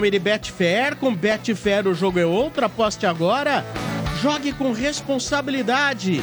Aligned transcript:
nome 0.00 0.10
de 0.10 0.18
Betfair. 0.18 0.96
Com 0.96 1.14
Betfair 1.14 1.86
o 1.86 1.92
jogo 1.92 2.18
é 2.18 2.24
outro, 2.24 2.64
aposte 2.64 3.04
agora. 3.04 3.62
Jogue 4.22 4.50
com 4.50 4.72
responsabilidade. 4.72 6.22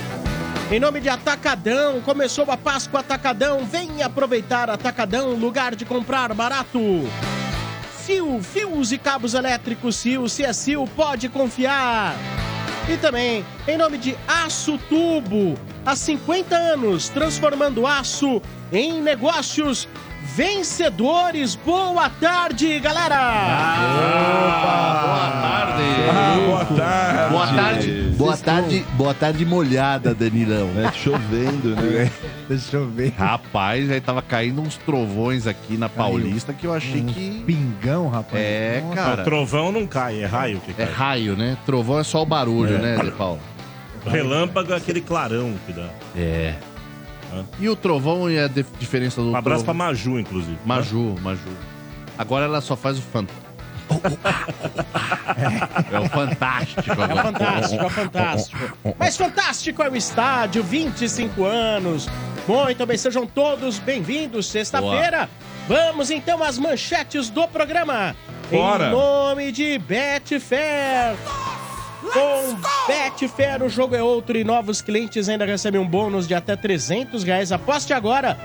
Em 0.72 0.80
nome 0.80 1.00
de 1.00 1.09
Atacadão, 1.09 2.02
começou 2.02 2.50
a 2.50 2.58
Páscoa 2.58 3.02
Atacadão. 3.02 3.63
Venha 3.66 4.08
aproveitar 4.08 4.67
Atacadão, 4.67 5.36
lugar 5.36 5.76
de 5.76 5.86
comprar 5.86 6.34
barato. 6.34 6.80
Fio, 8.03 8.41
fios 8.41 8.91
e 8.91 8.98
cabos 8.98 9.36
elétricos 9.36 9.95
Sil, 10.02 10.25
se 10.28 10.44
é 10.44 10.52
Sil, 10.58 10.89
pode 10.95 11.30
confiar. 11.30 12.16
E 12.91 12.97
também, 12.97 13.45
em 13.67 13.78
nome 13.78 14.00
de 14.00 14.17
Aço 14.28 14.80
Tubo, 14.89 15.56
há 15.86 15.95
50 15.95 16.56
anos, 16.56 17.09
transformando 17.09 17.86
aço 17.86 18.41
em 18.72 19.03
negócios 19.03 19.88
vencedores. 20.38 21.55
Boa 21.55 22.07
tarde, 22.11 22.80
galera! 22.80 23.17
boa 24.85 25.31
tarde. 25.41 25.83
Ah, 26.11 26.38
boa 26.47 26.66
tarde. 26.66 27.27
Boa 27.31 27.47
tarde. 27.47 28.16
Boa 28.17 28.38
tarde, 28.38 28.85
boa 28.94 29.13
tarde 29.16 29.45
molhada, 29.45 30.13
Danilão. 30.13 30.69
É 30.77 30.91
chovendo, 30.91 31.75
né? 31.75 32.11
Deixa 32.47 32.77
eu 32.77 32.88
ver. 32.88 33.13
Rapaz, 33.17 33.89
aí 33.89 33.99
tava 33.99 34.21
caindo 34.21 34.61
uns 34.61 34.77
trovões 34.77 35.47
aqui 35.47 35.75
na 35.75 35.89
Paulista 35.89 36.53
que 36.53 36.67
eu 36.67 36.73
achei 36.73 37.01
que. 37.01 37.44
Pingão, 37.44 38.07
rapaz. 38.07 38.35
É, 38.39 38.81
Nossa. 38.83 38.95
cara. 38.95 39.22
O 39.22 39.25
trovão 39.25 39.72
não 39.72 39.88
cai, 39.88 40.22
é 40.22 40.25
raio 40.27 40.59
que 40.59 40.69
É 40.72 40.85
cai. 40.85 40.94
raio, 40.94 41.35
né? 41.35 41.57
Trovão 41.66 41.97
é 41.99 42.03
só 42.03 42.22
o 42.22 42.25
barulho, 42.27 42.75
É. 42.75 42.79
né, 42.79 42.97
De 43.03 43.09
Paulo? 43.11 43.39
Relâmpago 44.05 44.72
é 44.72 44.75
aquele 44.77 45.01
clarão 45.01 45.55
que 45.66 45.73
dá. 45.73 45.89
É. 46.16 46.53
E 47.59 47.67
o 47.70 47.75
trovão 47.75 48.30
e 48.30 48.39
a 48.39 48.47
dif- 48.47 48.70
diferença 48.80 49.22
do 49.22 49.31
Um 49.31 49.36
abraço 49.36 49.64
pra 49.64 49.73
trovão? 49.73 49.88
Maju, 49.92 50.20
inclusive. 50.20 50.58
Maju, 50.66 51.16
Maju. 51.22 51.42
Agora 52.17 52.45
ela 52.45 52.61
só 52.61 52.75
faz 52.75 52.97
o 52.97 53.02
fan. 53.02 53.25
É 55.92 56.00
o 56.00 56.09
fantástico 56.09 56.89
É 56.89 57.03
agora. 57.03 57.23
fantástico, 57.23 57.86
é 57.86 57.89
fantástico. 57.89 58.78
Mas 58.97 59.16
fantástico 59.17 59.84
é 59.84 59.89
o 59.89 59.95
estádio, 59.95 60.64
25 60.64 61.45
anos. 61.45 62.08
Muito 62.47 62.86
bem, 62.86 62.97
sejam 62.97 63.25
todos 63.25 63.78
bem-vindos. 63.80 64.47
Sexta-feira, 64.47 65.30
vamos 65.67 66.09
então 66.12 66.44
às 66.44 66.58
manchetes 66.58 67.30
do 67.30 67.47
programa. 67.47 68.16
Bora. 68.52 68.88
Em 68.88 68.91
nome 68.91 69.52
de 69.52 69.78
Betfair. 69.80 71.16
Com 72.13 72.58
Betfair, 72.88 73.63
o 73.63 73.69
jogo 73.69 73.95
é 73.95 74.02
outro 74.03 74.38
e 74.38 74.44
novos 74.44 74.81
clientes 74.81 75.27
ainda 75.30 75.45
recebem 75.45 75.80
um 75.80 75.88
bônus 75.88 76.28
de 76.28 76.34
até 76.34 76.56
300 76.56 77.23
reais. 77.23 77.51
Aposte 77.51 77.94
agora. 77.94 78.38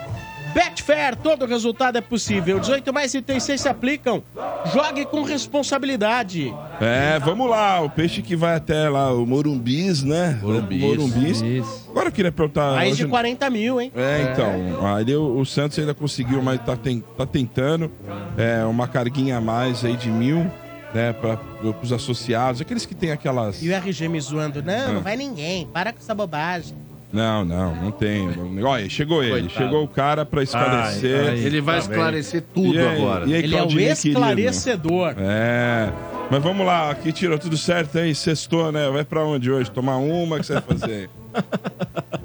Betfair, 0.55 1.17
todo 1.17 1.47
resultado 1.47 1.97
é 1.97 2.03
possível. 2.03 2.61
18 2.61 2.93
mais 2.93 3.15
itens 3.15 3.45
se 3.45 3.69
aplicam. 3.69 4.23
Jogue 4.71 5.07
com 5.07 5.23
responsabilidade. 5.23 6.55
É, 6.79 7.19
vamos 7.21 7.49
lá. 7.49 7.81
O 7.81 7.89
peixe 7.89 8.21
que 8.21 8.37
vai 8.37 8.57
até 8.57 8.87
lá, 8.91 9.15
o 9.15 9.25
Morumbis, 9.25 10.03
né? 10.03 10.39
Morumbis. 10.43 10.83
Morumbis. 10.83 11.43
Agora 11.89 12.09
eu 12.09 12.13
queria 12.13 12.31
perguntar. 12.31 12.73
Mais 12.75 12.93
hoje- 12.93 13.05
de 13.05 13.09
40 13.11 13.49
mil, 13.49 13.81
hein? 13.81 13.91
É, 13.97 14.31
então. 14.31 14.87
Ali 14.95 15.17
o, 15.17 15.39
o 15.39 15.47
Santos 15.47 15.79
ainda 15.79 15.95
conseguiu, 15.95 16.43
mas 16.43 16.61
tá, 16.63 16.77
ten- 16.77 17.03
tá 17.17 17.25
tentando. 17.25 17.91
É, 18.37 18.63
uma 18.67 18.87
carguinha 18.87 19.39
a 19.39 19.41
mais 19.41 19.83
aí 19.87 19.97
de 19.97 20.11
mil, 20.11 20.51
né? 20.95 21.13
Para 21.13 21.39
os 21.83 21.93
associados. 21.93 22.61
Aqueles 22.61 22.85
que 22.87 22.95
tem 22.95 23.11
aquelas. 23.13 23.63
E 23.63 23.69
o 23.69 23.73
RG 23.73 24.09
me 24.09 24.21
zoando. 24.21 24.63
Não, 24.63 24.73
É. 24.73 24.93
não 24.93 25.01
vai 25.01 25.17
ninguém. 25.17 25.67
Para 25.73 25.93
com 25.93 25.99
essa 25.99 26.15
bobagem. 26.15 26.75
Não, 27.13 27.45
não, 27.45 27.75
não 27.77 27.91
tem. 27.91 28.27
Olha, 28.65 28.89
chegou 28.89 29.23
ele. 29.23 29.33
Coitado. 29.43 29.53
Chegou 29.55 29.85
o 29.85 29.89
cara 29.89 30.25
pra 30.25 30.43
esclarecer. 30.43 31.21
Ai, 31.21 31.29
ai. 31.29 31.39
Ele 31.41 31.61
vai 31.61 31.79
Tá 31.81 31.87
bem. 31.87 31.91
esclarecer 31.99 32.43
tudo 32.55 32.75
E 32.75 32.79
aí- 32.79 32.97
agora. 32.97 33.27
e 33.27 33.35
aí, 33.35 33.43
Ele 33.43 33.55
é 33.55 33.59
o 33.59 33.59
Claudinei, 33.59 33.95
querido? 33.95 34.09
esclarecedor. 34.09 35.15
É. 35.19 35.93
Mas 36.31 36.43
vamos 36.43 36.65
lá, 36.65 36.91
aqui 36.91 37.13
tirou 37.13 37.39
tudo 37.39 37.59
certo 37.59 37.99
aí, 37.99 38.15
sextou, 38.15 38.73
né? 38.73 38.89
Vai 38.89 39.05
pra 39.05 39.23
onde 39.27 39.51
hoje? 39.51 39.71
Tomar 39.71 39.97
uma, 39.99 40.37
o 40.37 40.41
que 40.41 40.47
você 40.47 40.55
vai 40.55 40.63
fazer? 40.63 41.11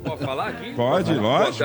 Pode 0.06 0.24
falar 0.24 0.48
aqui? 0.48 0.72
Pode, 0.74 1.14
lógico. 1.14 1.58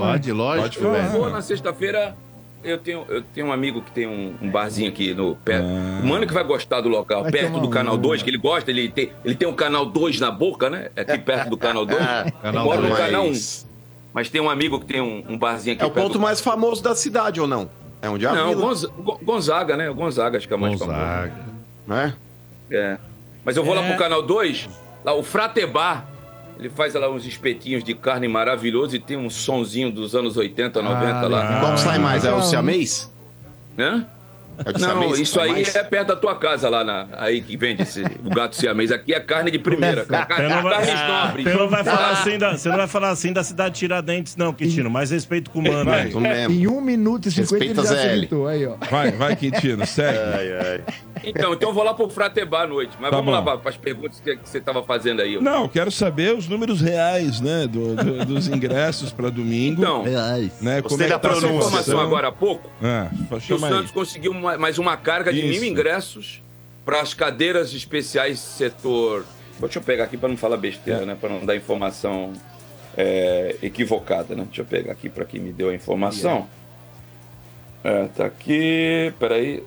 Pode, 0.00 0.32
lógico. 0.32 0.62
Pode 0.62 0.78
falar. 0.78 1.04
Eu 1.14 1.20
vou 1.20 1.30
na 1.30 1.42
sexta-feira. 1.42 2.14
Eu 2.62 2.76
tenho, 2.78 3.04
eu 3.08 3.22
tenho 3.22 3.46
um 3.46 3.52
amigo 3.52 3.80
que 3.80 3.90
tem 3.90 4.06
um, 4.06 4.34
um 4.40 4.50
barzinho 4.50 4.90
aqui 4.90 5.14
no 5.14 5.34
perto. 5.36 5.64
Ah. 5.66 6.00
O 6.02 6.06
mano 6.06 6.26
que 6.26 6.32
vai 6.34 6.44
gostar 6.44 6.80
do 6.82 6.88
local, 6.90 7.22
Vai 7.22 7.32
perto 7.32 7.58
do 7.58 7.66
um, 7.68 7.70
canal 7.70 7.96
né? 7.96 8.02
2, 8.02 8.22
que 8.22 8.28
ele 8.30 8.36
gosta, 8.38 8.70
ele 8.70 8.88
tem, 8.90 9.10
ele 9.24 9.34
tem 9.34 9.48
um 9.48 9.54
canal 9.54 9.86
2 9.86 10.20
na 10.20 10.30
boca, 10.30 10.68
né? 10.68 10.90
Aqui 10.94 11.18
perto 11.18 11.48
do 11.50 11.56
canal 11.56 11.86
2. 11.86 11.98
Canal 12.42 12.64
eu 12.66 12.70
moro 12.70 12.82
no 12.88 12.94
canal 12.94 13.26
1. 13.26 13.32
Mas 14.12 14.28
tem 14.28 14.40
um 14.40 14.50
amigo 14.50 14.78
que 14.80 14.86
tem 14.86 15.00
um, 15.00 15.24
um 15.28 15.38
barzinho 15.38 15.74
aqui 15.74 15.82
É 15.84 15.86
o 15.86 15.90
perto 15.90 16.04
ponto 16.06 16.18
do... 16.18 16.20
mais 16.20 16.40
famoso 16.40 16.82
da 16.82 16.94
cidade, 16.94 17.40
ou 17.40 17.46
não? 17.46 17.70
É 18.02 18.08
onde 18.10 18.26
é 18.26 18.28
a 18.28 18.34
Não, 18.34 18.54
Gonzaga, 19.22 19.76
né? 19.76 19.88
O 19.88 19.94
Gonzaga 19.94 20.36
acho 20.36 20.46
que 20.48 20.52
é 20.54 20.56
mais 20.56 20.78
famoso. 20.78 20.98
Gonzaga. 20.98 21.32
né? 21.86 22.14
É. 22.70 22.98
Mas 23.44 23.56
eu 23.56 23.64
vou 23.64 23.74
lá 23.74 23.82
É. 23.82 23.88
pro 23.88 23.98
canal 23.98 24.22
2, 24.22 24.68
lá 25.04 25.14
o 25.14 25.22
Fratebar. 25.22 26.06
Ele 26.60 26.68
faz 26.68 26.92
lá 26.92 27.08
uns 27.10 27.24
espetinhos 27.24 27.82
de 27.82 27.94
carne 27.94 28.28
maravilhoso 28.28 28.94
e 28.94 28.98
tem 28.98 29.16
um 29.16 29.30
sonzinho 29.30 29.90
dos 29.90 30.14
anos 30.14 30.36
80, 30.36 30.82
90 30.82 31.26
lá. 31.28 31.58
Qual 31.60 31.72
que 31.74 31.80
sai 31.80 31.98
mais? 31.98 32.22
É 32.24 32.32
o 32.32 32.42
siamês? 32.42 33.10
Né? 33.76 34.04
É 34.62 34.72
Não, 34.72 34.78
siamês 34.78 35.18
isso 35.18 35.40
aí 35.40 35.52
mais? 35.52 35.74
é 35.74 35.82
perto 35.82 36.08
da 36.08 36.16
tua 36.16 36.34
casa 36.36 36.68
lá, 36.68 36.84
na, 36.84 37.06
aí 37.12 37.40
que 37.40 37.56
vende 37.56 37.80
esse, 37.80 38.02
o 38.02 38.28
gato 38.28 38.54
siamês. 38.56 38.92
Aqui 38.92 39.14
é 39.14 39.20
carne 39.20 39.50
de 39.50 39.58
primeira, 39.58 40.04
cara. 40.04 40.26
Carne, 40.26 40.48
Você 40.48 40.54
não 40.54 40.62
vai, 40.62 40.72
carnes 40.86 41.08
nobres. 41.08 41.44
você 41.44 41.54
não 41.54 41.68
vai 41.70 41.82
falar 41.84 42.08
Ah, 42.08 42.10
assim 42.12 42.38
da, 42.38 42.50
você 42.58 42.68
não 42.68 42.76
vai 42.76 42.86
falar 42.86 43.08
assim 43.08 43.32
da 43.32 43.42
cidade 43.42 43.72
de 43.74 43.78
Tiradentes, 43.80 44.36
não, 44.36 44.52
Quintino. 44.52 44.90
Mais 44.90 45.10
respeito 45.10 45.50
com 45.50 45.60
o 45.60 45.62
mano. 45.62 45.86
Vai. 45.90 46.02
aí. 46.08 46.14
Mesmo. 46.14 46.54
Em 46.54 46.66
1 46.66 46.80
minuto 46.82 47.26
e 47.28 47.30
50 47.30 47.54
ele 47.64 47.68
Respeita 47.72 47.88
já 47.96 48.02
se 48.02 48.16
irritou. 48.18 48.46
Aí, 48.46 48.66
ó. 48.66 48.74
Vai, 48.90 49.10
vai, 49.12 49.34
Quintino, 49.34 49.86
segue. 49.86 50.18
Então, 51.24 51.52
então 51.54 51.68
eu 51.68 51.74
vou 51.74 51.84
lá 51.84 51.92
pro 51.94 52.08
Fratebar 52.08 52.62
à 52.62 52.66
noite. 52.66 52.92
Mas 53.00 53.10
Tá 53.10 53.16
vamos 53.16 53.32
lá 53.32 53.40
bom. 53.40 53.58
para 53.58 53.70
as 53.70 53.76
perguntas 53.76 54.20
que, 54.20 54.36
que 54.36 54.48
você 54.48 54.60
tava 54.60 54.82
fazendo 54.82 55.20
aí. 55.22 55.40
Não, 55.40 55.68
quero 55.68 55.90
saber 55.90 56.34
os 56.34 56.48
números 56.48 56.80
reais, 56.80 57.40
né? 57.40 57.66
do- 57.66 57.94
do- 57.94 58.24
dos 58.34 58.48
ingressos 58.48 59.12
pra 59.12 59.28
domingo. 59.30 59.82
Então, 59.82 60.02
Reais. 60.02 60.60
né? 60.60 60.80
Da 60.80 60.88
tá 60.88 61.04
essa 61.04 61.18
pronúncia. 61.18 61.48
informação 61.68 62.00
agora 62.00 62.28
há 62.28 62.32
pouco. 62.32 62.70
É, 62.82 63.08
que 63.28 63.34
o 63.34 63.40
chama 63.40 63.66
aí. 63.68 63.72
Santos 63.74 63.90
conseguiu 63.90 64.32
uma- 64.32 64.56
mais 64.58 64.78
uma 64.78 64.96
carga 64.96 65.32
de 65.32 65.40
Isso. 65.40 65.48
mil 65.60 65.64
ingressos 65.70 66.42
para 66.84 67.00
as 67.00 67.12
cadeiras 67.14 67.72
especiais 67.72 68.38
setor. 68.38 69.24
Deixa 69.60 69.78
eu 69.78 69.82
pegar 69.82 70.04
aqui 70.04 70.16
para 70.16 70.28
não 70.30 70.36
falar 70.38 70.56
besteira, 70.56 71.04
né? 71.04 71.16
Para 71.20 71.28
não 71.28 71.44
dar 71.44 71.54
informação 71.54 72.32
é, 72.96 73.56
equivocada, 73.62 74.34
né? 74.34 74.44
Deixa 74.46 74.62
eu 74.62 74.64
pegar 74.66 74.92
aqui 74.92 75.08
para 75.08 75.24
quem 75.24 75.38
me 75.40 75.52
deu 75.52 75.68
a 75.68 75.74
informação. 75.74 76.46
É, 77.84 78.04
tá 78.16 78.24
aqui. 78.26 79.12
Peraí. 79.18 79.62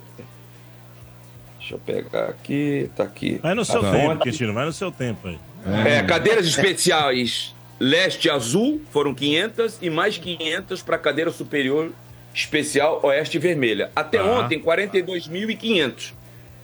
Deixa 1.63 1.75
eu 1.75 1.79
pegar 1.79 2.25
aqui. 2.25 2.89
Tá 2.93 3.03
aqui. 3.03 3.39
Vai 3.41 3.53
no 3.55 3.63
seu 3.63 3.79
Tá. 3.81 3.89
tempo, 3.91 4.21
Quintino, 4.23 4.53
vai 4.53 4.65
no 4.65 4.73
seu 4.73 4.91
tempo 4.91 5.29
aí. 5.29 5.39
É, 5.87 6.03
cadeiras 6.03 6.45
especiais 6.45 7.55
leste 7.79 8.29
azul 8.29 8.81
foram 8.91 9.13
500 9.13 9.77
e 9.81 9.89
mais 9.89 10.17
500 10.17 10.81
para 10.83 10.97
cadeira 10.97 11.31
superior 11.31 11.89
especial 12.33 12.99
oeste 13.03 13.39
vermelha. 13.39 13.89
Até 13.95 14.17
Tá. 14.17 14.25
ontem, 14.25 14.59
42.500. 14.59 16.13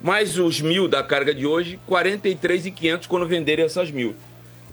Mais 0.02 0.38
os 0.38 0.60
mil 0.60 0.88
da 0.90 1.02
carga 1.02 1.34
de 1.34 1.46
hoje, 1.46 1.80
43.500 1.88 3.08
quando 3.08 3.26
venderem 3.26 3.64
essas 3.66 3.90
mil. 3.92 4.16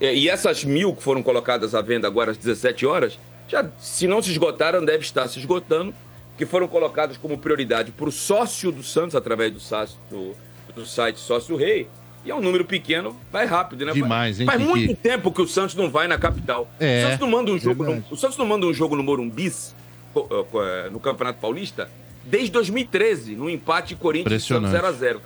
É, 0.00 0.12
E 0.12 0.28
essas 0.28 0.64
mil 0.64 0.92
que 0.94 1.02
foram 1.04 1.22
colocadas 1.22 1.72
à 1.74 1.80
venda 1.80 2.06
agora 2.08 2.32
às 2.32 2.36
17 2.36 2.84
horas, 2.84 3.16
já, 3.48 3.64
se 3.78 4.08
não 4.08 4.20
se 4.20 4.30
esgotaram, 4.32 4.84
deve 4.84 5.04
estar 5.04 5.28
se 5.28 5.38
esgotando, 5.38 5.94
que 6.36 6.44
foram 6.46 6.68
colocadas 6.68 7.16
como 7.16 7.38
prioridade 7.38 7.90
para 7.92 8.08
o 8.08 8.12
sócio 8.12 8.70
do 8.70 8.82
Santos, 8.82 9.14
através 9.14 9.52
do, 9.52 9.60
sócio- 9.60 9.98
do, 10.10 10.34
do 10.74 10.84
site 10.84 11.18
Sócio 11.18 11.56
Rei. 11.56 11.88
E 12.24 12.30
é 12.30 12.34
um 12.34 12.40
número 12.40 12.64
pequeno, 12.64 13.16
vai 13.30 13.46
rápido, 13.46 13.86
né? 13.86 13.92
Demais, 13.92 14.40
hein, 14.40 14.46
Faz 14.46 14.60
muito 14.60 14.96
tempo 14.96 15.30
que 15.30 15.40
o 15.40 15.46
Santos 15.46 15.74
não 15.76 15.88
vai 15.88 16.08
na 16.08 16.18
capital. 16.18 16.68
É. 16.80 16.98
O 16.98 17.02
Santos 17.06 17.20
não 17.20 17.30
manda 17.30 17.50
um 17.52 17.58
jogo 17.58 17.84
no, 17.84 18.04
o 18.10 18.16
Santos 18.16 18.36
não 18.36 18.44
manda 18.46 18.66
um 18.66 18.74
jogo 18.74 18.96
no 18.96 19.02
Morumbis 19.02 19.74
eh, 20.14 20.20
eh, 20.20 20.88
no 20.90 20.98
Campeonato 20.98 21.38
Paulista 21.40 21.88
desde 22.24 22.50
2013, 22.50 23.36
no 23.36 23.48
empate 23.48 23.94
Corinthians 23.94 24.42
e 24.42 24.44
Santos 24.44 24.70
Impressionante. 24.70 24.98
0 24.98 25.18
a 25.18 25.18
0. 25.18 25.20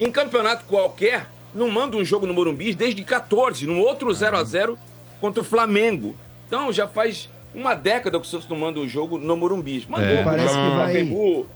Em 0.00 0.10
campeonato 0.10 0.64
qualquer, 0.64 1.28
não 1.54 1.70
manda 1.70 1.96
um 1.96 2.04
jogo 2.04 2.26
no 2.26 2.34
Morumbis 2.34 2.74
desde 2.74 3.04
14, 3.04 3.66
no 3.66 3.78
outro 3.78 4.12
0 4.12 4.36
a 4.36 4.42
0 4.42 4.76
contra 5.20 5.40
o 5.42 5.44
Flamengo. 5.44 6.16
Então 6.48 6.72
já 6.72 6.88
faz 6.88 7.28
uma 7.54 7.74
década 7.74 8.18
que 8.20 8.26
o 8.26 8.28
Santos 8.28 8.48
não 8.48 8.56
manda 8.56 8.78
um 8.80 8.88
jogo 8.88 9.18
no 9.18 9.36
Morumbis. 9.36 9.86
Mandou 9.86 10.06
É. 10.06 10.22
Parece 10.24 10.48
que 10.48 10.52
para 10.54 10.68
vai- 10.70 10.86
Pacaembu, 10.86 11.46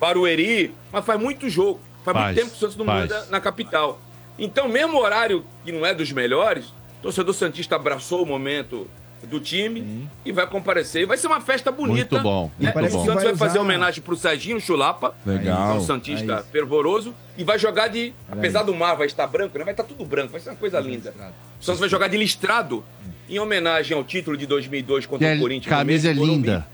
Barueri, 0.00 0.74
mas 0.92 1.04
faz 1.04 1.20
muito 1.20 1.48
jogo. 1.48 1.80
Faz, 2.04 2.14
Faz, 2.16 2.26
muito 2.26 2.38
tempo 2.38 2.50
que 2.50 2.56
o 2.56 2.60
Santos 2.60 2.76
não 2.76 2.84
faz. 2.84 3.00
manda 3.10 3.26
na 3.30 3.40
capital. 3.40 3.98
Então, 4.38 4.68
mesmo 4.68 4.98
horário 4.98 5.44
que 5.64 5.72
não 5.72 5.86
é 5.86 5.94
dos 5.94 6.10
melhores, 6.12 6.66
o 6.66 7.02
torcedor 7.02 7.32
Santista 7.34 7.76
abraçou 7.76 8.22
o 8.22 8.26
momento 8.26 8.86
do 9.22 9.40
time 9.40 10.06
e 10.22 10.32
vai 10.32 10.46
comparecer. 10.46 11.02
E 11.02 11.06
vai 11.06 11.16
ser 11.16 11.28
uma 11.28 11.40
festa 11.40 11.72
bonita. 11.72 12.16
Muito 12.16 12.22
bom, 12.22 12.50
né? 12.58 12.72
muito 12.74 12.88
O 12.88 12.98
bom. 12.98 13.04
Santos 13.06 13.14
Vai 13.14 13.24
vai, 13.24 13.32
usar- 13.32 13.46
fazer 13.46 13.58
homenagem 13.58 14.02
pro 14.02 14.14
Serginho 14.16 14.60
Chulapa, 14.60 15.14
Legal. 15.24 15.76
um 15.76 15.80
Santista 15.80 16.38
Aí. 16.38 16.44
fervoroso, 16.52 17.14
e 17.38 17.42
vai 17.44 17.58
jogar 17.58 17.88
de. 17.88 18.12
Apesar 18.30 18.64
do 18.64 18.74
mar 18.74 18.94
vai 18.96 19.06
estar 19.06 19.26
branco, 19.26 19.56
né? 19.56 19.64
vai 19.64 19.72
estar 19.72 19.84
tudo 19.84 20.04
branco, 20.04 20.32
vai 20.32 20.40
ser 20.42 20.50
uma 20.50 20.56
coisa 20.56 20.78
linda. 20.80 21.14
O 21.58 21.64
Santos 21.64 21.80
vai 21.80 21.88
jogar 21.88 22.08
de 22.08 22.18
listrado 22.18 22.84
em 23.28 23.38
homenagem 23.38 23.96
ao 23.96 24.04
título 24.04 24.36
de 24.36 24.46
2002 24.46 25.04
Que 25.06 25.10
contra 25.10 25.28
é, 25.28 25.36
o 25.36 25.40
Corinthians. 25.40 25.70
no 25.72 25.76
camisa 25.78 26.08
é 26.08 26.10
mesmo 26.12 26.26
Morumbi. 26.26 26.46
linda. 26.48 26.66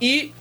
E 0.00 0.32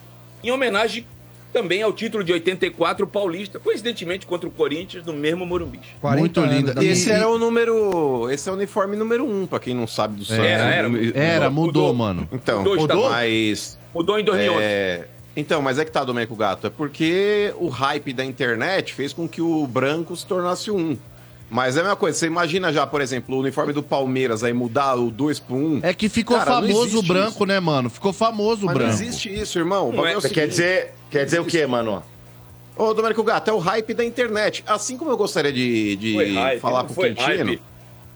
em 0.43 0.51
homenagem 0.51 1.05
também 1.53 1.81
ao 1.81 1.91
título 1.93 2.23
de 2.23 2.31
84 2.33 3.07
paulista, 3.07 3.57
coincidentemente 3.57 4.27
contra 4.27 4.47
o 4.47 4.51
Corinthians 4.51 5.05
no 5.05 5.13
mesmo 5.13 5.45
Morumbi. 5.45 5.79
40 6.01 6.19
Muito 6.19 6.41
linda. 6.55 6.73
da- 6.73 6.83
E- 6.83 6.87
Esse 6.89 7.09
era 7.11 7.27
o 7.27 7.37
número. 7.37 8.29
Esse 8.29 8.47
é 8.49 8.51
o 8.51 8.55
uniforme 8.55 8.95
número 8.95 9.25
um, 9.25 9.47
pra 9.47 9.59
quem 9.59 9.73
não 9.73 9.87
sabe 9.87 10.17
do 10.17 10.25
Santos. 10.25 10.45
Era, 10.45 10.63
era. 10.65 10.87
Era, 11.17 11.49
mudou, 11.49 11.87
Mudou. 11.87 11.93
mano. 11.93 12.29
Então, 12.31 12.59
Mudou, 12.59 12.75
Mudou? 12.77 13.09
mas. 13.09 13.79
Mudou 13.93 14.19
em 14.19 14.23
2011. 14.23 14.61
É, 14.63 15.07
Então, 15.35 15.61
mas 15.61 15.79
é 15.79 15.85
que 15.85 15.91
tá, 15.91 16.03
Domênico 16.03 16.35
Gato. 16.35 16.67
É 16.67 16.69
porque 16.69 17.53
o 17.57 17.67
hype 17.69 18.11
da 18.13 18.25
internet 18.25 18.93
fez 18.93 19.13
com 19.13 19.27
que 19.27 19.41
o 19.41 19.65
branco 19.65 20.15
se 20.15 20.25
tornasse 20.25 20.69
o 20.69 20.75
um. 20.77 20.97
Mas 21.49 21.77
é 21.77 21.79
a 21.79 21.83
mesma 21.83 21.95
coisa. 21.95 22.17
Você 22.17 22.25
imagina 22.27 22.73
já, 22.73 22.85
por 22.85 22.99
exemplo, 22.99 23.35
o 23.35 23.39
uniforme 23.39 23.71
do 23.71 23.81
Palmeiras 23.81 24.43
aí 24.43 24.51
mudar 24.51 24.95
o 24.95 25.09
2 25.09 25.39
pro 25.39 25.55
1. 25.55 25.59
Um. 25.59 25.79
É 25.81 25.93
que 25.93 26.09
ficou 26.09 26.37
Cara, 26.37 26.51
famoso 26.55 26.99
o 26.99 27.01
branco, 27.03 27.29
isso. 27.31 27.45
né, 27.45 27.59
mano? 27.59 27.89
Ficou 27.89 28.11
famoso 28.11 28.63
o 28.63 28.65
Mas 28.65 28.75
não 28.75 28.83
branco. 28.85 28.93
existe 29.01 29.33
isso, 29.33 29.57
irmão. 29.57 29.89
O 29.91 30.05
é- 30.05 30.13
é 30.13 30.17
o 30.17 30.21
Quer 30.21 30.47
dizer, 30.47 30.93
quer 31.09 31.23
dizer 31.25 31.39
o 31.39 31.45
quê, 31.45 31.65
mano? 31.65 32.03
Ô, 32.75 32.93
Domênico 32.93 33.23
Gato, 33.23 33.49
é 33.49 33.53
o 33.53 33.57
hype 33.59 33.93
da 33.93 34.03
internet. 34.05 34.63
Assim 34.67 34.97
como 34.97 35.09
eu 35.09 35.17
gostaria 35.17 35.51
de, 35.51 35.95
de 35.95 36.13
Foi 36.13 36.33
hype, 36.33 36.59
falar 36.59 36.83
pro 36.83 36.93
foi 36.93 37.13
Quintino. 37.13 37.45
hype. 37.45 37.61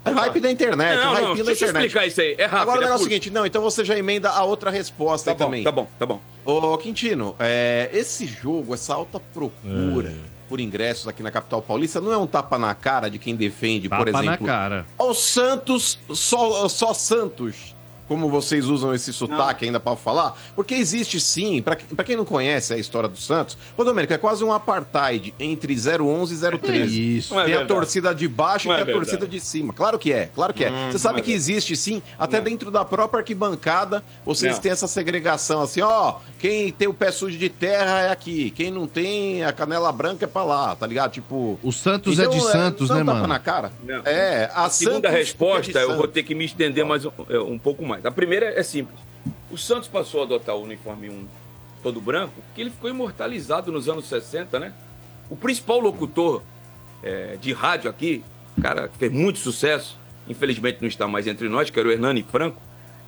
É 0.03 0.09
hype 0.09 0.39
da 0.39 0.51
internet, 0.51 0.97
Não, 0.97 1.11
o 1.11 1.13
hype 1.13 1.23
não, 1.27 1.35
da 1.37 1.43
deixa 1.43 1.65
eu 1.65 1.69
internet. 1.69 1.85
explicar 1.87 2.07
isso 2.07 2.21
aí. 2.21 2.35
É 2.37 2.45
rápido. 2.45 2.61
Agora 2.61 2.79
o 2.79 2.81
é 2.81 2.85
negócio 2.85 3.03
é 3.03 3.05
o 3.05 3.09
seguinte, 3.09 3.29
não, 3.29 3.45
então 3.45 3.61
você 3.61 3.85
já 3.85 3.95
emenda 3.97 4.29
a 4.31 4.43
outra 4.43 4.71
resposta 4.71 5.25
Tá 5.25 5.31
aí 5.31 5.37
bom, 5.37 5.45
também. 5.45 5.63
tá 5.63 5.71
bom, 5.71 5.87
tá 5.99 6.05
bom. 6.07 6.19
Ô, 6.43 6.75
Quintino, 6.79 7.35
é, 7.39 7.87
esse 7.93 8.25
jogo, 8.25 8.73
essa 8.73 8.95
alta 8.95 9.19
procura 9.33 10.11
por 10.51 10.59
ingressos 10.59 11.07
aqui 11.07 11.23
na 11.23 11.31
capital 11.31 11.61
paulista, 11.61 12.01
não 12.01 12.11
é 12.11 12.17
um 12.17 12.27
tapa 12.27 12.59
na 12.59 12.75
cara 12.75 13.09
de 13.09 13.17
quem 13.17 13.37
defende, 13.37 13.87
por 13.87 13.99
Tapa 13.99 14.11
na 14.11 14.19
exemplo, 14.33 14.45
cara. 14.45 14.85
ao 14.97 15.13
Santos, 15.13 15.97
só, 16.13 16.67
só 16.67 16.93
Santos, 16.93 17.73
como 18.11 18.27
vocês 18.29 18.65
usam 18.67 18.93
esse 18.93 19.13
sotaque 19.13 19.63
ainda 19.63 19.79
pra 19.79 19.95
falar, 19.95 20.37
porque 20.53 20.73
existe 20.75 21.17
sim, 21.17 21.61
pra, 21.61 21.77
pra 21.95 22.03
quem 22.03 22.17
não 22.17 22.25
conhece 22.25 22.73
a 22.73 22.77
história 22.77 23.07
do 23.07 23.17
Santos, 23.17 23.57
ô 23.77 23.85
Domênico, 23.85 24.11
é 24.11 24.17
quase 24.17 24.43
um 24.43 24.51
apartheid 24.51 25.33
entre 25.39 25.73
011 25.73 26.35
e 26.35 26.57
013. 26.59 27.17
Isso. 27.17 27.33
Não 27.33 27.39
é 27.41 27.45
tem 27.45 27.53
a 27.53 27.57
verdade. 27.59 27.79
torcida 27.79 28.13
de 28.13 28.27
baixo 28.27 28.67
Não 28.67 28.75
e 28.75 28.81
é 28.81 28.83
tem 28.83 28.93
a 28.93 28.97
torcida 28.97 29.19
verdade. 29.19 29.39
de 29.39 29.45
cima. 29.45 29.71
Claro 29.71 29.97
que 29.97 30.11
é, 30.11 30.25
claro 30.35 30.53
que 30.53 30.65
é. 30.65 30.91
Você 30.91 30.99
sabe 30.99 31.13
não 31.13 31.19
é 31.21 31.23
que 31.23 31.31
existe 31.31 31.73
sim, 31.77 32.01
até 32.19 32.39
Não. 32.39 32.43
dentro 32.43 32.69
da 32.69 32.83
própria 32.83 33.19
arquibancada, 33.19 34.03
vocês 34.25 34.55
Não. 34.55 34.61
têm 34.61 34.73
essa 34.73 34.87
segregação 34.87 35.61
assim, 35.61 35.79
ó, 35.79 36.15
quem 36.37 36.69
tem 36.69 36.89
o 36.89 36.93
pé 36.93 37.11
sujo 37.13 37.37
de 37.37 37.47
terra 37.47 38.01
é 38.01 38.09
aqui, 38.11 38.51
quem 38.51 38.71
não 38.71 38.87
tem 38.87 39.41
a 39.45 39.53
canela 39.53 39.89
branca 39.89 40.25
é 40.25 40.27
pra 40.27 40.43
lá, 40.43 40.75
tá 40.75 40.85
ligado? 40.85 41.11
Tipo, 41.13 41.57
O 41.63 41.71
Santos 41.71 42.19
é 42.19 42.27
de 42.27 42.41
Santos, 42.41 42.89
não 42.89 42.97
né, 42.97 43.05
tapa 43.05 43.13
mano? 43.19 43.27
na 43.27 43.39
cara? 43.39 43.71
Não. 43.85 44.01
É, 44.03 44.51
a 44.53 44.65
A 44.65 44.69
segunda 44.69 45.07
Santos 45.07 45.17
resposta, 45.17 45.79
é 45.79 45.83
eu 45.83 45.95
vou 45.95 46.09
ter 46.09 46.23
que 46.23 46.35
me 46.35 46.43
estender 46.43 46.83
mais 46.85 47.05
um, 47.05 47.11
é, 47.29 47.39
um 47.39 47.57
pouco 47.57 47.85
mais. 47.85 48.00
A 48.03 48.11
primeira 48.11 48.47
é 48.47 48.63
simples. 48.63 48.99
O 49.49 49.57
Santos 49.57 49.87
passou 49.87 50.21
a 50.21 50.23
adotar 50.23 50.55
o 50.55 50.63
uniforme 50.63 51.09
1 51.09 51.27
todo 51.83 51.99
branco, 51.99 52.33
porque 52.47 52.61
ele 52.61 52.69
ficou 52.69 52.89
imortalizado 52.89 53.71
nos 53.71 53.89
anos 53.89 54.05
60, 54.05 54.59
né? 54.59 54.73
O 55.29 55.35
principal 55.35 55.79
locutor 55.79 56.41
é, 57.03 57.37
de 57.39 57.51
rádio 57.53 57.89
aqui, 57.89 58.23
cara, 58.61 58.87
que 58.87 58.97
fez 58.97 59.11
muito 59.11 59.39
sucesso, 59.39 59.97
infelizmente 60.27 60.77
não 60.81 60.87
está 60.87 61.07
mais 61.07 61.27
entre 61.27 61.49
nós, 61.49 61.69
que 61.69 61.79
era 61.79 61.89
o 61.89 61.91
Hernani 61.91 62.23
Franco, 62.23 62.61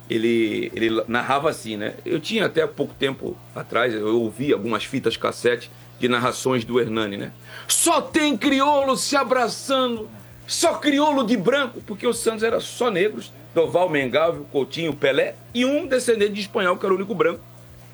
ele, 0.08 0.70
ele 0.74 1.02
narrava 1.08 1.48
assim, 1.48 1.76
né? 1.76 1.94
Eu 2.04 2.20
tinha 2.20 2.46
até 2.46 2.66
pouco 2.66 2.94
tempo 2.94 3.36
atrás, 3.54 3.94
eu 3.94 4.20
ouvi 4.20 4.52
algumas 4.52 4.84
fitas 4.84 5.16
cassete 5.16 5.70
de 5.98 6.08
narrações 6.08 6.64
do 6.64 6.80
Hernani, 6.80 7.16
né? 7.16 7.32
Só 7.66 8.00
tem 8.00 8.36
crioulo 8.36 8.96
se 8.96 9.16
abraçando, 9.16 10.08
só 10.46 10.74
crioulo 10.74 11.24
de 11.24 11.36
branco, 11.36 11.80
porque 11.86 12.06
o 12.06 12.12
Santos 12.12 12.42
era 12.42 12.60
só 12.60 12.90
negros, 12.90 13.32
Doval, 13.54 13.88
Mengalvio, 13.88 14.44
Coutinho, 14.50 14.92
Pelé, 14.94 15.34
e 15.54 15.64
um 15.64 15.86
descendente 15.86 16.32
de 16.32 16.40
espanhol, 16.40 16.76
que 16.76 16.84
era 16.84 16.92
o 16.92 16.96
único 16.96 17.14
branco, 17.14 17.40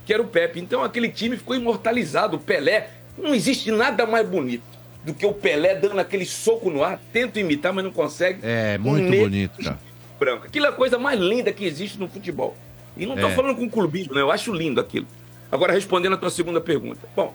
que 0.06 0.12
era 0.12 0.22
o 0.22 0.26
Pepe. 0.26 0.60
Então 0.60 0.82
aquele 0.82 1.08
time 1.08 1.36
ficou 1.36 1.54
imortalizado. 1.54 2.36
O 2.36 2.40
Pelé, 2.40 2.88
não 3.18 3.34
existe 3.34 3.70
nada 3.70 4.06
mais 4.06 4.26
bonito 4.26 4.62
do 5.04 5.12
que 5.14 5.24
o 5.26 5.32
Pelé 5.32 5.74
dando 5.74 5.98
aquele 5.98 6.24
soco 6.24 6.70
no 6.70 6.82
ar, 6.82 7.00
tenta 7.12 7.38
imitar, 7.40 7.72
mas 7.72 7.84
não 7.84 7.90
consegue. 7.92 8.40
É, 8.42 8.76
Um 8.78 8.82
muito 8.82 9.04
negro 9.10 9.26
bonito, 9.28 9.62
cara. 9.62 9.78
branco. 10.18 10.46
Aquilo 10.46 10.66
é 10.66 10.68
a 10.68 10.72
coisa 10.72 10.98
mais 10.98 11.18
linda 11.20 11.52
que 11.52 11.64
existe 11.64 11.98
no 11.98 12.08
futebol. 12.08 12.56
E 12.96 13.06
não 13.06 13.16
tô 13.16 13.28
É. 13.28 13.30
falando 13.34 13.56
com 13.56 13.68
clubismo, 13.68 14.14
né? 14.14 14.20
Eu 14.20 14.30
acho 14.30 14.52
lindo 14.52 14.80
aquilo. 14.80 15.06
Agora, 15.50 15.72
respondendo 15.72 16.14
a 16.14 16.16
tua 16.18 16.30
segunda 16.30 16.60
pergunta. 16.60 17.00
Bom, 17.16 17.34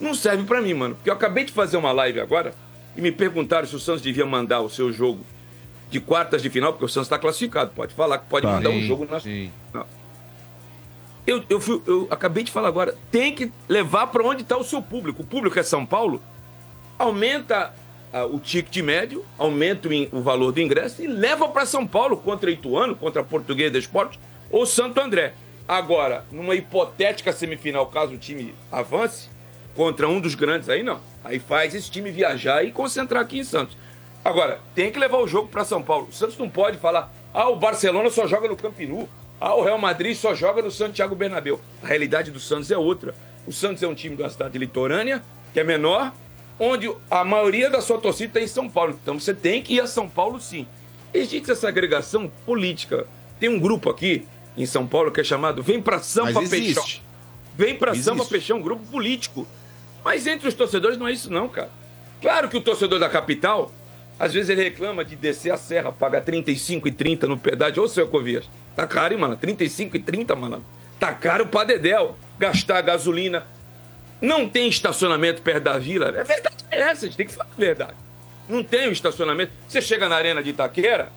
não 0.00 0.14
serve 0.14 0.44
pra 0.44 0.60
mim, 0.60 0.74
mano. 0.74 0.94
Porque 0.94 1.10
eu 1.10 1.14
acabei 1.14 1.44
de 1.44 1.52
fazer 1.52 1.76
uma 1.76 1.92
live 1.92 2.20
agora 2.20 2.52
e 2.96 3.00
me 3.00 3.12
perguntaram 3.12 3.66
se 3.66 3.76
o 3.76 3.78
Santos 3.78 4.02
devia 4.02 4.26
mandar 4.26 4.60
o 4.60 4.68
seu 4.70 4.92
jogo 4.92 5.20
de 5.90 6.00
quartas 6.00 6.40
de 6.42 6.48
final, 6.48 6.72
porque 6.72 6.84
o 6.84 6.88
Santos 6.88 7.06
está 7.06 7.18
classificado. 7.18 7.72
Pode 7.74 7.92
falar 7.94 8.18
que 8.18 8.26
pode 8.26 8.46
Tá. 8.46 8.52
mandar 8.52 8.70
um 8.70 8.80
Sim, 8.80 8.86
jogo 8.86 9.06
na. 9.10 9.18
sim. 9.20 9.50
Não. 9.74 9.84
Eu, 11.26 11.44
eu, 11.48 11.60
fui- 11.60 11.82
eu 11.86 12.08
acabei 12.10 12.42
de 12.44 12.50
falar 12.50 12.68
agora. 12.68 12.94
Tem 13.10 13.34
que 13.34 13.52
levar 13.68 14.06
pra 14.08 14.22
onde 14.24 14.42
tá 14.44 14.56
o 14.56 14.64
seu 14.64 14.80
público. 14.80 15.22
O 15.22 15.26
público 15.26 15.58
é 15.58 15.62
São 15.62 15.84
Paulo. 15.84 16.20
Aumenta 16.98 17.72
ah, 18.12 18.24
o 18.26 18.38
ticket 18.38 18.82
médio, 18.82 19.24
aumenta 19.38 19.88
o, 19.88 19.92
in- 19.92 20.08
o 20.12 20.20
valor 20.20 20.52
do 20.52 20.60
ingresso 20.60 21.02
e 21.02 21.06
leva 21.06 21.48
para 21.48 21.66
São 21.66 21.86
Paulo 21.86 22.16
contra 22.16 22.50
Ituano, 22.50 22.96
contra 22.96 23.22
Português 23.22 23.70
de 23.72 23.78
Esporte 23.78 24.18
ou 24.50 24.66
Santo 24.66 25.00
André. 25.00 25.34
Agora, 25.68 26.24
numa 26.32 26.54
hipotética 26.54 27.32
semifinal, 27.32 27.86
caso 27.86 28.14
o 28.14 28.18
time 28.18 28.54
avance 28.72 29.28
contra 29.76 30.08
um 30.08 30.20
dos 30.20 30.34
grandes 30.34 30.68
aí, 30.68 30.82
não. 30.82 31.00
Aí 31.22 31.38
faz 31.38 31.74
esse 31.74 31.90
time 31.90 32.10
viajar 32.10 32.64
e 32.64 32.72
concentrar 32.72 33.22
aqui 33.22 33.38
em 33.38 33.44
Santos. 33.44 33.76
Agora, 34.24 34.60
tem 34.74 34.90
que 34.90 34.98
levar 34.98 35.18
o 35.18 35.26
jogo 35.26 35.48
para 35.48 35.64
São 35.64 35.82
Paulo. 35.82 36.08
O 36.10 36.12
Santos 36.12 36.36
não 36.36 36.48
pode 36.48 36.78
falar, 36.78 37.12
ah, 37.32 37.48
o 37.48 37.56
Barcelona 37.56 38.10
só 38.10 38.26
joga 38.26 38.48
no 38.48 38.56
Camp 38.56 38.78
Nou. 38.80 39.08
Ah, 39.40 39.54
o 39.54 39.62
Real 39.62 39.78
Madrid 39.78 40.14
só 40.14 40.34
joga 40.34 40.60
no 40.60 40.70
Santiago 40.70 41.14
Bernabéu. 41.14 41.58
A 41.82 41.86
realidade 41.86 42.30
do 42.30 42.38
Santos 42.38 42.70
é 42.70 42.76
outra. 42.76 43.14
O 43.46 43.52
Santos 43.52 43.82
é 43.82 43.88
um 43.88 43.94
time 43.94 44.14
de 44.14 44.22
uma 44.22 44.28
cidade 44.28 44.58
litorânea, 44.58 45.22
que 45.52 45.60
é 45.60 45.64
menor, 45.64 46.12
onde 46.58 46.92
a 47.10 47.24
maioria 47.24 47.70
da 47.70 47.80
sua 47.80 47.98
torcida 47.98 48.26
está 48.28 48.40
em 48.40 48.46
São 48.46 48.68
Paulo. 48.68 48.98
Então 49.02 49.18
você 49.18 49.32
tem 49.32 49.62
que 49.62 49.74
ir 49.74 49.80
a 49.80 49.86
São 49.86 50.08
Paulo 50.08 50.38
sim. 50.38 50.66
Existe 51.14 51.50
essa 51.50 51.68
agregação 51.68 52.30
política. 52.44 53.06
Tem 53.38 53.48
um 53.48 53.58
grupo 53.58 53.88
aqui 53.88 54.26
em 54.56 54.66
São 54.66 54.86
Paulo 54.86 55.10
que 55.10 55.22
é 55.22 55.24
chamado 55.24 55.62
Vem 55.62 55.80
pra 55.80 56.00
Sampa 56.00 56.42
Peixão. 56.46 56.84
Vem 57.56 57.76
pra 57.76 57.92
Existe. 57.92 58.04
Samba 58.04 58.24
Peixão, 58.26 58.58
um 58.58 58.62
grupo 58.62 58.84
político. 58.86 59.46
Mas 60.04 60.26
entre 60.26 60.48
os 60.48 60.54
torcedores 60.54 60.98
não 60.98 61.08
é 61.08 61.12
isso 61.12 61.32
não, 61.32 61.48
cara. 61.48 61.70
Claro 62.20 62.48
que 62.48 62.56
o 62.56 62.60
torcedor 62.60 62.98
da 62.98 63.08
capital, 63.08 63.72
às 64.20 64.34
vezes 64.34 64.50
ele 64.50 64.62
reclama 64.62 65.02
de 65.02 65.16
descer 65.16 65.50
a 65.50 65.56
serra, 65.56 65.90
pagar 65.90 66.20
35 66.20 66.86
e 66.86 66.92
30 66.92 67.26
no 67.26 67.38
pedágio. 67.38 67.82
Ô, 67.82 67.88
seu 67.88 68.06
Covias, 68.06 68.44
tá 68.76 68.86
caro, 68.86 69.14
hein, 69.14 69.18
mano? 69.18 69.34
35 69.34 69.96
e 69.96 70.00
30, 70.00 70.36
mano. 70.36 70.62
Tá 70.98 71.14
caro 71.14 71.46
pra 71.46 71.64
dedéu. 71.64 72.18
Gastar 72.38 72.82
gasolina. 72.82 73.46
Não 74.20 74.46
tem 74.46 74.68
estacionamento 74.68 75.40
perto 75.40 75.64
da 75.64 75.78
vila. 75.78 76.08
É 76.08 76.22
verdade 76.22 76.60
é 76.70 76.80
essa, 76.80 77.06
a 77.06 77.08
gente 77.08 77.16
tem 77.16 77.26
que 77.26 77.32
falar 77.32 77.48
a 77.50 77.58
verdade. 77.58 77.94
Não 78.46 78.62
tem 78.62 78.88
o 78.88 78.92
estacionamento. 78.92 79.52
Você 79.66 79.80
chega 79.80 80.06
na 80.06 80.16
arena 80.16 80.42
de 80.42 80.50
Itaquera, 80.50 81.08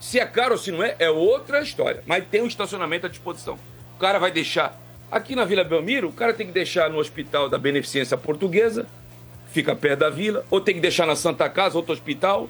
se 0.00 0.20
é 0.20 0.26
caro 0.26 0.52
ou 0.52 0.58
se 0.58 0.70
não 0.70 0.84
é, 0.84 0.94
é 1.00 1.10
outra 1.10 1.60
história. 1.62 2.02
Mas 2.06 2.24
tem 2.30 2.42
um 2.42 2.46
estacionamento 2.46 3.06
à 3.06 3.08
disposição. 3.08 3.58
O 3.96 3.98
cara 3.98 4.20
vai 4.20 4.30
deixar. 4.30 4.80
Aqui 5.10 5.34
na 5.34 5.44
Vila 5.44 5.64
Belmiro, 5.64 6.08
o 6.08 6.12
cara 6.12 6.32
tem 6.32 6.46
que 6.46 6.52
deixar 6.52 6.88
no 6.88 6.98
hospital 6.98 7.48
da 7.48 7.58
Beneficência 7.58 8.16
Portuguesa, 8.16 8.86
fica 9.52 9.76
perto 9.76 10.00
da 10.00 10.10
vila, 10.10 10.44
ou 10.50 10.60
tem 10.60 10.74
que 10.74 10.80
deixar 10.80 11.06
na 11.06 11.14
Santa 11.16 11.48
Casa, 11.48 11.76
outro 11.76 11.92
hospital. 11.92 12.48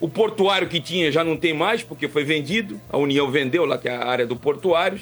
O 0.00 0.08
portuário 0.08 0.66
que 0.66 0.80
tinha 0.80 1.12
já 1.12 1.22
não 1.22 1.36
tem 1.36 1.52
mais, 1.52 1.82
porque 1.82 2.08
foi 2.08 2.24
vendido. 2.24 2.80
A 2.90 2.96
União 2.96 3.30
vendeu 3.30 3.66
lá, 3.66 3.76
que 3.76 3.88
é 3.88 3.94
a 3.94 4.06
área 4.06 4.26
do 4.26 4.34
portuário. 4.34 4.98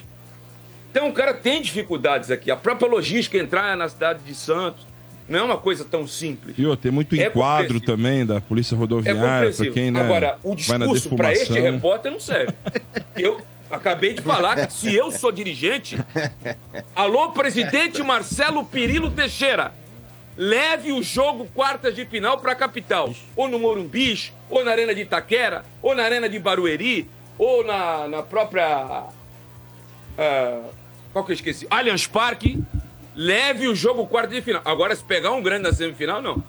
Então 0.90 1.08
o 1.08 1.12
cara 1.12 1.32
tem 1.32 1.62
dificuldades 1.62 2.30
aqui. 2.30 2.50
A 2.50 2.56
própria 2.56 2.88
logística 2.90 3.38
entrar 3.38 3.76
na 3.76 3.88
cidade 3.88 4.20
de 4.24 4.34
Santos 4.34 4.86
não 5.28 5.38
é 5.38 5.42
uma 5.42 5.58
coisa 5.58 5.84
tão 5.84 6.06
simples. 6.06 6.56
E 6.58 6.76
tem 6.78 6.90
muito 6.90 7.14
É 7.14 7.26
enquadro 7.26 7.80
também 7.80 8.26
da 8.26 8.40
Polícia 8.40 8.74
É 8.74 8.78
Rodoviária, 8.78 9.20
pra 9.20 9.30
compreensível. 9.34 9.72
quem, 9.72 9.90
né, 9.92 10.00
Agora, 10.00 10.38
o 10.42 10.54
discurso 10.56 11.14
para 11.14 11.32
este 11.32 11.52
repórter 11.60 12.10
não 12.10 12.18
serve. 12.18 12.52
Eu 13.14 13.40
acabei 13.70 14.14
de 14.14 14.22
falar 14.22 14.66
que 14.66 14.72
se 14.72 14.92
eu 14.94 15.12
sou 15.12 15.30
dirigente, 15.30 15.96
alô, 16.96 17.30
presidente 17.30 18.02
Marcelo 18.02 18.64
Pirilo 18.64 19.10
Teixeira, 19.10 19.72
leve 20.38 20.92
o 20.92 21.02
jogo 21.02 21.46
quartas 21.52 21.94
de 21.94 22.06
final 22.06 22.38
para 22.38 22.52
a 22.52 22.54
capital. 22.54 23.12
Ou 23.34 23.48
no 23.48 23.58
Morumbi, 23.58 24.32
ou 24.48 24.64
na 24.64 24.70
Arena 24.70 24.94
de 24.94 25.00
Itaquera, 25.02 25.64
ou 25.82 25.94
na 25.94 26.04
Arena 26.04 26.28
de 26.28 26.38
Barueri, 26.38 27.10
ou 27.36 27.64
na, 27.64 28.06
na 28.08 28.22
própria... 28.22 29.04
ah, 30.16 30.60
qual 31.12 31.24
que 31.24 31.32
eu 31.32 31.34
esqueci? 31.34 31.66
Allianz 31.68 32.06
Parque. 32.06 32.58
Leve 33.16 33.66
o 33.66 33.74
jogo 33.74 34.06
quarta 34.06 34.32
de 34.32 34.40
final. 34.40 34.62
Agora, 34.64 34.94
se 34.94 35.02
pegar 35.02 35.32
um 35.32 35.42
grande 35.42 35.64
na 35.64 35.72
semifinal, 35.72 36.22
não. 36.22 36.40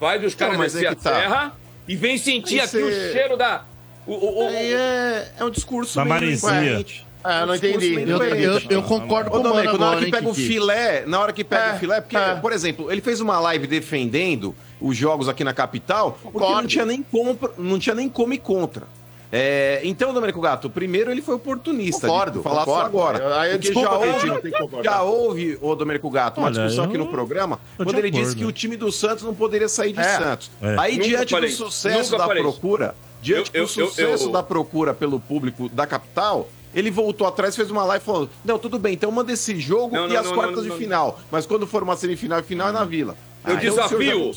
Faz 0.00 0.24
os 0.24 0.34
caras 0.34 0.58
descer 0.58 0.86
é 0.86 0.88
a 0.88 0.94
tá. 0.96 1.14
serra 1.14 1.52
e 1.86 1.94
vem 1.94 2.18
sentir 2.18 2.58
Aí 2.58 2.66
aqui 2.66 2.78
o 2.78 2.90
cheiro 3.12 3.36
da. 3.36 3.64
O, 4.04 4.12
o, 4.12 4.44
o- 4.44 4.48
Aí 4.48 4.72
é, 4.72 5.32
é 5.38 5.44
um 5.44 5.50
discurso 5.50 5.94
Da 5.94 6.04
meio 6.04 6.14
maresia. 6.16 6.48
incoerente. 6.50 7.05
Ah, 7.26 7.40
eu 7.40 7.46
não 7.46 7.54
entendi. 7.54 7.94
Eu, 8.08 8.22
eu, 8.22 8.60
eu 8.70 8.82
concordo 8.82 9.30
com 9.30 9.36
o 9.38 9.42
mano 9.42 9.54
Domênico, 9.54 9.78
na 9.78 9.86
hora 9.86 9.96
agora, 9.96 9.98
que 10.00 10.04
hein, 10.06 10.10
pega 10.12 10.28
o 10.28 10.34
Kiki? 10.34 10.46
filé, 10.48 11.04
na 11.06 11.20
hora 11.20 11.32
que 11.32 11.42
pega 11.44 11.62
É, 11.64 11.74
o 11.74 11.78
filé, 11.78 12.00
porque, 12.00 12.16
é. 12.16 12.34
por 12.36 12.52
exemplo, 12.52 12.90
ele 12.92 13.00
fez 13.00 13.20
uma 13.20 13.38
live 13.40 13.66
defendendo 13.66 14.54
os 14.80 14.96
jogos 14.96 15.28
aqui 15.28 15.42
na 15.42 15.52
capital, 15.54 16.18
porque 16.22 16.38
não 16.38 16.66
tinha 16.66 16.84
nem 16.86 17.02
como, 17.02 17.38
não 17.58 17.78
tinha 17.78 17.94
nem 17.94 18.08
como 18.08 18.32
ir 18.34 18.38
contra. 18.38 18.84
É, 19.32 19.80
então, 19.82 20.14
Domênico 20.14 20.40
Gato, 20.40 20.70
primeiro 20.70 21.10
ele 21.10 21.20
foi 21.20 21.34
oportunista. 21.34 22.06
Concordo, 22.06 22.42
falar 22.42 22.64
concordo. 22.64 22.86
agora. 22.86 23.40
Aí, 23.40 23.58
desculpa, 23.58 23.90
já 23.90 23.96
houve, 23.98 24.40
tem 24.40 24.52
que 24.52 24.82
já 24.84 25.02
houve, 25.02 25.58
ô 25.60 25.74
Domênico 25.74 26.08
Gato, 26.08 26.38
uma 26.38 26.46
Olha, 26.46 26.54
discussão 26.54 26.84
eu 26.84 26.88
aqui 26.88 26.96
no 26.98 27.08
programa, 27.08 27.58
quando 27.76 27.98
ele 27.98 28.08
disse 28.10 28.22
acordo. 28.32 28.38
que 28.38 28.44
o 28.44 28.52
time 28.52 28.76
do 28.76 28.92
Santos 28.92 29.24
não 29.24 29.34
poderia 29.34 29.68
sair 29.68 29.92
de 29.92 29.98
É. 30.00 30.04
Santos. 30.18 30.50
É. 30.62 30.76
Aí, 30.78 30.92
Nunca 30.96 31.08
diante 31.08 31.30
falei 31.34 31.50
do 31.50 31.56
sucesso 31.56 32.12
Nunca 32.12 32.18
da 32.28 32.34
procura, 32.34 32.94
diante 33.20 33.50
Eu- 33.52 33.62
eu- 33.62 33.66
do 33.66 33.80
eu- 33.80 33.86
sucesso 33.88 34.24
eu- 34.28 34.32
da 34.32 34.42
procura 34.44 34.94
pelo 34.94 35.18
público 35.18 35.68
da 35.68 35.86
capital, 35.88 36.48
ele 36.76 36.90
voltou 36.90 37.26
atrás, 37.26 37.56
fez 37.56 37.70
uma 37.70 37.82
live 37.84 38.04
falou: 38.04 38.28
Não, 38.44 38.58
tudo 38.58 38.78
bem, 38.78 38.92
então 38.94 39.10
manda 39.10 39.32
esse 39.32 39.58
jogo 39.58 39.96
Não, 39.96 40.06
e 40.06 40.12
não, 40.12 40.20
as 40.20 40.26
não, 40.26 40.34
quartas 40.34 40.56
não, 40.58 40.62
de 40.64 40.68
não. 40.68 40.76
final. 40.76 41.18
Mas 41.30 41.46
quando 41.46 41.66
for 41.66 41.82
uma 41.82 41.96
semifinal 41.96 42.38
e 42.38 42.42
final 42.42 42.68
é 42.68 42.72
na 42.72 42.84
Vila. 42.84 43.16
Eu 43.44 43.52
Ah, 43.52 43.56
o 43.56 43.60
desafio, 43.60 44.32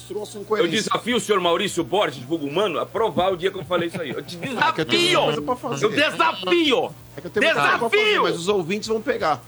eu 0.57 0.67
desafio 0.67 1.17
o 1.17 1.19
senhor 1.19 1.41
Maurício 1.41 1.83
Borges, 1.83 2.21
vulgo 2.23 2.45
humano, 2.45 2.79
a 2.79 2.85
provar 2.85 3.33
o 3.33 3.35
dia 3.35 3.49
que 3.51 3.57
eu 3.57 3.65
falei 3.65 3.87
isso 3.89 3.99
aí. 3.99 4.11
Eu 4.11 4.21
te 4.21 4.35
eu 4.77 4.85
tenho 4.85 5.19
desafio! 5.19 5.41
pra 5.41 5.55
fazer. 5.55 5.85
Eu 5.85 5.89
desafio! 5.89 6.91
É 7.17 7.21
que 7.21 7.27
eu 7.27 7.31
pra 7.31 7.53
fazer, 7.53 7.75
Desafio! 7.75 8.23
mas 8.23 8.35
os 8.35 8.47
ouvintes 8.47 8.87
vão 8.87 9.01
pegar. 9.01 9.41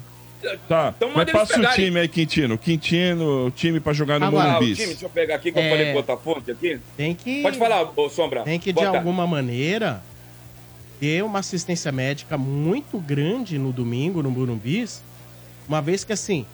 Tá, 0.67 0.91
Então 0.97 1.11
mas 1.15 1.31
passa 1.31 1.53
o 1.53 1.55
pegarem. 1.57 1.85
time 1.85 1.99
aí, 1.99 2.07
Quintino. 2.07 2.57
Quintino, 2.57 3.45
o 3.45 3.51
time 3.51 3.79
pra 3.79 3.93
jogar 3.93 4.19
no 4.19 4.25
Agora, 4.25 4.43
Ah, 4.43 4.47
o 4.47 4.53
Morumbi. 4.53 4.73
time, 4.73 4.87
deixa 4.87 5.05
eu 5.05 5.09
pegar 5.11 5.35
aqui 5.35 5.51
que 5.51 5.59
eu 5.59 5.63
É. 5.63 5.69
falei 5.69 5.91
com 5.91 5.97
outra 5.97 6.17
fonte 6.17 6.49
aqui. 6.49 6.79
Tem 6.97 7.13
que. 7.13 7.43
Pode 7.43 7.59
falar, 7.59 7.87
ô 7.95 8.09
Sombra. 8.09 8.41
Tem 8.41 8.59
que, 8.59 8.73
de 8.73 8.83
Bota. 8.83 8.97
alguma 8.97 9.27
maneira, 9.27 10.01
ter 11.01 11.23
uma 11.23 11.39
assistência 11.39 11.91
médica 11.91 12.37
muito 12.37 12.99
grande 12.99 13.57
no 13.57 13.73
domingo, 13.73 14.21
no 14.21 14.29
Burumbis, 14.29 15.03
uma 15.67 15.81
vez 15.81 16.03
que, 16.03 16.13
assim, 16.13 16.45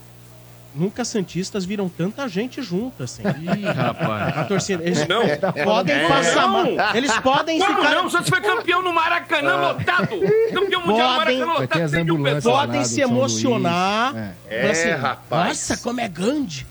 nunca 0.73 1.03
Santistas 1.03 1.65
viram 1.65 1.89
tanta 1.89 2.25
gente 2.29 2.61
junto, 2.61 3.03
assim. 3.03 3.23
Ih, 3.23 3.65
rapaz. 3.65 4.37
A 4.37 4.43
torcida. 4.45 4.81
Eles 4.85 5.05
Não. 5.05 5.23
podem 5.65 5.95
É. 5.97 6.07
passar 6.07 6.41
Não. 6.47 6.49
mal. 6.77 6.95
Eles 6.95 7.11
podem 7.19 7.59
Como 7.59 7.75
ficar. 7.75 7.95
não? 7.95 8.05
O 8.05 8.09
Santos 8.09 8.29
foi 8.29 8.39
campeão 8.39 8.81
no 8.81 8.93
Maracanã 8.93 9.55
lotado! 9.57 10.17
Campeão 10.53 10.85
mundial 10.87 11.09
no 11.13 11.17
Podem- 11.19 11.39
Maracanã 11.39 11.45
Vai 11.45 11.55
ter 11.55 11.61
lotado, 11.61 11.81
as 11.83 11.91
100 11.91 12.03
mil 12.05 12.13
ambulâncias 12.15 12.43
pessoas. 12.43 12.55
lá 12.57 12.65
Podem 12.67 12.85
se 12.85 13.01
emocionar. 13.01 14.15
É. 14.49 14.61
Falar 14.61 14.71
assim, 14.71 14.89
rapaz. 15.01 15.47
Nossa, 15.69 15.77
como 15.83 15.99
é 15.99 16.07
grande! 16.07 16.65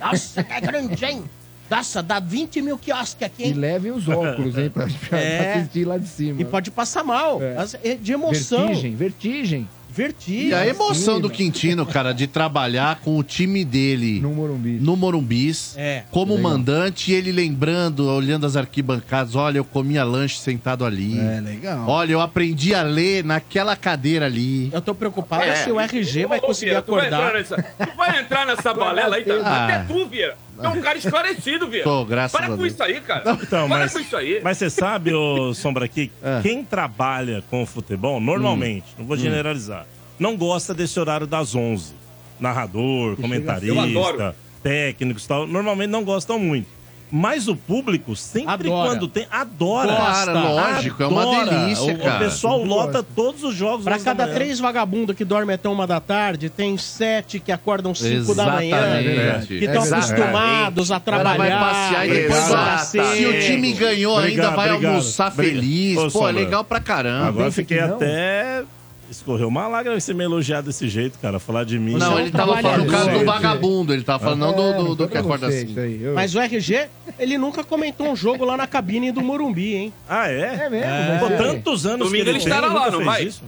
Nossa, 0.00 0.44
que 0.44 0.52
é 0.52 0.60
grande, 0.60 1.04
hein? 1.04 1.24
Nossa, 1.70 2.02
dá 2.02 2.20
20 2.20 2.62
mil 2.62 2.78
quiosques 2.78 3.22
aqui, 3.26 3.42
E 3.42 3.46
hein? 3.48 3.52
levem 3.54 3.90
os 3.92 4.08
óculos, 4.08 4.56
hein, 4.56 4.70
pra, 4.70 4.86
pra 5.08 5.18
É. 5.20 5.54
assistir 5.54 5.84
lá 5.84 5.98
de 5.98 6.06
cima. 6.06 6.40
E 6.40 6.44
pode 6.44 6.70
passar 6.70 7.02
mal. 7.02 7.40
É. 7.42 7.56
É 7.90 7.94
De 7.94 8.12
emoção. 8.12 8.66
Vertigem, 8.68 8.94
vertigem. 8.94 9.68
Vertigem. 9.88 10.48
E 10.50 10.54
a 10.54 10.66
emoção 10.66 11.16
Sim, 11.16 11.20
do. 11.22 11.30
Quintino, 11.30 11.86
cara, 11.86 12.12
de 12.12 12.26
trabalhar 12.26 13.00
com 13.00 13.16
o 13.18 13.22
time 13.22 13.64
dele 13.64 14.20
No 14.20 14.28
Morumbi. 14.30 14.72
no 14.78 14.94
Morumbis, 14.94 15.74
É. 15.78 16.02
como 16.10 16.34
Legal. 16.34 16.50
mandante, 16.50 17.10
e 17.10 17.14
ele 17.14 17.32
lembrando, 17.32 18.06
olhando 18.06 18.44
as 18.44 18.56
arquibancadas, 18.56 19.34
olha, 19.34 19.56
eu 19.56 19.64
comia 19.64 20.04
lanche 20.04 20.38
sentado 20.38 20.84
ali. 20.84 21.18
É, 21.18 21.40
legal. 21.40 21.88
Olha, 21.88 22.12
eu 22.12 22.20
aprendi 22.20 22.74
a 22.74 22.82
ler 22.82 23.24
naquela 23.24 23.74
cadeira 23.74 24.26
ali. 24.26 24.68
Eu 24.70 24.82
tô 24.82 24.94
preocupado 24.94 25.44
É. 25.44 25.54
se 25.56 25.70
o 25.72 25.80
RG 25.80 26.26
vai 26.26 26.40
conseguir 26.40 26.72
Vieira, 26.72 26.82
tu 26.82 26.92
vai 26.92 27.06
acordar. 27.06 27.28
entrar 27.28 27.38
nessa- 27.38 27.94
vai 27.96 28.20
entrar 28.20 28.46
nessa 28.46 28.74
balela 28.74 29.16
aí, 29.16 29.24
tá? 29.24 29.34
Ah. 29.44 29.64
Até 29.64 29.78
tu, 29.94 30.06
Vieira. 30.08 30.36
É 30.62 30.68
um 30.68 30.80
cara 30.80 30.98
esclarecido. 30.98 31.68
Tô, 31.82 32.04
graças 32.04 32.32
Para 32.32 32.46
a 32.46 32.50
com 32.50 32.56
Deus. 32.62 32.72
isso 32.72 32.82
aí, 32.82 33.00
cara. 33.00 33.20
Então, 33.42 33.68
Para 33.68 33.78
mas, 33.80 33.92
com 33.92 34.00
isso 34.00 34.16
aí. 34.16 34.40
mas 34.42 34.58
você 34.58 34.70
sabe, 34.70 35.12
ô 35.14 35.52
Sombra, 35.54 35.86
que 35.88 36.10
É. 36.22 36.40
quem 36.42 36.64
trabalha 36.64 37.42
com 37.50 37.64
futebol, 37.66 38.20
normalmente, 38.20 38.86
Hum. 38.92 39.00
não 39.00 39.06
vou 39.06 39.16
generalizar, 39.16 39.86
não 40.18 40.36
gosta 40.36 40.72
desse 40.74 40.98
horário 40.98 41.26
das 41.26 41.54
11. 41.54 41.94
Narrador, 42.38 43.16
comentarista, 43.16 44.34
técnicos 44.62 45.24
e 45.24 45.28
tal, 45.28 45.46
normalmente 45.46 45.88
não 45.90 46.04
gostam 46.04 46.38
muito. 46.38 46.68
Mas 47.10 47.46
o 47.46 47.54
público, 47.54 48.16
sempre 48.16 48.68
Adora. 48.68 48.88
quando 48.90 49.06
tem, 49.08 49.26
adora. 49.30 49.94
Cara, 49.94 50.32
lógico, 50.32 51.02
é 51.02 51.06
uma 51.06 51.22
Adora. 51.22 51.50
delícia, 51.58 51.92
O- 51.92 51.96
O, 51.96 51.98
cara. 52.02 52.18
pessoal 52.18 52.64
lota 52.64 53.00
todos 53.02 53.44
os 53.44 53.54
jogos. 53.54 53.84
Pra 53.84 53.94
11 53.94 54.04
da 54.04 54.14
cada 54.14 54.32
três 54.34 54.58
vagabundos 54.58 55.14
que 55.14 55.24
dormem 55.24 55.54
até 55.54 55.68
uma 55.68 55.86
da 55.86 56.00
tarde, 56.00 56.50
tem 56.50 56.76
sete 56.76 57.38
que 57.38 57.52
acordam 57.52 57.94
cinco 57.94 58.34
da 58.34 58.46
manhã. 58.46 58.76
Exatamente. 59.00 59.46
Que 59.46 59.64
estão 59.66 59.82
Exatamente. 59.82 60.12
acostumados 60.22 60.90
a 60.90 61.00
cara 61.00 61.22
vai 61.22 61.34
trabalhar. 61.36 61.60
passear 61.60 62.06
e 62.06 62.10
depois 62.10 62.48
vai-. 62.48 62.78
Se 62.84 63.26
o 63.26 63.40
time 63.40 63.72
ganhou, 63.72 64.16
ainda 64.18 64.28
Obrigado, 64.28 64.56
vai 64.56 64.68
obrigado. 64.70 64.90
almoçar 64.92 65.32
Obrigado. 65.32 65.54
feliz. 65.60 65.96
Ô, 65.98 66.10
Pô, 66.10 66.28
é 66.28 66.32
legal 66.32 66.64
pra 66.64 66.80
caramba. 66.80 67.28
Agora 67.28 67.52
fiquei 67.52 67.78
até. 67.78 68.64
Escorreu 69.10 69.46
uma 69.48 69.68
lágrima 69.68 69.98
você 70.00 70.12
me 70.12 70.24
elogiar 70.24 70.60
desse 70.62 70.88
jeito, 70.88 71.18
cara. 71.20 71.38
Falar 71.38 71.64
de 71.64 71.78
mim. 71.78 71.94
Não, 71.96 72.18
é 72.18 72.22
ele 72.22 72.30
tava 72.32 72.56
falando 72.60 72.84
do 72.86 72.90
caso 72.90 73.10
do 73.10 73.24
vagabundo. 73.24 73.92
Ele 73.94 74.02
tava 74.02 74.18
falando 74.24 74.40
não 74.40 74.52
do, 74.54 74.84
do, 74.84 74.94
do 74.96 75.04
É, 75.04 75.08
que 75.08 75.18
acorda 75.18 75.46
assim. 75.46 75.78
aí. 75.78 76.02
Eu- 76.02 76.14
Mas 76.14 76.34
o 76.34 76.40
RG, 76.40 76.88
ele 77.18 77.38
nunca 77.38 77.62
comentou 77.62 78.08
um 78.10 78.16
jogo 78.16 78.44
lá 78.44 78.56
na 78.56 78.66
cabine 78.66 79.12
do 79.12 79.20
Morumbi, 79.22 79.74
hein? 79.76 79.92
Ah, 80.08 80.28
é? 80.28 80.40
É 80.66 80.70
mesmo, 80.70 80.84
É. 80.90 81.18
Pô, 81.20 81.26
é. 81.26 81.36
tantos 81.36 81.86
anos 81.86 82.08
Domingo 82.08 82.24
que 82.24 82.30
ele, 82.30 82.30
ele 82.30 82.38
tem, 82.40 82.48
estará 82.48 82.66
lá, 82.66 82.72
nunca 82.72 82.90
não 82.90 82.98
fez 82.98 83.06
vai? 83.06 83.22
isso. 83.24 83.44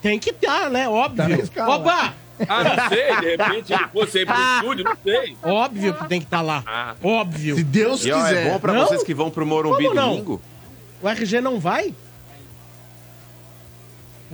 Tem 0.00 0.18
que 0.18 0.30
estar, 0.30 0.70
né? 0.70 0.84
Tá 0.84 0.90
na 0.90 0.90
Óbvio. 0.90 1.40
escala. 1.42 1.76
Opa! 1.76 2.14
Ah, 2.48 2.64
não 2.64 2.88
sei, 2.88 3.16
de 3.20 3.36
repente 3.36 3.72
ele 3.72 3.84
fosse 3.92 4.18
aí 4.18 4.26
pro 4.26 4.34
estúdio, 4.56 4.84
não 4.84 4.96
sei. 5.04 5.36
Óbvio 5.42 5.94
que 5.94 6.04
tem 6.08 6.18
que 6.20 6.26
estar 6.26 6.40
lá. 6.40 6.62
Ah. 6.66 6.94
Óbvio. 7.02 7.56
Se 7.56 7.62
Deus 7.64 8.04
E 8.04 8.10
ó, 8.10 8.16
quiser. 8.22 8.46
é 8.46 8.50
bom 8.50 8.58
pra 8.58 8.72
Não? 8.72 8.86
vocês 8.86 9.02
que 9.02 9.12
vão 9.14 9.30
pro 9.30 9.44
Morumbi 9.46 9.84
Como 9.84 9.94
não? 9.94 10.10
domingo. 10.10 10.40
O 11.02 11.08
RG 11.08 11.40
não 11.40 11.60
vai? 11.60 11.94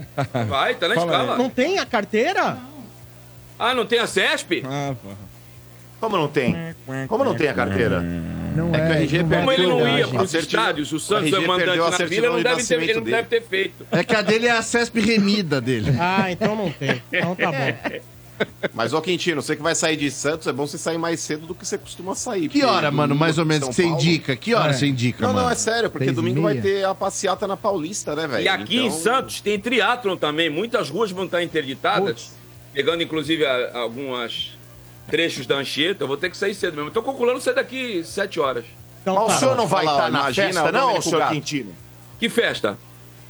Vai, 0.47 0.75
tá 0.75 0.87
na 0.87 0.95
Fala 0.95 1.11
escala. 1.11 1.37
Não 1.37 1.49
tem 1.49 1.79
a 1.79 1.85
carteira? 1.85 2.57
Ah, 3.57 3.73
não 3.73 3.85
tem 3.85 3.99
a 3.99 4.07
CESP? 4.07 4.63
Ah, 4.65 4.93
pô. 5.01 5.09
Como 5.99 6.15
não 6.17 6.27
tem? 6.29 6.55
Como 7.09 7.23
não 7.25 7.35
tem 7.35 7.49
a 7.49 7.53
carteira? 7.53 7.99
Não 7.99 8.69
É 8.73 8.79
que 8.79 8.85
o 8.85 8.93
é, 8.93 9.01
RG 9.03 9.17
não 9.23 9.29
vai 9.29 9.39
Como 9.39 9.51
ele 9.51 9.67
não 9.67 9.77
ia 9.79 9.83
coragem. 9.85 10.09
pros 10.15 10.31
Certidão- 10.31 10.61
estádios, 10.61 10.91
o 10.93 10.99
Santos 10.99 11.33
é 11.33 11.39
mandante 11.39 11.65
perdeu 11.65 11.85
a 11.85 11.89
na 11.91 11.97
certidão 11.97 12.21
vila, 12.21 12.25
ele 12.25 12.31
não 12.31 12.37
de 12.37 12.43
deve 12.43 12.67
ter, 12.67 12.81
ele 12.83 12.93
não 12.93 13.03
deve 13.03 13.27
ter 13.27 13.41
feito. 13.43 13.87
É 13.91 14.03
que 14.03 14.15
a 14.15 14.21
dele 14.21 14.47
é 14.47 14.51
a 14.51 14.61
CESP 14.61 14.99
remida 15.01 15.59
dele. 15.59 15.93
Ah, 15.99 16.31
então 16.31 16.55
não 16.55 16.71
tem. 16.71 17.01
Então 17.11 17.35
tá 17.35 17.51
bom. 17.51 17.99
Mas, 18.73 18.93
ó, 18.93 19.01
Quintino, 19.01 19.41
você 19.41 19.55
que 19.55 19.61
vai 19.61 19.75
sair 19.75 19.97
de 19.97 20.09
Santos, 20.11 20.47
é 20.47 20.53
bom 20.53 20.65
você 20.67 20.77
sair 20.77 20.97
mais 20.97 21.19
cedo 21.19 21.47
do 21.47 21.55
que 21.55 21.65
você 21.65 21.77
costuma 21.77 22.15
sair. 22.15 22.47
Que 22.49 22.63
hora, 22.63 22.89
mano, 22.91 23.15
mais 23.15 23.37
ou 23.37 23.45
menos, 23.45 23.67
que 23.69 23.75
você 23.75 23.83
indica? 23.85 24.35
Que 24.35 24.53
hora 24.53 24.71
É. 24.71 24.73
você 24.73 24.87
indica, 24.87 25.25
Não, 25.25 25.33
mano? 25.33 25.45
não, 25.47 25.51
é 25.51 25.55
sério, 25.55 25.89
porque 25.89 26.05
Seis 26.05 26.17
e 26.17 26.21
domingo 26.21 26.41
vai 26.41 26.53
meia. 26.53 26.63
ter 26.63 26.85
a 26.85 26.95
passeata 26.95 27.47
na 27.47 27.57
Paulista, 27.57 28.15
né, 28.15 28.27
velho? 28.27 28.43
E 28.43 28.47
aqui 28.47 28.77
em 28.77 28.85
Então- 28.87 28.97
Santos 28.99 29.41
tem 29.41 29.59
triatlon 29.59 30.15
também. 30.17 30.49
Muitas 30.49 30.89
ruas 30.89 31.11
vão 31.11 31.25
estar 31.25 31.43
interditadas. 31.43 32.31
Pegando, 32.73 33.01
inclusive, 33.03 33.45
a- 33.45 33.71
algumas 33.79 34.51
trechos 35.09 35.45
da 35.47 35.55
Anchieta. 35.55 36.03
Eu 36.03 36.07
vou 36.07 36.17
ter 36.17 36.29
que 36.29 36.37
sair 36.37 36.53
cedo 36.53 36.75
mesmo. 36.77 36.91
Tô 36.91 37.01
calculando 37.01 37.41
sair 37.41 37.55
daqui 37.55 38.03
sete 38.03 38.39
horas. 38.39 38.63
Então 39.01 39.15
Mas 39.15 39.23
o 39.23 39.27
tá. 39.27 39.37
senhor 39.37 39.55
não 39.57 39.65
vai 39.67 39.85
Fala, 39.85 39.97
estar 39.97 40.11
na 40.11 40.19
imagina 40.19 40.47
festa, 40.47 40.61
o 40.61 40.71
não, 40.71 40.79
Domênico 40.81 41.03
senhor 41.03 41.19
Gato. 41.19 41.33
Quintino? 41.33 41.71
Que 42.19 42.29
festa? 42.29 42.77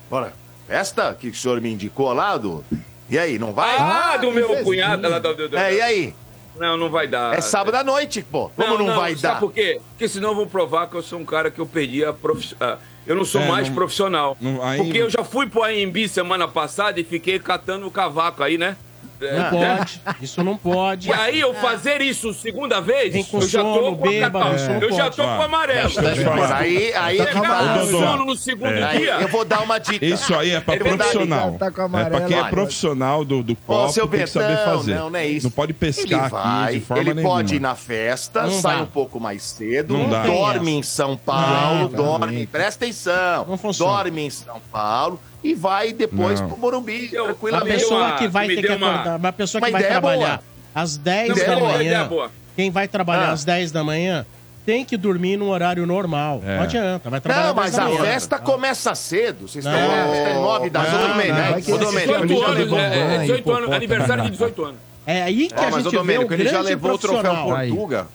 Bora. 0.09 0.33
Festa 0.67 1.15
que 1.19 1.29
o 1.29 1.35
senhor 1.35 1.61
me 1.61 1.71
indicou 1.71 2.11
lá 2.13 2.37
do... 2.37 2.63
E 3.09 3.17
aí, 3.17 3.39
não 3.39 3.53
vai? 3.53 3.75
Ah, 3.77 4.17
do 4.17 4.31
meu 4.31 4.63
cunhado 4.63 5.07
lá 5.09 5.19
do, 5.19 5.33
do, 5.35 5.49
do- 5.49 5.57
É, 5.57 5.73
e 5.73 5.81
aí? 5.81 6.15
Não, 6.57 6.75
não 6.77 6.89
vai 6.89 7.07
dar. 7.07 7.37
É 7.37 7.41
sábado 7.41 7.75
à 7.75 7.83
noite, 7.83 8.21
pô. 8.21 8.49
Como 8.55 8.77
não, 8.77 8.95
vai 8.95 9.11
sabe 9.15 9.21
dar? 9.35 9.39
por 9.39 9.53
quê? 9.53 9.79
Porque 9.91 10.07
senão 10.09 10.35
vão 10.35 10.45
provar 10.47 10.87
que 10.87 10.95
eu 10.95 11.01
sou 11.01 11.17
um 11.19 11.25
cara 11.25 11.49
que 11.49 11.59
eu 11.59 11.65
perdi 11.65 12.03
a 12.03 12.11
profiss... 12.11 12.53
ah, 12.59 12.77
Eu 13.07 13.15
não 13.15 13.23
sou 13.25 13.41
É, 13.41 13.47
mais 13.47 13.67
não- 13.69 13.75
profissional. 13.75 14.37
não- 14.41 14.61
aí 14.63 14.77
porque 14.77 14.99
não- 14.99 15.05
eu 15.05 15.09
já 15.09 15.23
fui 15.23 15.47
pro 15.47 15.63
AMB 15.63 16.07
semana 16.09 16.47
passada 16.47 16.99
e 16.99 17.03
fiquei 17.03 17.39
catando 17.39 17.87
o 17.87 17.91
cavaco 17.91 18.43
aí, 18.43 18.57
né? 18.57 18.75
É, 19.21 19.38
Não 19.51 19.59
né? 19.59 19.75
pode. 19.77 20.01
Isso 20.21 20.43
não 20.43 20.55
pode. 20.57 21.09
E 21.09 21.13
aí 21.13 21.39
eu 21.39 21.53
fazer 21.55 22.01
isso 22.01 22.33
segunda 22.33 22.79
vez, 22.79 23.11
Vem 23.11 23.23
com 23.23 23.38
eu 23.39 23.47
já 23.47 23.61
tô 23.61 23.73
sono, 23.73 23.97
com 23.97 24.07
a 24.07 24.09
bêbado, 24.11 24.39
capa- 24.45 24.55
isso 24.55 24.69
não 24.69 24.81
Eu 24.81 24.91
já 24.93 25.03
pode. 25.03 25.15
tô 25.17 25.23
com 25.23 25.38
o 25.38 25.41
amarelo. 25.41 25.89
Falar. 25.89 26.55
Aí, 26.57 26.93
aí, 26.93 27.17
Tá 27.17 27.25
com 27.27 27.41
Pegar 27.41 27.59
amarelo. 27.59 27.91
com 27.91 27.99
sono 27.99 28.25
no 28.25 28.35
segundo 28.35 28.71
É. 28.73 28.83
aí 28.83 28.97
dia. 28.99 29.15
eu 29.21 29.27
vou 29.27 29.43
dar 29.43 29.61
uma 29.61 29.77
dica. 29.77 30.05
Isso 30.05 30.33
aí 30.33 30.51
é 30.51 30.61
pra 30.61 30.75
Ele 30.75 30.83
vai 30.85 30.91
dar- 30.97 31.03
profissional. 31.05 31.51
Tá 31.59 31.71
com 31.71 31.81
é 31.97 32.05
pra 32.05 32.21
quem 32.21 32.38
é 32.38 32.41
vai. 32.41 32.49
profissional 32.49 33.25
do, 33.25 33.43
do 33.43 33.53
Ô, 33.53 33.55
copo, 33.65 33.89
seu 33.93 34.07
tem 34.07 34.21
que 34.21 34.27
saber 34.27 34.57
fazer. 34.63 34.95
não, 34.95 35.09
não 35.09 35.19
é 35.19 35.27
isso. 35.27 35.51
pode 35.51 35.71
Ele 35.71 35.77
pescar 35.79 36.29
vai, 36.29 36.63
aqui 36.69 36.79
de 36.79 36.85
forma 36.85 37.03
ele 37.03 37.13
nenhuma. 37.13 37.35
pode 37.35 37.55
ir 37.55 37.59
na 37.59 37.75
festa, 37.75 38.43
Não 38.43 38.51
sai 38.61 38.77
dá. 38.77 38.83
um 38.83 38.85
pouco 38.85 39.19
mais 39.19 39.43
cedo, 39.43 39.97
Não 39.97 40.09
dá. 40.09 40.23
dorme 40.23 40.71
em 40.71 40.83
São 40.83 41.17
Paulo, 41.17 41.79
Não, 41.81 41.88
dorme, 41.89 42.47
presta 42.47 42.85
atenção, 42.85 43.45
Não 43.47 43.57
funciona. 43.57 43.91
dorme 44.03 44.21
em 44.25 44.29
São 44.29 44.61
Paulo 44.71 45.19
e 45.43 45.53
vai 45.53 45.93
depois 45.93 46.39
Não. 46.41 46.50
pro 46.50 46.58
Morumbi, 46.58 47.10
Eu- 47.13 47.24
A 47.24 47.27
tranquilamente. 47.27 47.69
deu 47.69 47.79
pessoa 47.79 48.01
uma- 48.08 48.15
que 48.17 48.27
vai 48.27 48.48
ter 48.48 48.62
que 48.62 48.67
uma- 48.74 48.93
acordar, 48.93 49.15
uma 49.19 49.34
pessoa 49.34 49.60
uma 49.62 49.65
que 49.67 49.72
vai 49.72 49.81
ideia 49.81 49.91
trabalhar 49.93 50.17
boa. 50.38 50.43
às 50.75 50.98
10 50.98 51.29
Ideia 51.31 51.48
da 51.48 51.55
boa, 51.55 51.67
manhã, 51.72 51.81
ideia 51.84 52.03
boa. 52.05 52.31
quem 52.55 52.72
vai 52.72 52.88
trabalhar 52.88 53.29
Ah. 53.29 53.31
às 53.31 53.43
10 53.46 53.72
da 53.72 53.84
manhã, 53.84 54.25
tem 54.65 54.86
que 54.86 54.96
dormir 54.98 55.38
no 55.38 55.50
horário 55.50 55.86
normal. 55.88 56.41
É. 56.46 56.58
Não 56.58 56.63
adianta, 56.63 57.10
vai 57.10 57.19
trabalhar 57.22 57.53
Não, 57.53 57.60
às 57.63 57.72
10 57.72 57.75
mas 57.75 57.79
a 57.79 57.89
manhã. 57.89 58.12
festa 58.13 58.38
começa 58.39 58.93
cedo. 58.96 59.48
Vocês 59.48 59.65
Não. 59.65 59.72
estão 59.74 59.89
festa 60.13 60.29
é 60.29 60.34
9 60.36 60.69
da 60.69 60.84
Não, 60.84 60.91
noite, 60.91 61.08
não, 61.08 61.15
né? 61.36 61.50
vai 61.50 61.51
Ô, 61.51 61.63
que- 61.63 61.72
Domênico, 61.72 61.98
18 61.98 62.24
Ele 62.24 62.36
já 62.39 62.46
anos, 62.48 62.60
é, 62.60 62.98
é, 63.00 63.08
banho, 63.08 63.19
18 63.22 63.51
anos, 63.53 63.72
aniversário 63.72 64.24
de 64.25 64.29
18 64.31 64.63
anos. 64.65 64.79
É 65.08 65.24
aí 65.24 65.48
que 65.48 65.55
Ó, 65.55 65.58
a 65.58 65.72
mas 65.72 65.74
gente 65.75 65.84
vê 65.84 65.88
o 65.89 65.91
Domênico, 66.01 66.34
ele 66.34 66.43
já 66.43 66.51
grande 66.51 66.67
levou 66.67 66.91
o 66.93 66.98
troféu 67.00 67.22
profissional. 67.22 67.55
Aí. 67.55 67.69
Portuga. 67.69 68.08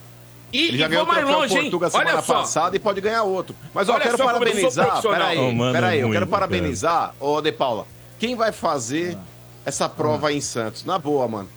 E, 0.55 0.67
Ele 0.69 0.77
já 0.77 0.85
e 0.85 0.89
ganhou 0.89 1.05
mais 1.05 1.19
troféu 1.19 1.39
longe, 1.39 1.53
hein? 1.55 1.61
Portuga 1.63 1.89
semana 1.89 2.09
Olha 2.13 2.21
só. 2.21 2.33
passada 2.35 2.75
e 2.75 2.79
pode 2.79 3.01
ganhar 3.01 3.23
outro. 3.23 3.55
Mas 3.73 3.89
ó, 3.89 3.93
eu 3.95 3.99
quero 3.99 4.17
só 4.17 4.25
parabenizar. 4.25 5.01
Peraí, 5.01 5.37
Oh, 5.37 5.71
peraí, 5.71 5.99
eu 5.99 6.11
quero 6.11 6.27
parabenizar, 6.27 7.13
ô 7.19 7.41
De 7.41 7.51
Paula. 7.51 7.85
Quem 8.19 8.35
vai 8.35 8.51
fazer 8.51 9.17
essa 9.65 9.89
prova 9.89 10.29
aí 10.29 10.37
em 10.37 10.41
Santos? 10.41 10.85
Na 10.85 10.97
boa, 10.97 11.27
mano. 11.27 11.49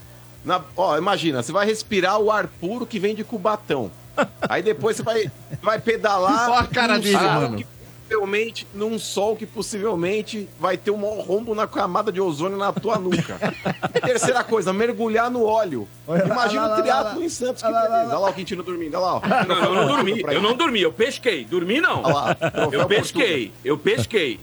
Na, 0.45 0.61
ó, 0.77 0.97
imagina, 0.97 1.43
você 1.43 1.53
vai 1.53 1.67
respirar 1.67 2.19
o 2.19 2.31
ar 2.31 2.47
puro 2.47 2.87
que 2.87 2.99
vem 2.99 3.15
de 3.15 3.23
Cubatão. 3.25 3.91
Aí 4.49 4.63
depois 4.63 4.97
você 4.97 5.03
vai, 5.03 5.31
vai 5.63 5.79
pedalar. 5.79 6.51
Olha 6.51 6.61
a 6.61 6.67
cara 6.67 6.99
dele, 6.99 7.17
mano. 7.17 7.57
que- 7.59 7.67
Possivelmente 8.09 8.67
num 8.73 8.99
sol 8.99 9.37
que 9.37 9.45
possivelmente 9.45 10.49
vai 10.59 10.79
ter 10.79 10.91
um 10.91 10.97
maior 10.97 11.21
rombo 11.21 11.55
na 11.55 11.67
camada 11.67 12.11
de 12.11 12.19
ozônio 12.19 12.57
na 12.57 12.73
tua 12.73 12.99
nuca. 12.99 13.39
Terceira 14.03 14.43
coisa, 14.43 14.73
mergulhar 14.73 15.31
no 15.31 15.45
óleo. 15.45 15.87
Imagina 16.25 16.63
lá, 16.63 16.69
lá, 16.69 16.79
o 16.79 16.81
triatlo 16.83 17.13
lá, 17.13 17.19
lá. 17.19 17.25
em 17.25 17.29
Santos. 17.29 17.63
Que 17.63 17.69
beleza. 17.69 18.09
Olha 18.09 18.19
lá 18.19 18.31
o 18.31 18.33
Quintino 18.33 18.63
dormindo, 18.63 18.95
olha 18.95 19.05
lá. 19.05 19.45
Não, 19.47 19.63
eu 19.63 19.75
não 19.75 19.87
dormi, 19.89 20.23
eu 20.23 20.43
não 20.43 20.57
dormi, 20.57 20.81
eu 20.81 20.93
pesquei. 20.93 21.45
Dormi 21.45 21.83
não. 21.83 22.03
Olha 22.03 22.15
lá, 22.15 22.35
troféu 22.35 22.81
Eu 22.81 22.87
pesquei, 22.89 23.53
eu 23.63 23.77
pesquei. 23.79 24.41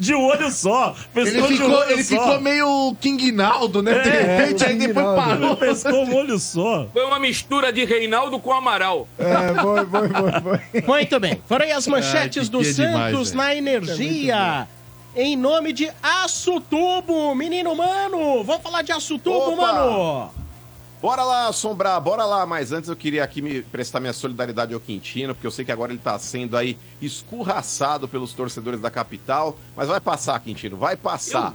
De 0.00 0.14
um 0.14 0.24
olho 0.24 0.50
só. 0.50 0.94
Ele 1.14 1.30
Pescou 1.30 1.48
de 1.48 1.54
um 1.54 1.56
ficou, 1.56 1.76
olho 1.78 1.90
ele 1.92 2.04
só. 2.04 2.18
ficou 2.22 2.40
meio 2.40 2.96
King 3.00 3.32
Naldo, 3.32 3.82
né? 3.82 3.98
De 4.00 4.08
É, 4.08 4.36
repente, 4.36 4.64
aí 4.64 4.76
depois 4.78 5.06
parou. 5.06 5.56
Pescou 5.56 6.04
um 6.04 6.14
olho 6.14 6.38
só. 6.38 6.86
Foi 6.92 7.04
uma 7.04 7.18
mistura 7.18 7.72
de 7.72 7.84
Reinaldo 7.84 8.38
com 8.38 8.52
Amaral. 8.52 9.08
É, 9.18 9.54
foi, 9.60 9.86
foi, 9.86 10.08
foi, 10.08 10.60
foi. 10.80 10.82
Muito 10.86 11.20
bem. 11.20 11.42
Foram 11.46 11.64
aí 11.64 11.72
as 11.72 11.86
manchetes 11.86 12.44
Ai, 12.44 12.50
do 12.50 12.60
é 12.60 12.62
demais, 12.62 12.76
Santos 13.12 13.30
velho. 13.30 13.42
na 13.42 13.54
energia. 13.54 14.68
Em 15.16 15.36
nome 15.36 15.72
de 15.72 15.88
Aço 16.02 16.60
Tubo, 16.60 17.34
menino 17.36 17.74
mano. 17.76 18.42
Vamos 18.42 18.62
falar 18.62 18.82
de 18.82 18.90
Aço 18.90 19.16
Tubo, 19.18 19.52
Opa! 19.52 19.72
mano. 19.72 20.30
Bora 21.04 21.22
lá, 21.22 21.52
Sombrar, 21.52 22.00
bora 22.00 22.24
lá. 22.24 22.46
Mas 22.46 22.72
antes 22.72 22.88
eu 22.88 22.96
queria 22.96 23.22
aqui 23.22 23.42
me 23.42 23.60
prestar 23.60 24.00
minha 24.00 24.14
solidariedade 24.14 24.72
ao 24.72 24.80
Quintino, 24.80 25.34
porque 25.34 25.46
eu 25.46 25.50
sei 25.50 25.62
que 25.62 25.70
agora 25.70 25.92
ele 25.92 26.00
tá 26.02 26.18
sendo 26.18 26.56
aí 26.56 26.78
escurraçado 26.98 28.08
pelos 28.08 28.32
torcedores 28.32 28.80
da 28.80 28.90
capital. 28.90 29.54
Mas 29.76 29.88
vai 29.88 30.00
passar, 30.00 30.40
Quintino, 30.40 30.78
vai 30.78 30.96
passar. 30.96 31.54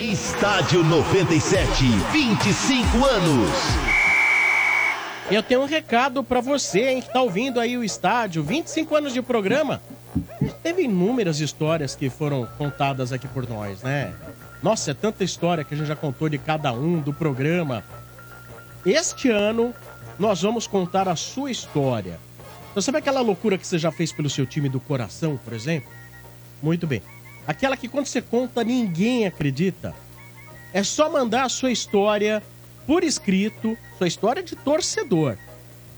Estádio 0.00 0.82
97, 0.82 1.84
25 2.10 3.04
anos. 3.04 3.50
Eu 5.30 5.42
tenho 5.42 5.60
um 5.60 5.66
recado 5.66 6.24
pra 6.24 6.40
você, 6.40 6.88
hein, 6.88 7.02
que 7.02 7.12
tá 7.12 7.20
ouvindo 7.20 7.60
aí 7.60 7.76
o 7.76 7.84
estádio. 7.84 8.42
25 8.42 8.96
anos 8.96 9.12
de 9.12 9.20
programa. 9.20 9.82
Teve 10.62 10.84
inúmeras 10.84 11.38
histórias 11.38 11.94
que 11.94 12.08
foram 12.08 12.48
contadas 12.56 13.12
aqui 13.12 13.28
por 13.28 13.46
nós, 13.46 13.82
né? 13.82 14.14
Nossa, 14.62 14.92
é 14.92 14.94
tanta 14.94 15.22
história 15.22 15.64
que 15.64 15.74
a 15.74 15.76
gente 15.76 15.86
já 15.86 15.96
contou 15.96 16.30
de 16.30 16.38
cada 16.38 16.72
um 16.72 16.98
do 16.98 17.12
programa. 17.12 17.84
Este 18.86 19.28
ano, 19.28 19.74
nós 20.18 20.40
vamos 20.40 20.66
contar 20.66 21.08
a 21.08 21.14
sua 21.14 21.50
história. 21.50 22.18
Então, 22.70 22.82
sabe 22.82 22.98
aquela 22.98 23.20
loucura 23.20 23.58
que 23.58 23.66
você 23.66 23.78
já 23.78 23.90
fez 23.90 24.12
pelo 24.12 24.30
seu 24.30 24.46
time 24.46 24.68
do 24.68 24.80
coração, 24.80 25.38
por 25.42 25.52
exemplo? 25.52 25.90
Muito 26.62 26.86
bem. 26.86 27.02
Aquela 27.46 27.76
que 27.76 27.88
quando 27.88 28.06
você 28.06 28.22
conta, 28.22 28.62
ninguém 28.62 29.26
acredita. 29.26 29.94
É 30.72 30.82
só 30.82 31.10
mandar 31.10 31.44
a 31.44 31.48
sua 31.48 31.72
história 31.72 32.42
por 32.86 33.02
escrito, 33.02 33.76
sua 33.98 34.06
história 34.06 34.42
de 34.42 34.54
torcedor, 34.54 35.36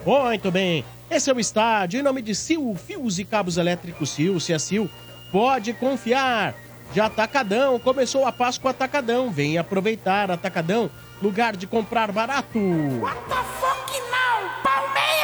Muito 0.03 0.49
bem. 0.49 0.83
Esse 1.09 1.29
é 1.29 1.33
o 1.33 1.39
estádio. 1.39 1.99
Em 1.99 2.03
nome 2.03 2.23
de 2.23 2.33
Sil, 2.33 2.73
fios 2.75 3.19
e 3.19 3.25
cabos 3.25 3.57
elétricos 3.57 4.09
Sil, 4.09 4.39
se 4.39 4.51
é 4.53 4.57
Sil, 4.57 4.89
pode 5.31 5.71
confiar. 5.73 6.55
De 6.93 6.99
Atacadão, 6.99 7.79
começou 7.79 8.25
a 8.25 8.31
Páscoa 8.31 8.71
Atacadão. 8.71 9.29
Vem 9.31 9.57
aproveitar 9.57 10.31
Atacadão, 10.31 10.89
lugar 11.21 11.55
de 11.55 11.67
comprar 11.67 12.11
barato. 12.11 12.59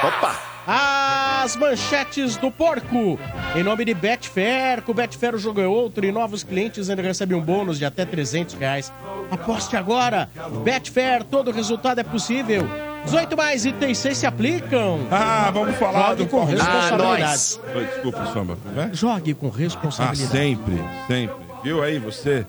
Opa! 0.04 0.57
As 0.70 1.56
manchetes 1.56 2.36
do 2.36 2.52
porco. 2.52 3.18
Em 3.56 3.64
nome 3.64 3.86
de 3.86 3.94
Betfair, 3.94 4.82
com 4.82 4.94
Betfair 4.94 5.34
o 5.34 5.38
jogo 5.40 5.62
é 5.62 5.68
outro 5.68 6.06
e 6.06 6.12
novos 6.12 6.44
clientes 6.44 6.90
ainda 6.90 7.02
recebem 7.02 7.38
um 7.38 7.42
bônus 7.42 7.78
de 7.80 7.86
até 7.86 8.04
300 8.04 8.56
reais. 8.56 8.92
Aposte 9.32 9.78
agora. 9.78 10.30
Betfair, 10.66 11.24
todo 11.24 11.52
resultado 11.52 12.00
é 12.00 12.04
possível. 12.04 12.68
18 13.06 13.38
mais 13.38 13.66
itens 13.66 13.98
6 14.00 14.18
se 14.18 14.26
aplicam. 14.26 15.00
Ah, 15.10 15.50
vamos 15.54 15.78
falar 15.78 16.10
Jogue 16.10 16.26
do 16.26 16.30
com 16.30 16.44
responsabilidade. 16.44 17.60
Oi, 17.74 17.86
desculpa, 17.86 18.26
Sombra. 18.34 18.58
né? 18.76 18.90
Jogue 18.92 19.34
com 19.34 19.48
Ah, 19.48 19.52
responsabilidade. 19.58 20.30
sempre, 20.38 20.84
sempre. 21.08 21.36
Viu 21.64 21.82
aí 21.82 21.98
você? 21.98 22.46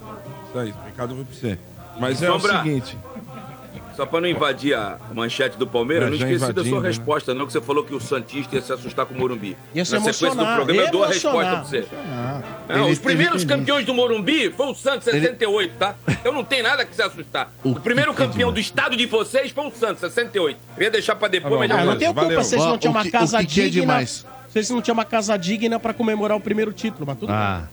Isso 0.48 0.58
aí, 0.58 0.74
recado 0.86 1.14
foi 1.14 1.24
pra 1.24 1.34
você. 1.34 1.58
Mas 2.00 2.20
é 2.20 2.26
Sombra. 2.26 2.54
o 2.54 2.62
seguinte. 2.64 2.98
Só 3.98 4.06
pra 4.06 4.20
não 4.20 4.28
invadir 4.28 4.74
a 4.76 4.96
manchete 5.12 5.58
do 5.58 5.66
Palmeiras, 5.66 6.06
É, 6.06 6.10
não 6.10 6.16
esqueci 6.16 6.52
da 6.52 6.62
sua 6.64 6.80
né? 6.80 6.86
resposta, 6.86 7.34
não, 7.34 7.44
que 7.48 7.52
você 7.52 7.60
falou 7.60 7.82
que 7.82 7.92
o 7.92 7.98
Santista 7.98 8.54
ia 8.54 8.62
se 8.62 8.72
assustar 8.72 9.04
com 9.04 9.12
o 9.12 9.18
Morumbi. 9.18 9.56
Ia 9.74 9.84
se 9.84 9.90
Na 9.92 9.98
sequência 9.98 10.38
do 10.38 10.54
programa, 10.54 10.82
eu 10.82 10.90
dou 10.92 11.02
a 11.02 11.08
resposta 11.08 11.50
pra 11.50 11.64
você. 11.64 11.84
Ah, 12.08 12.40
Não, 12.68 12.84
Ele 12.84 12.92
os 12.92 13.00
primeiros 13.00 13.44
campeões 13.44 13.84
do 13.84 13.92
Morumbi 13.92 14.52
foi 14.52 14.68
o 14.68 14.74
Santos 14.76 15.02
68, 15.02 15.74
tá? 15.76 15.96
Eu 16.24 16.30
não 16.32 16.44
tenho 16.44 16.62
nada 16.62 16.86
que 16.86 16.94
se 16.94 17.02
assustar. 17.02 17.52
O 17.64 17.70
O, 17.70 17.80
primeiro 17.80 18.12
é 18.12 18.14
campeão 18.14 18.52
do 18.52 18.60
estado 18.60 18.96
de 18.96 19.04
vocês 19.06 19.50
foi 19.50 19.66
o 19.66 19.72
Santos 19.72 19.98
68. 19.98 20.56
Eu 20.76 20.82
ia 20.84 20.90
deixar 20.92 21.16
pra 21.16 21.26
depois, 21.26 21.68
Tá 21.68 21.74
Ah, 21.74 21.78
já 21.78 21.82
eu 21.82 21.90
não 21.90 21.98
tenho 21.98 22.14
culpa 22.14 22.34
vocês 22.36 22.62
não 22.62 22.74
Ó, 22.74 22.78
tinham 22.78 22.94
o 22.94 22.96
uma 22.96 23.10
casa 23.10 23.40
é 23.40 23.42
digna. 23.42 24.04
Vocês 24.48 24.70
não 24.70 24.80
tinham 24.80 24.94
uma 24.94 25.04
casa 25.04 25.36
digna 25.36 25.80
pra 25.80 25.92
comemorar 25.92 26.36
o 26.36 26.40
primeiro 26.40 26.72
título, 26.72 27.04
mas 27.04 27.18
tudo 27.18 27.32
bem. 27.32 27.68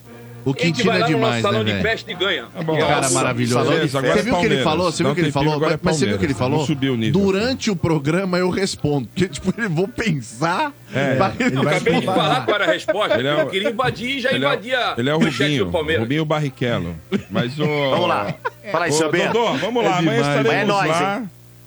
O 0.46 0.54
Quintino 0.54 0.92
é 0.92 1.02
demais, 1.04 1.42
salão 1.42 1.60
né, 1.64 1.66
de 1.66 1.72
velho? 1.72 1.82
festa 1.84 2.12
e 2.12 2.14
ganha? 2.16 2.46
Tá 2.56 2.62
bom. 2.62 2.78
Cara 2.78 2.96
Nossa, 2.98 3.14
maravilhoso. 3.16 3.70
beleza, 3.70 3.98
agora 3.98 4.14
Você 4.14 4.20
é 4.20 4.24
viu 4.24 4.34
o 4.34 4.40
que 4.40 4.46
ele 4.46 4.56
Palmeiras. 4.56 4.64
falou? 4.64 4.92
Você 4.92 5.04
viu 5.04 5.12
o 5.12 5.16
que 5.16 5.22
ele 5.22 5.28
tempinho, 5.32 5.44
falou? 5.46 5.56
agora 5.58 5.74
é 5.74 5.80
Mas 5.82 5.96
você 5.98 6.06
viu 6.06 6.16
o 6.16 6.20
que 6.20 6.26
ele 6.26 6.34
Palmeiras. 6.36 6.38
falou? 6.38 6.60
Não 6.60 6.66
subiu 6.68 6.94
o 6.94 6.98
nível. 6.98 7.22
Durante 7.22 7.72
o 7.72 7.76
programa 7.76 8.38
eu 8.38 8.50
respondo. 8.52 9.08
Porque, 9.08 9.28
tipo, 9.28 9.54
eu 9.60 9.70
vou 9.72 9.88
pensar. 9.88 10.72
É, 10.94 11.16
pra- 11.16 11.34
ele 11.40 11.58
Eu 11.58 11.64
vai 11.64 11.76
acabei 11.78 12.00
de 12.00 12.06
falar 12.06 12.46
qual 12.46 12.56
era 12.62 12.66
a 12.66 12.74
resposta. 12.74 13.18
Ele 13.18 13.28
é 13.28 13.36
o- 13.36 13.40
eu 13.40 13.48
queria 13.48 13.70
invadir 13.72 14.10
e 14.18 14.22
já 14.22 14.30
Ele 14.30 14.46
é, 14.46 14.48
invadia 14.48 14.94
ele 14.98 15.10
é 15.10 15.16
o 15.16 15.20
Rubinho, 15.20 15.66
do 15.66 15.72
Palmeiras. 15.72 16.04
Rubinho 16.04 16.26
Barrichello. 16.26 16.96
Mas 17.32 17.58
o... 17.60 17.66
Vamos 17.66 18.08
lá. 18.08 18.36
Fala 18.72 18.86
aí, 18.86 18.92
Ô, 18.92 18.94
seu 18.94 19.12
Bento. 19.12 19.34
Dodô, 19.34 19.54
vamos 19.58 19.84
lá. 19.84 19.96
É 19.96 19.98
Amanhã 19.98 20.18
demais. 20.22 20.38
estaremos 20.38 20.54
É 20.54 20.66
nóis, 20.66 20.90
lá. 20.92 21.24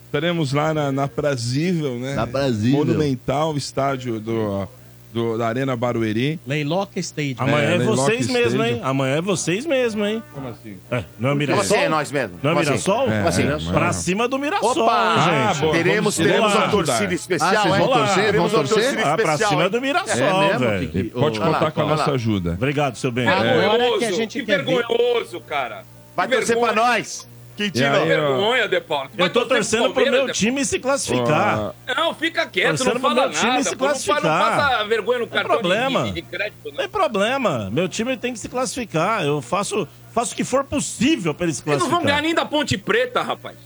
Estaremos 0.06 0.52
lá 0.52 0.72
na, 0.72 0.92
na 0.92 1.08
Prazível, 1.08 1.96
né? 1.98 2.14
Na 2.14 2.26
Prazível. 2.26 2.78
Monumental, 2.78 3.56
estádio 3.56 4.18
do, 4.20 4.66
do- 5.12 5.38
da 5.38 5.48
Arena 5.48 5.74
Barueri. 5.76 6.38
Leiloca 6.46 6.98
Stadium. 7.00 7.36
Amanhã 7.38 7.70
é, 7.70 7.74
É, 7.76 7.78
vocês 7.78 8.28
mesmo, 8.28 8.62
hein? 8.64 8.80
Amanhã 8.82 9.16
é 9.16 9.20
vocês 9.22 9.64
mesmo, 9.66 10.04
hein? 10.04 10.22
Como 10.34 10.48
assim? 10.48 10.76
É, 10.90 11.04
não 11.18 11.30
é 11.30 11.32
Como 11.32 11.34
Mirassol? 11.36 11.62
assim 11.62 11.74
é 11.76 11.88
nós 11.88 12.12
mesmo? 12.12 12.38
Não 12.42 12.50
é 12.50 12.54
Como 12.54 12.60
assim? 12.60 12.70
Mirassol? 12.70 13.08
É, 13.10 13.20
assim? 13.28 13.42
é, 13.42 13.72
Pra 13.72 13.80
mas- 13.86 13.96
cima 13.96 14.28
do 14.28 14.38
Mirassol, 14.38 14.70
Opa! 14.70 14.92
hein, 14.92 14.98
Ah, 15.18 15.52
gente. 15.52 15.60
boa. 15.62 15.72
Teremos, 15.72 16.16
vamos 16.16 16.16
teremos 16.16 16.54
lá 16.54 16.60
uma 16.64 16.68
torcida 16.70 17.08
Ah, 17.10 17.14
especial, 17.14 17.66
hein? 17.66 17.78
vão 17.78 17.88
torcer? 17.88 18.24
Teremos 18.24 18.54
uma 18.54 18.64
torcer? 18.64 19.06
Ah, 19.06 19.16
pra 19.16 19.36
cima 19.38 19.64
hein? 19.64 19.70
do 19.70 19.80
Mirassol, 19.80 20.42
É 20.42 20.58
velho. 20.58 20.88
Que- 20.88 21.04
Pode 21.04 21.38
contar 21.40 21.60
lá, 21.60 21.70
com 21.70 21.80
a 21.80 21.86
nossa 21.86 22.10
ajuda. 22.12 22.52
Obrigado, 22.52 22.96
seu 22.96 23.10
bem. 23.10 23.26
Agora 23.28 23.54
Vergonhoso, 23.78 23.98
que 23.98 24.04
a 24.04 24.12
gente 24.12 24.38
que 24.40 24.44
quer 24.46 24.64
ver- 24.64 24.76
vergonhoso, 24.76 25.40
cara. 25.40 25.82
Vai 26.16 26.28
torcer 26.28 26.58
pra 26.58 26.72
nós. 26.72 27.28
Quintino. 27.58 27.94
Aí, 27.96 28.06
Vergonha, 28.06 28.68
De 28.68 28.80
Paulo. 28.80 29.10
Eu 29.18 29.28
tô 29.30 29.44
torcendo 29.44 29.90
pro 29.92 30.08
meu 30.10 30.30
time 30.32 30.64
se 30.64 30.78
classificar. 30.78 31.74
Não, 31.96 32.14
fica 32.14 32.46
quieto, 32.46 32.76
Torcendo 32.76 32.94
não 32.94 33.00
fala 33.00 33.14
meu 33.14 33.30
time 33.30 33.50
nada. 33.50 33.62
se 33.64 33.76
pô, 33.76 33.86
não 33.88 33.94
fa- 33.94 34.14
Não, 34.14 34.20
classificar. 34.20 34.56
passa 34.70 34.84
vergonha 34.84 35.18
no 35.18 35.24
Não 35.24 35.30
tem 35.30 35.38
cartão 35.42 35.58
problema. 35.58 36.04
de, 36.04 36.12
de 36.12 36.22
crédito, 36.22 36.56
Não 36.64 36.70
não. 36.70 36.78
tem 36.78 36.88
problema. 36.88 37.68
Meu 37.70 37.88
time 37.88 38.16
tem 38.16 38.32
que 38.32 38.38
se 38.38 38.48
classificar. 38.48 39.24
Eu 39.24 39.42
faço, 39.42 39.86
faço 40.14 40.32
o 40.32 40.36
que 40.36 40.44
for 40.44 40.62
possível 40.64 41.34
pra 41.34 41.44
ele 41.46 41.52
se 41.54 41.60
Eles 41.62 41.66
não 41.66 41.88
classificar. 41.88 41.98
vão 41.98 42.06
ganhar 42.06 42.22
nem 42.22 42.34
da 42.34 42.44
Ponte 42.44 42.78
Preta, 42.78 43.22
rapaz. 43.22 43.56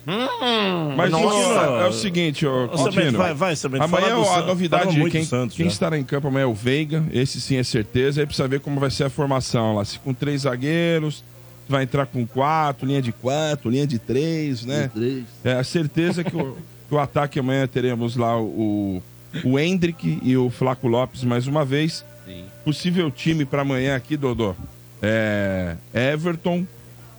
Mas 0.97 1.11
Nossa. 1.11 1.27
Quintino, 1.29 1.77
é 1.81 1.87
o 1.89 1.93
seguinte, 1.93 2.47
ó, 2.47 2.65
Ô, 2.65 2.69
Quintino. 2.89 3.19
vai, 3.19 3.35
vai, 3.35 3.57
Samento, 3.57 3.85
Amanhã 3.85 4.07
fala 4.09 4.17
do 4.17 4.23
a 4.31 4.35
San- 4.41 4.47
novidade, 4.47 4.85
fala 4.85 4.97
muito 4.99 5.13
quem, 5.13 5.25
Santos 5.25 5.57
quem 5.57 5.67
estará 5.67 5.99
em 5.99 6.05
campo 6.05 6.29
amanhã 6.29 6.45
é 6.45 6.47
o 6.47 6.55
Veiga, 6.55 7.05
esse 7.13 7.41
sim 7.41 7.57
é 7.57 7.63
certeza. 7.63 8.21
Aí 8.21 8.27
precisa 8.27 8.49
ver 8.49 8.61
como 8.61 8.81
vai 8.81 8.91
ser 8.91 9.05
a 9.05 9.11
formação 9.11 9.75
lá. 9.77 9.85
Se 9.85 9.99
com 9.99 10.13
três 10.15 10.43
zagueiros, 10.43 11.25
vai 11.73 11.83
entrar 11.83 12.07
com 12.07 12.27
quatro, 12.27 12.87
linha 12.87 13.03
de 13.03 13.13
quatro, 13.13 13.71
linha 13.71 13.87
de 13.87 13.99
três, 13.99 14.65
né? 14.65 14.91
É 15.43 15.55
a 15.55 15.65
certeza 15.65 16.23
que 16.23 16.37
o, 16.37 16.57
que 16.89 16.95
o 16.95 16.99
ataque 16.99 17.39
amanhã 17.39 17.67
teremos 17.67 18.15
lá 18.15 18.41
o, 18.41 19.03
o 19.43 19.59
Hendrick 19.59 20.21
e 20.23 20.37
o 20.37 20.51
Flaco 20.51 20.87
Lopes 20.87 21.25
mais 21.25 21.47
uma 21.47 21.65
vez. 21.65 22.05
Possível 22.65 23.11
time 23.11 23.45
para 23.45 23.63
amanhã 23.63 23.97
aqui, 23.97 24.17
Dodô. 24.17 24.55
É 25.01 25.77
Everton, 25.93 26.65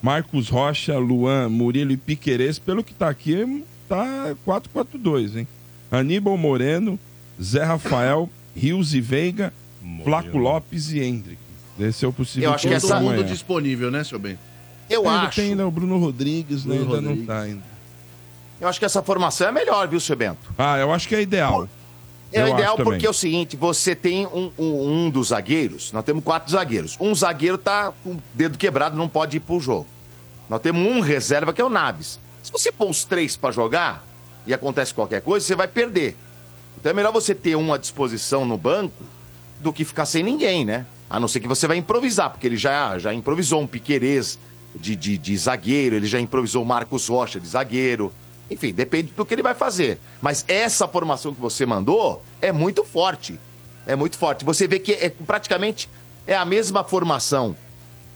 Marcos 0.01 0.49
Rocha, 0.49 0.97
Luan, 0.97 1.49
Murilo 1.49 1.91
e 1.91 1.97
Piquerez. 1.97 2.59
Pelo 2.59 2.83
que 2.83 2.93
tá 2.93 3.09
aqui, 3.09 3.65
tá 3.89 4.35
4-4-2, 4.47 5.37
hein? 5.37 5.47
Aníbal 5.91 6.37
Moreno, 6.37 6.97
Zé 7.41 7.63
Rafael, 7.63 8.29
Rios 8.55 8.93
e 8.93 9.01
Veiga, 9.01 9.51
Flaco 10.03 10.37
Lopes 10.37 10.91
e 10.91 10.99
Hendrick. 10.99 11.42
Esse 11.79 12.05
é 12.05 12.07
o 12.07 12.13
possível 12.13 12.49
Eu 12.49 12.53
acho 12.55 12.67
que 12.67 12.73
essa- 12.73 12.87
Todo 12.95 13.01
mundo 13.03 13.23
disponível, 13.23 13.89
né, 13.91 14.03
seu 14.03 14.19
bem? 14.19 14.37
Eu 14.89 15.07
Ainda 15.09 15.27
acho. 15.27 15.35
tem 15.41 15.51
ainda 15.51 15.65
o 15.67 15.71
Bruno 15.71 15.97
Rodrigues, 15.97 16.65
né? 16.65 16.75
Bruno 16.77 16.95
ainda 16.95 17.09
não 17.09 17.25
tá 17.25 17.39
ainda. 17.41 17.63
Eu 18.61 18.67
acho 18.67 18.79
que 18.79 18.85
essa 18.85 19.01
formação 19.01 19.47
é 19.47 19.51
melhor, 19.51 19.87
viu, 19.87 19.99
seu 19.99 20.15
Bento? 20.15 20.53
Ah, 20.57 20.77
eu 20.77 20.93
acho 20.93 21.07
que 21.07 21.15
é 21.15 21.21
ideal. 21.21 21.67
É 22.31 22.41
Eu 22.41 22.45
o 22.45 22.49
ideal 22.49 22.61
acho 22.73 22.77
também. 22.77 22.93
porque 22.93 23.05
é 23.05 23.09
o 23.09 23.13
seguinte, 23.13 23.55
você 23.55 23.95
tem 23.95 24.25
um, 24.27 24.51
um- 24.57 24.89
um 25.05 25.09
dos 25.09 25.29
zagueiros, 25.29 25.91
nós 25.91 26.03
temos 26.03 26.23
quatro 26.23 26.51
zagueiros. 26.51 26.97
Um 26.99 27.13
zagueiro 27.13 27.57
tá 27.57 27.93
com 28.03 28.11
o 28.11 28.23
dedo 28.33 28.57
quebrado, 28.57 28.95
não 28.97 29.07
pode 29.07 29.37
ir 29.37 29.39
pro 29.39 29.59
jogo. 29.59 29.87
Nós 30.49 30.61
temos 30.61 30.81
um 30.85 30.99
reserva 30.99 31.53
que 31.53 31.61
é 31.61 31.63
o 31.63 31.69
Naves. 31.69 32.19
Se 32.41 32.51
você 32.51 32.71
pôr 32.71 32.89
os 32.89 33.03
três 33.05 33.35
pra 33.37 33.51
jogar 33.51 34.05
e 34.45 34.53
acontece 34.53 34.93
qualquer 34.93 35.21
coisa, 35.21 35.45
você 35.45 35.55
vai 35.55 35.67
perder. 35.67 36.15
Então 36.79 36.89
é 36.89 36.93
melhor 36.93 37.11
você 37.13 37.33
ter 37.33 37.55
um 37.55 37.73
à 37.73 37.77
disposição 37.77 38.43
no 38.45 38.57
banco 38.57 39.03
do 39.61 39.71
que 39.71 39.85
ficar 39.85 40.05
sem 40.05 40.21
ninguém, 40.23 40.65
né? 40.65 40.85
A 41.13 41.19
não 41.19 41.27
ser 41.27 41.39
que 41.39 41.47
você 41.47 41.67
vai 41.67 41.77
improvisar, 41.77 42.31
porque 42.31 42.47
ele 42.47 42.57
já, 42.57 42.97
já 42.97 43.13
improvisou 43.13 43.61
um 43.61 43.67
Piquerez 43.67 44.39
de, 44.75 44.95
de, 44.95 45.15
de 45.15 45.37
zagueiro, 45.37 45.95
ele 45.95 46.07
já 46.07 46.19
improvisou 46.19 46.63
o 46.63 46.65
Marcos 46.65 47.07
Rocha 47.07 47.39
de 47.39 47.47
zagueiro. 47.47 48.11
Enfim, 48.49 48.73
depende 48.73 49.13
do 49.15 49.23
que 49.23 49.35
ele 49.35 49.43
vai 49.43 49.53
fazer. 49.53 49.99
Mas 50.19 50.43
essa 50.47 50.87
formação 50.87 51.31
que 51.31 51.39
você 51.39 51.67
mandou 51.67 52.23
é 52.41 52.51
muito 52.51 52.83
forte. 52.83 53.39
É 53.85 53.95
muito 53.95 54.17
forte. 54.17 54.43
Você 54.43 54.67
vê 54.67 54.79
que 54.79 54.91
é 54.91 55.07
praticamente 55.07 55.87
é 56.25 56.35
a 56.35 56.43
mesma 56.45 56.83
formação 56.83 57.55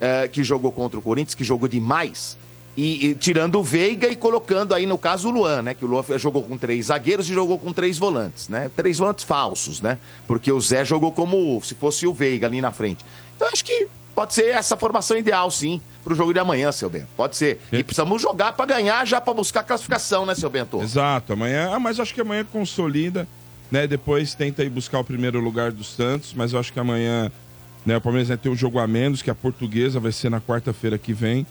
é, 0.02 0.28
que 0.28 0.44
jogou 0.44 0.72
contra 0.72 0.98
o 0.98 1.02
Corinthians, 1.04 1.36
que 1.36 1.44
jogou 1.44 1.68
demais. 1.68 2.36
E, 2.78 3.08
e 3.08 3.16
tirando 3.16 3.56
o 3.56 3.64
Veiga 3.64 4.08
e 4.08 4.16
colocando 4.16 4.76
aí, 4.76 4.86
no 4.86 5.00
caso, 5.00 5.30
o 5.30 5.32
Luan, 5.32 5.64
né? 5.64 5.74
Que 5.74 5.84
o 5.84 5.88
Luan 5.88 6.04
jogou 6.20 6.44
com 6.44 6.56
três 6.56 6.86
zagueiros 6.86 7.28
e 7.28 7.34
jogou 7.34 7.58
com 7.58 7.74
três 7.74 7.98
volantes, 7.98 8.48
né? 8.48 8.70
Três 8.76 9.00
volantes 9.00 9.26
falsos, 9.26 9.82
né? 9.82 9.98
Porque 10.28 10.52
o 10.52 10.62
Zé 10.62 10.86
jogou 10.86 11.12
como 11.12 11.60
se 11.64 11.74
fosse 11.74 12.06
o 12.06 12.14
Veiga 12.14 12.46
ali 12.46 12.62
na 12.62 12.72
frente. 12.72 13.04
Então, 13.36 13.48
acho 13.52 13.66
que 13.66 13.88
pode 14.14 14.36
ser 14.36 14.50
essa 14.50 14.78
formação 14.78 15.18
ideal, 15.18 15.50
sim, 15.50 15.82
pro 16.04 16.14
jogo 16.14 16.32
de 16.34 16.40
amanhã, 16.40 16.72
seu 16.72 16.88
Bento. 16.88 17.08
Pode 17.18 17.36
ser. 17.36 17.60
E 17.72 17.84
precisamos 17.84 18.22
jogar 18.22 18.54
pra 18.54 18.68
ganhar, 18.68 19.08
já 19.08 19.20
pra 19.20 19.34
buscar 19.34 19.64
classificação, 19.64 20.24
né, 20.24 20.36
seu 20.36 20.50
Bento? 20.50 20.80
Exato, 20.80 21.34
amanhã. 21.34 21.72
Ah, 21.74 21.80
mas 21.80 22.00
acho 22.00 22.14
que 22.14 22.22
amanhã 22.22 22.46
consolida, 22.46 23.28
né? 23.72 23.88
Depois 23.88 24.36
tenta 24.36 24.64
ir 24.64 24.70
buscar 24.70 25.00
o 25.00 25.04
primeiro 25.04 25.40
lugar 25.40 25.72
do 25.72 25.84
Santos, 25.84 26.32
mas 26.36 26.54
eu 26.54 26.60
acho 26.60 26.72
que 26.72 26.80
amanhã, 26.80 27.32
né, 27.84 27.98
o 27.98 28.02
Palmeiras 28.02 28.28
vai 28.28 28.38
ter 28.38 28.50
um 28.50 28.56
jogo 28.56 28.78
a 28.78 28.86
menos, 28.86 29.24
que 29.24 29.32
a 29.32 29.36
portuguesa 29.36 30.00
vai 30.00 30.12
ser 30.12 30.30
na 30.30 30.40
quarta-feira 30.40 30.96
que 31.00 31.12
vem. 31.12 31.44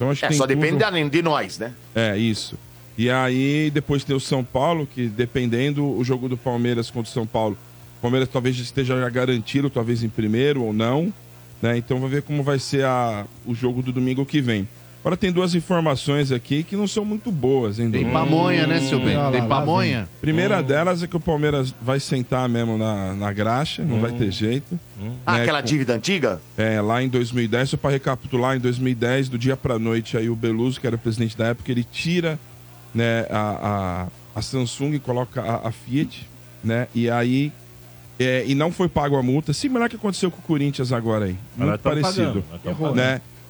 Então 0.00 0.10
acho 0.10 0.20
que 0.20 0.24
É, 0.24 0.28
tem 0.30 0.38
só 0.38 0.46
tudo- 0.46 0.56
depende 0.58 0.78
da- 0.78 0.90
de 0.90 1.20
nós, 1.22 1.58
né? 1.58 1.74
É, 1.94 2.16
isso. 2.16 2.56
E 2.96 3.10
aí 3.10 3.70
depois 3.70 4.02
tem 4.02 4.16
o 4.16 4.20
São 4.20 4.42
Paulo, 4.42 4.86
que 4.86 5.06
dependendo 5.08 5.84
o 5.86 6.02
jogo 6.02 6.26
do 6.26 6.38
Palmeiras 6.38 6.90
contra 6.90 7.10
o 7.10 7.12
São 7.12 7.26
Paulo, 7.26 7.54
o 7.98 8.00
Palmeiras 8.00 8.26
talvez 8.30 8.58
esteja 8.58 8.98
já 8.98 9.10
garantido, 9.10 9.68
talvez 9.68 10.02
em 10.02 10.08
primeiro 10.08 10.62
ou 10.62 10.72
não. 10.72 11.12
Né? 11.60 11.76
Então 11.76 11.98
vamos 11.98 12.10
ver 12.10 12.22
como 12.22 12.42
vai 12.42 12.58
ser 12.58 12.82
a, 12.86 13.26
o 13.44 13.54
jogo 13.54 13.82
do 13.82 13.92
domingo 13.92 14.24
que 14.24 14.40
vem. 14.40 14.66
Agora 15.02 15.16
tem 15.16 15.32
duas 15.32 15.54
informações 15.54 16.30
aqui 16.30 16.62
que 16.62 16.76
não 16.76 16.86
são 16.86 17.06
muito 17.06 17.32
boas, 17.32 17.78
hein, 17.78 17.90
Tem 17.90 18.10
pamonha, 18.10 18.66
né, 18.66 18.80
seu 18.80 19.00
bem? 19.00 19.16
lá, 19.16 19.30
Tem 19.30 19.40
lá, 19.40 19.46
pamonha? 19.48 20.06
Primeira 20.20 20.62
delas 20.62 21.02
é 21.02 21.06
que 21.06 21.16
o 21.16 21.20
Palmeiras 21.20 21.74
vai 21.80 21.98
sentar 21.98 22.46
mesmo 22.50 22.76
na, 22.76 23.14
na 23.14 23.32
graxa, 23.32 23.82
não 23.82 23.98
vai 23.98 24.12
ter 24.12 24.30
jeito. 24.30 24.78
Ah, 25.24 25.36
né? 25.36 25.42
aquela 25.42 25.62
Com- 25.62 25.68
dívida 25.68 25.94
antiga? 25.94 26.38
É, 26.58 26.80
lá 26.82 27.02
em 27.02 27.08
2010, 27.08 27.70
só 27.70 27.76
para 27.78 27.90
recapitular, 27.92 28.54
em 28.56 28.60
2010, 28.60 29.30
do 29.30 29.38
dia 29.38 29.56
para 29.56 29.78
noite, 29.78 30.18
aí 30.18 30.28
o 30.28 30.36
Beluso, 30.36 30.78
que 30.78 30.86
era 30.86 30.98
presidente 30.98 31.34
da 31.34 31.46
época, 31.46 31.72
ele 31.72 31.82
tira 31.82 32.38
né, 32.94 33.24
a, 33.30 34.06
a, 34.34 34.38
a 34.38 34.42
Samsung 34.42 34.92
e 34.92 34.98
coloca 34.98 35.40
a, 35.40 35.68
a 35.68 35.72
Fiat, 35.72 36.28
né? 36.62 36.88
E 36.94 37.08
aí. 37.08 37.50
é, 38.18 38.44
e 38.46 38.54
não 38.54 38.70
foi 38.70 38.86
pago 38.86 39.16
a 39.16 39.22
multa, 39.22 39.54
similar 39.54 39.88
que 39.88 39.96
aconteceu 39.96 40.30
com 40.30 40.40
o 40.40 40.42
Corinthians 40.42 40.92
agora 40.92 41.24
aí. 41.24 41.36
Mas 41.56 41.68
Muito 41.68 41.70
nós 41.70 41.80
tamo 41.80 42.02
parecido. 42.02 42.26
pagando, 42.26 42.44
nós 42.52 42.60
tamo 42.62 42.76
pagando. 42.76 42.96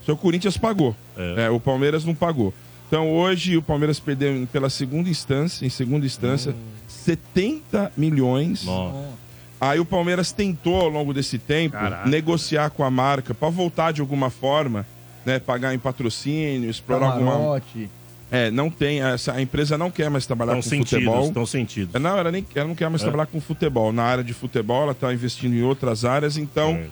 Só 0.05 0.13
o 0.13 0.17
Corinthians 0.17 0.57
pagou. 0.57 0.95
É. 1.17 1.45
É, 1.47 1.51
o 1.51 1.61
Palmeiras 1.61 2.05
não 2.05 2.15
pagou. 2.15 2.53
Então 2.89 3.11
hoje 3.13 3.57
o 3.57 3.63
Palmeiras 3.63 4.01
perdeu 4.01 4.37
em- 4.37 4.47
pela 4.47 4.69
segunda 4.69 5.09
instância, 5.09 5.65
em 5.65 5.71
segunda 5.71 6.05
instância, 6.05 6.55
70 6.89 7.93
milhões. 7.97 8.65
Nossa. 8.65 9.09
Aí 9.61 9.79
o 9.79 9.85
Palmeiras 9.85 10.33
tentou 10.33 10.81
ao 10.81 10.89
longo 10.89 11.13
desse 11.13 11.39
tempo 11.39 11.77
Caraca. 11.77 12.09
negociar 12.09 12.71
com 12.71 12.83
a 12.83 12.91
marca 12.91 13.35
para 13.35 13.49
voltar 13.51 13.93
de 13.93 14.01
alguma 14.01 14.31
forma, 14.31 14.87
né, 15.25 15.39
pagar 15.39 15.75
em 15.75 15.79
patrocínio, 15.79 16.71
explorar 16.71 17.13
alguma. 17.13 17.33
Camarote. 17.33 17.91
É, 18.33 18.51
não 18.51 18.71
tem 18.71 19.03
essa 19.03 19.33
a 19.33 19.43
empresa 19.43 19.77
não 19.77 19.91
quer 19.91 20.09
mais 20.09 20.25
trabalhar 20.25 20.57
Estão 20.59 20.79
com 20.79 20.85
sentidos, 20.87 21.05
futebol. 21.05 21.27
estão 21.29 21.47
sentidos. 21.47 21.95
É, 21.95 21.99
Não, 21.99 22.17
ela, 22.17 22.31
nem, 22.31 22.47
ela 22.55 22.69
não 22.69 22.75
quer 22.77 22.89
mais 22.89 23.03
É. 23.03 23.05
trabalhar 23.05 23.27
com 23.27 23.41
futebol. 23.41 23.93
Na 23.93 24.05
área 24.05 24.23
de 24.25 24.33
futebol, 24.33 24.85
ela 24.85 24.93
está 24.93 25.13
investindo 25.13 25.55
em 25.55 25.63
outras 25.63 26.05
áreas. 26.05 26.37
Então, 26.37 26.71
É. 26.71 26.87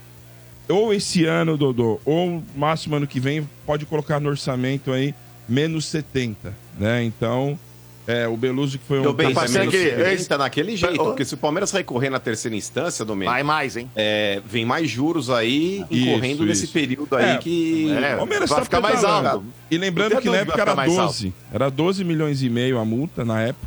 ou 0.68 0.92
esse 0.92 1.24
ano, 1.24 1.56
Dodô, 1.56 2.00
ou 2.04 2.42
máximo 2.56 2.96
ano 2.96 3.06
que 3.06 3.18
vem, 3.20 3.48
pode 3.66 3.86
colocar 3.86 4.20
no 4.20 4.28
orçamento 4.28 4.92
aí 4.92 5.14
menos 5.48 5.86
70, 5.86 6.54
né? 6.78 7.02
Então, 7.04 7.58
é, 8.06 8.26
o 8.28 8.36
Beluso 8.36 8.78
que 8.78 8.84
foi 8.86 9.00
um... 9.00 9.02
Tô 9.02 9.12
bem, 9.12 9.28
Tá 9.28 9.34
parecendo 9.40 9.70
que- 9.70 10.36
naquele 10.38 10.76
jeito, 10.76 11.00
Ô. 11.00 11.04
porque 11.06 11.24
se 11.24 11.34
o 11.34 11.36
Palmeiras 11.36 11.70
recorrer 11.72 12.10
na 12.10 12.18
terceira 12.18 12.54
instância, 12.56 13.04
Domênico, 13.04 13.32
Vai 13.32 13.42
mais, 13.42 13.76
hein? 13.76 13.90
é, 13.96 14.40
vem 14.46 14.64
mais 14.64 14.90
juros 14.90 15.28
aí, 15.30 15.84
Isso, 15.90 16.08
incorrendo 16.08 16.44
nesse 16.46 16.64
isso. 16.64 16.72
período 16.72 17.16
aí 17.16 17.30
É, 17.36 17.38
que... 17.38 17.90
é. 17.92 18.14
O 18.14 18.18
Palmeiras 18.18 18.48
Vai 18.50 18.58
tá 18.58 18.64
ficar 18.64 18.80
mais 18.80 19.04
alto. 19.04 19.44
E 19.70 19.76
lembrando 19.78 20.20
que 20.20 20.28
na 20.30 20.36
época 20.38 20.54
que 20.54 20.60
era 20.60 20.74
vai 20.74 20.86
ficar 20.88 20.96
mais 20.96 21.12
12. 21.12 21.34
Era 21.52 21.70
12 21.70 22.04
milhões 22.04 22.42
e 22.42 22.48
meio 22.48 22.78
a 22.78 22.84
multa 22.84 23.24
na 23.24 23.40
época. 23.42 23.66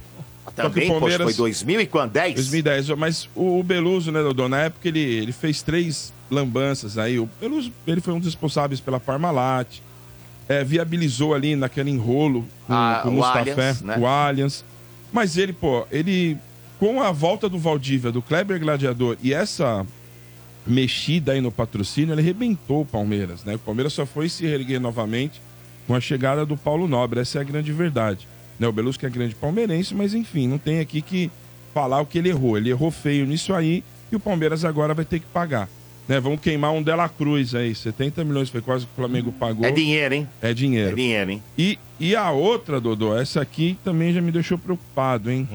Também, 0.55 0.85
o 0.89 0.91
Palmeiras- 0.99 1.25
poxa, 1.25 1.35
foi 1.37 1.45
2000 1.45 1.81
e 1.81 1.85
quando? 1.87 2.11
10? 2.11 2.35
2010. 2.35 2.89
Mas 2.89 3.29
o, 3.35 3.59
o 3.59 3.63
Beluso, 3.63 4.11
né, 4.11 4.21
Dodô, 4.21 4.49
na 4.49 4.63
época 4.63 4.87
ele, 4.87 4.99
ele 4.99 5.31
fez 5.31 5.61
três 5.61 6.11
lambanças 6.31 6.97
aí. 6.97 7.19
O 7.19 7.29
Beluso, 7.39 7.71
ele 7.85 8.01
foi 8.01 8.13
um 8.13 8.17
dos 8.19 8.27
responsáveis 8.27 8.79
pela 8.79 8.99
Parmalat. 8.99 9.79
É, 10.49 10.63
viabilizou 10.63 11.33
ali 11.33 11.55
naquele 11.55 11.91
enrolo 11.91 12.45
com, 12.65 12.73
Ah, 12.73 13.01
com 13.03 13.09
o 13.09 13.11
o 13.11 13.15
Mustafé, 13.15 13.51
Allianz, 13.51 13.81
né? 13.81 13.97
o 13.99 14.07
Allianz. 14.07 14.65
Mas 15.13 15.37
ele, 15.37 15.53
pô, 15.53 15.85
ele... 15.91 16.37
Com 16.79 16.99
a 17.01 17.11
volta 17.11 17.47
do 17.47 17.59
Valdívia, 17.59 18.11
do 18.11 18.23
Kleber 18.23 18.59
Gladiador 18.59 19.15
e 19.21 19.31
essa 19.33 19.85
mexida 20.65 21.33
aí 21.33 21.41
no 21.41 21.51
patrocínio, 21.51 22.13
ele 22.13 22.21
arrebentou 22.21 22.81
o 22.81 22.85
Palmeiras, 22.85 23.43
né? 23.43 23.53
O 23.55 23.59
Palmeiras 23.59 23.93
só 23.93 24.03
foi 24.05 24.27
se 24.29 24.45
reerguer 24.47 24.79
novamente 24.79 25.39
com 25.85 25.93
a 25.93 26.01
chegada 26.01 26.43
do 26.43 26.57
Paulo 26.57 26.87
Nobre. 26.87 27.19
Essa 27.19 27.37
é 27.37 27.41
a 27.41 27.43
grande 27.43 27.71
verdade. 27.71 28.27
Né? 28.59 28.67
O 28.67 28.71
Belusco 28.71 29.05
é 29.05 29.09
grande 29.09 29.35
palmeirense, 29.35 29.93
mas 29.93 30.13
enfim, 30.15 30.47
não 30.47 30.57
tem 30.57 30.79
aqui 30.79 31.01
que 31.01 31.29
falar 31.73 32.01
o 32.01 32.05
que 32.05 32.17
ele 32.17 32.29
errou. 32.29 32.57
Ele 32.57 32.69
errou 32.71 32.89
feio 32.91 33.25
nisso 33.27 33.53
aí 33.53 33.83
e 34.11 34.15
o 34.15 34.19
Palmeiras 34.19 34.65
agora 34.65 34.93
vai 34.93 35.05
ter 35.05 35.19
que 35.19 35.25
pagar. 35.27 35.69
Né? 36.11 36.19
Vamos 36.19 36.41
queimar 36.41 36.73
um 36.73 36.83
Dela 36.83 37.07
Cruz 37.07 37.55
aí, 37.55 37.73
70 37.73 38.25
milhões 38.25 38.49
foi 38.49 38.61
quase 38.61 38.85
que 38.85 38.91
o 38.91 38.95
Flamengo 38.97 39.31
pagou. 39.31 39.65
É 39.65 39.71
dinheiro, 39.71 40.13
hein? 40.13 40.27
É 40.41 40.53
dinheiro. 40.53 40.91
É 40.91 40.93
dinheiro, 40.93 41.31
hein? 41.31 41.43
E, 41.57 41.79
e 41.97 42.17
a 42.17 42.31
outra, 42.31 42.81
Dodô, 42.81 43.17
essa 43.17 43.39
aqui 43.39 43.77
também 43.81 44.11
já 44.11 44.19
me 44.19 44.29
deixou 44.29 44.57
preocupado, 44.57 45.31
hein? 45.31 45.47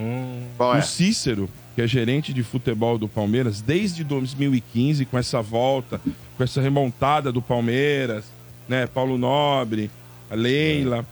É? 0.58 0.78
O 0.78 0.80
Cícero, 0.80 1.46
que 1.74 1.82
é 1.82 1.86
gerente 1.86 2.32
de 2.32 2.42
futebol 2.42 2.96
do 2.96 3.06
Palmeiras, 3.06 3.60
desde 3.60 4.02
2015, 4.02 5.04
com 5.04 5.18
essa 5.18 5.42
volta, 5.42 6.00
com 6.38 6.42
essa 6.42 6.62
remontada 6.62 7.30
do 7.30 7.42
Palmeiras, 7.42 8.24
né? 8.66 8.86
Paulo 8.86 9.18
Nobre, 9.18 9.90
a 10.30 10.34
Leila, 10.34 11.04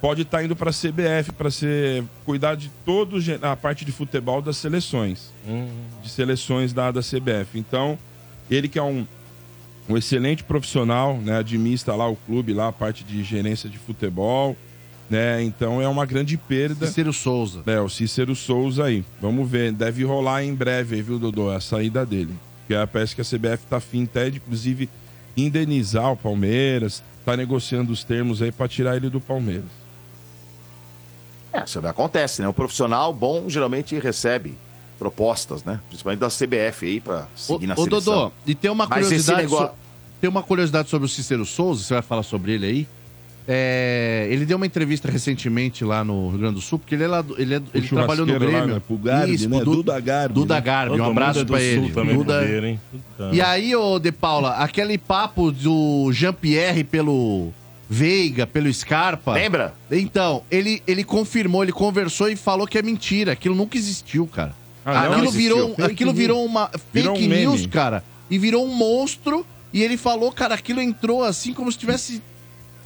pode 0.00 0.22
estar 0.22 0.42
indo 0.42 0.56
para 0.56 0.70
a 0.70 0.72
CBF 0.72 1.30
para 1.38 1.52
ser 1.52 2.02
cuidar 2.24 2.56
de 2.56 2.68
toda 2.84 3.16
a 3.42 3.54
parte 3.54 3.84
de 3.84 3.92
futebol 3.92 4.42
das 4.42 4.56
seleções, 4.56 5.32
de 6.02 6.10
seleções 6.10 6.72
da, 6.72 6.90
da 6.90 7.00
CBF. 7.00 7.56
Então, 7.56 7.96
ele 8.50 8.68
que 8.68 8.78
é 8.78 8.82
um, 8.82 9.06
um 9.88 9.96
excelente 9.96 10.44
profissional, 10.44 11.16
né? 11.16 11.38
Administra 11.38 11.94
lá 11.94 12.08
o 12.08 12.16
clube, 12.16 12.52
lá 12.52 12.68
a 12.68 12.72
parte 12.72 13.04
de 13.04 13.22
gerência 13.22 13.68
de 13.68 13.78
futebol. 13.78 14.56
né? 15.08 15.42
Então 15.42 15.80
é 15.80 15.88
uma 15.88 16.04
grande 16.04 16.36
perda. 16.36 16.86
Cícero 16.86 17.12
Souza. 17.12 17.62
É, 17.66 17.80
o 17.80 17.88
Cícero 17.88 18.34
Souza 18.36 18.84
aí. 18.84 19.04
Vamos 19.20 19.48
ver, 19.48 19.72
deve 19.72 20.04
rolar 20.04 20.44
em 20.44 20.54
breve 20.54 20.96
aí, 20.96 21.02
viu, 21.02 21.18
Dodô, 21.18 21.50
a 21.50 21.60
saída 21.60 22.04
dele. 22.04 22.34
Porque 22.66 22.74
parece 22.92 23.14
que 23.14 23.22
a 23.22 23.24
CBF 23.24 23.66
tá 23.68 23.78
afim 23.78 24.04
até 24.04 24.28
de, 24.28 24.36
inclusive, 24.36 24.90
indenizar 25.36 26.12
o 26.12 26.16
Palmeiras, 26.16 27.02
tá 27.24 27.36
negociando 27.36 27.92
os 27.92 28.04
termos 28.04 28.42
aí 28.42 28.52
pra 28.52 28.68
tirar 28.68 28.96
ele 28.96 29.08
do 29.08 29.20
Palmeiras. 29.20 29.70
É, 31.50 31.64
isso 31.64 31.78
acontece, 31.78 32.42
né? 32.42 32.48
O 32.48 32.52
profissional 32.52 33.12
bom 33.12 33.48
geralmente 33.48 33.98
recebe 33.98 34.54
propostas, 34.98 35.62
né? 35.64 35.80
Principalmente 35.88 36.18
da 36.20 36.28
CBF 36.28 36.86
aí 36.86 37.00
pra 37.00 37.26
seguir 37.36 37.66
na 37.66 37.74
Ô, 37.74 37.84
seleção. 37.84 38.14
Dodô, 38.14 38.32
e 38.46 38.54
tem 38.54 38.70
uma 38.70 38.86
Mas 38.86 39.04
curiosidade. 39.06 39.42
negócio- 39.42 39.66
so- 39.68 39.72
Tem 40.20 40.28
uma 40.28 40.42
curiosidade 40.42 40.88
sobre 40.88 41.06
o 41.06 41.08
Cícero 41.08 41.46
Souza, 41.46 41.82
você 41.84 41.94
vai 41.94 42.02
falar 42.02 42.24
sobre 42.24 42.52
ele 42.52 42.66
aí. 42.66 42.86
É, 43.50 44.26
ele 44.30 44.44
deu 44.44 44.56
uma 44.58 44.66
entrevista 44.66 45.10
recentemente 45.10 45.82
lá 45.82 46.04
no 46.04 46.28
Rio 46.28 46.38
Grande 46.40 46.56
do 46.56 46.60
Sul, 46.60 46.78
porque 46.78 46.94
ele, 46.94 47.04
é 47.04 47.06
lá 47.06 47.22
do- 47.22 47.40
ele, 47.40 47.54
é- 47.54 47.62
ele 47.72 47.88
trabalhou 47.88 48.26
no 48.26 48.32
churrasqueiro 48.32 48.44
lá, 48.44 48.58
Grêmio. 48.66 48.74
né? 48.74 48.82
Garbi, 49.02 49.46
né? 49.46 49.56
pro 49.56 49.64
Du- 49.64 49.76
Duda 49.76 50.00
Garbi, 50.00 50.34
Duda 50.34 50.54
né? 50.56 50.60
Garbi, 50.60 50.90
Todo 50.98 51.02
um 51.06 51.10
abraço 51.10 51.46
Sul 51.46 51.56
ele. 51.58 51.90
também, 51.92 52.16
Duda- 52.16 52.40
poder. 52.40 52.78
E 53.32 53.40
aí, 53.40 53.74
ô 53.74 53.98
De 53.98 54.12
Paula, 54.12 54.50
aquele 54.56 54.98
papo 54.98 55.50
do 55.50 56.10
Jean-Pierre 56.12 56.84
pelo 56.84 57.50
Veiga, 57.88 58.46
pelo 58.46 58.70
Scarpa. 58.74 59.32
Lembra? 59.32 59.72
Então, 59.90 60.42
ele, 60.50 60.82
ele 60.86 61.02
confirmou, 61.02 61.62
ele 61.62 61.72
conversou 61.72 62.28
e 62.28 62.36
falou 62.36 62.66
que 62.66 62.76
é 62.76 62.82
mentira. 62.82 63.32
Aquilo 63.32 63.54
nunca 63.54 63.78
existiu, 63.78 64.26
cara. 64.26 64.54
Ah, 64.90 65.06
aquilo 65.06 65.30
virou, 65.30 65.74
Fake 65.74 65.82
aquilo 65.92 66.12
virou 66.12 66.44
uma 66.44 66.68
fake 66.68 66.82
Virou 66.92 67.16
um 67.16 67.20
meme. 67.20 67.36
news, 67.42 67.66
cara. 67.66 68.02
E 68.30 68.38
virou 68.38 68.64
um 68.64 68.74
monstro. 68.74 69.44
E 69.72 69.82
ele 69.82 69.96
falou, 69.96 70.32
cara, 70.32 70.54
aquilo 70.54 70.80
entrou 70.80 71.22
assim 71.22 71.52
como 71.52 71.70
se 71.70 71.78
tivesse 71.78 72.22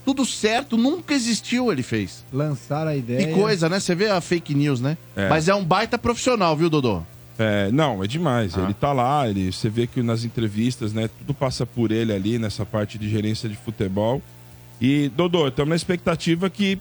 tudo 0.05 0.27
certo. 0.27 0.77
Nunca 0.77 1.15
existiu, 1.15 1.71
ele 1.71 1.83
fez. 1.83 2.25
Lançaram 2.33 2.91
a 2.91 2.97
ideia. 2.97 3.27
Que 3.27 3.33
coisa, 3.33 3.69
né? 3.69 3.79
Você 3.79 3.95
vê 3.95 4.09
a 4.09 4.21
fake 4.21 4.55
news, 4.55 4.81
né? 4.81 4.97
É. 5.15 5.29
Mas 5.29 5.49
é 5.49 5.55
um 5.55 5.65
baita 5.65 5.97
profissional, 5.97 6.57
viu, 6.57 6.69
Dodô? 6.69 7.03
É, 7.39 7.71
não, 7.73 8.03
é 8.03 8.07
demais. 8.07 8.57
Ele 8.57 8.75
tá 8.75 8.93
lá, 8.93 9.29
ele, 9.29 9.53
você 9.53 9.69
vê 9.69 9.87
que 9.87 10.03
nas 10.03 10.25
entrevistas, 10.25 10.93
né, 10.93 11.09
tudo 11.19 11.33
passa 11.33 11.65
por 11.65 11.91
ele 11.91 12.13
ali 12.13 12.39
nessa 12.39 12.65
parte 12.67 12.99
de 12.99 13.09
gerência 13.09 13.49
de 13.49 13.57
futebol. 13.57 14.21
E, 14.81 15.09
Dodô, 15.17 15.49
estamos 15.49 15.71
na 15.71 15.77
expectativa 15.77 16.51
que 16.51 16.79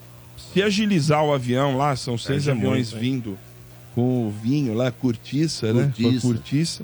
se 0.53 0.61
agilizar 0.61 1.23
o 1.23 1.33
avião 1.33 1.77
lá, 1.77 1.95
são 1.95 2.17
seis 2.17 2.45
Perde 2.45 2.59
aviões 2.59 2.91
vindo 2.91 3.37
com 3.95 4.27
o 4.27 4.31
vinho 4.31 4.73
lá, 4.73 4.91
cortiça, 4.91 5.73
né? 5.73 5.91
Com 5.95 6.01
a 6.01 6.03
Cortiça. 6.03 6.27
cortiça. 6.27 6.83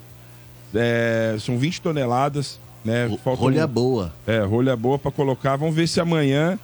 É, 0.75 1.35
são 1.39 1.57
20 1.57 1.81
toneladas, 1.81 2.59
né? 2.83 3.07
Faltam- 3.23 3.43
Rolha 3.45 3.65
boa. 3.67 4.13
É, 4.25 4.39
rolha 4.41 4.75
boa 4.75 4.99
pra 4.99 5.11
colocar. 5.11 5.55
Vamos 5.55 5.75
ver 5.75 5.87
se 5.87 5.99
amanhã 5.99 6.59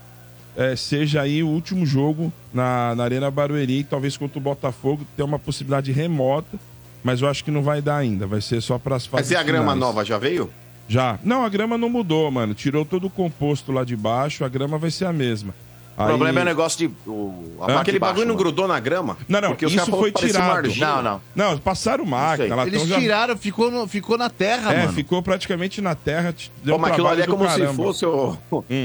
é, 0.56 0.76
seja 0.76 1.22
aí 1.22 1.42
o 1.42 1.48
último 1.48 1.86
jogo 1.86 2.32
na, 2.54 2.94
na 2.96 3.04
Arena 3.04 3.32
Barueri, 3.32 3.84
talvez 3.84 4.18
contra 4.18 4.38
o 4.38 4.42
Botafogo, 4.42 5.06
tem 5.16 5.26
uma 5.26 5.40
possibilidade 5.40 5.92
remota, 5.92 6.60
mas 7.04 7.22
eu 7.22 7.28
acho 7.30 7.44
que 7.44 7.50
não 7.52 7.64
vai 7.64 7.82
dar 7.82 7.98
ainda, 7.98 8.28
vai 8.28 8.42
ser 8.42 8.62
só 8.62 8.78
para 8.78 8.96
as 8.96 9.06
fases 9.06 9.30
Mas 9.30 9.32
e 9.32 9.36
a 9.36 9.44
grama 9.44 9.64
finais. 9.74 9.80
nova 9.80 10.06
já 10.06 10.18
veio? 10.18 10.50
Já. 10.88 11.18
Não, 11.24 11.44
a 11.46 11.50
grama 11.50 11.78
não 11.78 11.90
mudou, 11.90 12.30
mano. 12.30 12.54
Tirou 12.54 12.84
todo 12.86 13.08
o 13.08 13.10
composto 13.10 13.72
lá 13.72 13.84
de 13.86 13.96
baixo, 13.96 14.44
a 14.44 14.50
grama 14.50 14.78
vai 14.78 14.92
ser 14.92 15.06
a 15.06 15.14
mesma. 15.14 15.56
O 15.96 16.06
problema 16.06 16.40
é 16.40 16.42
o 16.42 16.46
negócio 16.46 16.78
de. 16.80 16.94
O, 17.08 17.56
a 17.62 17.66
parte 17.68 17.82
Aquele 17.82 17.96
de 17.98 18.00
baixo, 18.00 18.14
bagulho 18.14 18.28
não 18.28 18.34
mano. 18.36 18.44
grudou 18.44 18.68
na 18.68 18.80
grama? 18.80 19.18
Não, 19.28 19.40
não, 19.42 19.50
Porque 19.50 19.66
isso 19.68 19.86
foi 19.92 20.12
tirado. 20.12 20.68
Não, 20.76 21.02
não. 21.04 21.22
Não, 21.36 21.58
passaram 21.60 22.04
máquina 22.06 22.56
lá. 22.56 22.66
Eles 22.66 22.82
então 22.82 22.88
já- 22.96 23.00
tiraram, 23.00 23.38
ficou, 23.38 23.70
no- 23.70 23.88
ficou 23.88 24.18
na 24.18 24.30
terra, 24.30 24.74
É, 24.74 24.80
mano. 24.82 24.94
ficou 24.94 25.22
praticamente 25.22 25.82
na 25.82 25.94
terra. 25.94 26.34
Deu 26.64 26.76
Pô, 26.76 26.82
mas 26.82 26.92
aquilo 26.94 27.08
ali 27.08 27.22
é 27.22 27.26
do 27.28 27.32
como 27.32 27.48
se 27.50 27.60
caramba. 27.60 27.84
fosse 27.84 28.06
o. 28.06 28.36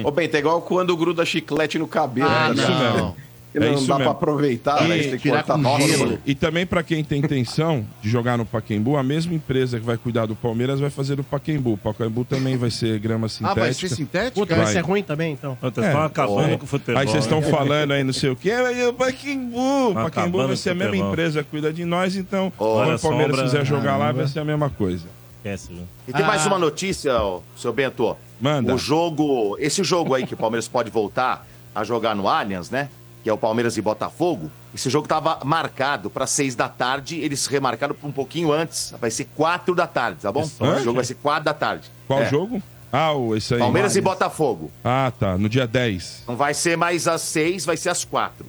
Ô, 0.05 0.11
Bento, 0.11 0.35
é 0.35 0.39
igual 0.39 0.61
quando 0.63 0.95
gruda 0.97 1.25
chiclete 1.25 1.79
no 1.79 1.89
cabelo. 1.89 2.29
Ah, 2.31 2.49
tá 2.49 2.53
isso 2.55 2.63
ligado? 2.71 2.93
mesmo. 2.95 3.17
Que 3.51 3.57
É 3.59 3.61
não 3.63 3.75
isso 3.75 3.87
dá 3.87 3.97
pra 3.97 4.11
aproveitar, 4.11 4.85
E 4.85 4.89
né? 4.89 4.99
Tem 4.99 5.19
que 5.19 5.31
cortar 5.31 5.57
Nossa, 5.57 5.87
gelo. 5.89 6.07
mano. 6.07 6.19
E 6.27 6.35
também 6.35 6.67
pra 6.67 6.83
quem 6.83 7.03
tem 7.03 7.19
intenção 7.21 7.83
de 8.03 8.11
jogar 8.11 8.37
no 8.37 8.45
Paquembu, 8.45 8.97
a 8.99 9.03
mesma 9.03 9.33
empresa 9.33 9.81
que 9.81 9.87
vai 9.87 9.97
cuidar 9.97 10.27
do 10.27 10.37
Palmeiras 10.37 10.79
vai 10.81 10.91
fazer 10.91 11.19
o 11.19 11.25
Paquembu. 11.25 11.73
O 11.73 11.79
Paquembu 11.79 12.27
também 12.27 12.59
vai 12.59 12.71
ser 12.71 12.99
grama 12.99 13.25
Ah, 13.27 13.29
sintética. 13.31 13.61
vai 13.61 13.73
ser 13.73 13.89
sintética? 13.89 14.33
Puta, 14.33 14.55
vai 14.55 14.65
Vai. 14.65 14.75
ser 14.75 14.81
ruim 14.81 15.03
também, 15.03 15.33
então. 15.33 15.57
Vocês 15.63 15.79
É. 15.87 15.89
estão 15.89 16.05
acabando 16.05 16.55
Ó. 16.55 16.59
com 16.59 16.65
o 16.65 16.69
futebol. 16.69 16.99
Aí 17.01 17.07
vocês 17.09 17.25
estão 17.25 17.41
né? 17.41 17.49
falando 17.51 17.93
aí 17.93 18.05
não 18.05 18.13
sei 18.13 18.29
o 18.31 18.37
quê, 18.37 18.53
mas 18.63 18.87
o 18.87 18.93
Paquembu, 18.93 19.95
Tá 19.95 20.03
Paquembu 20.11 20.47
vai 20.47 20.57
ser 20.57 20.71
a 20.71 20.73
o 20.75 20.77
mesma 20.77 20.97
empresa 20.99 21.43
que 21.43 21.49
cuida 21.51 21.73
de 21.73 21.85
nós, 21.87 22.17
então 22.17 22.53
quando 22.57 22.97
o 22.97 22.99
Palmeiras 23.01 23.01
sombra- 23.37 23.43
quiser 23.45 23.65
jogar 23.65 23.97
lá, 23.97 24.13
vai 24.13 24.27
ser 24.27 24.41
a 24.41 24.45
mesma 24.45 24.69
coisa. 24.69 25.07
Esquece, 25.39 25.73
viu? 25.73 25.85
E 26.07 26.13
tem 26.13 26.27
mais 26.27 26.45
Ah. 26.45 26.49
uma 26.49 26.59
notícia, 26.59 27.15
ó, 27.17 27.41
seu 27.57 27.73
Bento. 27.73 28.15
Manda. 28.41 28.75
O 28.75 28.79
jogo. 28.79 29.57
Esse 29.59 29.83
jogo 29.83 30.15
aí 30.15 30.27
que 30.27 30.35
o 30.35 30.37
Palmeiras 30.37 30.69
pode 30.69 30.91
voltar 30.91 31.47
a 31.75 31.85
jogar 31.85 32.15
no 32.15 32.29
Allianz, 32.29 32.71
né? 32.71 32.89
Que 33.23 33.29
é 33.29 33.33
o 33.33 33.37
Palmeiras 33.39 33.77
e 33.77 33.83
Botafogo. 33.83 34.51
Esse 34.75 34.89
jogo 34.89 35.09
tava 35.09 35.41
marcado 35.45 36.09
para 36.09 36.27
seis 36.27 36.55
da 36.55 36.69
tarde. 36.69 37.19
Eles 37.21 37.47
remarcaram 37.47 37.95
pra 37.95 38.09
um 38.09 38.13
pouquinho 38.13 38.53
antes. 38.53 38.95
Vai 39.01 39.11
ser 39.11 39.25
quatro 39.35 39.75
da 39.75 39.87
tarde, 39.87 40.21
tá 40.23 40.31
bom? 40.33 40.43
O 40.61 40.79
jogo 40.81 40.95
vai 40.97 41.05
ser 41.05 41.15
quatro 41.15 41.45
da 41.45 41.55
tarde. 41.55 41.91
Qual 42.07 42.21
É. 42.23 42.27
jogo? 42.31 42.63
Ah, 42.93 43.13
o, 43.13 43.37
esse 43.37 43.53
aí. 43.55 43.61
Palmeiras 43.61 43.97
e 43.97 44.01
Botafogo. 44.01 44.71
Ah, 44.85 45.13
tá. 45.19 45.37
No 45.37 45.49
dia 45.49 45.67
10. 45.67 46.25
Não 46.29 46.37
vai 46.37 46.55
ser 46.55 46.77
mais 46.77 47.07
às 47.09 47.21
seis, 47.23 47.65
vai 47.65 47.77
ser 47.77 47.91
às 47.91 48.05
quatro. 48.05 48.47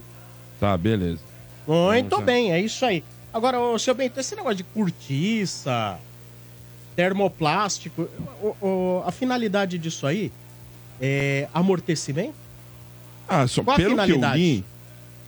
Tá, 0.60 0.78
beleza. 0.78 1.20
Muito 1.68 2.10
Vamos 2.12 2.26
bem, 2.26 2.52
é 2.54 2.60
isso 2.62 2.86
aí. 2.86 3.04
Agora, 3.34 3.60
ô, 3.60 3.78
seu 3.78 3.94
Bento, 3.94 4.20
esse 4.20 4.36
negócio 4.36 4.56
de 4.58 4.64
cortiça, 4.64 6.00
termoplástico, 6.96 8.08
o- 8.42 8.56
o- 8.66 9.04
a 9.06 9.12
finalidade 9.12 9.78
disso 9.78 10.06
aí 10.08 10.32
é 11.02 11.48
amortecimento? 11.54 12.34
Ah, 13.30 13.48
só 13.48 13.64
Qual 13.64 13.78
pelo 13.78 13.96
que 14.04 14.12
eu 14.12 14.20
li, 14.34 14.64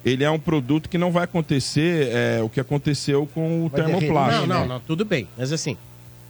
ele 0.04 0.24
é 0.24 0.30
um 0.32 0.40
produto 0.40 0.90
que 0.90 0.98
não 0.98 1.12
vai 1.12 1.24
acontecer 1.26 2.10
é, 2.12 2.42
o 2.42 2.50
que 2.50 2.60
aconteceu 2.60 3.28
com 3.34 3.66
o 3.66 3.70
Vai 3.70 3.84
termoplástico. 3.84 4.48
Não, 4.48 4.60
não, 4.62 4.68
não, 4.68 4.80
tudo 4.80 5.06
bem. 5.06 5.28
Mas 5.38 5.52
assim, 5.54 5.78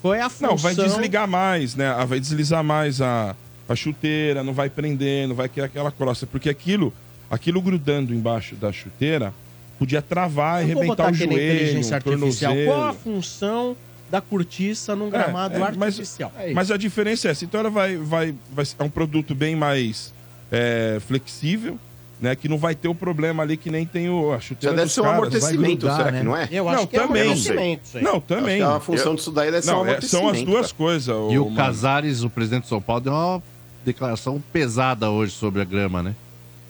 qual 0.01 0.13
é 0.13 0.21
a 0.21 0.29
função... 0.29 0.49
Não, 0.49 0.57
vai 0.57 0.75
desligar 0.75 1.27
mais, 1.27 1.75
né? 1.75 1.87
Ah, 1.87 2.05
Vai 2.05 2.19
deslizar 2.19 2.63
mais 2.63 3.01
a, 3.01 3.35
a 3.69 3.75
chuteira, 3.75 4.43
não 4.43 4.53
vai 4.53 4.69
prender, 4.69 5.27
não 5.27 5.35
vai 5.35 5.47
criar 5.47 5.65
aquela 5.65 5.91
crosta. 5.91 6.27
Porque 6.27 6.49
aquilo, 6.49 6.93
aquilo 7.29 7.61
grudando 7.61 8.13
embaixo 8.13 8.55
da 8.55 8.71
chuteira, 8.71 9.33
podia 9.79 10.01
travar 10.01 10.61
e 10.61 10.71
arrebentar 10.71 11.09
o 11.09 11.13
joelho, 11.13 11.79
o 11.81 12.01
tornozelo. 12.01 12.65
Qual 12.65 12.83
a 12.83 12.93
função 12.93 13.77
da 14.11 14.19
cortiça 14.19 14.93
num 14.95 15.09
gramado 15.09 15.53
É, 15.53 15.57
é, 15.57 15.59
mas- 15.59 15.93
artificial? 15.95 16.33
Mas 16.53 16.69
a 16.69 16.75
diferença 16.75 17.29
é 17.29 17.31
essa. 17.31 17.45
Então 17.45 17.61
ela 17.61 17.69
vai, 17.69 17.95
vai, 17.95 18.35
vai 18.51 18.65
é 18.77 18.83
um 18.83 18.89
produto 18.89 19.33
bem 19.33 19.55
mais 19.55 20.13
é, 20.51 20.99
flexível, 21.07 21.77
né? 22.19 22.35
Que 22.35 22.47
não 22.49 22.57
vai 22.57 22.75
ter 22.75 22.87
o 22.87 22.93
problema 22.95 23.41
ali 23.43 23.55
que 23.57 23.71
nem 23.71 23.85
tem 23.85 24.09
o, 24.09 24.31
a 24.33 24.39
Já 24.39 24.55
deve 24.71 24.83
dos 24.83 24.93
ser 24.93 25.01
um 25.01 25.03
caras. 25.05 25.17
amortecimento, 25.19 25.77
grudar, 25.87 25.97
será 25.97 26.11
né? 26.11 26.19
que 26.19 26.25
não 26.25 26.37
é? 26.37 26.47
Eu 26.51 26.65
Não, 26.65 26.71
acho 26.71 26.87
que 26.87 26.97
é 26.97 27.03
um 27.03 27.07
também. 27.07 27.21
amortecimento 27.23 27.81
isso 27.85 27.97
aí. 27.97 28.03
Não, 28.03 28.11
Acho 28.11 28.21
que 28.21 28.27
também. 28.27 28.61
a 28.61 28.79
função 28.79 29.15
disso 29.15 29.31
daí 29.31 29.49
deve 29.51 29.65
ser 29.65 29.71
um 29.71 29.75
Não, 29.83 29.85
é, 29.87 30.01
são 30.01 30.19
as 30.19 30.23
amortecimento, 30.25 30.51
duas 30.51 30.67
cara. 30.71 30.77
coisas. 30.77 31.15
E 31.31 31.37
o 31.39 31.45
mano. 31.45 31.55
Casares, 31.55 32.23
o 32.23 32.29
presidente 32.29 32.63
de 32.63 32.69
São 32.69 32.81
Paulo, 32.81 33.01
deu 33.01 33.13
uma 33.13 33.41
declaração 33.85 34.43
pesada 34.53 35.09
hoje 35.09 35.31
sobre 35.31 35.61
a 35.61 35.65
grama, 35.65 36.03
né? 36.03 36.15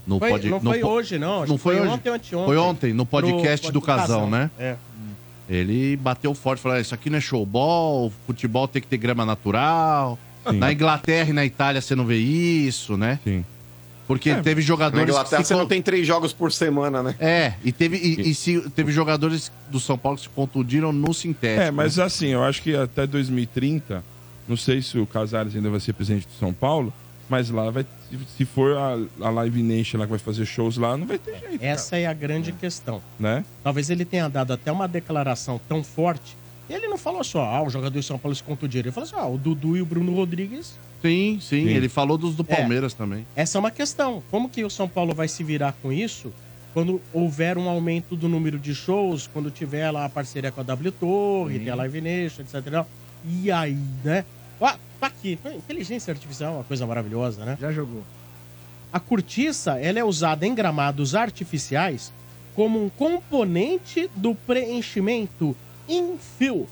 No 0.08 0.18
Foi- 0.20 0.30
pod- 0.32 0.50
não 0.50 0.60
no 0.60 0.70
foi 0.72 0.80
po- 0.80 0.88
hoje, 0.88 1.20
não. 1.20 1.42
Acho 1.44 1.50
Não 1.52 1.58
que 1.58 1.64
foi 1.64 1.80
hoje? 1.80 1.88
ontem 1.90 2.10
ou 2.10 2.16
anteontem. 2.16 2.46
Foi 2.46 2.58
ontem, 2.58 2.94
no 2.94 3.06
podcast 3.06 3.66
Pro- 3.68 3.74
do 3.74 3.82
Casão, 3.82 4.30
né? 4.30 4.50
É. 4.58 4.76
Ele 5.50 5.96
bateu 5.98 6.34
forte, 6.34 6.62
falou: 6.62 6.78
"Ah, 6.78 6.82
Isso 6.82 6.94
aqui 6.96 7.10
não 7.10 7.18
é 7.18 7.22
showball, 7.22 8.12
futebol 8.26 8.68
tem 8.68 8.82
que 8.82 8.88
ter 8.88 8.98
grama 8.98 9.26
natural. 9.26 10.18
Sim. 10.50 10.58
Na 10.58 10.72
Inglaterra 10.72 11.30
e 11.30 11.34
na 11.34 11.46
Itália 11.46 11.82
você 11.82 11.94
não 11.96 12.06
vê 12.06 12.18
isso, 12.18 12.96
né? 12.98 13.20
Sim. 13.24 13.44
Porque 14.14 14.30
É, 14.32 14.42
teve 14.42 14.62
Na 14.62 14.68
jogadores. 14.68 15.10
Inglaterra 15.10 15.42
que 15.42 15.48
você 15.48 15.54
não 15.56 15.66
tem 15.68 15.82
três 15.82 16.06
jogos 16.06 16.34
por 16.34 16.52
semana, 16.52 17.02
né? 17.04 17.16
É, 17.20 17.54
e 17.64 17.72
teve, 17.72 17.98
e, 17.98 18.30
e 18.32 18.36
se, 18.36 18.60
teve 18.72 18.92
jogadores 18.92 19.52
do 19.70 19.80
São 19.80 19.98
Paulo 19.98 20.18
que 20.18 20.24
se 20.24 20.30
contundiram 20.30 20.92
no 20.92 21.14
sintético. 21.14 21.62
É, 21.62 21.72
mas 21.72 21.98
né? 21.98 22.04
assim, 22.04 22.28
eu 22.28 22.44
acho 22.44 22.62
que 22.62 22.76
até 22.76 23.06
2030, 23.08 24.04
não 24.48 24.58
sei 24.58 24.82
se 24.82 24.98
o 24.98 25.06
Casares 25.06 25.56
ainda 25.56 25.70
vai 25.70 25.80
ser 25.80 25.94
presidente 25.94 26.28
do 26.28 26.34
São 26.40 26.52
Paulo, 26.54 26.94
mas 27.30 27.50
lá 27.50 27.70
vai, 27.70 27.86
se- 28.38 28.44
for 28.46 28.76
a, 28.78 28.98
a 29.26 29.30
Live 29.30 29.64
Nation 29.64 29.98
lá 29.98 30.06
que 30.06 30.10
vai 30.10 30.20
fazer 30.20 30.46
shows 30.46 30.76
lá, 30.78 30.98
não 30.98 31.08
vai 31.08 31.18
ter 31.18 31.40
jeito, 31.40 31.64
Essa 31.64 31.96
é 31.98 32.06
a 32.06 32.14
grande 32.14 32.52
questão. 32.52 33.02
né? 33.20 33.46
Talvez 33.64 33.90
ele 33.90 34.04
tenha 34.04 34.28
dado 34.28 34.52
até 34.52 34.72
uma 34.72 34.88
declaração 34.88 35.60
tão 35.70 35.82
forte. 35.84 36.36
Ele 36.74 36.88
não 36.88 36.98
falou 36.98 37.24
só, 37.24 37.44
ah, 37.44 37.62
o 37.64 37.70
jogador 37.70 38.00
de 38.00 38.06
São 38.06 38.18
Paulo 38.18 38.36
se 38.36 38.44
contundiram. 38.44 38.88
Ele 38.88 38.92
falou 38.92 39.08
assim, 39.08 39.16
ah, 39.18 39.28
o 39.28 39.38
Dudu 39.38 39.78
e 39.78 39.82
o 39.82 39.86
Bruno 39.86 40.14
Rodrigues. 40.16 40.78
Sim, 41.02 41.40
sim, 41.42 41.66
Sim. 41.66 41.70
ele 41.70 41.90
falou 41.90 42.18
dos 42.18 42.36
do 42.36 42.46
É. 42.48 42.56
Palmeiras 42.56 42.94
também. 42.94 43.26
Essa 43.36 43.58
é 43.58 43.60
uma 43.60 43.72
questão. 43.72 44.22
Como 44.30 44.48
que 44.50 44.64
o 44.64 44.70
São 44.70 44.88
Paulo 44.88 45.14
vai 45.16 45.28
se 45.28 45.44
virar 45.44 45.74
com 45.82 45.92
isso 45.92 46.32
quando 46.74 47.02
houver 47.12 47.58
um 47.58 47.68
aumento 47.68 48.16
do 48.16 48.30
número 48.30 48.58
de 48.58 48.74
shows, 48.74 49.28
quando 49.28 49.52
tiver 49.52 49.92
lá 49.92 50.06
a 50.06 50.10
parceria 50.10 50.52
com 50.52 50.62
a 50.62 50.64
W 50.64 50.92
Torre, 50.94 51.60
tem 51.60 51.70
a 51.70 51.76
Live 51.76 52.00
Nation, 52.00 52.42
etc. 52.44 52.56
e 52.56 52.72
tal. 52.72 52.88
E 53.26 53.52
aí, 53.52 53.78
né? 54.04 54.24
Ó, 54.60 54.72
tá 55.00 55.08
aqui. 55.08 55.38
Inteligência 55.56 56.12
artificial 56.14 56.54
é 56.54 56.58
uma 56.58 56.64
coisa 56.64 56.86
maravilhosa, 56.88 57.44
né? 57.44 57.58
Já 57.60 57.72
jogou. 57.72 58.04
A 58.94 59.00
cortiça, 59.00 59.80
ela 59.80 60.00
é 60.00 60.04
usada 60.04 60.46
em 60.46 60.54
gramados 60.54 61.16
artificiais 61.16 62.14
como 62.56 62.84
um 62.84 62.90
componente 62.90 64.10
do 64.16 64.36
preenchimento 64.36 65.56
infill, 65.92 66.68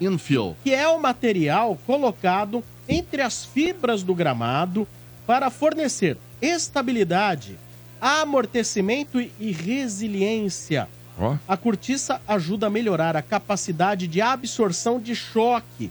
Infill. 0.00 0.56
que 0.64 0.74
é 0.74 0.88
o 0.88 1.00
material 1.00 1.78
colocado 1.86 2.64
entre 2.88 3.20
as 3.22 3.44
fibras 3.44 4.02
do 4.02 4.14
gramado 4.14 4.86
para 5.26 5.50
fornecer 5.50 6.16
estabilidade 6.40 7.58
amortecimento 8.00 9.20
e 9.20 9.52
resiliência. 9.52 10.88
Ó. 11.18 11.36
A 11.46 11.56
cortiça 11.56 12.20
ajuda 12.26 12.66
a 12.66 12.70
melhorar 12.70 13.14
a 13.16 13.20
capacidade 13.22 14.06
de 14.06 14.22
absorção 14.22 14.98
de 14.98 15.14
choque, 15.14 15.90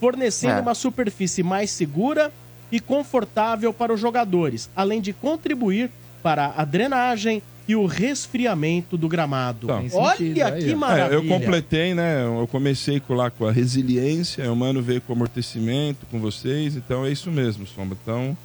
fornecendo 0.00 0.58
É. 0.58 0.60
uma 0.60 0.74
superfície 0.74 1.42
mais 1.44 1.70
segura 1.70 2.32
e 2.72 2.80
confortável 2.80 3.72
para 3.72 3.92
os 3.92 4.00
jogadores, 4.00 4.68
além 4.74 5.00
de 5.00 5.12
contribuir 5.12 5.90
para 6.24 6.52
a 6.56 6.64
drenagem 6.64 7.40
e 7.66 7.74
o 7.74 7.86
resfriamento 7.86 8.96
do 8.96 9.08
gramado. 9.08 9.66
Então. 9.66 10.00
Olha 10.00 10.16
sentido 10.16 10.42
aí, 10.42 10.64
que 10.64 10.74
ó. 10.74 10.76
maravilha. 10.76 11.14
É, 11.14 11.16
eu 11.16 11.24
completei, 11.26 11.94
né? 11.94 12.24
Eu 12.24 12.46
comecei 12.46 13.00
com, 13.00 13.14
lá 13.14 13.30
com 13.30 13.46
a 13.46 13.52
resiliência, 13.52 14.50
o 14.52 14.56
mano 14.56 14.82
veio 14.82 15.00
com 15.00 15.12
o 15.12 15.16
amortecimento 15.16 16.04
com 16.10 16.20
vocês, 16.20 16.76
então 16.76 17.04
é 17.06 17.10
isso 17.10 17.30
mesmo, 17.30 17.66
Sombra. 17.66 17.96
Então, 18.02 18.36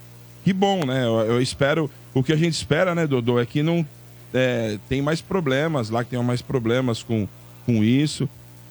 que 0.43 0.53
bom, 0.53 0.85
né? 0.85 1.05
Eu, 1.05 1.19
eu 1.33 1.41
espero. 1.41 1.89
O 2.13 2.23
que 2.23 2.31
a 2.33 2.35
gente 2.37 2.53
espera, 2.53 2.95
né, 2.95 3.05
Dodô, 3.05 3.39
é 3.39 3.45
que 3.45 3.61
não 3.61 3.85
é, 4.33 4.77
tem 4.87 5.01
mais 5.01 5.21
problemas 5.21 5.89
lá, 5.89 6.03
que 6.03 6.11
tenham 6.11 6.23
mais 6.23 6.41
problemas 6.41 7.03
com, 7.03 7.27
com 7.65 7.83
isso. 7.83 8.27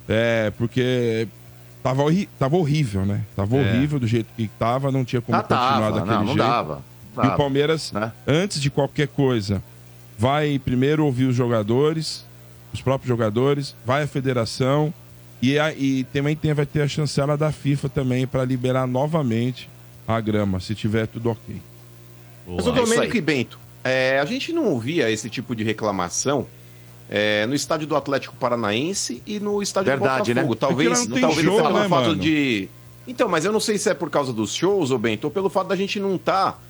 É, 0.09 0.51
porque 0.57 1.29
tava, 1.83 2.03
horri- 2.03 2.29
tava 2.39 2.57
horrível, 2.57 3.05
né? 3.05 3.21
Tava 3.37 3.57
É. 3.57 3.61
horrível 3.61 4.01
do 4.01 4.07
jeito 4.07 4.29
que 4.35 4.49
tava, 4.59 4.91
não 4.91 5.05
tinha 5.05 5.21
como 5.21 5.37
Ah, 5.37 5.43
continuar 5.43 5.69
tava. 5.81 5.91
daquele 5.93 6.11
Não, 6.15 6.21
não 6.21 6.27
jeito. 6.35 6.39
dava. 6.49 6.83
E 7.15 7.19
o 7.19 7.23
Dava. 7.23 7.37
Palmeiras, 7.37 7.93
Né? 7.93 8.13
antes 8.27 8.61
de 8.61 8.71
qualquer 8.71 9.09
coisa, 9.09 9.63
vai 10.19 10.59
primeiro 10.59 11.05
ouvir 11.07 11.27
os 11.27 11.37
jogadores, 11.37 12.25
os 12.75 12.83
próprios 12.83 13.09
jogadores, 13.09 13.75
vai 13.87 14.03
à 14.03 14.07
federação 14.07 14.93
e, 15.41 15.59
a- 15.59 15.73
e 15.73 16.05
também 16.13 16.35
tem, 16.35 16.53
vai 16.53 16.67
ter 16.67 16.83
a 16.83 16.89
chancela 16.89 17.37
da 17.37 17.53
FIFA 17.53 17.89
também 17.89 18.27
para 18.27 18.45
liberar 18.45 18.87
novamente 18.87 19.71
a 20.07 20.21
grama, 20.21 20.59
se 20.61 20.75
tiver 20.75 21.07
tudo 21.07 21.31
ok. 21.31 21.57
Mas 22.47 22.67
o 22.67 22.71
É 22.71 22.73
Domênico 22.73 23.13
aí. 23.13 23.19
e 23.19 23.21
Bento, 23.21 23.59
é, 23.85 24.19
a 24.19 24.25
gente 24.25 24.53
não 24.53 24.65
ouvia 24.67 25.11
esse 25.11 25.31
tipo 25.31 25.55
de 25.55 25.63
reclamação 25.63 26.47
é, 27.11 27.47
no 27.47 27.55
estádio 27.55 27.87
do 27.87 27.95
Atlético 27.97 28.35
Paranaense 28.37 29.23
e 29.27 29.39
no 29.39 29.63
estádio 29.63 29.91
Verdade, 29.93 30.35
do 30.35 30.41
Botafogo. 30.47 30.83
né? 30.83 30.89
Talvez, 30.95 31.09
não 31.09 31.21
talvez 31.21 31.45
show, 31.47 31.57
pelo 31.63 31.79
né, 31.79 31.89
fato 31.89 32.09
mano? 32.09 32.17
de. 32.17 32.69
Então, 33.07 33.29
mas 33.29 33.45
eu 33.47 33.53
não 33.53 33.61
sei 33.61 33.79
se 33.79 33.89
é 33.89 33.95
por 33.95 34.11
causa 34.11 34.33
dos 34.33 34.53
shows, 34.55 34.91
ô 34.91 34.99
Bento, 34.99 35.25
ou 35.25 35.31
pelo 35.31 35.49
fato 35.49 35.69
da 35.69 35.77
gente 35.77 35.99
não 36.01 36.17
estar 36.17 36.63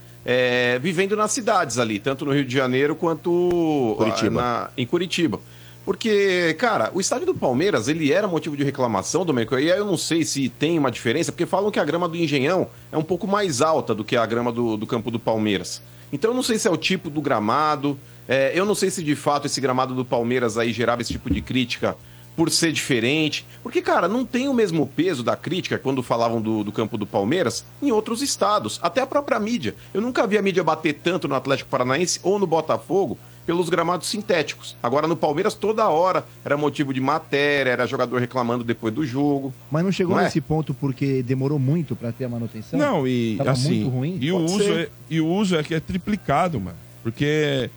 vivendo 0.80 1.16
nas 1.16 1.32
cidades 1.32 1.78
ali, 1.78 1.98
tanto 1.98 2.24
no 2.24 2.32
Rio 2.32 2.44
de 2.44 2.52
Janeiro 2.54 2.94
quanto 2.94 3.94
Curitiba. 3.96 4.40
ah, 4.40 4.44
na- 4.64 4.70
em 4.76 4.86
Curitiba. 4.86 5.40
Porque, 5.84 6.54
cara, 6.58 6.90
o 6.92 7.00
estádio 7.00 7.24
do 7.26 7.34
Palmeiras, 7.34 7.88
ele 7.88 8.12
era 8.12 8.28
motivo 8.28 8.54
de 8.54 8.62
reclamação, 8.62 9.24
Domênico, 9.24 9.58
e 9.58 9.72
aí 9.72 9.78
eu 9.78 9.86
não 9.86 9.96
sei 9.96 10.22
se 10.22 10.50
tem 10.50 10.78
uma 10.78 10.90
diferença, 10.90 11.32
porque 11.32 11.46
falam 11.46 11.70
que 11.70 11.80
a 11.80 11.84
grama 11.84 12.06
do 12.06 12.14
Engenhão 12.16 12.68
é 12.92 12.98
um 12.98 13.02
pouco 13.02 13.26
mais 13.26 13.62
alta 13.62 13.94
do 13.94 14.04
que 14.04 14.14
a 14.14 14.26
grama 14.26 14.52
do, 14.52 14.76
do 14.76 14.86
campo 14.86 15.10
do 15.10 15.18
Palmeiras. 15.18 15.80
Então 16.12 16.30
eu 16.30 16.34
não 16.34 16.42
sei 16.42 16.58
se 16.58 16.68
é 16.68 16.70
o 16.70 16.76
tipo 16.76 17.08
do 17.08 17.22
gramado, 17.22 17.98
é, 18.28 18.52
eu 18.54 18.66
não 18.66 18.74
sei 18.74 18.90
se 18.90 19.02
de 19.02 19.16
fato 19.16 19.46
esse 19.46 19.62
gramado 19.62 19.94
do 19.94 20.04
Palmeiras 20.04 20.58
aí 20.58 20.74
gerava 20.74 21.00
esse 21.00 21.12
tipo 21.12 21.30
de 21.30 21.40
crítica 21.40 21.96
por 22.38 22.52
ser 22.52 22.70
diferente. 22.70 23.44
Porque, 23.64 23.82
cara, 23.82 24.06
não 24.06 24.24
tem 24.24 24.46
o 24.48 24.54
mesmo 24.54 24.86
peso 24.86 25.24
da 25.24 25.34
crítica 25.34 25.76
quando 25.76 26.04
falavam 26.04 26.40
do, 26.40 26.62
do 26.62 26.70
campo 26.70 26.96
do 26.96 27.04
Palmeiras 27.04 27.64
em 27.82 27.90
outros 27.90 28.22
estados. 28.22 28.78
Até 28.80 29.00
a 29.00 29.06
própria 29.08 29.40
mídia. 29.40 29.74
Eu 29.92 30.00
nunca 30.00 30.24
vi 30.24 30.38
a 30.38 30.42
mídia 30.42 30.62
bater 30.62 30.92
tanto 31.02 31.26
no 31.26 31.34
Atlético 31.34 31.68
Paranaense 31.68 32.20
ou 32.22 32.38
no 32.38 32.46
Botafogo 32.46 33.18
pelos 33.44 33.68
gramados 33.68 34.06
sintéticos. 34.06 34.76
Agora 34.80 35.08
no 35.08 35.16
Palmeiras 35.16 35.54
toda 35.54 35.88
hora 35.88 36.24
era 36.44 36.56
motivo 36.56 36.94
de 36.94 37.00
matéria, 37.00 37.72
era 37.72 37.86
jogador 37.88 38.20
reclamando 38.20 38.62
depois 38.62 38.94
do 38.94 39.04
jogo. 39.04 39.52
Mas 39.68 39.82
não 39.82 39.90
chegou 39.90 40.14
Não 40.14 40.20
é? 40.20 40.26
nesse 40.26 40.40
ponto 40.40 40.72
porque 40.72 41.24
demorou 41.24 41.58
muito 41.58 41.96
pra 41.96 42.12
ter 42.12 42.26
a 42.26 42.28
manutenção? 42.28 42.78
Não, 42.78 43.04
e 43.08 43.34
Tava 43.36 43.50
assim, 43.50 43.80
muito 43.80 43.88
ruim? 43.88 44.18
e 44.20 44.30
o 44.30 44.38
uso 44.38 44.72
é, 44.74 44.88
e 45.10 45.20
o 45.20 45.26
uso 45.26 45.56
é 45.56 45.64
que 45.64 45.74
é 45.74 45.80
triplicado, 45.80 46.60
mano. 46.60 46.76
Porque 47.02 47.68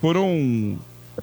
foram 0.00 0.76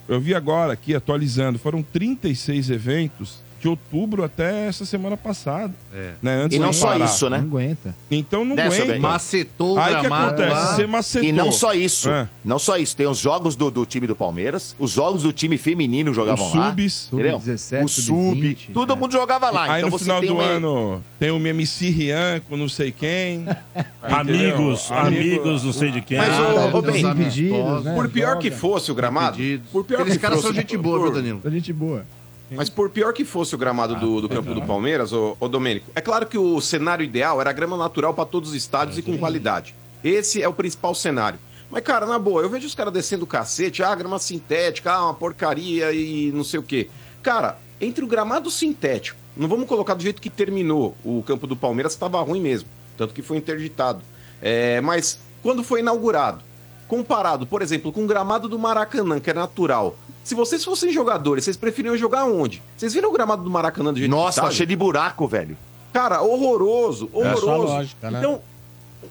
eu 0.07 0.19
vi 0.19 0.35
agora 0.35 0.73
aqui 0.73 0.93
atualizando, 0.95 1.59
foram 1.59 1.81
36 1.81 2.69
eventos 2.69 3.44
de 3.65 3.69
outubro 3.69 4.23
até 4.23 4.67
essa 4.67 4.85
semana 4.85 5.17
passada. 5.17 5.73
É. 5.91 6.11
Né? 6.21 6.43
Antes 6.43 6.55
E 6.57 6.59
não 6.61 6.69
de 6.69 6.75
só 6.75 6.87
parar. 6.89 7.05
isso, 7.05 7.27
né? 7.29 7.37
Não 7.39 7.45
aguenta. 7.45 7.95
Então 8.11 8.45
não 8.45 8.55
seu 8.55 8.65
aguenta. 8.65 8.85
bem? 8.85 8.99
Macetou 8.99 9.75
o 9.75 9.79
Aí 9.79 9.99
que 9.99 10.05
acontece? 10.05 10.49
lá. 10.51 10.75
Você 10.75 10.87
macetou. 10.87 11.27
E 11.29 11.31
não 11.31 11.51
só 11.51 11.73
isso. 11.73 12.09
É. 12.09 12.29
Não 12.43 12.59
só 12.59 12.77
isso. 12.77 12.95
Tem 12.95 13.07
os 13.07 13.17
jogos 13.17 13.55
do, 13.55 13.71
do 13.71 13.83
time 13.85 14.05
do 14.05 14.15
Palmeiras, 14.15 14.75
os 14.77 14.91
jogos 14.91 15.23
do 15.23 15.33
time 15.33 15.57
feminino 15.57 16.11
Os 16.11 16.15
jogavam 16.15 16.53
lá. 16.53 16.69
subs. 16.69 17.09
Entendeu? 17.11 17.39
Sub-17, 17.39 17.83
o 17.83 17.87
sub, 17.87 18.05
sub-20, 18.05 18.57
todo 18.73 18.93
é. 18.93 18.95
mundo 18.95 19.11
jogava 19.11 19.49
lá. 19.49 19.63
Aí 19.63 19.79
então 19.81 19.89
no 19.89 19.97
você 19.97 20.03
final 20.05 20.19
tem 20.19 20.29
do 20.29 20.35
uma- 20.35 20.43
ano 20.43 21.03
tem 21.19 21.31
o 21.31 21.37
MC 21.47 21.89
Rian 21.89 22.41
com 22.47 22.55
não 22.55 22.69
sei 22.69 22.91
quem. 22.91 23.45
Amigos, 24.03 24.91
Amigo- 24.91 25.17
amigos, 25.17 25.63
não 25.63 25.73
sei 25.73 25.89
de 25.91 26.01
quem. 26.01 26.17
Mas, 26.17 26.29
Ah, 26.29 26.41
ô, 26.41 26.53
tá, 26.71 26.77
ô, 26.77 26.81
bem, 26.83 27.01
impedidos, 27.03 27.83
né? 27.83 27.95
Por 27.95 28.07
pior 28.09 28.29
Joga. 28.29 28.41
que 28.41 28.51
fosse 28.51 28.91
o 28.91 28.95
gramado, 28.95 29.37
por 29.71 29.83
pior 29.83 30.01
Aqueles 30.01 30.13
que 30.17 30.21
caras 30.21 30.37
fosse, 30.37 30.47
são 30.49 30.55
gente 30.55 30.77
boa, 30.77 30.99
por- 30.99 31.11
Danilo? 31.13 31.39
Tá 31.39 31.49
gente 31.49 31.73
boa. 31.73 32.05
Mas 32.51 32.69
por 32.69 32.89
pior 32.89 33.11
que 33.13 33.25
fosse 33.25 33.55
o 33.55 33.57
gramado 33.57 33.95
do, 33.95 34.21
do 34.21 34.29
campo 34.29 34.53
do 34.53 34.61
Palmeiras, 34.61 35.11
ô, 35.11 35.35
ô 35.39 35.47
Domênico, 35.47 35.89
é 35.95 36.01
claro 36.01 36.27
que 36.27 36.37
o 36.37 36.61
cenário 36.61 37.03
ideal 37.03 37.41
era 37.41 37.51
grama 37.51 37.75
natural 37.75 38.13
para 38.13 38.25
todos 38.25 38.49
os 38.49 38.55
estádios 38.55 38.97
e 38.97 39.01
com 39.01 39.17
qualidade. 39.17 39.73
Esse 40.03 40.41
é 40.41 40.47
o 40.47 40.53
principal 40.53 40.93
cenário. 40.93 41.39
Mas, 41.71 41.83
cara, 41.83 42.05
na 42.05 42.19
boa, 42.19 42.43
eu 42.43 42.49
vejo 42.49 42.67
os 42.67 42.75
caras 42.75 42.93
descendo 42.93 43.23
o 43.23 43.27
cacete, 43.27 43.81
ah, 43.81 43.95
grama 43.95 44.19
sintética, 44.19 44.93
ah, 44.93 45.05
uma 45.05 45.13
porcaria 45.13 45.91
e 45.91 46.31
não 46.31 46.43
sei 46.43 46.59
o 46.59 46.63
quê. 46.63 46.89
Cara, 47.23 47.57
entre 47.81 48.03
o 48.03 48.07
gramado 48.07 48.51
sintético, 48.51 49.17
não 49.35 49.47
vamos 49.47 49.67
colocar 49.67 49.95
do 49.95 50.03
jeito 50.03 50.21
que 50.21 50.29
terminou 50.29 50.95
o 51.03 51.23
campo 51.23 51.47
do 51.47 51.55
Palmeiras, 51.55 51.93
estava 51.93 52.21
ruim 52.21 52.39
mesmo, 52.39 52.69
tanto 52.95 53.13
que 53.13 53.21
foi 53.21 53.37
interditado. 53.37 54.01
É, 54.41 54.79
mas 54.81 55.19
quando 55.41 55.63
foi 55.63 55.79
inaugurado, 55.79 56.43
comparado, 56.87 57.47
por 57.47 57.61
exemplo, 57.61 57.91
com 57.91 58.03
o 58.03 58.07
gramado 58.07 58.47
do 58.47 58.59
Maracanã, 58.59 59.19
que 59.19 59.31
é 59.31 59.33
natural, 59.33 59.97
se 60.25 60.33
vocês 60.35 60.63
fossem 60.65 60.91
jogadores, 60.91 61.43
vocês 61.45 61.55
preferiam 61.55 61.95
jogar 61.95 62.25
onde? 62.25 62.61
Vocês 62.75 62.93
viram 62.93 63.09
o 63.09 63.13
gramado 63.13 63.43
do 63.43 63.49
Maracanã 63.49 63.93
do 63.93 63.99
jeito 63.99 64.11
Nossa, 64.11 64.41
que 64.41 64.47
tá 64.47 64.51
tá? 64.51 64.53
cheio 64.53 64.67
de 64.67 64.75
buraco, 64.75 65.27
velho. 65.27 65.55
Cara, 65.93 66.21
horroroso, 66.21 67.09
É 67.13 67.17
horroroso. 67.17 67.47
lógica, 67.73 68.11
né? 68.11 68.19
Então, 68.19 68.41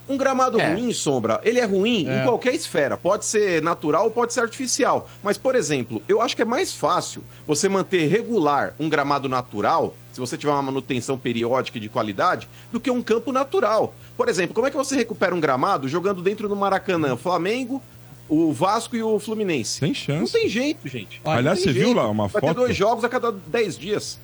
um 0.09 0.16
gramado 0.16 0.61
É. 0.61 0.72
ruim, 0.74 0.92
Sombra, 0.92 1.40
ele 1.44 1.61
é 1.61 1.64
ruim 1.64 2.07
É. 2.09 2.20
em 2.20 2.24
qualquer 2.24 2.53
esfera. 2.53 2.96
Pode 2.96 3.24
ser 3.24 3.62
natural 3.62 4.05
ou 4.07 4.11
pode 4.11 4.33
ser 4.35 4.40
artificial. 4.40 5.09
Mas, 5.22 5.38
por 5.38 5.55
exemplo, 5.55 6.03
eu 6.09 6.20
acho 6.20 6.35
que 6.35 6.42
é 6.42 6.44
mais 6.44 6.74
fácil 6.74 7.22
você 7.46 7.68
manter 7.68 8.07
regular 8.09 8.74
um 8.79 8.88
gramado 8.88 9.29
natural, 9.29 9.94
se 10.12 10.18
você 10.20 10.37
tiver 10.37 10.53
uma 10.53 10.62
manutenção 10.62 11.16
periódica 11.16 11.79
e 11.79 11.81
de 11.81 11.88
qualidade, 11.88 12.48
do 12.72 12.81
que 12.81 12.90
um 12.90 13.00
campo 13.03 13.31
natural. 13.33 13.94
Por 14.16 14.29
exemplo, 14.29 14.53
como 14.55 14.66
é 14.66 14.70
que 14.70 14.77
você 14.77 14.94
recupera 14.96 15.35
um 15.35 15.40
gramado 15.40 15.88
jogando 15.88 16.20
dentro 16.22 16.48
do 16.48 16.57
Maracanã? 16.57 17.16
Flamengo, 17.16 17.81
o 18.29 18.53
Vasco 18.53 18.97
e 18.97 19.03
o 19.03 19.19
Fluminense. 19.19 19.81
Tem 19.81 19.91
Não 19.91 19.95
chance. 19.95 20.33
tem 20.33 20.49
jeito, 20.49 20.89
gente. 20.89 21.21
Olha, 21.25 21.33
Não 21.35 21.39
Aliás, 21.41 21.61
você 21.61 21.73
viu 21.73 21.85
jeito. 21.85 21.97
lá 21.97 22.09
uma 22.09 22.29
Vai 22.29 22.41
foto? 22.41 22.55
ter 22.55 22.61
dois 22.61 22.77
jogos 22.77 23.05
a 23.05 23.09
cada 23.09 23.31
10 23.33 23.79
dias. 23.79 24.19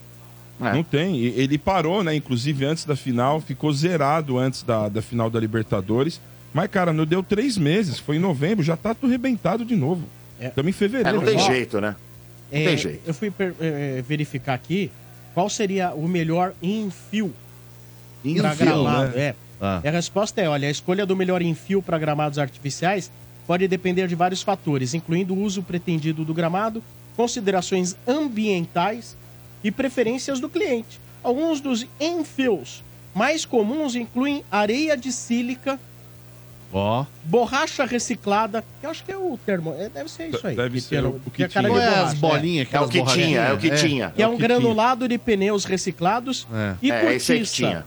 É. 0.61 0.73
Não 0.75 0.83
tem. 0.83 1.19
Ele 1.25 1.57
parou, 1.59 2.03
né? 2.05 2.15
Inclusive 2.15 2.65
antes 2.65 2.85
da 2.85 2.95
final, 2.97 3.41
ficou 3.41 3.73
zerado 3.73 4.37
antes 4.39 4.62
da, 4.62 4.89
da 4.89 5.01
final 5.01 5.31
da 5.31 5.41
Libertadores. 5.41 6.20
Mas, 6.53 6.68
cara, 6.70 6.93
não 6.93 7.07
deu 7.07 7.22
três 7.22 7.57
meses. 7.57 7.99
Foi 7.99 8.16
em 8.16 8.18
novembro, 8.18 8.62
já 8.64 8.77
tá 8.77 8.95
tudo 8.95 9.11
rebentado 9.11 9.64
de 9.64 9.74
novo. 9.77 10.03
É. 10.39 10.49
Estamos 10.49 10.68
em 10.68 10.74
É, 10.74 10.79
fevereiro. 10.79 11.18
não 11.18 11.24
tem 11.24 11.37
Ó, 11.37 11.47
jeito, 11.47 11.81
né? 11.81 11.97
Não 12.53 12.59
É, 12.59 12.64
tem 12.64 12.77
jeito. 12.77 13.01
Eu 13.07 13.14
fui 13.14 13.31
per- 13.31 13.55
é, 13.61 14.03
verificar 14.07 14.55
aqui 14.55 14.91
qual 15.33 15.49
seria 15.49 15.93
o 15.95 16.07
melhor 16.09 16.53
enfio 16.62 17.33
para 18.22 18.31
Infio, 18.53 18.57
gramado. 18.66 19.16
né? 19.16 19.22
É. 19.22 19.35
Ah. 19.61 19.81
E 19.85 19.89
a 19.89 19.91
resposta 19.93 20.41
é: 20.41 20.49
olha, 20.49 20.66
a 20.68 20.70
escolha 20.70 21.07
do 21.07 21.14
melhor 21.16 21.41
enfio 21.41 21.81
para 21.81 21.99
gramados 21.99 22.39
artificiais 22.39 23.11
pode 23.51 23.66
depender 23.66 24.07
de 24.07 24.14
vários 24.14 24.42
fatores, 24.42 24.94
incluindo 24.94 25.34
o 25.34 25.42
uso 25.42 25.61
pretendido 25.61 26.24
do 26.24 26.32
gramado, 26.32 26.80
considerações 27.16 27.96
ambientais 28.07 29.16
e 29.64 29.72
preferências 29.72 30.38
do 30.38 30.48
cliente. 30.48 31.01
Alguns 31.20 31.61
dos 31.61 31.84
enfios 32.01 32.84
mais 33.12 33.44
comuns 33.44 33.96
incluem 33.96 34.44
areia 34.53 34.96
de 34.96 35.11
sílica, 35.11 35.80
Ó. 36.72 37.05
borracha 37.24 37.84
reciclada, 37.84 38.64
que 38.80 38.86
eu 38.86 38.90
acho 38.90 39.03
que 39.05 39.11
é 39.11 39.16
o 39.18 39.36
termo, 39.44 39.74
é, 39.76 39.88
deve 39.88 40.09
ser 40.09 40.28
isso 40.28 40.46
aí. 40.46 40.55
Deve 40.55 40.74
que 40.76 40.80
ser 40.82 41.05
o- 41.05 41.20
o 41.26 41.30
que 41.32 41.42
é 41.42 41.48
que 41.48 41.61
Não 41.61 41.76
é 41.76 41.88
as 41.88 42.12
é. 42.12 42.14
bolinhas, 42.14 42.68
É 42.72 42.78
o 42.78 42.84
aquelas 42.84 42.90
que 42.90 43.20
tinha, 43.20 43.40
é 43.40 43.53
o 43.53 43.59
que 43.59 43.70
tinha. 43.72 44.11
Que 44.11 44.22
é 44.22 44.28
o 44.28 44.30
um 44.30 44.38
granulado 44.38 45.09
de 45.09 45.18
pneus 45.18 45.64
reciclados 45.64 46.46
É. 46.55 46.74
e 46.80 46.92
É, 46.92 47.16
esse 47.16 47.32
aí 47.32 47.40
que 47.40 47.46
cortiça. 47.46 47.84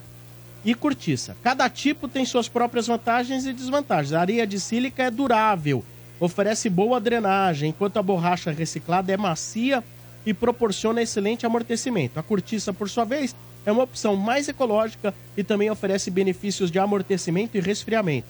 E 0.65 0.73
cortiça. 0.73 1.35
Cada 1.43 1.69
tipo 1.69 2.07
tem 2.07 2.25
suas 2.25 2.47
próprias 2.47 2.87
vantagens 2.87 3.45
e 3.45 3.51
desvantagens. 3.53 4.13
A 4.13 4.21
areia 4.21 4.47
de 4.47 4.59
sílica 4.59 5.03
é 5.03 5.11
durável, 5.11 5.83
oferece 6.19 6.69
boa 6.69 6.99
drenagem, 7.01 7.69
enquanto 7.69 7.97
a 7.97 8.03
borracha 8.03 8.51
reciclada 8.51 9.11
é 9.11 9.17
macia 9.17 9.83
e 10.25 10.33
proporciona 10.33 11.01
excelente 11.01 11.45
amortecimento. 11.45 12.17
A 12.17 12.23
cortiça, 12.23 12.71
por 12.71 12.89
sua 12.89 13.03
vez, 13.03 13.35
é 13.65 13.71
uma 13.71 13.83
opção 13.83 14.15
mais 14.15 14.47
ecológica 14.47 15.13
e 15.35 15.43
também 15.43 15.69
oferece 15.69 16.09
benefícios 16.09 16.71
de 16.71 16.79
amortecimento 16.79 17.57
e 17.57 17.59
resfriamento. 17.61 18.27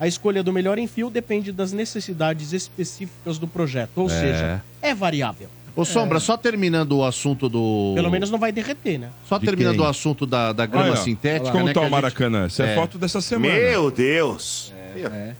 A 0.00 0.06
escolha 0.06 0.42
do 0.42 0.52
melhor 0.52 0.78
enfio 0.78 1.10
depende 1.10 1.50
das 1.52 1.72
necessidades 1.72 2.52
específicas 2.52 3.38
do 3.38 3.46
projeto, 3.48 3.90
ou 3.98 4.06
É. 4.06 4.20
seja, 4.20 4.64
é 4.82 4.94
variável. 4.94 5.48
Ô, 5.80 5.84
Sombra, 5.84 6.18
só 6.18 6.36
terminando 6.36 6.92
o 6.98 7.04
assunto 7.04 7.48
do. 7.48 7.92
Pelo 7.94 8.10
menos 8.10 8.30
não 8.30 8.38
vai 8.38 8.50
derreter, 8.50 8.98
né? 8.98 9.10
Só 9.28 9.38
De 9.38 9.46
terminando 9.46 9.76
quem? 9.76 9.84
o 9.84 9.88
assunto 9.88 10.26
da, 10.26 10.52
da 10.52 10.66
grama 10.66 10.86
Olha, 10.88 10.96
sintética. 10.96 11.52
Como 11.52 11.66
né, 11.66 11.72
tá 11.72 11.80
o 11.80 11.82
a 11.82 11.86
gente- 11.86 11.92
Maracanã? 11.92 12.46
Essa 12.46 12.64
é, 12.64 12.72
É. 12.72 12.74
foto 12.74 12.98
dessa 12.98 13.20
semana. 13.20 13.54
Meu 13.54 13.90
Deus. 13.90 14.72
É. 14.96 15.34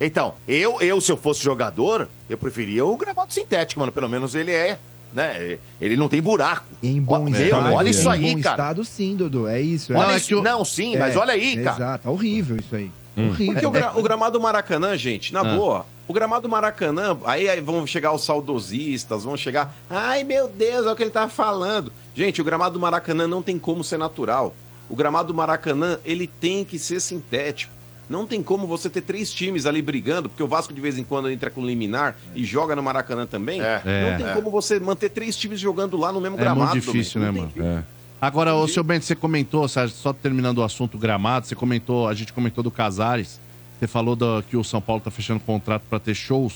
Então, 0.00 0.34
eu, 0.48 0.80
eu, 0.80 1.00
se 1.00 1.10
eu 1.12 1.16
fosse 1.16 1.42
jogador, 1.42 2.08
eu 2.28 2.36
preferia 2.36 2.84
o 2.84 2.96
gramado 2.96 3.32
sintético, 3.32 3.78
mano. 3.80 3.92
Pelo 3.92 4.08
menos 4.08 4.34
ele 4.34 4.50
é, 4.50 4.76
né? 5.14 5.58
Ele 5.80 5.96
não 5.96 6.08
tem 6.08 6.20
buraco. 6.20 6.66
Em 6.82 7.00
bom 7.00 7.24
Ó, 7.24 7.28
estado, 7.28 7.72
olha 7.72 7.88
isso 7.88 8.08
em 8.08 8.12
aí, 8.12 8.34
bom 8.34 8.42
cara. 8.42 8.54
estado, 8.54 8.84
sim, 8.84 9.14
Dudu. 9.16 9.46
É 9.46 9.60
isso. 9.60 9.94
Olha 9.94 10.14
é. 10.14 10.16
isso- 10.16 10.42
não, 10.42 10.64
sim, 10.64 10.96
mas 10.98 11.16
olha 11.16 11.32
aí, 11.32 11.56
cara. 11.62 11.76
Exato, 11.76 12.08
é 12.08 12.10
horrível 12.10 12.56
isso 12.56 12.74
aí. 12.74 12.90
Hum. 13.16 13.28
Horrível. 13.28 13.52
Porque 13.54 13.66
o, 13.66 13.70
gra- 13.70 13.92
o 13.96 14.02
gramado 14.02 14.38
Maracanã, 14.40 14.96
gente, 14.96 15.32
na 15.32 15.40
Ah. 15.40 15.56
boa, 15.56 15.86
o 16.08 16.12
gramado 16.12 16.48
Maracanã, 16.48 17.16
aí, 17.24 17.48
aí 17.48 17.60
vão 17.60 17.86
chegar 17.86 18.12
os 18.12 18.24
saudosistas, 18.24 19.24
vão 19.24 19.36
chegar. 19.36 19.74
Ai 19.90 20.24
meu 20.24 20.48
Deus, 20.48 20.86
é 20.86 20.92
o 20.92 20.96
que 20.96 21.02
ele 21.02 21.10
tá 21.10 21.28
falando. 21.28 21.92
Gente, 22.14 22.40
o 22.40 22.44
gramado 22.44 22.74
do 22.74 22.80
Maracanã 22.80 23.26
não 23.26 23.42
tem 23.42 23.58
como 23.58 23.82
ser 23.84 23.98
natural. 23.98 24.54
O 24.88 24.94
gramado 24.96 25.28
do 25.28 25.34
Maracanã, 25.34 25.98
ele 26.04 26.26
tem 26.26 26.64
que 26.64 26.78
ser 26.78 27.00
sintético. 27.00 27.72
Não 28.08 28.24
tem 28.24 28.40
como 28.40 28.68
você 28.68 28.88
ter 28.88 29.00
três 29.00 29.32
times 29.32 29.66
ali 29.66 29.82
brigando, 29.82 30.28
porque 30.28 30.40
o 30.42 30.46
Vasco 30.46 30.72
de 30.72 30.80
vez 30.80 30.96
em 30.96 31.02
quando 31.02 31.28
entra 31.28 31.50
com 31.50 31.66
liminar 31.66 32.16
e 32.36 32.44
joga 32.44 32.76
no 32.76 32.82
Maracanã 32.84 33.26
também. 33.26 33.60
É. 33.60 33.82
não 34.12 34.16
tem 34.18 34.28
É. 34.28 34.32
como 34.32 34.48
você 34.48 34.78
manter 34.78 35.08
três 35.10 35.36
times 35.36 35.58
jogando 35.58 35.96
lá 35.96 36.12
no 36.12 36.20
mesmo 36.20 36.36
É 36.36 36.40
gramado. 36.40 36.70
muito 36.70 36.84
difícil, 36.84 37.20
né, 37.20 37.32
mano? 37.32 37.52
Não 37.56 37.64
tem 37.64 37.84
Agora, 38.20 38.54
o 38.54 38.66
seu 38.68 38.82
Bento, 38.84 39.04
você 39.04 39.14
comentou, 39.16 39.66
só 39.68 40.12
terminando 40.12 40.58
o 40.58 40.62
assunto 40.62 40.96
gramado, 40.96 41.46
você 41.46 41.54
comentou, 41.56 42.08
a 42.08 42.14
gente 42.14 42.32
comentou 42.32 42.62
do 42.64 42.70
Casares, 42.70 43.40
você 43.78 43.86
falou 43.86 44.16
do- 44.16 44.42
que 44.48 44.56
o 44.56 44.64
São 44.64 44.80
Paulo 44.80 45.02
tá 45.02 45.10
fechando 45.10 45.40
contrato 45.40 45.82
para 45.88 45.98
ter 46.00 46.14
shows. 46.14 46.54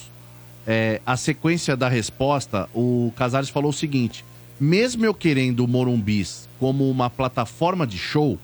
É, 0.67 1.01
a 1.07 1.17
sequência 1.17 1.77
da 1.77 1.89
resposta, 1.89 2.69
o 2.75 3.13
Casares 3.17 3.49
falou 3.49 3.71
o 3.71 3.75
seguinte: 3.75 4.25
mesmo 4.59 5.05
eu 5.05 5.15
querendo 5.15 5.61
o 5.65 5.69
Morumbis 5.69 6.49
como 6.59 6.89
uma 6.91 7.09
plataforma 7.11 7.87
de 7.87 7.97
show, 7.99 8.39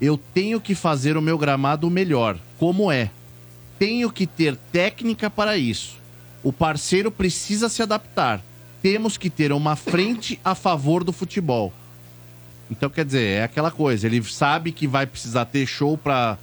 eu 0.00 0.16
tenho 0.16 0.60
que 0.60 0.74
fazer 0.74 1.16
o 1.16 1.22
meu 1.22 1.38
gramado 1.38 1.88
melhor, 1.90 2.36
como 2.58 2.90
é. 2.90 3.10
Tenho 3.78 4.10
que 4.10 4.26
ter 4.26 4.56
técnica 4.72 5.30
para 5.30 5.56
isso. 5.56 5.96
O 6.42 6.52
parceiro 6.52 7.10
precisa 7.10 7.68
se 7.68 7.82
adaptar. 7.82 8.42
Temos 8.82 9.16
que 9.16 9.28
ter 9.30 9.52
uma 9.52 9.76
frente 9.76 10.38
a 10.44 10.54
favor 10.54 11.04
do 11.04 11.12
futebol. 11.12 11.72
Então, 12.70 12.88
quer 12.88 13.04
dizer, 13.04 13.22
é 13.22 13.42
aquela 13.44 13.70
coisa. 13.70 14.06
Ele 14.06 14.22
sabe 14.22 14.70
que 14.72 14.86
vai 14.86 15.06
precisar 15.06 15.44
ter 15.46 15.66
show 15.66 15.98
para 15.98 16.38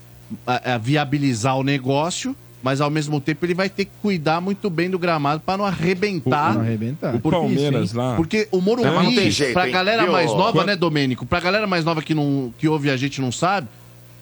viabilizar 0.81 1.57
o 1.57 1.63
negócio, 1.63 2.35
mas 2.61 2.81
ao 2.81 2.89
mesmo 2.89 3.21
tempo 3.21 3.45
ele 3.45 3.53
vai 3.53 3.69
ter 3.69 3.85
que 3.85 3.91
cuidar 4.01 4.41
muito 4.41 4.69
bem 4.69 4.89
do 4.89 4.97
gramado 4.99 5.41
para 5.45 5.57
não 5.57 5.65
arrebentar. 5.65 6.53
Não 6.55 6.61
arrebentar. 6.61 7.15
O 7.15 7.19
Palmeiras 7.19 7.93
lá. 7.93 8.15
Porque 8.15 8.47
o 8.51 8.57
É, 8.57 8.61
Morumbi, 8.61 9.31
jeito, 9.31 9.53
pra 9.53 9.67
hein? 9.67 9.73
galera 9.73 10.03
Viu? 10.03 10.11
mais 10.11 10.29
nova, 10.31 10.51
Quando- 10.53 10.67
né, 10.67 10.75
Domênico? 10.75 11.25
Pra 11.25 11.39
galera 11.39 11.67
mais 11.67 11.85
nova 11.85 12.01
que, 12.01 12.13
não, 12.13 12.51
que 12.57 12.67
ouve 12.67 12.89
a 12.89 12.97
gente 12.97 13.17
e 13.17 13.21
não 13.21 13.31
sabe, 13.31 13.67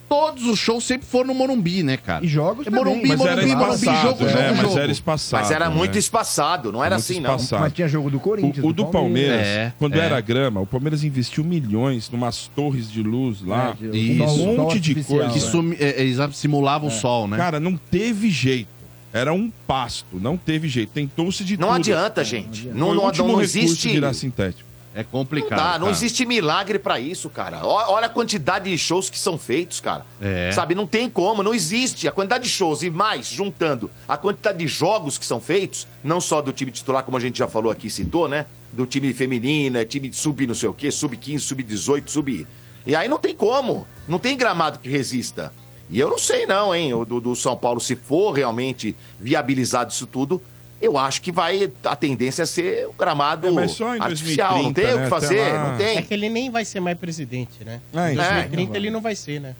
todos 0.08 0.44
os 0.46 0.58
shows 0.58 0.84
sempre 0.84 1.06
foram 1.06 1.28
no 1.28 1.34
Morumbi, 1.34 1.82
né, 1.82 1.96
cara? 1.96 2.24
E 2.24 2.28
jogos 2.28 2.66
É. 2.66 2.70
Morumbi, 2.70 3.08
Mas 3.08 3.20
era 3.20 3.36
Morumbi, 3.36 3.54
Morumbi, 3.56 3.74
espaçado, 3.76 4.08
jogo, 4.08 4.24
é, 4.24 4.28
jogo, 4.28 4.44
mas 4.48 4.60
jogo. 4.60 4.78
era 4.78 4.92
espaçado. 4.92 5.42
Mas 5.42 5.50
era 5.50 5.68
né? 5.68 5.74
muito 5.74 5.98
espaçado, 5.98 6.72
não 6.72 6.84
era 6.84 6.96
Muito 6.96 7.04
assim, 7.04 7.20
não. 7.20 7.36
espaçado. 7.36 7.62
Mas 7.62 7.72
tinha 7.72 7.88
jogo 7.88 8.10
do 8.10 8.20
Corinthians. 8.20 8.64
O, 8.64 8.68
o 8.68 8.72
do 8.72 8.86
Palmeiras, 8.86 9.46
É, 9.46 9.72
quando 9.78 9.94
é. 9.94 9.98
era 10.04 10.20
grama, 10.20 10.60
o 10.60 10.66
Palmeiras 10.66 11.04
investiu 11.04 11.44
milhões 11.44 12.08
numas 12.10 12.48
torres 12.54 12.90
de 12.90 13.02
luz 13.02 13.42
lá. 13.42 13.74
É, 13.80 13.86
de- 13.90 13.98
Isso. 14.14 14.22
um 14.24 14.28
sol 14.28 14.56
monte 14.56 14.80
de 14.80 15.02
coisa. 15.04 15.30
Que 15.30 15.40
sumi- 15.40 15.76
é, 15.80 16.02
é, 16.08 16.30
simulava 16.32 16.86
o 16.86 16.90
sol, 16.90 17.26
né? 17.28 17.36
Cara, 17.36 17.58
não 17.60 17.76
teve 17.76 18.30
jeito. 18.30 18.68
Era 19.12 19.32
um 19.32 19.50
pasto, 19.66 20.20
não 20.20 20.36
teve 20.36 20.68
jeito. 20.68 20.90
Tentou-se 20.92 21.42
de 21.42 21.56
Não 21.56 21.68
tudo. 21.68 21.76
adianta, 21.78 22.22
gente. 22.22 22.66
Não, 22.68 22.94
não, 22.94 22.96
não 22.96 23.10
recurso 23.10 23.40
existe. 23.58 23.88
virar 23.88 24.12
sintético. 24.12 24.68
É 24.96 25.02
Não 25.02 25.10
complicado. 25.10 25.58
dá, 25.58 25.72
não 25.72 25.80
cara. 25.80 25.90
existe 25.90 26.24
milagre 26.24 26.78
pra 26.78 26.98
isso, 26.98 27.28
cara. 27.28 27.60
Olha 27.66 28.06
a 28.06 28.08
quantidade 28.08 28.70
de 28.70 28.78
shows 28.78 29.10
que 29.10 29.18
são 29.18 29.36
feitos, 29.36 29.78
cara. 29.78 30.06
É. 30.18 30.50
Sabe, 30.52 30.74
não 30.74 30.86
tem 30.86 31.10
como, 31.10 31.42
não 31.42 31.52
existe. 31.52 32.08
A 32.08 32.12
quantidade 32.12 32.44
de 32.44 32.50
shows 32.50 32.82
e 32.82 32.88
mais, 32.88 33.26
juntando 33.26 33.90
a 34.08 34.16
quantidade 34.16 34.56
de 34.56 34.66
jogos 34.66 35.18
que 35.18 35.26
são 35.26 35.38
feitos, 35.38 35.86
não 36.02 36.18
só 36.18 36.40
do 36.40 36.50
time 36.50 36.70
titular, 36.70 37.02
como 37.04 37.18
a 37.18 37.20
gente 37.20 37.38
já 37.38 37.46
falou 37.46 37.70
aqui, 37.70 37.90
citou, 37.90 38.26
né? 38.26 38.46
Do 38.72 38.86
time 38.86 39.12
feminino, 39.12 39.76
é 39.76 39.84
time 39.84 40.08
de 40.08 40.16
sub 40.16 40.46
não 40.46 40.54
sei 40.54 40.70
o 40.70 40.72
quê, 40.72 40.90
sub 40.90 41.14
15, 41.14 41.44
sub 41.44 41.62
18, 41.62 42.10
sub. 42.10 42.46
E 42.86 42.96
aí 42.96 43.06
não 43.06 43.18
tem 43.18 43.34
como. 43.34 43.86
Não 44.08 44.18
tem 44.18 44.34
gramado 44.34 44.78
que 44.78 44.88
resista. 44.88 45.52
E 45.90 46.00
eu 46.00 46.08
não 46.08 46.18
sei, 46.18 46.46
não, 46.46 46.74
hein, 46.74 46.94
o 46.94 47.04
do, 47.04 47.20
do 47.20 47.36
São 47.36 47.54
Paulo, 47.54 47.80
se 47.80 47.94
for 47.94 48.32
realmente 48.32 48.96
viabilizado 49.20 49.92
isso 49.92 50.06
tudo. 50.06 50.40
Eu 50.80 50.98
acho 50.98 51.22
que 51.22 51.32
vai. 51.32 51.70
A 51.84 51.96
tendência 51.96 52.42
é 52.42 52.46
ser 52.46 52.86
o 52.86 52.92
gramado 52.92 53.48
É, 53.48 53.50
mas 53.50 53.70
só 53.72 53.96
em 53.96 54.00
artificial. 54.00 54.56
não 54.62 54.72
2030, 54.72 54.80
tem 54.88 54.94
o 54.94 54.98
né? 54.98 55.04
que 55.04 55.10
fazer, 55.10 55.40
Até 55.40 55.52
lá. 55.52 55.70
não 55.70 55.78
tem. 55.78 55.96
É 55.98 56.02
que 56.02 56.12
ele 56.14 56.28
nem 56.28 56.50
vai 56.50 56.64
ser 56.64 56.80
mais 56.80 56.98
presidente, 56.98 57.64
né? 57.64 57.80
É, 57.94 58.10
em 58.10 58.12
então. 58.12 58.24
2030 58.24 58.76
ele 58.76 58.90
não 58.90 59.00
vai 59.00 59.14
ser, 59.14 59.40
né? 59.40 59.54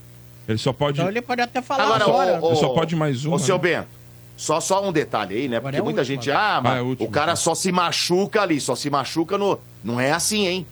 Ele 0.47 0.59
só 0.59 0.73
pode. 0.73 0.99
Então 0.99 1.09
ele 1.11 1.23
pode 1.23 1.41
até 1.41 1.63
falar 1.63 1.85
Agora, 1.85 2.05
agora. 2.05 2.41
ô, 2.43 2.47
ô, 2.47 2.51
Ele 2.51 2.57
só 2.61 2.69
pode 2.69 2.95
mais 2.95 3.25
uma, 3.25 3.37
Ô, 3.37 3.39
seu 3.39 3.57
né? 3.57 3.63
Bento, 3.63 3.89
só, 4.37 4.61
só 4.61 4.87
um 4.87 4.93
detalhe 4.93 5.35
aí, 5.35 5.49
né? 5.49 5.59
Porque 5.59 5.77
é 5.79 5.83
muita 5.83 6.01
última, 6.03 6.17
gente, 6.17 6.29
né? 6.29 6.35
ah, 6.37 6.61
mas 6.63 6.73
Ah, 6.73 6.77
é 6.77 6.79
a 6.81 6.83
última, 6.83 7.09
o 7.09 7.11
cara 7.11 7.33
tá. 7.33 7.37
só 7.37 7.55
se 7.55 7.73
machuca 7.73 8.43
ali, 8.43 8.61
só 8.61 8.75
se 8.77 8.91
machuca 8.91 9.39
no. 9.39 9.59
Não 9.83 9.99
é 9.99 10.13
assim, 10.13 10.47
hein? 10.47 10.67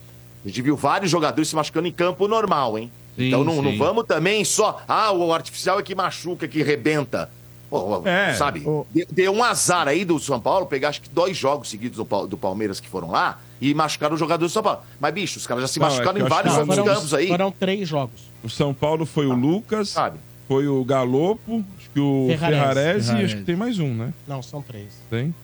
A 0.45 0.49
gente 0.49 0.61
viu 0.61 0.77
vários 0.77 1.11
jogadores 1.11 1.49
se 1.49 1.57
machucando 1.57 1.89
em 1.89 1.93
campo 1.93 2.29
normal, 2.29 2.79
hein? 2.79 2.93
Sim, 3.17 3.29
então 3.29 3.43
não, 3.43 3.63
não 3.63 3.77
vamos 3.79 4.05
também 4.05 4.45
só. 4.45 4.83
Ah, 4.87 5.11
o 5.11 5.33
artificial 5.33 5.81
é 5.81 5.83
que 5.83 5.95
machuca, 5.95 6.47
que 6.47 6.63
rebenta. 6.63 7.31
Pô, 7.71 8.07
É. 8.07 8.35
Sabe? 8.35 8.61
Ô. 8.67 8.87
Deu- 9.11 9.33
um 9.33 9.43
azar 9.43 9.89
aí 9.89 10.05
do 10.05 10.19
São 10.21 10.41
Paulo 10.41 10.67
pegar 10.67 10.91
acho 10.91 11.01
que 11.03 11.09
dois 11.09 11.37
jogos 11.37 11.69
seguidos 11.71 11.97
do, 11.97 12.05
Pal- 12.05 12.27
do 12.27 12.37
Palmeiras 12.37 12.79
que 12.81 12.89
foram 12.89 13.11
lá 13.11 13.41
e 13.61 13.75
machucaram 13.75 14.15
o 14.15 14.19
jogador 14.19 14.45
do 14.47 14.51
São 14.51 14.63
Paulo. 14.63 14.81
Mas, 15.01 15.13
bicho, 15.15 15.39
os 15.39 15.47
caras 15.47 15.63
já 15.63 15.69
se 15.69 15.81
Não, 15.81 15.87
é 15.87 15.91
machucaram 15.91 16.19
eu 16.19 16.27
em 16.27 16.29
vários 16.29 16.55
outros 16.57 16.77
foram, 16.77 16.95
campos 16.95 17.15
aí. 17.15 17.29
foram 17.29 17.51
três 17.51 17.89
jogos. 17.89 18.31
O 18.43 18.49
São 18.51 18.73
Paulo 18.75 19.05
foi 19.07 19.27
o 19.27 19.33
Lucas, 19.35 19.89
Sabe? 19.89 20.19
foi 20.47 20.69
o 20.69 20.85
Galopo, 20.85 21.65
acho 21.79 21.91
que 21.91 22.01
o 22.01 22.27
Ferrarese. 22.29 23.13
E 23.17 23.25
acho 23.25 23.37
que 23.39 23.43
tem 23.45 23.57
mais 23.57 23.79
um, 23.79 23.93
né? 23.95 24.13
Não, 24.29 24.43
são 24.43 24.61
três. 24.63 24.89
Tem? 25.11 25.35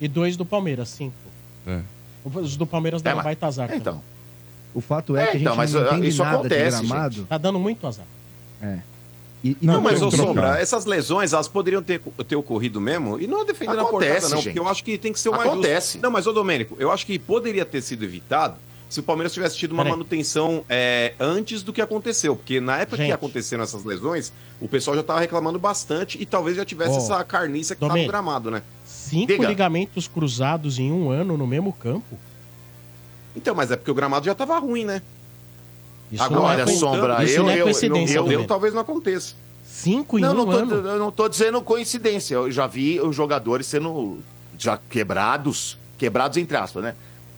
E 0.00 0.08
dois 0.08 0.36
do 0.36 0.44
Palmeiras, 0.44 0.88
cinco. 0.88 1.14
É. 1.66 1.80
Os 2.24 2.56
do 2.56 2.66
Palmeiras 2.66 3.00
É, 3.00 3.04
deram 3.04 3.16
mas- 3.18 3.24
baita 3.24 3.46
azar. 3.46 3.66
também. 3.68 3.80
Então. 3.80 4.02
O 4.74 4.80
fato 4.82 5.16
é, 5.16 5.22
É, 5.22 5.24
que 5.24 5.30
a 5.30 5.32
gente 5.34 5.42
então, 5.42 5.56
mas, 5.56 5.72
não 5.72 5.80
uh, 5.80 5.86
entende 5.86 6.08
isso 6.08 6.22
nada 6.22 6.36
acontece, 6.36 6.80
de 6.82 6.86
gramado. 6.86 7.24
Tá 7.24 7.38
dando 7.38 7.58
muito 7.58 7.86
azar. 7.86 8.04
É. 8.60 8.78
E, 9.42 9.56
e 9.60 9.66
Não, 9.66 9.74
Não, 9.74 9.80
mas, 9.82 10.02
ô. 10.02 10.10
Sombra, 10.10 10.58
essas 10.58 10.84
lesões, 10.84 11.32
elas 11.32 11.46
poderiam 11.48 11.82
ter, 11.82 12.00
ter 12.26 12.36
ocorrido 12.36 12.80
mesmo, 12.80 13.20
e 13.20 13.26
não 13.26 13.42
é 13.42 13.44
defendendo 13.44 13.78
a 13.78 13.82
Acontece, 13.82 14.10
portada, 14.12 14.28
não, 14.34 14.36
gente. 14.42 14.44
porque 14.44 14.58
eu 14.58 14.68
acho 14.68 14.84
que 14.84 14.98
tem 14.98 15.12
que 15.12 15.20
ser 15.20 15.28
o 15.28 15.32
mais 15.32 15.48
Acontece. 15.48 15.92
justo. 15.92 16.02
Não, 16.02 16.10
mas, 16.10 16.26
ô 16.26 16.32
Domênico, 16.32 16.76
eu 16.78 16.90
acho 16.90 17.06
que 17.06 17.18
poderia 17.18 17.64
ter 17.64 17.80
sido 17.80 18.04
evitado 18.04 18.56
se 18.88 19.00
o 19.00 19.02
Palmeiras 19.02 19.32
tivesse 19.34 19.56
tido 19.56 19.72
uma 19.72 19.82
Peraí. 19.84 19.92
manutenção 19.92 20.64
é, 20.68 21.12
antes 21.20 21.62
do 21.62 21.72
que 21.74 21.80
aconteceu, 21.82 22.34
porque 22.34 22.58
na 22.58 22.78
época 22.78 22.96
Gente. 22.96 23.06
que 23.08 23.12
aconteceram 23.12 23.62
essas 23.62 23.84
lesões, 23.84 24.32
o 24.60 24.66
pessoal 24.66 24.96
já 24.96 25.02
tava 25.02 25.20
reclamando 25.20 25.58
bastante 25.58 26.20
e 26.20 26.24
talvez 26.24 26.56
já 26.56 26.64
tivesse 26.64 26.94
Ó, 26.94 26.96
essa 26.98 27.22
carniça 27.22 27.74
que 27.74 27.86
tá 27.86 27.94
no 27.94 28.06
gramado, 28.06 28.50
né? 28.50 28.62
Cinco 28.86 29.26
Diga. 29.32 29.46
ligamentos 29.46 30.08
cruzados 30.08 30.78
em 30.78 30.90
um 30.90 31.10
ano 31.10 31.36
no 31.36 31.46
mesmo 31.46 31.70
campo. 31.72 32.18
Então, 33.36 33.54
mas 33.54 33.70
é 33.70 33.76
porque 33.76 33.90
o 33.90 33.94
gramado 33.94 34.24
já 34.26 34.34
tava 34.34 34.58
ruim, 34.58 34.84
né? 34.84 35.02
Isso 36.10 36.22
Agora, 36.22 36.62
é, 36.62 36.66
Sombra, 36.66 37.24
isso 37.24 37.36
eu, 37.36 37.50
é 37.50 37.60
eu, 37.60 37.64
coincidência, 37.64 38.14
eu, 38.14 38.16
eu, 38.16 38.22
Domênico. 38.24 38.48
talvez 38.48 38.72
não 38.72 38.80
aconteça. 38.80 39.34
Cinco 39.64 40.18
em 40.18 40.22
não, 40.22 40.32
um 40.32 40.34
não 40.34 40.46
tô, 40.46 40.50
ano. 40.52 40.74
eu 40.74 40.98
não 40.98 41.10
tô 41.10 41.28
dizendo 41.28 41.60
coincidência. 41.60 42.34
Eu 42.34 42.50
já 42.50 42.66
vi 42.66 43.00
os 43.00 43.14
jogadores 43.14 43.66
sendo 43.66 44.18
já 44.58 44.78
quebrados, 44.90 45.78
quebrados 45.96 46.36
entre 46.36 46.56
aspas, 46.56 46.82
né? 46.82 46.94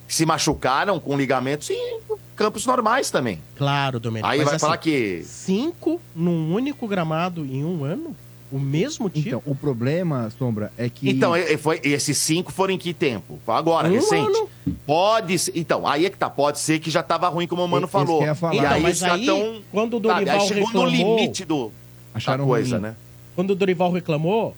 Se 0.08 0.24
machucaram 0.24 0.98
com 0.98 1.16
ligamentos 1.16 1.70
em 1.70 2.00
campos 2.34 2.64
normais 2.64 3.10
também. 3.10 3.40
Claro, 3.56 4.00
Domênico. 4.00 4.28
Aí 4.28 4.42
vai 4.42 4.54
assim, 4.54 4.64
falar 4.64 4.78
que 4.78 5.22
Cinco 5.24 6.00
num 6.14 6.54
único 6.54 6.88
gramado 6.88 7.44
em 7.44 7.64
um 7.64 7.84
ano? 7.84 8.16
O 8.52 8.58
mesmo 8.58 9.08
tipo? 9.08 9.28
Então, 9.28 9.42
o 9.46 9.54
problema, 9.54 10.28
Sombra, 10.38 10.72
é 10.76 10.88
que. 10.88 11.08
Então, 11.08 11.32
foi, 11.58 11.80
esses 11.84 12.18
cinco 12.18 12.50
foram 12.50 12.74
em 12.74 12.78
que 12.78 12.92
tempo? 12.92 13.38
Agora, 13.46 13.88
Um 13.88 13.92
recente. 13.92 14.26
ano. 14.36 14.48
Pode 14.86 15.38
ser. 15.38 15.52
Então, 15.54 15.86
aí 15.86 16.06
é 16.06 16.10
que 16.10 16.16
tá. 16.18 16.28
Pode 16.28 16.58
ser 16.58 16.78
que 16.80 16.90
já 16.90 17.02
tava 17.02 17.28
ruim, 17.28 17.46
como 17.46 17.64
o 17.64 17.68
Mano 17.68 17.86
Esse 17.86 17.92
falou. 17.92 18.20
eu 18.20 18.26
ia 18.26 18.34
falar. 18.34 18.54
E 18.54 18.58
Então, 18.58 18.70
aí 18.72 18.82
mas 18.82 18.96
os 18.96 19.02
caras 19.02 19.20
aí, 19.20 19.26
tão. 19.26 19.62
quando 19.70 19.94
o 19.98 20.02
sabe, 20.08 20.18
aí 20.20 20.24
Dorival 20.24 20.46
chegou 20.48 20.60
no 20.62 20.66
reclamou- 20.88 21.16
limite 21.16 21.44
do, 21.44 21.72
Acharam 22.12 22.44
da 22.44 22.48
coisa, 22.48 22.76
ruim. 22.76 22.82
né? 22.82 22.96
Quando 23.36 23.50
o 23.50 23.54
Dorival 23.54 23.92
reclamou. 23.92 24.56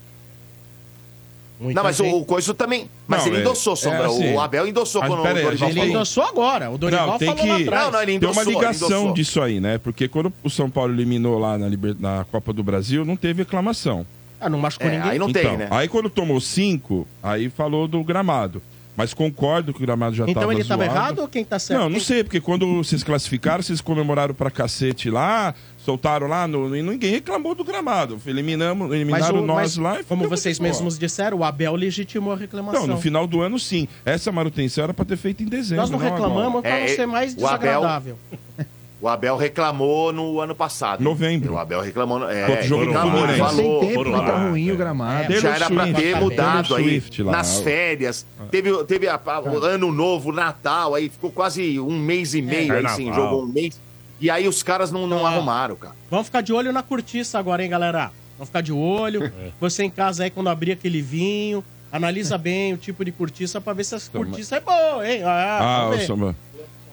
Muita 1.62 1.78
Não, 1.80 1.84
mas 1.84 2.00
o, 2.00 2.04
gente- 2.04 2.14
o 2.16 2.24
Coisa 2.24 2.52
também. 2.54 2.88
Mas 3.06 3.20
Não, 3.20 3.26
ele 3.28 3.36
é- 3.36 3.40
endossou, 3.40 3.72
é 3.72 3.76
Sombra. 3.76 4.06
assim. 4.06 4.34
o 4.34 4.40
Abel 4.40 4.66
endossou 4.66 5.00
Mas 5.00 5.10
quando 5.10 5.20
o 5.20 5.22
pera 5.22 5.38
a 5.38 5.42
Dorival 5.42 5.68
Ele 5.68 5.74
tem- 5.74 5.82
falou. 5.82 5.96
endossou 5.96 6.22
agora. 6.24 6.70
O 6.70 6.78
Dorival 6.78 7.06
Não, 7.06 7.18
tem 7.18 7.28
falou 7.28 7.46
lá 7.46 7.56
que- 7.56 7.62
atrás. 7.62 7.84
Não, 7.84 7.90
não, 7.92 7.98
ele 8.00 8.06
Tem 8.06 8.16
endossou. 8.16 8.42
uma 8.42 8.42
ele 8.50 8.58
ligação 8.58 9.12
disso 9.12 9.40
aí, 9.40 9.60
né? 9.60 9.78
Porque 9.78 10.08
quando 10.08 10.32
o 10.42 10.50
São 10.50 10.68
Paulo 10.68 10.92
eliminou 10.92 11.38
lá 11.38 11.56
na, 11.56 11.68
Liber- 11.68 11.96
na 11.98 12.24
Copa 12.30 12.52
do 12.52 12.62
Brasil, 12.62 13.04
não 13.04 13.16
teve 13.16 13.42
reclamação. 13.42 14.06
Ah, 14.40 14.48
não 14.48 14.58
machucou 14.58 14.88
É, 14.88 14.90
ninguém. 14.96 15.10
aí 15.12 15.18
não 15.18 15.28
então, 15.30 15.42
tem, 15.42 15.56
né? 15.56 15.68
Aí 15.70 15.86
quando 15.88 16.10
tomou 16.10 16.40
cinco, 16.40 17.06
aí 17.22 17.48
falou 17.48 17.86
do 17.86 18.02
gramado. 18.02 18.60
Mas 18.94 19.14
concordo 19.14 19.72
que 19.72 19.78
o 19.78 19.82
gramado 19.86 20.14
já 20.14 20.24
Então 20.24 20.42
tava 20.42 20.52
ele 20.52 20.64
tava 20.64 20.84
zoado. 20.84 20.98
errado 20.98 21.18
ou 21.20 21.28
quem 21.28 21.42
tá 21.42 21.58
certo? 21.58 21.80
Não, 21.80 21.88
não 21.88 21.96
Quem- 21.96 22.04
sei, 22.04 22.22
porque 22.24 22.42
quando 22.42 22.66
vocês 22.76 23.02
classificaram, 23.02 23.62
vocês 23.62 23.80
comemoraram 23.80 24.34
pra 24.34 24.50
cacete 24.50 25.08
lá, 25.08 25.54
soltaram 25.85 26.26
lá, 26.28 26.47
no, 26.47 26.74
e 26.76 26.83
ninguém 26.83 27.11
reclamou 27.11 27.55
do 27.55 27.64
gramado. 27.64 28.20
Eliminamos, 28.26 28.93
eliminaram 28.93 29.41
o- 29.43 29.47
nós 29.47 29.76
mas, 29.76 29.95
lá 29.95 30.01
e 30.01 30.05
como 30.05 30.28
vocês 30.28 30.59
mesmos 30.59 30.99
disseram, 30.99 31.39
o 31.39 31.45
Abel 31.45 31.74
legitimou 31.74 32.33
a 32.33 32.37
reclamação. 32.37 32.87
Não, 32.87 32.95
no 32.97 33.01
final 33.01 33.26
do 33.26 33.41
ano 33.43 33.59
sim. 33.59 33.89
Essa 34.05 34.30
manutenção 34.33 34.85
era 34.85 34.95
pra 34.95 35.05
ter 35.05 35.16
feito 35.16 35.43
em 35.43 35.47
dezembro. 35.47 35.83
Nós 35.83 35.91
não 35.91 35.99
reclamamos 35.99 36.47
agora. 36.59 36.62
pra 36.62 36.70
não 36.70 36.76
É, 36.78 36.89
ser 36.89 37.07
mais 37.07 37.35
o 37.35 37.47
Abel- 37.47 37.59
desagradável. 37.59 38.18
O 39.03 39.09
Abel 39.09 39.37
reclamou 39.37 40.12
no 40.12 40.39
ano 40.41 40.55
passado. 40.55 41.03
Novembro. 41.03 41.55
O 41.55 41.59
Abel 41.59 41.80
reclamou. 41.80 42.20
no- 42.20 42.28
É, 42.30 42.62
jogo 42.62 42.85
reclamou, 42.85 43.24
ele 43.28 43.37
falou. 43.37 43.80
Sem 43.80 43.89
tempo, 43.91 44.05
tá 44.12 44.16
lá. 44.20 44.49
ruim 44.49 44.70
o 44.70 44.76
gramado. 44.76 45.22
Já 45.24 45.28
Taylor 45.41 45.55
era 45.57 45.70
pra 45.70 45.85
Swift, 45.87 46.01
ter 46.03 46.16
mudado 46.20 46.74
aí 46.76 46.85
Swift 46.85 47.22
lá. 47.24 47.33
nas 47.33 47.61
férias. 47.62 48.24
Teve, 48.53 48.85
teve 48.85 49.09
a- 49.09 49.20
a- 49.26 49.41
o 49.41 49.64
ano 49.64 49.91
novo, 49.91 50.30
Natal, 50.30 50.95
aí 50.95 51.09
ficou 51.09 51.33
quase 51.33 51.80
um 51.80 51.99
mês 51.99 52.33
e 52.33 52.43
meio 52.43 52.72
aí 52.74 52.89
sem 52.91 53.07
Carnaval. 53.07 53.30
jogo, 53.30 53.43
um 53.43 53.53
mês. 53.53 53.80
E 54.23 54.31
aí 54.31 54.47
os 54.49 54.62
caras 54.62 54.91
não, 54.93 55.07
não 55.07 55.27
Ah. 55.27 55.31
arrumaram, 55.33 55.75
cara. 55.77 55.95
Vamos 56.11 56.27
ficar 56.27 56.41
de 56.41 56.53
olho 56.53 56.73
na 56.73 56.83
cortiça 56.83 57.39
agora, 57.39 57.62
hein, 57.62 57.68
galera? 57.68 58.11
Vamos 58.39 58.49
ficar 58.49 58.61
de 58.62 58.73
olho. 58.73 59.31
Você 59.61 59.83
em 59.83 59.91
casa 59.91 60.23
aí, 60.25 60.31
quando 60.31 60.49
abrir 60.49 60.73
aquele 60.73 61.03
vinho, 61.03 61.62
analisa 61.91 62.39
bem 62.39 62.73
o 62.73 62.77
tipo 62.77 63.05
de 63.05 63.11
cortiça 63.12 63.61
pra 63.61 63.73
ver 63.73 63.85
se 63.85 63.97
essa 63.97 64.11
cortiça 64.11 64.57
é 64.57 64.61
boa, 64.61 65.07
hein? 65.11 65.23
Ah, 65.25 65.91
Ah. 65.93 66.07
Samba. 66.07 66.37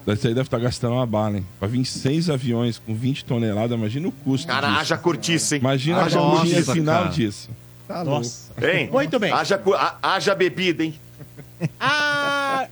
Isso 0.07 0.27
aí 0.27 0.33
deve 0.33 0.47
estar 0.47 0.57
gastando 0.57 0.93
uma 0.95 1.05
bala, 1.05 1.37
hein? 1.37 1.45
Pra 1.59 1.67
vir 1.67 1.85
seis 1.85 2.31
aviões 2.31 2.79
com 2.79 2.95
20 2.95 3.23
toneladas, 3.25 3.77
imagina 3.77 4.07
o 4.07 4.11
custo 4.11 4.47
Cara, 4.47 4.67
disso. 4.69 4.79
haja 4.79 4.97
cortiça, 4.97 5.55
hein? 5.55 5.61
Imagina 5.61 5.99
a 5.99 6.05
haja 6.05 6.17
cortina 6.19 6.41
cortiça. 6.55 6.73
final 6.73 7.01
cara. 7.03 7.09
disso. 7.13 7.49
Tá 7.87 7.95
louco. 8.01 8.11
Nossa. 8.17 8.51
Hein? 8.59 8.89
Muito 8.91 9.19
bem. 9.19 9.31
Haja, 9.31 9.61
haja 10.01 10.33
bebida, 10.33 10.83
hein? 10.83 10.99
Ah, 11.79 12.67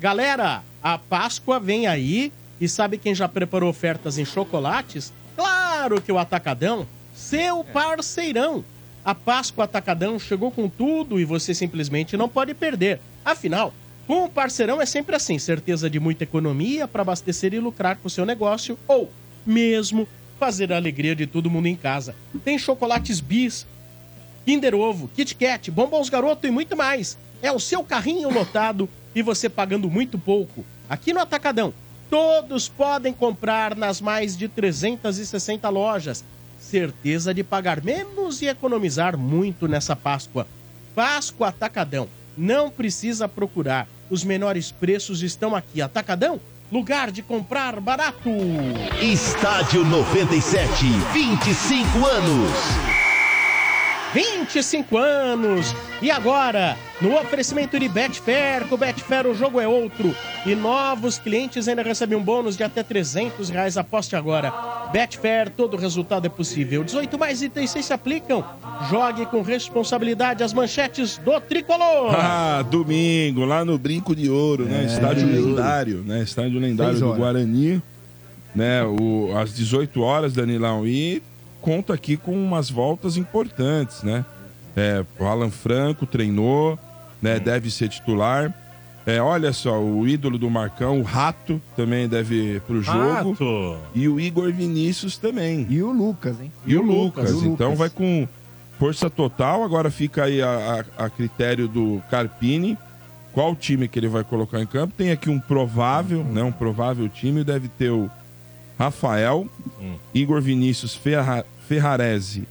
galera, 0.00 0.62
a 0.82 0.96
Páscoa 0.96 1.60
vem 1.60 1.86
aí 1.86 2.32
e 2.60 2.68
sabe 2.68 2.98
quem 2.98 3.14
já 3.14 3.26
preparou 3.26 3.70
ofertas 3.70 4.18
em 4.18 4.24
chocolates? 4.24 5.12
Claro 5.34 6.00
que 6.00 6.12
o 6.12 6.18
Atacadão, 6.18 6.86
seu 7.14 7.64
parceirão. 7.64 8.64
A 9.02 9.14
Páscoa 9.14 9.64
Atacadão 9.64 10.18
chegou 10.18 10.50
com 10.50 10.68
tudo 10.68 11.18
e 11.18 11.24
você 11.24 11.54
simplesmente 11.54 12.16
não 12.16 12.28
pode 12.28 12.52
perder. 12.52 13.00
Afinal, 13.24 13.72
com 14.06 14.24
o 14.24 14.28
parceirão 14.28 14.80
é 14.80 14.84
sempre 14.84 15.16
assim, 15.16 15.38
certeza 15.38 15.88
de 15.88 15.98
muita 15.98 16.24
economia 16.24 16.86
para 16.86 17.00
abastecer 17.00 17.54
e 17.54 17.60
lucrar 17.60 17.96
com 17.96 18.08
o 18.08 18.10
seu 18.10 18.26
negócio 18.26 18.78
ou 18.86 19.10
mesmo 19.46 20.06
fazer 20.38 20.72
a 20.72 20.76
alegria 20.76 21.16
de 21.16 21.26
todo 21.26 21.50
mundo 21.50 21.66
em 21.66 21.76
casa. 21.76 22.14
Tem 22.44 22.58
chocolates 22.58 23.20
bis, 23.20 23.66
Kinder 24.44 24.74
Ovo, 24.74 25.08
Kit 25.08 25.34
Kat, 25.34 25.70
Bombons 25.70 26.08
Garoto 26.10 26.46
e 26.46 26.50
muito 26.50 26.76
mais. 26.76 27.16
É 27.40 27.50
o 27.50 27.60
seu 27.60 27.82
carrinho 27.82 28.30
lotado 28.30 28.88
e 29.14 29.22
você 29.22 29.48
pagando 29.48 29.90
muito 29.90 30.18
pouco. 30.18 30.64
Aqui 30.88 31.12
no 31.12 31.20
Atacadão, 31.20 31.72
todos 32.10 32.68
podem 32.68 33.12
comprar 33.12 33.76
nas 33.76 34.00
mais 34.00 34.36
de 34.36 34.48
360 34.48 35.68
lojas. 35.68 36.24
Certeza 36.58 37.32
de 37.32 37.42
pagar 37.44 37.82
menos 37.82 38.42
e 38.42 38.46
economizar 38.46 39.16
muito 39.16 39.68
nessa 39.68 39.94
Páscoa. 39.94 40.46
Páscoa 40.94 41.48
Atacadão. 41.48 42.08
Não 42.36 42.68
precisa 42.68 43.28
procurar. 43.28 43.88
Os 44.10 44.24
menores 44.24 44.72
preços 44.72 45.22
estão 45.22 45.54
aqui. 45.54 45.80
Atacadão, 45.80 46.40
lugar 46.70 47.10
de 47.10 47.22
comprar 47.22 47.80
barato. 47.80 48.30
Estádio 49.00 49.84
97, 49.84 50.84
25 51.12 52.06
anos. 52.06 53.09
25 54.12 54.96
anos. 54.96 55.74
E 56.02 56.10
agora, 56.10 56.76
no 57.00 57.14
oferecimento 57.14 57.78
de 57.78 57.88
Betfair, 57.88 58.66
com 58.66 58.76
Betfair 58.76 59.26
o 59.26 59.34
jogo 59.34 59.60
é 59.60 59.68
outro. 59.68 60.14
E 60.44 60.54
novos 60.54 61.18
clientes 61.18 61.68
ainda 61.68 61.82
recebem 61.82 62.18
um 62.18 62.22
bônus 62.22 62.56
de 62.56 62.64
até 62.64 62.82
300 62.82 63.50
reais. 63.50 63.76
Aposte 63.76 64.16
agora. 64.16 64.52
Betfair, 64.92 65.50
todo 65.50 65.76
resultado 65.76 66.26
é 66.26 66.28
possível. 66.28 66.82
18 66.82 67.18
mais 67.18 67.40
itens 67.42 67.70
se 67.70 67.92
aplicam. 67.92 68.44
Jogue 68.90 69.26
com 69.26 69.42
responsabilidade 69.42 70.42
as 70.42 70.52
manchetes 70.52 71.18
do 71.18 71.40
Tricolor. 71.40 72.14
Ah, 72.42 72.62
domingo, 72.62 73.44
lá 73.44 73.64
no 73.64 73.78
Brinco 73.78 74.14
de 74.14 74.28
Ouro, 74.30 74.64
né? 74.64 74.84
Estádio 74.84 75.26
lendário, 75.26 76.02
né? 76.06 76.22
Estádio 76.22 76.58
lendário 76.60 76.98
do. 76.98 77.12
Guarani, 77.14 77.82
né? 78.54 78.84
O, 78.84 79.36
às 79.36 79.54
18 79.54 80.00
horas, 80.00 80.32
Danilão. 80.32 80.86
E 80.86 81.22
conta 81.60 81.94
aqui 81.94 82.16
com 82.16 82.32
umas 82.32 82.70
voltas 82.70 83.16
importantes, 83.16 84.02
né? 84.02 84.24
É, 84.76 85.04
o 85.18 85.24
Alan 85.26 85.50
Franco 85.50 86.06
treinou, 86.06 86.78
né? 87.20 87.38
Deve 87.38 87.70
ser 87.70 87.88
titular. 87.88 88.54
É, 89.06 89.20
olha 89.20 89.52
só, 89.52 89.80
o 89.80 90.06
ídolo 90.06 90.38
do 90.38 90.48
Marcão, 90.50 91.00
o 91.00 91.02
Rato, 91.02 91.60
também 91.74 92.06
deve 92.08 92.34
ir 92.56 92.60
pro 92.60 92.82
jogo. 92.82 93.32
Rato. 93.32 93.76
E 93.94 94.06
o 94.08 94.20
Igor 94.20 94.52
Vinícius 94.52 95.16
também. 95.16 95.66
E 95.70 95.82
o 95.82 95.90
Lucas, 95.90 96.40
hein? 96.40 96.52
E 96.66 96.76
o 96.76 96.82
Lucas. 96.82 97.30
E 97.30 97.32
o 97.34 97.38
Então 97.46 97.70
Lucas. 97.70 97.78
vai 97.78 97.90
com 97.90 98.28
força 98.78 99.08
total. 99.10 99.64
Agora 99.64 99.90
fica 99.90 100.24
aí 100.24 100.40
a, 100.42 100.84
a- 100.98 101.04
a 101.06 101.10
critério 101.10 101.66
do 101.66 102.02
Carpini. 102.10 102.76
Qual 103.32 103.54
time 103.56 103.88
que 103.88 103.98
ele 103.98 104.08
vai 104.08 104.22
colocar 104.22 104.60
em 104.60 104.66
campo? 104.66 104.92
Tem 104.96 105.10
aqui 105.10 105.30
um 105.30 105.40
provável, 105.40 106.22
né? 106.22 106.42
Um 106.42 106.52
provável 106.52 107.08
time. 107.08 107.42
Deve 107.42 107.68
ter 107.68 107.90
o 107.90 108.10
Rafael, 108.80 109.46
Igor 110.14 110.40
Vinícius 110.40 110.94
Ferra, 110.94 111.44
Ferrarese, 111.68 112.48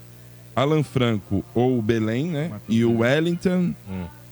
Alan 0.55 0.83
Franco 0.83 1.43
ou 1.55 1.81
Belém, 1.81 2.27
né? 2.27 2.51
E 2.69 2.85
o 2.85 2.99
Wellington, 2.99 3.73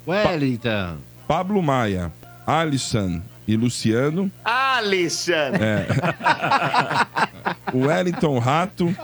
Wellington. 0.07 0.97
Pablo 1.27 1.61
Maia, 1.63 2.13
Alisson 2.45 3.19
e 3.47 3.57
Luciano. 3.57 4.31
Alexandre! 4.45 5.59
É. 5.63 5.87
o 7.73 7.87
Wellington 7.87 8.37
Rato, 8.37 8.95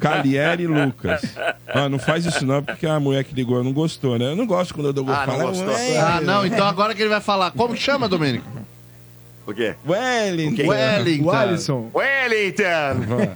Calieri 0.00 0.62
e 0.62 0.66
Lucas. 0.66 1.20
Ah, 1.68 1.86
não 1.86 1.98
faz 1.98 2.24
isso 2.24 2.46
não, 2.46 2.62
porque 2.62 2.86
a 2.86 2.98
mulher 2.98 3.24
que 3.24 3.34
ligou 3.34 3.62
não 3.62 3.74
gostou, 3.74 4.18
né? 4.18 4.24
Eu 4.32 4.36
não 4.36 4.46
gosto 4.46 4.72
quando 4.74 4.86
o 4.86 4.92
Douglas 4.94 5.18
Ah, 5.18 5.26
não 5.26 5.32
fala. 5.36 5.44
gostou. 5.50 5.68
"Ué, 5.68 5.98
Ah, 5.98 6.20
não, 6.22 6.46
então 6.46 6.66
agora 6.66 6.94
que 6.94 7.02
ele 7.02 7.10
vai 7.10 7.20
falar. 7.20 7.50
Como 7.50 7.74
que 7.74 7.80
chama, 7.80 8.08
Domênico? 8.08 8.46
O 9.50 9.54
quê? 9.54 9.74
Wellington. 9.84 10.68
Wellington. 10.68 11.30
Alisson. 11.30 11.90
Wellington! 11.92 13.34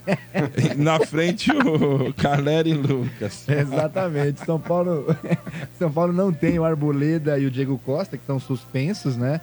Na 0.78 1.00
frente 1.00 1.50
o 1.50 2.14
Caleri 2.14 2.70
e 2.70 2.74
Lucas. 2.74 3.48
Exatamente. 3.48 4.44
São 4.44 4.60
Paulo, 4.60 5.06
São 5.76 5.90
Paulo 5.90 6.12
não 6.12 6.32
tem 6.32 6.56
o 6.56 6.64
Arboleda 6.64 7.36
e 7.36 7.46
o 7.46 7.50
Diego 7.50 7.76
Costa, 7.84 8.16
que 8.16 8.22
estão 8.22 8.38
suspensos, 8.38 9.16
né? 9.16 9.40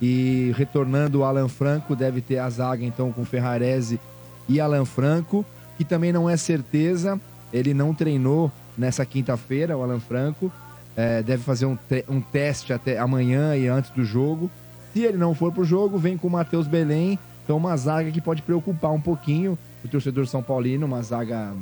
E 0.00 0.54
retornando 0.56 1.20
o 1.20 1.24
Alan 1.24 1.48
Franco, 1.48 1.94
deve 1.94 2.22
ter 2.22 2.38
a 2.38 2.48
zaga 2.48 2.82
então 2.82 3.12
com 3.12 3.22
Ferrarese 3.26 4.00
e 4.48 4.58
Alan 4.60 4.86
Franco, 4.86 5.44
que 5.76 5.84
também 5.84 6.10
não 6.10 6.28
é 6.28 6.38
certeza. 6.38 7.20
Ele 7.52 7.74
não 7.74 7.92
treinou 7.92 8.50
nessa 8.78 9.04
quinta-feira, 9.04 9.76
o 9.76 9.82
Alan 9.82 10.00
Franco. 10.00 10.50
É, 10.96 11.22
deve 11.22 11.42
fazer 11.42 11.66
um, 11.66 11.76
um 12.08 12.22
teste 12.22 12.72
até 12.72 12.98
amanhã 12.98 13.54
e 13.54 13.68
antes 13.68 13.90
do 13.90 14.04
jogo. 14.04 14.50
Se 14.94 15.02
ele 15.02 15.18
não 15.18 15.34
for 15.34 15.52
pro 15.52 15.64
jogo, 15.64 15.98
vem 15.98 16.16
com 16.16 16.28
o 16.28 16.30
Matheus 16.30 16.68
Belém. 16.68 17.18
Então, 17.42 17.56
uma 17.56 17.76
zaga 17.76 18.10
que 18.12 18.20
pode 18.20 18.40
preocupar 18.40 18.92
um 18.92 19.00
pouquinho 19.00 19.58
o 19.84 19.88
torcedor 19.88 20.26
São 20.26 20.42
Paulino, 20.42 20.86
uma 20.86 21.02
zaga 21.02 21.52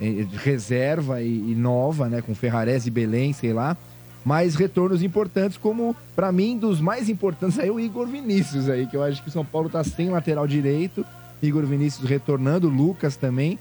eh, 0.00 0.22
de 0.22 0.36
reserva 0.36 1.20
e, 1.22 1.54
nova, 1.56 2.08
né? 2.08 2.22
Com 2.22 2.34
Ferrarese 2.34 2.88
e 2.88 2.92
Belém, 2.92 3.32
sei 3.32 3.52
lá. 3.52 3.76
Mas 4.24 4.54
retornos 4.54 5.02
importantes, 5.02 5.56
como, 5.56 5.96
pra 6.14 6.30
mim, 6.30 6.56
dos 6.56 6.80
mais 6.80 7.08
importantes 7.08 7.58
aí, 7.58 7.70
o 7.70 7.80
Igor 7.80 8.06
Vinícius 8.06 8.68
aí, 8.68 8.86
que 8.86 8.96
eu 8.96 9.02
acho 9.02 9.22
que 9.22 9.28
o 9.28 9.32
São 9.32 9.44
Paulo 9.44 9.68
tá 9.68 9.82
sem 9.82 10.10
lateral 10.10 10.46
direito. 10.46 11.04
Igor 11.42 11.64
Vinícius 11.66 12.08
retornando, 12.08 12.68
o 12.68 12.70
Lucas 12.70 13.16
também. 13.16 13.58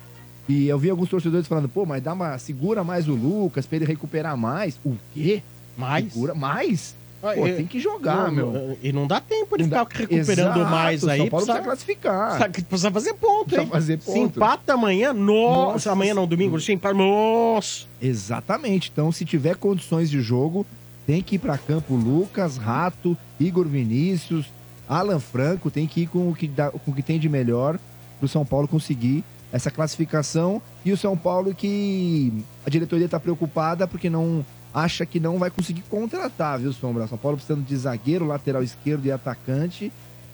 E 0.48 0.68
eu 0.68 0.78
vi 0.78 0.90
alguns 0.90 1.10
torcedores 1.10 1.48
falando, 1.48 1.70
pô, 1.70 1.86
mas 1.86 2.04
dá 2.04 2.14
uma. 2.14 2.38
Segura 2.38 2.84
mais 2.84 3.08
o 3.08 3.14
Lucas 3.14 3.66
pra 3.66 3.78
ele 3.78 3.86
recuperar 3.86 4.38
mais. 4.38 4.80
O 4.86 4.96
quê? 5.14 5.42
Mais? 5.78 6.12
Segura 6.14 6.36
mais? 6.36 6.96
Pô, 7.22 7.48
e- 7.48 7.54
tem 7.54 7.68
que 7.68 7.80
jogar, 7.80 8.32
Não, 8.32 8.32
meu. 8.32 8.78
E 8.82 8.92
não 8.92 9.06
dá 9.06 9.22
tempo 9.22 9.58
de 9.58 9.66
ficar 9.66 9.86
recuperando 9.90 10.58
Exato, 10.58 10.72
mais 10.72 11.08
aí. 11.08 11.20
São 11.20 11.30
Paulo 11.30 11.46
precisa 11.46 11.64
classificar. 11.64 12.38
Precisa, 12.50 12.66
precisa 12.68 12.92
fazer 12.92 13.14
ponto, 13.14 13.46
Precisa 13.46 13.62
hein? 13.64 13.70
fazer 13.70 14.00
Se 14.00 14.06
ponto. 14.06 14.18
empata 14.38 14.74
amanhã, 14.74 15.14
nossa, 15.14 15.72
Nossa. 15.74 15.92
amanhã 15.92 16.14
não, 16.16 16.26
domingo, 16.26 16.60
se 16.60 16.72
empata, 16.74 16.96
nossa. 16.96 17.86
Exatamente. 18.02 18.90
Então, 18.92 19.12
se 19.12 19.24
tiver 19.26 19.56
condições 19.56 20.10
de 20.10 20.22
jogo, 20.22 20.66
tem 21.06 21.22
que 21.22 21.36
ir 21.36 21.40
para 21.40 21.58
campo 21.58 21.96
Lucas, 21.96 22.58
Rato, 22.58 23.18
Igor 23.40 23.68
Vinícius, 23.68 24.48
Alan 24.90 25.20
Franco, 25.20 25.70
tem 25.72 25.88
que 25.88 26.02
ir 26.02 26.08
com 26.08 26.30
o 26.30 26.36
que, 26.36 26.48
dá, 26.48 26.70
com 26.72 26.92
o 26.92 26.94
que 26.94 27.02
tem 27.04 27.20
de 27.20 27.30
melhor 27.30 27.80
para 28.20 28.26
o 28.26 28.30
São 28.30 28.46
Paulo 28.46 28.68
conseguir 28.68 29.24
essa 29.52 29.70
classificação. 29.72 30.62
E 30.84 30.92
o 30.92 30.98
São 30.98 31.16
Paulo 31.18 31.54
que 31.54 32.34
a 32.66 32.70
diretoria 32.70 33.06
está 33.06 33.20
preocupada 33.20 33.88
porque 33.88 34.10
não 34.10 34.46
acha 34.74 35.06
que 35.06 35.20
não 35.20 35.38
vai 35.38 35.50
conseguir 35.50 35.82
contratar, 35.90 36.60
viu, 36.60 36.72
Sombra? 36.74 37.08
São 37.08 37.18
Paulo 37.18 37.38
precisando 37.38 37.66
de 37.66 37.76
zagueiro, 37.76 38.26
lateral 38.26 38.64
esquerdo 38.64 39.06
e 39.06 39.12
atacante. 39.12 39.92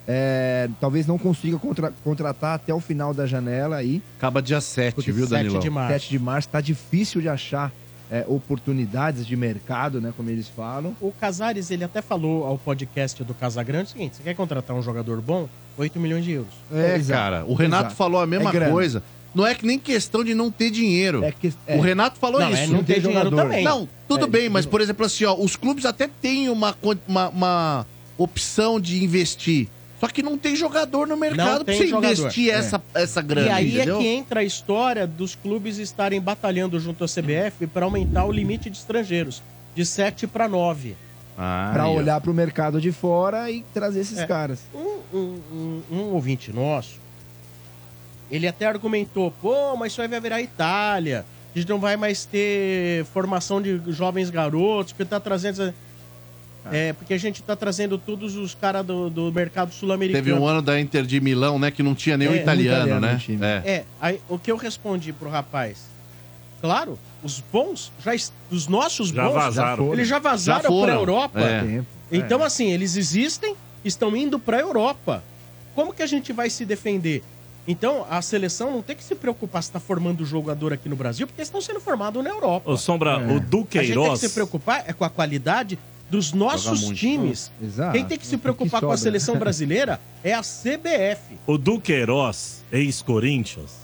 É, 0.09 0.69
talvez 0.79 1.05
não 1.05 1.17
consiga 1.17 1.57
contra- 1.59 1.91
contratar 2.03 2.55
até 2.55 2.73
o 2.73 2.79
final 2.79 3.13
da 3.13 3.25
janela 3.25 3.75
aí. 3.75 4.01
Acaba 4.17 4.41
dia 4.41 4.61
7, 4.61 5.01
viu, 5.11 5.27
7 5.27 5.29
Danilão? 5.29 5.59
de 5.59 5.69
março. 5.69 5.93
7 5.93 6.09
de 6.09 6.19
março, 6.19 6.49
tá 6.49 6.61
difícil 6.61 7.19
de 7.21 7.27
achar 7.27 7.73
é, 8.09 8.23
oportunidades 8.25 9.27
de 9.27 9.35
mercado, 9.35 9.99
né? 9.99 10.13
Como 10.15 10.29
eles 10.29 10.47
falam. 10.47 10.95
O 11.01 11.11
Casares, 11.11 11.69
ele 11.71 11.83
até 11.83 12.01
falou 12.01 12.45
ao 12.45 12.57
podcast 12.57 13.21
do 13.21 13.33
Casagrande 13.33 13.89
o 13.89 13.91
seguinte: 13.91 14.15
você 14.15 14.23
quer 14.23 14.33
contratar 14.33 14.73
um 14.77 14.81
jogador 14.81 15.19
bom? 15.21 15.49
8 15.77 15.99
milhões 15.99 16.23
de 16.23 16.31
euros. 16.31 16.53
É, 16.73 16.95
exato. 16.95 17.19
cara. 17.19 17.45
O 17.45 17.53
Renato 17.53 17.83
Exato. 17.88 17.95
falou 17.97 18.21
a 18.21 18.25
mesma 18.25 18.49
É 18.55 18.69
coisa. 18.71 19.03
Não 19.38 19.45
é 19.47 19.53
que 19.53 19.65
nem 19.65 19.77
questão 19.77 20.23
de 20.23 20.33
não 20.33 20.49
ter 20.49 20.71
dinheiro. 20.71 21.23
É 21.23 21.31
que, 21.31 21.53
é, 21.67 21.75
O 21.77 21.81
Renato 21.81 22.17
falou 22.19 22.41
Não, 22.41 22.49
isso. 22.51 22.63
é 22.63 22.67
não 22.67 22.83
ter 22.83 22.99
dinheiro 22.99 23.29
também. 23.29 23.63
Não, 23.63 23.88
tudo 24.07 24.25
É, 24.25 24.27
bem, 24.27 24.49
mas 24.49 24.65
por 24.65 24.81
exemplo, 24.81 25.05
assim, 25.05 25.25
ó, 25.25 25.35
os 25.38 25.55
clubes 25.55 25.85
até 25.85 26.07
têm 26.21 26.49
uma, 26.49 26.75
uma, 27.07 27.29
uma 27.29 27.88
opção 28.17 28.79
de 28.79 29.03
investir. 29.03 29.67
Só 29.99 30.07
que 30.07 30.21
não 30.23 30.38
tem 30.38 30.55
jogador 30.55 31.07
no 31.07 31.15
mercado 31.17 31.63
pra 31.65 31.73
tem 31.73 31.77
você 31.83 31.88
jogador. 31.88 32.19
investir 32.21 32.49
É. 32.49 32.53
essa, 32.57 32.81
essa 32.93 33.21
grana, 33.21 33.47
E 33.47 33.51
aí 33.51 33.75
entendeu? 33.75 33.97
é 33.97 33.99
que 33.99 34.07
entra 34.07 34.39
a 34.39 34.43
história 34.43 35.05
dos 35.07 35.35
clubes 35.35 35.77
estarem 35.77 36.19
batalhando 36.21 36.79
junto 36.79 37.03
à 37.03 37.07
CBF 37.07 37.65
para 37.67 37.85
aumentar 37.85 38.25
o 38.25 38.31
limite 38.31 38.69
de 38.69 38.77
estrangeiros, 38.77 39.41
de 39.75 39.85
7 39.85 40.25
para 40.27 40.47
9. 40.47 40.95
Ah, 41.38 41.69
Pra 41.73 41.83
aí, 41.85 41.89
ó. 41.89 41.93
olhar 41.97 42.19
pro 42.21 42.33
mercado 42.33 42.81
de 42.81 42.91
fora 42.91 43.49
e 43.51 43.63
trazer 43.73 43.99
esses 43.99 44.17
É. 44.17 44.25
caras. 44.27 44.59
Um, 44.73 44.97
um- 45.17 45.39
um- 45.51 45.81
um 45.91 45.99
ouvinte 46.13 46.51
nosso, 46.51 46.99
ele 48.32 48.47
até 48.47 48.65
argumentou, 48.65 49.32
pô, 49.41 49.75
mas 49.78 49.91
isso 49.91 50.01
aí 50.01 50.07
vai 50.07 50.19
virar 50.19 50.41
Itália. 50.41 51.25
A 51.55 51.59
gente 51.59 51.69
não 51.69 51.80
vai 51.80 51.95
mais 51.97 52.25
ter 52.25 53.05
formação 53.13 53.61
de 53.61 53.82
jovens 53.88 54.30
garotos, 54.30 54.93
porque 54.93 55.05
tá 55.05 55.19
trazendo... 55.19 55.73
É, 56.69 56.91
porque 56.91 57.13
a 57.13 57.17
gente 57.17 57.41
tá 57.41 57.55
trazendo 57.55 57.97
todos 57.97 58.36
os 58.36 58.53
caras 58.53 58.86
do, 58.86 59.09
do 59.09 59.32
mercado 59.32 59.73
sul-americano. 59.73 60.21
Teve 60.25 60.38
um 60.38 60.45
ano 60.45 60.61
da 60.61 60.78
Inter 60.78 61.05
de 61.05 61.21
Milão, 61.21 61.57
né? 61.57 61.71
Que 61.71 61.82
não 61.82 61.95
tinha 61.95 62.17
nenhum 62.17 62.34
É, 62.34 62.41
italiano, 62.41 62.88
italiano 62.88 63.07
né? 63.07 63.17
time. 63.23 63.45
É. 63.45 63.61
É, 63.65 63.86
aí, 64.01 64.19
o 64.28 64.38
que 64.38 64.51
eu 64.51 64.57
respondi 64.57 65.13
pro 65.13 65.30
rapaz? 65.30 65.86
Claro, 66.59 66.99
os 67.23 67.39
bons, 67.53 67.89
já 68.03 68.11
os 68.51 68.67
nossos 68.67 69.09
Já 69.09 69.23
bons, 69.30 69.34
vazaram. 69.34 69.93
eles 69.93 70.07
já 70.09 70.19
vazaram 70.19 70.63
Já 70.63 70.67
foram. 70.67 70.84
pra 70.86 70.93
Europa. 70.95 71.39
É. 71.39 71.84
Então, 72.11 72.43
assim, 72.43 72.69
eles 72.73 72.97
existem, 72.97 73.55
estão 73.86 74.13
indo 74.17 74.38
pra 74.38 74.59
Europa. 74.59 75.23
Como 75.73 75.93
que 75.93 76.03
a 76.03 76.07
gente 76.07 76.34
vai 76.34 76.49
se 76.49 76.65
defender? 76.65 77.23
Então, 77.68 78.05
a 78.09 78.22
seleção 78.22 78.72
não 78.72 78.82
tem 78.82 78.95
que 78.95 79.03
se 79.03 79.13
preocupar 79.13 79.61
se 79.61 79.70
está 79.70 79.80
formando 79.80 80.24
jogador 80.26 80.72
aqui 80.72 80.88
no 80.88 80.95
Brasil, 80.95 81.28
porque 81.28 81.41
eles 81.41 81.49
estão 81.49 81.61
sendo 81.61 81.82
formados 81.82 82.24
na 82.24 82.30
Europa. 82.30 82.72
Ô, 82.72 82.78
Sombra, 82.78 83.11
o 83.11 83.15
A 83.15 83.20
gente 83.20 83.28
tem 83.30 83.39
que 83.39 83.45
Duqueiroz... 83.45 84.20
se 84.20 84.30
preocupar 84.30 84.84
é 84.88 84.93
com 84.93 85.03
a 85.03 85.09
qualidade 85.09 85.78
dos 86.09 86.32
nossos 86.32 86.88
times. 86.97 87.51
Exato. 87.61 87.91
Quem 87.91 88.05
tem 88.05 88.18
que 88.18 88.26
se 88.26 88.36
O 88.36 88.38
que 88.38 88.43
preocupar 88.43 88.82
com 88.82 88.91
a 88.91 88.97
seleção 88.97 89.38
brasileira 89.38 89.99
é 90.24 90.34
a 90.34 90.41
CBF. 90.41 91.38
O 91.45 91.57
Duqueiroz, 91.57 92.63
ex-Corinthians, 92.72 93.76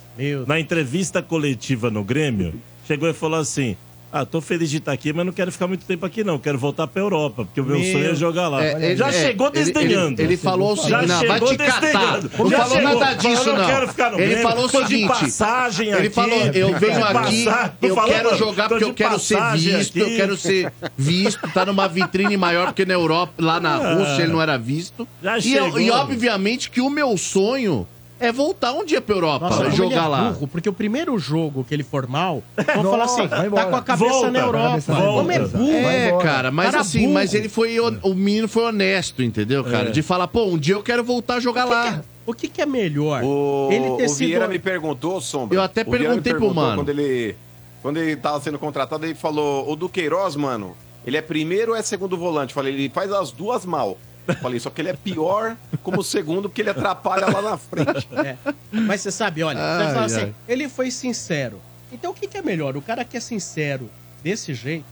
na 0.48 0.60
entrevista 0.60 1.22
coletiva 1.22 1.92
no 1.92 2.04
Grêmio, 2.04 2.60
chegou 2.88 3.10
e 3.10 3.14
falou 3.14 3.40
assim: 3.40 3.76
Ah, 4.16 4.28
tô 4.28 4.40
feliz 4.40 4.70
de 4.70 4.78
estar 4.78 4.92
aqui, 4.92 5.12
mas 5.12 5.26
não 5.26 5.34
quero 5.34 5.52
ficar 5.52 5.66
muito 5.68 5.86
tempo 5.86 6.06
aqui, 6.06 6.24
não. 6.24 6.38
Quero 6.38 6.60
voltar 6.60 6.86
pra 6.86 7.02
Europa, 7.02 7.46
porque 7.46 7.60
o 7.60 7.64
meu, 7.66 7.80
Meu- 7.80 7.92
sonho 7.92 8.12
é 8.12 8.14
jogar 8.14 8.48
lá. 8.48 8.64
É, 8.64 8.74
ele- 8.92 8.96
Já 8.96 9.08
é, 9.08 9.12
chegou 9.12 9.48
ele- 9.48 9.58
ele- 9.58 9.66
desdenhando. 9.74 10.22
Ele, 10.22 10.38
falou 10.38 10.74
o 10.74 10.78
seguinte, 10.78 11.08
não, 11.08 11.18
vai 11.18 11.30
chegou 11.40 11.50
te 11.50 11.58
catar. 11.58 11.80
desdenhando. 11.82 12.32
Não 12.38 12.50
Já 12.52 12.58
falou 12.60 12.76
chegou, 12.78 13.00
nada 13.00 13.14
disso, 13.16 13.44
falou, 13.44 13.58
não. 13.60 13.66
quero 13.66 13.88
ficar 13.88 14.12
no 14.12 14.20
ele 14.20 14.36
falou 14.44 14.66
o 14.66 14.70
seguinte, 14.70 15.08
passagem 15.08 15.88
ele 15.88 15.98
aqui, 15.98 16.10
falou, 16.12 16.40
eu 16.54 16.78
venho 16.78 17.04
aqui, 17.06 17.46
eu 17.82 17.96
falando, 17.96 18.12
quero 18.14 18.38
jogar 18.38 18.70
porque 18.70 18.84
eu 18.84 18.94
quero 18.94 19.18
ser 19.18 19.42
visto, 19.54 19.90
aqui. 19.98 20.00
eu 20.12 20.16
quero 20.16 20.38
ser 20.38 20.72
visto, 20.96 21.40
tá 21.52 21.66
numa 21.66 21.88
vitrine 21.88 22.38
maior, 22.38 22.68
porque 22.68 22.86
na 22.86 22.94
Europa, 22.94 23.34
lá 23.40 23.60
na 23.60 23.76
Ah. 23.78 23.94
Rússia, 23.96 24.22
ele 24.22 24.32
não 24.32 24.42
era 24.42 24.58
visto. 24.58 25.08
Já 25.24 25.40
E, 25.40 25.54
eu- 25.56 25.66
chegou. 25.66 25.80
e 25.80 25.90
obviamente 25.90 26.70
que 26.70 26.80
o 26.82 26.90
meu 26.90 27.18
sonho 27.18 27.88
é 28.20 28.32
voltar 28.32 28.72
um 28.74 28.86
dia 28.86 29.02
pra 29.02 29.16
Europa, 29.16 29.50
Nossa, 29.50 29.70
jogar 29.72 29.86
ele 29.98 30.06
é 30.06 30.08
lá. 30.08 30.32
burro, 30.32 30.48
porque 30.48 30.70
o 30.70 30.74
primeiro 30.74 31.18
jogo 31.20 31.64
que 31.64 31.74
ele 31.74 31.84
for 31.84 32.08
mal, 32.08 32.42
vamos 32.56 32.84
Nossa, 32.84 32.90
falar 32.90 33.04
assim, 33.06 33.28
vai 33.28 33.50
tá 33.50 33.66
com 33.70 33.76
a 33.76 33.82
cabeça 33.82 34.10
Volta, 34.12 34.32
na 34.32 34.40
vai 34.40 34.48
Europa. 34.48 34.82
Como 34.96 35.32
é 35.32 35.40
burro. 35.40 35.72
É, 35.72 36.18
cara, 36.22 36.52
mas 36.52 36.66
Cara 36.72 36.82
assim, 36.82 37.02
burro. 37.02 37.14
mas 37.14 37.34
ele 37.34 37.50
foi. 37.50 37.80
O 37.80 38.14
menino 38.14 38.48
foi 38.48 38.64
honesto, 38.64 39.22
entendeu, 39.22 39.64
cara? 39.64 39.90
É. 39.90 39.92
De 39.92 40.02
falar, 40.02 40.28
pô, 40.28 40.46
um 40.46 40.58
dia 40.58 40.76
eu 40.76 40.84
quero 40.84 41.04
voltar 41.04 41.36
a 41.36 41.40
jogar 41.40 41.66
lá. 41.66 42.02
O 42.26 42.34
que, 42.34 42.48
que 42.48 42.62
é 42.62 42.66
melhor? 42.66 43.22
O, 43.24 43.68
Ele 43.70 43.98
ter 43.98 44.06
o 44.06 44.10
sido- 44.10 44.28
Vieira 44.28 44.48
me 44.48 44.58
perguntou, 44.58 45.20
Sombra. 45.20 45.58
Eu 45.58 45.62
até 45.62 45.82
o 45.82 45.86
perguntei 45.86 46.32
pro 46.34 46.40
perguntou 46.42 46.54
mano. 46.54 46.76
Quando 46.78 46.90
ele, 46.90 47.36
quando 47.82 47.98
ele 47.98 48.16
tava 48.16 48.40
sendo 48.40 48.58
contratado, 48.58 49.06
ele 49.06 49.14
falou: 49.16 49.70
o 49.70 49.76
Duqueiroz, 49.76 50.38
mano, 50.38 50.74
ele 51.06 51.18
é 51.18 51.22
primeiro 51.22 51.74
ou 51.74 51.78
é 51.78 51.82
segundo 51.82 52.16
volante? 52.18 52.54
Falei, 52.54 52.74
ele 52.74 52.90
faz 52.90 53.12
as 53.12 53.32
duas 53.34 53.66
mal. 53.66 53.98
Falei, 54.42 54.60
só 54.60 54.70
que 54.70 54.82
ele 54.82 54.90
é 54.90 54.94
pior 54.94 55.56
como 55.82 56.02
segundo, 56.04 56.50
porque 56.50 56.62
ele 56.62 56.70
atrapalha 56.70 57.26
lá 57.28 57.42
na 57.42 57.58
frente. 57.58 58.08
É. 58.26 58.38
Mas 58.72 59.02
você 59.02 59.12
sabe, 59.12 59.44
olha, 59.44 59.60
você 59.60 59.84
Ai, 59.84 59.94
fala 59.94 60.06
assim, 60.06 60.22
ai. 60.22 60.36
ele 60.48 60.70
foi 60.70 60.90
sincero. 60.92 61.60
Então 61.92 62.12
o 62.12 62.14
que, 62.14 62.28
que 62.28 62.38
é 62.38 62.42
melhor? 62.42 62.76
O 62.78 62.82
cara 62.82 63.04
que 63.04 63.18
é 63.18 63.20
sincero 63.20 63.90
desse 64.24 64.54
jeito? 64.54 64.86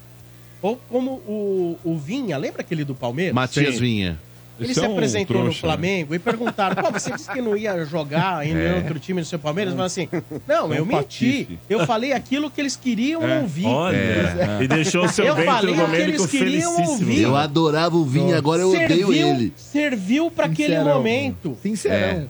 Ou 0.61 0.77
como 0.89 1.13
o, 1.27 1.79
o 1.83 1.97
Vinha, 1.97 2.37
lembra 2.37 2.61
aquele 2.61 2.83
do 2.83 2.93
Palmeiras? 2.93 3.33
Matias 3.33 3.75
Sim. 3.75 3.81
Vinha. 3.81 4.19
Ele 4.61 4.71
Esse 4.71 4.79
se 4.79 4.85
é 4.85 4.89
um 4.89 4.93
apresentou 4.93 5.37
no 5.37 5.43
trouxa, 5.43 5.59
Flamengo 5.61 6.13
e 6.15 6.19
perguntaram: 6.19 6.75
pô, 6.81 6.91
você 6.91 7.11
disse 7.11 7.29
que 7.31 7.41
não 7.41 7.57
ia 7.57 7.83
jogar 7.83 8.45
em 8.45 8.53
É. 8.61 8.75
outro 8.75 8.99
time 8.99 9.19
no 9.21 9.25
seu 9.25 9.39
Palmeiras? 9.39 9.73
Ele 9.73 9.77
falou 9.77 9.87
assim: 9.87 10.07
não, 10.47 10.73
É 10.73 10.79
eu 10.79 10.85
menti. 10.85 11.59
Eu 11.69 11.85
falei 11.87 12.13
aquilo 12.13 12.49
que 12.51 12.61
eles 12.61 12.75
queriam 12.75 13.27
É. 13.27 13.39
ouvir. 13.39 13.65
Olha, 13.65 13.97
É. 14.59 14.63
e 14.63 14.67
deixou 14.67 15.05
o 15.05 15.09
seu 15.09 15.25
Eu 15.25 15.35
falei 15.35 15.73
o 15.73 15.87
que 15.89 15.95
eles 15.97 16.25
queriam 16.27 16.79
ouvir. 16.89 17.21
Eu 17.23 17.35
adorava 17.35 17.95
o 17.97 18.05
Vinha, 18.05 18.37
agora 18.37 18.61
eu 18.61 18.69
odeio 18.69 18.87
serviu, 19.07 19.13
ele. 19.13 19.53
serviu 19.57 20.29
para 20.31 20.45
aquele 20.45 20.79
momento. 20.79 21.57
Sincerão. 21.61 22.29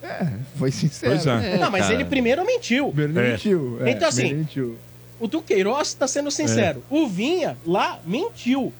É, 0.00 0.26
foi 0.56 0.70
sincero. 0.70 1.12
Pois 1.12 1.26
é. 1.26 1.58
não, 1.58 1.70
mas 1.72 1.82
cara. 1.82 1.94
ele 1.94 2.04
primeiro 2.04 2.44
mentiu. 2.46 2.92
Primeiro 2.92 3.18
É. 3.28 3.32
mentiu. 3.32 3.78
é, 3.84 3.90
Então, 3.90 4.08
assim, 4.08 4.32
mentiu. 4.32 4.78
O 5.18 5.26
Duqueiroz 5.26 5.88
está 5.88 6.06
sendo 6.06 6.30
sincero. 6.30 6.84
O 6.88 7.08
Vinha 7.08 7.56
lá 7.66 7.98
mentiu. 8.06 8.72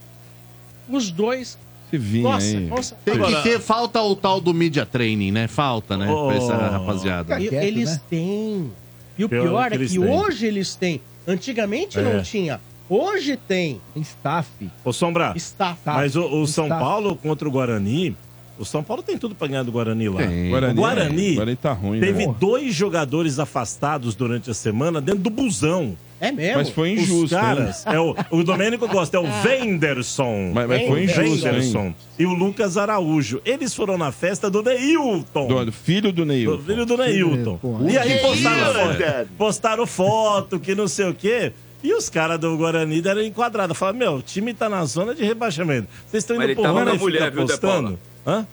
Os 0.89 1.11
dois. 1.11 1.59
Esse 1.91 1.99
vinho 1.99 2.25
Nossa, 2.25 2.47
aí. 2.47 2.61
nossa. 2.67 2.95
Tem 3.05 3.15
Agora- 3.15 3.37
que 3.37 3.43
ter, 3.43 3.61
falta 3.61 4.01
o 4.03 4.15
tal 4.15 4.41
do 4.41 4.53
media 4.53 4.85
training, 4.85 5.33
né? 5.33 5.49
Falta, 5.49 5.97
né? 5.97 6.11
Oh. 6.11 6.27
Pra 6.29 6.37
essa 6.37 6.57
rapaziada. 6.57 7.41
E- 7.41 7.49
quieto, 7.49 7.63
eles 7.65 7.93
né? 7.93 8.01
têm. 8.11 8.71
E 9.17 9.25
o 9.25 9.29
Pior 9.29 9.43
pior, 9.43 9.69
que 9.69 9.75
é 9.75 9.77
eles 9.79 9.93
que 9.93 9.99
têm. 9.99 10.09
hoje 10.09 10.47
eles 10.47 10.75
têm. 10.75 11.01
Antigamente 11.27 11.99
É. 11.99 12.03
não 12.03 12.23
tinha. 12.23 12.61
Hoje 12.89 13.37
tem. 13.37 13.81
Staff. 13.97 14.49
Ô, 14.85 14.93
Sombra. 14.93 15.35
Tá. 15.59 15.77
mas 15.85 16.15
o, 16.17 16.23
o 16.43 16.47
São 16.47 16.65
Está. 16.65 16.79
Paulo 16.79 17.17
contra 17.17 17.47
o 17.49 17.51
Guarani, 17.51 18.17
o 18.59 18.65
São 18.65 18.83
Paulo 18.83 19.03
tem 19.03 19.17
tudo 19.17 19.35
pra 19.35 19.47
ganhar 19.49 19.63
do 19.63 19.73
Guarani 19.73 20.09
lá. 20.09 20.19
Tem. 20.19 20.49
O 20.49 20.51
Guarani, 20.51 21.35
Guarani 21.35 21.57
tá 21.57 21.73
ruim, 21.73 22.01
teve 22.01 22.27
né? 22.27 22.35
dois 22.39 22.75
jogadores 22.75 23.39
afastados 23.39 24.15
durante 24.15 24.51
a 24.51 24.55
semana 24.55 25.01
dentro 25.01 25.21
do 25.21 25.31
busão. 25.31 25.97
É 26.21 26.33
mesmo? 26.33 26.57
Mas 26.57 26.71
foi 26.71 26.95
Os 26.95 27.03
injusto, 27.03 27.37
hein? 27.37 27.41
caras, 27.41 27.87
é 27.87 28.01
o, 28.01 28.17
o 28.33 28.43
Domênico 28.43 28.89
gosta, 28.89 29.17
é 29.17 29.21
o 29.21 29.27
Wenderson. 29.47 30.51
Mas, 30.53 30.67
mas 30.67 30.89
foi 30.89 31.05
injusto, 31.05 31.47
Wenderson. 31.47 31.79
hein? 31.87 31.97
E 32.19 32.27
o 32.27 32.33
Lucas 32.35 32.77
Araújo. 32.77 33.41
Eles 33.45 33.73
foram 33.73 33.97
na 33.97 34.11
festa 34.11 34.51
do 34.51 34.61
Neilton. 34.61 35.47
Do, 35.47 35.65
do 35.67 35.73
filho 35.73 36.13
do 36.13 36.25
Neil. 36.25 36.57
Do 36.57 36.63
filho 36.65 36.85
do 36.85 36.97
Neilton. 36.97 37.59
Porra. 37.59 37.91
E 37.91 37.97
aí 37.97 38.19
postaram 38.19 39.27
postaram 39.39 39.87
foto, 39.87 40.59
que 40.59 40.75
não 40.75 40.89
sei 40.89 41.09
o 41.09 41.15
quê. 41.15 41.53
E 41.83 41.95
os 41.95 42.11
caras 42.11 42.41
do 42.41 42.57
Guarani 42.57 43.01
deram 43.01 43.23
enquadrada. 43.23 43.73
Falaram, 43.73 43.99
meu, 43.99 44.15
o 44.17 44.23
time 44.23 44.53
tá 44.53 44.69
na 44.69 44.85
zona 44.85 45.15
de 45.15 45.23
rebaixamento. 45.25 45.87
Vocês 46.09 46.25
estão 46.25 46.37
indo 46.43 46.55
pro 46.55 46.63
tava 46.65 46.81
rolê 46.81 46.91
com 46.91 46.91
a 46.91 46.97
e 46.97 46.99
mulher, 46.99 47.31
viu, 47.31 47.47
postando? 47.47 47.99
Hã? 48.27 48.47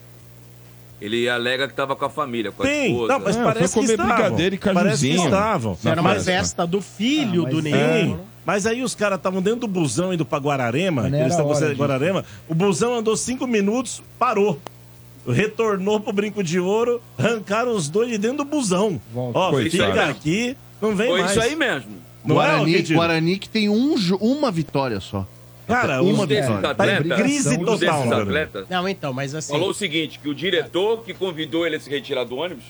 Ele 1.02 1.28
alega 1.28 1.68
que 1.68 1.74
tava 1.74 1.96
com 1.96 2.06
a 2.06 2.10
família, 2.10 2.52
com 2.52 2.64
a 2.64 2.66
Tem. 2.66 2.92
esposa. 2.92 3.14
Não, 3.14 3.20
mas 3.20 3.36
É, 3.36 3.44
parece 3.44 3.74
foi 3.74 3.82
que 3.84 3.88
comer 3.90 3.92
estavam. 4.04 4.16
brigadeiro 4.16 4.56
e 4.56 4.58
Parece 4.58 5.08
que 5.10 5.16
estavam. 5.16 5.78
Na 5.84 5.92
Era 5.92 6.02
uma 6.02 6.16
festa. 6.16 6.66
do 6.66 6.82
filho 6.82 7.46
Ah, 7.46 7.50
do 7.50 7.56
mas 7.56 7.64
Neil. 7.64 8.06
Sim. 8.16 8.20
Mas 8.46 8.66
aí 8.68 8.82
os 8.84 8.96
caras 8.96 9.18
estavam 9.18 9.42
dentro 9.42 9.62
do 9.62 9.68
busão 9.68 10.14
indo 10.14 10.24
pra 10.24 10.38
Guararema, 10.38 11.02
Mas 11.04 11.12
que 11.12 11.18
não 11.18 11.26
eles 11.26 11.36
em 11.62 11.66
disso. 11.70 11.76
Guararema. 11.82 12.24
O 12.48 12.54
busão 12.56 12.94
andou 12.96 13.18
cinco 13.18 13.46
minutos, 13.46 14.02
parou. 14.18 14.60
Retornou 15.28 16.00
pro 16.00 16.14
brinco 16.14 16.44
de 16.44 16.60
ouro, 16.60 17.02
arrancaram 17.18 17.72
os 17.76 17.90
dois 17.90 18.10
de 18.10 18.18
dentro 18.20 18.38
do 18.38 18.46
busão. 18.46 19.02
Volta. 19.12 19.40
Ó, 19.40 19.50
Coitado. 19.50 19.92
fica 19.92 20.06
aqui, 20.06 20.56
não 20.80 20.96
vem 20.96 21.08
Foi 21.10 21.20
mais. 21.22 21.32
isso 21.32 21.42
aí 21.42 21.56
mesmo. 21.56 21.90
Não 22.24 22.36
é, 22.42 22.46
Guarani, 22.46 22.60
Alquidino? 22.72 23.00
Guarani 23.00 23.38
que 23.40 23.50
tem 23.50 23.68
um, 23.70 23.96
uma 24.22 24.52
vitória 24.52 25.00
só. 25.00 25.28
Cara, 25.68 26.02
Uma 26.02 26.24
os 26.24 26.28
desses 26.28 26.46
vitória. 26.46 26.62
tá 26.76 26.84
atletas, 26.84 27.18
crise 27.20 27.58
um 27.58 27.64
desses 27.64 27.80
total, 27.80 28.06
mano. 28.06 28.22
atletas 28.22 28.70
Não, 28.70 28.88
então, 28.88 29.12
mas 29.14 29.34
assim. 29.34 29.52
falou 29.54 29.70
o 29.70 29.74
seguinte, 29.74 30.20
que 30.20 30.30
o 30.30 30.36
diretor 30.36 31.04
que 31.04 31.14
convidou 31.14 31.66
ele 31.66 31.76
a 31.76 31.80
se 31.80 31.90
retirar 31.90 32.24
do 32.24 32.36
ônibus, 32.38 32.66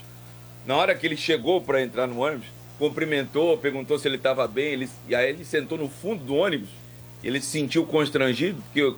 na 0.65 0.75
hora 0.75 0.95
que 0.95 1.05
ele 1.05 1.17
chegou 1.17 1.61
para 1.61 1.81
entrar 1.81 2.07
no 2.07 2.19
ônibus, 2.19 2.47
cumprimentou, 2.79 3.57
perguntou 3.57 3.97
se 3.99 4.07
ele 4.07 4.15
estava 4.17 4.47
bem, 4.47 4.73
ele, 4.73 4.89
e 5.07 5.15
aí 5.15 5.29
ele 5.29 5.45
sentou 5.45 5.77
no 5.77 5.89
fundo 5.89 6.23
do 6.23 6.35
ônibus, 6.35 6.69
ele 7.23 7.39
se 7.39 7.47
sentiu 7.47 7.85
constrangido, 7.85 8.61
porque 8.63 8.93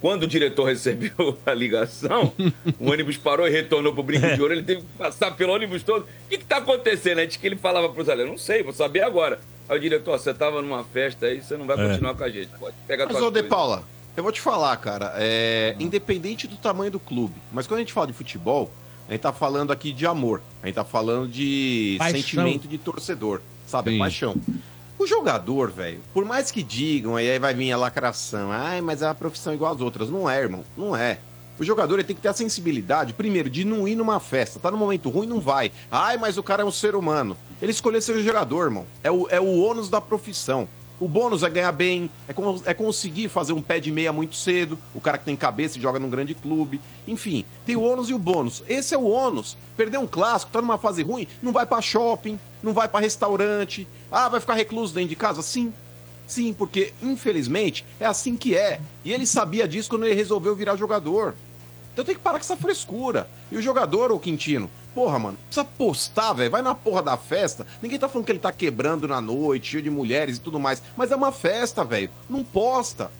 quando 0.00 0.24
o 0.24 0.26
diretor 0.26 0.64
recebeu 0.64 1.36
a 1.46 1.52
ligação, 1.54 2.32
o 2.78 2.90
ônibus 2.90 3.16
parou 3.16 3.46
e 3.46 3.50
retornou 3.50 3.92
pro 3.94 4.02
brinco 4.02 4.26
de 4.34 4.40
ouro, 4.42 4.52
ele 4.54 4.62
teve 4.62 4.80
que 4.82 4.86
passar 4.98 5.30
pelo 5.32 5.52
ônibus 5.52 5.82
todo. 5.82 6.02
O 6.02 6.28
que 6.28 6.38
que 6.38 6.44
tá 6.44 6.58
acontecendo? 6.58 7.18
Antes 7.18 7.36
que 7.36 7.46
ele 7.46 7.56
falava 7.56 7.88
pros 7.88 8.08
alunos, 8.08 8.30
não 8.30 8.38
sei, 8.38 8.62
vou 8.62 8.72
saber 8.72 9.02
agora. 9.02 9.40
Aí 9.68 9.76
o 9.78 9.80
diretor, 9.80 10.12
ó, 10.14 10.18
você 10.18 10.32
tava 10.32 10.62
numa 10.62 10.84
festa 10.84 11.26
aí, 11.26 11.40
você 11.42 11.56
não 11.56 11.66
vai 11.66 11.76
É. 11.78 11.88
continuar 11.88 12.14
com 12.14 12.24
a 12.24 12.28
gente, 12.30 12.48
pode. 12.58 12.74
Pega 12.86 13.04
a 13.04 13.06
Mas, 13.06 13.20
ô, 13.20 13.30
De. 13.30 13.42
Paula, 13.42 13.82
eu 14.16 14.22
vou 14.22 14.30
te 14.30 14.40
falar, 14.40 14.76
cara, 14.76 15.12
é, 15.16 15.74
independente 15.80 16.46
do 16.46 16.56
tamanho 16.56 16.90
do 16.90 17.00
clube, 17.00 17.34
mas 17.52 17.66
quando 17.66 17.78
a 17.78 17.80
gente 17.80 17.92
fala 17.92 18.06
de 18.06 18.12
futebol, 18.12 18.70
a 19.08 19.12
gente 19.12 19.20
tá 19.22 19.32
falando 19.32 19.72
aqui 19.72 19.92
de 19.92 20.06
amor, 20.06 20.40
a 20.62 20.66
gente 20.66 20.76
tá 20.76 20.84
falando 20.84 21.28
de 21.28 21.96
Paixão. 21.98 22.20
sentimento 22.20 22.68
de 22.68 22.78
torcedor, 22.78 23.40
sabe? 23.66 23.90
Sim. 23.90 23.96
É 23.96 23.98
paixão. 23.98 24.36
O 24.98 25.06
jogador, 25.06 25.70
velho, 25.70 26.00
por 26.14 26.24
mais 26.24 26.50
que 26.50 26.62
digam, 26.62 27.16
aí 27.16 27.38
vai 27.38 27.52
vir 27.52 27.70
a 27.70 27.76
lacração, 27.76 28.50
ai, 28.50 28.80
mas 28.80 29.02
é 29.02 29.06
uma 29.06 29.14
profissão 29.14 29.52
igual 29.52 29.74
às 29.74 29.80
outras. 29.80 30.08
Não 30.08 30.28
é, 30.28 30.40
irmão, 30.40 30.64
não 30.76 30.96
é. 30.96 31.18
O 31.58 31.64
jogador 31.64 31.94
ele 31.94 32.04
tem 32.04 32.16
que 32.16 32.22
ter 32.22 32.28
a 32.28 32.34
sensibilidade, 32.34 33.12
primeiro, 33.12 33.48
de 33.48 33.64
não 33.64 33.86
ir 33.86 33.94
numa 33.94 34.20
festa. 34.20 34.58
Tá 34.58 34.70
no 34.70 34.76
momento 34.76 35.08
ruim, 35.08 35.26
não 35.26 35.40
vai. 35.40 35.70
Ai, 35.90 36.16
mas 36.16 36.36
o 36.36 36.42
cara 36.42 36.62
é 36.62 36.64
um 36.64 36.70
ser 36.70 36.94
humano. 36.94 37.36
Ele 37.60 37.72
escolheu 37.72 38.00
ser 38.00 38.20
jogador, 38.22 38.64
irmão. 38.64 38.86
É 39.02 39.10
o, 39.10 39.26
é 39.30 39.40
o 39.40 39.58
ônus 39.60 39.88
da 39.88 40.00
profissão. 40.00 40.68
O 40.98 41.06
bônus 41.06 41.42
é 41.42 41.50
ganhar 41.50 41.72
bem, 41.72 42.10
é, 42.26 42.32
con- 42.32 42.60
é 42.64 42.72
conseguir 42.72 43.28
fazer 43.28 43.52
um 43.52 43.60
pé 43.60 43.78
de 43.78 43.92
meia 43.92 44.12
muito 44.12 44.34
cedo, 44.34 44.78
o 44.94 45.00
cara 45.00 45.18
que 45.18 45.24
tem 45.26 45.36
cabeça 45.36 45.76
e 45.76 45.80
joga 45.80 45.98
num 45.98 46.08
grande 46.08 46.34
clube. 46.34 46.80
Enfim, 47.06 47.44
tem 47.66 47.76
o 47.76 47.82
ônus 47.82 48.08
e 48.08 48.14
o 48.14 48.18
bônus. 48.18 48.62
Esse 48.66 48.94
é 48.94 48.98
o 48.98 49.04
ônus. 49.04 49.58
Perder 49.76 49.98
um 49.98 50.06
clássico, 50.06 50.50
tá 50.52 50.62
numa 50.62 50.78
fase 50.78 51.02
ruim, 51.02 51.28
não 51.42 51.52
vai 51.52 51.66
pra 51.66 51.82
shopping, 51.82 52.38
não 52.62 52.72
vai 52.72 52.88
pra 52.88 53.00
restaurante. 53.00 53.86
Ah, 54.10 54.28
vai 54.28 54.40
ficar 54.40 54.54
recluso 54.54 54.94
dentro 54.94 55.10
de 55.10 55.16
casa? 55.16 55.42
Sim. 55.42 55.72
Sim, 56.26 56.52
porque 56.52 56.92
infelizmente 57.02 57.84
é 58.00 58.06
assim 58.06 58.36
que 58.36 58.56
é. 58.56 58.80
E 59.04 59.12
ele 59.12 59.26
sabia 59.26 59.68
disso 59.68 59.90
quando 59.90 60.06
ele 60.06 60.14
resolveu 60.14 60.56
virar 60.56 60.76
jogador. 60.76 61.34
Então 61.92 62.04
tem 62.04 62.14
que 62.14 62.20
parar 62.20 62.38
com 62.38 62.44
essa 62.44 62.56
frescura. 62.56 63.28
E 63.52 63.56
o 63.56 63.62
jogador, 63.62 64.10
ô 64.10 64.18
Quintino, 64.18 64.68
porra, 64.96 65.18
mano, 65.18 65.36
precisa 65.46 65.64
postar, 65.76 66.32
velho. 66.32 66.50
Vai 66.50 66.62
na 66.62 66.74
porra 66.74 67.02
da 67.02 67.16
festa. 67.18 67.66
Ninguém 67.82 67.98
tá 67.98 68.08
falando 68.08 68.24
que 68.24 68.32
ele 68.32 68.38
tá 68.38 68.50
quebrando 68.50 69.06
na 69.06 69.20
noite, 69.20 69.72
cheio 69.72 69.82
de 69.82 69.90
mulheres 69.90 70.38
e 70.38 70.40
tudo 70.40 70.58
mais. 70.58 70.82
Mas 70.96 71.12
é 71.12 71.16
uma 71.16 71.30
festa, 71.30 71.84
velho. 71.84 72.08
Não 72.28 72.42
posta. 72.42 73.10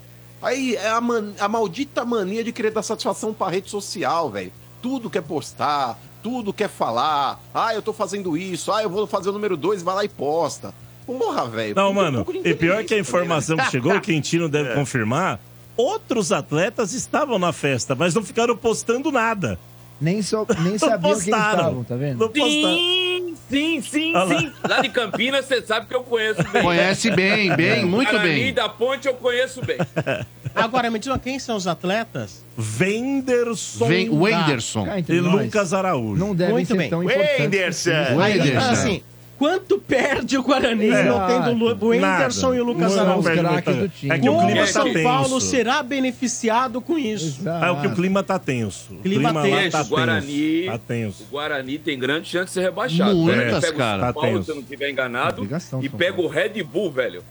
Aí 0.40 0.74
é 0.74 0.88
a, 0.88 1.00
man- 1.00 1.32
a 1.38 1.46
maldita 1.48 2.04
mania 2.04 2.42
de 2.42 2.50
querer 2.52 2.70
dar 2.70 2.82
satisfação 2.82 3.34
pra 3.34 3.48
rede 3.50 3.68
social, 3.70 4.30
velho. 4.30 4.52
Tudo 4.80 5.10
quer 5.10 5.22
postar, 5.22 5.98
tudo 6.22 6.52
quer 6.52 6.68
falar. 6.68 7.38
Ah, 7.54 7.74
eu 7.74 7.82
tô 7.82 7.92
fazendo 7.92 8.36
isso. 8.36 8.72
Ah, 8.72 8.82
eu 8.82 8.88
vou 8.90 9.06
fazer 9.06 9.28
o 9.28 9.32
número 9.32 9.56
dois, 9.56 9.82
vai 9.82 9.94
lá 9.94 10.04
e 10.04 10.08
posta. 10.08 10.74
Porra, 11.06 11.46
velho. 11.46 11.74
Não, 11.76 11.90
um 11.90 11.94
mano, 11.94 12.24
de 12.24 12.38
e 12.48 12.54
pior 12.54 12.76
que 12.84 12.94
a 12.94 12.98
inteligência 12.98 13.00
informação 13.00 13.56
também, 13.56 13.66
que 13.70 13.70
chegou, 13.76 13.94
o 13.94 14.00
Quintino 14.00 14.48
deve 14.48 14.70
É. 14.72 14.74
confirmar, 14.74 15.38
outros 15.76 16.32
atletas 16.32 16.92
estavam 16.92 17.38
na 17.38 17.52
festa, 17.52 17.94
mas 17.94 18.14
não 18.14 18.22
ficaram 18.24 18.56
postando 18.56 19.12
nada. 19.12 19.58
Nem, 20.00 20.20
so, 20.22 20.46
nem 20.62 20.76
sabiam 20.78 21.00
que 21.00 21.06
eles 21.08 21.24
postaram. 21.24 21.58
estavam, 21.58 21.84
tá 21.84 21.96
vendo? 21.96 22.30
Sim, 22.34 23.34
sim, 23.48 23.80
sim, 23.82 24.12
sim. 24.38 24.52
Lá 24.68 24.80
de 24.80 24.88
Campinas, 24.90 25.44
você 25.46 25.62
sabe 25.62 25.86
que 25.86 25.94
eu 25.94 26.02
conheço 26.02 26.42
bem. 26.52 26.62
Conhece 26.62 27.10
bem, 27.10 27.54
bem, 27.56 27.84
muito 27.84 28.10
Guarani 28.10 28.34
bem. 28.34 28.52
da 28.54 28.68
Ponte 28.68 29.06
eu 29.08 29.14
conheço 29.14 29.60
bem. 29.64 29.78
Agora, 30.54 30.90
me 30.90 30.98
diz 30.98 31.08
uma, 31.08 31.18
quem 31.18 31.38
são 31.38 31.54
os 31.56 31.66
atletas? 31.66 32.42
Venderson 32.56 33.86
Vem- 33.86 34.08
Wenderson. 34.10 34.86
E 35.08 35.20
Lucas 35.20 35.72
Araújo. 35.74 36.18
Não 36.18 36.34
devem 36.34 36.54
Muito 36.54 36.68
ser 36.68 36.76
bem. 36.78 36.88
tão 36.90 37.02
importantes. 37.02 37.86
Wenderson. 38.16 38.70
assim, 38.70 39.02
quanto 39.38 39.78
perde 39.78 40.36
o 40.38 40.42
Guarani 40.42 40.88
É. 40.88 41.04
não 41.04 41.26
tendo 41.26 41.50
o 41.50 41.54
Nada. 42.00 42.24
e 42.54 42.60
o 42.60 42.64
Lucas 42.64 42.96
Araújo? 42.96 43.28
time. 43.88 44.12
É 44.12 44.18
que 44.18 44.28
o 44.28 44.32
Como 44.34 44.46
clima 44.46 44.62
o 44.62 44.66
tá 44.66 44.72
São. 44.72 45.02
Paulo 45.02 45.40
será 45.40 45.82
beneficiado 45.82 46.80
com 46.80 46.98
isso? 46.98 47.40
Exato. 47.40 47.64
É 47.64 47.70
o 47.70 47.80
que 47.80 47.86
o 47.86 47.94
clima 47.94 48.22
tá 48.22 48.38
tenso. 48.38 48.92
O 48.94 48.96
Clima 49.02 49.30
clima, 49.30 49.42
tenso. 49.42 49.64
lá 49.64 49.70
tá 49.70 49.82
o 49.82 49.84
Guarani, 49.88 50.26
tenso. 50.26 50.66
Tá 50.72 50.78
tenso. 50.78 51.22
o 51.22 51.26
Guarani 51.32 51.78
tem 51.78 51.98
grande 51.98 52.28
chance 52.28 52.46
de 52.46 52.50
ser 52.52 52.60
rebaixado. 52.62 53.14
Muitas, 53.14 53.40
Ele 53.42 53.60
pega 53.60 53.72
cara. 53.76 53.96
o 53.96 54.04
São 54.04 54.12
Paulo, 54.14 54.38
Tá 54.38 54.44
se 54.44 54.50
eu 54.50 54.54
não 54.54 54.62
estiver 54.62 54.90
enganado, 54.90 55.36
Obrigação, 55.42 55.82
e 55.82 55.88
pega 55.88 56.20
o 56.20 56.26
Red 56.28 56.62
Bull, 56.62 56.90
velho. 56.90 57.22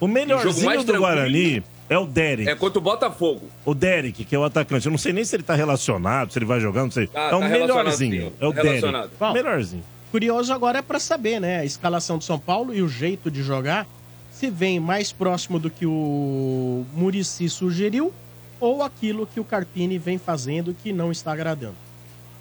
O 0.00 0.06
jogo 0.06 0.14
melhorzinho 0.14 0.64
mais 0.66 0.82
do. 0.84 0.96
Guarani 0.96 1.62
é 1.88 1.98
o 1.98 2.06
Derek. 2.06 2.48
É 2.48 2.54
contra 2.54 2.78
o 2.78 2.82
Botafogo. 2.82 3.50
O 3.66 3.74
Derek, 3.74 4.24
que 4.24 4.34
é 4.34 4.38
o 4.38 4.44
atacante. 4.44 4.86
Eu 4.86 4.90
não 4.90 4.98
sei 4.98 5.12
nem 5.12 5.24
se 5.24 5.36
ele 5.36 5.42
tá 5.42 5.54
relacionado, 5.54 6.32
se 6.32 6.38
ele 6.38 6.46
vai 6.46 6.58
jogar, 6.58 6.84
não 6.84 6.90
sei. 6.90 7.06
Tá- 7.06 7.30
é 7.30 7.34
o 7.34 7.40
tá 7.40 7.48
melhorzinho. 7.48 8.32
É 8.40 8.46
o. 8.46 8.52
Derek. 8.52 8.86
Bom. 9.18 9.32
Melhorzinho. 9.34 9.84
Curioso 10.10 10.52
agora 10.52 10.78
é 10.78 10.82
pra 10.82 10.98
saber, 10.98 11.40
né? 11.40 11.58
A 11.60 11.64
escalação 11.64 12.18
do 12.18 12.24
São 12.24 12.38
Paulo 12.38 12.74
e 12.74 12.82
o 12.82 12.88
jeito 12.88 13.30
de 13.30 13.42
jogar. 13.42 13.86
Se 14.32 14.50
vem 14.50 14.80
mais 14.80 15.12
próximo 15.12 15.58
do 15.58 15.68
que 15.70 15.84
o 15.86 16.84
Murici 16.94 17.48
sugeriu 17.48 18.12
ou 18.58 18.82
aquilo 18.82 19.26
que 19.26 19.38
o 19.40 19.44
Carpini 19.44 19.98
vem 19.98 20.18
fazendo 20.18 20.74
que 20.74 20.92
não 20.92 21.12
está 21.12 21.32
agradando. 21.32 21.74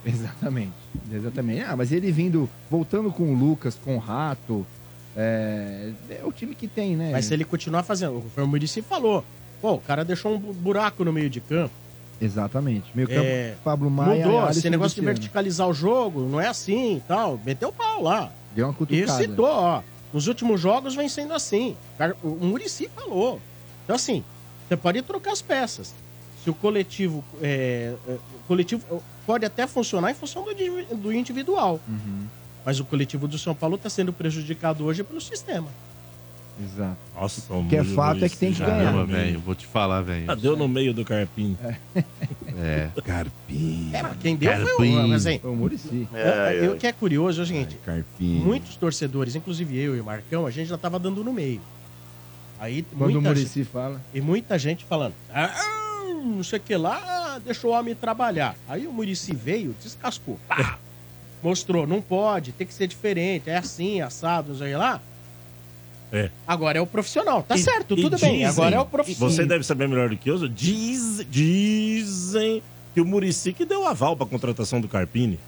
Exatamente. 0.05 0.72
Exatamente. 1.11 1.61
Ah, 1.61 1.76
mas 1.76 1.91
ele 1.91 2.11
vindo, 2.11 2.49
voltando 2.72 3.11
com 3.11 3.24
o 3.34 3.38
Lucas, 3.38 3.76
com 3.84 3.95
o 3.97 3.99
Rato, 3.99 4.65
é, 5.15 5.91
é 6.09 6.22
o 6.24 6.32
time 6.32 6.55
que 6.55 6.67
tem, 6.67 6.95
né? 6.95 7.09
Mas 7.11 7.26
se 7.26 7.34
ele 7.34 7.43
continuar 7.43 7.84
fazendo, 7.84 8.24
o 8.36 8.47
Murici 8.47 8.82
falou, 8.82 9.24
pô, 9.61 9.74
o 9.74 9.82
cara 9.82 10.05
deixou 10.05 10.36
um 10.36 10.39
bu- 10.39 10.53
buraco 10.53 11.03
no 11.03 11.11
meio 11.11 11.30
de 11.30 11.41
campo. 11.41 11.74
Exatamente. 12.22 12.86
Meio 12.93 13.07
campo, 13.07 13.22
É, 13.24 13.55
Pablo 13.63 13.89
Maia, 13.89 14.26
Mudou, 14.26 14.41
Alisson 14.41 14.59
esse 14.59 14.67
e 14.67 14.72
negócio 14.72 14.95
de 14.95 15.05
verticalizar 15.05 15.67
o 15.67 15.74
jogo, 15.74 16.22
não 16.28 16.39
é 16.39 16.47
assim 16.47 16.97
e 16.97 17.01
tal. 17.01 17.39
Meteu 17.45 17.70
o 17.70 17.74
pau 17.74 18.01
lá. 18.03 18.32
Deu 18.55 18.65
uma 18.65 18.74
E 18.74 18.76
cutucada. 18.76 19.13
citou, 19.13 19.45
ó. 19.45 19.82
Nos 20.11 20.28
últimos 20.28 20.59
jogos 20.59 20.95
vem 20.95 21.07
sendo 21.07 21.34
assim. 21.34 21.76
O 22.24 22.45
Murici 22.45 22.89
falou. 22.95 23.39
Então, 23.84 23.95
assim, 23.95 24.24
você 24.67 24.76
pode 24.76 25.01
trocar 25.03 25.32
as 25.32 25.41
peças. 25.41 25.93
Se 26.43 26.49
o 26.49 26.53
coletivo. 26.53 27.24
é, 27.41 27.93
é, 28.07 28.11
o 28.13 28.47
coletivo 28.47 29.03
pode 29.26 29.45
até 29.45 29.67
funcionar 29.67 30.09
em 30.11 30.15
função 30.15 30.43
do, 30.43 30.95
do 30.97 31.13
individual. 31.13 31.80
Uhum. 31.88 32.26
Mas 32.65 32.80
o 32.80 32.86
coletivo 32.86 33.28
do 33.28 33.38
São 33.38 33.53
Paulo 33.55 33.76
está 33.76 33.89
sendo 33.89 34.11
prejudicado 34.11 34.84
hoje 34.86 35.03
pelo 35.03 35.22
sistema. 35.22 35.67
Exato. 36.62 36.97
Nossa, 37.16 37.53
o 37.53 37.66
que 37.68 37.76
é 37.76 37.80
Muricy 37.80 37.95
fato 37.95 38.26
é 38.26 38.30
que 38.30 38.38
tem 38.38 38.51
que 38.51 38.60
já 38.60 38.66
ganhar. 38.66 39.05
velho, 39.05 39.39
vou 39.39 39.55
te 39.55 39.66
falar, 39.66 40.01
velho. 40.01 40.26
Ah, 40.30 40.36
deu 40.36 40.57
no 40.57 40.68
meio 40.68 40.93
do 40.93 41.05
Carpini. 41.05 41.57
É. 42.57 42.89
Carpini. 43.05 43.89
É, 43.93 44.03
mas 44.03 44.18
quem 44.18 44.36
deu 44.36 44.51
foi 44.76 44.89
o. 44.89 45.07
Mas, 45.07 45.26
assim, 45.26 45.39
Foi 45.39 45.51
o 45.51 45.55
Murici. 45.55 46.07
eu- 46.14 46.64
eu- 46.64 46.74
o 46.74 46.78
que 46.78 46.86
é 46.88 46.91
curioso 46.91 47.39
é 47.41 47.43
o 47.43 47.47
seguinte: 47.47 47.78
Carpini. 47.86 48.39
muitos 48.39 48.76
torcedores, 48.76 49.36
inclusive 49.36 49.78
eu 49.78 49.95
e 49.95 50.01
o 50.01 50.03
Marcão, 50.03 50.45
a 50.45 50.51
gente 50.51 50.68
já 50.68 50.78
tava 50.78 50.99
dando 50.99 51.24
no 51.24 51.32
meio. 51.32 51.62
Aí 52.60 52.84
Quando 52.84 53.12
o 53.12 53.14
muita 53.14 53.30
Murici 53.30 53.64
fala. 53.64 54.01
E 54.14 54.20
muita 54.20 54.60
gente 54.60 54.84
falando, 54.84 55.14
ah, 55.34 55.49
não 56.26 56.43
sei 56.43 56.60
o 56.60 56.62
que 56.62 56.76
lá, 56.76 57.39
deixa 57.45 57.66
o 57.66 57.72
homem 57.72 57.95
trabalhar. 57.95 58.53
Aí 58.68 58.86
o 58.86 58.91
Murici 58.91 59.34
veio, 59.34 59.74
descascou. 59.82 60.38
Pá! 60.47 60.78
Mostrou, 61.41 61.88
não 61.88 62.01
pode, 62.01 62.51
tem 62.51 62.68
que 62.68 62.74
ser 62.74 62.86
diferente, 62.86 63.49
é 63.49 63.55
assim, 63.55 64.01
assado, 64.01 64.49
não 64.49 64.57
sei 64.57 64.68
o 64.68 64.72
que 64.72 64.76
lá. 64.76 65.01
É. 66.12 66.30
Agora 66.47 66.78
é 66.78 66.82
o 66.82 66.88
profissional, 66.88 67.43
tá 67.43 67.55
E- 67.55 67.60
certo, 67.60 67.93
e 67.97 68.01
tudo 68.01 68.18
bem, 68.18 68.32
dizem- 68.39 68.45
agora 68.45 68.76
é 68.76 68.80
o 68.80 68.86
profissional. 68.86 69.30
Você 69.32 69.45
deve 69.45 69.64
saber 69.64 69.88
melhor 69.88 70.10
do 70.10 70.18
que 70.18 70.30
eu. 70.30 70.47
Diz, 70.47 71.24
dizem 71.30 72.64
que 72.93 73.01
o 73.01 73.05
Murici 73.05 73.53
que 73.53 73.64
deu 73.66 73.88
aval 73.88 74.16
pra 74.18 74.26
contratação 74.26 74.82
do 74.82 74.88
Carpini. 74.88 75.39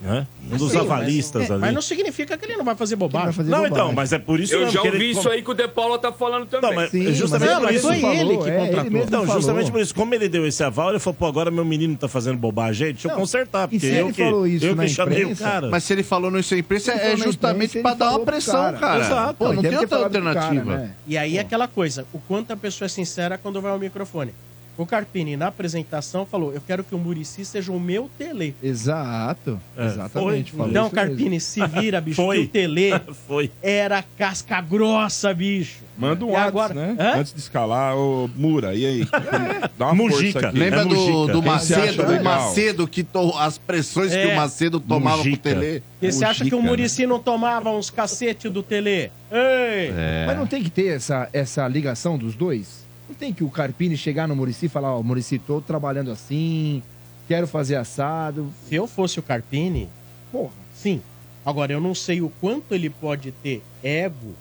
Né? 0.00 0.26
Um 0.50 0.56
dos 0.56 0.72
Sim, 0.72 0.78
avalistas 0.78 1.42
mas, 1.42 1.50
é, 1.50 1.52
ali. 1.52 1.60
mas 1.60 1.74
não 1.74 1.82
significa 1.82 2.38
que 2.38 2.46
ele 2.46 2.56
não 2.56 2.64
vai 2.64 2.74
fazer 2.74 2.96
bobagem. 2.96 3.26
vai 3.26 3.34
fazer 3.34 3.50
Não, 3.50 3.58
bobagem. 3.58 3.76
então, 3.76 3.92
mas 3.92 4.12
é 4.14 4.18
por 4.18 4.40
isso 4.40 4.54
Eu 4.54 4.60
mesmo 4.60 4.72
já 4.72 4.80
que 4.80 4.88
ouvi 4.88 4.96
ele... 4.98 5.10
isso 5.10 5.28
aí 5.28 5.42
que 5.42 5.50
o 5.50 5.54
De 5.54 5.68
Paula 5.68 5.98
tá 5.98 6.10
falando 6.10 6.46
também. 6.46 6.70
Não, 6.70 6.74
mas 6.74 6.90
Sim, 6.90 7.12
justamente 7.12 7.48
mas 7.50 7.58
por 7.58 7.64
mas 7.64 7.76
isso. 7.76 7.86
foi 7.86 8.00
falou, 8.00 8.14
ele 8.16 8.38
que 8.38 8.48
é, 8.48 8.56
ele 8.56 8.66
contratou. 8.68 8.90
mesmo 8.92 9.06
Então, 9.06 9.26
falou. 9.26 9.40
justamente 9.42 9.70
por 9.70 9.80
isso, 9.82 9.94
como 9.94 10.14
ele 10.14 10.28
deu 10.30 10.46
esse 10.46 10.64
aval, 10.64 10.88
ele 10.88 10.98
falou, 10.98 11.14
pô, 11.18 11.26
agora 11.26 11.50
meu 11.50 11.66
menino 11.66 11.94
tá 11.98 12.08
fazendo 12.08 12.38
bobagem 12.38 12.86
aí, 12.86 12.92
deixa 12.94 13.08
eu 13.08 13.12
Não, 13.12 13.18
consertar, 13.20 13.64
e 13.66 13.78
porque 13.78 13.86
se 13.86 13.94
eu 13.94 14.06
ele 14.06 14.14
que, 14.14 14.24
falou 14.24 14.46
isso 14.46 14.64
eu 14.64 14.74
na 14.74 14.84
que 14.84 14.88
chamei 14.88 15.24
o 15.26 15.36
cara. 15.36 15.68
Mas 15.68 15.84
se 15.84 15.92
ele 15.92 16.02
falou 16.02 16.38
isso 16.38 16.54
na 16.54 16.60
imprensa, 16.60 16.92
é 16.92 16.98
falou 16.98 17.16
justamente 17.18 17.78
pra 17.82 17.92
dar 17.92 18.04
uma 18.06 18.10
falou 18.12 18.24
pressão, 18.26 18.72
cara. 18.72 19.04
Exato. 19.04 19.34
Pô, 19.34 19.52
não 19.52 19.62
tem 19.62 19.76
outra 19.76 19.98
alternativa. 19.98 20.76
né? 20.78 20.94
E 21.06 21.18
aí 21.18 21.38
aquela 21.38 21.68
coisa, 21.68 22.06
o 22.10 22.18
quanto 22.20 22.52
a 22.52 22.56
pessoa 22.56 22.86
é 22.86 22.88
sincera 22.88 23.36
quando 23.36 23.60
vai 23.60 23.70
ao 23.70 23.78
microfone. 23.78 24.32
O 24.80 24.86
Carpini, 24.86 25.36
na 25.36 25.48
apresentação, 25.48 26.24
falou, 26.24 26.54
eu 26.54 26.60
quero 26.66 26.82
que 26.82 26.94
o 26.94 26.98
Murici 26.98 27.44
seja 27.44 27.70
o 27.70 27.78
meu 27.78 28.08
tele. 28.16 28.54
Exato. 28.62 29.60
É, 29.76 29.84
Exatamente. 29.86 30.52
foi. 30.52 30.58
falou 30.58 30.70
Então, 30.70 30.86
isso 30.86 30.94
mesmo. 30.96 31.08
Carpini, 31.10 31.40
se 31.40 31.66
vira, 31.66 32.00
bicho, 32.02 32.16
Foi. 32.16 32.38
que 32.38 32.44
o 32.44 32.48
tele 32.48 32.90
Foi. 33.28 33.50
era 33.62 34.02
casca 34.16 34.58
grossa, 34.62 35.34
bicho. 35.34 35.80
Manda 35.98 36.24
um 36.24 36.30
E 36.32 36.36
agora- 36.36 36.72
né? 36.72 36.96
Hã? 36.98 37.18
Antes 37.20 37.34
de 37.34 37.40
escalar, 37.40 37.94
ô 37.94 38.26
Mura, 38.34 38.74
e 38.74 38.86
aí? 38.86 39.08
Dá 39.78 39.86
uma 39.86 39.94
Mujica. 39.94 40.32
força 40.32 40.48
aqui. 40.48 40.58
Lembra 40.58 40.80
É 40.80 40.84
do, 40.86 40.94
Mujica. 40.96 41.32
do 41.34 41.42
Macedo? 41.42 42.02
O 42.02 42.06
legal? 42.06 42.24
Macedo 42.24 42.88
que 42.88 43.04
to- 43.04 43.34
as 43.36 43.58
pressões 43.58 44.12
que 44.12 44.16
É. 44.18 44.32
o 44.32 44.36
Macedo 44.36 44.80
tomava 44.80 45.18
Mujica. 45.18 45.36
pro 45.36 45.60
Tele. 45.60 45.82
E 46.00 46.10
você 46.10 46.24
acha 46.24 46.42
que 46.42 46.54
o 46.54 46.56
Mujica, 46.56 46.70
Murici 46.70 47.06
não 47.06 47.18
tomava 47.18 47.70
uns 47.70 47.90
cacete 47.90 48.48
do 48.48 48.62
tele? 48.62 49.10
Ei! 49.30 49.92
É. 49.94 50.24
Mas 50.26 50.38
não 50.38 50.46
tem 50.46 50.62
que 50.62 50.70
ter 50.70 50.86
essa, 50.96 51.28
essa 51.34 51.68
ligação 51.68 52.16
dos 52.16 52.34
dois? 52.34 52.88
Não 53.10 53.14
tem 53.16 53.32
que 53.32 53.42
o 53.42 53.50
Carpini 53.50 53.96
chegar 53.96 54.28
no 54.28 54.36
Murici 54.36 54.66
e 54.66 54.68
falar, 54.68 54.94
ó, 54.94 55.02
Murici, 55.02 55.36
tô 55.36 55.60
trabalhando 55.60 56.12
assim, 56.12 56.80
quero 57.26 57.44
fazer 57.48 57.74
assado. 57.74 58.52
Se 58.68 58.76
eu 58.76 58.86
fosse 58.86 59.18
o 59.18 59.22
Carpini, 59.22 59.88
Porra, 60.30 60.52
sim. 60.72 61.02
Agora, 61.44 61.72
eu 61.72 61.80
não 61.80 61.92
sei 61.92 62.20
o 62.20 62.30
quanto 62.40 62.72
ele 62.72 62.88
pode 62.88 63.32
ter 63.32 63.64
ego. 63.82 64.34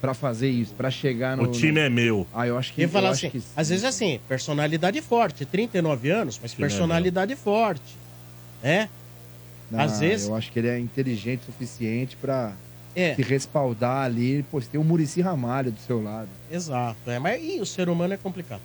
pra 0.00 0.14
fazer 0.14 0.48
isso, 0.48 0.72
pra 0.74 0.90
chegar 0.90 1.36
no... 1.36 1.42
O 1.42 1.48
time 1.48 1.78
é 1.80 1.90
meu. 1.90 2.26
Ah, 2.32 2.46
eu 2.46 2.56
acho 2.56 2.72
que... 2.72 2.80
Ele 2.82 2.90
falar 2.90 3.08
eu 3.08 3.12
assim, 3.12 3.26
acho 3.26 3.32
que 3.36 3.40
sim. 3.42 3.52
às 3.54 3.68
vezes 3.68 3.84
é 3.84 3.88
assim, 3.88 4.20
personalidade 4.28 5.02
forte, 5.02 5.44
39 5.44 6.08
anos, 6.08 6.38
mas 6.40 6.52
é 6.54 6.56
personalidade 6.56 7.34
forte. 7.36 7.96
Né? 8.62 8.88
Não, 9.70 9.80
às 9.80 10.00
vezes- 10.00 10.28
Eu 10.28 10.36
acho 10.36 10.50
que 10.52 10.58
ele 10.60 10.68
é 10.68 10.78
inteligente 10.78 11.42
o 11.42 11.46
suficiente 11.46 12.16
pra 12.16 12.52
É, 13.00 13.14
se 13.14 13.22
respaldar 13.22 14.04
ali. 14.04 14.42
Pô, 14.50 14.60
você 14.60 14.68
tem 14.70 14.80
o 14.80 14.84
Murici 14.84 15.20
Ramalho 15.20 15.70
do 15.70 15.78
seu 15.86 16.02
lado. 16.02 16.28
exato. 16.50 16.98
É, 17.10 17.18
mas 17.18 17.42
e 17.42 17.60
o 17.60 17.66
ser 17.66 17.88
humano 17.88 18.14
é 18.14 18.16
complicado. 18.16 18.60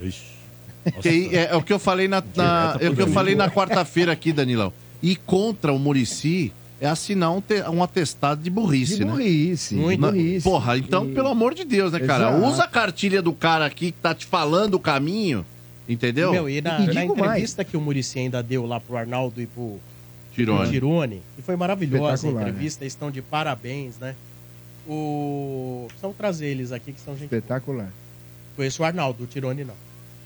Ixi. 0.00 0.40
É, 1.32 1.52
é 1.52 1.56
o 1.56 1.62
que 1.62 1.72
eu 1.72 1.78
falei 1.78 2.08
na, 2.08 2.22
na- 2.34 2.76
é 2.80 2.88
o 2.88 2.94
que 2.96 3.02
eu 3.02 3.08
falei 3.08 3.34
Danilo. 3.34 3.50
na 3.50 3.54
quarta-feira 3.54 4.12
aqui, 4.12 4.32
Danilão. 4.32 4.72
E 5.02 5.14
contra 5.14 5.72
o 5.72 5.78
Murici 5.78 6.52
é 6.80 6.86
assinar 6.86 7.30
um, 7.36 7.40
te- 7.42 7.62
um 7.68 7.82
atestado 7.82 8.42
de 8.42 8.48
burrice, 8.48 8.96
De 8.96 9.04
né? 9.04 9.10
burrice, 9.12 9.74
de 9.74 9.80
Muito. 9.80 10.00
burrice. 10.00 10.42
Porra, 10.42 10.78
então, 10.78 11.06
E- 11.06 11.12
pelo 11.12 11.28
amor 11.28 11.54
de 11.54 11.64
Deus, 11.66 11.92
né, 11.92 12.00
cara? 12.00 12.30
Exato. 12.30 12.46
Usa 12.46 12.64
a 12.64 12.66
cartilha 12.66 13.20
do 13.20 13.32
cara 13.34 13.66
aqui 13.66 13.92
que 13.92 13.98
tá 14.00 14.14
te 14.14 14.24
falando 14.24 14.72
o 14.74 14.80
caminho, 14.80 15.44
entendeu? 15.86 16.32
Meu, 16.32 16.48
e 16.48 16.62
na, 16.62 16.80
E 16.80 16.94
na 16.94 17.04
entrevista 17.04 17.62
que 17.62 17.76
o 17.76 17.80
Murici 17.80 18.18
ainda 18.18 18.42
deu 18.42 18.64
lá 18.64 18.80
pro 18.80 18.96
Arnaldo 18.96 19.42
e 19.42 19.46
pro 19.46 19.78
Tirone. 20.40 20.70
Tirone, 20.70 21.22
que 21.36 21.42
foi 21.42 21.56
maravilhosa 21.56 22.28
a 22.28 22.30
entrevista, 22.30 22.84
eles 22.84 22.92
estão 22.92 23.10
de 23.10 23.22
parabéns, 23.22 23.98
né? 23.98 24.14
O... 24.86 25.84
Precisamos 25.88 26.16
trazer 26.16 26.46
eles 26.46 26.72
aqui, 26.72 26.92
que 26.92 27.00
são 27.00 27.14
gente 27.14 27.24
Espetacular. 27.24 27.92
Conheço 28.56 28.82
o 28.82 28.84
Arnaldo, 28.84 29.24
o 29.24 29.26
Tirone 29.26 29.64
não. 29.64 29.74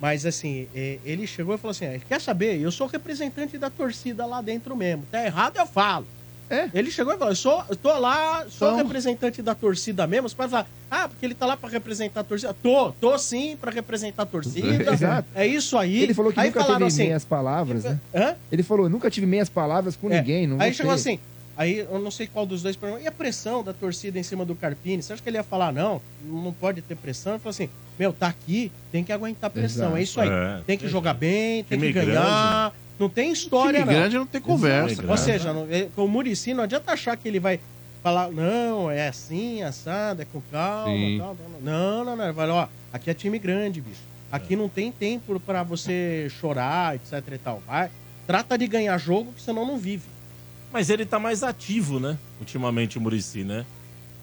Mas 0.00 0.26
assim, 0.26 0.66
é, 0.74 0.98
ele 1.04 1.26
chegou 1.26 1.54
e 1.54 1.58
falou 1.58 1.70
assim: 1.70 1.86
"É, 1.86 1.98
quer 1.98 2.20
saber? 2.20 2.60
Eu 2.60 2.70
sou 2.70 2.86
representante 2.86 3.56
da 3.58 3.70
torcida 3.70 4.26
lá 4.26 4.40
dentro 4.40 4.76
mesmo. 4.76 5.04
Tá 5.10 5.24
errado, 5.24 5.56
eu 5.56 5.66
falo. 5.66 6.06
É. 6.50 6.68
Ele 6.74 6.90
chegou 6.90 7.12
e 7.14 7.16
falou: 7.16 7.32
eu, 7.32 7.36
sou, 7.36 7.64
eu 7.70 7.76
tô 7.76 7.96
lá, 7.98 8.44
sou 8.48 8.68
Então- 8.68 8.76
representante 8.76 9.40
da 9.42 9.54
torcida 9.54 10.06
mesmo. 10.06 10.28
Você 10.28 10.34
pode 10.36 10.50
falar, 10.50 10.66
ah, 10.90 11.08
porque 11.08 11.24
ele 11.24 11.34
tá 11.34 11.46
lá 11.46 11.56
pra 11.56 11.68
representar 11.70 12.20
a 12.20 12.24
torcida. 12.24 12.54
Tô, 12.62 12.92
tô 12.92 13.16
sim 13.18 13.56
pra 13.60 13.70
representar 13.70 14.24
a 14.24 14.26
torcida. 14.26 14.66
Exato. 14.92 15.28
É 15.34 15.46
isso 15.46 15.76
aí. 15.78 16.02
Ele 16.02 16.14
falou 16.14 16.32
que 16.32 16.40
aí 16.40 16.48
nunca 16.48 16.64
teve 16.64 16.84
assim, 16.84 17.04
meias 17.04 17.24
palavras, 17.24 17.84
né? 17.84 17.98
Hã? 18.14 18.34
Ele 18.52 18.62
falou, 18.62 18.88
nunca 18.88 19.10
tive 19.10 19.26
meias 19.26 19.48
palavras 19.48 19.96
com 19.96 20.10
É. 20.10 20.18
ninguém. 20.18 20.46
Não 20.46 20.54
aí 20.60 20.68
gostei. 20.68 20.74
chegou 20.74 20.92
assim, 20.92 21.18
aí 21.56 21.78
eu 21.78 21.98
não 21.98 22.10
sei 22.10 22.26
qual 22.26 22.44
dos 22.44 22.62
dois 22.62 22.76
perguntou, 22.76 23.02
e 23.02 23.06
a 23.06 23.12
pressão 23.12 23.62
da 23.64 23.72
torcida 23.72 24.18
em 24.18 24.22
cima 24.22 24.44
do 24.44 24.54
Carpini? 24.54 25.02
Você 25.02 25.12
acha 25.14 25.22
que 25.22 25.28
ele 25.28 25.38
ia 25.38 25.42
falar, 25.42 25.72
não, 25.72 26.00
não 26.24 26.52
pode 26.52 26.82
ter 26.82 26.94
pressão? 26.96 27.32
Ele 27.34 27.40
falou 27.40 27.50
assim, 27.50 27.68
meu, 27.98 28.12
tá 28.12 28.26
aqui, 28.26 28.70
tem 28.92 29.02
que 29.02 29.12
aguentar 29.12 29.48
pressão, 29.50 29.86
Exato. 29.86 29.96
é 29.96 30.02
isso 30.02 30.20
aí. 30.20 30.28
É. 30.28 30.60
Tem 30.66 30.76
que 30.76 30.88
jogar 30.88 31.14
bem, 31.14 31.64
tem 31.64 31.78
que 31.80 31.92
ganhar, 31.92 32.70
grande. 32.70 32.83
Não 32.98 33.08
tem 33.08 33.32
história 33.32 33.80
Time 33.80 33.92
não. 33.92 34.00
grande 34.00 34.16
não 34.16 34.26
tem 34.26 34.40
conversa, 34.40 35.04
Ou 35.06 35.16
seja, 35.16 35.52
não- 35.52 35.66
é, 35.70 35.88
com 35.94 36.04
o 36.04 36.08
Murici 36.08 36.54
não 36.54 36.64
adianta 36.64 36.92
achar 36.92 37.16
que 37.16 37.26
ele 37.28 37.40
vai 37.40 37.58
falar, 38.02 38.30
não, 38.30 38.90
é 38.90 39.08
assim, 39.08 39.62
assado, 39.62 40.22
é 40.22 40.24
com 40.26 40.40
calma, 40.52 41.18
tal, 41.18 41.36
tal, 41.36 41.46
não, 41.62 42.04
não, 42.04 42.16
não, 42.16 42.24
ele 42.24 42.32
vai, 42.32 42.48
ó, 42.50 42.68
aqui 42.92 43.10
é 43.10 43.14
time 43.14 43.38
grande, 43.38 43.80
bicho. 43.80 44.00
Aqui 44.30 44.56
não 44.56 44.68
tem 44.68 44.90
tempo 44.90 45.38
pra 45.40 45.62
você 45.62 46.28
chorar, 46.40 46.96
etc 46.96 47.22
e 47.32 47.38
tal. 47.38 47.62
Vai, 47.66 47.88
trata 48.26 48.58
de 48.58 48.66
ganhar 48.66 48.98
jogo, 48.98 49.32
que 49.32 49.40
senão 49.40 49.64
não 49.66 49.78
vive. 49.78 50.08
Mas 50.72 50.90
ele 50.90 51.06
tá 51.06 51.18
mais 51.20 51.42
ativo, 51.44 52.00
né? 52.00 52.18
Ultimamente, 52.40 52.98
o 52.98 53.00
Murici, 53.00 53.44
né? 53.44 53.64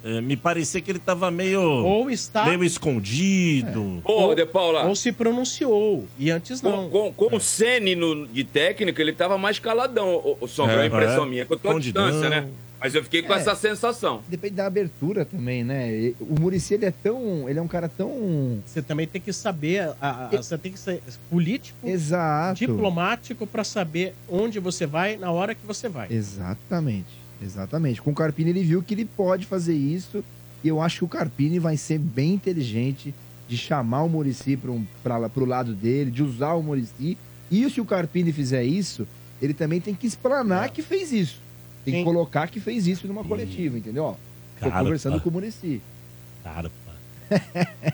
É, 0.04 0.20
me 0.22 0.36
parecia 0.36 0.82
que 0.82 0.90
ele 0.92 1.00
tava 1.00 1.30
meio. 1.30 1.62
Ou 1.62 2.10
está- 2.10 2.46
Meio 2.46 2.64
escondido. 2.64 4.02
Ô, 4.04 4.34
De 4.34 4.46
Paula. 4.46 4.86
Ou 4.88 4.96
se 4.96 5.12
pronunciou. 5.12 6.08
E 6.18 6.32
antes 6.32 6.60
Com, 6.62 6.90
com, 6.90 7.14
com 7.14 7.36
o 7.36 7.40
Ceni 7.40 7.96
no, 7.96 8.28
de 8.28 8.44
técnico, 8.44 9.00
ele 9.00 9.14
tava 9.14 9.38
mais 9.38 9.60
caladão. 9.60 10.38
Sombra, 10.48 10.76
É, 10.76 10.80
é, 10.80 10.82
a 10.84 10.86
impressão 10.88 11.24
é. 11.26 11.28
minha, 11.30 11.46
que 11.46 11.54
eu 11.54 11.60
tô 11.60 11.70
à 11.72 11.80
distância, 11.80 12.30
né? 12.30 12.48
Mas 12.84 12.96
eu 12.96 13.04
fiquei 13.04 13.22
com 13.22 13.32
É. 13.32 13.38
essa 13.38 13.54
sensação. 13.54 14.24
Depende 14.28 14.56
da 14.56 14.66
abertura 14.66 15.24
também, 15.24 15.64
né? 15.64 16.14
O 16.20 16.40
Murici, 16.40 16.74
ele 16.74 16.86
é 16.86 16.92
tão... 16.92 17.48
Ele 17.48 17.60
é 17.60 17.62
um 17.62 17.68
cara 17.68 17.88
tão... 17.88 18.60
Você 18.66 18.82
também 18.82 19.06
tem 19.06 19.22
que 19.22 19.32
saber, 19.32 19.92
a- 20.02 20.30
a- 20.32 20.36
você 20.36 20.58
tem 20.58 20.72
que 20.72 20.80
ser 20.80 21.00
político, 21.30 21.78
Exato. 21.88 22.58
diplomático 22.58 23.46
pra 23.46 23.64
saber 23.64 24.16
onde 24.28 24.60
você 24.60 24.88
vai 24.88 25.16
na 25.16 25.30
hora 25.32 25.54
que 25.54 25.64
você 25.64 25.88
vai. 25.88 26.08
Exatamente. 26.10 27.21
Exatamente. 27.42 28.02
Com 28.02 28.12
o 28.12 28.16
Carpini 28.16 28.52
ele 28.52 28.64
viu 28.64 28.84
que 28.84 28.94
ele 28.94 29.06
pode 29.06 29.46
fazer 29.46 29.74
isso 29.74 30.24
e 30.64 30.68
eu 30.68 30.82
acho 30.82 31.00
que 31.00 31.06
o 31.06 31.08
Carpini 31.08 31.60
vai 31.60 31.76
ser 31.76 31.98
bem 31.98 32.34
inteligente 32.34 33.14
de 33.48 33.58
chamar 33.58 34.04
o 34.04 34.10
Murici 34.10 34.56
para 34.56 34.72
um, 34.72 34.86
pro 35.34 35.46
lado 35.46 35.74
dele, 35.74 36.12
de 36.12 36.24
usar 36.24 36.54
o 36.54 36.62
Murici. 36.62 37.18
E 37.50 37.70
se 37.70 37.82
o 37.82 37.86
Carpini 37.86 38.32
fizer 38.32 38.64
isso, 38.64 39.08
ele 39.42 39.54
também 39.54 39.82
tem 39.82 39.94
que 39.94 40.08
explanar 40.08 40.70
que 40.70 40.82
fez 40.82 41.12
isso. 41.12 41.42
Tem 41.84 41.96
que 41.96 42.00
Sim. 42.00 42.06
colocar 42.06 42.48
que 42.48 42.60
fez 42.60 42.86
isso 42.88 43.08
numa 43.08 43.24
coletiva, 43.24 43.78
entendeu? 43.78 44.16
Cara, 44.60 44.84
conversando 44.84 45.20
com 45.20 45.30
o 45.30 45.34
Murici. 45.34 45.82
Cara, 46.44 46.72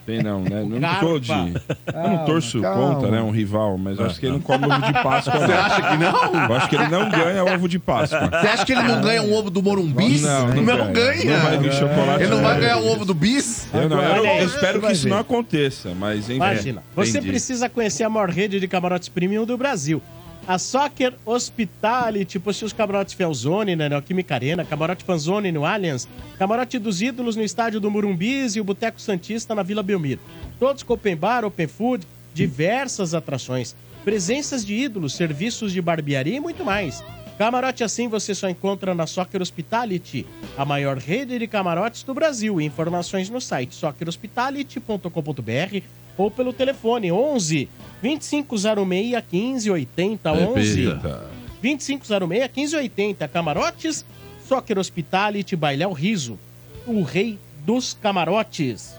Tem 0.05 0.21
não, 0.23 0.41
né? 0.41 0.61
Eu 0.61 0.79
não 0.79 0.99
tô 0.99 1.19
de. 1.19 1.31
Eu 1.31 2.09
não 2.09 2.25
torço 2.25 2.61
calma. 2.61 2.95
contra, 2.95 3.11
né? 3.11 3.21
Um 3.21 3.31
rival, 3.31 3.77
mas 3.77 3.99
eu 3.99 4.05
acho 4.05 4.19
que 4.19 4.25
ele 4.25 4.33
não 4.33 4.41
come 4.41 4.65
ovo 4.65 4.81
de 4.81 4.93
Páscoa. 4.93 5.39
Você 5.39 5.53
acha 5.53 5.81
que 5.81 5.97
não? 5.97 6.47
Eu 6.47 6.55
acho 6.55 6.69
que 6.69 6.75
ele 6.75 6.87
não 6.87 7.09
ganha 7.09 7.43
ovo 7.45 7.69
de 7.69 7.79
Páscoa. 7.79 8.27
Você 8.27 8.47
acha 8.47 8.65
que 8.65 8.71
ele 8.71 8.83
não 8.83 9.01
ganha 9.01 9.21
um 9.21 9.33
ovo 9.33 9.49
do 9.49 9.61
Morumbi? 9.61 10.19
Não, 10.19 10.47
não 10.47 10.55
não 10.55 10.91
ganha. 10.91 11.15
ganha. 11.15 11.37
Não 11.37 11.43
vai 11.43 11.57
vir 11.57 11.73
chocolate 11.73 12.23
Ele 12.23 12.31
não 12.31 12.41
vai 12.41 12.59
ganhar 12.59 12.77
o 12.77 12.87
ovo 12.87 13.05
do 13.05 13.13
bis? 13.13 13.67
Eu, 13.73 13.89
não, 13.89 14.01
eu, 14.01 14.25
eu 14.25 14.45
espero 14.45 14.81
que 14.81 14.91
isso 14.91 15.07
não 15.07 15.19
aconteça, 15.19 15.93
mas 15.93 16.25
enfim. 16.25 16.35
Imagina. 16.35 16.83
Você 16.95 17.11
Entendi. 17.11 17.27
precisa 17.27 17.69
conhecer 17.69 18.03
a 18.03 18.09
maior 18.09 18.29
rede 18.29 18.59
de 18.59 18.67
camarotes 18.67 19.09
premium 19.09 19.45
do 19.45 19.57
Brasil. 19.57 20.01
A 20.47 20.57
Soccer 20.57 21.13
Hospitality 21.25 22.39
possui 22.39 22.67
os 22.67 22.73
camarotes 22.73 23.13
Felzone 23.13 23.75
na 23.75 23.89
Neoquímica 23.89 24.33
Arena, 24.33 24.63
camarote 24.63 25.03
Fanzone 25.03 25.51
no 25.51 25.65
Allianz, 25.65 26.07
camarote 26.39 26.79
dos 26.79 27.01
ídolos 27.01 27.35
no 27.35 27.43
estádio 27.43 27.81
do 27.81 27.91
Murumbis 27.91 28.55
e 28.55 28.61
o 28.61 28.63
Boteco 28.63 29.01
Santista 29.01 29.53
na 29.53 29.61
Vila 29.61 29.83
Belmiro. 29.83 30.21
Todos 30.57 30.83
com 30.83 30.93
open 30.93 31.17
bar, 31.17 31.43
open 31.43 31.67
food, 31.67 32.07
diversas 32.33 33.13
atrações, 33.13 33.75
presenças 34.05 34.65
de 34.65 34.73
ídolos, 34.73 35.15
serviços 35.15 35.73
de 35.73 35.81
barbearia 35.81 36.37
e 36.37 36.39
muito 36.39 36.63
mais. 36.63 37.03
Camarote 37.37 37.83
assim 37.83 38.07
você 38.07 38.33
só 38.33 38.47
encontra 38.47 38.95
na 38.95 39.05
Soccer 39.05 39.41
Hospitality, 39.41 40.25
a 40.57 40.63
maior 40.63 40.97
rede 40.97 41.37
de 41.37 41.45
camarotes 41.45 42.03
do 42.03 42.13
Brasil. 42.13 42.61
Informações 42.61 43.29
no 43.29 43.41
site 43.41 43.75
soccerhospitality.com.br 43.75 46.06
ou 46.17 46.31
pelo 46.31 46.51
telefone 46.51 47.11
11 47.11 47.69
2506 48.01 49.23
1580 49.31 50.31
11 50.31 50.85
Repita. 50.85 51.25
2506 51.61 52.41
1580 52.53 53.27
Camarotes 53.27 54.05
Soccer 54.47 54.77
Hospitality 54.79 55.55
Bailéu 55.55 55.91
Riso, 55.91 56.39
o 56.85 57.01
rei 57.03 57.37
dos 57.65 57.93
camarotes. 58.01 58.95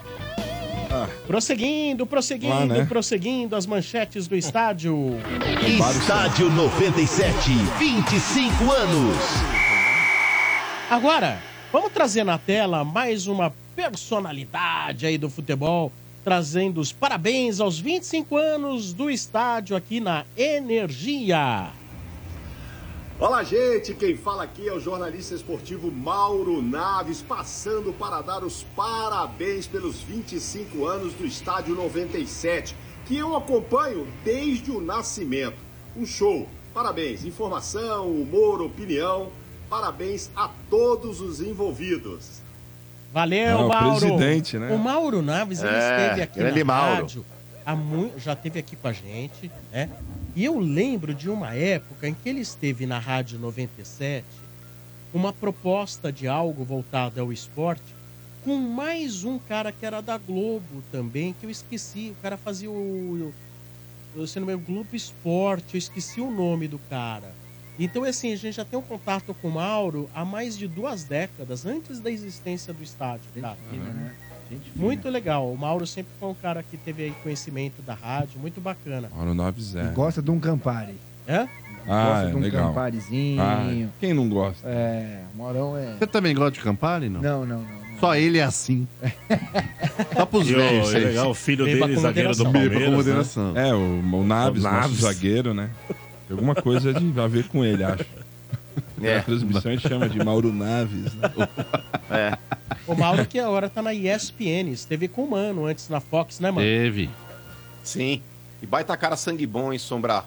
Prosseguindo, 1.27 2.07
prosseguindo, 2.07 2.55
Lá, 2.55 2.67
né? 2.67 2.85
prosseguindo 2.87 3.55
as 3.57 3.67
manchetes 3.67 4.27
do 4.27 4.37
estádio. 4.37 5.17
Estádio 5.67 6.51
97, 6.51 7.51
25 7.79 8.73
anos. 8.73 9.17
Agora, 10.91 11.39
vamos 11.73 11.93
trazer 11.93 12.25
na 12.25 12.39
tela 12.39 12.85
mais 12.85 13.27
uma 13.27 13.53
personalidade 13.77 15.07
aí 15.07 15.19
do 15.19 15.29
futebol, 15.29 15.93
trazendo 16.25 16.81
os 16.81 16.93
parabéns 16.93 17.61
aos 17.61 17.79
25 17.79 18.37
anos 18.37 18.93
do 18.93 19.11
estádio 19.11 19.77
aqui 19.77 20.01
na 20.01 20.25
Energia. 20.37 21.73
Olá, 23.21 23.43
gente! 23.43 23.95
Quem 23.95 24.17
fala 24.17 24.45
aqui 24.45 24.69
é 24.69 24.73
o 24.73 24.79
jornalista 24.79 25.35
esportivo 25.35 25.91
Mauro 25.91 26.63
Naves, 26.63 27.21
passando 27.21 27.93
para 27.93 28.21
dar 28.21 28.45
os 28.45 28.63
parabéns 28.77 29.67
pelos 29.67 30.01
25 30.03 30.87
anos 30.87 31.15
do 31.15 31.27
Estádio 31.27 31.75
97, 31.75 32.77
que 33.07 33.17
eu 33.17 33.37
acompanho 33.37 34.07
desde 34.25 34.71
o 34.71 34.81
nascimento. 34.81 35.59
Um 35.97 36.07
show! 36.07 36.49
Parabéns! 36.73 37.25
Informação, 37.25 38.09
humor, 38.09 38.63
opinião. 38.63 39.33
Parabéns 39.69 40.31
a 40.37 40.49
todos 40.71 41.21
os 41.21 41.41
envolvidos. 41.41 42.41
Valeu, 43.13 43.59
Ah, 43.59 43.65
o 43.65 43.69
Mauro. 43.69 43.99
presidente, 44.01 44.59
né? 44.59 44.71
O 44.73 44.79
Mauro 44.79 45.23
Naves, 45.23 45.63
ele 45.63 45.75
É, 45.75 45.79
esteve 46.05 46.23
aqui 46.23 46.39
grande 46.41 46.59
na 46.59 46.65
Mauro. 46.65 46.95
rádio, 47.03 47.27
há 47.65 47.75
mui- 47.75 48.13
já 48.19 48.35
esteve 48.35 48.59
aqui 48.59 48.77
com 48.77 48.89
a 48.89 48.93
gente, 48.93 49.51
né? 49.73 49.89
E 50.37 50.45
eu 50.45 50.59
lembro 50.59 51.15
de 51.15 51.29
uma 51.31 51.55
época 51.55 52.07
em 52.07 52.15
que 52.15 52.29
ele 52.29 52.41
esteve 52.41 52.87
na 52.87 52.99
Rádio 52.99 53.39
97, 53.39 54.25
uma 55.13 55.33
proposta 55.33 56.13
de 56.13 56.29
algo 56.29 56.65
voltado 56.65 57.19
ao 57.21 57.33
esporte, 57.33 57.97
com 58.45 58.57
mais 58.57 59.25
um 59.25 59.39
cara 59.39 59.73
que 59.73 59.85
era 59.85 60.01
da 60.03 60.19
Globo 60.19 60.83
também, 60.93 61.35
que 61.41 61.47
eu 61.47 61.51
esqueci. 61.51 62.15
O 62.19 62.23
cara 62.23 62.37
fazia 62.37 62.71
o. 62.71 63.33
o 64.15 64.27
se 64.27 64.39
não 64.39 64.47
me 64.47 64.53
engano, 64.53 64.67
Globo 64.67 64.95
Esporte, 64.95 65.75
eu 65.75 65.79
esqueci 65.79 66.21
o 66.21 66.31
nome 66.31 66.69
do 66.69 66.79
cara. 66.91 67.33
Então, 67.79 68.03
assim, 68.05 68.33
a 68.33 68.37
gente 68.37 68.57
já 68.57 68.65
tem 68.65 68.79
um 68.79 68.83
contato 68.83 69.35
com 69.41 69.49
o 69.49 69.53
Mauro 69.53 70.11
há 70.15 70.25
mais 70.25 70.59
de 70.59 70.67
duas 70.67 71.05
décadas, 71.05 71.65
antes 71.65 72.01
da 72.01 72.11
existência 72.11 72.73
do 72.73 72.83
estádio. 72.83 73.25
Cara. 73.41 73.57
né? 73.73 74.13
Muito 74.75 75.09
legal. 75.09 75.53
O 75.53 75.57
Mauro 75.57 75.87
sempre 75.87 76.11
foi 76.19 76.29
um 76.29 76.35
cara 76.35 76.63
que 76.63 76.77
teve 76.77 77.05
aí 77.05 77.15
conhecimento 77.23 77.83
da 77.83 77.95
rádio, 77.95 78.41
muito 78.41 78.61
bacana. 78.61 79.11
Mauro 79.15 79.35
Naves 79.35 79.75
E 79.75 79.79
é. 79.79 79.85
gosta 79.93 80.21
de 80.23 80.31
um 80.31 80.41
Campari. 80.41 80.95
É? 81.27 81.47
Ah, 81.87 82.05
gosta 82.07 82.27
é, 82.27 82.31
de 82.31 82.37
um 82.37 82.41
legal. 82.41 82.69
Camparizinho. 82.69 83.41
Ah, 83.41 83.89
quem 84.01 84.13
não 84.13 84.29
gosta? 84.29 84.69
É, 84.69 85.23
o 85.35 85.39
Maurão 85.39 85.77
é... 85.77 85.97
Você 85.99 86.07
também 86.07 86.35
gosta 86.35 86.53
de 86.53 86.61
Campari, 86.61 87.09
não? 87.09 87.21
Não, 87.21 87.47
não, 87.47 87.61
não. 87.63 87.79
Só 88.01 88.15
ele 88.15 88.39
é 88.39 88.45
assim. 88.45 88.87
Só 90.15 90.25
pros 90.25 90.49
velhos. 90.49 90.95
é 90.95 90.99
legal, 90.99 91.31
o 91.31 91.35
filho 91.35 91.65
Beba 91.65 91.87
dele, 91.89 92.01
zagueiro 92.01 92.35
do. 92.35 92.45
Palmeiras, 92.45 92.71
Beba 92.71 92.85
com 92.85 92.91
né? 92.91 92.97
moderação. 92.97 93.57
É, 93.57 93.75
o, 93.75 93.79
o 93.79 94.25
Naves, 94.25 94.63
O 94.63 94.69
nosso 94.69 94.81
Naves. 94.81 94.99
zagueiro, 95.01 95.53
né? 95.53 95.71
Tem 96.29 96.37
alguma 96.37 96.55
coisa 96.55 96.93
de, 96.93 97.19
a 97.19 97.27
ver 97.27 97.49
com 97.49 97.65
ele, 97.65 97.83
acho. 97.83 98.05
É. 99.03 99.17
Na 99.17 99.23
transmissão 99.23 99.73
a 99.73 99.75
gente 99.75 99.89
chama 99.89 100.09
de 100.09 100.25
Mauro 100.25 100.53
Naves, 100.53 101.13
né? 101.15 101.29
É. 102.11 102.39
O 102.87 102.95
Mauro 102.95 103.27
que 103.27 103.39
agora 103.41 103.69
tá 103.69 103.83
na 103.83 103.93
ESPN, 103.93 104.71
esteve 104.71 105.09
com 105.09 105.25
o 105.25 105.31
Mano 105.31 105.67
antes 105.67 105.89
na 105.89 106.01
Fox, 106.01 106.39
né, 106.39 106.51
mano? 106.51 106.65
Teve. 106.65 107.11
Sim. 107.83 108.23
E 108.63 108.67
baita 108.67 108.97
cara 108.97 109.17
sangue 109.17 109.47
bom, 109.47 109.73
hein, 109.73 109.79
Sombra? 109.79 110.25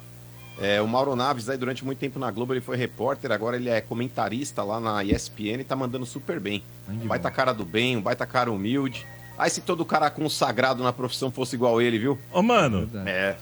É, 0.59 0.81
o 0.81 0.87
Mauro 0.87 1.15
Naves, 1.15 1.49
aí, 1.49 1.57
durante 1.57 1.83
muito 1.83 1.97
tempo 1.97 2.19
na 2.19 2.29
Globo, 2.29 2.53
ele 2.53 2.61
foi 2.61 2.77
repórter, 2.77 3.31
agora 3.31 3.55
ele 3.55 3.69
é 3.69 3.81
comentarista 3.81 4.63
lá 4.63 4.79
na 4.79 5.03
ESPN 5.03 5.59
e 5.61 5.63
tá 5.63 5.75
mandando 5.75 6.05
super 6.05 6.39
bem. 6.39 6.63
baita 7.05 7.31
cara 7.31 7.53
do 7.53 7.65
bem, 7.65 7.97
um 7.97 8.01
baita 8.01 8.25
cara 8.25 8.51
humilde. 8.51 9.05
Aí 9.37 9.49
se 9.49 9.61
todo 9.61 9.83
cara 9.83 10.09
consagrado 10.09 10.83
na 10.83 10.93
profissão 10.93 11.31
fosse 11.31 11.55
igual 11.55 11.81
ele, 11.81 11.97
viu? 11.97 12.19
Ô, 12.31 12.43
mano, 12.43 12.87
É. 13.05 13.35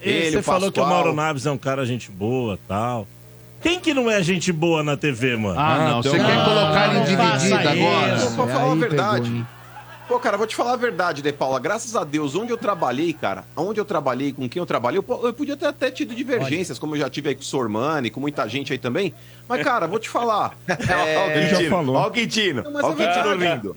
ele, 0.00 0.30
você 0.30 0.42
falou 0.42 0.70
que 0.72 0.80
o. 0.80 0.86
Mauro 0.86 1.12
Naves 1.14 1.46
é 1.46 1.50
um 1.50 1.58
cara 1.58 1.84
gente 1.84 2.10
boa 2.10 2.58
tal. 2.68 3.06
Quem 3.60 3.80
que 3.80 3.92
não 3.92 4.08
é 4.08 4.22
gente 4.22 4.52
boa 4.52 4.82
na 4.84 4.96
TV, 4.96 5.36
mano? 5.36 5.58
Ah, 5.58 5.88
não. 5.90 6.02
Você 6.02 6.16
quer 6.16 6.44
colocar 6.44 6.94
ele 6.94 7.04
dividido 7.04 7.54
agora? 7.56 8.16
Pô, 8.36 8.44
pra 8.44 8.44
É, 8.44 8.54
falar 8.54 8.72
a 8.72 8.74
verdade. 8.76 9.46
Pô, 10.08 10.18
cara, 10.18 10.38
vou 10.38 10.46
te 10.46 10.56
falar 10.56 10.72
a 10.72 10.76
verdade, 10.76 11.20
De 11.20 11.30
Paula. 11.34 11.60
Graças 11.60 11.94
a 11.94 12.02
Deus, 12.02 12.34
onde 12.34 12.50
eu 12.50 12.56
trabalhei, 12.56 13.12
cara, 13.12 13.44
onde 13.54 13.78
eu 13.78 13.84
trabalhei, 13.84 14.32
com 14.32 14.48
quem 14.48 14.58
eu 14.58 14.64
trabalhei, 14.64 14.96
eu, 14.98 15.02
po- 15.02 15.20
eu 15.22 15.34
podia 15.34 15.54
ter 15.54 15.66
até 15.66 15.90
tido 15.90 16.14
divergências, 16.14 16.78
como 16.78 16.94
eu 16.96 17.00
já 17.00 17.10
tive 17.10 17.28
aí 17.28 17.34
com 17.34 17.42
o 17.42 17.44
Sormani, 17.44 18.08
com 18.08 18.18
muita 18.18 18.48
gente 18.48 18.72
aí 18.72 18.78
também. 18.78 19.12
Mas, 19.46 19.62
cara, 19.62 19.86
vou 19.86 19.98
te 19.98 20.08
falar. 20.08 20.56
é... 20.66 21.36
Ele 21.38 21.48
já 21.64 21.68
falou. 21.70 21.94
Olha 21.96 22.08
o 22.08 22.10
Quintino. 22.10 22.62
Não, 22.62 22.72
mas 22.72 22.84
Olha 22.84 22.96
o 22.96 23.02
é 23.02 23.06
Quintino 23.12 23.36
rindo. 23.36 23.74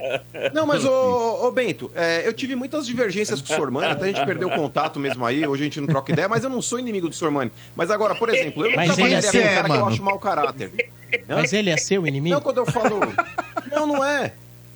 Não, 0.54 0.66
mas, 0.66 0.86
ô, 0.86 1.48
ô 1.48 1.52
Bento, 1.52 1.92
é, 1.94 2.26
eu 2.26 2.32
tive 2.32 2.56
muitas 2.56 2.86
divergências 2.86 3.42
com 3.42 3.52
o 3.54 3.56
Sormani, 3.58 3.92
até 3.92 4.06
a 4.06 4.08
gente 4.08 4.26
perdeu 4.26 4.48
o 4.48 4.52
contato 4.52 5.02
mesmo 5.02 5.26
aí, 5.26 5.46
hoje 5.46 5.64
a 5.64 5.66
gente 5.66 5.82
não 5.82 5.88
troca 5.88 6.14
ideia, 6.14 6.30
mas 6.30 6.46
eu 6.46 6.50
não 6.50 6.62
sou 6.62 6.80
inimigo 6.80 7.10
do 7.10 7.16
Sormani. 7.16 7.52
Mas 7.76 7.92
agora, 7.92 8.16
por 8.16 8.30
exemplo, 8.30 8.64
eu 8.66 8.70
não 8.70 8.78
Mas 8.78 8.96
trabalharia 8.96 9.30
com 9.32 9.38
é, 9.38 9.42
um 9.42 9.54
cara 9.56 9.64
que 9.66 9.72
eu 9.72 9.76
mano. 9.80 9.88
acho 9.88 10.02
mau 10.04 10.18
caráter. 10.18 10.90
Mas 11.28 11.52
ele 11.52 11.70
é 11.70 11.76
seu 11.76 12.08
inimigo? 12.08 12.36
Não, 12.36 12.42
quando 12.42 12.58
eu 12.60 12.66
falo. 12.66 13.02
Não, 13.70 13.86
não 13.86 14.06
é. 14.06 14.32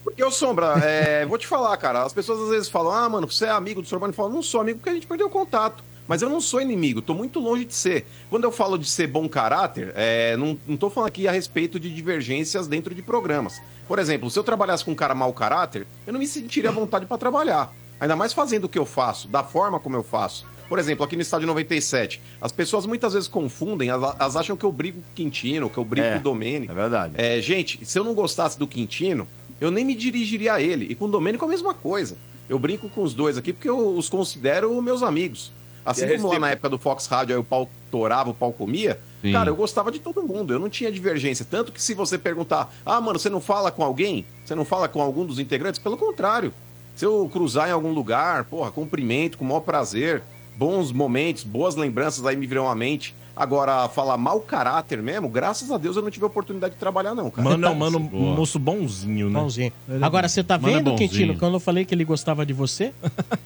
Porque, 0.06 0.24
ô 0.24 0.30
Sombra, 0.30 0.76
é, 0.84 1.26
vou 1.28 1.38
te 1.38 1.48
falar, 1.48 1.76
cara. 1.78 2.04
As 2.04 2.14
pessoas 2.14 2.40
às 2.44 2.50
vezes 2.50 2.70
falam, 2.70 2.94
ah, 2.94 3.10
mano, 3.10 3.30
você 3.30 3.46
é 3.46 3.50
amigo 3.50 3.82
do 3.82 3.88
Sormani. 3.88 4.12
Eu 4.12 4.16
falo, 4.16 4.30
não 4.30 4.44
sou 4.44 4.62
amigo 4.62 4.78
porque 4.78 4.92
a 4.92 4.94
gente 4.94 5.08
perdeu 5.08 5.28
o 5.28 5.30
contato. 5.30 5.84
Mas 6.08 6.22
eu 6.22 6.30
não 6.30 6.40
sou 6.40 6.62
inimigo, 6.62 7.02
tô 7.02 7.16
muito 7.16 7.40
longe 7.40 7.66
de 7.66 7.74
ser. 7.74 8.06
Quando 8.30 8.44
eu 8.44 8.52
falo 8.52 8.78
de 8.78 8.88
ser 8.88 9.08
bom 9.08 9.28
caráter, 9.28 9.92
é, 9.96 10.38
não, 10.38 10.56
não 10.68 10.78
tô 10.78 10.88
falando 10.88 11.08
aqui 11.08 11.28
a 11.28 11.32
respeito 11.32 11.80
de 11.80 11.92
divergências 11.92 12.68
dentro 12.68 12.94
de 12.94 13.02
programas. 13.02 13.60
Por 13.88 13.98
exemplo, 13.98 14.30
se 14.30 14.38
eu 14.38 14.44
trabalhasse 14.44 14.86
com 14.86 14.92
um 14.92 14.96
cara 14.96 15.16
mau 15.16 15.34
caráter, 15.34 15.88
eu 16.06 16.14
não 16.14 16.20
me 16.20 16.28
sentiria 16.28 16.70
à 16.70 16.74
vontade 16.74 17.08
pra 17.08 17.18
trabalhar. 17.18 17.74
Ainda 18.00 18.16
mais 18.16 18.34
fazendo 18.34 18.66
o 18.66 18.70
que 18.70 18.78
eu 18.78 18.86
faço, 18.86 19.28
da 19.28 19.44
forma 19.44 19.80
como 19.80 19.96
eu 19.96 20.04
faço. 20.04 20.46
Por 20.70 20.78
exemplo, 20.78 21.04
aqui 21.04 21.16
no 21.16 21.22
estádio 21.24 21.48
97, 21.48 22.22
as 22.42 22.52
pessoas 22.52 22.86
muitas 22.86 23.14
vezes 23.14 23.28
confundem, 23.28 23.90
elas, 23.90 24.16
elas 24.20 24.36
acham 24.36 24.56
que 24.56 24.64
eu 24.64 24.72
brigo 24.72 25.02
com 25.02 25.10
o 25.10 25.14
Quintino, 25.16 25.70
que 25.70 25.78
eu 25.78 25.86
brigo 25.86 26.06
É, 26.06 26.14
com 26.14 26.20
o 26.20 26.24
Domênico. 26.24 26.72
É 26.72 26.76
verdade. 26.76 27.14
É, 27.18 27.42
gente, 27.42 27.84
se 27.86 27.98
eu 27.98 28.04
não 28.04 28.14
gostasse 28.14 28.58
do 28.60 28.68
Quintino, 28.68 29.28
eu 29.60 29.72
nem 29.72 29.86
me 29.86 29.96
dirigiria 29.96 30.54
a 30.54 30.62
ele. 30.62 30.88
E 30.90 30.96
com 30.96 31.06
o 31.06 31.08
Domênico 31.08 31.46
a 31.46 31.48
mesma 31.48 31.74
coisa. 31.74 32.18
Eu 32.48 32.60
brinco 32.60 32.90
com 32.90 33.02
os 33.02 33.14
dois 33.14 33.38
aqui 33.38 33.52
porque 33.52 33.70
eu 33.70 33.96
os 33.96 34.10
considero 34.10 34.82
meus 34.82 35.02
amigos. 35.02 35.52
Assim 35.86 36.06
a 36.06 36.18
como 36.18 36.30
lá 36.30 36.40
na 36.40 36.50
época 36.50 36.70
do 36.70 36.80
Fox 36.80 37.06
Rádio 37.06 37.36
aí 37.36 37.40
o 37.40 37.44
pau 37.44 37.70
torava, 37.92 38.32
o 38.32 38.34
pau 38.34 38.52
comia, 38.52 39.00
Sim. 39.22 39.32
cara, 39.32 39.50
eu 39.50 39.56
gostava 39.56 39.92
de 39.92 40.00
todo 40.00 40.24
mundo. 40.24 40.52
Eu 40.52 40.60
não 40.60 40.68
tinha 40.70 40.92
divergência. 40.92 41.46
Tanto 41.50 41.72
que 41.72 41.82
se 41.82 41.94
você 41.94 42.18
perguntar, 42.18 42.74
ah, 42.84 43.00
mano, 43.00 43.20
você 43.20 43.30
não 43.30 43.40
fala 43.40 43.72
com 43.72 43.84
alguém? 43.84 44.26
Você 44.44 44.56
não 44.56 44.66
fala 44.66 44.88
com 44.88 45.00
algum 45.00 45.26
dos 45.26 45.38
integrantes? 45.38 45.80
Pelo 45.80 45.96
contrário. 45.96 46.52
Se 46.96 47.06
eu 47.06 47.30
cruzar 47.32 47.70
em 47.70 47.72
algum 47.72 47.92
lugar, 47.92 48.46
porra, 48.46 48.72
cumprimento, 48.72 49.38
com 49.38 49.46
o 49.46 49.48
maior 49.48 49.62
prazer. 49.62 50.24
Bons 50.58 50.92
momentos, 50.92 51.44
boas 51.44 51.76
lembranças 51.76 52.26
aí 52.26 52.36
me 52.36 52.48
virão 52.48 52.70
à 52.70 52.74
mente. 52.74 53.14
Agora, 53.36 53.90
falar 53.90 54.16
mau 54.18 54.40
caráter 54.40 55.02
mesmo, 55.02 55.28
graças 55.28 55.70
a 55.70 55.78
Deus 55.78 55.96
eu 55.98 56.02
não 56.02 56.10
tive 56.10 56.24
a 56.24 56.28
oportunidade 56.28 56.76
de 56.76 56.80
trabalhar, 56.80 57.14
não, 57.14 57.30
cara. 57.30 57.48
Mano 57.50 57.68
é 57.68 57.70
um 57.70 57.76
mano, 57.76 58.00
Boa. 58.00 58.36
moço 58.36 58.58
bonzinho, 58.58 59.30
né? 59.30 59.40
Bonzinho. 59.40 59.74
Agora, 60.02 60.30
você 60.30 60.42
tá 60.44 60.58
Mano 60.58 60.74
é 60.74 60.78
vendo, 60.78 60.92
bonzinho. 60.92 61.10
Quintino, 61.10 61.36
quando 61.38 61.56
eu 61.56 61.60
falei 61.60 61.84
que 61.84 61.94
ele 61.94 62.06
gostava 62.06 62.46
de 62.46 62.54
você? 62.54 62.94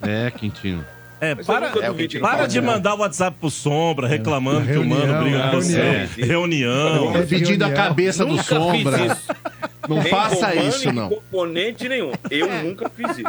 É, 0.02 0.30
Quintino. 0.32 0.86
É, 1.22 1.36
Mas 1.36 1.46
para, 1.46 1.68
É, 1.68 2.20
para 2.22 2.46
de 2.48 2.62
né? 2.62 2.68
mandar 2.68 2.94
o 2.96 3.00
WhatsApp 3.00 3.36
pro 3.42 3.50
Sombra 3.50 4.08
reclamando 4.08 4.66
que 4.66 4.78
o 4.78 4.86
mano 4.86 5.02
Reunião, 5.06 5.24
briga 5.24 5.50
com 5.50 5.56
você. 5.62 6.08
reunião. 6.18 6.88
Reunião. 6.88 7.16
É, 7.18 7.26
Pedindo 7.26 7.64
a 7.64 7.68
reunião. 7.68 7.88
cabeça 7.88 8.26
do 8.26 8.32
Nunca 8.38 8.44
Sombra. 8.44 9.18
Não 9.90 9.98
Nem 9.98 10.06
faça 10.10 10.56
isso, 10.56 10.94
não. 10.94 11.10
componente 11.10 11.90
nenhum. 11.90 12.12
Eu 12.32 12.48
nunca 12.64 12.90
fiz 12.90 13.18
isso. 13.18 13.22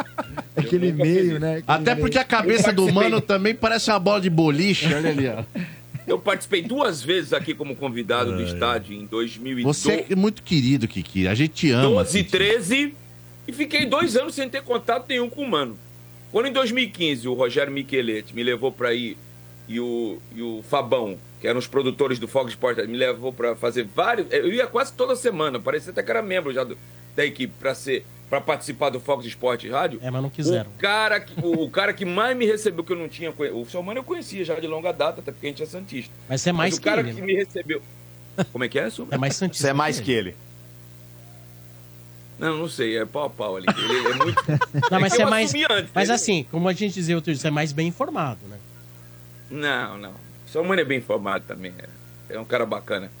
Eu 0.55 0.63
Aquele 0.63 0.93
meio, 0.93 1.31
isso. 1.31 1.39
né? 1.39 1.51
Aquele 1.57 1.63
Até 1.67 1.95
meio. 1.95 2.05
porque 2.05 2.17
a 2.19 2.23
cabeça 2.23 2.71
do 2.71 2.89
mano 2.93 3.19
também 3.19 3.53
parece 3.55 3.89
uma 3.91 3.99
bola 3.99 4.21
de 4.21 4.29
boliche. 4.29 4.93
Olha 4.93 5.09
ali, 5.09 5.27
ó. 5.27 5.43
Eu 6.11 6.19
participei 6.19 6.61
duas 6.61 7.01
vezes 7.01 7.31
aqui 7.33 7.53
como 7.53 7.75
convidado 7.75 8.35
do 8.35 8.41
estádio 8.43 8.93
em 8.95 9.05
2012. 9.05 9.79
Você 9.79 10.05
é 10.09 10.15
muito 10.15 10.43
querido, 10.43 10.87
Kiki. 10.87 11.27
A 11.27 11.33
gente 11.33 11.53
te 11.53 11.71
ama. 11.71 12.03
12 12.03 12.19
e 12.19 12.23
Kiki. 12.23 12.31
13 12.37 12.93
e 13.47 13.53
fiquei 13.53 13.85
dois 13.85 14.15
anos 14.17 14.35
sem 14.35 14.49
ter 14.49 14.61
contato 14.61 15.05
nenhum 15.07 15.29
com 15.29 15.41
o 15.43 15.49
mano. 15.49 15.77
Quando 16.31 16.47
em 16.47 16.51
2015 16.51 17.27
o 17.27 17.33
Rogério 17.33 17.71
Micheletti 17.73 18.35
me 18.35 18.43
levou 18.43 18.71
pra 18.71 18.93
ir 18.93 19.17
e 19.67 19.79
o, 19.79 20.17
e 20.35 20.41
o 20.41 20.61
Fabão, 20.69 21.17
que 21.39 21.47
eram 21.47 21.59
os 21.59 21.67
produtores 21.67 22.19
do 22.19 22.27
Fox 22.27 22.51
Sport, 22.51 22.77
me 22.87 22.97
levou 22.97 23.31
pra 23.33 23.55
fazer 23.55 23.87
vários. 23.95 24.27
Eu 24.31 24.51
ia 24.51 24.67
quase 24.67 24.93
toda 24.93 25.15
semana, 25.15 25.59
parecia 25.59 25.91
até 25.91 26.03
que 26.03 26.11
era 26.11 26.21
membro 26.21 26.53
já 26.53 26.63
do- 26.63 26.77
da 27.15 27.25
equipe 27.25 27.53
pra 27.59 27.73
ser 27.75 28.05
para 28.29 28.39
participar 28.39 28.89
do 28.89 28.97
Fox 28.99 29.25
Sport 29.25 29.65
Rádio. 29.67 29.99
É, 30.01 30.09
mas 30.09 30.21
não 30.21 30.29
quiseram. 30.29 30.71
O 30.71 30.73
cara, 30.79 31.19
que- 31.19 31.33
o, 31.45 31.63
o 31.65 31.69
cara 31.69 31.91
que 31.93 32.05
mais 32.05 32.35
me 32.37 32.45
recebeu, 32.45 32.81
que 32.81 32.93
eu 32.93 32.97
não 32.97 33.09
tinha. 33.09 33.29
O 33.29 33.65
seu 33.69 33.83
mano 33.83 33.99
eu 33.99 34.03
conhecia 34.05 34.45
já 34.45 34.57
de 34.57 34.67
longa 34.67 34.93
data, 34.93 35.19
até 35.19 35.33
porque 35.33 35.47
a 35.47 35.49
gente 35.49 35.61
é 35.61 35.65
Santista. 35.65 36.13
Mas 36.29 36.41
você 36.41 36.49
é 36.49 36.53
mais 36.53 36.71
Mas 36.73 36.77
o 36.77 36.81
que 36.81 36.87
cara 36.89 37.01
ele, 37.01 37.13
que 37.13 37.19
né? 37.19 37.27
me 37.27 37.33
recebeu. 37.35 37.81
Como 38.53 38.63
é 38.63 38.69
que 38.69 38.79
é, 38.79 38.89
Sombra? 38.89 39.15
É 39.15 39.17
mais 39.17 39.35
Santista. 39.35 39.63
Você 39.63 39.69
é 39.71 39.73
mais 39.73 39.99
que 39.99 40.11
ele. 40.13 40.33
Não, 42.39 42.57
não 42.57 42.67
sei, 42.69 42.97
é 42.97 43.05
pau 43.05 43.25
a 43.25 43.29
pau 43.29 43.57
ali. 43.57 43.67
Ele 43.67 44.07
é 44.07 44.15
muito. 44.15 44.43
Não, 44.89 44.99
mas 44.99 45.11
que 45.11 45.17
você 45.17 45.21
é 45.21 45.25
mais. 45.25 45.53
antes, 45.53 45.91
Mas 45.93 46.09
ele- 46.09 46.15
assim, 46.15 46.47
como 46.49 46.67
a 46.67 46.73
gente 46.73 46.93
dizia 46.93 47.15
outro 47.15 47.31
dia, 47.31 47.39
você 47.39 47.49
é 47.49 47.51
mais 47.51 47.71
bem 47.71 47.87
informado, 47.89 48.39
né? 48.49 48.57
Não, 49.49 49.97
não. 49.97 50.13
Seu 50.47 50.63
mano 50.63 50.81
é 50.81 50.85
bem 50.85 50.97
informado 50.97 51.43
também. 51.47 51.71
É, 52.29 52.35
é 52.35 52.39
um 52.39 52.45
cara 52.45 52.65
bacana. 52.65 53.11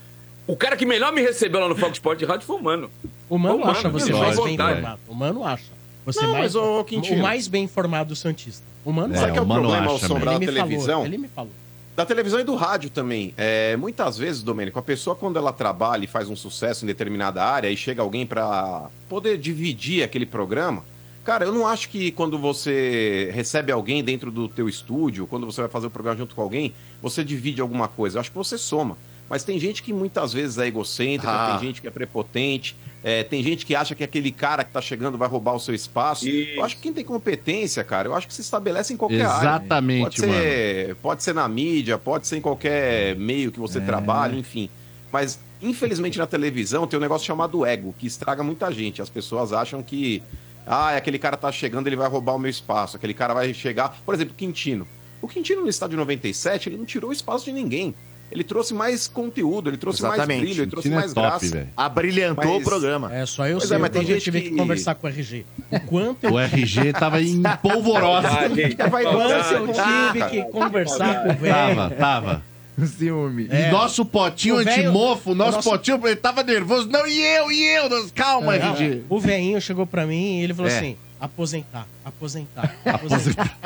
O 0.47 0.55
cara 0.55 0.75
que 0.75 0.85
melhor 0.85 1.13
me 1.13 1.21
recebeu 1.21 1.59
lá 1.61 1.69
no 1.69 1.75
Fox 1.75 1.93
Sport 1.93 2.21
Rádio 2.23 2.45
foi 2.45 2.55
o 2.57 2.63
Mano. 2.63 2.89
O 3.29 3.37
Mano 3.37 3.55
Ô, 3.55 3.59
Mano, 3.59 3.71
acha 3.71 3.89
você 3.89 4.11
mais 4.11 4.39
bem 4.39 4.57
tá? 4.57 4.71
informado. 4.71 4.99
O 5.07 5.15
Mano 5.15 5.45
acha. 5.45 5.71
Você 6.05 6.21
Não, 6.21 6.31
mais, 6.31 6.55
mas, 6.55 6.55
o, 6.55 6.83
Quintino. 6.83 7.21
mais 7.21 7.47
bem 7.47 7.63
informado 7.63 8.09
do 8.09 8.15
Santista. 8.15 8.63
O 8.83 8.91
Mano 8.91 9.13
É, 9.13 9.17
Sabe 9.17 9.33
que 9.33 9.37
é 9.37 9.41
o 9.41 9.45
o 9.45 9.47
Mano 9.47 9.61
problema 9.61 9.87
ao 9.87 9.95
acha 9.95 10.07
sombrar 10.07 10.35
ele 10.35 10.45
da 10.47 10.51
televisão? 10.53 10.87
falou. 10.93 11.05
Ele 11.05 11.17
me 11.17 11.27
falou. 11.27 11.51
Da 11.95 12.05
televisão 12.05 12.39
e 12.39 12.43
do 12.43 12.55
rádio 12.55 12.89
também. 12.89 13.33
É, 13.37 13.75
muitas 13.77 14.17
vezes, 14.17 14.41
Domênico, 14.41 14.79
a 14.79 14.81
pessoa 14.81 15.15
quando 15.15 15.37
ela 15.37 15.53
trabalha 15.53 16.03
e 16.03 16.07
faz 16.07 16.27
um 16.29 16.35
sucesso 16.35 16.83
em 16.83 16.87
determinada 16.87 17.43
área 17.43 17.69
e 17.69 17.77
chega 17.77 18.01
alguém 18.01 18.25
pra 18.25 18.89
poder 19.07 19.37
dividir 19.37 20.01
aquele 20.03 20.25
programa, 20.25 20.83
cara, 21.23 21.45
eu 21.45 21.51
não 21.53 21.67
acho 21.67 21.89
que 21.89 22.11
quando 22.11 22.39
você 22.39 23.29
recebe 23.33 23.71
alguém 23.71 24.03
dentro 24.03 24.31
do 24.31 24.47
teu 24.49 24.67
estúdio, 24.67 25.27
quando 25.27 25.45
você 25.45 25.61
vai 25.61 25.69
fazer 25.69 25.87
o 25.87 25.91
programa 25.91 26.17
junto 26.17 26.33
com 26.33 26.41
alguém, 26.41 26.73
você 27.01 27.23
divide 27.23 27.61
alguma 27.61 27.87
coisa. 27.87 28.17
Eu 28.17 28.21
acho 28.21 28.31
que 28.31 28.37
você 28.37 28.57
soma. 28.57 28.97
Mas 29.31 29.45
tem 29.45 29.57
gente 29.57 29.81
que 29.81 29.93
muitas 29.93 30.33
vezes 30.33 30.57
é 30.57 30.67
egocêntrica, 30.67 31.31
Ah. 31.31 31.51
tem 31.57 31.67
gente 31.69 31.81
que 31.81 31.87
é 31.87 31.89
prepotente, 31.89 32.75
é, 33.01 33.23
tem 33.23 33.41
gente 33.41 33.65
que 33.65 33.73
acha 33.73 33.95
que 33.95 34.03
aquele 34.03 34.29
cara 34.29 34.61
que 34.65 34.71
tá 34.73 34.81
chegando 34.81 35.17
vai 35.17 35.25
roubar 35.29 35.55
o 35.55 35.59
seu 35.59 35.73
espaço. 35.73 36.27
Isso. 36.27 36.51
Eu 36.59 36.65
acho 36.65 36.75
que 36.75 36.81
quem 36.81 36.91
tem 36.91 37.05
competência, 37.05 37.81
cara, 37.81 38.09
eu 38.09 38.13
acho 38.13 38.27
que 38.27 38.33
se 38.33 38.41
estabelece 38.41 38.93
em 38.93 38.97
qualquer 38.97 39.25
área. 39.25 39.39
Exatamente, 39.47 40.01
Pode 40.03 40.19
ser, 40.19 40.95
pode 40.97 41.23
ser 41.23 41.33
na 41.33 41.47
mídia, 41.47 41.97
pode 41.97 42.27
ser 42.27 42.35
em 42.35 42.41
qualquer 42.41 43.15
meio 43.15 43.53
que 43.53 43.59
você 43.59 43.79
trabalha, 43.79 44.35
enfim. 44.35 44.69
Mas, 45.13 45.39
infelizmente, 45.61 46.17
na 46.17 46.27
televisão 46.27 46.85
tem 46.85 46.99
um 46.99 47.01
negócio 47.01 47.25
chamado 47.25 47.65
ego, 47.65 47.95
que 47.97 48.05
estraga 48.05 48.43
muita 48.43 48.69
gente. 48.69 49.01
As 49.01 49.09
pessoas 49.09 49.53
acham 49.53 49.81
que, 49.81 50.21
ah, 50.67 50.97
aquele 50.97 51.17
cara 51.17 51.37
tá 51.37 51.49
chegando, 51.53 51.87
ele 51.87 51.95
vai 51.95 52.09
roubar 52.09 52.35
o 52.35 52.39
meu 52.39 52.51
espaço. 52.51 52.97
Aquele 52.97 53.13
cara 53.13 53.33
vai 53.33 53.53
chegar. 53.53 53.97
Por 54.05 54.13
exemplo, 54.13 54.33
o 54.33 54.37
Quintino. 54.37 54.85
O 55.21 55.27
Quintino 55.29 55.61
no 55.61 55.69
estádio 55.69 55.97
97, 55.97 56.67
ele 56.67 56.75
não 56.77 56.85
tirou 56.85 57.11
o 57.11 57.13
espaço 57.13 57.45
de 57.45 57.53
ninguém. 57.53 57.95
Ele 58.31 58.43
trouxe 58.43 58.73
mais 58.73 59.07
conteúdo, 59.07 59.69
ele 59.69 59.77
trouxe 59.77 60.01
mais 60.01 60.13
Exatamente. 60.13 60.41
brilho, 60.45 60.63
ele 60.63 60.71
trouxe 60.71 60.87
é 60.87 60.95
mais 60.95 61.13
top, 61.13 61.27
graça. 61.27 61.45
velho. 61.49 61.69
Abrilhantou 61.75 62.53
Mas- 62.53 62.61
o 62.61 62.63
programa. 62.65 63.13
É, 63.13 63.25
só 63.25 63.45
eu 63.45 63.57
Pois 63.57 63.67
sei. 63.67 63.75
é, 63.75 63.79
mas 63.79 63.89
tem 63.89 64.05
gente 64.05 64.21
tive 64.21 64.41
que... 64.41 64.49
que- 64.51 64.55
conversar 64.55 64.95
com 64.95 65.05
o 65.05 65.09
RG. 65.09 65.45
O 65.69 65.79
quanto 65.81 66.23
eu, 66.23 66.31
O 66.33 66.39
RG 66.39 66.93
tava 66.93 67.21
em 67.21 67.41
polvorosa. 67.61 68.29
Saudade, 68.29 68.61
É 68.79 68.87
vaidade. 68.87 69.15
quanto 69.15 69.53
eu 69.53 69.73
tive 70.13 70.29
que 70.29 70.43
conversar 70.51 71.23
com 71.23 71.29
o 71.29 71.35
velho. 71.35 71.53
Tava, 71.75 71.89
tava. 71.95 72.43
Ciúme. 72.87 73.47
E 73.51 73.69
nosso 73.69 74.05
potinho 74.05 74.57
antimofo, 74.57 75.35
nosso, 75.35 75.57
nosso- 75.57 75.69
potinho, 75.69 75.99
ele 76.07 76.15
tava 76.15 76.41
nervoso. 76.41 76.87
Não, 76.89 77.05
e 77.05 77.19
eu, 77.21 77.51
e 77.51 77.61
eu? 77.75 77.89
Nós- 77.89 78.11
Calma, 78.11 78.57
Não, 78.57 78.73
RG. 78.75 79.03
O 79.09 79.19
velhinho 79.19 79.59
chegou 79.61 79.85
pra 79.85 80.05
mim 80.07 80.39
e 80.39 80.43
ele 80.43 80.53
falou 80.53 80.71
É. 80.71 80.77
assim: 80.77 80.97
aposentar, 81.19 81.85
aposentar, 82.03 82.73
aposentar. 82.85 83.57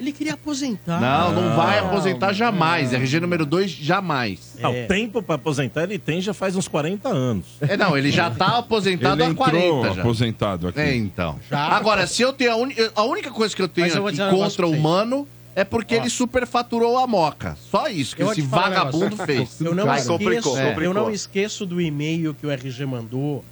Ele 0.00 0.12
queria 0.12 0.34
aposentar. 0.34 1.00
Não, 1.00 1.32
não 1.32 1.56
vai 1.56 1.80
Não, 1.80 1.88
aposentar 1.88 2.32
jamais. 2.32 2.92
RG 2.92 3.20
número 3.20 3.46
2, 3.46 3.70
jamais. 3.70 4.56
Ah, 4.62 4.70
É. 4.72 4.84
o 4.84 4.88
tempo 4.88 5.22
pra 5.22 5.36
aposentar 5.36 5.84
ele 5.84 5.98
tem 5.98 6.20
já 6.20 6.34
faz 6.34 6.56
uns 6.56 6.66
40 6.68 7.08
anos. 7.08 7.46
É, 7.60 7.76
não, 7.76 7.96
ele 7.96 8.10
já 8.10 8.30
tá 8.30 8.58
aposentado 8.58 9.22
Ele 9.22 9.32
há 9.32 9.34
40 9.34 9.66
entrou 9.66 9.94
já. 9.94 10.00
aposentado 10.00 10.68
aqui. 10.68 10.80
É, 10.80 10.94
então. 10.96 11.38
Já. 11.50 11.58
Agora, 11.68 12.06
se 12.06 12.22
eu 12.22 12.32
tenho 12.32 12.52
a, 12.52 12.56
uni- 12.56 12.76
a 12.94 13.02
única 13.04 13.30
coisa 13.30 13.54
que 13.54 13.62
eu 13.62 13.68
tenho 13.68 13.86
Mas 13.86 13.94
eu 13.96 14.02
vou 14.02 14.08
aqui 14.08 14.16
dizer 14.18 14.28
um 14.28 14.32
negócio 14.32 14.44
contra 14.50 14.56
pra 14.56 14.66
o 14.66 14.70
vocês. 14.70 14.82
mano 14.82 15.28
é 15.56 15.62
porque 15.64 15.94
ele 15.94 16.10
superfaturou 16.10 16.98
a 16.98 17.06
moca. 17.06 17.56
Só 17.70 17.86
isso 17.88 18.16
que 18.16 18.22
Eu 18.22 18.26
vou 18.26 18.32
esse 18.32 18.42
te 18.42 18.48
falar 18.48 18.66
um 18.66 18.70
vagabundo 18.70 19.04
negócio. 19.10 19.26
fez. 19.26 19.60
Eu 19.60 19.74
não, 19.74 19.84
Aí 19.88 19.98
esqueço, 20.00 20.08
complicou, 20.18 20.58
é, 20.58 20.60
complicou. 20.66 20.82
eu 20.82 20.94
não 20.94 21.10
esqueço 21.10 21.64
do 21.64 21.80
e-mail 21.80 22.34
que 22.34 22.44
o 22.46 22.50
RG 22.50 22.84
mandou 22.84 23.44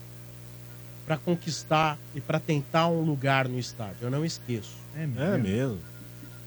pra 1.07 1.17
conquistar 1.17 1.97
e 2.15 2.21
pra 2.21 2.39
tentar 2.41 2.89
um 2.89 3.03
lugar 3.03 3.47
no 3.49 3.59
estádio. 3.59 3.97
Eu 4.03 4.11
não 4.11 4.25
esqueço. 4.25 4.71
É 4.97 5.07
mesmo. 5.07 5.79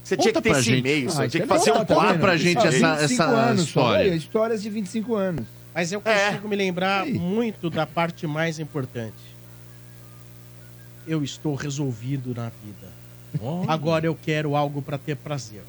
Você 0.06 0.16
tinha 0.16 0.32
que 0.32 0.39
ter 0.41 0.49
esse 0.51 0.72
e-mail, 0.76 1.10
você 1.10 1.24
Ah, 1.24 1.28
tinha 1.28 1.45
que 1.47 1.51
é 1.51 1.58
fazer 1.58 1.74
bom, 1.74 1.80
um 1.82 1.86
tá 1.86 1.95
quadro. 1.95 2.20
pra 2.20 2.38
gente 2.38 2.60
essa- 2.60 2.95
25 2.95 3.24
essa 3.34 3.53
história. 3.62 4.16
Histórias 4.16 4.62
de 4.62 4.70
25 4.70 5.16
anos. 5.16 5.45
Mas 5.74 5.91
eu 5.91 5.99
É. 6.06 6.28
consigo 6.30 6.47
me 6.47 6.56
lembrar 6.56 7.06
muito 7.08 7.70
da 7.72 7.88
parte 7.88 8.28
mais 8.28 8.60
importante. 8.60 9.16
Eu 11.08 11.24
estou 11.24 11.56
resolvido 11.56 12.34
na 12.36 12.49
vida. 12.64 12.93
Agora 13.68 14.06
eu 14.06 14.16
quero 14.16 14.56
algo 14.56 14.82
pra 14.82 14.97
ter 14.97 15.16
prazer. 15.16 15.64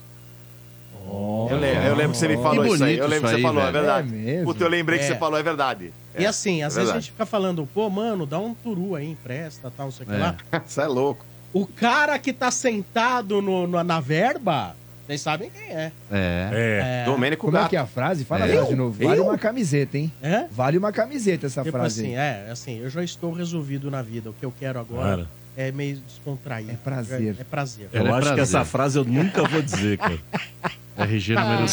Eu 1.08 1.56
lembro, 1.58 1.82
eu 1.84 1.94
lembro 1.94 2.12
que 2.12 2.18
você 2.18 2.28
me 2.28 2.36
falou 2.36 2.64
Que 2.64 2.74
isso 2.74 2.84
aí. 2.84 2.98
Eu 2.98 3.06
lembro 3.06 3.24
que 3.24 3.30
você 3.30 3.36
aí, 3.36 3.42
falou, 3.42 3.62
é 3.62 3.70
velho. 3.72 3.84
verdade. 3.84 4.28
É? 4.30 4.42
Puta, 4.42 4.64
eu 4.64 4.68
lembrei 4.68 4.98
que 4.98 5.04
É. 5.04 5.08
você 5.08 5.16
falou, 5.16 5.38
é 5.38 5.42
verdade. 5.42 5.92
E 6.18 6.26
assim, 6.26 6.62
às 6.62 6.74
é 6.76 6.80
vezes 6.80 6.94
a 6.94 6.98
gente 6.98 7.12
fica 7.12 7.24
falando, 7.26 7.66
pô, 7.72 7.88
mano, 7.88 8.26
dá 8.26 8.38
um 8.38 8.52
turu 8.54 8.94
aí, 8.96 9.10
empresta, 9.10 9.72
tal, 9.74 9.86
não 9.86 9.92
sei 9.92 10.04
o 10.06 10.08
que 10.10 10.16
lá. 10.16 10.36
Você 10.66 10.80
é 10.80 10.86
louco. 10.86 11.24
O 11.58 11.66
cara 11.66 12.18
que 12.18 12.32
tá 12.32 12.50
sentado 12.50 13.40
no, 13.40 13.66
no- 13.66 13.82
na 13.82 13.98
verba, 14.00 14.76
vocês 15.06 15.20
sabem 15.20 15.48
quem 15.50 15.62
é. 15.74 15.92
É. 16.10 16.50
É. 16.52 17.04
Domênico 17.06 17.46
Como 17.46 17.56
é 17.56 17.60
Gato. 17.60 17.70
que 17.70 17.76
é 17.76 17.78
a 17.78 17.86
frase? 17.86 18.24
Fala 18.24 18.46
É. 18.46 18.50
a 18.50 18.54
frase 18.56 18.68
de 18.68 18.74
novo. 18.76 19.04
Vale 19.04 19.20
Eu? 19.20 19.24
uma 19.24 19.38
camiseta, 19.38 19.96
hein? 19.96 20.12
É? 20.22 20.44
Vale 20.50 20.76
uma 20.76 20.92
camiseta 20.92 21.46
essa 21.46 21.62
Tipo 21.62 21.78
frase. 21.78 22.00
assim, 22.02 22.16
aí. 22.16 22.46
é, 22.46 22.50
assim, 22.50 22.78
eu 22.80 22.90
já 22.90 23.02
estou 23.02 23.32
resolvido 23.32 23.90
na 23.90 24.02
vida. 24.02 24.28
O 24.30 24.32
que 24.34 24.44
eu 24.44 24.52
quero 24.58 24.78
agora 24.80 25.08
Cara. 25.16 25.28
É 25.56 25.72
meio 25.72 25.96
descontraído. 26.06 26.72
É 26.72 26.74
prazer. 26.74 27.34
É, 27.38 27.40
é 27.40 27.44
prazer. 27.44 27.88
Eu 27.92 28.00
Ela 28.00 28.08
é 28.08 28.12
acho 28.12 28.20
que 28.20 28.34
prazer. 28.34 28.42
essa 28.42 28.64
frase 28.64 28.98
eu 28.98 29.04
nunca 29.04 29.42
vou 29.44 29.62
dizer, 29.62 29.98
cara. 29.98 30.18
RG 30.98 31.34
número 31.34 31.58
2. 31.58 31.72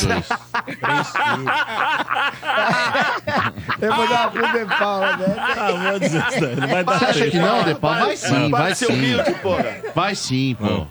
Eu 3.82 3.96
vou 3.96 4.08
dar 4.08 4.22
uma 4.22 4.32
pro 4.32 4.60
De 4.60 4.66
Paula, 4.78 5.18
né? 5.18 5.36
Ah, 5.38 5.72
vou 5.92 6.00
dizer 6.00 6.26
isso 6.30 6.40
daí. 6.42 6.56
Não 6.56 6.68
vai 6.68 6.84
dar 6.84 7.00
Você 7.00 7.06
acha 7.06 7.20
tempo. 7.20 7.32
que 7.32 7.40
não, 7.40 7.64
Depau? 7.64 7.94
Vai 7.96 8.18
sim, 8.18 8.50
vai 8.52 8.76
ser 8.76 8.86
sim. 8.88 8.94
humilde, 8.94 9.32
porra. 9.42 9.78
Vai 9.96 10.16
sim, 10.16 10.56
pô. 10.60 10.86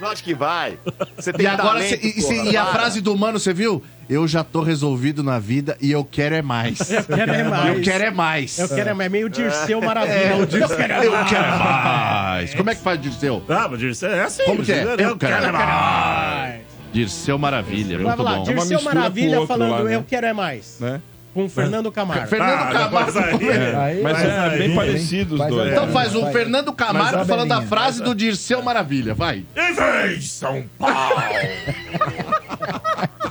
Lógico 0.00 0.24
que 0.28 0.34
vai. 0.34 0.78
Você 1.16 1.32
tem 1.32 1.44
E 1.44 1.48
agora, 1.48 1.68
talento, 1.78 1.88
cê- 1.88 2.00
e, 2.02 2.20
cê- 2.20 2.34
porra, 2.36 2.48
e 2.50 2.56
a 2.56 2.66
frase 2.66 3.00
do 3.00 3.16
mano, 3.16 3.38
você 3.38 3.54
viu? 3.54 3.82
Eu 4.08 4.28
já 4.28 4.44
tô 4.44 4.62
resolvido 4.62 5.22
na 5.24 5.38
vida 5.38 5.76
e 5.80 5.90
eu 5.90 6.04
quero 6.04 6.34
é 6.36 6.42
mais. 6.42 6.78
Eu 6.92 7.02
quero 7.04 7.32
é 7.32 7.42
mais. 7.42 7.66
Eu 7.76 7.82
quero 7.82 8.04
é 8.04 8.10
mais. 8.10 8.58
Eu 8.58 8.68
quero 8.68 8.90
é 8.90 8.94
mais. 8.94 9.06
É 9.06 9.08
meio 9.08 9.28
Dirceu 9.28 9.80
Maravilha. 9.80 10.14
É, 10.14 10.34
o 10.34 10.38
eu 10.40 10.46
Dirceu. 10.46 10.76
quero 10.76 10.92
é 10.92 11.06
Eu 11.06 11.12
mais. 11.12 11.28
quero 11.28 11.44
é 11.44 11.58
mais. 11.58 12.54
Como 12.54 12.70
é 12.70 12.74
que 12.76 12.82
faz 12.82 13.00
Dirceu? 13.00 13.42
Ah, 13.48 13.66
mas 13.68 13.80
Dirceu, 13.80 14.08
é 14.10 14.22
assim. 14.22 14.44
Como 14.44 14.62
que 14.62 14.72
é? 14.72 14.84
Eu, 14.84 14.90
Eu 14.96 15.16
quero 15.16 15.46
é 15.46 15.52
mais. 15.52 16.60
Dirceu 16.92 17.36
Maravilha, 17.36 17.98
muito 17.98 18.10
Vamos 18.16 18.24
lá, 18.24 18.30
bom. 18.30 18.36
uma 18.38 18.44
Dirceu 18.46 18.76
mistura 18.78 18.94
Maravilha 18.94 19.46
falando 19.46 19.70
lá, 19.72 19.82
né? 19.82 19.96
Eu 19.96 20.04
quero 20.04 20.26
é 20.26 20.32
mais. 20.32 20.76
Né? 20.80 21.00
Com 21.34 21.44
o 21.44 21.48
Fernando 21.50 21.92
Camargo. 21.92 22.26
Fernando 22.28 22.50
Ah, 22.50 22.72
Camargo. 22.72 23.18
aí- 23.18 24.00
Mas 24.02 24.16
vai, 24.16 24.26
é, 24.26 24.40
vai, 24.48 24.58
bem 24.58 24.74
vai, 24.74 24.86
parecido 24.86 25.34
os 25.34 25.38
vai, 25.38 25.50
dois. 25.50 25.72
Então 25.72 25.84
vai. 25.84 25.92
faz 25.92 26.14
o 26.14 26.22
Vai. 26.22 26.32
Fernando 26.32 26.72
Camargo 26.72 27.24
falando 27.26 27.52
a 27.52 27.60
frase 27.60 28.02
do 28.02 28.14
Dirceu 28.14 28.62
Maravilha, 28.62 29.12
vai. 29.14 29.44
E 29.54 29.72
vem 30.08 30.20
São 30.22 30.64
Paulo! 30.78 31.16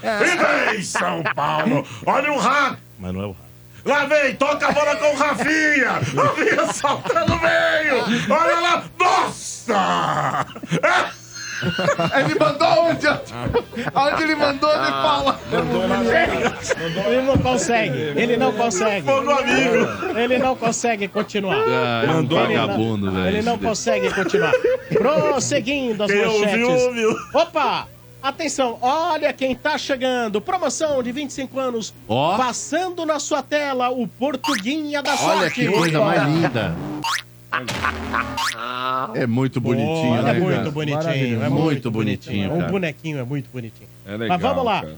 e 0.06 0.72
vem 0.72 0.82
São 0.84 1.24
Paulo! 1.36 1.86
Olha 2.06 2.32
o 2.32 2.38
Rafa! 2.38 2.78
Mas 3.00 3.14
não 3.14 3.22
é 3.22 3.26
o 3.26 3.30
Rafa. 3.30 3.46
Lá 3.86 4.06
vem, 4.06 4.36
toca 4.36 4.68
a 4.68 4.72
bola 4.72 4.96
com 4.96 5.14
o 5.14 5.16
Rafinha! 5.16 5.92
Rafinha 5.92 6.74
saltando 6.74 7.36
no 7.36 7.40
meio! 7.42 8.04
Olha 8.30 8.60
lá! 8.60 8.84
Nossa! 9.00 10.46
Ele 12.20 12.36
mandou 12.38 12.68
onde? 12.86 13.08
Aonde 13.94 14.24
ele 14.24 14.36
mandou, 14.36 14.70
ele 14.70 14.92
fala. 14.92 15.40
Ele 17.08 17.22
não 17.22 17.38
consegue. 17.38 17.98
Ele 17.98 18.38
não 18.38 18.52
consegue. 18.52 19.08
Ele 20.16 20.38
não 20.38 20.56
consegue 20.56 21.08
continuar. 21.08 21.64
Ah, 21.68 22.02
é 22.02 22.04
Ele 22.04 22.14
não- 22.14 22.28
vagabundo, 22.28 23.12
velho. 23.12 23.28
Ele 23.28 23.42
não 23.42 23.58
consegue 23.58 24.14
continuar. 24.14 24.52
Prosseguindo 24.92 26.04
as 26.04 26.12
manchetes. 26.12 27.16
Opa! 27.34 27.88
Atenção, 28.30 28.80
olha 28.82 29.32
quem 29.32 29.54
tá 29.54 29.78
chegando. 29.78 30.42
Promoção 30.42 31.04
de 31.04 31.12
25 31.12 31.60
anos. 31.60 31.94
Ó. 32.08 32.36
Passando 32.36 33.06
na 33.06 33.20
sua 33.20 33.44
tela 33.44 33.90
o 33.92 34.08
Portuguinha 34.08 35.04
da 35.04 35.16
Sorte. 35.16 35.38
Olha 35.42 35.52
que 35.52 35.68
coisa 35.68 36.00
mais 36.04 36.24
linda. 36.28 36.76
É 39.14 39.28
muito 39.28 39.62
bonitinho, 39.62 40.14
Olha, 40.14 40.30
é 40.30 40.34
né, 40.34 40.40
muito 40.40 40.56
cara? 40.58 40.72
bonitinho. 40.72 41.44
É 41.44 41.50
Muito 41.50 41.92
bonitinho, 41.92 42.52
Um 42.54 42.58
cara. 42.62 42.72
bonequinho 42.72 43.20
é 43.20 43.24
muito 43.24 43.48
bonitinho. 43.54 43.88
É 44.08 44.18
legal, 44.18 44.28
Mas 44.30 44.42
vamos 44.42 44.66
lá. 44.66 44.82
cara. 44.82 44.98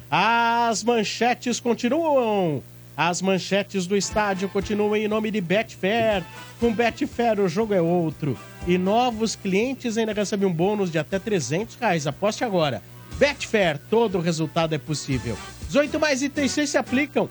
As 0.70 0.82
manchetes 0.86 1.60
continuam. 1.60 2.64
As 2.96 3.22
manchetes 3.22 3.86
do 3.86 3.98
estádio 3.98 4.48
continuam 4.48 4.96
em 4.96 5.08
nome 5.10 5.30
de 5.32 5.42
Betfair. 5.42 6.24
Com 6.62 6.74
Betfair 6.74 7.42
o 7.42 7.50
jogo 7.50 7.74
é 7.74 7.82
outro. 7.82 8.40
E 8.66 8.78
novos 8.78 9.36
clientes 9.36 9.98
ainda 9.98 10.14
recebem 10.14 10.48
um 10.48 10.54
bônus 10.54 10.90
de 10.90 10.98
até 10.98 11.20
300 11.20 11.76
reais. 11.76 12.08
Aposte 12.08 12.46
agora. 12.46 12.82
Betfair, 13.18 13.80
todo 13.90 14.20
resultado 14.20 14.76
é 14.76 14.78
possível. 14.78 15.38
18 15.68 16.00
mais 16.00 16.22
itens 16.22 16.52
seis 16.52 16.70
se 16.70 16.78
aplicam. 16.78 17.30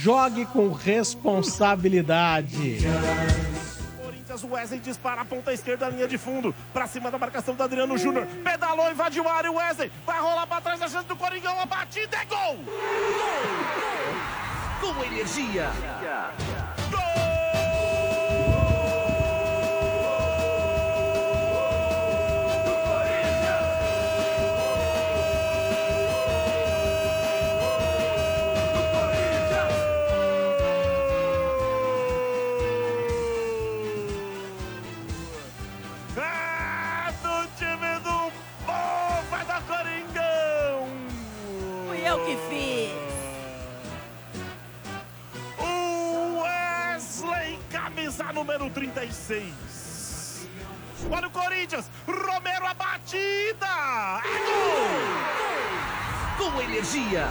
Jogue 0.00 0.46
com 0.46 0.70
responsabilidade. 0.72 2.78
Corinthians, 4.02 4.44
Wesley 4.44 4.80
dispara 4.80 5.22
a 5.22 5.24
ponta 5.24 5.52
esquerda, 5.52 5.88
linha 5.88 6.06
de 6.06 6.16
fundo, 6.16 6.54
pra 6.72 6.86
cima 6.86 7.10
da 7.10 7.18
marcação 7.18 7.54
do 7.54 7.62
Adriano 7.62 7.98
Júnior. 7.98 8.26
Pedalou, 8.42 8.90
invadiu 8.90 9.28
a 9.28 9.34
área, 9.34 9.50
o 9.50 9.56
Wesley 9.56 9.90
vai 10.06 10.20
rolar 10.20 10.46
pra 10.46 10.60
trás 10.60 10.80
da 10.80 10.88
chance 10.88 11.08
do 11.08 11.16
Coringão, 11.16 11.58
a 11.60 11.66
batida 11.66 12.16
é 12.16 12.24
gol! 12.24 12.58
Com 14.80 15.04
energia. 15.04 15.70
Número 48.44 48.68
36. 48.68 50.46
Olha 51.10 51.28
o 51.28 51.30
Corinthians, 51.30 51.90
Romero 52.06 52.66
a 52.66 52.74
batida! 52.74 54.20
É 54.22 54.38
gol! 56.38 56.50
Com 56.52 56.60
energia. 56.60 57.26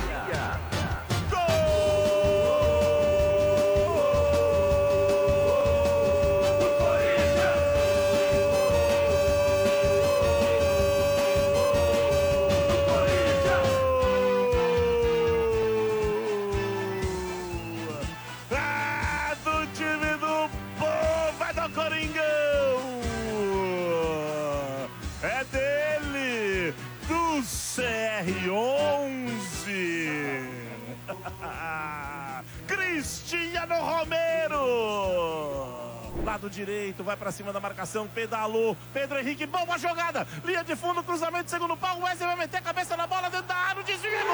Lado 36.34 36.50
direito, 36.50 37.04
vai 37.04 37.16
pra 37.16 37.32
cima 37.32 37.54
da 37.54 37.60
marcação, 37.60 38.08
pedalou. 38.08 38.76
Pedro 38.92 39.20
Henrique, 39.20 39.46
boa 39.46 39.78
jogada. 39.78 40.28
Linha 40.44 40.64
de 40.64 40.76
fundo, 40.76 41.04
cruzamento, 41.04 41.52
segundo 41.52 41.78
pau. 41.78 42.02
Wesley 42.02 42.28
vai 42.28 42.36
meter 42.36 42.58
a 42.58 42.62
cabeça 42.62 42.98
na 42.98 43.06
bola 43.06 43.30
dentro 43.30 43.46
da 43.46 43.56
área, 43.56 43.80
o 43.80 43.84
desvio 43.84 44.10
é 44.10 44.24
gol! 44.24 44.34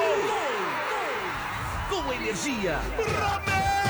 Com 1.90 2.10
energia. 2.14 2.78
Romero! 2.96 3.89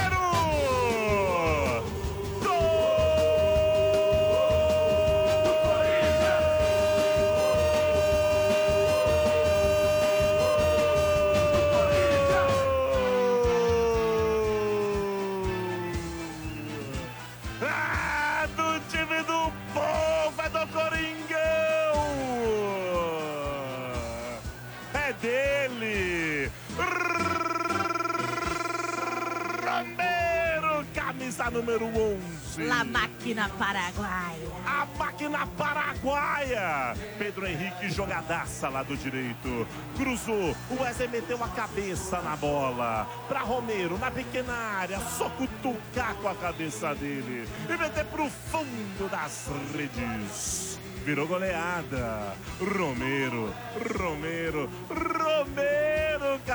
Número 31.70 31.86
11. 31.86 32.64
La 32.64 32.84
máquina 32.84 33.48
paraguaia. 33.58 34.50
A 34.66 34.86
máquina 34.98 35.46
paraguaia. 35.56 36.94
Pedro 37.18 37.46
Henrique, 37.46 37.90
jogadaça 37.90 38.68
lá 38.68 38.82
do 38.82 38.96
direito. 38.96 39.66
Cruzou. 39.96 40.56
O 40.70 40.82
Wesley 40.82 41.08
meteu 41.08 41.42
a 41.42 41.48
cabeça 41.48 42.20
na 42.22 42.36
bola. 42.36 43.06
Pra 43.28 43.40
Romero, 43.40 43.98
na 43.98 44.10
pequena 44.10 44.52
área. 44.52 44.98
Só 45.16 45.28
cutucar 45.30 46.14
com 46.14 46.28
a 46.28 46.34
cabeça 46.34 46.94
dele. 46.94 47.46
E 47.68 47.76
meter 47.76 48.04
pro 48.06 48.28
fundo 48.28 49.08
das 49.10 49.48
redes. 49.72 50.78
Virou 51.04 51.26
goleada. 51.26 52.34
Romero, 52.60 53.54
Romero, 53.98 54.68
Romero. 54.88 55.09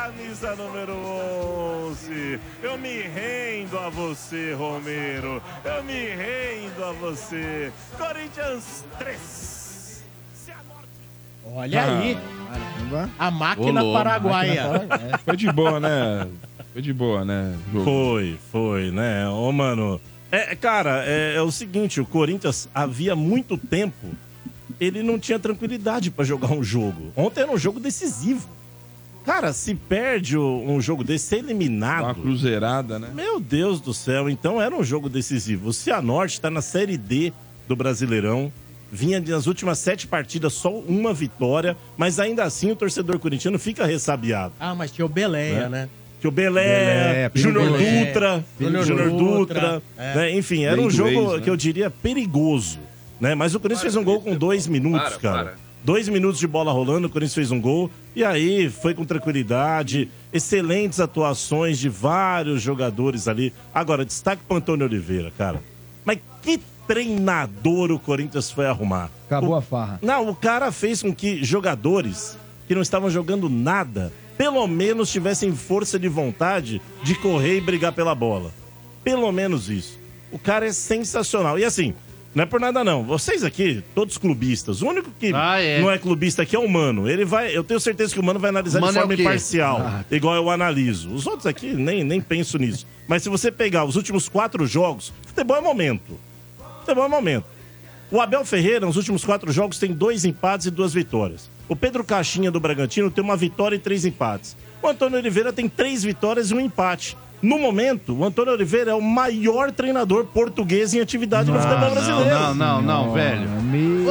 Camisa 0.06 0.56
número 0.56 0.94
11. 1.90 2.40
Eu 2.62 2.78
me 2.78 3.02
rendo 3.02 3.76
a 3.80 3.90
você, 3.90 4.54
Romero. 4.54 5.42
Eu 5.64 5.84
me 5.84 5.94
rendo 5.94 6.84
a 6.84 6.92
você. 6.92 7.72
Corinthians 7.98 8.86
3. 9.00 10.04
Olha 11.44 11.84
aí. 11.84 12.18
Caramba. 12.52 13.10
A 13.18 13.32
máquina 13.32 13.82
Ô, 13.82 13.86
louco. 13.86 13.98
paraguaia. 13.98 14.88
É, 15.12 15.18
Foi 15.18 15.36
de 15.36 15.52
boa, 15.52 15.80
né? 15.80 16.28
Foi 16.72 16.82
de 16.84 16.94
boa, 16.94 17.26
né? 17.26 17.58
jogo? 17.74 17.86
Foi, 17.86 18.38
foi, 18.52 18.92
né? 18.92 19.28
Ô, 19.30 19.52
mano. 19.52 20.00
É, 20.32 20.56
cara, 20.56 21.04
é, 21.04 21.34
é 21.36 21.42
o 21.42 21.52
seguinte: 21.52 22.00
o 22.00 22.06
Corinthians 22.06 22.70
havia 22.76 23.16
muito 23.16 23.58
tempo. 23.58 24.08
Ele 24.80 25.02
não 25.02 25.18
tinha 25.18 25.40
tranquilidade 25.40 26.12
pra 26.12 26.24
jogar 26.24 26.52
um 26.52 26.64
jogo. 26.64 27.12
Ontem 27.16 27.42
era 27.42 27.52
um 27.52 27.58
jogo 27.58 27.80
decisivo. 27.80 28.48
Cara, 29.26 29.52
se 29.54 29.74
perde 29.74 30.38
um 30.38 30.80
jogo 30.80 31.04
desse, 31.04 31.26
ser 31.26 31.38
eliminado. 31.38 32.04
Uma 32.04 32.14
cruzeirada, 32.16 33.00
né? 33.00 33.10
Meu 33.14 33.40
Deus 33.40 33.82
do 33.82 33.94
céu, 33.94 34.30
então 34.30 34.62
era 34.62 34.76
um 34.76 34.84
jogo 34.84 35.10
decisivo. 35.10 35.70
O 35.70 35.74
Cianorte 35.74 36.40
tá 36.40 36.50
na 36.50 36.62
Série 36.62 36.98
D 36.98 37.34
do 37.68 37.76
Brasileirão. 37.76 38.52
Vinha 38.92 39.20
nas 39.20 39.48
últimas 39.48 39.80
sete 39.80 40.06
partidas 40.08 40.54
só 40.54 40.72
uma 40.72 41.12
vitória, 41.14 41.76
mas 41.98 42.20
ainda 42.20 42.44
assim 42.44 42.72
o 42.72 42.76
torcedor 42.76 43.18
corintiano 43.18 43.58
fica 43.58 43.84
ressabiado. 43.86 44.54
Ah, 44.60 44.76
mas 44.76 44.92
tinha 44.92 45.06
o 45.06 45.10
Beleia, 45.10 45.62
Né? 45.62 45.70
né? 45.70 45.90
Que 46.22 46.28
o 46.28 46.32
Belé, 46.32 47.30
Belé, 47.30 47.32
Júnior 47.36 47.70
Dutra, 47.78 48.46
Júnior 48.60 49.10
Dutra, 49.12 49.12
Dutra, 49.12 49.82
é. 49.98 50.16
né? 50.16 50.32
enfim, 50.36 50.64
era 50.64 50.78
Bem 50.78 50.86
um 50.86 50.90
jogo 50.90 51.10
ex, 51.10 51.32
né? 51.34 51.40
que 51.42 51.50
eu 51.50 51.56
diria 51.56 51.90
perigoso, 51.90 52.80
né? 53.20 53.36
Mas 53.36 53.54
o 53.54 53.60
Corinthians 53.60 53.82
fez 53.84 53.96
um 53.96 54.04
gol 54.04 54.22
com 54.22 54.36
dois 54.36 54.66
minutos, 54.66 55.18
Para, 55.18 55.20
cara. 55.20 55.44
para. 55.52 55.65
Dois 55.86 56.10
minutos 56.10 56.40
de 56.40 56.48
bola 56.48 56.72
rolando, 56.72 57.06
o 57.06 57.10
Corinthians 57.12 57.36
fez 57.36 57.52
um 57.52 57.62
gol 57.62 57.92
e 58.16 58.24
aí 58.24 58.72
foi 58.72 58.96
com 58.96 59.06
tranquilidade, 59.06 60.10
excelentes 60.34 61.00
atuações 61.00 61.78
de 61.78 61.90
vários 61.90 62.60
jogadores 62.60 63.28
ali. 63.28 63.54
Agora, 63.72 64.04
destaque 64.04 64.42
pro 64.48 64.58
Antônio 64.58 64.88
Oliveira, 64.88 65.32
cara. 65.38 65.62
Mas 66.04 66.18
que 66.42 66.60
treinador 66.88 67.92
o 67.92 68.00
Corinthians 68.00 68.50
foi 68.50 68.66
arrumar? 68.66 69.12
Acabou 69.28 69.54
a 69.54 69.62
farra. 69.62 70.00
Não, 70.02 70.28
o 70.28 70.36
cara 70.36 70.72
fez 70.72 71.04
com 71.04 71.14
que 71.14 71.44
jogadores 71.44 72.36
que 72.68 72.74
não 72.74 72.82
estavam 72.82 73.08
jogando 73.08 73.48
nada, 73.48 74.12
pelo 74.36 74.66
menos 74.66 75.12
tivessem 75.12 75.56
força 75.56 76.00
de 76.00 76.08
vontade 76.08 76.82
de 77.04 77.14
correr 77.14 77.58
e 77.58 77.62
brigar 77.62 77.92
pela 77.92 78.16
bola. 78.16 78.52
Pelo 79.04 79.32
menos 79.32 79.70
isso. 79.70 80.00
O 80.32 80.40
cara 80.40 80.66
é 80.66 80.72
sensacional. 80.72 81.60
E 81.60 81.64
assim, 81.64 81.94
não 82.36 82.44
é 82.44 82.46
por 82.46 82.60
nada 82.60 82.84
não. 82.84 83.04
Vocês 83.04 83.44
aqui, 83.44 83.82
todos 83.96 84.18
clubistas, 84.18 84.82
o 84.82 84.88
único 84.88 85.10
que 85.18 85.32
Ah, 85.34 85.60
é. 85.60 85.80
não 85.82 85.90
é 85.90 85.98
clubista 85.98 86.42
aqui 86.44 86.56
é 86.56 86.60
o 86.60 86.68
Mano. 86.70 87.10
Ele 87.10 87.24
vai, 87.26 87.56
eu 87.56 87.64
tenho 87.64 87.80
certeza 87.80 88.14
que 88.14 88.20
o 88.20 88.24
Mano 88.24 88.40
vai 88.40 88.50
analisar 88.50 88.80
Mano 88.82 88.92
de 88.94 88.98
é 88.98 89.02
forma 89.02 89.16
quê? 89.16 89.22
imparcial, 89.22 89.78
Ah. 89.82 90.04
igual 90.12 90.36
eu 90.36 90.50
analiso. 90.50 91.10
Os 91.14 91.26
outros 91.26 91.46
aqui 91.48 91.74
nem, 91.74 92.04
nem 92.04 92.20
penso 92.22 92.58
nisso. 92.58 92.86
Mas 93.08 93.24
se 93.24 93.30
você 93.30 93.52
pegar 93.52 93.86
os 93.86 93.96
últimos 93.96 94.28
quatro 94.30 94.68
jogos, 94.68 95.14
futebol 95.26 95.56
é 95.58 95.62
momento. 95.62 96.20
Futebol 96.82 97.06
é 97.06 97.08
momento. 97.08 97.46
O 98.12 98.22
Abel 98.22 98.46
Ferreira, 98.46 98.86
nos 98.86 98.98
últimos 98.98 99.26
quatro 99.26 99.52
jogos, 99.52 99.80
tem 99.80 99.92
dois 99.92 100.26
empates 100.26 100.68
e 100.68 100.72
duas 100.72 100.94
vitórias. 100.94 101.50
O 101.68 101.76
Pedro 101.76 102.04
Caixinha 102.04 102.52
do 102.52 102.60
Bragantino 102.60 103.10
tem 103.10 103.24
uma 103.24 103.36
vitória 103.36 103.76
e 103.76 103.80
três 103.80 104.06
empates. 104.06 104.56
O 104.82 104.88
Antônio 104.88 105.18
Oliveira 105.18 105.52
tem 105.52 105.68
três 105.68 106.04
vitórias 106.04 106.52
e 106.52 106.54
um 106.54 106.60
empate. 106.60 107.18
No 107.42 107.60
momento, 107.60 108.16
o 108.18 108.24
Antônio 108.24 108.54
Oliveira 108.54 108.92
é 108.92 108.94
o 108.94 109.02
maior 109.02 109.72
treinador 109.72 110.26
português 110.26 110.94
em 110.94 111.00
atividade 111.02 111.52
no 111.52 111.60
futebol 111.60 111.92
brasileiro. 111.92 112.30
Não, 112.30 112.56
não, 112.56 112.82
não, 112.82 113.14
velho. 113.14 113.48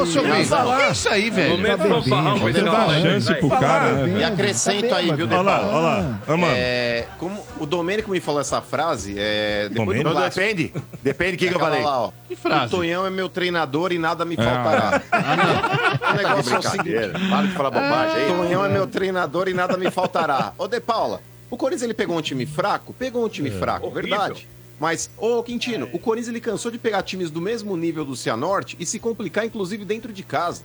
Ô, 0.01 0.07
seu 0.07 0.23
Bento, 0.23 0.47
falar. 0.49 0.75
o 0.75 0.79
que 0.79 0.83
é 0.85 0.91
isso 0.93 1.09
aí, 1.09 1.31
velho? 1.31 1.51
Momento 1.57 1.79
fanfarrão, 1.83 2.39
Você 2.39 2.53
dá 2.63 2.71
Pedrão. 2.87 3.03
chance 3.03 3.35
pro 3.37 3.49
cara, 3.51 3.93
né? 3.93 4.21
E 4.21 4.25
acrescento 4.25 4.95
aí, 4.95 5.13
viu, 5.13 5.27
Olha 5.27 5.41
lá, 5.43 5.61
olha 5.67 5.79
lá. 5.79 6.21
Ah, 6.29 6.37
mano. 6.37 6.53
É, 6.57 7.07
como 7.19 7.45
o 7.59 7.67
Domênico 7.67 8.11
me 8.11 8.21
falou 8.21 8.41
essa 8.41 8.61
frase, 8.61 9.15
é, 9.19 9.69
depois 9.71 9.99
do 9.99 10.05
Não, 10.05 10.13
clássico, 10.13 10.41
depende. 10.41 10.73
Depende 11.03 11.33
do 11.33 11.39
que, 11.39 11.49
que 11.49 11.55
eu 11.55 11.61
falei. 11.61 11.83
Lá, 11.83 12.01
ó, 12.03 12.11
Que 12.29 12.37
frase? 12.37 12.67
O 12.67 12.79
Tonhão 12.79 13.07
é 13.07 13.11
meu 13.11 13.29
treinador 13.29 13.93
e 13.93 13.99
nada 13.99 14.25
me 14.25 14.37
faltará. 14.37 15.01
o 15.05 15.99
Tá 15.99 16.13
de 16.13 16.19
negócio 16.19 16.55
é 16.55 16.59
o 16.59 16.63
seguinte. 16.63 17.29
Para 17.31 17.43
de 17.47 17.53
falar 17.53 17.71
bobagem 17.71 18.17
aí. 18.17 18.29
Tonhão 18.29 18.65
é 18.65 18.69
meu 18.69 18.87
treinador 18.87 19.49
e 19.49 19.55
nada 19.55 19.77
me 19.77 19.91
faltará. 19.91 20.53
Ô, 20.59 20.69
De 20.69 20.81
Paula, 20.81 21.21
o 21.55 21.57
Corinthians 21.57 21.83
ele 21.83 21.95
pegou 21.95 22.17
um 22.17 22.23
time 22.23 22.45
fraco? 22.47 22.93
Pegou 22.93 23.25
um 23.25 23.29
time 23.29 23.51
fraco, 23.51 23.87
Horrível. 23.87 24.03
verdade. 24.11 24.49
Mas, 24.79 25.09
ô 25.17 25.43
Quintino, 25.43 25.89
o 25.93 25.99
Corinthians 25.99 26.29
ele 26.29 26.41
cansou 26.41 26.71
de 26.71 26.79
pegar 26.79 27.03
times 27.03 27.31
do 27.31 27.41
mesmo 27.41 27.77
nível 27.77 28.05
do 28.05 28.17
Cianorte 28.17 28.77
e 28.79 28.85
se 28.85 28.99
complicar, 28.99 29.47
inclusive, 29.47 29.85
dentro 29.85 30.13
de 30.13 30.23
casa. 30.23 30.63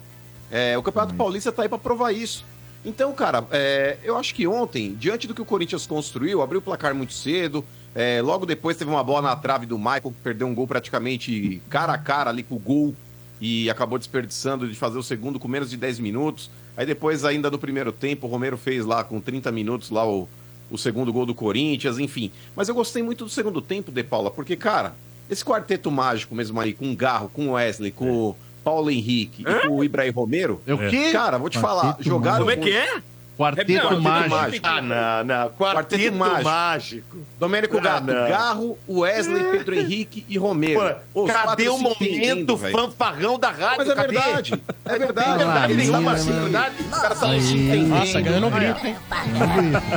É, 0.52 0.78
o 0.78 0.84
Campeonato 0.84 1.14
Paulista 1.14 1.52
tá 1.52 1.62
aí 1.62 1.70
pra 1.70 1.78
provar 1.78 2.12
isso. 2.12 2.44
Então, 2.84 3.14
cara, 3.14 3.46
é, 3.52 3.98
eu 4.04 4.18
acho 4.18 4.34
que 4.34 4.48
ontem, 4.48 4.96
diante 4.96 5.28
do 5.28 5.36
que 5.36 5.42
o 5.42 5.46
Corinthians 5.46 5.86
construiu, 5.86 6.42
abriu 6.42 6.60
o 6.60 6.62
placar 6.62 6.96
muito 6.96 7.14
cedo. 7.14 7.64
é, 7.94 8.22
logo 8.22 8.46
depois 8.46 8.78
teve 8.78 8.90
uma 8.90 9.04
bola 9.04 9.22
na 9.22 9.36
trave 9.36 9.66
do 9.66 9.78
Michael, 9.78 10.02
que 10.02 10.24
perdeu 10.24 10.48
um 10.48 10.56
gol 10.56 10.66
praticamente 10.66 11.62
cara 11.70 11.94
a 11.94 11.98
cara 11.98 12.30
ali 12.30 12.42
com 12.42 12.56
o 12.56 12.60
gol 12.60 12.96
e 13.40 13.70
acabou 13.70 13.98
desperdiçando 14.00 14.68
de 14.68 14.76
fazer 14.76 14.98
o 14.98 15.04
segundo 15.04 15.40
com 15.40 15.48
menos 15.48 15.70
de 15.70 15.78
10 15.78 16.00
minutos. 16.00 16.50
Aí 16.76 16.86
depois, 16.86 17.26
ainda 17.26 17.52
no 17.52 17.60
primeiro 17.60 17.92
tempo, 17.92 18.26
o 18.26 18.30
Romero 18.30 18.58
fez 18.58 18.86
lá 18.86 19.04
com 19.04 19.20
30 19.20 19.52
minutos 19.52 19.90
lá 19.90 20.08
o, 20.08 20.28
o 20.70 20.78
segundo 20.78 21.12
gol 21.12 21.26
do 21.26 21.34
Corinthians, 21.36 22.00
enfim. 22.00 22.32
Mas 22.56 22.70
eu 22.70 22.76
gostei 22.76 23.04
muito 23.04 23.26
do 23.26 23.30
segundo 23.30 23.62
tempo, 23.62 23.92
De 23.92 24.04
Paula, 24.04 24.30
porque, 24.32 24.56
cara, 24.56 24.96
esse 25.30 25.44
quarteto 25.44 25.92
mágico 25.92 26.34
mesmo 26.36 26.60
aí, 26.60 26.74
com 26.74 26.92
o 26.92 26.96
Garro, 26.96 27.30
com 27.30 27.50
o 27.50 27.52
Wesley, 27.52 27.92
com 27.92 28.12
o 28.12 28.36
Paulo 28.64 28.90
Henrique 28.90 29.44
e 29.48 29.68
com 29.68 29.78
o 29.78 29.84
Ibrahim 29.84 30.12
Romero. 30.12 30.62
É 30.66 30.74
o 30.74 30.90
quê? 30.90 31.12
Cara, 31.12 31.38
vou 31.38 31.50
te 31.50 31.60
falar, 31.60 31.94
Quarteto 31.94 32.10
jogaram. 32.10 32.40
Como 32.40 32.52
é 32.52 32.58
que 32.58 32.72
é? 32.72 33.02
Quarteto 33.40 33.72
Não, 33.72 34.02
mágico. 34.02 34.68
Ah, 34.68 34.82
não, 34.82 35.24
não. 35.24 35.50
Quarteto 35.52 36.14
mágico. 36.14 36.44
mágico. 36.44 37.18
Domênico 37.40 37.78
Ah, 37.78 37.82
Gato, 37.82 38.04
não. 38.08 38.28
Garro, 38.28 38.78
Wesley, 38.86 39.42
Pedro 39.52 39.76
Henrique 39.80 40.26
e 40.28 40.38
Romero. 40.38 40.96
Pô, 41.14 41.24
Os 41.24 41.32
cadê 41.32 41.70
o 41.70 41.78
momento 41.78 42.58
velho. 42.58 42.78
fanfarrão 42.78 43.40
da 43.40 43.50
rádio? 43.50 43.78
Mas 43.78 43.90
é 43.90 43.96
Cadê? 43.96 44.08
verdade, 44.14 44.54
é 44.86 44.98
verdade. 44.98 45.76
tem 45.78 45.90
verdade 45.90 46.10
assim, 46.10 46.32
verdade. 46.34 46.76
Os 46.92 46.98
caras 47.00 47.18
estão 47.18 47.32
Aí. 47.32 47.42
se 47.42 47.54
entendendo. 47.56 47.88
Nossa, 47.88 48.22
ganhou 48.22 48.42
no 48.42 48.50
grito, 48.50 48.88
hein? 48.88 48.96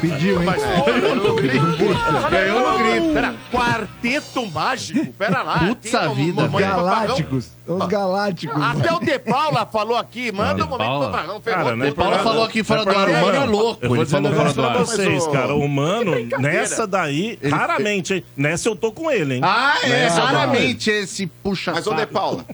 Pediu, 0.00 0.42
hein? 0.42 0.48
Ganhou 0.86 1.16
no 1.16 1.34
grito. 1.34 2.30
Ganhou 2.30 2.72
no 2.72 2.78
grito. 2.78 3.12
Pera, 3.12 3.34
quarteto 3.50 4.46
mágico? 4.52 5.12
Pera 5.14 5.42
lá. 5.42 5.58
Putz, 5.58 5.90
vida. 6.14 6.46
Galácticos. 6.46 7.50
Os 7.66 7.86
galácticos. 7.86 8.60
Até 8.62 8.92
o 8.92 8.98
De 9.00 9.18
Paula 9.18 9.66
falou 9.66 9.96
aqui, 9.96 10.30
manda 10.32 10.64
um 10.64 10.68
momento 10.68 10.86
Paula. 10.88 11.06
fanfarrão. 11.10 11.40
Cara, 11.40 11.56
Ferrou 11.64 11.76
não 11.76 11.86
é 11.86 12.18
falou 12.22 12.44
aqui 12.44 12.62
fora 12.62 12.84
do 12.84 12.90
ar, 12.90 13.08
o 13.32 13.40
Mano, 13.40 13.52
mano 13.52 13.58
é 13.58 13.62
louco. 13.62 13.84
Eu 13.84 13.88
vou 13.88 13.96
Ele 13.98 14.06
falou 14.06 14.32
fora 14.32 14.52
do 14.52 14.62
ar. 14.62 14.78
vocês, 14.78 15.26
cara. 15.28 15.54
O 15.54 15.68
Mano, 15.68 16.12
brincadeira. 16.12 16.60
nessa 16.60 16.86
daí, 16.86 17.38
raramente, 17.42 18.14
hein? 18.14 18.24
Nessa 18.36 18.68
eu 18.68 18.76
tô 18.76 18.92
com 18.92 19.10
ele, 19.10 19.34
hein? 19.36 19.40
Ah, 19.44 19.78
é, 19.82 19.88
Nessa 19.88 20.22
raramente 20.22 20.90
esse 20.90 21.26
puxa 21.26 21.72
Mas, 21.72 21.86
ô 21.86 21.94
De 21.94 22.06
Paula, 22.06 22.44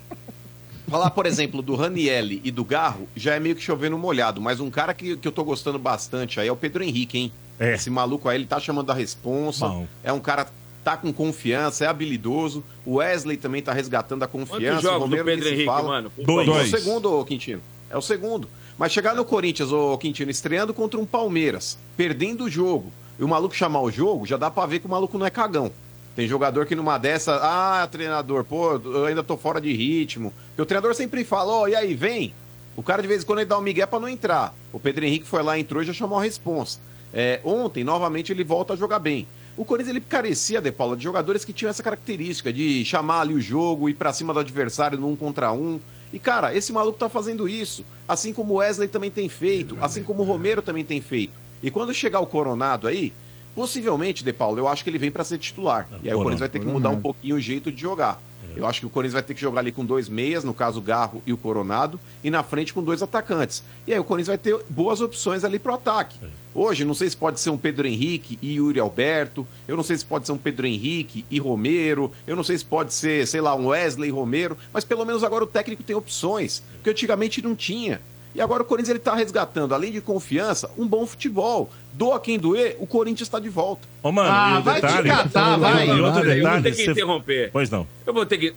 falar, 0.89 1.11
por 1.11 1.27
exemplo, 1.27 1.61
do 1.63 1.75
Ranielli 1.75 2.41
e 2.45 2.51
do 2.51 2.65
Garro 2.65 3.09
já 3.15 3.35
é 3.35 3.41
meio 3.41 3.55
que 3.55 3.63
chovendo 3.63 3.99
molhado, 3.99 4.41
mas 4.41 4.61
um 4.61 4.71
cara 4.71 4.95
que, 4.95 5.17
que 5.17 5.29
eu 5.29 5.33
tô 5.33 5.45
gostando 5.45 5.79
bastante 5.79 6.41
aí 6.41 6.49
é 6.49 6.53
o 6.53 6.57
Pedro 6.57 6.83
Henrique, 6.83 7.19
hein? 7.19 7.33
É. 7.59 7.75
Esse 7.75 7.91
maluco 7.91 8.29
aí, 8.29 8.37
ele 8.37 8.47
tá 8.47 8.61
chamando 8.61 8.91
a 8.91 8.95
responsa, 8.95 9.67
Bom. 9.67 9.87
é 10.05 10.13
um 10.13 10.21
cara 10.21 10.47
tá 10.85 10.97
com 10.97 11.13
confiança, 11.13 11.85
é 11.85 11.89
habilidoso. 11.89 12.65
O 12.87 12.95
Wesley 12.95 13.37
também 13.37 13.61
tá 13.61 13.73
resgatando 13.75 14.23
a 14.23 14.27
confiança. 14.29 14.61
Quantos 14.65 14.79
o 14.79 14.83
jogos 14.83 14.99
do 15.01 15.05
Romero 15.17 15.25
Pedro 15.27 15.45
se 15.45 15.51
Henrique, 15.51 15.67
fala. 15.67 15.89
mano? 15.89 16.13
Dois. 16.17 16.49
É 16.49 16.77
o 16.77 16.81
segundo, 16.81 17.13
ô, 17.13 17.25
Quintino. 17.25 17.61
É 17.91 17.97
o 17.97 18.01
segundo. 18.01 18.49
Mas 18.79 18.93
chegar 18.93 19.15
no 19.17 19.25
Corinthians, 19.25 19.73
ô 19.73 19.99
Quintino, 19.99 20.31
estreando 20.31 20.73
contra 20.73 21.01
um 21.01 21.05
Palmeiras, 21.05 21.77
perdendo 21.97 22.45
o 22.45 22.51
jogo, 22.51 22.93
e 23.19 23.25
o 23.25 23.29
maluco 23.29 23.55
chamar 23.55 23.81
o 23.81 23.91
jogo, 23.91 24.25
já 24.25 24.37
dá 24.37 24.51
pra 24.53 24.67
ver 24.67 24.79
que 24.79 24.87
o 24.87 24.91
maluco 24.91 25.19
não 25.19 25.27
é 25.27 25.31
cagão. 25.31 25.73
Tem 26.15 26.29
jogador 26.29 26.65
que 26.65 26.77
numa 26.77 26.97
dessa, 26.97 27.41
ah, 27.43 27.87
treinador, 27.89 28.45
pô, 28.45 28.75
eu 28.77 29.07
ainda 29.07 29.25
tô 29.25 29.37
fora 29.37 29.61
de 29.61 29.73
ritmo. 29.73 30.33
E 30.57 30.63
o 30.63 30.67
treinador 30.67 30.95
sempre 30.95 31.25
fala, 31.25 31.53
ó, 31.53 31.67
e 31.67 31.75
aí, 31.75 31.95
vem. 31.95 32.33
O 32.77 32.83
cara 32.83 33.03
de 33.03 33.09
vez 33.09 33.25
em 33.25 33.27
quando 33.27 33.41
ele 33.41 33.49
dá 33.49 33.59
um 33.59 33.63
migué 33.63 33.85
pra 33.85 33.99
não 33.99 34.09
entrar. 34.09 34.55
O 34.73 34.79
Pedro 34.79 35.05
Henrique 35.05 35.27
foi 35.27 35.43
lá, 35.43 35.59
entrou 35.59 35.83
e 35.83 35.87
já 35.87 35.93
chamou 35.93 36.17
a 36.17 36.23
responsa. 36.23 36.79
É, 37.13 37.41
ontem, 37.43 37.83
novamente, 37.83 38.31
ele 38.31 38.45
volta 38.45 38.75
a 38.75 38.77
jogar 38.77 39.01
bem. 39.01 39.27
O 39.57 39.65
Corinthians 39.65 39.97
ele 39.97 40.05
carecia, 40.05 40.61
De 40.61 40.71
Paula, 40.71 40.97
de 40.97 41.03
jogadores 41.03 41.45
que 41.45 41.53
tinham 41.53 41.71
essa 41.71 41.83
característica 41.83 42.53
de 42.53 42.85
chamar 42.85 43.23
ali 43.23 43.35
o 43.35 43.41
jogo, 43.41 43.89
ir 43.89 43.95
pra 43.95 44.13
cima 44.13 44.33
do 44.33 44.39
adversário 44.39 44.99
no 44.99 45.09
um 45.09 45.17
contra 45.17 45.51
um. 45.53 45.81
E, 46.13 46.19
cara, 46.21 46.55
esse 46.55 46.73
maluco 46.73 46.99
tá 46.99 47.09
fazendo 47.09 47.49
isso. 47.49 47.85
Assim 48.09 48.33
como 48.33 48.55
o 48.55 48.57
Wesley 48.57 48.89
também 48.89 49.11
tem 49.11 49.29
feito, 49.29 49.77
assim 49.83 50.03
como 50.03 50.23
o 50.23 50.25
Romero 50.25 50.63
também 50.63 50.83
tem 50.83 51.01
feito. 51.01 51.35
E 51.63 51.71
quando 51.71 51.93
chegar 51.93 52.21
o 52.21 52.27
Coronado 52.27 52.89
aí, 52.89 53.13
possivelmente, 53.55 54.25
De 54.25 54.33
Paulo, 54.33 54.59
eu 54.59 54.67
acho 54.67 54.83
que 54.83 54.89
ele 54.89 54.99
vem 54.99 55.11
pra 55.11 55.25
ser 55.25 55.37
titular. 55.39 55.87
E 56.03 56.09
aí 56.09 56.15
o 56.15 56.19
Corinthians 56.19 56.41
vai 56.41 56.49
ter 56.49 56.61
que 56.61 56.67
mudar 56.67 56.89
um 56.91 57.01
pouquinho 57.01 57.37
o 57.37 57.41
jeito 57.41 57.71
de 57.71 57.81
jogar. 57.81 58.21
Eu 58.59 58.67
acho 58.67 58.81
que 58.81 58.87
o 58.87 58.91
Corinthians 58.91 59.13
vai 59.15 59.23
ter 59.23 59.35
que 59.35 59.41
jogar 59.41 59.61
ali 59.61 59.71
com 59.71 59.85
dois 59.85 60.09
meias, 60.09 60.43
no 60.43 60.53
caso 60.53 60.81
o 60.81 60.83
Garro 60.83 61.23
e 61.25 61.33
o 61.33 61.37
Coronado, 61.37 61.99
e 62.25 62.31
na 62.31 62.43
frente 62.43 62.75
com 62.75 62.83
dois 62.83 63.03
atacantes. 63.03 63.63
E 63.87 63.93
aí 63.93 64.01
o 64.01 64.05
Corinthians 64.05 64.27
vai 64.27 64.39
ter 64.39 64.59
boas 64.69 65.01
opções 65.01 65.45
ali 65.45 65.61
pro 65.61 65.75
ataque. 65.75 66.19
Hoje, 66.53 66.85
não 66.85 66.93
sei 66.93 67.09
se 67.09 67.17
pode 67.17 67.39
ser 67.39 67.51
um 67.51 67.57
Pedro 67.57 67.87
Henrique 67.87 68.37
e 68.43 68.55
Yuri 68.55 68.81
Alberto, 68.81 69.47
eu 69.69 69.77
não 69.77 69.85
sei 69.85 69.97
se 69.97 70.05
pode 70.05 70.27
ser 70.27 70.33
um 70.33 70.39
Pedro 70.39 70.67
Henrique 70.67 71.25
e 71.31 71.39
Romero, 71.39 72.11
eu 72.27 72.35
não 72.35 72.43
sei 72.43 72.59
se 72.59 72.65
pode 72.65 72.93
ser, 72.93 73.29
sei 73.29 73.41
lá, 73.41 73.55
um 73.55 73.69
Wesley 73.69 74.09
e 74.09 74.13
Romero, 74.13 74.59
mas 74.73 74.85
pelo 74.85 75.05
menos 75.05 75.23
agora 75.23 75.45
o 75.45 75.47
técnico 75.47 75.85
tem 75.85 75.95
opções, 75.95 76.61
porque 76.75 76.91
antigamente 76.91 77.41
não 77.41 77.55
tinha. 77.55 78.01
E 78.35 78.41
agora 78.41 78.63
o 78.63 78.67
Corinthians 78.67 78.91
ele 78.91 78.99
tá 78.99 79.15
resgatando, 79.15 79.75
além 79.75 79.91
de 79.91 80.01
confiança, 80.01 80.71
um 80.79 80.87
bom 80.87 81.07
futebol. 81.07 81.71
Doa 81.93 82.21
quem 82.21 82.39
doer, 82.39 82.77
o 82.79 82.87
Corinthians 82.87 83.27
está 83.27 83.41
de 83.41 83.49
volta. 83.49 83.89
Ô, 84.03 84.13
mano, 84.13 84.29
Ah, 84.31 84.61
vai 84.61 84.77
te 84.81 84.83
detalhe. 84.87 85.09
catar, 85.09 85.57
vai. 85.59 85.87
E 85.89 85.91
outro 86.01 86.31
Eu 86.31 86.43
vou 86.49 86.63
ter 86.63 86.71
que 86.71 86.85
você- 86.85 86.91
interromper. 86.93 87.51
Pois 87.53 87.71
não. 87.71 87.87
Eu 88.07 88.13
vou 88.15 88.25
ter 88.27 88.39
que. 88.39 88.55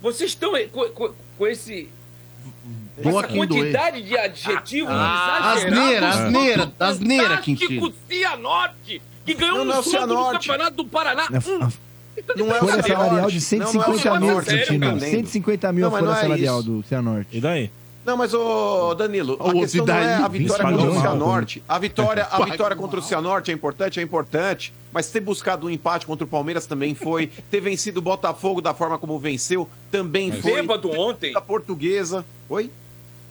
Vocês 0.00 0.30
estão 0.30 0.52
com, 0.72 0.88
com- 0.90 1.12
com 1.38 1.46
esse. 1.46 1.88
com 2.96 3.10
Doa 3.10 3.20
essa 3.20 3.28
quem 3.28 3.46
doer. 3.46 3.48
quantidade 3.60 4.02
de 4.02 4.18
adjetivos 4.18 4.90
Ah, 4.92 5.54
exagerados. 5.56 5.64
asneira, 5.64 6.08
asneira, 6.08 6.72
asneira, 6.80 7.36
Quintino. 7.38 7.92
Cianorte, 8.08 9.02
que 9.24 9.34
ganhou 9.34 9.58
Não, 9.58 9.64
não 9.66 9.74
é 9.74 9.76
um 9.76 9.80
o 9.80 9.82
soco 9.84 10.00
no 10.06 10.06
Cianorte. 10.14 10.48
Campeonato 10.48 10.76
do 10.76 10.84
Paraná. 10.86 11.28
É, 11.32 11.38
Hum, 11.38 11.68
Não 12.36 12.54
é 12.54 12.56
o 12.56 12.60
Folha 12.60 12.82
Cianorte. 12.82 12.88
salarial 12.88 13.28
de 13.30 13.34
Não, 13.36 13.40
150 13.40 14.20
não 14.20 14.28
é 14.28 14.32
o 14.32 14.36
mil, 14.36 14.44
tá 14.44 14.52
Quintino. 14.52 14.86
entendendo. 14.86 15.00
150 15.10 15.72
mil 15.72 15.86
a 15.86 15.90
Não, 15.90 15.92
mas 15.92 16.00
folha 16.00 16.10
não 16.12 16.18
é 16.18 16.22
salarial 16.22 16.60
isso. 16.60 16.68
do 16.70 16.82
Cianorte. 16.82 17.28
E 17.36 17.40
daí? 17.40 17.70
Não, 18.04 18.16
mas 18.16 18.34
ô 18.34 18.94
Danilo, 18.94 19.36
a 19.38 19.48
Ô, 19.48 19.52
questão 19.52 19.86
não 19.86 19.94
é 19.94 20.14
a 20.14 20.28
vitória 20.28 20.64
contra 20.64 20.90
o 20.90 21.00
Cianorte. 21.00 21.62
A 21.68 21.78
vitória, 21.78 22.26
a 22.30 22.44
vitória 22.44 22.76
contra 22.76 22.98
o 22.98 23.02
Cianorte 23.02 23.50
é 23.50 23.54
importante, 23.54 24.00
é 24.00 24.02
importante, 24.02 24.72
mas 24.92 25.08
ter 25.10 25.20
buscado 25.20 25.66
um 25.66 25.70
empate 25.70 26.04
contra 26.04 26.24
o 26.24 26.28
Palmeiras 26.28 26.66
também 26.66 26.94
foi. 26.94 27.28
ter 27.50 27.60
vencido 27.60 28.00
o 28.00 28.02
Botafogo 28.02 28.60
da 28.60 28.74
forma 28.74 28.98
como 28.98 29.18
venceu 29.18 29.68
também 29.90 30.32
foi. 30.32 30.52
Bêbado 30.54 30.90
ontem. 30.90 31.36
A 31.36 31.40
portuguesa. 31.40 32.24
Oi? 32.48 32.70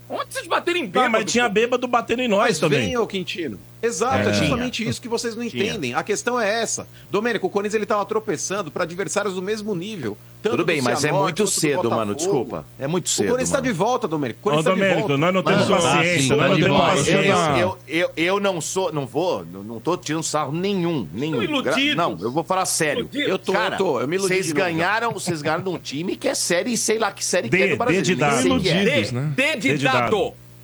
Onde 0.10 0.34
vocês 0.34 0.48
bateram 0.48 0.80
em 0.80 0.88
Tá, 0.90 1.02
bêbado? 1.02 1.12
mas 1.12 1.32
tinha 1.32 1.48
bêbado 1.50 1.88
batendo 1.88 2.22
em 2.22 2.28
nós 2.28 2.48
Mas 2.50 2.60
também. 2.60 2.88
vem, 2.88 2.98
ô 2.98 3.06
Quintino. 3.08 3.60
Exato, 3.84 4.30
é, 4.30 4.32
É. 4.32 4.34
justamente 4.34 4.88
isso 4.88 5.02
que 5.02 5.08
vocês 5.08 5.36
não 5.36 5.44
entendem. 5.44 5.94
A 5.94 6.04
questão 6.04 6.40
é 6.40 6.62
essa. 6.62 6.88
Domênico, 7.10 7.48
o 7.48 7.50
Corinthians 7.50 7.76
ele 7.76 7.86
tava 7.86 8.06
tropeçando 8.06 8.70
para 8.72 8.84
adversários 8.84 9.34
do 9.36 9.42
mesmo 9.42 9.74
nível. 9.76 10.18
tanto 10.42 10.54
Tudo 10.54 10.66
bem, 10.66 10.82
mas 10.82 11.04
é 11.04 11.12
muito 11.12 11.46
cedo, 11.48 11.90
mano. 11.90 12.16
Desculpa. 12.16 12.66
É 12.80 12.88
muito 12.88 13.06
O 13.06 13.10
cedo. 13.10 13.28
Corinthians 13.28 13.50
está 13.50 13.60
de 13.60 13.72
volta, 13.72 14.08
Domênico. 14.08 14.40
O 14.40 14.42
Ô, 14.42 14.44
Corinthians 14.56 14.66
tá 14.66 14.72
de 14.74 14.80
Domênico, 14.80 15.08
volta. 15.08 15.18
nós 15.18 15.34
não 15.34 15.44
temos 15.44 15.68
paciência, 15.68 16.00
Ah, 16.02 16.20
sim, 16.20 16.28
nós 16.30 16.38
não 16.40 16.58
tá 16.58 16.64
temos 16.64 16.82
paciência. 16.82 17.32
Eu, 17.60 17.60
eu, 17.60 17.78
eu, 17.88 18.12
eu 18.16 18.40
não 18.40 18.60
sou, 18.62 18.92
não 18.92 19.06
vou, 19.06 19.46
não, 19.46 19.80
tô 19.80 19.96
tirando 19.98 20.24
sarro 20.24 20.52
nenhum, 20.52 21.08
nenhum. 21.14 21.42
Iludidos. 21.44 21.76
Gra- 21.76 21.96
Não, 21.96 22.18
eu 22.22 22.32
vou 22.32 22.44
falar 22.44 22.66
sério. 22.66 23.08
Eu 23.14 23.38
tô, 23.38 23.54
Cara, 23.54 23.76
eu 23.76 23.78
tô, 23.78 24.00
eu 24.02 24.08
me 24.08 24.16
iludi 24.16 24.34
Vocês 24.34 24.52
ganharam, 24.52 25.12
vocês 25.12 25.42
ganharam 25.42 25.64
de 25.64 25.70
um 25.70 25.78
time 25.78 26.16
que 26.16 26.28
é 26.28 26.34
série, 26.36 26.76
sei 26.78 26.98
lá 27.00 27.12
que 27.12 27.24
série 27.24 27.50
D, 27.50 27.58
que 27.58 27.64
é 27.64 27.68
do 27.70 27.78
Brasil. 27.78 28.02
D 29.36 29.56
de 29.58 29.78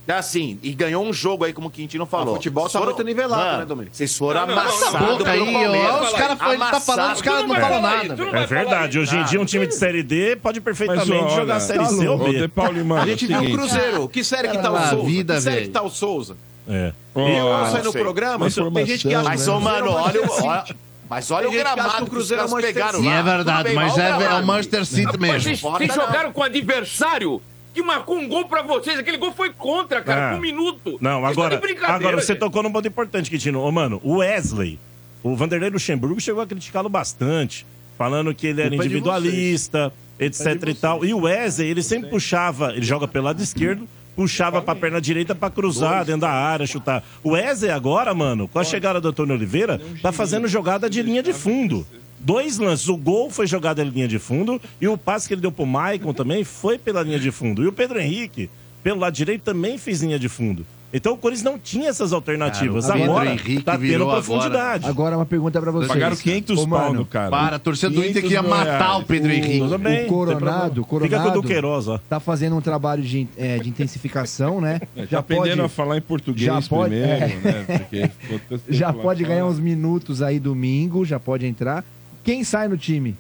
Que 0.07 0.11
é. 0.11 0.13
Né? 0.15 0.19
Assim, 0.19 0.57
e 0.63 0.73
ganhou 0.73 1.05
um 1.05 1.11
jogo 1.11 1.43
aí, 1.43 1.51
como 1.53 1.67
o 1.67 1.71
Quintino 1.71 2.05
falou. 2.05 2.31
O 2.34 2.35
futebol 2.38 2.63
tá 2.63 2.79
Vocês 2.79 2.85
muito 2.85 3.03
nivelado, 3.03 3.43
Mano, 3.43 3.57
né, 3.59 3.65
Domênico? 3.65 3.95
Vocês 3.95 4.17
foram 4.17 4.41
amassados 4.41 4.79
cala 4.91 4.97
a 4.97 5.11
boca 5.11 5.23
pelo 5.31 5.45
aí, 5.45 5.53
Palmeiras. 5.53 6.01
os 6.01 6.13
caras 6.13 6.38
tá 6.39 6.79
falando, 6.79 7.13
os 7.15 7.21
caras 7.21 7.47
não 7.47 7.55
falam 7.55 7.81
nada, 7.81 8.17
É 8.39 8.45
verdade, 8.45 8.99
hoje 8.99 9.17
em 9.17 9.23
dia 9.25 9.41
um 9.41 9.45
time 9.45 9.67
de 9.67 9.75
Série 9.75 10.01
D 10.03 10.35
pode 10.38 10.61
perfeitamente 10.61 11.09
Mas, 11.09 11.21
olha, 11.21 11.35
jogar 11.35 11.59
Série 11.59 11.79
tá 11.79 11.85
C 11.89 12.07
ou 12.07 12.17
B. 12.17 12.47
Paulo, 12.47 12.85
mano, 12.85 13.01
A 13.01 13.05
gente 13.05 13.31
é 13.31 13.38
o 13.38 13.41
viu 13.41 13.49
o. 13.51 13.57
Cruzeiro. 13.57 14.07
Que 14.09 14.23
série 14.23 14.47
que 14.47 14.57
tá 14.57 14.71
o 14.71 14.89
Souza? 14.89 15.05
vida, 15.07 15.34
que 15.35 15.41
série 15.41 15.55
velho. 15.55 15.67
que 15.67 15.73
tá 15.73 15.81
o 15.84 15.89
Souza? 15.89 16.38
É. 16.69 16.93
E 17.15 17.19
eu 17.38 17.53
Ah, 17.53 17.81
no 17.84 17.91
sei. 17.91 18.01
programa, 18.01 18.38
Mas 18.45 18.55
tem 18.55 18.85
gente 18.85 19.07
que 19.07 19.13
acha 19.15 19.29
Mas, 19.29 19.43
que 19.43 19.49
ô, 19.49 19.57
o 19.57 19.61
Cruzeiro 19.61 19.85
mano, 19.85 19.97
é 19.97 20.01
olha, 20.01 20.65
mas 21.09 21.31
olha 21.31 21.39
Tem 21.41 21.47
o 21.47 21.51
que 21.51 21.57
que 21.57 21.63
gramado 21.63 21.89
o 21.89 21.95
que 21.97 22.03
os 22.03 22.09
Cruzeiro 22.09 22.43
é 22.43 22.45
caras 22.45 22.51
o 22.51 22.55
Manchester 22.55 22.73
pegaram 22.73 22.99
Sim, 22.99 23.07
lá. 23.07 23.13
é 23.15 23.23
verdade, 23.23 23.63
bem, 23.63 23.75
mas 23.75 23.97
é, 23.97 24.09
é 24.09 24.34
o. 24.34 24.45
Manchester 24.45 24.85
City 24.85 25.17
mesmo. 25.17 25.41
vocês, 25.41 25.59
Foda 25.59 25.77
vocês 25.77 25.95
não. 25.95 26.05
jogaram 26.05 26.31
com 26.31 26.43
adversário 26.43 27.41
que 27.77 27.83
marcou 27.83 28.17
um 28.17 28.27
gol 28.27 28.45
pra 28.47 28.61
vocês. 28.63 28.97
Aquele 28.97 29.17
gol 29.17 29.31
foi 29.31 29.51
contra, 29.51 30.01
cara, 30.01 30.29
É. 30.29 30.31
com 30.31 30.37
um 30.37 30.41
minuto. 30.41 30.97
Não, 30.99 31.21
Vocês 31.21 31.37
agora, 31.37 31.61
agora 31.83 32.19
você 32.19 32.33
gente. 32.33 32.39
tocou 32.39 32.63
num 32.63 32.71
ponto 32.71 32.87
importante, 32.87 33.29
Quintino. 33.29 33.61
Ô, 33.61 33.71
mano, 33.71 34.01
o 34.03 34.17
Wesley, 34.17 34.79
o 35.21 35.35
Vanderlei 35.35 35.69
Luxemburgo 35.69 36.19
chegou 36.19 36.41
a 36.41 36.47
criticá-lo 36.47 36.89
bastante, 36.89 37.65
falando 37.97 38.33
que 38.33 38.47
ele 38.47 38.61
era 38.61 38.73
é 38.73 38.77
individualista, 38.77 39.93
etc 40.19 40.69
e 40.69 40.73
tal. 40.73 41.05
E 41.05 41.13
o 41.13 41.21
Wesley, 41.21 41.69
ele 41.69 41.83
sempre 41.83 42.09
puxava, 42.09 42.71
ele 42.73 42.85
joga 42.85 43.07
pelo 43.07 43.25
lado 43.25 43.41
esquerdo, 43.41 43.87
puxava 44.15 44.59
pra 44.61 44.73
perna 44.73 44.99
direita 44.99 45.35
pra 45.35 45.49
cruzar 45.51 46.03
dentro 46.03 46.21
da 46.21 46.31
área, 46.31 46.65
chutar. 46.65 47.03
O 47.23 47.31
Wesley 47.31 47.69
agora, 47.69 48.13
mano, 48.15 48.47
com 48.47 48.57
a 48.57 48.63
chegada 48.63 48.99
do 48.99 49.09
Antônio 49.09 49.35
Oliveira, 49.35 49.79
tá 50.01 50.11
fazendo 50.11 50.47
jogada 50.47 50.89
de 50.89 51.01
linha 51.03 51.21
de 51.21 51.31
fundo. 51.33 51.85
Dois 52.19 52.57
lances, 52.57 52.89
o 52.89 52.98
gol 52.98 53.30
foi 53.30 53.45
jogado 53.48 53.81
em 53.81 53.89
linha 53.89 54.07
de 54.07 54.19
fundo 54.19 54.60
e 54.81 54.88
o 54.88 54.98
passe 54.98 55.27
que 55.27 55.34
ele 55.34 55.41
deu 55.41 55.52
pro 55.52 55.65
Maicon 55.65 56.14
também 56.14 56.44
foi 56.44 56.77
pela 56.77 57.03
linha 57.03 57.19
de 57.19 57.31
fundo. 57.31 57.64
E 57.64 57.68
o 57.68 57.72
Pedro 57.73 57.99
Henrique, 57.99 58.49
pelo 58.84 58.99
lado 58.99 59.14
direito, 59.14 59.44
também 59.44 59.77
fez 59.77 60.02
linha 60.02 60.18
de 60.18 60.27
fundo. 60.27 60.65
Então 60.94 61.14
o 61.14 61.18
Corinthians 61.18 61.44
não 61.44 61.60
tinha 61.60 61.89
essas 61.89 62.14
alternativas. 62.14 62.85
Cara, 62.85 62.95
o 62.95 62.99
Pedro 63.02 63.14
agora 63.14 63.30
Henrique 63.31 63.61
tá 63.61 63.77
tendo 63.77 64.06
profundidade. 64.06 64.88
Agora 64.88 65.18
uma 65.18 65.26
pergunta 65.26 65.60
pra 65.60 65.69
vocês. 65.69 65.91
Pagaram 65.91 66.15
500 66.15 66.57
Ô, 66.60 66.68
pau 66.68 66.80
mano, 66.80 66.99
no 66.99 67.06
cara. 67.06 67.30
Para, 67.30 67.56
a 67.57 67.60
torcida 67.60 67.89
do 67.89 67.99
Inter 67.99 68.22
500 68.22 68.22
queria 68.22 68.41
matar 68.41 68.88
reais. 68.88 69.03
o 69.03 69.06
Pedro 69.06 69.31
Henrique. 69.31 69.60
Tudo 69.60 69.77
bem, 69.77 70.06
o 70.06 70.07
Coronado. 70.07 70.85
Coronado 70.85 71.10
Fica 71.18 71.19
com 71.22 71.38
o 71.38 71.41
Duqueiroz, 71.41 71.88
ó. 71.89 71.98
tá 72.10 72.22
fazendo 72.22 72.56
um 72.56 72.61
trabalho 72.61 73.03
de, 73.03 73.27
é, 73.38 73.60
de 73.60 73.68
intensificação, 73.68 74.61
né? 74.61 74.80
Já 75.11 75.19
aprendendo 75.19 75.64
a 75.64 75.69
falar 75.69 75.98
em 75.98 76.02
português 76.02 76.45
já 76.45 76.61
pode- 76.61 76.95
primeiro, 76.95 77.23
é. 77.23 77.81
né? 77.91 78.11
Já 78.69 78.94
pode 78.94 79.23
ganhar 79.26 79.45
uns 79.45 79.60
minutos 79.60 80.22
aí 80.22 80.39
domingo, 80.39 81.03
já 81.06 81.19
pode 81.19 81.45
entrar. 81.45 81.84
Quem 82.27 82.43
sai 82.43 82.67
no 82.67 82.77
time? 82.77 83.15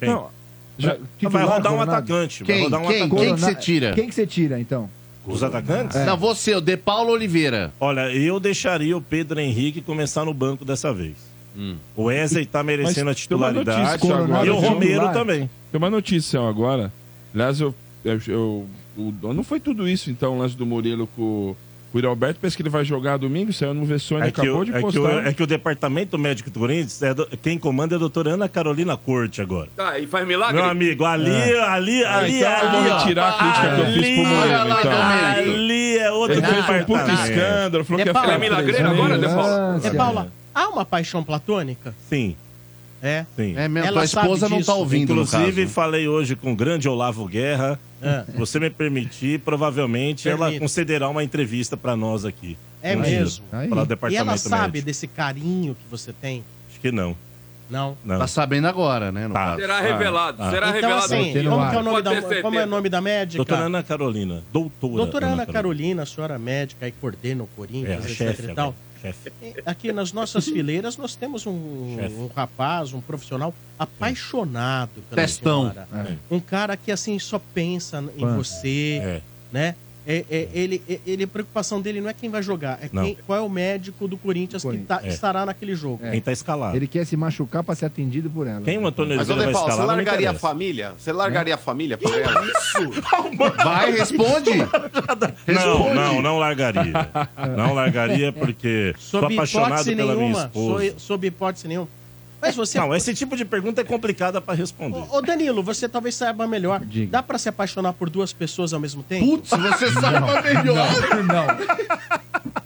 Quem? 0.00 0.08
Não, 0.08 0.28
Já- 0.76 0.96
titular, 1.16 1.30
vai 1.32 1.42
rodar 1.56 1.72
um 1.72 1.76
Coronado? 1.76 1.90
atacante. 2.12 2.42
Vai 2.42 2.54
Quem? 2.56 2.64
rodar 2.64 2.80
um 2.80 2.86
Quem? 2.88 2.96
atacante. 3.02 3.22
Quem 3.24 3.34
que 3.34 3.40
você 3.40 3.54
tira? 3.54 3.92
Quem 3.94 4.08
que 4.08 4.14
você 4.16 4.26
tira, 4.26 4.60
então? 4.60 4.90
Os 5.24 5.42
atacantes? 5.44 5.96
Não, 6.04 6.16
você, 6.16 6.54
o 6.56 6.60
De 6.60 6.76
Paulo 6.76 7.12
Oliveira. 7.12 7.72
Olha, 7.78 8.12
eu 8.12 8.40
deixaria 8.40 8.96
o 8.96 9.00
Pedro 9.00 9.38
Henrique 9.38 9.80
começar 9.80 10.24
no 10.24 10.34
banco 10.34 10.64
dessa 10.64 10.92
vez. 10.92 11.14
O 11.96 12.04
Wesley 12.04 12.46
tá 12.46 12.62
merecendo 12.62 12.86
Mas 12.86 12.92
a 12.92 12.94
tem 12.94 13.04
uma 13.04 13.14
titularidade. 13.14 13.80
notícia 13.82 14.14
agora, 14.14 14.46
E 14.46 14.50
o 14.50 14.60
viu? 14.60 14.68
Romero 14.70 14.90
Titular. 14.92 15.12
também. 15.12 15.50
Tem 15.70 15.78
uma 15.78 15.90
notícia 15.90 16.40
agora. 16.40 16.92
Aliás, 17.34 17.60
eu, 17.60 17.74
eu, 18.04 18.20
eu- 18.28 18.66
o- 18.96 19.32
não 19.34 19.42
foi 19.44 19.60
tudo 19.60 19.88
isso, 19.88 20.10
então, 20.10 20.36
o 20.36 20.38
lance 20.38 20.56
do 20.56 20.64
Murilo 20.66 21.06
com 21.16 21.54
o 21.92 22.08
Alberto. 22.08 22.38
Pensa 22.40 22.54
que 22.56 22.62
ele 22.62 22.68
vai 22.68 22.84
jogar 22.84 23.16
domingo, 23.16 23.52
saiu 23.52 23.72
no 23.74 23.84
Vessone, 23.84 24.22
É 24.22 24.28
acabou 24.28 24.60
o, 24.60 24.64
de 24.64 24.70
é, 24.72 24.74
que 24.74 24.80
postar. 24.80 25.00
o, 25.00 25.18
é 25.26 25.32
que 25.32 25.42
o 25.42 25.46
departamento 25.46 26.18
médico 26.18 26.50
do 26.50 26.60
Corinthians, 26.60 27.02
é 27.02 27.14
do- 27.14 27.26
quem 27.42 27.58
comanda 27.58 27.94
é 27.94 27.96
a 27.96 27.98
doutora 27.98 28.30
Ana 28.34 28.48
Carolina 28.48 28.96
Corte 28.96 29.40
agora. 29.40 29.68
Tá, 29.76 29.98
e 29.98 30.06
faz 30.06 30.26
milagre? 30.26 30.54
Meu 30.60 30.70
amigo, 30.70 31.04
ali, 31.04 31.30
ali, 31.30 32.04
ali, 32.04 32.36
então 32.38 32.50
eu 32.52 32.70
vou 32.70 32.80
ali, 32.80 32.90
ó. 32.90 32.98
retirar 32.98 33.28
a 33.28 33.32
crítica 33.38 33.74
que 33.74 33.80
eu 33.80 33.86
fiz 33.86 34.26
pro 34.26 34.36
Olha 34.38 34.64
lá, 34.64 34.80
então. 34.80 34.92
Domênico. 34.92 35.58
Ali 35.58 35.98
é 35.98 36.10
outro 36.10 36.36
Ele 36.36 36.46
fez 36.46 36.58
um 36.58 36.62
puta 36.62 36.78
departamento. 37.04 37.22
escândalo, 37.22 37.84
falou 37.84 38.00
É 38.00 38.02
que 38.04 38.08
ia 38.10 38.14
ficar 38.20 38.32
É 38.34 38.38
milagreiro 38.38 38.88
agora, 38.90 39.18
De 39.18 39.26
Paulo? 39.26 39.42
Nossa. 39.72 39.88
É, 39.88 39.90
Paula, 39.94 40.32
há 40.54 40.68
uma 40.68 40.84
paixão 40.84 41.24
platônica? 41.24 41.94
Sim, 42.08 42.36
É. 43.02 43.24
sim. 43.36 43.54
É 43.56 43.68
mesmo, 43.68 43.88
Ela 43.88 43.92
tua 44.00 44.04
esposa 44.04 44.40
sabe 44.40 44.50
não 44.50 44.58
tá 44.58 44.72
disso. 44.72 44.72
ouvindo, 44.76 45.14
no 45.14 45.22
Inclusive, 45.22 45.62
caso. 45.62 45.74
falei 45.74 46.08
hoje 46.08 46.34
com 46.34 46.52
o 46.52 46.56
grande 46.56 46.88
Olavo 46.88 47.26
Guerra. 47.26 47.78
É. 48.02 48.24
Se 48.30 48.36
você 48.36 48.60
me 48.60 48.70
permitir, 48.70 49.40
provavelmente 49.40 50.28
ela 50.28 50.46
Permito. 50.46 50.60
concederá 50.60 51.08
uma 51.08 51.22
entrevista 51.24 51.76
pra 51.76 51.96
nós 51.96 52.24
aqui. 52.24 52.56
É 52.82 52.94
mesmo. 52.94 53.44
Para 53.50 53.60
o 53.60 53.82
E 53.82 53.86
departamento 53.86 54.28
ela 54.28 54.36
sabe 54.36 54.62
médico. 54.64 54.86
desse 54.86 55.06
carinho 55.08 55.74
que 55.74 55.88
você 55.90 56.12
tem? 56.12 56.44
Acho 56.70 56.80
que 56.80 56.92
não. 56.92 57.16
Não. 57.70 57.98
não. 58.04 58.18
Tá 58.18 58.26
sabendo 58.26 58.66
agora, 58.66 59.12
né? 59.12 59.26
no 59.28 59.34
Tá. 59.34 59.44
caso. 59.46 59.60
Será 59.60 59.80
revelado, 59.80 60.42
ah. 60.42 60.50
será 60.50 60.68
Então, 60.68 60.74
revelado. 60.80 61.04
assim, 61.04 61.42
no 61.42 61.50
como, 61.50 61.64
é 61.64 61.76
o 61.76 61.82
nome 61.82 62.02
da, 62.02 62.42
como 62.42 62.58
é 62.58 62.64
o 62.64 62.66
nome 62.66 62.88
da 62.88 63.00
médica? 63.00 63.36
Doutora 63.36 63.60
Ana 63.66 63.82
Carolina, 63.82 64.42
doutora. 64.52 64.96
Doutora 64.96 65.26
Ana 65.26 65.44
Carolina, 65.46 66.02
a 66.02 66.06
senhora 66.06 66.38
médica 66.38 66.88
e 66.88 66.92
coordena 66.92 67.42
o 67.42 67.46
É, 67.46 67.56
Corinthians, 67.56 68.06
a 68.06 68.08
etc 68.08 68.16
chefe 68.16 68.42
e 68.44 68.54
tal. 68.54 68.68
agora, 68.68 68.74
chefe. 69.00 69.32
Aqui 69.64 69.92
nas 69.92 70.12
nossas 70.12 70.44
fileiras 70.48 70.96
nós 70.96 71.14
temos 71.16 71.46
um, 71.46 71.52
um 71.52 72.28
rapaz, 72.34 72.92
um 72.92 73.00
profissional 73.00 73.54
apaixonado 73.78 75.02
pela 75.10 75.22
Testão. 75.22 75.70
senhora. 75.72 76.18
Um 76.30 76.40
cara 76.40 76.76
que 76.76 76.90
assim 76.90 77.18
só 77.18 77.38
pensa 77.54 78.04
em 78.16 78.26
você, 78.34 79.00
É. 79.02 79.20
né? 79.52 79.74
É, 80.10 80.24
é- 80.30 80.48
ele, 80.54 80.82
é- 80.88 80.98
ele, 81.06 81.24
a 81.24 81.26
preocupação 81.26 81.82
dele 81.82 82.00
não 82.00 82.08
é 82.08 82.14
quem 82.14 82.30
vai 82.30 82.42
jogar, 82.42 82.78
é 82.82 82.88
quem, 82.88 83.18
qual 83.26 83.38
é 83.38 83.42
o 83.42 83.48
médico 83.50 84.08
do 84.08 84.16
Corinthians 84.16 84.62
que 84.64 84.78
tá- 84.78 85.00
É. 85.04 85.08
estará 85.08 85.44
naquele 85.44 85.74
jogo. 85.74 86.00
Quem 86.10 86.18
tá 86.22 86.32
escalado. 86.32 86.74
Ele 86.74 86.86
quer 86.86 87.04
se 87.04 87.14
machucar 87.14 87.62
pra 87.62 87.74
ser 87.74 87.84
atendido 87.84 88.30
por 88.30 88.46
ela. 88.46 88.62
Quem 88.62 88.78
o 88.78 88.86
Antônio 88.86 89.14
Mas, 89.16 89.28
Oliveira 89.28 89.52
vai 89.52 89.52
Paulo, 89.52 89.66
você 89.68 89.72
escalar 89.74 89.96
me 89.98 90.02
largaria 90.04 90.30
a 90.30 90.34
família? 90.34 90.94
Você 90.96 91.12
largaria 91.12 91.54
a 91.54 91.58
família 91.58 91.98
pra 91.98 92.16
ela? 92.16 92.46
Vai, 93.62 93.92
responde. 93.92 94.50
Não, 95.46 95.94
não, 95.94 96.22
não 96.22 96.38
largaria. 96.38 96.92
Não 97.56 97.74
largaria 97.74 98.32
porque 98.32 98.94
sou 98.98 99.24
apaixonado 99.26 99.84
pela 99.84 100.14
minha 100.14 100.16
nenhuma. 100.16 100.44
esposa. 100.46 100.84
Sob, 100.86 100.94
sob 101.00 101.26
hipótese 101.26 101.68
nenhuma. 101.68 101.88
Mas 102.40 102.54
você. 102.54 102.78
Não, 102.78 102.94
esse 102.94 103.12
tipo 103.14 103.36
de 103.36 103.44
pergunta 103.44 103.80
é 103.80 103.84
complicada 103.84 104.40
pra 104.40 104.54
responder. 104.54 104.98
Ô, 105.10 105.16
ô, 105.16 105.20
Danilo, 105.22 105.62
você 105.62 105.88
talvez 105.88 106.14
saiba 106.14 106.46
melhor. 106.46 106.80
Diga. 106.84 107.10
Dá 107.12 107.22
pra 107.22 107.36
se 107.38 107.48
apaixonar 107.48 107.92
por 107.94 108.08
duas 108.08 108.32
pessoas 108.32 108.72
ao 108.72 108.78
mesmo 108.80 109.02
tempo? 109.02 109.26
Putz, 109.38 109.50
você 109.50 109.90
sabe 109.92 110.20
melhor. 110.42 110.88
Não, 111.24 111.46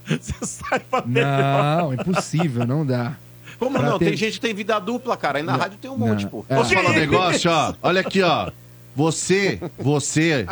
Você 0.20 0.35
saiba 0.44 1.03
melhor. 1.07 1.77
não, 1.78 1.94
impossível, 1.94 2.66
não 2.66 2.85
dá. 2.85 3.15
Como 3.59 3.78
Pra 3.78 3.89
não? 3.90 3.99
ter- 3.99 4.07
Tem 4.07 4.16
gente 4.16 4.35
que 4.35 4.40
tem 4.40 4.53
vida 4.55 4.78
dupla, 4.78 5.16
cara. 5.16 5.39
Aí 5.39 5.44
na 5.44 5.57
rádio 5.57 5.78
tem 5.81 5.90
um 5.90 5.97
monte, 5.97 6.24
Não. 6.24 6.31
pô. 6.31 6.44
É. 6.49 6.57
Posso 6.57 6.74
falar 6.74 6.90
um 6.90 6.94
negócio, 6.94 7.51
ó? 7.51 7.73
Olha 7.82 8.01
aqui, 8.01 8.20
ó. 8.23 8.51
Você, 8.94 9.59
você. 9.78 10.47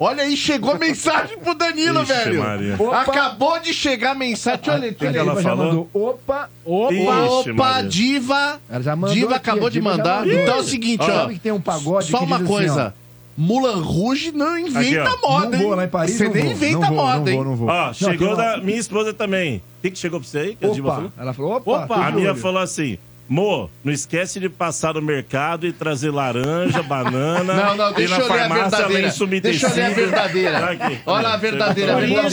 Olha 0.00 0.22
aí, 0.22 0.36
chegou 0.36 0.78
mensagem 0.78 1.38
pro 1.38 1.54
Danilo, 1.54 2.02
Ixi, 2.02 2.12
velho. 2.12 2.42
Maria. 2.42 2.76
Opa. 2.78 3.00
Acabou 3.00 3.58
de 3.58 3.74
chegar 3.74 4.12
a 4.12 4.14
mensagem. 4.14 4.60
Eu 4.66 4.94
que 4.94 5.04
ler. 5.08 5.16
ela 5.16 5.34
já 5.34 5.42
falou? 5.50 5.66
mandou, 5.66 5.90
Opa, 5.92 6.48
opa. 6.64 6.92
Ixi, 6.94 7.50
Opa, 7.50 7.52
Maria. 7.54 7.88
Diva. 7.88 8.60
Ela 8.70 8.82
já 8.82 8.94
mandou 8.96 9.14
Diva 9.16 9.26
aqui, 9.36 9.50
acabou 9.50 9.70
de 9.70 9.78
já 9.78 9.84
mandar. 9.84 10.20
mandou. 10.20 10.40
Então 10.40 10.56
é 10.56 10.60
o 10.60 10.62
seguinte, 10.62 11.02
ó. 11.02 11.06
Sabe 11.06 11.34
que 11.34 11.40
tem 11.40 11.52
um 11.52 11.60
pagode 11.60 12.10
Só 12.10 12.18
que 12.18 12.24
uma 12.24 12.36
assim, 12.36 12.46
coisa. 12.46 12.94
Mulan 13.36 13.80
Rouge 13.82 14.32
não 14.32 14.58
inventa 14.58 15.10
Aqui, 15.10 15.16
ó. 15.22 15.28
moda, 15.28 15.56
hein? 15.56 15.70
Você 16.08 16.28
nem 16.28 16.50
inventa 16.50 16.90
moda, 16.90 17.30
hein? 17.30 17.40
Ó, 17.68 17.92
chegou 17.92 18.36
da 18.36 18.56
minha 18.58 18.78
esposa 18.78 19.12
também. 19.14 19.58
O 19.58 19.82
que, 19.82 19.90
que 19.92 19.98
chegou 19.98 20.18
pra 20.20 20.28
você 20.28 20.38
aí? 20.38 20.56
Que 20.56 20.66
a 20.66 20.70
Diva 20.70 20.88
Opa, 20.88 20.96
falou? 20.96 21.12
ela 21.18 21.32
falou, 21.32 21.52
opa, 21.56 21.86
tô 21.86 21.94
A 21.94 22.10
minha 22.10 22.32
olho. 22.32 22.40
falou 22.40 22.60
assim. 22.60 22.98
Mo, 23.28 23.68
não 23.84 23.92
esquece 23.92 24.40
de 24.40 24.48
passar 24.48 24.94
no 24.94 25.02
mercado 25.02 25.66
e 25.66 25.72
trazer 25.72 26.10
laranja, 26.10 26.82
banana. 26.84 27.52
Não, 27.54 27.76
não, 27.76 27.90
e 27.90 27.94
deixa 27.94 28.16
na 28.18 28.24
eu 28.24 28.32
ler 28.32 28.40
a 28.40 28.48
verdadeira. 28.48 29.10
Deixa 29.40 29.66
eu 29.68 29.74
ler 29.74 29.82
a 29.84 29.90
verdadeira. 29.90 30.70
Aqui. 30.70 30.98
Olha 31.04 31.28
a 31.28 31.36
verdadeira, 31.36 31.92
Por 31.92 32.00
verdadeira. 32.06 32.26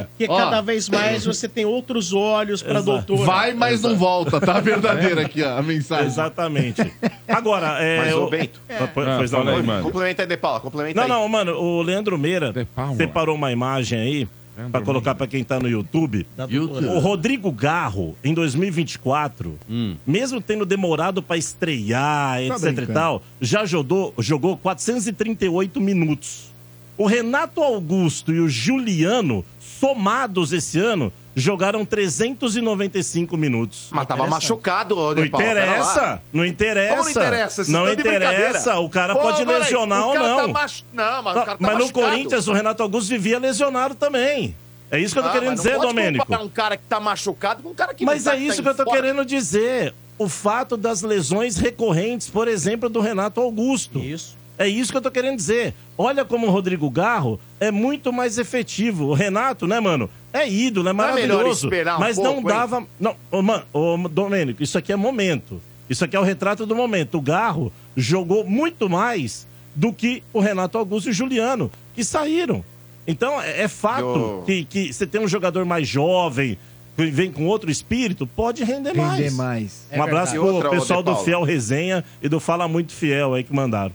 isso 0.00 0.06
que 0.16 0.26
Ó. 0.28 0.36
cada 0.36 0.60
vez 0.62 0.88
mais 0.88 1.24
você 1.26 1.46
tem 1.48 1.64
outros 1.66 2.12
olhos 2.14 2.62
pra 2.62 2.80
doutora. 2.80 3.22
Vai, 3.24 3.52
mas 3.52 3.82
não 3.82 3.94
volta, 3.96 4.40
tá? 4.40 4.56
A 4.56 4.60
verdadeira 4.60 5.20
aqui, 5.22 5.42
ó, 5.42 5.58
a 5.58 5.62
mensagem. 5.62 6.06
Exatamente. 6.06 6.90
Agora, 7.28 7.76
é. 7.82 7.98
Mas, 7.98 8.14
o- 8.14 8.30
Bento. 8.30 8.60
Ah, 8.70 8.88
pois- 8.92 9.08
pois 9.16 9.30
não, 9.32 9.44
mano. 9.62 9.82
Complementa 9.82 10.22
aí, 10.22 10.28
De 10.28 10.36
Paula, 10.36 10.60
complementa 10.60 10.94
Não, 10.96 11.02
aí. 11.02 11.08
não, 11.08 11.28
mano, 11.28 11.52
o 11.52 11.82
Leandro 11.82 12.16
Meira 12.18 12.52
separou 12.96 13.34
uma 13.36 13.52
imagem 13.52 13.98
aí 14.00 14.28
pra 14.70 14.80
colocar 14.82 15.14
pra 15.14 15.26
quem 15.26 15.44
tá 15.44 15.58
no 15.60 15.68
YouTube. 15.68 16.26
YouTube. 16.48 16.86
O 16.86 16.98
Rodrigo 16.98 17.50
Garro, 17.52 18.16
em 18.22 18.34
2024, 18.34 19.58
mesmo 20.06 20.40
tendo 20.40 20.66
demorado 20.66 21.22
pra 21.22 21.36
estrear, 21.36 22.42
etc 22.42 22.56
e 22.56 22.72
brincando. 22.72 22.92
tal, 22.92 23.22
já 23.40 23.64
jogou, 23.64 24.14
jogou 24.18 24.56
438 24.56 25.80
minutos. 25.80 26.50
O 26.98 27.06
Renato 27.06 27.62
Augusto 27.62 28.32
e 28.32 28.40
o 28.40 28.48
Juliano, 28.48 29.44
somados 29.58 30.52
esse 30.52 30.78
ano, 30.78 31.10
jogaram 31.34 31.84
395 31.84 33.36
minutos. 33.36 33.88
Mas 33.90 34.06
tava 34.06 34.26
machucado, 34.26 34.96
ô, 34.98 35.14
Não 35.14 35.24
interessa, 35.24 36.22
não 36.32 36.44
interessa. 36.44 36.96
Não 37.02 37.10
interessa? 37.10 37.64
Não 37.70 37.92
interessa, 37.92 38.78
o 38.78 38.88
cara 38.88 39.14
Pô, 39.14 39.20
pode 39.20 39.44
lesionar 39.44 40.02
o 40.02 40.06
ou 40.08 40.12
cara 40.14 40.28
não. 40.28 40.36
tá 40.38 40.48
machu- 40.48 40.84
Não, 40.92 41.22
mas 41.22 41.36
o 41.36 41.44
cara 41.44 41.58
tá 41.58 41.66
mas 41.66 41.78
no. 41.78 41.92
Corinthians, 41.92 42.48
o 42.48 42.52
Renato 42.52 42.82
Augusto 42.82 43.08
vivia 43.08 43.38
lesionado 43.38 43.94
também. 43.94 44.54
É 44.90 44.98
isso 44.98 45.14
que 45.14 45.18
eu 45.20 45.22
tô 45.22 45.28
Ah, 45.28 45.32
querendo 45.32 45.50
mas 45.50 45.58
não 45.58 45.64
dizer, 45.64 45.76
pode 45.76 45.86
Domênico. 45.88 46.24
comparar 46.26 46.44
um 46.44 46.48
cara 46.48 46.76
que 46.76 46.82
tá 46.88 46.98
machucado 46.98 47.62
com 47.62 47.68
um 47.70 47.74
cara 47.74 47.94
que 47.94 48.04
Mas 48.04 48.24
tá, 48.24 48.34
é 48.34 48.38
isso 48.38 48.56
tá 48.56 48.62
que 48.62 48.68
eu 48.68 48.74
tô 48.74 48.90
fora. 48.90 49.00
querendo 49.00 49.24
dizer. 49.24 49.94
O 50.18 50.28
fato 50.28 50.76
das 50.76 51.00
lesões 51.00 51.56
recorrentes, 51.56 52.28
por 52.28 52.46
exemplo, 52.46 52.90
do 52.90 53.00
Renato 53.00 53.40
Augusto. 53.40 53.98
Isso. 54.00 54.36
É 54.58 54.68
isso 54.68 54.90
que 54.92 54.98
eu 54.98 55.00
tô 55.00 55.10
querendo 55.10 55.36
dizer. 55.36 55.72
Olha 55.96 56.26
como 56.26 56.46
o 56.46 56.50
Rodrigo 56.50 56.90
Garro 56.90 57.40
é 57.58 57.70
muito 57.70 58.12
mais 58.12 58.36
efetivo. 58.36 59.06
O 59.06 59.14
Renato, 59.14 59.66
né, 59.66 59.80
mano? 59.80 60.10
É 60.32 60.48
ídolo, 60.48 60.88
é 60.88 60.92
Não 60.92 61.02
é 61.04 61.06
maravilhoso. 61.08 61.68
um 61.68 61.98
mas 61.98 62.16
não 62.16 62.34
pouco, 62.34 62.50
hein? 62.50 62.56
dava. 62.56 62.86
Não, 62.98 63.16
ô, 63.30 63.42
mano, 63.42 63.64
ô, 63.72 63.96
Domênico, 64.08 64.62
isso 64.62 64.78
aqui 64.78 64.92
é 64.92 64.96
momento. 64.96 65.60
Isso 65.88 66.04
aqui 66.04 66.14
é 66.16 66.20
o 66.20 66.22
retrato 66.22 66.64
do 66.64 66.74
momento. 66.76 67.18
O 67.18 67.20
Garro 67.20 67.72
jogou 67.96 68.44
muito 68.44 68.88
mais 68.88 69.46
do 69.74 69.92
que 69.92 70.22
o 70.32 70.38
Renato 70.40 70.78
Augusto 70.78 71.08
e 71.08 71.10
o 71.10 71.12
Juliano, 71.14 71.70
que 71.94 72.04
saíram. 72.04 72.64
Então, 73.06 73.40
é, 73.42 73.62
é 73.62 73.68
fato 73.68 74.04
Eu- 74.04 74.42
que, 74.46 74.64
que 74.64 74.92
você 74.92 75.04
tem 75.06 75.20
um 75.20 75.26
jogador 75.26 75.64
mais 75.64 75.88
jovem, 75.88 76.56
que 76.96 77.06
vem 77.06 77.32
com 77.32 77.46
outro 77.46 77.70
espírito, 77.70 78.24
pode 78.26 78.62
render, 78.62 78.90
Render 78.90 79.00
mais. 79.02 79.34
mais. 79.34 79.86
Um 79.90 79.96
É 79.96 80.00
abraço 80.00 80.34
pro 80.34 80.70
pessoal 80.70 81.02
do. 81.02 81.16
Fiel 81.16 81.42
Resenha 81.42 82.04
e 82.22 82.28
do 82.28 82.38
Fala 82.38 82.68
Muito 82.68 82.92
Fiel 82.92 83.34
aí 83.34 83.42
que 83.42 83.52
mandaram. 83.54 83.92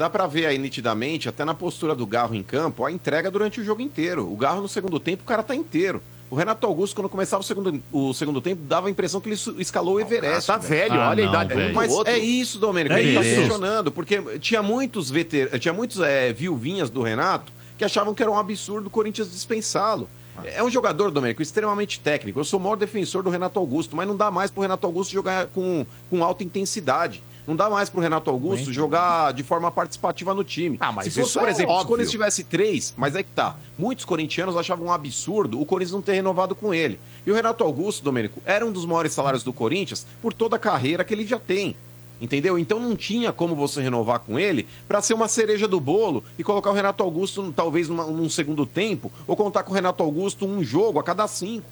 Dá 0.00 0.08
pra 0.08 0.26
ver 0.26 0.46
aí 0.46 0.56
nitidamente, 0.56 1.28
até 1.28 1.44
na 1.44 1.52
postura 1.52 1.94
do 1.94 2.06
Garro 2.06 2.34
em 2.34 2.42
campo, 2.42 2.86
a 2.86 2.90
entrega 2.90 3.30
durante 3.30 3.60
o 3.60 3.64
jogo 3.64 3.82
inteiro. 3.82 4.32
O 4.32 4.34
Garro 4.34 4.62
no 4.62 4.66
segundo 4.66 4.98
tempo, 4.98 5.24
o 5.24 5.26
cara 5.26 5.42
tá 5.42 5.54
inteiro. 5.54 6.00
O 6.30 6.34
Renato 6.34 6.66
Augusto, 6.66 6.96
quando 6.96 7.10
começava 7.10 7.42
o 7.42 7.44
segundo, 7.44 7.82
o 7.92 8.14
segundo 8.14 8.40
tempo, 8.40 8.62
dava 8.62 8.88
a 8.88 8.90
impressão 8.90 9.20
que 9.20 9.28
ele 9.28 9.38
escalou 9.58 9.96
o 9.96 10.00
Everest. 10.00 10.46
tá 10.46 10.56
velho, 10.56 10.94
olha 10.94 11.26
a 11.26 11.28
idade 11.28 11.54
do 11.54 11.74
Mas 11.74 11.92
é 12.06 12.16
isso, 12.16 12.58
Domênico, 12.58 12.94
É 12.94 13.02
ele 13.02 13.14
tá 13.14 13.20
isso. 13.20 13.40
questionando, 13.40 13.92
porque 13.92 14.38
tinha 14.38 14.62
muitos 14.62 15.10
veter... 15.10 15.58
tinha 15.58 15.74
muitos 15.74 16.00
é, 16.00 16.32
viuvinhas 16.32 16.88
do 16.88 17.02
Renato 17.02 17.52
que 17.76 17.84
achavam 17.84 18.14
que 18.14 18.22
era 18.22 18.32
um 18.32 18.38
absurdo 18.38 18.86
o 18.86 18.90
Corinthians 18.90 19.30
dispensá-lo. 19.30 20.08
É 20.44 20.64
um 20.64 20.70
jogador, 20.70 21.10
Domênico, 21.10 21.42
extremamente 21.42 22.00
técnico. 22.00 22.40
Eu 22.40 22.44
sou 22.44 22.58
o 22.58 22.62
maior 22.62 22.76
defensor 22.76 23.22
do 23.22 23.28
Renato 23.28 23.58
Augusto, 23.58 23.94
mas 23.94 24.08
não 24.08 24.16
dá 24.16 24.30
mais 24.30 24.50
pro 24.50 24.62
Renato 24.62 24.86
Augusto 24.86 25.12
jogar 25.12 25.48
com, 25.48 25.84
com 26.08 26.24
alta 26.24 26.42
intensidade. 26.42 27.22
Não 27.50 27.56
dá 27.56 27.68
mais 27.68 27.90
pro 27.90 28.00
Renato 28.00 28.30
Augusto 28.30 28.72
jogar 28.72 29.32
de 29.32 29.42
forma 29.42 29.72
participativa 29.72 30.32
no 30.32 30.44
time. 30.44 30.76
Ah, 30.80 30.92
mas 30.92 31.06
se 31.06 31.10
fosse, 31.10 31.30
isso 31.30 31.38
por 31.40 31.48
é 31.48 31.50
exemplo, 31.50 31.76
se 31.76 31.82
o. 31.82 31.86
Corinthians 31.88 32.10
tivesse 32.12 32.44
três, 32.44 32.94
mas 32.96 33.16
é 33.16 33.24
que 33.24 33.30
tá. 33.32 33.56
Muitos 33.76 34.04
corintianos 34.04 34.56
achavam 34.56 34.86
um 34.86 34.92
absurdo 34.92 35.60
o 35.60 35.66
Corinthians 35.66 35.92
não 35.94 36.00
ter 36.00 36.12
renovado 36.12 36.54
com 36.54 36.72
ele. 36.72 37.00
E 37.26 37.30
o 37.32 37.34
Renato 37.34 37.64
Augusto, 37.64 38.04
Domênico, 38.04 38.40
era 38.46 38.64
um 38.64 38.70
dos 38.70 38.86
maiores 38.86 39.12
salários 39.12 39.42
do 39.42 39.52
Corinthians 39.52 40.06
por 40.22 40.32
toda 40.32 40.54
a 40.54 40.58
carreira 40.60 41.02
que 41.02 41.12
ele 41.12 41.26
já 41.26 41.40
tem. 41.40 41.74
Entendeu? 42.20 42.56
Então 42.56 42.78
não 42.78 42.94
tinha 42.94 43.32
como 43.32 43.56
você 43.56 43.80
renovar 43.82 44.20
com 44.20 44.38
ele 44.38 44.68
pra 44.86 45.02
ser 45.02 45.14
uma 45.14 45.26
cereja 45.26 45.66
do 45.66 45.80
bolo 45.80 46.22
e 46.38 46.44
colocar 46.44 46.70
o 46.70 46.74
Renato 46.74 47.02
Augusto 47.02 47.52
talvez 47.56 47.88
numa- 47.88 48.04
num 48.06 48.28
segundo 48.30 48.64
tempo 48.64 49.10
ou 49.26 49.34
contar 49.34 49.64
com 49.64 49.72
o 49.72 49.74
Renato 49.74 50.02
Augusto 50.04 50.46
um 50.46 50.62
jogo 50.62 51.00
a 51.00 51.02
cada 51.02 51.26
cinco. 51.26 51.66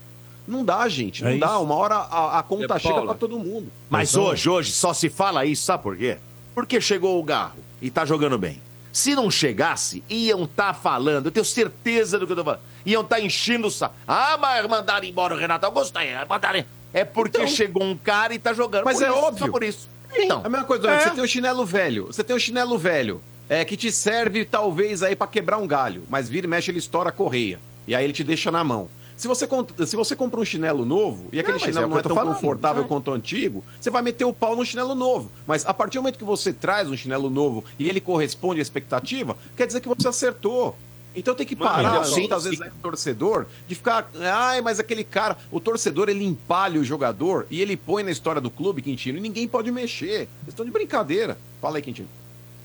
Não 0.49 0.65
dá, 0.65 0.89
gente. 0.89 1.23
Não 1.23 1.31
É 1.31 1.37
dá. 1.37 1.47
isso. 1.47 1.63
Uma 1.63 1.75
hora 1.75 1.95
a, 1.97 2.39
a 2.39 2.43
conta 2.43 2.75
É, 2.75 2.79
chega 2.79 2.95
Paula. 2.95 3.11
pra 3.11 3.19
todo 3.19 3.39
mundo. 3.39 3.71
Mas 3.91 4.17
hoje, 4.17 4.49
hoje, 4.49 4.73
só 4.73 4.93
se 4.95 5.09
fala 5.11 5.45
isso, 5.45 5.63
sabe 5.65 5.83
por 5.83 5.97
quê? 5.97 6.17
Porque 6.55 6.81
chegou 6.81 7.21
o 7.21 7.23
Garro 7.23 7.59
e 7.83 7.91
tá 7.91 8.05
jogando 8.05 8.39
bem. 8.39 8.61
Se 8.93 9.15
não 9.15 9.31
chegasse, 9.31 10.03
iam 10.09 10.47
tá 10.47 10.73
falando, 10.75 11.27
eu 11.27 11.31
tenho 11.31 11.45
certeza 11.45 12.19
do 12.19 12.27
que 12.27 12.33
eu 12.33 12.37
tô 12.37 12.43
falando. 12.45 12.61
Iam 12.87 13.05
tá 13.05 13.21
enchendo 13.21 13.67
o 13.69 13.71
saco. 13.71 13.95
Ah, 14.07 14.37
mas 14.41 14.67
mandaram 14.67 15.07
embora 15.07 15.35
o 15.35 15.39
Renato 15.39 15.67
Augusto, 15.67 15.97
é, 15.99 16.25
mandaram... 16.25 16.65
É 16.93 17.05
porque 17.05 17.37
Então- 17.37 17.47
chegou 17.49 17.85
um 17.85 17.95
cara 17.97 18.33
e 18.35 18.39
tá 18.39 18.55
jogando. 18.55 18.85
Mas 18.87 18.97
Por 18.97 19.05
é 19.05 19.09
isso, 19.11 19.19
óbvio. 19.19 19.47
Só 19.47 19.53
por 19.53 19.63
isso. 19.63 19.89
Então, 20.17 20.41
a 20.43 20.49
mesma 20.49 20.65
coisa, 20.67 20.83
Domênico, 20.85 21.09
você 21.11 21.15
tem 21.15 21.23
o 21.25 21.29
chinelo 21.29 21.67
velho. 21.67 22.07
Você 22.07 22.25
tem 22.25 22.35
o 22.35 22.41
chinelo 22.41 22.79
velho, 22.79 23.21
é, 23.47 23.63
que 23.63 23.77
te 23.77 23.93
serve 23.93 24.47
talvez 24.47 25.03
aí 25.03 25.15
pra 25.15 25.27
quebrar 25.27 25.59
um 25.59 25.67
galho, 25.67 26.05
mas 26.09 26.31
vira 26.31 26.47
e 26.47 26.49
mexe 26.51 26.71
ele 26.71 26.79
estoura 26.79 27.11
a 27.11 27.13
correia. 27.13 27.61
E 27.87 27.95
aí 27.95 28.03
ele 28.05 28.15
te 28.15 28.25
deixa 28.25 28.51
na 28.51 28.65
mão. 28.65 28.89
Se 29.19 29.27
você, 29.27 29.49
se 29.85 29.97
você 29.97 30.15
compra 30.15 30.39
um 30.39 30.45
chinelo 30.45 30.85
novo 30.85 31.27
e 31.33 31.41
aquele 31.41 31.55
mas 31.55 31.65
é 31.65 31.67
chinelo 31.67 31.87
o 31.87 31.91
não 31.91 31.99
é 31.99 32.03
tão 32.03 32.15
falando, 32.15 32.35
confortável 32.37 32.85
é. 32.85 32.87
quanto 32.87 33.11
o 33.11 33.15
antigo, 33.15 33.65
você 33.81 33.91
vai 33.91 34.01
meter 34.01 34.25
o 34.25 34.33
pau 34.33 34.55
no 34.55 34.65
chinelo 34.65 34.95
novo. 34.95 35.29
Mas 35.45 35.67
a 35.67 35.75
partir 35.75 35.99
do 35.99 36.03
momento 36.03 36.19
que 36.19 36.25
você 36.25 36.53
traz 36.53 36.89
um 36.89 36.97
chinelo 36.97 37.29
novo 37.29 37.65
e 37.81 37.89
ele 37.89 38.01
corresponde 38.01 38.61
à 38.61 38.63
expectativa, 38.63 39.37
quer 39.57 39.67
dizer 39.67 39.81
que 39.81 39.89
você 39.89 40.07
acertou. 40.07 40.77
Então 41.17 41.35
tem 41.35 41.45
que 41.45 41.57
Mano, 41.57 41.69
parar, 41.69 42.05
sei, 42.05 42.21
muitas 42.21 42.45
vezes, 42.45 42.61
o 42.61 42.71
torcedor, 42.81 43.47
de 43.67 43.75
ficar. 43.75 44.09
Ai, 44.21 44.61
mas 44.61 44.79
aquele 44.79 45.03
cara. 45.03 45.37
O 45.51 45.59
torcedor, 45.59 46.09
ele 46.09 46.25
empalha 46.25 46.81
o 46.81 46.85
jogador 46.85 47.45
e 47.51 47.61
ele 47.61 47.77
põe 47.77 48.05
na 48.05 48.13
história 48.13 48.41
do 48.41 48.51
clube, 48.51 48.83
Quintino, 48.83 49.19
e 49.19 49.21
ninguém 49.21 49.49
pode 49.49 49.69
mexer. 49.73 50.29
Vocês 50.43 50.49
estão 50.51 50.65
de 50.65 50.71
brincadeira. 50.71 51.37
Fala 51.61 51.79
aí, 51.79 51.83
Quintino. 51.83 52.09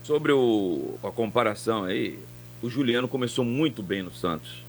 Sobre 0.04 0.30
o- 0.30 0.94
a 1.02 1.10
comparação 1.10 1.82
aí, 1.82 2.16
o 2.62 2.70
Juliano 2.70 3.08
começou 3.08 3.44
muito 3.44 3.82
bem 3.82 4.04
no 4.04 4.12
Santos. 4.14 4.62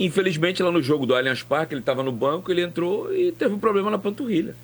Infelizmente, 0.00 0.62
lá 0.62 0.72
no 0.72 0.82
jogo 0.82 1.04
do 1.04 1.14
Allianz 1.14 1.42
Parque, 1.42 1.74
ele 1.74 1.80
estava 1.82 2.02
no 2.02 2.10
banco, 2.10 2.50
ele 2.50 2.62
entrou 2.62 3.14
e 3.14 3.32
teve 3.32 3.54
um 3.54 3.58
problema 3.58 3.90
na 3.90 3.98
panturrilha. 3.98 4.56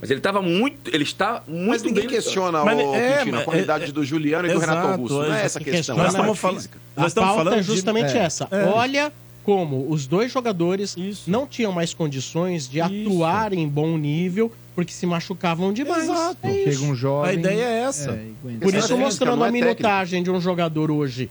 Mas 0.00 0.10
ele 0.10 0.20
estava 0.20 0.42
muito. 0.42 0.94
Ele 0.94 1.02
está 1.02 1.42
muito 1.48 1.70
Mas 1.70 1.82
ninguém 1.82 2.06
questiona, 2.06 2.62
ô, 2.62 2.66
Quintino, 2.66 3.38
a 3.38 3.44
qualidade 3.44 3.90
do 3.90 4.04
Juliano 4.04 4.48
e 4.48 4.52
do 4.52 4.58
Renato 4.58 4.88
Augusto. 4.88 5.18
Não 5.18 5.34
é 5.34 5.44
essa 5.44 5.58
a 5.58 5.64
questão. 5.64 5.96
Nós 5.96 6.04
é 6.04 6.08
a 6.08 6.10
estamos 6.10 6.38
falando, 6.38 6.56
física. 6.56 6.78
a 6.96 7.10
pauta 7.10 7.56
é 7.56 7.62
justamente 7.62 8.16
É. 8.16 8.20
essa. 8.20 8.48
É. 8.50 8.64
Olha 8.66 9.12
como 9.44 9.90
os 9.90 10.06
dois 10.06 10.30
jogadores 10.30 10.94
não 11.26 11.46
tinham 11.46 11.72
mais 11.72 11.94
condições 11.94 12.68
de 12.68 12.80
atuar 12.80 13.52
em 13.54 13.66
bom 13.66 13.96
nível 13.96 14.52
porque 14.74 14.92
se 14.92 15.06
machucavam 15.06 15.72
demais. 15.72 16.04
Exato. 16.04 16.38
É 16.42 16.52
isso. 16.52 16.78
Chega 16.80 16.92
um 16.92 16.94
jovem, 16.94 17.30
A 17.30 17.34
ideia 17.34 17.64
é 17.64 17.78
essa. 17.80 18.10
é. 18.12 18.58
Por 18.60 18.74
isso 18.74 18.96
mostrando 18.96 19.42
a 19.42 19.48
é 19.48 19.50
minutagem 19.50 20.22
de 20.22 20.30
um 20.30 20.40
jogador 20.40 20.90
hoje 20.90 21.30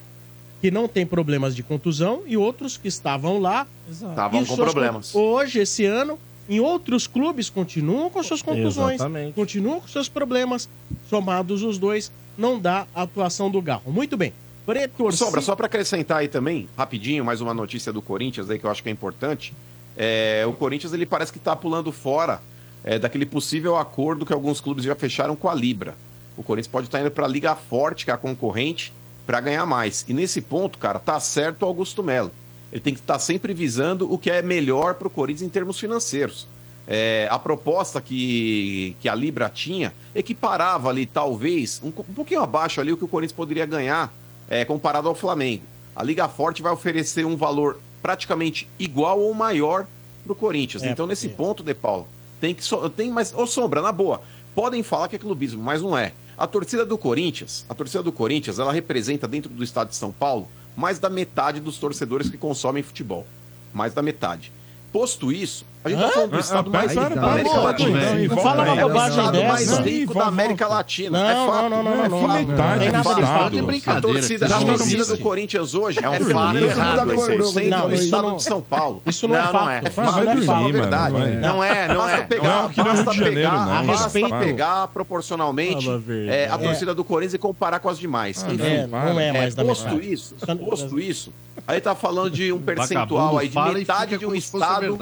que 0.61 0.69
não 0.69 0.88
tem 0.88 1.06
problemas 1.06 1.56
de 1.56 1.64
contusão 1.64 2.23
e 2.26 2.36
outros 2.36 2.77
que 2.77 2.88
estavam 2.88 3.40
lá. 3.40 3.65
Estavam 3.90 4.45
com 4.45 4.56
problemas. 4.56 5.15
Hoje, 5.15 5.60
esse 5.60 5.86
ano, 5.86 6.19
em 6.49 6.60
outros 6.60 7.07
clubes 7.07 7.49
continuam 7.49 8.10
com 8.10 8.22
suas 8.23 8.41
contusões, 8.41 8.95
Exatamente. 8.95 9.34
continuam 9.34 9.80
com 9.80 9.88
seus 9.88 10.10
problemas. 10.10 10.68
Somados 11.10 11.64
os 11.64 11.77
dois, 11.77 12.11
não 12.38 12.60
dá 12.60 12.88
a 12.94 13.03
atuação 13.03 13.49
do 13.49 13.61
Garro. 13.61 13.91
Muito 13.91 14.18
bem. 14.18 14.34
Pretor 14.65 15.14
Sombra, 15.14 15.41
só 15.41 15.56
para 15.56 15.65
acrescentar 15.65 16.19
aí 16.19 16.27
também, 16.27 16.69
rapidinho, 16.77 17.26
mais 17.26 17.41
uma 17.41 17.56
notícia 17.56 17.91
do 17.91 18.03
Corinthians 18.03 18.49
aí 18.49 18.60
que 18.60 18.65
eu 18.65 18.69
acho 18.69 18.84
que 18.84 18.90
é 18.90 18.91
importante. 18.91 19.53
É, 19.98 20.45
o 20.48 20.53
Corinthians 20.53 20.94
ele 20.94 21.07
parece 21.07 21.34
que 21.34 21.40
tá 21.40 21.56
pulando 21.56 21.91
fora 21.91 22.40
é, 22.84 22.99
daquele 22.99 23.26
possível 23.26 23.77
acordo 23.77 24.26
que 24.26 24.34
alguns 24.34 24.61
clubes 24.61 24.84
já 24.84 24.95
fecharam 24.95 25.36
com 25.36 25.49
a 25.49 25.56
Libra. 25.56 25.95
O 26.38 26.44
Corinthians 26.44 26.72
pode 26.72 26.88
estar 26.88 27.02
indo 27.02 27.10
para 27.10 27.26
a 27.26 27.27
Liga 27.27 27.56
Forte, 27.56 28.06
que 28.06 28.11
é 28.11 28.14
a 28.14 28.18
concorrente, 28.18 28.94
para 29.30 29.42
ganhar 29.42 29.64
mais. 29.68 30.04
E 30.08 30.14
nesse 30.14 30.42
ponto, 30.42 30.80
cara, 30.80 30.98
tá 30.98 31.20
certo 31.20 31.62
o 31.62 31.66
Augusto 31.68 32.02
Melo. 32.02 32.32
Ele 32.72 32.82
tem 32.82 32.96
que 32.96 33.00
estar 33.00 33.20
sempre 33.20 33.54
visando 33.54 34.12
o 34.12 34.18
que 34.18 34.32
é 34.32 34.42
melhor 34.42 34.96
para 34.96 35.08
o 35.08 35.12
Corinthians 35.12 35.44
em 35.44 35.50
termos 35.50 35.80
financeiros. 35.80 36.48
É, 36.88 37.28
a 37.30 37.38
proposta 37.38 38.02
que, 38.02 38.96
que 39.00 39.08
a 39.08 39.14
Libra 39.14 39.48
tinha 39.48 39.94
equiparava 40.16 40.90
ali, 40.90 41.06
talvez, 41.06 41.80
um, 41.84 41.90
um 41.90 42.14
pouquinho 42.16 42.42
abaixo 42.42 42.82
ali 42.82 42.92
o 42.92 42.98
que 42.98 43.04
o 43.04 43.08
Corinthians 43.08 43.36
poderia 43.36 43.68
ganhar 43.68 44.12
é, 44.50 44.66
comparado 44.66 45.08
ao 45.08 45.14
Flamengo. 45.14 45.62
A 45.96 46.02
Liga 46.02 46.28
Forte 46.28 46.64
vai 46.64 46.74
oferecer 46.74 47.24
um 47.24 47.38
valor 47.38 47.80
praticamente 48.02 48.68
igual 48.80 49.20
ou 49.20 49.32
maior 49.36 49.86
para 50.24 50.34
o 50.34 50.36
Corinthians. 50.36 50.82
É, 50.82 50.90
então, 50.90 51.06
nesse 51.06 51.30
ponto, 51.30 51.62
De 51.62 51.76
Paulo, 51.76 52.08
tem 52.42 52.56
que. 52.56 52.64
So, 52.64 52.90
tem 52.90 53.12
mais. 53.12 53.32
Ô, 53.32 53.46
Sombra, 53.46 53.80
na 53.80 53.92
boa, 53.92 54.24
podem 54.56 54.82
falar 54.82 55.08
que 55.08 55.18
é 55.18 55.20
clubismo, 55.20 55.62
mas 55.62 55.84
não 55.84 55.96
é. 55.96 56.14
A 56.40 56.48
torcida 56.48 56.86
do 56.86 56.98
Corinthians, 56.98 57.66
a 57.68 57.74
torcida 57.74 58.02
do 58.02 58.14
Corinthians, 58.14 58.60
ela 58.60 58.72
representa 58.72 59.28
dentro 59.28 59.52
do 59.52 59.61
estado 59.61 59.90
de 59.90 59.98
São 59.98 60.10
Paulo 60.10 60.48
mais 60.74 60.98
da 60.98 61.10
metade 61.10 61.60
dos 61.60 61.78
torcedores 61.78 62.30
que 62.30 62.38
consomem 62.38 62.82
futebol. 62.82 63.28
Mais 63.74 63.94
da 63.94 64.02
metade. 64.02 64.49
Posto 64.90 65.34
isso, 65.34 65.66
a 65.82 65.90
gente 65.90 66.00
tá 66.00 66.08
Hã? 66.08 66.12
falando 66.12 66.32
do 66.32 66.40
estado 66.40 66.70
mais 66.72 66.92
rico 66.94 67.16
da 67.16 67.32
América 67.32 67.60
Latina. 67.60 68.00
Não 68.28 68.38
fala 68.38 68.64
uma 68.64 68.80
É 68.82 68.86
o 68.86 68.88
bobagem 68.90 69.18
estado 69.20 69.44
mais 69.44 69.68
dessa. 69.70 69.82
rico 69.82 70.14
da 70.14 70.26
América 70.26 70.68
Latina. 70.68 71.20
Não, 71.20 71.30
é 71.30 71.34
fato. 71.48 71.62
não, 71.62 71.70
não, 71.70 71.84
não, 71.84 71.84
não, 71.84 72.10
não, 72.10 72.28
não. 72.28 72.36
É 72.36 72.44
Metade 72.44 72.86
fato. 72.90 72.90
do 72.90 72.98
É 73.00 73.04
fato. 73.04 73.72
estado. 73.72 73.98
A 73.98 74.02
torcida, 74.02 74.46
a 74.46 74.50
não 74.60 75.06
do 75.08 75.18
Corinthians 75.20 75.74
hoje 75.74 76.00
É 76.04 76.10
um 76.10 76.14
é 76.14 76.20
fato 76.20 76.52
feita 76.58 76.66
errado 76.68 77.06
do 77.06 77.14
esse 77.14 77.60
aí. 77.60 77.70
estado 77.96 78.28
Não, 78.28 78.36
de 78.36 78.44
São 78.44 78.62
Paulo. 78.62 79.02
Isso 79.06 79.28
não 79.28 79.36
é 79.38 79.44
fato. 79.44 79.70
É 79.86 79.90
fato, 79.90 80.14
dormir, 80.26 80.30
é 80.50 80.70
é 80.70 80.72
verdade. 80.72 81.14
Não 81.14 81.64
é, 81.64 81.88
não 81.88 81.98
Basta 81.98 82.18
é. 82.18 82.28
Não 82.40 82.86
é 82.86 82.94
basta 82.94 83.12
pegar, 83.14 83.66
não. 83.66 83.86
basta 83.86 84.04
Respeito. 84.04 84.30
pegar 84.40 84.88
proporcionalmente 84.90 85.90
a 85.90 86.02
é, 86.32 86.44
É. 86.44 86.58
torcida 86.58 86.94
do 86.94 87.04
Corinthians 87.04 87.34
e 87.36 87.38
comparar 87.38 87.80
com 87.80 87.90
as 87.90 87.98
demais. 87.98 88.44
Ah, 88.48 88.52
Enfim, 88.54 88.64
é, 88.66 88.88
não 88.88 89.20
é 89.20 89.32
mais 89.32 89.56
da 89.56 89.64
posto 89.64 90.02
isso, 90.02 90.36
posto 90.68 91.00
isso, 91.00 91.32
aí 91.68 91.80
tá 91.80 91.96
falando 91.96 92.32
de 92.32 92.52
um 92.52 92.60
percentual 92.60 93.38
aí 93.38 93.48
de 93.48 93.58
metade 93.74 94.18
de 94.18 94.26
um 94.26 94.36
estado. 94.36 95.00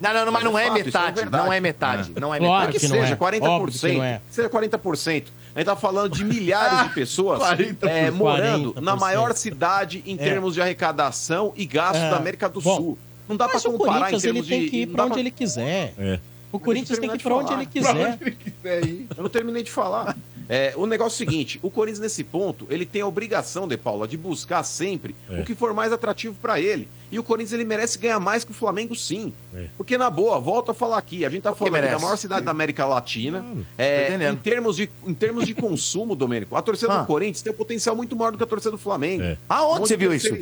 Não, 0.00 0.14
não, 0.14 0.24
não, 0.26 0.32
mas 0.32 0.44
não 0.44 0.58
é 0.58 0.66
fato, 0.66 0.76
isso 0.78 0.84
metade. 0.86 1.20
verdade. 1.20 1.44
Não 1.44 1.52
é 1.52 1.60
metade. 1.60 2.12
Não 2.20 2.34
é 2.34 2.38
Claro 2.38 2.52
metade. 2.66 2.72
que, 2.72 2.80
que 2.80 2.88
não 2.92 3.00
seja, 3.02 3.14
é. 3.14 3.16
40%. 3.16 3.42
Óbvio 3.42 3.80
que 3.80 3.92
não 3.92 4.04
é. 4.04 4.20
Que 4.28 4.34
seja 4.34 4.48
40%. 4.48 5.24
A 5.54 5.58
gente 5.60 5.66
tá 5.66 5.76
falando 5.76 6.12
de 6.14 6.24
milhares 6.24 6.84
de 6.88 6.94
pessoas 6.94 7.40
40%. 7.40 7.76
é, 7.88 8.10
morando 8.10 8.74
40%. 8.74 8.80
na 8.80 8.94
maior 8.96 9.32
cidade 9.34 10.02
em 10.06 10.14
É. 10.14 10.16
termos 10.18 10.54
de 10.54 10.62
arrecadação 10.62 11.52
e 11.56 11.64
gasto 11.66 11.96
É. 12.00 12.10
da 12.10 12.16
América 12.16 12.48
do 12.48 12.60
Bom, 12.60 12.76
Sul. 12.76 12.98
Não 13.28 13.36
dá 13.36 13.46
o 13.46 13.48
comparar 13.72 13.96
em 13.96 14.00
Corinthians 14.00 14.24
ele 14.24 14.32
termos 14.34 14.48
tem 14.48 14.60
de... 14.64 14.70
que 14.70 14.76
ir 14.82 14.86
dá 14.86 15.02
onde 15.04 15.12
pra- 15.12 15.20
ele 15.20 15.30
quiser. 15.30 15.92
É. 15.98 16.20
O 16.50 16.58
Corinthians 16.58 16.98
tem 16.98 17.08
que 17.10 17.16
ir 17.16 17.22
pra 17.22 17.34
onde 17.36 17.52
ele 17.52 17.66
terminar 17.66 18.16
de 18.16 18.16
quiser. 18.16 18.58
falar. 18.62 19.08
Eu 19.16 19.22
não 19.22 19.30
terminei 19.30 19.62
de 19.62 19.70
falar. 19.70 20.16
É, 20.50 20.72
o 20.76 20.86
negócio 20.86 21.22
é 21.22 21.26
o 21.26 21.28
seguinte: 21.28 21.60
o 21.62 21.70
Corinthians, 21.70 22.00
nesse 22.00 22.24
ponto, 22.24 22.66
ele 22.70 22.86
tem 22.86 23.02
a 23.02 23.06
obrigação, 23.06 23.68
De 23.68 23.76
Paula, 23.76 24.08
de 24.08 24.16
buscar 24.16 24.62
sempre 24.62 25.14
É. 25.28 25.40
o 25.40 25.44
que 25.44 25.54
for 25.54 25.74
mais 25.74 25.92
atrativo 25.92 26.34
pra 26.40 26.58
ele. 26.58 26.88
E 27.12 27.18
o 27.18 27.22
Corinthians 27.22 27.52
ele 27.52 27.64
merece 27.64 27.98
ganhar 27.98 28.18
mais 28.18 28.44
que 28.44 28.50
o 28.50 28.54
Flamengo, 28.54 28.94
sim. 28.94 29.30
É. 29.54 29.66
Porque, 29.76 29.98
na 29.98 30.08
boa, 30.08 30.38
volto 30.40 30.70
a 30.70 30.74
falar 30.74 30.96
aqui: 30.96 31.22
a 31.26 31.28
gente 31.28 31.42
tá 31.42 31.54
falando 31.54 31.74
da 31.82 31.98
maior 31.98 32.16
cidade 32.16 32.46
da 32.46 32.50
América 32.50 32.86
Latina. 32.86 33.42
Tô 33.42 33.60
É, 33.76 34.08
entendendo. 34.08 34.34
em, 34.34 34.38
termos 34.38 34.76
de, 34.76 34.88
em 35.06 35.12
termos 35.14 35.44
de 35.46 35.52
consumo, 35.54 36.16
Domênico, 36.16 36.56
a 36.56 36.62
torcida 36.62 36.94
Ah. 36.94 37.00
do 37.02 37.06
Corinthians 37.06 37.42
tem 37.42 37.52
um 37.52 37.56
potencial 37.56 37.94
muito 37.94 38.16
maior 38.16 38.32
do 38.32 38.38
que 38.38 38.44
a 38.44 38.46
torcida 38.46 38.70
do 38.70 38.78
Flamengo. 38.78 39.22
É. 39.24 39.36
Aonde 39.50 39.80
você 39.88 39.98
viu 39.98 40.14
isso? 40.14 40.34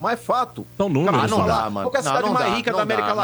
Mas 0.00 0.12
é 0.12 0.16
fato. 0.16 0.64
São 0.76 0.88
números. 0.88 1.18
Ah, 1.20 1.26
não 1.26 1.38
Falar, 1.38 1.62
dá, 1.64 1.70
mano. 1.70 1.90
Qual 1.90 1.96
é 1.96 1.98
a 1.98 2.02
Não, 2.02 2.10
cidade 2.12 2.26
não 2.26 2.32
mais 2.34 2.46
dá, 2.46 2.54
rica 2.56 2.70
não 2.70 2.76
da 2.76 2.82
América 2.84 3.08
dá, 3.08 3.14
não. 3.14 3.22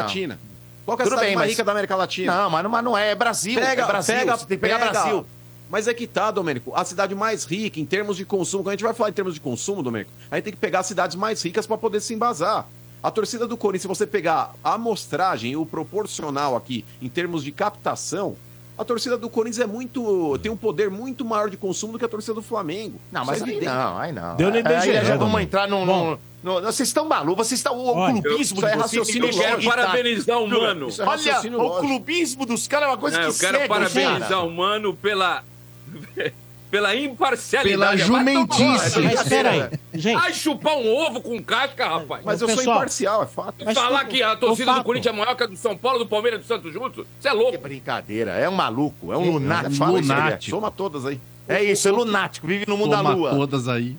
Qual 0.85 0.97
que 0.97 1.03
é 1.03 1.05
a 1.05 1.09
Tudo 1.09 1.15
cidade 1.15 1.27
bem, 1.29 1.37
mais 1.37 1.47
mas- 1.47 1.51
rica 1.53 1.65
da 1.65 1.73
América 1.73 1.97
Latina? 1.97 2.35
Não, 2.43 2.51
mas 2.51 2.63
não, 2.63 2.71
mas 2.71 2.85
não 2.85 2.99
é. 2.99 3.11
É 3.11 3.15
Brasil. 3.15 3.61
Pega, 3.61 3.83
é 3.83 3.87
Brasil. 3.87 4.15
pega, 4.15 4.37
tem 4.39 4.47
que 4.47 4.57
pegar 4.59 4.79
pega. 4.79 4.91
Brasil. 4.91 5.27
Mas 5.71 5.89
é 5.89 5.95
que 5.95 6.07
tá, 6.07 6.31
Domênico, 6.31 6.73
a 6.75 6.85
cidade 6.85 7.15
mais 7.15 7.45
rica 7.45 7.81
em 7.81 7.87
termos 7.87 8.17
de 8.17 8.25
consumo, 8.25 8.63
quando 8.63 8.69
a 8.69 8.73
gente 8.73 8.85
vai 8.85 8.93
falar 8.95 9.11
em 9.11 9.15
termos 9.15 9.35
de 9.35 9.41
consumo, 9.41 9.83
Domênico, 9.83 10.11
a 10.31 10.37
gente 10.37 10.45
tem 10.45 10.53
que 10.53 10.59
pegar 10.59 10.81
as 10.81 10.87
cidades 10.87 11.17
mais 11.17 11.43
ricas 11.43 11.67
para 11.67 11.79
poder 11.79 12.01
se 12.01 12.13
embasar. 12.15 12.67
A 13.03 13.11
torcida 13.11 13.47
do 13.47 13.57
Corinthians, 13.57 13.83
se 13.83 13.89
você 13.89 14.07
pegar 14.07 14.55
a 14.63 14.75
amostragem 14.75 15.57
o 15.57 15.65
proporcional 15.67 16.55
aqui 16.55 16.85
em 17.03 17.09
termos 17.09 17.43
de 17.43 17.51
captação, 17.51 18.37
a 18.77 18.85
torcida 18.85 19.17
do 19.17 19.29
Corinthians 19.31 19.61
é 19.61 19.67
muito. 19.67 20.39
tem 20.43 20.51
um 20.51 20.57
poder 20.57 20.91
muito 20.91 21.25
maior 21.25 21.49
de 21.49 21.57
consumo 21.57 21.93
do 21.93 21.99
que 21.99 22.05
a 22.05 22.09
torcida 22.09 22.35
do 22.35 22.43
Flamengo. 22.43 23.01
Não, 23.13 23.25
mas 23.25 23.41
é 23.41 23.45
aí 23.45 23.61
não, 23.65 23.99
aí 23.99 24.13
não. 24.13 24.37
Deu 24.37 24.49
no 24.51 24.55
Aí 24.57 24.61
IBGE, 24.61 24.93
já 24.93 25.01
vamos 25.03 25.19
Domênico. 25.19 25.41
entrar 25.43 25.69
num... 25.69 25.85
num- 25.87 26.19
Vocês 26.63 26.89
estão 26.89 27.07
malucos, 27.07 27.47
vocês 27.47 27.61
estão... 27.61 27.77
O 27.79 27.97
Olha, 27.97 28.13
clubismo 28.21 28.59
isso 28.59 28.67
é 28.67 28.71
de 28.73 28.77
vocês 28.77 28.83
raciocínio 28.83 29.29
Eu 29.31 29.39
quero 29.39 29.63
parabenizar 29.65 30.39
o 30.41 30.49
Mano. 30.49 30.89
É 30.99 31.03
Olha, 31.05 31.59
o 31.63 31.81
clubismo 31.81 32.45
dos 32.47 32.67
caras 32.67 32.89
é 32.89 32.91
uma 32.91 32.99
coisa 32.99 33.17
Não, 33.19 33.25
que 33.25 33.31
eu 33.31 33.39
quero 33.41 33.57
cega, 33.59 33.69
parabenizar 33.69 34.29
cara. 34.29 34.41
o 34.43 34.51
Mano 34.51 34.95
pela. 34.95 35.43
pela 36.75 36.97
imparcialidade. 36.97 38.03
Pela 38.03 38.07
jumentice. 38.25 38.99
Mas 39.01 39.33
aí. 39.33 39.71
Gente, 39.95 40.19
Vai 40.21 40.35
chupar 40.35 40.77
um 40.77 40.93
ovo 40.93 41.21
com 41.21 41.41
casca, 41.41 41.87
rapaz. 41.87 42.25
Mas 42.25 42.41
eu 42.43 42.49
sou 42.49 42.57
Pessoal, 42.57 42.77
imparcial, 42.79 43.23
é 43.23 43.27
fato. 43.27 43.65
Mas 43.65 43.79
falar 43.79 44.05
que 44.07 44.21
a 44.25 44.35
torcida 44.35 44.73
o 44.73 44.75
do 44.79 44.83
Corinthians 44.85 45.15
é 45.15 45.17
maior 45.17 45.37
que 45.37 45.45
a 45.45 45.47
do 45.47 45.57
São 45.57 45.77
Paulo, 45.77 46.01
do 46.01 46.07
Palmeiras 46.07 46.41
e 46.41 46.43
do 46.43 46.47
Santos 46.49 46.73
juntos? 46.73 47.07
Você 47.21 47.29
é 47.29 47.31
Que 47.31 47.37
louco. 47.37 47.59
brincadeira, 47.59 48.33
é 48.33 48.49
um 48.49 48.55
maluco, 48.55 49.13
é 49.13 49.17
um 49.17 49.23
É 49.23 49.31
lunático. 49.31 49.75
fato, 49.77 49.99
isso 50.01 50.13
aí, 50.13 50.19
é. 50.19 50.23
lunático. 50.25 50.51
Soma 50.51 50.71
todas 50.73 51.07
aí. 51.07 51.21
É 51.47 51.63
isso, 51.63 51.87
é 51.87 51.93
lunático, 51.93 52.45
vive 52.49 52.65
no 52.67 52.77
mundo 52.77 52.91
da 52.91 53.01
lua. 53.03 53.31
todas 53.31 53.69
aí. 53.69 53.97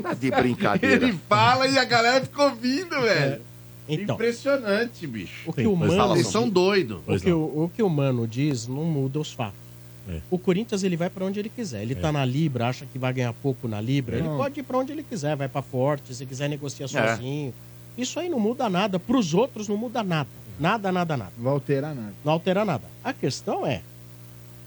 Tá 0.00 0.14
de 0.14 0.30
brincadeira. 0.30 1.04
Ele 1.08 1.18
fala 1.28 1.66
e 1.66 1.78
a 1.78 1.84
galera 1.84 2.20
fica 2.24 2.44
ouvindo, 2.44 3.00
velho. 3.00 3.42
então, 3.88 4.14
Impressionante, 4.14 5.04
bicho. 5.04 5.50
o 5.50 5.52
que 5.52 5.62
Sim, 5.62 5.66
o 5.66 5.74
Mano 5.76 5.96
fala 5.96 6.14
Eles 6.14 6.28
são 6.28 6.48
doidos. 6.48 7.00
O 7.08 7.18
que 7.18 7.32
o, 7.32 7.64
o 7.64 7.70
que 7.74 7.82
o 7.82 7.90
Mano 7.90 8.24
diz 8.28 8.68
não 8.68 8.84
muda 8.84 9.18
os 9.18 9.32
fatos. 9.32 9.61
É. 10.08 10.20
O 10.30 10.38
Corinthians 10.38 10.82
ele 10.82 10.96
vai 10.96 11.08
pra 11.08 11.24
onde 11.24 11.38
ele 11.38 11.48
quiser. 11.48 11.82
Ele 11.82 11.94
tá 11.94 12.10
na 12.10 12.24
Libra, 12.24 12.68
acha 12.68 12.84
que 12.86 12.98
vai 12.98 13.12
ganhar 13.12 13.32
pouco 13.34 13.68
na 13.68 13.80
Libra. 13.80 14.16
Ele 14.16 14.28
pode 14.28 14.58
ir 14.60 14.62
pra 14.62 14.78
onde 14.78 14.90
ele 14.92 15.02
quiser, 15.02 15.36
vai 15.36 15.48
pra 15.48 15.62
Forte, 15.62 16.14
se 16.14 16.26
quiser 16.26 16.48
negociar 16.48 16.86
É. 16.86 16.88
sozinho. 16.88 17.54
Isso 17.96 18.18
aí 18.18 18.28
não 18.28 18.40
muda 18.40 18.68
nada. 18.68 18.98
Pros 18.98 19.32
outros 19.34 19.68
não 19.68 19.76
muda 19.76 20.02
nada. 20.02 20.28
Nada, 20.58 20.90
nada, 20.90 21.16
nada. 21.16 21.32
Não 21.36 21.44
vai 21.44 21.52
alterar 21.52 21.94
nada. 21.94 22.12
Não 22.24 22.32
altera 22.32 22.64
nada. 22.64 22.84
A 23.04 23.12
questão 23.12 23.66
é, 23.66 23.80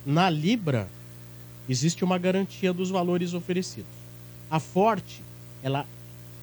na 0.06 0.30
Libra 0.30 0.88
existe 1.68 2.04
uma 2.04 2.18
garantia 2.18 2.72
dos 2.72 2.90
valores 2.90 3.34
oferecidos. 3.34 3.90
A 4.50 4.60
Forte, 4.60 5.22
ela 5.64 5.86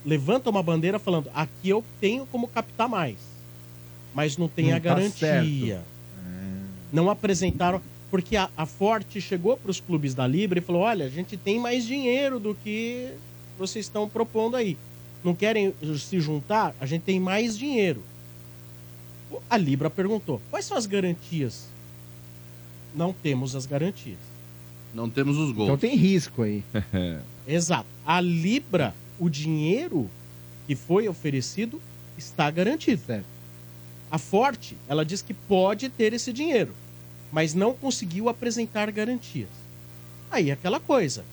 levanta 0.05 0.51
uma 0.51 0.62
bandeira 0.62 0.98
falando: 0.98 1.31
aqui 1.35 1.69
eu 1.69 1.85
tenho 2.01 2.27
como 2.27 2.47
captar 2.48 2.89
mais, 2.89 3.16
mas 4.14 4.36
não 4.36 4.48
tem 4.48 4.66
Não 4.66 4.73
a 4.73 4.74
tá 4.74 4.78
garantia. 4.81 5.82
Não 6.93 7.09
apresentaram. 7.09 7.81
Porque 8.12 8.36
a, 8.36 8.51
a 8.55 8.66
Forte 8.66 9.22
chegou 9.22 9.56
para 9.56 9.70
os 9.70 9.80
clubes 9.80 10.14
da 10.14 10.26
Libra 10.26 10.59
e 10.59 10.62
falou: 10.62 10.82
olha, 10.82 11.06
a 11.06 11.09
gente 11.09 11.34
tem 11.34 11.59
mais 11.59 11.86
dinheiro 11.86 12.39
do 12.39 12.55
que 12.55 13.10
vocês 13.59 13.86
estão 13.86 14.06
propondo 14.06 14.55
aí. 14.55 14.76
Não 15.24 15.34
querem 15.34 15.72
se 15.98 16.20
juntar? 16.20 16.76
A 16.78 16.84
gente 16.84 17.01
tem 17.05 17.18
mais 17.18 17.56
dinheiro. 17.56 18.02
A 19.48 19.56
Libra 19.56 19.89
perguntou: 19.89 20.43
quais 20.51 20.66
são 20.66 20.76
as 20.76 20.84
garantias? 20.84 21.68
Não 22.94 23.14
temos 23.14 23.56
as 23.56 23.64
garantias. 23.64 24.18
Não 24.93 25.09
temos 25.09 25.39
os 25.39 25.51
gols. 25.51 25.68
Então 25.68 25.78
tem 25.78 25.97
risco 25.97 26.43
aí. 26.43 26.62
Exato. 27.48 27.86
A 28.05 28.20
Libra, 28.20 28.94
o 29.18 29.30
dinheiro 29.30 30.10
que 30.66 30.76
foi 30.76 31.09
oferecido 31.09 31.80
está 32.18 32.51
garantido. 32.51 33.01
Certo. 33.06 33.24
A 34.10 34.18
Forte, 34.18 34.76
ela 34.86 35.02
diz 35.02 35.22
que 35.22 35.32
pode 35.32 35.89
ter 35.89 36.12
esse 36.12 36.30
dinheiro, 36.30 36.74
mas 37.32 37.54
não 37.54 37.72
conseguiu 37.72 38.28
apresentar 38.28 38.90
garantias. 38.92 39.48
Aí 40.30 40.50
é 40.50 40.52
aquela 40.52 40.78
coisa. 40.78 41.24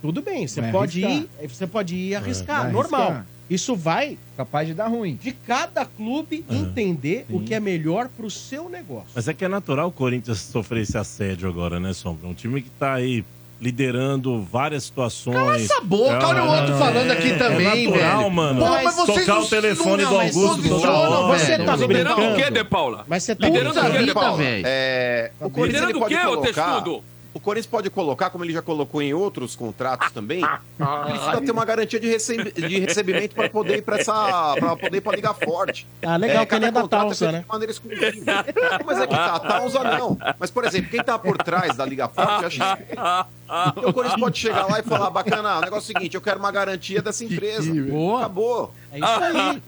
Tudo 0.00 0.22
bem, 0.22 0.46
você 0.46 0.60
Vai 0.60 0.70
pode 0.70 1.04
arriscar. 1.04 1.44
ir, 1.44 1.48
você 1.48 1.66
pode 1.66 1.96
ir 1.96 2.14
arriscar, 2.14 2.62
Vai 2.64 2.72
normal. 2.72 3.00
arriscar. 3.02 3.26
Isso 3.50 3.74
vai 3.74 4.18
Capaz 4.36 4.68
de 4.68 4.74
dar 4.74 4.88
ruim. 4.88 5.16
de 5.16 5.32
cada 5.32 5.84
clube 5.86 6.44
entender 6.50 7.24
o 7.30 7.38
Sim. 7.38 7.44
que 7.46 7.54
é 7.54 7.58
melhor 7.60 8.08
pro 8.08 8.30
seu 8.30 8.68
negócio. 8.68 9.08
Mas 9.14 9.26
é 9.26 9.32
que 9.34 9.42
é 9.44 9.48
natural 9.48 9.88
o 9.88 9.92
Corinthians 9.92 10.38
sofrer 10.38 10.82
esse 10.82 10.98
assédio 10.98 11.48
agora, 11.48 11.80
né, 11.80 11.94
Sombra? 11.94 12.28
Um 12.28 12.34
time 12.34 12.60
que 12.60 12.68
tá 12.70 12.92
aí 12.92 13.24
liderando 13.60 14.40
várias 14.42 14.84
situações. 14.84 15.36
Cala 15.36 15.56
essa 15.56 15.80
boca, 15.80 16.26
olha 16.28 16.44
o 16.44 16.48
outro 16.48 16.76
falando 16.76 17.10
aqui 17.10 17.36
também, 17.36 17.66
é 17.66 17.86
natural, 17.90 18.18
velho. 18.18 18.30
mano. 18.30 18.60
Pô, 18.60 18.68
mas 18.70 18.94
vocês 18.94 19.18
Tocar 19.20 19.34
não- 19.34 19.42
o 19.42 19.48
telefone 19.48 20.02
não, 20.04 20.10
do 20.10 20.20
Augusto 20.20 20.68
toda 20.68 20.90
hora. 20.92 21.38
Você 21.38 21.58
tá 21.58 21.76
Liderando 21.76 22.22
o 22.22 22.34
quê, 22.36 22.50
De 22.50 22.64
Paula? 22.64 23.04
Mas 23.08 23.22
você 23.24 23.34
tá 23.34 23.46
Liderando 23.46 23.80
o 23.80 23.90
quê, 23.90 23.98
De 24.04 24.14
Paula? 24.14 24.42
É, 24.44 25.30
o 25.40 25.64
Liderando 25.64 25.98
o 25.98 26.06
quê, 26.06 26.16
ô 26.26 26.36
textudo? 26.38 27.04
O 27.34 27.38
Corinthians 27.40 27.66
pode 27.66 27.90
colocar, 27.90 28.30
como 28.30 28.42
ele 28.44 28.52
já 28.52 28.62
colocou 28.62 29.00
em 29.02 29.12
outros 29.14 29.54
contratos 29.54 30.10
também, 30.12 30.38
ele 30.42 31.18
precisa 31.18 31.40
ter 31.40 31.50
uma 31.52 31.64
garantia 31.64 32.00
de, 32.00 32.08
receb- 32.08 32.52
de 32.52 32.78
recebimento 32.80 33.34
para 33.34 33.48
poder 33.50 33.78
ir 33.78 33.82
para 33.82 33.98
essa, 33.98 34.56
para 34.58 34.74
poder 34.76 34.96
ir 34.96 35.00
para 35.02 35.14
liga 35.16 35.34
forte. 35.34 35.86
Ah, 36.02 36.16
legal, 36.16 36.42
É, 36.42 36.46
que 36.46 36.50
cada 36.50 36.68
a 36.68 36.70
da 36.70 36.80
contrato 36.80 37.00
é 37.00 37.04
Tausa, 37.04 37.18
feito 37.26 37.32
né? 37.32 37.40
de 37.42 37.48
maneira 37.48 37.70
exclusiva. 37.72 38.44
Mas 38.84 38.98
é 38.98 39.06
que 39.06 39.14
tá, 39.14 39.34
a 39.36 39.40
Tausa 39.40 39.84
não. 39.84 40.18
Mas, 40.38 40.50
por 40.50 40.64
exemplo, 40.64 40.90
quem 40.90 41.02
tá 41.04 41.18
por 41.18 41.36
trás 41.38 41.76
da 41.76 41.84
Liga 41.84 42.08
Forte 42.08 42.44
é 42.44 42.46
a 42.46 42.50
XP. 42.50 42.84
Então 43.76 43.90
o 43.90 43.92
Corinthians 43.92 44.20
pode 44.20 44.38
chegar 44.38 44.66
lá 44.66 44.80
e 44.80 44.82
falar, 44.82 45.10
bacana, 45.10 45.58
o 45.58 45.60
negócio 45.60 45.90
é 45.90 45.94
o 45.94 45.96
seguinte, 45.98 46.14
eu 46.14 46.20
quero 46.20 46.38
uma 46.38 46.50
garantia 46.50 47.00
dessa 47.02 47.24
empresa. 47.24 47.72
Boa. 47.84 48.20
Acabou. 48.20 48.74
É 48.90 48.98
isso 48.98 49.20
aí. 49.22 49.62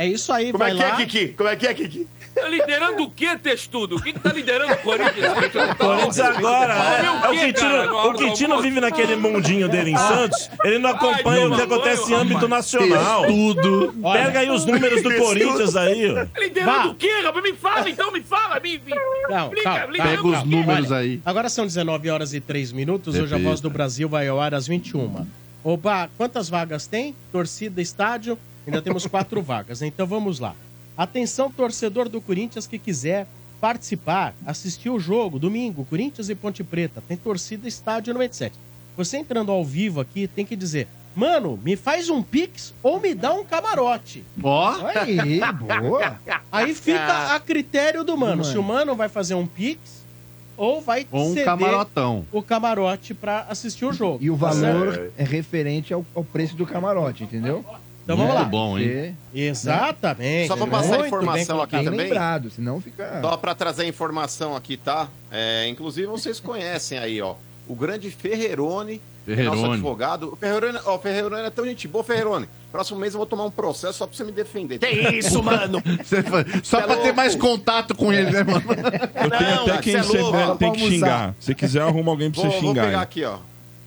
É 0.00 0.06
isso 0.06 0.32
aí, 0.32 0.46
Como 0.52 0.58
vai 0.64 0.72
é 0.72 0.74
que 0.74 0.82
lá. 0.82 0.88
é, 0.88 0.96
Kiki? 1.06 1.28
Como 1.34 1.48
é 1.48 1.56
que 1.56 1.66
é, 1.66 1.74
Kiki? 1.74 2.08
Tá 2.40 2.48
liderando 2.48 3.02
o 3.02 3.10
quê, 3.10 3.36
textudo? 3.36 4.00
Quem 4.00 4.12
que 4.12 4.20
tá 4.20 4.32
liderando 4.32 4.72
o 4.72 4.76
Corinthians? 4.78 5.32
O 5.32 5.74
Corinthians 5.76 6.20
agora, 6.20 6.74
né? 6.74 7.10
o 7.10 7.16
O 7.16 7.30
quê, 7.30 7.46
Quintino, 7.46 7.70
cara, 7.70 8.06
o 8.06 8.14
Quintino 8.14 8.62
vive 8.62 8.80
naquele 8.80 9.16
mundinho 9.16 9.68
dele 9.68 9.90
em 9.90 9.96
Santos, 9.96 10.50
ele 10.64 10.78
não 10.78 10.90
acompanha 10.90 11.40
Ai, 11.40 11.46
o 11.46 11.50
que 11.50 11.56
não, 11.56 11.64
acontece 11.64 12.08
em 12.08 12.10
não, 12.10 12.20
âmbito 12.20 12.48
nacional. 12.48 13.26
Tudo. 13.26 13.94
Olha, 14.02 14.24
Pega 14.24 14.40
aí 14.40 14.50
os 14.50 14.64
números 14.64 15.02
do 15.02 15.14
Corinthians 15.14 15.76
aí, 15.76 16.10
ó. 16.10 16.40
Liderando 16.40 16.78
Vá. 16.78 16.86
o 16.86 16.94
quê, 16.94 17.20
rapaz? 17.22 17.42
Me 17.44 17.52
fala 17.54 17.90
então, 17.90 18.12
me 18.12 18.22
fala. 18.22 18.60
Me, 18.60 18.78
me... 18.78 18.94
Calma, 19.28 19.44
Explica, 19.44 19.62
calma. 19.62 19.92
Pega 19.92 20.26
os 20.26 20.44
números 20.44 20.90
Olha, 20.90 21.00
aí. 21.00 21.20
Agora 21.24 21.48
são 21.48 21.66
19 21.66 22.10
horas 22.10 22.34
e 22.34 22.40
3 22.40 22.72
minutos. 22.72 23.14
Hoje 23.16 23.34
a. 23.34 23.38
Voz 23.38 23.60
do 23.60 23.70
Brasil 23.70 24.08
vai 24.08 24.28
ao 24.28 24.40
ar 24.40 24.54
às 24.54 24.66
21. 24.66 25.26
Opa, 25.64 26.08
quantas 26.16 26.48
vagas 26.48 26.86
tem? 26.86 27.14
Torcida, 27.32 27.80
estádio. 27.80 28.38
Ainda 28.66 28.82
temos 28.82 29.06
quatro 29.06 29.40
vagas. 29.42 29.80
Então 29.82 30.06
vamos 30.06 30.38
lá. 30.38 30.54
Atenção, 30.98 31.48
torcedor 31.48 32.08
do 32.08 32.20
Corinthians 32.20 32.66
que 32.66 32.76
quiser 32.76 33.28
participar, 33.60 34.34
assistir 34.44 34.90
o 34.90 34.98
jogo, 34.98 35.38
domingo, 35.38 35.84
Corinthians 35.84 36.28
e 36.28 36.34
Ponte 36.34 36.64
Preta, 36.64 37.00
tem 37.06 37.16
torcida 37.16 37.68
Estádio 37.68 38.12
97. 38.12 38.52
Você 38.96 39.16
entrando 39.16 39.52
ao 39.52 39.64
vivo 39.64 40.00
aqui, 40.00 40.26
tem 40.26 40.44
que 40.44 40.56
dizer, 40.56 40.88
mano, 41.14 41.56
me 41.64 41.76
faz 41.76 42.10
um 42.10 42.20
pix 42.20 42.74
ou 42.82 42.98
me 43.00 43.14
dá 43.14 43.32
um 43.32 43.44
camarote. 43.44 44.24
Ó. 44.42 44.74
Aí, 44.92 45.40
boa. 45.80 46.18
Aí 46.50 46.74
fica 46.74 47.34
a 47.34 47.38
critério 47.38 48.02
do 48.02 48.16
mano, 48.16 48.44
se 48.44 48.58
o 48.58 48.62
mano 48.62 48.96
vai 48.96 49.08
fazer 49.08 49.34
um 49.34 49.46
pix 49.46 50.02
ou 50.56 50.80
vai 50.80 51.06
Ou 51.12 51.26
um 51.26 51.28
ceder 51.28 51.44
camarotão. 51.44 52.26
o 52.32 52.42
camarote 52.42 53.14
pra 53.14 53.46
assistir 53.48 53.84
o 53.84 53.92
jogo. 53.92 54.18
E 54.20 54.28
o 54.28 54.36
Tá 54.36 54.50
valor 54.50 55.12
é 55.16 55.22
referente 55.22 55.94
ao, 55.94 56.04
ao 56.12 56.24
preço 56.24 56.56
do 56.56 56.66
camarote, 56.66 57.22
entendeu? 57.22 57.64
Então 58.08 58.16
vamos 58.16 58.34
lá. 58.34 58.44
bom, 58.44 58.78
hein? 58.78 59.14
Exatamente. 59.34 60.48
Só 60.48 60.56
pra 60.56 60.66
passar 60.66 60.94
Muito 60.94 61.06
informação 61.08 61.60
aqui 61.60 61.84
também. 61.84 62.00
lembrado, 62.00 62.48
senão 62.50 62.80
fica... 62.80 63.20
Só 63.20 63.36
pra 63.36 63.54
trazer 63.54 63.86
informação 63.86 64.56
aqui, 64.56 64.78
tá? 64.78 65.08
É, 65.30 65.68
inclusive 65.68 66.06
vocês 66.06 66.40
conhecem 66.40 66.98
aí, 66.98 67.20
ó. 67.20 67.34
O 67.68 67.74
grande 67.74 68.10
Ferrerone, 68.10 68.98
Ferrerone. 69.26 69.60
nosso 69.60 69.72
advogado. 69.72 70.32
O 70.32 70.36
Ferrerone, 70.36 70.78
ó, 70.86 70.96
o 70.96 70.98
Ferrerone 70.98 71.42
é 71.46 71.50
tão 71.50 71.66
gente 71.66 71.86
boa, 71.86 72.02
Ferrerone. 72.02 72.48
Próximo 72.72 72.98
mês 72.98 73.12
eu 73.12 73.18
vou 73.18 73.26
tomar 73.26 73.44
um 73.44 73.50
processo 73.50 73.98
só 73.98 74.06
pra 74.06 74.16
você 74.16 74.24
me 74.24 74.32
defender. 74.32 74.78
Que 74.78 74.86
isso, 75.18 75.42
mano? 75.42 75.82
Você 76.02 76.22
Só 76.62 76.80
é 76.80 76.82
pra 76.84 76.96
ter 76.96 77.12
mais 77.12 77.34
contato 77.34 77.94
com 77.94 78.10
ele, 78.10 78.30
né, 78.30 78.42
mano? 78.42 78.62
Eu 79.22 79.30
tenho 79.38 79.50
Não, 79.54 79.62
até 79.66 79.78
quem 79.82 79.92
cê 79.92 79.98
é 79.98 80.02
você 80.02 80.18
louco, 80.18 80.56
tem 80.56 80.72
que 80.72 80.80
xingar. 80.80 81.34
Se 81.38 81.54
quiser, 81.54 81.82
arruma 81.82 82.10
alguém 82.10 82.30
pra 82.30 82.40
Vou, 82.42 82.50
você 82.50 82.58
vou 82.60 82.68
xingar. 82.70 82.84
pegar 82.86 82.98
aí. 82.98 83.02
aqui, 83.04 83.24
ó. 83.24 83.36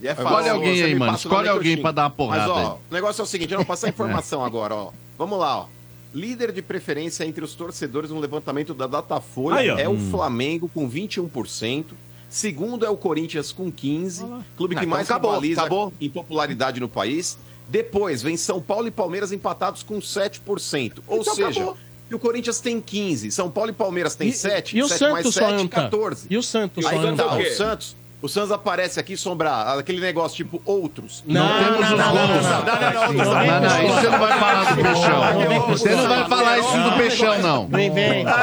E 0.02 0.07
é 0.07 0.11
Escolhe 0.14 0.49
alguém 0.49 0.82
aí, 0.84 0.95
mano. 0.95 1.11
o 1.14 1.15
Escolhe 1.15 1.48
alguém 1.48 1.78
pra 1.78 1.91
dar 1.91 2.03
uma 2.03 2.10
porrada 2.10 2.41
Mas, 2.48 2.49
ó, 2.52 2.57
aí. 2.57 2.65
o 2.90 2.94
negócio 2.94 3.22
é 3.22 3.23
o 3.23 3.28
seguinte, 3.28 3.52
eu 3.53 3.60
vou 3.60 3.65
passar 3.65 3.88
a 3.88 3.90
informação 3.91 4.44
agora, 4.44 4.73
ó. 4.76 4.91
Vamos 5.18 5.38
lá, 5.40 5.60
ó. 5.60 5.65
Líder 6.14 6.52
de 6.52 6.61
preferência 6.61 7.23
entre 7.23 7.44
os 7.44 7.53
torcedores 7.53 8.10
no 8.10 8.19
levantamento 8.19 8.73
da 8.73 8.86
Datafolha 8.88 9.57
Aí, 9.57 9.68
é 9.69 9.88
o 9.88 9.91
Hum. 9.94 10.10
Flamengo 10.11 10.69
com 10.73 10.90
21%. 10.90 11.86
Segundo 12.30 12.86
é 12.86 12.90
o 12.90 12.98
Corinthians 12.98 13.52
com 13.52 13.72
15%. 13.72 14.44
Clube 14.57 14.76
Ah, 14.76 14.80
que 14.80 14.86
então 14.86 14.90
mais 14.98 15.10
acabou, 15.10 15.32
rivaliza 15.32 15.61
acabou. 15.61 15.94
em 16.02 16.10
popularidade 16.10 16.80
no 16.80 16.90
país. 16.90 17.38
Depois 17.69 18.22
vem 18.22 18.36
São 18.36 18.61
Paulo 18.61 18.88
e 18.88 18.91
Palmeiras 18.91 19.32
empatados 19.32 19.84
com 19.84 19.99
7%. 19.99 21.02
Ou 21.07 21.19
Então 21.22 21.36
seja, 21.36 21.49
acabou. 21.61 21.78
e 22.10 22.15
o 22.15 22.19
Corinthians 22.19 22.60
tem 22.60 22.82
15, 22.82 23.32
São 23.32 23.49
Paulo 23.49 23.69
e 23.69 23.73
Palmeiras 23.73 24.15
tem 24.15 24.30
E- 24.30 24.34
7, 24.34 24.78
e 24.78 24.84
o 24.84 24.88
7 24.88 25.02
mais 25.11 25.23
Santos 25.23 25.34
só 25.34 25.49
7, 25.49 25.61
anta? 25.64 25.82
14. 25.84 26.28
E 26.30 26.38
o 26.38 26.44
Santos 26.44 26.86
Aí 26.86 26.98
só 26.98 27.15
tá, 27.15 27.36
o 27.36 27.40
o 27.41 27.45
Santos. 27.52 27.95
O 28.22 28.30
Santos 28.30 28.52
aparece 28.52 28.99
aqui, 28.99 29.18
sombrar, 29.18 29.80
aquele 29.80 29.99
negócio 29.99 30.38
tipo 30.38 30.61
outros. 30.64 31.23
Não, 31.26 31.48
temos 31.57 31.80
não, 31.80 31.81
os 31.81 31.89
não, 31.89 31.98
não, 31.98 32.27
gols. 32.27 32.45
não, 32.45 32.52
Não, 32.52 32.65
não, 32.65 32.93
não, 32.93 33.02
outros 33.02 33.18
Não 33.18 33.34
não. 33.34 33.39
vem 33.39 33.49
Não, 33.49 33.61
não, 33.61 33.84
isso 33.84 33.95
você 33.95 34.10
não 34.10 34.19
vai 34.19 34.39
falar 34.39 34.64
do 34.64 34.76
peixão. 34.84 35.68
Você 35.68 35.95
não 35.95 36.07
vai 36.07 36.30
falar 36.30 36.60
isso 36.60 36.77
do 36.84 36.98
peixão, 36.98 37.38
não. 37.39 37.41
Não. 37.64 37.68
Não 37.69 37.80
inventa. 37.80 38.35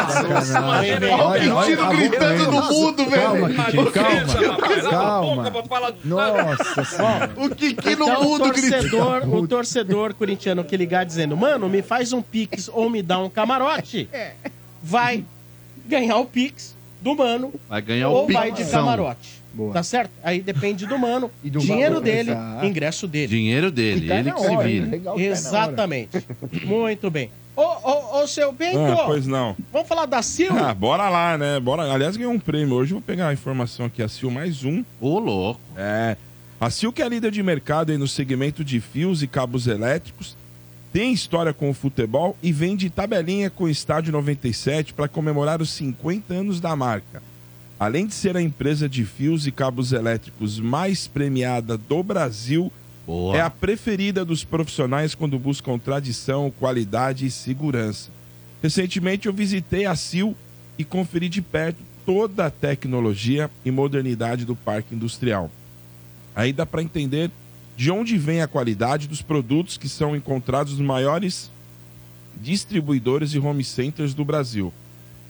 Olha 1.22 1.54
o 1.54 1.62
Quintino 1.62 1.88
gritando 1.90 2.50
no 2.50 2.62
mundo, 2.64 3.04
velho. 3.08 3.48
Quintino, 3.54 3.90
calma. 3.92 4.90
Calma. 4.90 5.50
Calma. 5.50 5.94
Nossa 6.04 6.84
senhora. 6.84 7.30
O 7.36 7.48
Kiki 7.54 7.94
no 7.96 8.04
Então, 8.08 8.22
mundo 8.24 8.52
gritando. 8.52 9.36
o 9.36 9.46
torcedor 9.46 10.14
corintiano 10.14 10.64
que 10.64 10.76
ligar 10.76 11.04
dizendo, 11.04 11.36
mano, 11.36 11.68
me 11.68 11.82
faz 11.82 12.12
um 12.12 12.20
pix 12.20 12.68
ou 12.72 12.90
me 12.90 13.00
dá 13.00 13.18
um 13.20 13.28
camarote, 13.30 14.08
vai 14.82 15.24
ganhar 15.86 16.16
o 16.16 16.24
pix 16.26 16.76
do 17.00 17.14
mano 17.14 17.52
Vai 17.68 17.80
ganhar 17.80 18.08
ou 18.08 18.26
vai 18.28 18.50
de 18.50 18.64
camarote. 18.64 19.37
Boa. 19.52 19.72
Tá 19.72 19.82
certo? 19.82 20.10
Aí 20.22 20.40
depende 20.40 20.86
do 20.86 20.98
mano, 20.98 21.30
E 21.42 21.50
do 21.50 21.58
dinheiro 21.58 21.94
valor, 21.94 22.04
dele, 22.04 22.30
exato. 22.30 22.66
ingresso 22.66 23.08
dele. 23.08 23.26
Dinheiro 23.28 23.70
dele, 23.70 24.04
E 24.04 24.08
cai 24.08 24.18
ele 24.20 24.32
que 24.32 24.40
se 24.40 24.56
vira. 24.56 25.00
Exatamente. 25.16 26.24
Muito 26.64 27.10
bem. 27.10 27.30
Ô, 27.56 27.62
ô, 27.62 28.22
ô, 28.22 28.26
seu 28.28 28.52
Bento, 28.52 28.78
Ah, 28.78 29.04
pois 29.06 29.26
não. 29.26 29.56
vamos 29.72 29.88
falar 29.88 30.06
da 30.06 30.22
Sil? 30.22 30.52
Ah, 30.56 30.72
bora 30.72 31.08
lá, 31.08 31.36
né? 31.36 31.58
Bora. 31.58 31.92
Aliás, 31.92 32.16
ganhou 32.16 32.32
um 32.32 32.38
prêmio 32.38 32.74
hoje. 32.76 32.92
Vou 32.92 33.02
pegar 33.02 33.28
a 33.28 33.32
informação 33.32 33.86
aqui. 33.86 34.00
A 34.00 34.06
Sil 34.06 34.30
mais 34.30 34.62
um. 34.64 34.84
Ô, 35.00 35.18
louco. 35.18 35.60
É. 35.76 36.16
A 36.60 36.70
Sil, 36.70 36.92
que 36.92 37.02
é 37.02 37.08
líder 37.08 37.32
de 37.32 37.42
mercado 37.42 37.90
aí 37.90 37.98
no 37.98 38.06
segmento 38.06 38.64
de 38.64 38.80
fios 38.80 39.22
e 39.24 39.26
cabos 39.26 39.66
elétricos, 39.66 40.36
tem 40.92 41.12
história 41.12 41.52
com 41.52 41.68
o 41.68 41.74
futebol 41.74 42.36
e 42.42 42.52
vem 42.52 42.76
de 42.76 42.90
tabelinha 42.90 43.50
com 43.50 43.64
o 43.64 43.68
Estádio 43.68 44.12
97 44.12 44.94
para 44.94 45.08
comemorar 45.08 45.60
os 45.60 45.70
50 45.70 46.32
anos 46.34 46.60
da 46.60 46.74
marca. 46.76 47.20
Além 47.78 48.06
de 48.06 48.14
ser 48.14 48.36
a 48.36 48.42
empresa 48.42 48.88
de 48.88 49.04
fios 49.04 49.46
e 49.46 49.52
cabos 49.52 49.92
elétricos 49.92 50.58
mais 50.58 51.06
premiada 51.06 51.78
do 51.78 52.02
Brasil, 52.02 52.72
Boa. 53.06 53.36
é 53.36 53.40
a 53.40 53.48
preferida 53.48 54.24
dos 54.24 54.42
profissionais 54.42 55.14
quando 55.14 55.38
buscam 55.38 55.78
tradição, 55.78 56.52
qualidade 56.58 57.24
e 57.24 57.30
segurança. 57.30 58.10
Recentemente 58.60 59.28
eu 59.28 59.32
visitei 59.32 59.86
a 59.86 59.94
Sil 59.94 60.34
e 60.76 60.84
conferi 60.84 61.28
de 61.28 61.40
perto 61.40 61.78
toda 62.04 62.46
a 62.46 62.50
tecnologia 62.50 63.48
e 63.64 63.70
modernidade 63.70 64.44
do 64.44 64.56
parque 64.56 64.94
industrial. 64.94 65.48
Aí 66.34 66.52
dá 66.52 66.66
para 66.66 66.82
entender 66.82 67.30
de 67.76 67.92
onde 67.92 68.18
vem 68.18 68.42
a 68.42 68.48
qualidade 68.48 69.06
dos 69.06 69.22
produtos 69.22 69.78
que 69.78 69.88
são 69.88 70.16
encontrados 70.16 70.72
nos 70.72 70.86
maiores 70.86 71.48
distribuidores 72.40 73.34
e 73.34 73.38
home 73.38 73.62
centers 73.62 74.14
do 74.14 74.24
Brasil. 74.24 74.72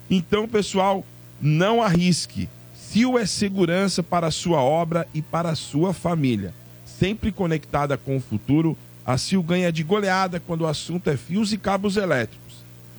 Então, 0.08 0.48
pessoal, 0.48 1.04
não 1.40 1.82
arrisque. 1.82 2.48
Sil 2.74 3.18
é 3.18 3.26
segurança 3.26 4.02
para 4.02 4.26
a 4.28 4.30
sua 4.30 4.60
obra 4.62 5.06
e 5.12 5.20
para 5.20 5.50
a 5.50 5.54
sua 5.54 5.92
família. 5.92 6.54
Sempre 6.86 7.30
conectada 7.30 7.96
com 7.96 8.16
o 8.16 8.20
futuro, 8.20 8.76
a 9.04 9.16
Sil 9.16 9.40
ganha 9.42 9.70
de 9.70 9.82
goleada 9.82 10.40
quando 10.40 10.62
o 10.62 10.66
assunto 10.66 11.08
é 11.08 11.16
fios 11.16 11.52
e 11.52 11.58
cabos 11.58 11.96
elétricos. 11.96 12.48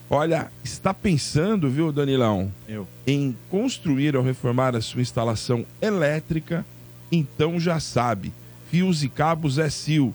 Olha, 0.10 0.52
está 0.64 0.94
pensando, 0.94 1.70
viu, 1.70 1.92
Danilão, 1.92 2.52
Eu. 2.68 2.88
em 3.06 3.36
construir 3.50 4.16
ou 4.16 4.24
reformar 4.24 4.76
a 4.76 4.82
sua 4.82 5.02
instalação 5.02 5.66
elétrica? 5.80 6.66
Então 7.12 7.60
já 7.60 7.80
sabe, 7.80 8.34
fios 8.72 9.04
e 9.04 9.10
cabos 9.10 9.60
é 9.60 9.70
Sil. 9.70 10.10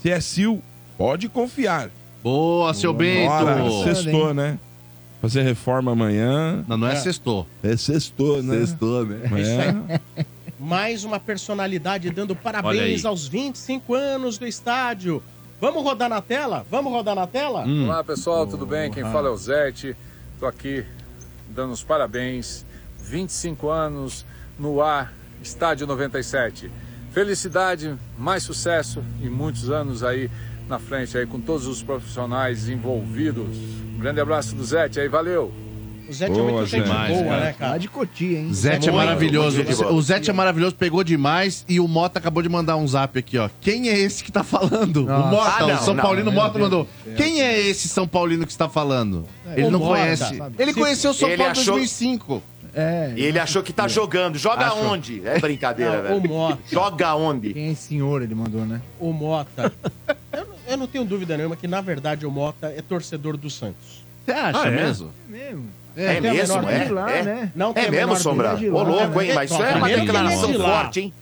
Se 0.00 0.10
é 0.10 0.20
Sil, 0.22 0.62
pode 0.96 1.28
confiar. 1.28 1.90
Boa, 2.22 2.72
seu 2.72 2.92
Bento. 2.92 3.30
Bora, 3.30 3.84
sextou, 3.84 4.32
né? 4.32 4.58
Fazer 5.22 5.42
reforma 5.42 5.92
amanhã. 5.92 6.64
Não, 6.66 6.76
não 6.76 6.88
é 6.88 6.92
É. 6.94 6.96
sextou. 6.96 7.46
É 7.62 7.76
sextou, 7.76 8.42
né? 8.42 8.58
Sextou, 8.58 9.06
né? 9.06 9.20
É 9.22 9.40
isso 9.40 9.50
É. 9.52 9.68
aí. 10.18 10.26
Mais 10.58 11.04
uma 11.04 11.18
personalidade 11.20 12.10
dando 12.10 12.34
parabéns 12.36 13.04
aos 13.04 13.26
25 13.28 13.94
anos 13.94 14.36
do 14.36 14.46
estádio. 14.46 15.22
Vamos 15.60 15.82
rodar 15.84 16.08
na 16.08 16.20
tela? 16.20 16.66
Vamos 16.68 16.92
rodar 16.92 17.14
na 17.14 17.26
tela? 17.26 17.64
Hum. 17.64 17.84
Olá 17.86 18.02
pessoal, 18.02 18.46
tudo 18.48 18.66
bem? 18.66 18.90
Quem 18.90 19.04
fala 19.04 19.28
é 19.28 19.30
o 19.30 19.36
Zete. 19.36 19.96
Tô 20.40 20.46
aqui 20.46 20.84
dando 21.48 21.72
os 21.72 21.84
parabéns. 21.84 22.66
25 23.00 23.68
anos 23.70 24.26
no 24.58 24.82
ar, 24.82 25.12
Estádio 25.40 25.86
97. 25.86 26.68
Felicidade, 27.12 27.94
mais 28.18 28.42
sucesso 28.42 29.04
e 29.20 29.28
muitos 29.28 29.70
anos 29.70 30.02
aí 30.02 30.28
na 30.72 30.78
frente 30.78 31.18
aí 31.18 31.26
com 31.26 31.38
todos 31.38 31.66
os 31.66 31.82
profissionais 31.82 32.66
envolvidos. 32.66 33.58
Um 33.94 33.98
grande 33.98 34.20
abraço 34.20 34.54
do 34.54 34.64
Zete 34.64 34.98
aí, 34.98 35.06
valeu. 35.06 35.52
O 36.08 36.12
Zé 36.12 36.24
é 36.24 36.28
Boa, 36.30 36.50
muito 36.52 36.66
gente 36.66 36.86
Zé. 36.88 36.92
boa, 36.94 37.24
cara. 37.24 37.40
né, 37.40 37.46
Lá 37.46 37.52
cara? 37.52 37.78
de 37.78 37.88
Cotia, 37.88 38.38
hein? 38.38 38.52
Zete 38.54 38.88
é 38.88 38.90
Muito, 38.92 39.04
maravilhoso. 39.04 39.62
O 39.90 40.00
Zete 40.02 40.30
é 40.30 40.32
maravilhoso, 40.32 40.74
pegou 40.74 41.04
demais 41.04 41.62
e 41.68 41.78
o 41.78 41.86
Mota 41.86 42.18
acabou 42.18 42.42
de 42.42 42.48
mandar 42.48 42.76
um 42.76 42.88
zap 42.88 43.18
aqui, 43.18 43.36
ó. 43.36 43.50
Quem 43.60 43.90
é 43.90 43.98
esse 43.98 44.24
que 44.24 44.32
tá 44.32 44.42
falando? 44.42 45.02
Nossa. 45.04 45.26
O 45.26 45.30
Mota, 45.30 45.50
Ah, 45.58 45.66
não, 45.66 45.74
o 45.74 45.78
São 45.78 45.94
não, 45.94 46.02
Paulino 46.02 46.32
meu 46.32 46.40
Mota 46.42 46.58
mandou. 46.58 46.88
Quem 47.16 47.42
é 47.42 47.60
esse 47.60 47.86
São 47.88 48.08
Paulino 48.08 48.46
que 48.46 48.52
está 48.52 48.68
falando? 48.68 49.26
Ele 49.54 49.66
O 49.66 49.70
não 49.70 49.78
Mota. 49.78 50.00
conhece. 50.00 50.38
Ele 50.58 50.72
conheceu 50.72 51.10
o 51.10 51.14
São 51.14 51.28
Ele 51.28 51.36
Paulo 51.36 51.50
em 51.50 51.60
achou- 51.60 51.74
2005. 51.74 52.42
É. 52.74 53.12
E 53.14 53.22
ele 53.22 53.38
achou 53.38 53.62
que 53.62 53.70
tá 53.70 53.86
jogando. 53.86 54.38
Joga 54.38 54.68
Achou. 54.68 54.86
onde? 54.86 55.20
É 55.26 55.38
brincadeira, 55.38 56.04
Não, 56.08 56.16
o 56.16 56.20
velho. 56.22 56.32
Mota. 56.32 56.58
Joga 56.70 57.14
onde? 57.14 57.52
Quem 57.52 57.68
é 57.70 57.74
senhor, 57.74 58.22
ele 58.22 58.34
mandou, 58.34 58.62
né? 58.64 58.80
O 58.98 59.12
Mota. 59.12 59.70
Eu, 60.66 60.76
não- 60.76 60.86
tenho 60.86 61.04
dúvida 61.04 61.36
nenhuma 61.36 61.56
que, 61.56 61.66
na 61.68 61.80
verdade, 61.80 62.24
o 62.26 62.30
Mota 62.30 62.68
é 62.68 62.80
torcedor 62.82 63.36
do 63.36 63.50
Santos. 63.50 64.04
Você 64.24 64.32
acha 64.32 64.62
Ah, 64.62 64.68
é? 64.68 64.70
mesmo? 64.70 65.10
Mesmo. 65.28 65.68
É, 65.96 66.20
mesmo, 66.20 66.54
é? 66.70 66.88
lá, 66.88 67.10
é? 67.10 67.22
né? 67.22 67.52
Não 67.54 67.72
tem 67.74 67.84
É 67.84 67.88
a 67.88 67.90
mesmo, 67.90 68.06
menor 68.06 68.20
Sombra? 68.20 68.48
dúvida. 68.50 68.70
de 68.70 68.74
Ô, 68.74 68.82
lá, 68.82 68.88
louco, 68.88 69.20
hein? 69.20 69.28
né? 69.28 69.34
Mas 69.34 69.50
isso 69.50 69.62
é 69.62 69.74
uma 69.74 69.90
ele 69.90 70.00
é 70.00 70.04
declaração 70.04 70.52
de 70.52 70.58
lá. 70.58 70.82
forte, 70.82 71.00
hein? 71.00 71.14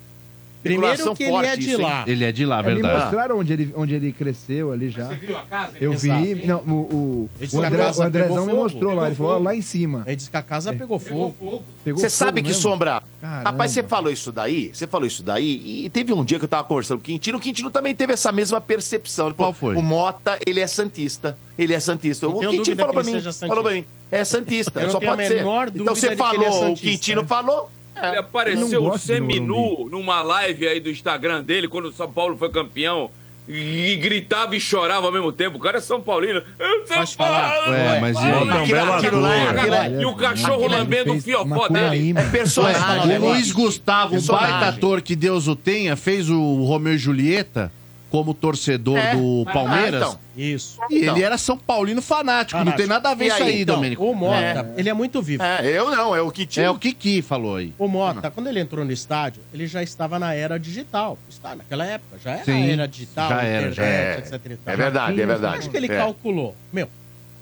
Primeiro 0.62 1.15
que 1.15 1.23
ele 1.24 1.47
é 1.47 1.57
de 1.57 1.70
isso, 1.70 1.81
lá. 1.81 2.05
Ele 2.07 2.24
é 2.24 2.31
de 2.32 2.45
lá, 2.45 2.59
É, 2.61 2.62
me 2.62 2.74
verdade. 2.74 3.01
mostraram 3.01 3.39
onde 3.39 3.53
ele, 3.53 3.73
onde 3.74 3.95
ele 3.95 4.12
cresceu 4.12 4.73
ali 4.73 4.91
já. 4.91 5.07
Você 5.09 5.15
viu 5.15 5.39
a 5.39 5.43
casa? 5.43 5.73
Eu 5.81 5.93
Exato. 5.95 6.23
vi. 6.23 6.47
Não, 6.47 6.59
o, 6.59 6.70
o, 6.73 7.31
Ele 7.39 7.47
disse 7.47 7.57
o, 7.57 7.59
que 7.61 7.65
a 7.65 7.69
André, 7.69 7.82
casa 7.82 8.03
o 8.03 8.07
Andrezão 8.07 8.28
pegou 8.28 8.45
me 8.47 8.51
fogo. 8.53 8.62
mostrou 8.62 8.91
lá. 8.91 8.95
Pegou 8.95 9.07
Ele 9.07 9.15
falou 9.16 9.32
fogo. 9.32 9.45
lá 9.45 9.55
em 9.55 9.62
cima. 9.62 10.03
Ele 10.07 10.16
disse 10.16 10.31
que 10.31 10.37
a 10.37 10.43
casa 10.43 10.73
pegou 10.74 10.99
fogo. 10.99 11.62
Pegou 11.82 11.99
Você 12.01 12.09
fogo 12.09 12.19
sabe 12.19 12.43
que 12.43 12.49
mesmo. 12.49 12.62
Sombra. 12.62 13.03
Caramba. 13.20 13.51
Rapaz, 13.51 13.70
você 13.73 13.82
falou 13.82 14.12
isso 14.12 14.31
daí, 14.32 14.70
você 14.73 14.87
falou 14.87 15.07
isso 15.07 15.23
daí, 15.23 15.85
e 15.85 15.91
teve 15.91 16.12
um 16.12 16.24
dia 16.24 16.39
que 16.39 16.45
eu 16.45 16.49
tava 16.49 16.65
conversando 16.65 16.99
com 16.99 17.03
o 17.03 17.07
Quintino, 17.07 17.39
o 17.39 17.41
Quintino 17.41 17.70
também 17.70 17.95
teve 17.95 18.12
essa 18.12 18.31
mesma 18.32 18.61
percepção. 18.61 19.27
Ele 19.27 19.35
Qual 19.35 19.53
falou, 19.53 19.74
foi? 19.74 19.82
O 19.82 19.85
Mota, 19.85 20.39
ele 20.47 20.61
é 20.61 20.66
santista. 20.66 21.37
Ele 21.59 21.74
é 21.74 21.81
santista. 21.81 22.27
Não 22.27 22.37
o 22.37 22.39
tenho 22.41 22.51
Quintino 22.53 22.77
dúvida 22.77 22.82
falou 22.82 22.95
que 22.95 23.01
pra 23.03 23.11
ele 23.11 23.16
mim. 23.19 23.32
seja 23.32 23.47
Falou 23.49 23.65
pra 23.65 23.73
mim. 23.73 23.85
É 24.11 24.24
santista, 24.24 24.81
Eu 24.81 24.85
não 24.85 24.91
só 24.93 24.99
tenho 24.99 25.12
a 25.12 25.16
pode 25.16 25.28
ser. 25.28 25.35
menor 25.37 25.70
Então 25.74 25.95
você 25.95 26.09
de 26.11 26.16
que 26.16 26.23
ele 26.23 26.23
é 26.23 26.27
falou, 26.27 26.49
o 26.49 26.53
santista. 26.69 26.87
Quintino 26.91 27.27
falou. 27.27 27.70
Ele 28.09 28.17
Eu 28.17 28.21
apareceu 28.21 28.99
seminu 28.99 29.89
numa 29.91 30.23
live 30.23 30.67
aí 30.69 30.81
do 30.81 30.91
Instagram 30.91 31.43
dele, 31.43 31.69
quando 31.69 31.87
o 31.87 31.93
São 31.93 32.11
Paulo 32.11 32.37
foi 32.37 32.51
campeão 32.51 33.11
e 33.49 33.97
gritava 33.97 34.55
e 34.55 34.61
chorava 34.61 35.07
ao 35.07 35.13
mesmo 35.13 35.33
tempo. 35.33 35.57
O 35.57 35.61
cara 35.61 35.79
é 35.79 35.81
São 35.81 36.01
Paulino. 36.01 36.41
Eu 36.59 36.87
falar. 37.17 37.69
Ué, 37.69 38.01
mas 38.01 38.17
e 38.17 38.21
aí? 38.21 38.31
Aquilo- 38.31 38.51
É 38.51 38.85
um 38.85 38.93
aquilo 38.95 39.21
lá 39.21 39.35
é- 39.35 39.49
aquilo 39.49 39.75
é- 39.75 39.87
é- 39.87 40.03
E 40.03 40.05
o 40.07 40.15
cachorro 40.15 40.53
aquilo 40.55 40.75
ele 40.75 40.77
lambendo 40.77 41.13
o 41.15 41.21
fiofó 41.21 41.69
dele. 41.69 42.15
É 42.17 42.23
personagem. 42.31 43.19
O 43.19 43.29
Luiz 43.29 43.51
Gustavo, 43.51 44.09
um 44.15 44.19
Personagem. 44.19 44.51
baita 44.51 44.69
ator 44.69 45.03
que 45.03 45.17
Deus 45.17 45.49
o 45.49 45.57
tenha, 45.57 45.97
fez 45.97 46.31
o 46.31 46.63
Romeu 46.65 46.95
e 46.95 46.99
Julieta 46.99 47.73
como 48.11 48.35
torcedor 48.35 48.99
É. 48.99 49.15
do 49.15 49.45
Ah, 49.47 49.53
Palmeiras. 49.53 50.01
então. 50.03 50.19
Isso. 50.37 50.78
E 50.91 51.03
Então. 51.03 51.15
ele 51.16 51.24
era 51.24 51.39
São 51.39 51.57
Paulino 51.57 52.03
fanático. 52.03 52.59
Não 52.59 52.65
Fanático. 52.65 52.78
tem 52.78 52.87
nada 52.89 53.11
a 53.11 53.15
ver 53.15 53.24
E 53.24 53.28
isso 53.28 53.43
aí, 53.43 53.62
então, 53.62 53.77
Domênico. 53.77 54.05
O 54.05 54.15
Mota, 54.15 54.73
ele 54.77 54.89
é 54.89 54.93
muito 54.93 55.23
vivo. 55.23 55.43
É, 55.43 55.65
eu 55.66 55.91
não, 55.91 56.15
é 56.16 56.20
o 56.20 56.31
Kiki. 56.31 56.61
É 56.61 56.69
o 56.69 56.77
Kiki 56.78 57.23
falou 57.23 57.57
aí. 57.57 57.73
O 57.78 57.87
Mota, 57.87 58.31
quando 58.31 58.49
ele 58.49 58.59
entrou 58.61 58.85
no 58.85 58.91
estádio, 58.93 59.43
ele 59.55 59.66
já 59.66 59.82
estava 59.82 60.19
na 60.19 60.35
era 60.35 60.59
digital. 60.59 61.16
Está 61.28 61.55
naquela 61.55 61.87
época, 61.87 62.19
já 62.23 62.32
era 62.32 62.45
Sim, 62.45 62.53
a 62.53 62.73
era 62.73 62.89
digital, 62.89 63.28
já 63.31 63.43
era, 63.43 63.73
já 63.73 63.82
internet, 63.85 64.27
era. 64.27 64.37
etc. 64.37 64.47
e 64.53 64.57
tal. 64.57 64.74
É 64.74 64.77
verdade, 64.77 65.20
é 65.23 65.27
verdade. 65.27 65.59
Acho 65.59 65.70
que 65.70 65.77
ele 65.77 65.87
É. 65.93 65.97
calculou. 65.97 66.57
Meu, 66.73 66.89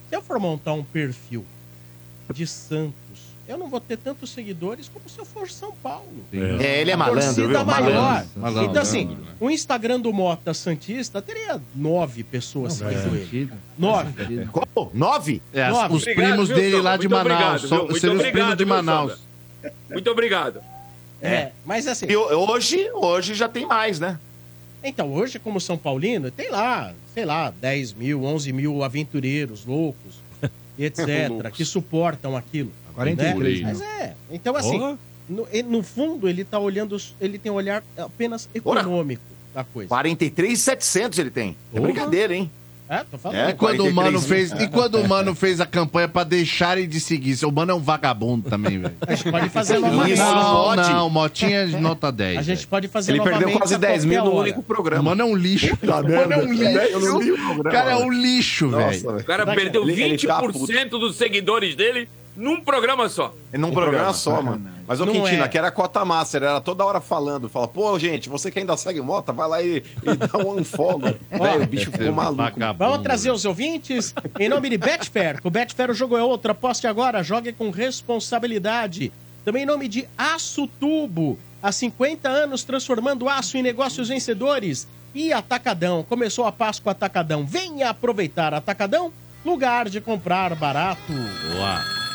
se 0.09 0.17
eu 0.17 0.23
for 0.23 0.39
montar 0.39 0.73
um 0.75 0.85
perfil 0.85 1.45
de 2.35 2.47
Santos, 2.47 2.93
eu 3.49 3.57
não 3.59 3.69
vou 3.69 3.81
ter 3.81 3.97
tantos 3.97 4.31
seguidores 4.31 4.89
como 4.89 5.09
se 5.09 5.19
eu 5.19 5.25
for 5.25 5.49
São 5.51 5.73
Paulo. 5.83 6.07
É, 6.33 6.81
ele 6.81 6.91
é 6.91 6.97
malandro, 6.97 7.23
torcida 7.25 7.47
viu? 7.49 7.65
maior. 7.65 7.91
Malandro. 7.93 8.29
Malandro. 8.37 8.71
Então, 8.71 8.83
assim, 8.83 9.17
o 9.41 9.51
Instagram 9.51 9.99
do 10.01 10.13
Mota 10.13 10.53
Santista 10.55 11.21
teria 11.23 11.61
nove 11.75 12.23
pessoas 12.23 12.79
Não, 12.81 12.89
seguindo 12.91 13.09
faz 13.11 13.33
ele. 13.33 13.51
Nove. 13.79 14.49
Como? 14.53 14.91
Nove? 14.95 15.43
É, 15.53 15.69
Nove. 15.71 15.95
os 15.97 16.05
primos 16.05 16.49
dele 16.49 16.81
lá 16.81 16.97
de 16.97 17.09
Manaus. 17.09 17.61
viu? 17.63 17.69
São, 17.71 17.79
Muito 17.87 17.99
seriam 18.01 18.17
os 18.17 18.23
primos 18.23 18.39
obrigado, 18.53 18.59
de 18.59 18.65
viu, 18.65 18.75
Manaus. 18.75 19.13
Sombra? 19.13 19.75
Muito 19.91 20.11
obrigado. 20.11 20.61
É, 21.21 21.51
mas 21.65 21.87
assim. 21.89 22.07
E 22.09 22.17
ho- 22.17 22.29
hoje, 22.53 22.89
hoje 22.93 23.35
já 23.35 23.49
tem 23.49 23.67
mais, 23.67 23.99
né? 23.99 24.19
Então, 24.85 25.13
hoje, 25.13 25.39
como 25.41 25.61
São 25.61 25.77
Paulino, 25.77 26.31
tem 26.31 26.49
lá, 26.51 26.93
sei 27.13 27.25
lá, 27.25 27.51
10 27.61 27.93
mil, 27.95 28.23
11 28.25 28.53
mil 28.53 28.85
aventureiros 28.85 29.65
loucos, 29.67 30.21
etc., 30.79 31.29
Loucos. 31.29 31.53
que 31.57 31.65
suportam 31.65 32.37
aquilo. 32.37 32.71
43 32.99 33.61
né? 33.61 33.67
Mas 33.69 33.79
mil. 33.79 33.89
é. 33.89 34.15
Então, 34.31 34.57
assim, 34.57 34.79
Porra. 34.79 34.99
no, 35.29 35.47
no 35.69 35.83
fundo, 35.83 36.29
ele 36.29 36.45
tá 36.45 36.59
olhando, 36.59 36.97
ele 37.21 37.39
tem 37.39 37.51
um 37.53 37.55
olhar 37.55 37.83
apenas 37.97 38.49
econômico 38.55 39.23
da 39.55 39.63
coisa. 39.65 39.89
43,700 39.89 41.19
ele 41.19 41.31
tem. 41.31 41.57
É 41.73 41.77
Porra. 41.77 41.93
brincadeira, 41.93 42.35
hein? 42.35 42.51
É, 42.91 43.05
tô 43.05 43.19
falando. 43.19 43.37
É, 43.37 43.51
E 43.51 43.53
quando 43.53 43.81
o 43.85 43.93
Mano 43.93 44.19
43 44.19 44.51
fez, 44.51 44.63
e 44.63 44.67
quando 44.69 44.95
o 44.95 45.07
Mano 45.07 45.35
fez 45.35 45.61
a 45.61 45.67
campanha 45.67 46.09
pra 46.09 46.25
deixarem 46.25 46.89
de 46.89 46.99
seguir? 46.99 47.37
O 47.45 47.53
Mano 47.53 47.73
é 47.73 47.75
um 47.75 47.81
vagabundo 47.81 48.49
também, 48.49 48.79
velho. 48.79 48.95
A 49.07 49.15
gente 49.15 49.31
pode 49.31 49.49
fazer 49.51 49.79
novamente. 49.79 50.17
não, 50.19 50.75
não, 50.75 51.11
Motinha 51.11 51.67
de 51.67 51.77
nota 51.77 52.11
10. 52.11 52.39
A 52.39 52.43
gente 52.43 52.67
pode 52.67 52.89
fazer 52.89 53.13
Ele 53.13 53.21
perdeu 53.21 53.51
quase 53.53 53.75
a 53.75 53.79
10 53.79 54.07
mil 54.07 54.25
no 54.25 54.33
único 54.41 54.63
programa. 54.63 55.03
O 55.03 55.05
Mano 55.05 55.21
é 55.21 55.25
um 55.27 55.37
lixo. 55.37 55.77
O 55.83 55.87
Mano 55.87 56.33
é 56.33 56.39
um 56.39 56.51
lixo. 56.51 56.99
programa, 56.99 57.61
O 57.61 57.63
cara 57.65 57.91
é 57.91 57.97
um 57.97 58.11
lixo, 58.11 58.71
velho. 58.71 59.19
O 59.19 59.25
cara 59.25 59.47
perdeu 59.47 59.87
ele 59.87 60.17
tá 60.17 60.41
20% 60.41 60.89
dos 60.89 61.17
seguidores 61.17 61.77
dele 61.77 62.09
num 62.39 62.61
programa 62.61 63.09
só. 63.09 63.35
Num 63.53 63.69
Um 63.69 63.73
programa 63.73 64.13
só, 64.13 64.41
mano. 64.41 64.71
Mas 64.87 65.01
o 65.01 65.05
Não 65.05 65.13
Quintino, 65.13 65.43
é. 65.43 65.45
aqui 65.45 65.59
era 65.59 65.67
a 65.67 65.73
cota 65.73 66.05
master, 66.05 66.45
era 66.45 66.61
toda 66.61 66.85
hora 66.85 67.01
falando. 67.01 67.49
Fala, 67.49 67.67
pô, 67.67 67.99
gente, 67.99 68.29
você 68.29 68.49
que 68.49 68.61
ainda 68.61 68.77
segue 68.77 69.01
Mota, 69.01 69.33
vai 69.33 69.49
lá 69.49 69.61
e, 69.61 69.83
e 70.03 70.17
dá 70.17 70.39
um 70.39 70.59
unfollow. 70.59 71.15
Velho, 71.29 71.65
o 71.65 71.67
bicho 71.67 71.91
ficou 71.91 72.13
maluco. 72.13 72.59
Vamos 72.79 73.03
trazer 73.03 73.33
os 73.33 73.45
ouvintes 73.45 74.15
em 74.39 74.49
nome 74.49 74.71
de 74.71 74.79
Betfair. 74.79 75.43
Com 75.43 75.51
Betfair 75.51 75.91
o 75.91 75.95
jogo 75.95 76.17
é 76.17 76.23
outro. 76.23 76.53
Aposte 76.53 76.87
agora, 76.87 77.25
jogue 77.25 77.53
com 77.53 77.71
responsabilidade. 77.71 79.13
Também 79.45 79.65
em 79.65 79.67
nome 79.67 79.89
de 79.89 80.09
Aço 80.17 80.69
Tubo. 80.69 81.39
Há 81.61 81.73
50 81.73 82.29
anos 82.29 82.63
transformando 82.63 83.29
aço 83.29 83.57
em 83.57 83.63
negócios 83.63 84.09
vencedores. 84.09 84.87
E 85.13 85.33
Atacadão. 85.33 86.05
Começou 86.09 86.47
a 86.47 86.53
Páscoa 86.53 86.93
Atacadão. 86.93 87.45
Venha 87.45 87.91
aproveitar 87.91 88.55
Atacadão, 88.55 89.13
lugar 89.45 89.89
de 89.89 90.01
comprar 90.01 90.55
barato. 90.55 91.13
Boa. 91.53 92.08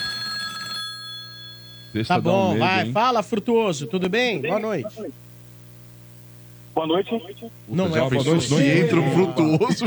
Tá 2.08 2.20
bom, 2.20 2.58
vai. 2.58 2.92
Fala, 2.92 3.22
Frutuoso. 3.22 3.88
Tudo 3.88 4.10
bem? 4.10 4.42
Boa 4.42 4.60
noite. 4.60 5.14
Boa 6.74 6.88
noite. 6.88 7.10
Não 7.68 7.92
já 7.92 8.00
é 8.00 8.02
o 8.02 8.10
Frutuoso. 8.10 8.58
se 8.58 8.64
entra 8.64 9.00
um 9.00 9.12
frutuoso, 9.12 9.86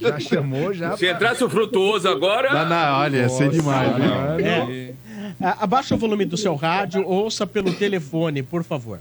Já 0.00 0.18
chamou, 0.18 0.72
já. 0.74 0.96
Se 0.96 1.08
entrasse 1.08 1.44
o 1.44 1.48
frutuoso 1.48 2.08
agora. 2.08 2.52
Não, 2.52 2.68
não, 2.68 2.98
olha, 2.98 3.16
ia 3.18 3.28
ser 3.28 3.50
demais. 3.50 3.92
É. 4.40 4.94
Abaixa 5.60 5.94
o 5.94 5.98
volume 5.98 6.24
do 6.24 6.36
seu 6.36 6.54
rádio, 6.56 7.06
ouça 7.06 7.46
pelo 7.46 7.72
telefone, 7.74 8.42
por 8.42 8.64
favor. 8.64 8.98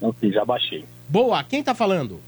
Ok, 0.00 0.30
já 0.30 0.44
baixei. 0.44 0.84
Boa, 1.08 1.42
quem 1.42 1.62
tá 1.62 1.74
falando? 1.74 2.20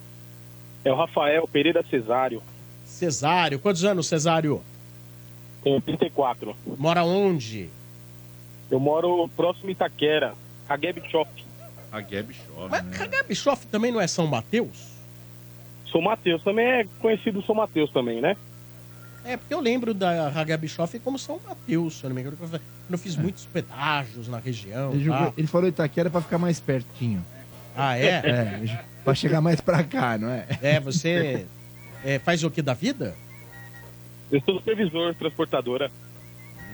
É 0.85 0.91
o 0.93 0.97
Rafael 0.97 1.47
Pereira 1.47 1.85
Cesário, 1.89 2.43
Cesário. 2.85 3.59
Quantos 3.59 3.85
anos, 3.85 4.07
Cesário? 4.09 4.63
tenho 5.63 5.81
34. 5.81 6.57
Mora 6.79 7.05
onde? 7.05 7.69
Eu 8.71 8.79
moro 8.79 9.29
próximo 9.37 9.69
a 9.69 9.73
Itaquera, 9.73 10.35
Kageb 10.67 11.03
Shop. 11.11 11.49
A 11.91 12.01
Gabi 12.01 12.35
chove. 12.35 12.69
Mas 12.71 12.99
Kagabichoff 12.99 13.67
também 13.67 13.91
não 13.91 14.01
é 14.01 14.07
São 14.07 14.27
Mateus? 14.27 14.89
Sou 15.87 16.03
Mateus, 16.03 16.43
também 16.43 16.67
é 16.67 16.87
conhecido 17.01 17.43
São 17.43 17.55
Mateus 17.55 17.91
também, 17.91 18.21
né? 18.21 18.37
É, 19.25 19.37
porque 19.37 19.53
eu 19.53 19.61
lembro 19.61 19.93
da 19.93 20.29
Hagabichoff 20.29 20.99
como 21.01 21.19
São 21.19 21.41
Mateus, 21.47 21.95
se 21.99 22.05
eu 22.05 22.09
não 22.11 22.15
me 22.15 22.21
engano. 22.23 22.37
Eu 22.41 22.61
não 22.89 22.99
fiz 22.99 23.17
muitos 23.17 23.47
pedágios 23.47 24.29
na 24.29 24.39
região. 24.39 24.93
Ele, 24.93 25.05
jogou- 25.05 25.27
tá? 25.27 25.33
ele 25.37 25.47
falou 25.47 25.69
Itaquera 25.69 26.11
pra 26.11 26.21
ficar 26.21 26.39
mais 26.39 26.61
pertinho. 26.61 27.25
Ah, 27.77 27.97
é? 27.99 28.07
É, 28.07 28.85
pra 29.05 29.15
chegar 29.15 29.41
mais 29.41 29.61
pra 29.61 29.83
cá, 29.83 30.19
não 30.19 30.29
é? 30.31 30.47
É, 30.63 30.81
você 30.81 31.47
é, 32.05 32.19
faz 32.19 32.43
o 32.45 32.51
que 32.51 32.61
da 32.61 32.75
vida? 32.75 33.15
Eu 34.31 34.41
sou 34.43 34.57
supervisor, 34.57 35.15
transportadora. 35.15 35.91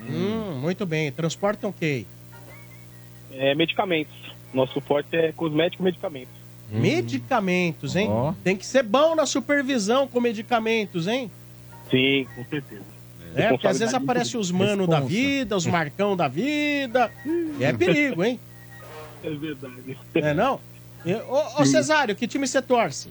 Hum, 0.09 0.59
muito 0.61 0.85
bem. 0.85 1.11
Transportam 1.11 1.71
o 1.71 1.73
quê? 1.73 2.05
É, 3.33 3.55
medicamentos. 3.55 4.15
Nosso 4.53 4.81
forte 4.81 5.17
é 5.17 5.33
cosmético 5.33 5.83
e 5.83 5.85
medicamentos. 5.85 6.35
Medicamentos, 6.71 7.97
hein? 7.97 8.09
Ó. 8.11 8.33
Tem 8.43 8.57
que 8.57 8.67
ser 8.67 8.83
bom 8.83 9.15
na 9.15 9.27
supervisão 9.27 10.07
com 10.09 10.21
medicamentos, 10.21 11.07
hein? 11.07 11.31
Sim, 11.91 12.27
com 12.35 12.45
certeza. 12.45 12.85
É, 13.37 13.49
porque 13.49 13.67
às 13.67 13.79
vezes 13.79 13.95
aparecem 13.95 14.39
os 14.39 14.51
mano 14.51 14.87
da 14.87 15.01
vida, 15.01 15.57
os 15.57 15.67
marcão 15.67 16.17
da 16.17 16.29
vida. 16.29 17.11
E 17.59 17.65
é 17.65 17.73
perigo, 17.73 18.25
hein? 18.25 18.39
É 19.25 19.31
verdade. 19.31 19.97
É 20.17 20.35
não? 20.35 20.61
Ô, 21.31 21.63
ô 21.63 21.65
Cesário, 21.65 22.15
que 22.15 22.29
time 22.29 22.47
você 22.47 22.61
torce? 22.61 23.09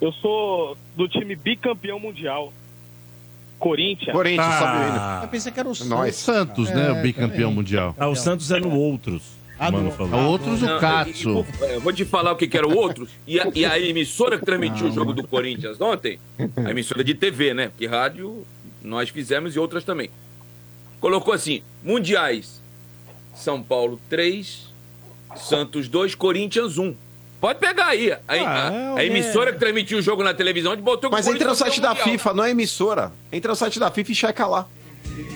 Eu 0.00 0.12
sou 0.12 0.76
do 0.94 1.08
time 1.08 1.34
bicampeão 1.34 1.98
mundial. 1.98 2.52
Corinthians. 3.68 4.12
Corinthians, 4.12 4.46
Ah. 4.46 4.58
sabe 4.58 5.24
Eu 5.24 5.28
pensei 5.30 5.50
que 5.52 5.58
era 5.60 5.68
o 5.68 5.72
Nós. 5.86 6.16
Santos, 6.16 6.70
né? 6.70 6.90
O 6.92 7.02
bicampeão 7.02 7.50
mundial. 7.50 7.94
Ah, 7.98 8.08
o 8.08 8.14
Santos 8.14 8.50
é 8.50 8.60
no 8.60 8.70
Outros. 8.78 9.22
Ah, 9.58 9.70
Mano 9.70 9.84
no- 9.86 9.92
falou. 9.92 10.14
A 10.20 10.26
outros 10.28 10.62
o 10.62 10.78
Katsu. 10.80 11.46
e- 11.60 11.64
é, 11.64 11.78
Vou 11.78 11.92
te 11.92 12.04
falar 12.04 12.32
o 12.32 12.36
que, 12.36 12.46
que 12.46 12.58
era 12.58 12.68
o 12.68 12.76
outro. 12.76 13.08
E 13.26 13.40
a, 13.40 13.46
e 13.54 13.64
a 13.64 13.78
emissora 13.78 14.36
que 14.38 14.44
transmitiu 14.44 14.88
o 14.88 14.92
jogo 14.92 15.12
do 15.14 15.26
Corinthians 15.26 15.80
ontem, 15.80 16.18
a 16.56 16.70
emissora 16.70 17.02
de 17.04 17.14
TV, 17.14 17.54
né? 17.54 17.68
Porque 17.68 17.86
rádio 17.86 18.44
nós 18.82 19.08
fizemos 19.08 19.54
e 19.54 19.58
outras 19.58 19.82
também. 19.84 20.10
Colocou 21.00 21.32
assim: 21.32 21.62
Mundiais. 21.82 22.60
São 23.34 23.62
Paulo 23.62 23.98
3, 24.10 24.68
Santos 25.36 25.88
2, 25.88 26.14
Corinthians 26.14 26.76
1. 26.78 26.94
Pode 27.44 27.58
pegar 27.58 27.88
aí. 27.88 28.10
A, 28.10 28.18
a- 28.26 28.94
a 28.96 29.04
emissora 29.04 29.52
que 29.52 29.58
transmitiu 29.58 29.98
o 29.98 30.02
jogo 30.02 30.24
na 30.24 30.32
televisão, 30.32 30.72
a 30.72 30.74
gente 30.76 30.82
botou 30.84 31.10
o 31.10 31.12
Mas 31.12 31.26
entra 31.28 31.46
no 31.46 31.54
site 31.54 31.78
da 31.78 31.90
mundial. 31.90 32.08
FIFA, 32.08 32.32
não 32.32 32.42
é 32.44 32.50
emissora. 32.52 33.12
Entra 33.30 33.50
no 33.50 33.54
site 33.56 33.78
da 33.78 33.90
FIFA 33.90 34.12
e 34.12 34.14
checa 34.14 34.46
lá. 34.46 34.66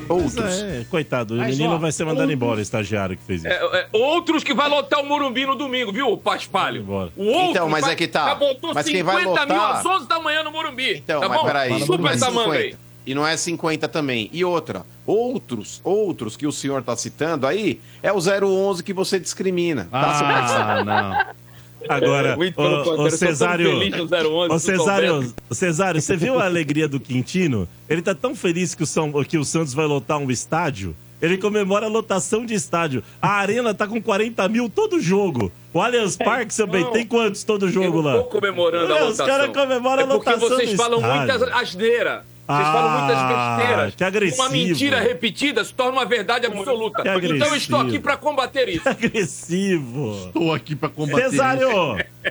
Outros. 0.08 0.62
É, 0.62 0.86
coitado, 0.90 1.34
o 1.34 1.36
Mas, 1.36 1.58
menino 1.58 1.74
ó, 1.74 1.78
vai 1.78 1.92
ser 1.92 2.06
mandado 2.06 2.32
embora, 2.32 2.60
o 2.60 2.62
estagiário 2.62 3.14
que 3.14 3.22
fez 3.24 3.40
isso. 3.44 3.48
É, 3.52 3.56
é, 3.80 3.88
outros 3.92 4.42
que 4.42 4.54
vai 4.54 4.70
lotar 4.70 5.00
o 5.00 5.04
Morumbi 5.06 5.44
no 5.44 5.54
domingo, 5.54 5.92
viu, 5.92 6.08
o 6.10 6.16
Paspalho? 6.16 6.82
O 6.88 6.92
outro 6.94 7.12
Então, 7.50 7.68
mas 7.68 7.82
vai- 7.82 7.92
é 7.92 7.96
que 7.96 8.08
tá. 8.08 8.28
Já 8.28 8.34
botou 8.36 8.72
Mas 8.72 8.86
50 8.86 8.90
quem 8.90 9.02
vai 9.02 9.16
mil 9.20 9.28
lotar- 9.30 9.76
às 9.76 9.84
11 9.84 10.08
da 10.08 10.18
manhã 10.18 10.42
no 10.42 10.50
Morumbi. 10.50 10.96
Então, 10.96 11.20
tá 11.20 11.28
mas 11.28 11.38
bom? 11.38 11.44
peraí. 11.44 11.72
É 11.72 12.12
essa 12.14 12.30
manga 12.30 12.52
aí. 12.54 12.62
50. 12.70 12.78
E 13.06 13.14
não 13.14 13.26
é 13.26 13.36
50 13.36 13.86
também. 13.86 14.30
E 14.32 14.42
outra, 14.46 14.84
outros, 15.06 15.80
outros 15.84 16.38
que 16.38 16.46
o 16.46 16.52
senhor 16.52 16.82
tá 16.82 16.96
citando 16.96 17.46
aí, 17.46 17.78
é 18.02 18.10
o 18.10 18.18
011 18.18 18.82
que 18.82 18.94
você 18.94 19.20
discrimina. 19.20 19.86
tá, 19.90 20.80
Ah, 20.80 20.84
não. 20.84 21.47
Agora, 21.88 22.36
O 22.38 22.44
eu 22.44 22.84
sou 22.84 22.96
tão 22.96 23.10
Cesário, 23.10 23.70
feliz 23.78 23.96
no 23.96 24.04
011, 24.04 24.26
ô 24.26 24.48
tu 24.48 24.58
Cesário, 24.58 25.34
Cesário, 25.50 26.00
você 26.02 26.16
viu 26.16 26.38
a 26.40 26.44
alegria 26.44 26.88
do 26.88 26.98
Quintino? 26.98 27.68
Ele 27.88 28.02
tá 28.02 28.14
tão 28.14 28.34
feliz 28.34 28.74
que 28.74 28.82
o, 28.82 28.86
São, 28.86 29.12
que 29.24 29.38
o 29.38 29.44
Santos 29.44 29.74
vai 29.74 29.86
lotar 29.86 30.18
um 30.18 30.30
estádio. 30.30 30.96
Ele 31.20 31.36
comemora 31.36 31.86
a 31.86 31.88
lotação 31.88 32.46
de 32.46 32.54
estádio. 32.54 33.02
A 33.20 33.30
arena 33.32 33.74
tá 33.74 33.88
com 33.88 34.00
40 34.00 34.48
mil 34.48 34.68
todo 34.68 35.00
jogo. 35.00 35.50
O 35.72 35.80
Allianz 35.80 36.16
Parque, 36.16 36.54
seu 36.54 36.66
bem, 36.66 36.84
não. 36.84 36.92
tem 36.92 37.04
quantos 37.04 37.42
todo 37.42 37.68
jogo 37.68 37.98
Eu 37.98 38.02
lá? 38.02 38.12
tô 38.18 38.24
comemorando 38.24 38.92
a 38.92 38.96
É, 38.96 39.00
lotação. 39.02 39.26
Os 39.26 39.32
caras 39.32 39.48
comemoram 39.56 40.02
é 40.02 40.04
a 40.04 40.06
porque 40.08 40.30
lotação 40.30 40.48
vocês 40.48 40.70
do 40.70 40.76
falam 40.76 41.00
estádio. 41.00 41.38
muita 41.40 41.56
asneira. 41.60 42.24
Vocês 42.48 42.66
falam 42.68 42.98
muitas 42.98 43.16
Ah, 43.18 43.56
besteiras. 43.58 43.94
que 43.94 44.04
agressivo. 44.04 44.42
Uma 44.42 44.48
mentira 44.50 45.00
repetida 45.00 45.62
se 45.62 45.74
torna 45.74 45.92
uma 45.92 46.06
verdade 46.06 46.46
absoluta. 46.46 47.02
Que 47.02 47.26
então 47.26 47.48
eu 47.48 47.56
estou 47.56 47.78
aqui 47.78 47.98
para 47.98 48.16
combater 48.16 48.70
isso. 48.70 48.88
Agressivo. 48.88 50.26
Estou 50.28 50.54
aqui 50.54 50.74
pra 50.74 50.88
combater 50.88 51.28
Cesário, 51.28 51.68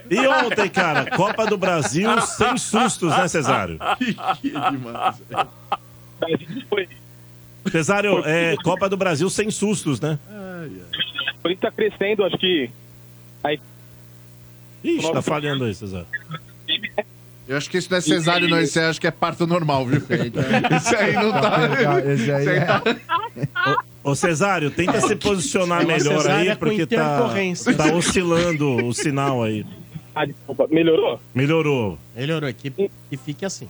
e 0.10 0.18
ontem, 0.27 0.69
cara, 0.69 1.06
Copa 1.15 1.45
do 1.45 1.56
Brasil 1.56 2.10
sem 2.22 2.57
sustos, 2.57 3.15
né, 3.15 3.27
Cesário? 3.27 3.77
que 4.41 4.49
demais. 4.49 5.22
Cesário, 7.72 8.23
é 8.26 8.56
Copa 8.64 8.89
do 8.89 8.98
Brasil 8.98 9.30
sem 9.30 9.52
sustos, 9.52 9.99
né? 10.02 10.18
O 11.38 11.41
Corinthians 11.44 11.60
tá 11.61 11.72
crescendo, 11.72 12.23
acho 12.23 12.38
que. 12.38 12.72
Aí, 13.44 13.60
Ixi, 14.84 15.11
tá 15.11 15.22
falhando 15.22 15.65
aí, 15.65 15.76
Cesário. 15.76 16.07
Eu 17.47 17.55
acho 17.57 17.69
que 17.69 17.77
isso 17.77 17.87
não 17.89 17.97
é 17.97 18.01
cesário, 18.01 18.47
não. 18.49 18.59
Isso 18.61 18.77
aí 18.79 18.85
acho 18.85 18.99
que 18.99 19.07
é 19.07 19.11
parto 19.11 19.47
normal, 19.47 19.85
viu? 19.85 19.99
Isso 19.99 20.95
aí 20.95 21.13
não 21.13 21.31
tá. 21.31 21.59
Esse 22.13 22.31
aí 22.31 22.41
Isso 22.41 22.49
aí 22.49 22.57
é- 22.57 22.65
tá- 23.45 23.83
Ô, 24.03 24.15
Cesário, 24.15 24.69
tenta 24.71 24.99
se 25.01 25.15
posicionar 25.17 25.79
Uma 25.81 25.93
melhor 25.97 26.17
cesárea 26.21 26.51
aí, 26.53 26.57
com 26.57 26.65
porque 26.65 26.85
tá, 26.85 26.95
intercorrência. 26.95 27.73
tá 27.75 27.93
oscilando 27.93 28.85
o 28.85 28.93
sinal 28.93 29.43
aí. 29.43 29.65
Ah, 30.15 30.25
desculpa, 30.25 30.67
melhorou? 30.71 31.19
Melhorou. 31.35 31.97
Melhorou, 32.15 32.53
que, 32.53 32.69
que 32.71 33.17
fique 33.17 33.45
assim. 33.45 33.67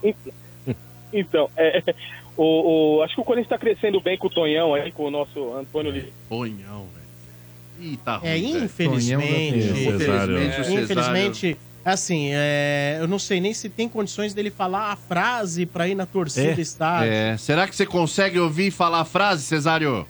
Então, 1.12 1.50
é, 1.56 1.82
o, 2.36 2.98
o- 2.98 3.02
acho 3.02 3.14
que 3.14 3.20
o 3.20 3.24
Corinthians 3.24 3.48
tá 3.50 3.58
crescendo 3.58 4.00
bem 4.00 4.16
com 4.16 4.26
o 4.28 4.30
Tonhão 4.30 4.74
aí, 4.74 4.90
com 4.92 5.04
o 5.04 5.10
nosso 5.10 5.54
Antônio 5.54 5.90
Oliveira. 5.90 6.14
Tonhão, 6.28 6.86
velho. 6.94 7.92
Ih, 7.92 7.96
tá 7.98 8.16
ruim. 8.16 8.28
É, 8.28 8.32
velho. 8.34 8.64
infelizmente. 8.64 9.58
Infelizmente, 9.58 9.88
o 9.88 9.98
Cesário- 9.98 10.82
Infelizmente, 10.82 11.56
assim, 11.92 12.30
é, 12.32 12.98
eu 13.00 13.08
não 13.08 13.18
sei 13.18 13.40
nem 13.40 13.54
se 13.54 13.68
tem 13.68 13.88
condições 13.88 14.34
dele 14.34 14.50
falar 14.50 14.92
a 14.92 14.96
frase 14.96 15.66
pra 15.66 15.88
ir 15.88 15.94
na 15.94 16.06
torcida 16.06 16.60
estádio. 16.60 17.12
É. 17.12 17.36
Será 17.36 17.66
que 17.68 17.74
você 17.74 17.86
consegue 17.86 18.38
ouvir 18.38 18.70
falar 18.70 19.00
a 19.00 19.04
frase, 19.04 19.42
Cesário? 19.42 20.06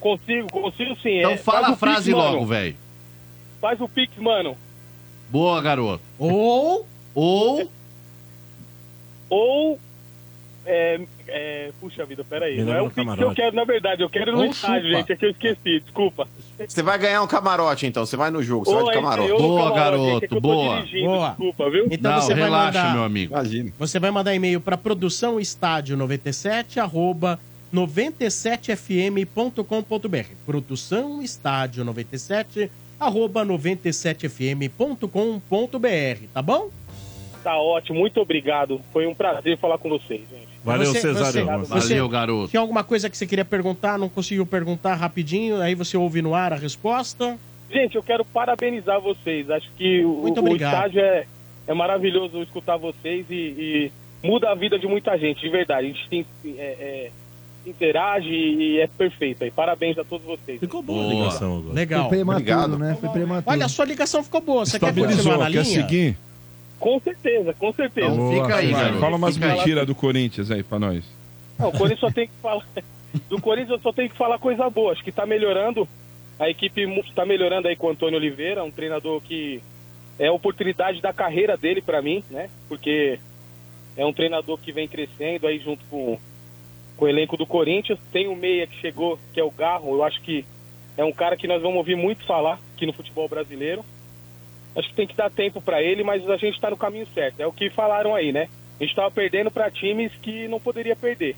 Consigo, 0.00 0.50
consigo 0.50 0.96
sim. 0.96 1.18
Então 1.18 1.30
é, 1.32 1.36
fala 1.36 1.62
faz 1.62 1.72
a 1.72 1.76
frase 1.76 2.10
Pix, 2.12 2.16
logo, 2.16 2.46
velho. 2.46 2.76
Faz 3.60 3.80
o 3.80 3.88
Pix, 3.88 4.16
mano. 4.16 4.56
Boa, 5.30 5.62
garoto. 5.62 6.02
Ou. 6.18 6.86
Ou. 7.14 7.70
Ou. 9.30 9.80
É, 10.64 11.00
é, 11.26 11.70
puxa 11.80 12.04
vida, 12.04 12.22
peraí. 12.22 12.56
Melhor 12.56 12.66
não 12.66 12.74
é 12.74 12.82
o 12.82 12.84
Pix 12.84 12.94
que 12.94 13.00
eu 13.00 13.04
camarote. 13.04 13.34
quero, 13.36 13.56
na 13.56 13.64
verdade. 13.64 14.02
Eu 14.02 14.08
quero 14.08 14.36
no 14.36 14.44
estádio, 14.44 14.90
chupa. 14.90 14.98
gente. 14.98 15.12
É 15.12 15.16
que 15.16 15.26
eu 15.26 15.30
esqueci, 15.30 15.80
desculpa. 15.80 16.28
Você 16.66 16.82
vai 16.82 16.98
ganhar 16.98 17.20
um 17.22 17.26
camarote, 17.26 17.86
então. 17.86 18.06
Você 18.06 18.16
vai 18.16 18.30
no 18.30 18.42
jogo, 18.42 18.64
você 18.64 18.74
vai 18.74 18.84
de 18.84 18.92
camarote. 18.92 19.30
Boa, 19.32 19.72
camarote, 19.72 19.80
garoto, 19.80 20.22
é 20.22 20.24
eu 20.24 20.28
tô 20.28 20.40
boa. 20.40 20.82
Boa. 20.82 21.28
Desculpa, 21.30 21.70
viu? 21.70 21.86
Então 21.90 22.12
Não, 22.12 22.20
você 22.20 22.34
vai 22.34 22.44
relaxa, 22.44 22.78
mandar, 22.78 22.94
meu 22.94 23.02
amigo. 23.04 23.32
Imagina. 23.32 23.72
Você 23.78 23.98
vai 23.98 24.10
mandar 24.12 24.34
e-mail 24.34 24.60
para 24.60 24.76
produção 24.76 25.40
estádio 25.40 25.96
97 25.96 26.78
arroba 26.78 27.40
97fm.com.br. 27.74 30.34
Produção 30.46 31.22
estádio 31.22 31.84
97 31.84 32.70
arroba 33.00 33.44
97fm.com.br, 33.44 36.26
tá 36.32 36.42
bom? 36.42 36.70
Tá 37.42 37.56
ótimo, 37.56 37.98
muito 37.98 38.20
obrigado. 38.20 38.80
Foi 38.92 39.06
um 39.06 39.14
prazer 39.14 39.58
falar 39.58 39.78
com 39.78 39.88
vocês, 39.88 40.20
gente. 40.30 40.51
Você- 40.64 41.12
você- 41.12 41.42
você- 41.42 41.42
Valeu, 41.88 42.08
garoto. 42.08 42.48
Tinha 42.50 42.60
alguma 42.60 42.84
coisa 42.84 43.10
que 43.10 43.16
você 43.16 43.26
queria 43.26 43.44
perguntar, 43.44 43.98
não 43.98 44.08
conseguiu 44.08 44.46
perguntar 44.46 44.94
rapidinho, 44.94 45.60
aí 45.60 45.74
você 45.74 45.96
ouve 45.96 46.22
no 46.22 46.34
ar 46.34 46.52
a 46.52 46.56
resposta? 46.56 47.38
Gente, 47.70 47.96
eu 47.96 48.02
quero 48.02 48.24
parabenizar 48.24 49.00
vocês. 49.00 49.48
Acho 49.50 49.68
que 49.76 50.04
o, 50.04 50.08
Muito 50.22 50.40
o 50.40 50.56
é, 50.98 51.26
é 51.66 51.74
maravilhoso 51.74 52.42
escutar 52.42 52.76
vocês 52.76 53.24
e, 53.30 53.34
e 53.34 53.92
muda 54.22 54.50
a 54.50 54.54
vida 54.54 54.78
de 54.78 54.86
muita 54.86 55.16
gente, 55.16 55.40
de 55.40 55.48
verdade. 55.48 55.86
A 55.86 55.88
gente 55.90 56.08
tem, 56.08 56.26
é, 56.58 56.62
é, 56.62 57.10
interage 57.66 58.28
e 58.28 58.78
é 58.80 58.86
perfeito. 58.86 59.42
aí. 59.44 59.50
Parabéns 59.50 59.96
a 59.98 60.04
todos 60.04 60.26
vocês. 60.26 60.60
Ficou 60.60 60.82
boa 60.82 61.04
a 61.04 61.14
ligação 61.14 61.58
agora. 61.58 61.74
Legal. 61.74 62.00
Foi 62.02 62.08
prematuro, 62.18 62.36
Obrigado. 62.42 62.78
né? 62.78 62.96
Foi 63.00 63.08
prematuro. 63.08 63.50
Olha, 63.50 63.66
a 63.66 63.68
sua 63.68 63.84
ligação 63.84 64.22
ficou 64.22 64.40
boa. 64.40 64.66
Você 64.66 64.78
quer 64.78 64.88
Estabilizou, 64.88 65.16
continuar 65.32 65.38
na 65.38 65.44
quer 65.44 65.62
linha? 65.62 65.64
seguir? 65.64 66.16
Com 66.82 66.98
certeza, 66.98 67.54
com 67.54 67.72
certeza. 67.72 68.10
Boa, 68.10 68.48
vai. 68.48 68.98
Fala 68.98 69.14
umas 69.16 69.36
Fica 69.36 69.52
aí. 69.52 69.56
mentiras 69.56 69.86
do 69.86 69.94
Corinthians 69.94 70.50
aí 70.50 70.64
pra 70.64 70.80
nós. 70.80 71.04
Não, 71.56 71.68
o 71.68 71.72
Corinthians 71.72 72.00
só 72.00 72.10
tem 72.10 72.26
que 72.26 72.32
falar. 72.42 72.66
Do 73.28 73.40
Corinthians 73.40 73.70
eu 73.70 73.78
só 73.78 73.92
tem 73.92 74.08
que 74.08 74.16
falar 74.16 74.38
coisa 74.38 74.68
boa. 74.68 74.90
Acho 74.90 75.04
que 75.04 75.12
tá 75.12 75.24
melhorando. 75.24 75.86
A 76.40 76.48
equipe 76.50 76.82
está 77.06 77.24
melhorando 77.24 77.68
aí 77.68 77.76
com 77.76 77.86
o 77.86 77.90
Antônio 77.90 78.18
Oliveira, 78.18 78.64
um 78.64 78.70
treinador 78.70 79.20
que 79.20 79.62
é 80.18 80.26
a 80.26 80.32
oportunidade 80.32 81.00
da 81.00 81.12
carreira 81.12 81.56
dele 81.56 81.80
pra 81.80 82.02
mim, 82.02 82.24
né? 82.30 82.50
Porque 82.68 83.20
é 83.96 84.04
um 84.04 84.12
treinador 84.12 84.58
que 84.58 84.72
vem 84.72 84.88
crescendo 84.88 85.46
aí 85.46 85.60
junto 85.60 85.84
com, 85.84 86.18
com 86.96 87.04
o 87.04 87.08
elenco 87.08 87.36
do 87.36 87.46
Corinthians. 87.46 87.98
Tem 88.10 88.26
o 88.26 88.34
meia 88.34 88.66
que 88.66 88.80
chegou, 88.80 89.20
que 89.32 89.38
é 89.38 89.44
o 89.44 89.52
Garro. 89.52 89.94
Eu 89.94 90.02
acho 90.02 90.20
que 90.20 90.44
é 90.96 91.04
um 91.04 91.12
cara 91.12 91.36
que 91.36 91.46
nós 91.46 91.62
vamos 91.62 91.76
ouvir 91.76 91.96
muito 91.96 92.24
falar 92.24 92.58
aqui 92.74 92.86
no 92.86 92.92
futebol 92.92 93.28
brasileiro. 93.28 93.84
Acho 94.74 94.88
que 94.88 94.94
tem 94.94 95.06
que 95.06 95.16
dar 95.16 95.30
tempo 95.30 95.60
pra 95.60 95.82
ele, 95.82 96.02
mas 96.02 96.28
a 96.28 96.36
gente 96.36 96.60
tá 96.60 96.70
no 96.70 96.76
caminho 96.76 97.06
certo. 97.14 97.40
É 97.40 97.46
o 97.46 97.52
que 97.52 97.70
falaram 97.70 98.14
aí, 98.14 98.32
né? 98.32 98.48
A 98.80 98.84
gente 98.84 98.96
tava 98.96 99.10
perdendo 99.10 99.50
pra 99.50 99.70
times 99.70 100.12
que 100.22 100.48
não 100.48 100.58
poderia 100.58 100.96
perder. 100.96 101.36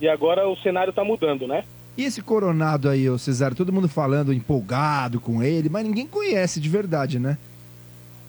E 0.00 0.08
agora 0.08 0.48
o 0.48 0.56
cenário 0.56 0.92
tá 0.92 1.04
mudando, 1.04 1.46
né? 1.46 1.64
E 1.96 2.04
esse 2.04 2.22
Coronado 2.22 2.88
aí, 2.88 3.08
ô 3.08 3.16
Cesário, 3.16 3.56
todo 3.56 3.72
mundo 3.72 3.88
falando 3.88 4.32
empolgado 4.32 5.20
com 5.20 5.42
ele, 5.42 5.68
mas 5.68 5.84
ninguém 5.84 6.06
conhece 6.06 6.60
de 6.60 6.68
verdade, 6.68 7.18
né? 7.20 7.38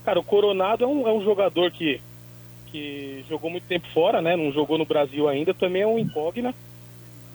Cara, 0.04 0.20
o 0.20 0.24
Coronado 0.24 0.84
é 0.84 0.88
um, 0.88 1.08
é 1.08 1.14
um 1.14 1.24
jogador 1.24 1.72
que, 1.72 2.00
que 2.68 3.26
jogou 3.28 3.50
muito 3.50 3.66
tempo 3.66 3.88
fora, 3.92 4.22
né? 4.22 4.36
Não 4.36 4.52
jogou 4.52 4.78
no 4.78 4.86
Brasil 4.86 5.28
ainda, 5.28 5.52
também 5.54 5.82
é 5.82 5.88
um 5.88 5.98
incógnita. 5.98 6.54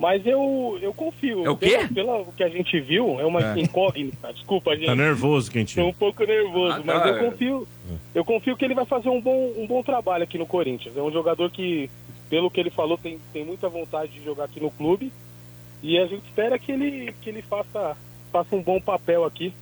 Mas 0.00 0.24
eu, 0.26 0.78
eu 0.80 0.94
confio. 0.94 1.44
É 1.44 1.50
o 1.50 1.56
quê? 1.58 1.86
Pela, 1.94 2.20
pelo 2.20 2.32
que 2.32 2.42
a 2.42 2.48
gente 2.48 2.80
viu, 2.80 3.20
é 3.20 3.26
uma 3.26 3.52
É. 3.54 3.60
incógnita. 3.60 4.32
Desculpa, 4.32 4.74
gente. 4.74 4.86
Tá 4.86 4.96
nervoso, 4.96 5.50
Quentinho. 5.50 5.84
Tô 5.84 5.90
um 5.90 5.92
pouco 5.92 6.24
nervoso, 6.24 6.76
Ah, 6.76 6.82
mas 6.82 7.02
tá. 7.02 7.08
eu 7.10 7.30
confio. 7.30 7.68
Eu 8.14 8.24
confio 8.24 8.56
que 8.56 8.64
ele 8.64 8.74
vai 8.74 8.86
fazer 8.86 9.10
um 9.10 9.20
bom, 9.20 9.52
um 9.58 9.66
bom 9.66 9.82
trabalho 9.82 10.24
aqui 10.24 10.38
no 10.38 10.46
Corinthians. 10.46 10.96
É 10.96 11.02
um 11.02 11.12
jogador 11.12 11.50
que, 11.50 11.90
pelo 12.30 12.50
que 12.50 12.58
ele 12.58 12.70
falou, 12.70 12.96
tem, 12.96 13.18
tem 13.30 13.44
muita 13.44 13.68
vontade 13.68 14.10
de 14.12 14.24
jogar 14.24 14.44
aqui 14.44 14.58
no 14.58 14.70
clube. 14.70 15.12
E 15.82 15.98
a 15.98 16.06
gente 16.06 16.24
espera 16.24 16.58
que 16.58 16.72
ele, 16.72 17.12
que 17.20 17.28
ele 17.28 17.42
faça, 17.42 17.94
faça 18.32 18.56
um 18.56 18.62
bom 18.62 18.80
papel 18.80 19.22
aqui. 19.26 19.52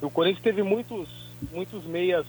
O 0.00 0.08
Corinthians 0.10 0.42
teve 0.42 0.62
muitos, 0.62 1.06
muitos 1.52 1.84
meias 1.84 2.24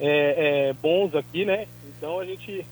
é, 0.00 0.68
é, 0.68 0.72
bons 0.72 1.14
aqui, 1.14 1.44
né? 1.44 1.66
Então 1.98 2.18
a 2.18 2.24
gente 2.24 2.64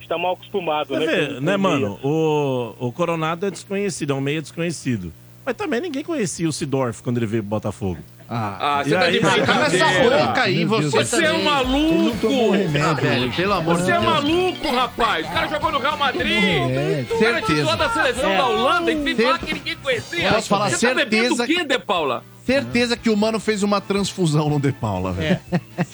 está 0.00 0.18
mal 0.18 0.32
acostumado, 0.34 0.88
Você 0.88 0.98
né? 0.98 1.06
vê, 1.06 1.34
com- 1.34 1.40
né, 1.40 1.56
mano? 1.56 1.98
O, 2.02 2.74
o 2.78 2.92
Coronado 2.92 3.46
é 3.46 3.50
desconhecido, 3.50 4.12
é 4.12 4.14
um 4.14 4.20
meio 4.20 4.42
desconhecido. 4.42 5.12
Mas 5.44 5.54
também 5.56 5.80
ninguém 5.80 6.02
conhecia 6.02 6.48
o 6.48 6.52
Sidorf 6.52 7.02
quando 7.02 7.18
ele 7.18 7.26
veio 7.26 7.42
pro 7.42 7.50
Botafogo. 7.50 7.98
Ah, 8.28 8.82
E 8.84 8.88
você 8.88 8.94
tá 8.96 9.00
aí, 9.02 9.12
de 9.12 9.20
brincadeira. 9.20 9.46
cala 9.46 9.66
essa 9.66 10.02
boca 10.26 10.42
aí, 10.42 10.64
você 10.64 10.90
Você 10.90 11.24
é 11.24 11.32
um 11.32 11.44
maluco! 11.44 12.26
Ah, 12.84 12.92
velho, 12.94 13.32
pelo 13.32 13.52
amor 13.52 13.76
de 13.76 13.82
Você 13.84 13.92
é 13.92 13.98
maluco, 14.00 14.68
rapaz! 14.74 15.26
O 15.28 15.30
cara 15.32 15.46
jogou 15.46 15.70
no 15.70 15.78
Real 15.78 15.96
Madrid! 15.96 16.26
remédio. 16.42 17.04
O 17.16 17.20
cara 17.20 17.34
Certeza. 17.34 17.54
titular 17.54 17.76
da 17.76 17.90
seleção 17.90 18.30
É. 18.32 18.36
da 18.36 18.46
Holanda 18.48 18.90
e 18.90 18.94
tem 19.14 19.38
que 19.38 19.54
ninguém 19.54 19.76
conhecia! 19.76 20.32
Posso 20.32 20.48
falar 20.48 20.70
Você 20.70 20.88
tá 20.88 20.94
bebendo 20.94 21.36
certeza 21.36 21.44
o 21.44 21.46
quê, 21.46 21.64
De 21.64 21.78
Paula? 21.78 22.24
Certeza 22.46 22.96
que 22.96 23.10
o 23.10 23.16
mano 23.16 23.40
fez 23.40 23.62
uma 23.64 23.80
transfusão 23.80 24.48
no 24.48 24.60
De 24.60 24.70
Paula, 24.72 25.12
velho. 25.12 25.40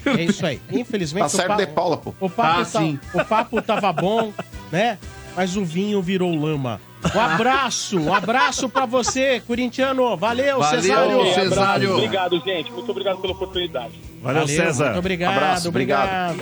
É 0.05 0.23
isso 0.23 0.45
aí. 0.45 0.61
Infelizmente, 0.71 1.23
Tá 1.23 1.29
certo 1.31 1.55
o, 1.55 1.57
De 1.57 1.67
Paula, 1.67 1.97
pô. 1.97 2.13
o 2.21 2.29
papo, 2.29 2.59
Tá, 2.59 2.65
tá- 2.65 2.65
sim. 2.81 3.01
o 3.15 3.25
papo 3.25 3.63
tava 3.63 3.93
bom, 3.93 4.33
né? 4.71 4.99
Mas 5.35 5.57
o 5.57 5.65
vinho 5.65 6.03
virou 6.03 6.35
lama. 6.35 6.79
Um 7.15 7.19
abraço, 7.21 7.99
um 7.99 8.15
abraço 8.15 8.69
pra 8.69 8.85
você, 8.87 9.41
corintiano. 9.47 10.15
Valeu, 10.17 10.61
Valeu, 10.61 10.81
Cesário. 10.83 11.21
Abraço, 11.23 11.95
Obrigado, 11.95 12.41
gente. 12.45 12.71
Muito 12.71 12.91
obrigado 12.91 13.19
pela 13.19 13.33
oportunidade. 13.33 13.95
Valeu, 14.23 14.47
César. 14.47 14.85
Muito 14.87 14.99
obrigado, 14.99 15.33
Abraço, 15.33 15.69
obrigado. 15.69 16.37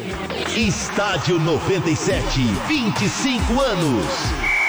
Estádio 0.56 1.38
97, 1.38 2.40
25 2.68 3.60
anos. 3.60 4.59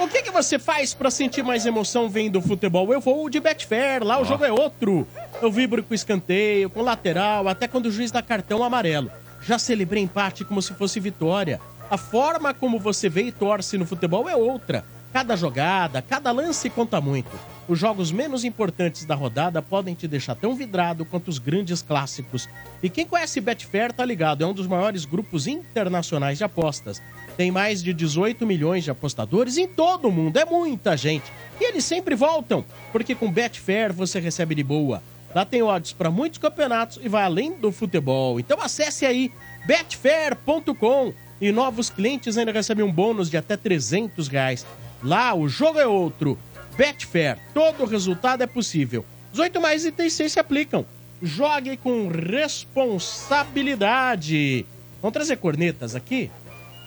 O 0.00 0.06
que, 0.06 0.22
que 0.22 0.30
você 0.30 0.60
faz 0.60 0.94
pra 0.94 1.10
sentir 1.10 1.42
mais 1.42 1.66
emoção 1.66 2.08
vendo 2.08 2.40
futebol? 2.40 2.92
Eu 2.92 3.00
vou 3.00 3.28
de 3.28 3.40
Betfair, 3.40 4.04
lá 4.04 4.20
o 4.20 4.24
jogo 4.24 4.44
é 4.44 4.52
outro. 4.52 5.08
Eu 5.42 5.50
vibro 5.50 5.82
com 5.82 5.92
escanteio, 5.92 6.70
com 6.70 6.82
lateral, 6.82 7.48
até 7.48 7.66
quando 7.66 7.86
o 7.86 7.90
juiz 7.90 8.12
dá 8.12 8.22
cartão 8.22 8.62
amarelo. 8.62 9.10
Já 9.42 9.58
celebrei 9.58 10.00
empate 10.00 10.44
como 10.44 10.62
se 10.62 10.72
fosse 10.74 11.00
vitória. 11.00 11.60
A 11.90 11.96
forma 11.96 12.54
como 12.54 12.78
você 12.78 13.08
vê 13.08 13.22
e 13.22 13.32
torce 13.32 13.76
no 13.76 13.84
futebol 13.84 14.28
é 14.28 14.36
outra. 14.36 14.84
Cada 15.12 15.34
jogada, 15.34 16.00
cada 16.00 16.30
lance 16.30 16.70
conta 16.70 17.00
muito. 17.00 17.36
Os 17.66 17.76
jogos 17.76 18.12
menos 18.12 18.44
importantes 18.44 19.04
da 19.04 19.16
rodada 19.16 19.60
podem 19.60 19.96
te 19.96 20.06
deixar 20.06 20.36
tão 20.36 20.54
vidrado 20.54 21.04
quanto 21.04 21.26
os 21.26 21.40
grandes 21.40 21.82
clássicos. 21.82 22.48
E 22.80 22.88
quem 22.88 23.04
conhece 23.04 23.40
Betfair 23.40 23.92
tá 23.92 24.04
ligado, 24.04 24.44
é 24.44 24.46
um 24.46 24.54
dos 24.54 24.68
maiores 24.68 25.04
grupos 25.04 25.48
internacionais 25.48 26.38
de 26.38 26.44
apostas. 26.44 27.02
Tem 27.38 27.50
mais 27.52 27.82
de 27.84 27.94
18 27.94 28.44
milhões 28.44 28.82
de 28.82 28.90
apostadores 28.90 29.56
em 29.56 29.68
todo 29.68 30.08
o 30.08 30.10
mundo, 30.10 30.38
é 30.38 30.44
muita 30.44 30.96
gente. 30.96 31.30
E 31.60 31.64
eles 31.64 31.84
sempre 31.84 32.16
voltam, 32.16 32.64
porque 32.90 33.14
com 33.14 33.30
Betfair 33.30 33.92
você 33.92 34.18
recebe 34.18 34.56
de 34.56 34.64
boa. 34.64 35.00
Lá 35.32 35.44
tem 35.44 35.62
odds 35.62 35.92
para 35.92 36.10
muitos 36.10 36.40
campeonatos 36.40 36.98
e 37.00 37.08
vai 37.08 37.22
além 37.22 37.52
do 37.52 37.70
futebol. 37.70 38.40
Então 38.40 38.60
acesse 38.60 39.06
aí 39.06 39.30
betfair.com. 39.68 41.14
E 41.40 41.52
novos 41.52 41.90
clientes 41.90 42.36
ainda 42.36 42.50
recebem 42.50 42.84
um 42.84 42.90
bônus 42.90 43.30
de 43.30 43.36
até 43.36 43.56
300 43.56 44.26
reais. 44.26 44.66
Lá, 45.00 45.32
o 45.32 45.48
jogo 45.48 45.78
é 45.78 45.86
outro. 45.86 46.36
Betfair, 46.76 47.38
todo 47.54 47.84
resultado 47.84 48.42
é 48.42 48.48
possível. 48.48 49.04
18 49.30 49.60
mais 49.60 49.84
itens 49.84 50.14
6 50.14 50.32
se 50.32 50.40
aplicam. 50.40 50.84
Jogue 51.22 51.76
com 51.76 52.08
responsabilidade. 52.08 54.66
Vamos 55.00 55.12
trazer 55.12 55.36
cornetas 55.36 55.94
aqui? 55.94 56.32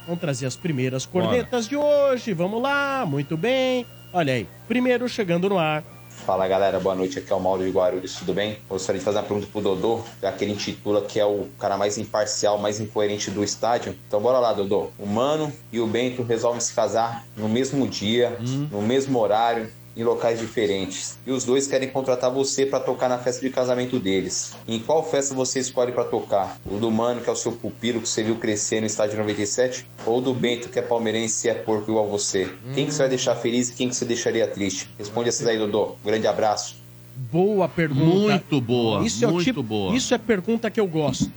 Vamos 0.06 0.20
trazer 0.20 0.46
as 0.46 0.56
primeiras 0.56 1.06
cornetas 1.06 1.68
de 1.68 1.76
hoje. 1.76 2.34
Vamos 2.34 2.62
lá, 2.62 3.06
muito 3.06 3.38
bem. 3.38 3.86
Olha 4.12 4.34
aí, 4.34 4.48
primeiro 4.68 5.08
chegando 5.08 5.48
no 5.48 5.58
ar. 5.58 5.84
Fala 6.26 6.48
galera, 6.48 6.80
boa 6.80 6.94
noite. 6.94 7.18
Aqui 7.18 7.32
é 7.32 7.36
o 7.36 7.40
Mauro 7.40 7.64
de 7.64 7.72
Guarulhos, 7.72 8.14
tudo 8.14 8.34
bem? 8.34 8.58
Gostaria 8.70 9.00
de 9.00 9.06
fazer 9.06 9.18
uma 9.18 9.24
pergunta 9.24 9.48
pro 9.52 9.62
Dodô, 9.62 10.02
já 10.22 10.32
que 10.32 10.44
ele 10.44 10.54
intitula 10.54 11.02
que 11.02 11.20
é 11.20 11.26
o 11.26 11.48
cara 11.58 11.78
mais 11.78 11.98
imparcial, 11.98 12.60
mais 12.60 12.80
incoerente 12.80 13.32
do 13.32 13.44
estádio. 13.44 13.96
Então 14.08 14.22
bora 14.22 14.38
lá, 14.38 14.54
Dodô. 14.54 14.90
O 15.00 15.08
Mano 15.08 15.52
e 15.72 15.80
o 15.80 15.88
Bento 15.88 16.22
resolvem 16.22 16.62
se 16.62 16.74
casar 16.74 17.26
no 17.36 17.50
mesmo 17.50 17.88
dia, 17.88 18.38
no 18.70 18.82
mesmo 18.82 19.18
horário, 19.18 19.72
em 19.96 20.04
locais 20.04 20.40
diferentes. 20.40 21.18
E 21.26 21.32
os 21.32 21.44
dois 21.44 21.68
querem 21.68 21.90
contratar 21.90 22.32
você 22.32 22.66
pra 22.66 22.80
tocar 22.80 23.10
na 23.10 23.18
festa 23.18 23.42
de 23.42 23.50
casamento 23.50 24.00
deles. 24.00 24.54
Em 24.68 24.80
qual 24.80 25.04
festa 25.04 25.36
você 25.36 25.60
escolhe 25.60 25.92
pra 25.92 26.04
tocar? 26.04 26.58
O 26.66 26.78
do 26.78 26.90
Mano, 26.90 27.22
que 27.22 27.30
é 27.30 27.34
o 27.34 27.36
seu 27.36 27.52
pupilo 27.52 28.00
que 28.02 28.08
você 28.08 28.24
viu 28.24 28.36
crescer 28.38 28.80
no 28.80 28.88
estádio 28.88 29.18
97? 29.18 29.86
Ou 30.06 30.20
o 30.20 30.22
do 30.22 30.34
Bento, 30.34 30.70
que 30.70 30.80
é 30.80 30.82
palmeirense 30.82 31.48
e 31.48 31.50
é 31.50 31.54
porco 31.54 31.92
igual 31.92 32.08
você? 32.08 32.50
Quem 32.74 32.86
que 32.86 32.94
você 32.94 33.00
vai 33.00 33.10
deixar 33.10 33.36
feliz 33.36 33.70
e 33.70 33.74
quem 33.74 33.90
que 33.90 33.96
você 33.96 34.06
deixaria 34.06 34.48
triste? 34.48 34.90
Responde 34.98 35.30
essas 35.30 35.46
aí, 35.46 35.58
Dodô. 35.58 35.96
Um 36.04 36.06
grande 36.06 36.28
abraço. 36.28 36.78
Boa 37.16 37.68
pergunta. 37.68 38.04
Muito 38.06 38.62
boa, 38.62 39.06
Isso 39.06 39.24
é 39.24 39.28
muito 39.28 39.44
tipo, 39.44 39.62
boa. 39.62 39.96
Isso 39.96 40.14
é 40.14 40.18
pergunta 40.18 40.72
que 40.72 40.80
eu 40.80 40.88
gosto. 40.88 41.32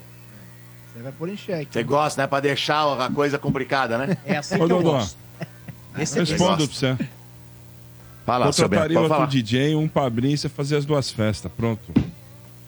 Você 0.94 1.02
vai 1.02 1.12
pôr 1.12 1.28
em 1.28 1.36
xeque. 1.36 1.72
Você 1.72 1.82
gosta, 1.82 2.22
né? 2.22 2.28
Pra 2.28 2.39
deixar 2.39 3.05
a 3.05 3.10
coisa 3.10 3.36
complicada, 3.39 3.98
né? 3.98 4.16
É 4.24 4.36
assim 4.36 4.55
Ô, 4.55 4.59
que 4.59 4.62
eu 4.64 4.68
Dodô. 4.68 4.93
gosto. 4.93 5.18
Esse 5.98 6.18
é 6.18 6.22
Respondo 6.22 6.68
pra 6.68 6.76
você. 6.76 6.97
Fala, 8.24 8.46
Contrataria 8.46 8.98
outro. 8.98 9.26
DJ 9.26 9.74
um 9.74 9.86
Pabrinho 9.86 10.34
e 10.34 10.38
você 10.38 10.48
fazer 10.48 10.76
as 10.76 10.84
duas 10.84 11.10
festas. 11.10 11.51
Pronto. 11.55 11.92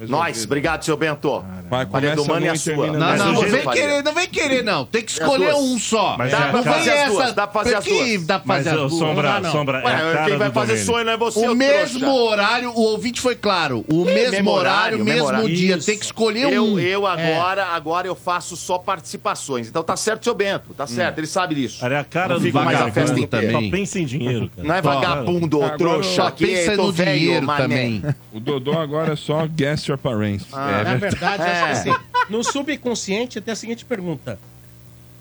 Nós, 0.01 0.45
obrigado, 0.45 0.85
seu 0.85 0.97
Bento. 0.97 1.43
Vai, 1.71 1.87
Falei 1.87 2.15
do 2.15 2.25
Mano 2.27 2.45
e 2.45 2.49
num 2.49 2.53
a 2.53 2.57
sua. 2.57 2.87
Não, 2.87 3.17
não, 3.17 3.33
não 3.33 3.43
vem 3.43 3.69
querer, 3.71 4.03
não 4.05 4.15
vem 4.15 4.29
querer, 4.29 4.63
não. 4.63 4.85
Tem 4.85 5.03
que 5.03 5.11
escolher 5.11 5.55
um 5.55 5.79
só. 5.79 6.17
Mas 6.19 6.31
dá 6.31 6.39
é 6.39 6.43
a 6.43 6.51
pra 6.51 6.63
fazer 6.63 6.91
as 6.91 6.99
essa. 6.99 7.11
duas, 7.11 7.33
dá 7.35 7.47
pra 7.47 7.63
fazer 7.63 7.75
as 7.77 7.85
duas. 7.85 8.27
Dá 8.27 8.39
pra 8.39 8.55
fazer 8.57 8.71
Mas, 8.71 8.79
as 8.83 8.91
duas. 8.91 8.93
Sombra, 9.01 9.33
Não, 9.33 9.41
não. 9.41 9.53
Sombra, 9.53 9.79
é 9.81 9.85
Ué, 9.85 9.95
a 9.95 9.99
cara 9.99 10.25
quem 10.27 10.37
vai 10.37 10.49
do 10.49 10.55
fazer 10.55 10.77
sonho 10.79 11.05
não 11.05 11.13
é 11.13 11.17
você, 11.17 11.49
O 11.49 11.55
mesmo 11.55 12.01
trouxa. 12.01 12.21
horário, 12.21 12.71
o 12.71 12.81
ouvinte 12.81 13.21
foi 13.21 13.35
claro. 13.35 13.85
O 13.89 14.05
mesmo 14.05 14.51
horário, 14.51 15.03
mesmo 15.05 15.49
dia. 15.49 15.77
Isso. 15.77 15.87
Tem 15.87 15.99
que 15.99 16.05
escolher 16.05 16.61
um. 16.61 16.79
Eu 16.79 17.07
agora, 17.07 17.65
agora 17.67 18.07
eu 18.07 18.15
faço 18.15 18.57
só 18.57 18.79
participações. 18.79 19.69
Então 19.69 19.83
tá 19.83 19.97
certo, 19.97 20.25
seu 20.25 20.35
Bento. 20.35 20.75
Tá 20.75 20.87
certo, 20.87 21.19
ele 21.19 21.27
sabe 21.27 21.55
disso. 21.55 21.85
É 21.85 21.99
a 21.99 22.05
cara 22.05 22.35
do 22.35 22.41
fica 22.41 22.61
mais 22.61 22.77
a 22.77 22.85
vagabundo 22.85 23.01
festa 23.07 23.21
inteira. 23.21 23.53
Só 23.53 23.71
pensa 23.71 23.99
em 23.99 24.05
dinheiro, 24.05 24.51
cara. 24.55 24.69
Não 24.69 24.75
é 24.75 24.83
vagabundo, 24.83 25.61
trouxa. 25.79 26.31
pensa 26.33 26.73
é, 26.73 26.77
no 26.77 26.93
velho, 26.93 27.19
dinheiro 27.19 27.47
também. 27.47 28.05
O 28.33 28.39
Dodô 28.39 28.79
agora 28.79 29.15
é 29.15 29.17
só 29.17 29.47
guest 29.47 29.86
your 29.89 29.99
parents. 29.99 30.47
Ah, 30.53 30.83
Na 30.85 30.95
verdade, 30.95 31.43
É. 31.43 31.47
acho 31.63 31.83
que 31.85 31.91
assim, 31.91 32.01
no 32.29 32.43
subconsciente 32.45 33.41
tem 33.41 33.53
a 33.53 33.57
seguinte 33.57 33.85
pergunta: 33.85 34.39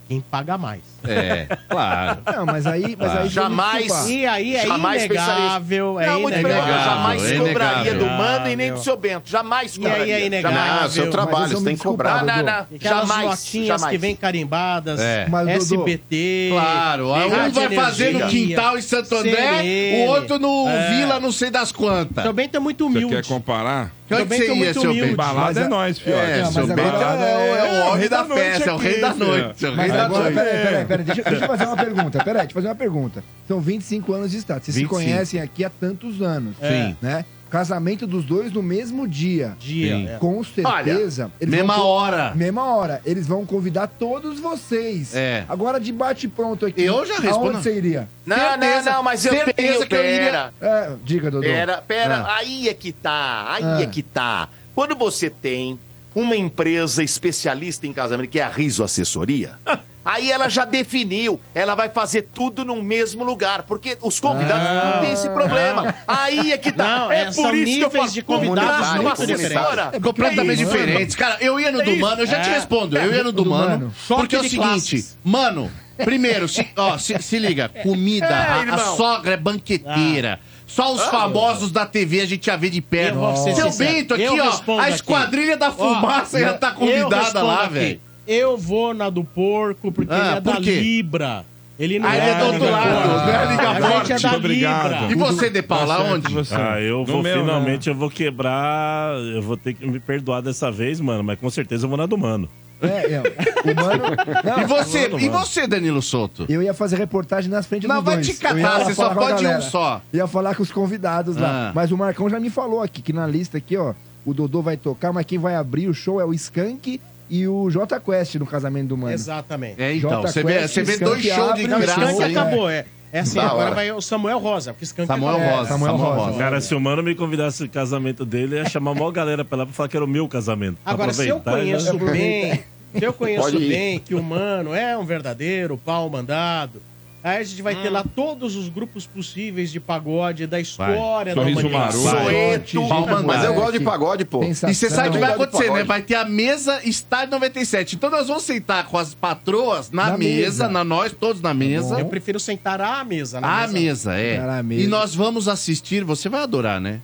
quem 0.08 0.22
paga 0.22 0.56
mais? 0.58 0.82
É, 1.08 1.48
claro. 1.70 2.20
Não, 2.36 2.46
mas 2.48 2.66
aí, 2.68 2.96
mas 2.98 3.12
aí 3.16 3.30
Jamais. 3.30 4.08
E 4.10 4.26
aí 4.26 4.56
é 4.56 4.66
Jamais 4.66 5.06
inegável, 5.06 6.00
é 6.00 6.08
Não, 6.08 6.22
muito 6.22 6.40
inegável. 6.40 6.74
jamais 6.74 7.24
é 7.32 7.38
cobraria 7.38 7.92
inegável. 7.92 8.00
do 8.00 8.06
Mano 8.16 8.48
e 8.50 8.56
nem 8.56 8.74
do 8.74 8.84
seu 8.84 8.98
Bento. 8.98 9.30
Jamais 9.30 9.76
E 9.76 9.80
aí 9.80 9.84
cobraria. 9.92 10.20
é 10.20 10.26
inegável. 10.26 10.58
Jamais. 10.60 10.84
Ah, 10.86 10.90
seu 10.90 11.10
trabalho, 11.12 11.58
você 11.58 11.64
tem 11.64 11.76
que 11.76 11.84
cobrar. 11.84 12.24
Não, 12.24 12.36
não, 12.38 12.44
não. 12.44 12.68
Aquelas 12.76 13.08
Jamais. 13.08 13.26
notinhas 13.30 13.68
jamais. 13.68 13.92
que 13.92 13.98
vêm 14.00 14.16
carimbadas, 14.16 15.00
É. 15.00 15.28
Mas, 15.30 15.48
SBT. 15.48 16.50
Claro, 16.52 17.08
um 17.12 17.52
vai 17.52 17.70
fazer 17.76 18.14
no 18.14 18.28
quintal 18.28 18.78
em 18.78 18.82
Santo 18.82 19.16
André, 19.16 19.36
CNN. 19.62 20.06
o 20.06 20.10
outro 20.10 20.40
no 20.40 20.68
É. 20.70 20.90
Vila 20.90 21.20
não 21.20 21.32
sei 21.32 21.50
das 21.52 21.72
quantas. 21.72 22.24
Seu 22.24 22.34
Bento 22.34 22.56
é 22.58 22.60
muito 22.60 22.84
Você 22.84 22.98
humilde. 22.98 23.16
quer 23.16 23.26
comparar? 23.26 23.92
Onde 24.11 24.22
Também 24.22 24.40
você 24.40 24.48
ia, 24.48 24.56
muito 24.56 24.73
seu 24.73 24.91
humilde. 24.91 25.02
Bento? 25.10 25.18
Balada 25.18 25.60
é 25.61 25.68
nós, 25.68 25.98
fiote. 25.99 26.19
É, 26.22 26.41
Não, 26.44 26.52
seu 26.52 26.68
mas 26.68 26.76
Bento 26.76 26.88
é, 26.90 26.94
o- 26.94 27.56
é 27.56 27.64
o 27.90 27.91
homem 27.94 28.07
da 28.10 28.26
festa, 28.26 28.69
é 28.69 28.73
o 28.73 28.77
rei 28.77 29.02
da 29.02 29.14
filho. 29.14 29.26
noite. 29.27 29.65
é 29.65 29.68
o 29.68 29.72
rei 29.72 29.77
Mas 29.77 29.94
da 29.94 30.10
noite. 30.10 30.34
peraí, 30.36 30.64
peraí, 30.64 30.86
peraí, 30.86 31.06
deixa, 31.06 31.23
deixa 31.23 31.44
eu 31.44 31.48
fazer 31.48 31.65
uma 31.65 31.76
pergunta. 31.84 32.23
Peraí, 32.23 32.41
deixa 32.44 32.52
eu 32.52 32.53
fazer 32.53 32.68
uma 32.68 32.76
pergunta. 32.76 33.23
São 33.48 33.60
25 33.60 34.14
anos 34.14 34.30
de 34.32 34.38
Estado. 34.38 34.64
Vocês 34.64 34.76
25. 34.77 34.95
se 34.99 35.06
conhecem 35.06 35.41
aqui 35.41 35.65
há 35.65 35.69
tantos 35.72 36.22
anos. 36.22 36.56
Sim. 36.57 36.95
Né? 37.02 37.26
Casamento 37.50 38.06
dos 38.06 38.26
dois 38.26 38.52
no 38.52 38.62
mesmo 38.62 39.08
dia. 39.08 39.56
Dia, 39.60 39.96
Sim. 39.96 40.08
é. 40.10 40.18
Com 40.18 40.44
certeza. 40.44 41.32
eles 41.40 41.54
Mesma 41.56 41.76
vão 41.78 41.86
hora. 41.86 42.34
Mesma 42.36 42.76
hora. 42.76 43.02
Eles 43.06 43.28
vão 43.28 43.46
convidar 43.46 43.88
todos 43.88 44.40
vocês. 44.40 45.16
É. 45.16 45.46
Agora, 45.48 45.80
de 45.80 45.92
bate-pronto 45.92 46.66
aqui. 46.66 46.84
Eu 46.84 47.06
já 47.06 47.18
respondo. 47.20 47.52
Aonde 47.52 47.64
você 47.64 47.78
iria? 47.78 48.10
Não, 48.26 48.36
Certeza, 48.36 48.90
não, 48.90 48.98
não, 48.98 49.04
mas 49.04 49.26
eu 49.26 49.32
certeza 49.32 49.54
tenho, 49.56 49.88
que 49.88 49.96
eu 49.96 50.04
iria- 50.04 50.20
pera. 50.26 50.54
É, 50.62 50.92
diga, 51.04 51.32
Dodô. 51.32 51.44
Pera, 51.48 51.84
pera, 51.88 52.16
Ah. 52.28 52.36
aí 52.38 52.68
é 52.68 52.74
que 52.74 52.92
tá, 52.92 53.46
aí 53.54 53.64
Ah. 53.64 53.82
é 53.82 53.86
que 53.86 54.02
tá. 54.04 54.50
Quando 54.74 54.96
você 54.96 55.30
tem 55.30 55.80
uma 56.14 56.36
empresa 56.36 57.04
especialista 57.04 57.86
em 57.88 57.94
casamento, 57.94 58.30
que 58.30 58.40
é 58.40 58.44
a 58.44 58.50
Riso 58.50 58.84
Assessoria, 58.84 59.54
aí 60.06 60.32
ela 60.32 60.48
já 60.48 60.64
definiu, 60.64 61.41
ela 61.53 61.73
vai 61.76 61.90
fazer 61.90 62.30
tudo 62.34 62.64
no 62.64 62.82
mesmo 62.84 63.23
lugar, 63.23 63.64
porque 63.64 63.98
os 64.02 64.19
convidados 64.19 64.65
Ah. 64.68 64.91
não 64.95 65.02
têm 65.02 65.11
esse 65.14 65.27
problema. 65.30 65.94
Aí 66.07 66.52
é 66.53 66.57
que 66.57 66.72
tá. 66.72 66.99
Não, 66.99 67.11
é 67.11 67.23
é, 67.23 67.26
por 67.26 67.32
isso 67.34 67.41
que 67.41 67.49
eu 67.52 67.56
níveis 67.88 67.91
falo, 67.94 68.11
de 68.11 68.22
convidados 68.22 68.69
contrata 68.72 68.91
muito 69.02 69.02
uma 69.07 69.15
diferentes. 69.27 69.57
assessora. 69.57 69.90
É 69.94 69.99
Completamente 69.99 70.61
É 70.61 70.65
diferentes. 70.65 71.15
Cara, 71.15 71.38
eu 71.41 71.60
ia 71.60 71.72
no 71.72 71.82
É 71.82 71.84
do. 71.86 71.98
Mano, 71.98 72.22
eu 72.22 72.27
já 72.27 72.40
te 72.41 72.49
É. 72.49 72.53
respondo. 72.53 72.98
Eu 72.98 73.11
ia 73.14 73.23
no 73.23 73.32
do, 73.32 73.44
Do 73.44 73.49
Mano, 73.49 73.69
Mano. 73.69 73.94
porque 74.07 74.36
é 74.36 74.40
o 74.40 74.44
seguinte, 74.44 74.57
classes. 74.61 75.18
Mano, 75.23 75.72
primeiro, 75.98 76.48
se, 76.48 76.68
ó, 76.77 76.98
se, 76.98 77.18
se 77.22 77.40
liga, 77.40 77.69
comida, 77.69 78.26
É, 78.27 78.69
a- 78.69 78.76
a, 78.76 78.77
sogra 78.77 79.34
é 79.34 79.38
banqueteira. 79.38 80.40
Só 80.68 80.94
os 80.94 81.03
famosos 81.03 81.72
da 81.72 81.86
TV 81.86 82.22
a 82.22 82.26
gente 82.26 82.48
ia 82.48 82.57
ver 82.57 82.69
de 82.72 82.82
perto. 82.82 83.19
Seu 83.44 83.53
sincero, 83.69 83.77
Bento 83.77 84.14
aqui, 84.15 84.23
eu 84.23 84.36
ó, 84.36 84.80
a 84.80 84.84
aqui. 84.84 84.95
esquadrilha 84.95 85.56
da 85.57 85.72
fumaça 85.72 86.38
Ó, 86.38 86.40
ia 86.40 86.52
estar 86.52 86.69
eu 86.69 86.76
convidada 86.76 87.44
lá, 87.44 87.64
aqui. 87.65 87.73
velho. 87.73 88.02
Eu 88.27 88.57
vou 88.57 88.93
na 88.93 89.10
do 89.10 89.23
porco, 89.23 89.91
porque 89.91 90.14
Ah, 90.14 90.18
ele 90.18 90.38
é 90.38 90.41
por 90.41 90.53
da 90.56 90.61
quê? 90.61 90.80
Libra. 90.80 91.45
Ele 91.77 91.99
não 91.99 92.07
Ah, 92.07 92.15
ele 92.18 92.26
é 92.26 92.35
do 92.39 92.45
outro 92.45 92.60
Liga 92.64 92.72
lado, 92.72 92.85
Forte. 92.88 93.26
não 93.26 93.34
é 93.34 93.45
Liga 93.52 93.69
A 93.69 93.73
gente 93.73 93.84
é 93.84 93.89
Forte. 93.89 94.22
da 94.23 94.35
Obrigado. 94.38 95.07
Libra. 95.07 95.11
E 95.11 95.15
você, 95.15 95.49
De 95.49 95.61
Paula, 95.61 95.95
Tá 95.97 96.02
certo, 96.03 96.14
onde? 96.15 96.34
você. 96.34 96.56
Ah, 96.56 96.80
eu 96.81 96.99
No 96.99 97.06
vou 97.06 97.22
meu, 97.23 97.39
finalmente, 97.39 97.89
eu 97.89 97.95
vou 97.95 98.10
quebrar. 98.10 99.18
Eu 99.19 99.41
vou 99.41 99.57
ter 99.57 99.73
que 99.73 99.85
me 99.85 99.99
perdoar 99.99 100.41
dessa 100.41 100.72
vez, 100.72 101.02
mano. 101.02 101.23
Mas 101.23 101.38
com 101.39 101.49
certeza 101.49 101.85
eu 101.85 101.89
vou 101.89 101.97
na 101.97 102.06
do 102.06 102.18
mano. 102.18 102.47
É, 102.81 102.88
é. 103.14 103.22
O 103.22 103.76
mano. 103.76 104.03
Não, 104.43 104.60
E 104.61 104.65
você, 104.65 105.02
Mano, 105.10 105.19
e 105.19 105.30
mano. 105.30 105.39
você, 105.45 105.68
Danilo 105.68 106.02
Souto? 106.02 106.45
Eu 106.49 106.61
ia 106.61 106.73
fazer 106.73 106.97
reportagem 106.97 107.49
nas 107.49 107.65
frentes 107.65 107.88
Não, 107.89 107.95
dos 107.97 108.06
vai 108.06 108.15
dois. 108.15 108.27
te 108.27 108.34
catar, 108.35 108.53
Eu 108.56 108.60
ia 108.60 108.69
lá 108.69 108.80
você 108.80 108.93
falar 108.95 109.10
só 109.10 109.15
com 109.15 109.19
a 109.22 109.27
pode 109.27 109.39
um 109.41 109.43
galera. 109.43 109.61
só. 109.61 110.02
Ia 110.14 110.27
falar 110.27 110.56
com 110.56 110.64
os 110.64 110.72
convidados 110.72 111.35
lá. 111.38 111.69
Ah. 111.69 111.72
Mas 111.73 111.91
o 111.91 111.97
Marcão 111.97 112.30
já 112.30 112.39
me 112.39 112.49
falou 112.49 112.81
aqui, 112.81 113.02
que 113.02 113.11
na 113.14 113.26
lista 113.27 113.57
aqui, 113.57 113.76
ó, 113.77 113.93
o 114.26 114.34
Dodô 114.34 114.61
vai 114.61 114.76
tocar, 114.77 115.11
mas 115.14 115.26
quem 115.26 115.38
vai 115.39 115.56
abrir 115.56 115.88
o 115.88 115.93
show 115.93 116.19
é 116.22 116.26
o 116.26 116.34
Skank 116.34 116.99
e 117.30 117.47
o 117.47 117.69
J 117.69 117.99
Quest 117.99 118.35
no 118.35 118.45
casamento 118.45 118.89
do 118.89 118.97
Mano. 118.97 119.14
Exatamente. 119.14 119.81
É, 119.81 119.95
então, 119.95 120.22
você 120.22 120.43
vê, 120.43 120.68
você 120.68 120.84
vê 120.84 120.97
dois 120.97 121.23
shows 121.23 121.56
de 121.56 121.64
graça 121.68 121.85
Skank 122.11 122.23
aí. 122.23 122.31
acabou, 122.38 122.69
é. 122.69 122.85
É 123.11 123.19
assim, 123.19 123.35
Da 123.35 123.45
agora 123.45 123.65
hora. 123.68 123.76
vai 123.76 123.91
o 123.93 124.02
Samuel 124.02 124.39
Rosa, 124.39 124.73
porque 124.73 124.84
Skank 124.84 125.07
Samuel 125.07 125.35
acabou. 125.38 125.56
Rosa, 125.57 125.69
Samuel 125.69 125.91
Samuel 125.97 126.14
Rosa. 126.15 126.26
Rosa. 126.27 126.38
Cara, 126.39 126.60
se 126.61 126.76
o 126.76 126.80
mano 126.81 127.02
me 127.02 127.15
convidasse 127.15 127.64
o 127.64 127.69
casamento 127.69 128.26
dele, 128.26 128.57
ia 128.57 128.68
chamar 128.68 128.91
a 128.91 128.95
maior 128.95 129.11
galera 129.11 129.45
pra 129.45 129.60
lá 129.60 129.65
pra 129.65 129.73
falar 129.73 129.88
que 129.89 129.95
era 129.95 130.03
o 130.03 130.07
meu 130.07 130.27
casamento. 130.27 130.77
Agora, 130.85 131.14
se 131.14 131.27
eu 131.30 131.38
aproveitar, 131.38 131.61
conheço 131.80 131.85
já- 131.97 132.06
bem, 132.11 132.64
se 132.97 133.03
eu 133.06 133.14
conheço 133.14 133.57
bem 133.60 133.99
que 133.99 134.14
o 134.15 134.22
mano 134.22 134.73
é 134.73 134.97
um 134.97 135.06
verdadeiro 135.06 135.77
pau 135.77 136.10
mandado, 136.10 136.81
aí 137.27 137.38
a 137.39 137.43
gente 137.43 137.61
vai 137.61 137.76
ter 137.76 137.89
lá 137.89 138.03
todos 138.15 138.56
os 138.56 138.69
grupos 138.69 139.06
possíveis 139.07 139.72
de 139.72 139.80
pagode 139.80 140.45
da 140.47 140.60
história 140.60 141.34
da 141.35 141.41
Sorriso 141.41 141.68
humanidade. 141.68 141.97
maroto. 141.97 143.23
Mas 143.26 143.43
eu 143.43 143.53
gosto 143.53 143.72
de 143.73 143.80
pagode, 143.80 144.26
pô. 144.26 144.43
E 144.43 144.53
você 144.53 144.89
sabe 144.89 145.10
o 145.10 145.11
que 145.14 145.18
vai 145.18 145.31
Pagode, 145.31 145.49
acontecer, 145.49 145.72
né? 145.73 145.84
Vai 145.84 146.02
ter 146.02 146.15
a 146.15 146.26
mesa 146.26 146.81
Estádio 146.84 147.31
97. 147.31 147.95
Então 147.95 148.10
nós 148.10 148.27
vamos 148.27 148.43
sentar 148.43 148.85
com 148.85 148.97
as 148.97 149.14
patroas 149.14 149.91
na, 149.91 150.11
Na 150.11 150.18
mesa, 150.18 150.35
mesa. 150.41 150.68
na 150.69 150.84
nós 150.84 151.11
todos 151.11 151.41
na 151.41 151.53
mesa. 151.53 151.99
Eu 151.99 152.06
prefiro 152.06 152.39
sentar 152.39 152.80
à 152.80 153.03
mesa. 153.03 153.41
na 153.41 153.64
A 153.64 153.68
mesa, 153.68 154.14
é. 154.15 154.61
Mesa. 154.64 154.84
E 154.84 154.88
nós 154.88 155.14
vamos 155.15 155.47
assistir, 155.47 156.03
você 156.03 156.30
vai 156.30 156.41
adorar, 156.43 156.80
né? 156.80 157.02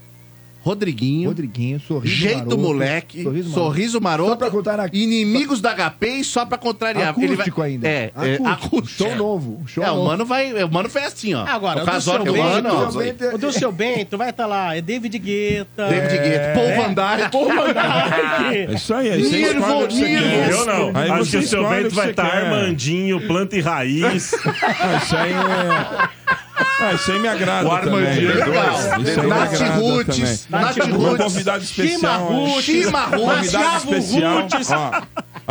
Rodriguinho, 0.63 1.29
Rodriguinho, 1.29 1.79
sorriso 1.79 2.15
Jeito 2.15 2.37
maroto, 2.37 2.57
Moleque, 2.59 3.23
sorriso 3.23 3.51
Sorriso, 3.51 4.01
maroto. 4.01 4.29
Maroto, 4.29 4.29
Só 4.29 4.35
pra 4.35 4.49
contar 4.51 4.77
na- 4.77 4.89
Inimigos 4.93 5.59
da 5.59 5.73
HP 5.73 6.07
e 6.07 6.23
só 6.23 6.45
pra 6.45 6.57
contrariar. 6.57 7.09
Acústico 7.09 7.61
ainda. 7.63 7.87
É, 7.87 8.11
é, 8.15 8.35
Acústico. 8.35 8.47
acústico. 8.47 9.03
Show 9.09 9.15
novo. 9.15 9.61
Show 9.67 9.83
É, 9.83 9.89
o 9.89 9.95
novo. 9.95 10.07
mano 10.07 10.25
vai, 10.25 10.63
o 10.63 10.71
mano 10.71 10.87
foi 10.89 11.03
assim, 11.03 11.33
ó. 11.33 11.45
Agora, 11.47 11.79
o 11.79 11.83
o 11.83 11.85
do 11.91 12.01
seu 12.01 12.13
é 12.13 12.19
o 12.19 12.23
Bento, 12.33 12.37
mano, 12.63 12.91
Bento- 12.91 13.25
O 13.33 13.37
do 13.39 13.51
seu 13.51 13.71
Bento 13.71 14.17
vai 14.17 14.29
estar 14.29 14.45
lá, 14.45 14.75
é 14.75 14.81
David 14.81 15.17
Guetta. 15.17 15.87
David 15.87 16.17
Guetta, 16.17 16.53
Paul 16.53 16.75
Van 16.75 16.93
Dyke. 16.93 17.31
Paul 17.31 17.47
Van 17.47 17.69
É 17.69 18.65
Dyke. 18.67 18.75
isso 18.75 18.93
aí, 18.93 19.09
aí 19.11 19.23
você 19.23 19.37
Nirvo, 19.37 19.59
escolhe 19.59 19.83
o 19.83 19.87
que 19.87 19.93
você 19.95 20.05
Nirvo. 20.07 20.29
quer. 20.29 20.51
Eu 20.51 20.65
não. 20.65 20.91
Aí 20.95 21.09
Acho 21.11 21.31
que 21.31 21.37
o 21.37 21.47
seu 21.47 21.67
Bento 21.69 21.95
vai 21.95 22.05
você 22.05 22.09
estar. 22.11 22.25
Armandinho, 22.25 23.19
planta 23.27 23.57
e 23.57 23.61
raiz. 23.61 24.31
Isso 24.33 25.15
aí 25.17 25.31
é... 25.31 26.37
Ah, 26.79 26.93
isso 26.93 27.11
aí 27.11 27.19
me 27.19 27.27
agrada 27.27 27.67
O 27.67 27.77
também. 27.79 27.93
Armandinho, 28.07 28.33
legal. 28.33 28.75
Aí 28.91 28.99
me 29.03 29.27
Nath 29.27 29.59
Roots. 29.77 30.47
Nath 30.49 30.77
Roots. 30.77 31.17
convidado 31.25 31.63
especial... 31.63 32.61
Shima 32.61 33.05
Roots. 33.05 33.35
Convidado 33.35 33.77
especial, 33.95 34.47
ó, 34.75 35.01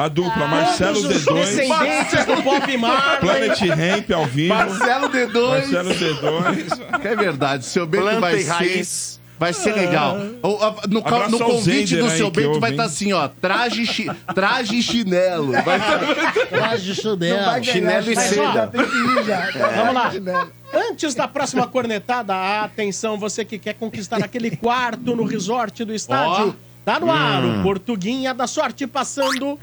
A 0.04 0.08
dupla 0.08 0.46
Marcelo 0.46 1.00
Todos 1.02 1.16
os 1.16 1.24
D2. 1.26 1.34
descendentes 1.34 2.24
do 2.26 2.42
Bob 2.42 2.76
Marley. 2.78 3.20
Planet 3.20 3.60
Ramp 3.60 4.10
ao 4.12 4.26
vivo. 4.26 4.54
Marcelo 4.54 5.08
D2. 5.08 5.48
Marcelo 5.50 5.90
D2. 5.94 7.04
É 7.04 7.16
verdade, 7.16 7.64
seu 7.64 7.86
Bento 7.86 8.20
vai 8.20 8.38
ser. 8.38 8.48
raiz. 8.50 9.20
Vai 9.38 9.54
ser 9.54 9.72
legal. 9.74 10.18
O- 10.42 10.62
a- 10.62 10.76
no, 10.86 11.00
no 11.30 11.38
convite 11.38 11.86
Zender 11.96 12.04
do 12.04 12.10
seu 12.10 12.30
Bento 12.30 12.60
vai 12.60 12.72
estar 12.72 12.84
assim, 12.84 13.12
ó. 13.14 13.26
Traje, 13.26 13.86
chi, 13.86 14.06
traje 14.34 14.76
e 14.76 14.82
chinelo. 14.82 15.52
Vai 15.52 15.80
Traje 16.50 16.94
chinelo. 16.94 17.38
Não 17.38 17.44
vai 17.46 17.60
ganhar, 17.60 17.72
Chinelo 17.72 18.12
e 18.12 18.16
seda. 18.16 18.70
É. 18.74 19.76
Vamos 19.76 19.94
lá. 19.94 20.46
Antes 20.72 21.14
da 21.14 21.26
próxima 21.26 21.66
cornetada, 21.66 22.34
atenção, 22.62 23.18
você 23.18 23.44
que 23.44 23.58
quer 23.58 23.74
conquistar 23.74 24.22
aquele 24.22 24.56
quarto 24.56 25.16
no 25.16 25.24
resort 25.24 25.84
do 25.84 25.92
estádio. 25.94 26.48
Ó. 26.66 26.70
Tá 26.84 26.98
no 26.98 27.10
ar, 27.10 27.44
Hum. 27.44 27.60
o 27.60 27.62
Portuguinha 27.62 28.32
da 28.32 28.46
Sorte 28.46 28.86
passando. 28.86 29.58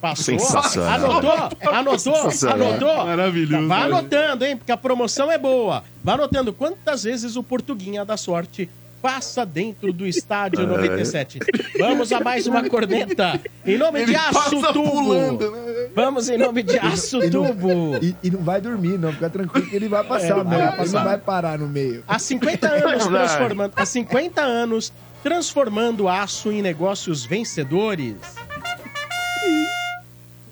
Passou? 0.00 0.38
Sensacional. 0.38 0.94
Anotou? 1.12 1.72
Anotou? 1.72 1.98
Sensacional. 2.30 2.68
Anotou? 2.68 3.06
Maravilhoso. 3.06 3.68
Vai 3.68 3.82
anotando, 3.82 4.44
hein? 4.44 4.56
Porque 4.56 4.72
a 4.72 4.76
promoção 4.76 5.30
é 5.30 5.38
boa. 5.38 5.84
Vai 6.02 6.14
anotando 6.14 6.52
quantas 6.52 7.04
vezes 7.04 7.36
o 7.36 7.42
Portuguinha 7.42 8.04
da 8.04 8.16
Sorte 8.16 8.68
passa 9.00 9.44
dentro 9.46 9.92
do 9.92 10.06
estádio 10.06 10.66
97. 10.66 11.38
Vamos 11.78 12.12
a 12.12 12.20
mais 12.20 12.46
uma 12.46 12.68
corneta. 12.68 13.40
Em 13.64 13.76
nome 13.78 14.00
Ele 14.00 14.12
de 14.12 14.16
Aço 14.16 14.60
Tubo. 14.72 14.90
pulando, 14.90 15.52
Vamos 15.94 16.28
em 16.28 16.36
nome 16.38 16.62
de 16.62 16.78
Aço 16.78 17.22
E 17.22 17.30
não- 17.30 17.46
Tubo. 17.46 17.96
E, 18.02 18.14
e 18.22 18.30
não 18.30 18.40
vai 18.40 18.60
dormir, 18.60 18.98
não. 18.98 19.12
Fica 19.12 19.30
tranquilo 19.30 19.66
que 19.68 19.76
ele 19.76 19.88
vai 19.88 20.04
passar, 20.04 20.26
É, 20.26 20.34
meu. 20.34 20.44
vai 20.44 20.78
Ele 20.80 20.90
não 20.92 21.04
vai 21.04 21.18
parar 21.18 21.58
no 21.58 21.68
meio. 21.68 22.02
Há 22.06 22.18
50 22.18 22.68
anos 22.68 23.06
transformando, 23.06 23.72
há 23.76 23.86
50 23.86 24.40
anos 24.42 24.92
transformando 25.22 26.08
aço 26.08 26.50
em 26.52 26.62
negócios 26.62 27.24
vencedores. 27.24 28.16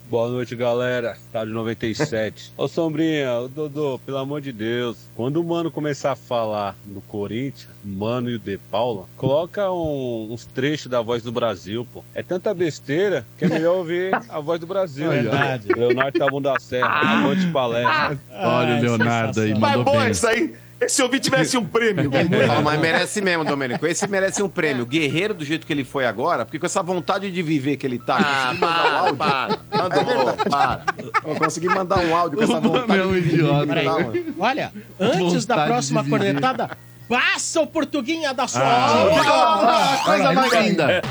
Boa 0.08 0.28
noite, 0.28 0.54
galera. 0.54 1.14
Estádio 1.26 1.52
97. 1.52 2.52
Ô, 2.56 2.68
Sombrinha, 2.68 3.40
ô, 3.40 3.48
Dodô, 3.48 3.98
pelo 4.06 4.18
amor 4.18 4.40
de 4.40 4.52
Deus. 4.52 4.96
Quando 5.16 5.40
o 5.40 5.44
Mano 5.44 5.68
começar 5.68 6.12
a 6.12 6.16
falar 6.16 6.76
do 6.84 7.00
Corinthians, 7.00 7.68
Mano 7.84 8.30
e 8.30 8.36
o 8.36 8.38
De 8.38 8.56
Paula, 8.70 9.06
coloca 9.16 9.68
um- 9.72 10.28
uns 10.30 10.44
trechos 10.46 10.86
da 10.86 11.00
Voz 11.02 11.24
do 11.24 11.32
Brasil, 11.32 11.84
pô. 11.92 12.04
É 12.14 12.22
tanta 12.22 12.54
besteira 12.54 13.26
que 13.36 13.46
é 13.46 13.48
melhor 13.48 13.78
ouvir 13.78 14.14
a 14.28 14.38
Voz 14.38 14.60
do 14.60 14.66
Brasil. 14.66 15.10
É 15.10 15.22
verdade. 15.22 15.68
Leonardo 15.74 16.18
Tabum 16.18 16.40
da 16.40 16.56
Serra, 16.60 16.88
Avante 17.18 17.46
Palestra. 17.50 18.18
Olha 18.30 18.76
o 18.76 18.80
Leonardo 18.82 19.40
aí, 19.40 19.50
Mas 19.58 19.60
mandou 19.76 19.84
boa 19.92 20.02
bem. 20.04 20.10
isso 20.12 20.26
aí. 20.28 20.54
E 20.78 20.88
se 20.90 21.00
eu 21.02 21.08
vi 21.08 21.18
tivesse 21.18 21.56
um 21.56 21.64
prêmio? 21.64 22.10
Ó, 22.58 22.60
mas 22.62 22.78
merece 22.80 23.22
mesmo, 23.22 23.44
Domênico. 23.46 23.86
Esse 23.86 24.06
merece 24.06 24.42
um 24.42 24.48
prêmio. 24.48 24.84
Guerreiro 24.84 25.32
do 25.32 25.44
jeito 25.44 25.66
que 25.66 25.72
ele 25.72 25.84
foi 25.84 26.04
agora, 26.06 26.44
porque 26.44 26.58
com 26.58 26.66
essa 26.66 26.82
vontade 26.82 27.30
de 27.30 27.42
viver 27.42 27.76
que 27.78 27.86
ele 27.86 27.98
tá, 27.98 28.16
Ah, 28.18 28.54
consegui 28.54 28.58
mandar 28.58 28.78
um 28.78 28.96
áudio. 28.96 29.16
para, 29.16 29.58
Mandou, 29.82 30.36
para. 30.50 30.84
Eu 31.24 31.34
consegui 31.36 31.66
mandar 31.68 31.98
um 32.00 32.14
áudio 32.16 32.38
com 32.38 32.44
essa 32.44 32.60
vontade 32.60 33.02
de 33.14 33.20
viver. 33.20 33.66
Peraí. 33.66 33.84
Não, 33.86 34.00
mano. 34.00 34.34
Olha, 34.38 34.72
antes 35.00 35.46
da 35.46 35.64
próxima 35.66 36.04
cornetada, 36.04 36.70
passa 37.08 37.60
o 37.60 37.66
Portuguinha 37.66 38.32
da 38.34 38.46
Sorte. 38.48 38.66
Ah, 38.68 40.00
coisa 40.04 40.32
mais 40.32 40.52
linda. 40.52 41.02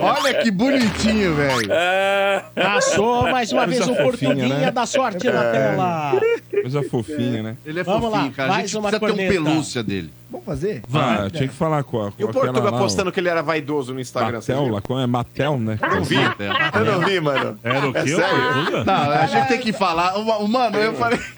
Olha 0.00 0.34
que 0.42 0.50
bonitinho, 0.50 1.34
velho. 1.34 1.68
Passou 2.54 3.22
mais 3.30 3.52
uma 3.52 3.66
vez 3.66 3.86
o 3.86 3.94
Portuguinha 3.96 4.48
né? 4.48 4.70
da 4.70 4.86
Sorte 4.86 5.26
na 5.30 5.44
É. 5.44 5.52
tela. 5.52 6.20
Coisa 6.62 6.82
fofinha, 6.82 7.42
né? 7.42 7.56
Ele 7.64 7.80
é 7.80 7.82
Vamos 7.82 8.10
fofinho, 8.10 8.24
lá, 8.26 8.30
cara. 8.32 8.48
A 8.48 8.52
mais 8.56 8.70
gente 8.70 8.78
uma 8.80 8.88
precisa 8.90 9.00
ter 9.06 9.12
um 9.12 9.16
corneta. 9.16 9.32
pelúcia 9.50 9.82
dele. 9.82 10.12
Vamos 10.30 10.46
fazer? 10.46 10.82
Ah, 10.92 11.28
tinha 11.30 11.48
que 11.48 11.54
falar 11.54 11.82
com 11.82 12.00
a. 12.06 12.12
E 12.18 12.24
o 12.24 12.28
Portuga 12.28 12.70
postando 12.72 13.10
que 13.10 13.18
ele 13.20 13.28
era 13.28 13.42
vaidoso 13.42 13.92
no 13.92 14.00
Instagram. 14.00 14.38
Matel, 14.38 14.68
lá, 14.68 14.80
como 14.80 15.00
é 15.00 15.06
Matel, 15.06 15.58
né? 15.58 15.78
Eu 15.82 16.04
vi. 16.04 16.16
Eu 16.16 16.84
não 16.84 17.00
vi, 17.06 17.20
mano. 17.20 17.58
Era 17.62 17.88
o 17.88 17.96
É 17.96 18.04
quê, 18.04 18.14
o 18.14 18.16
sério? 18.16 18.84
Não, 18.86 18.94
a 19.10 19.26
gente 19.26 19.48
tem 19.48 19.58
que 19.58 19.72
falar. 19.72 20.16
O, 20.18 20.46
mano, 20.48 20.76
eu 20.76 20.94
falei. 20.94 21.18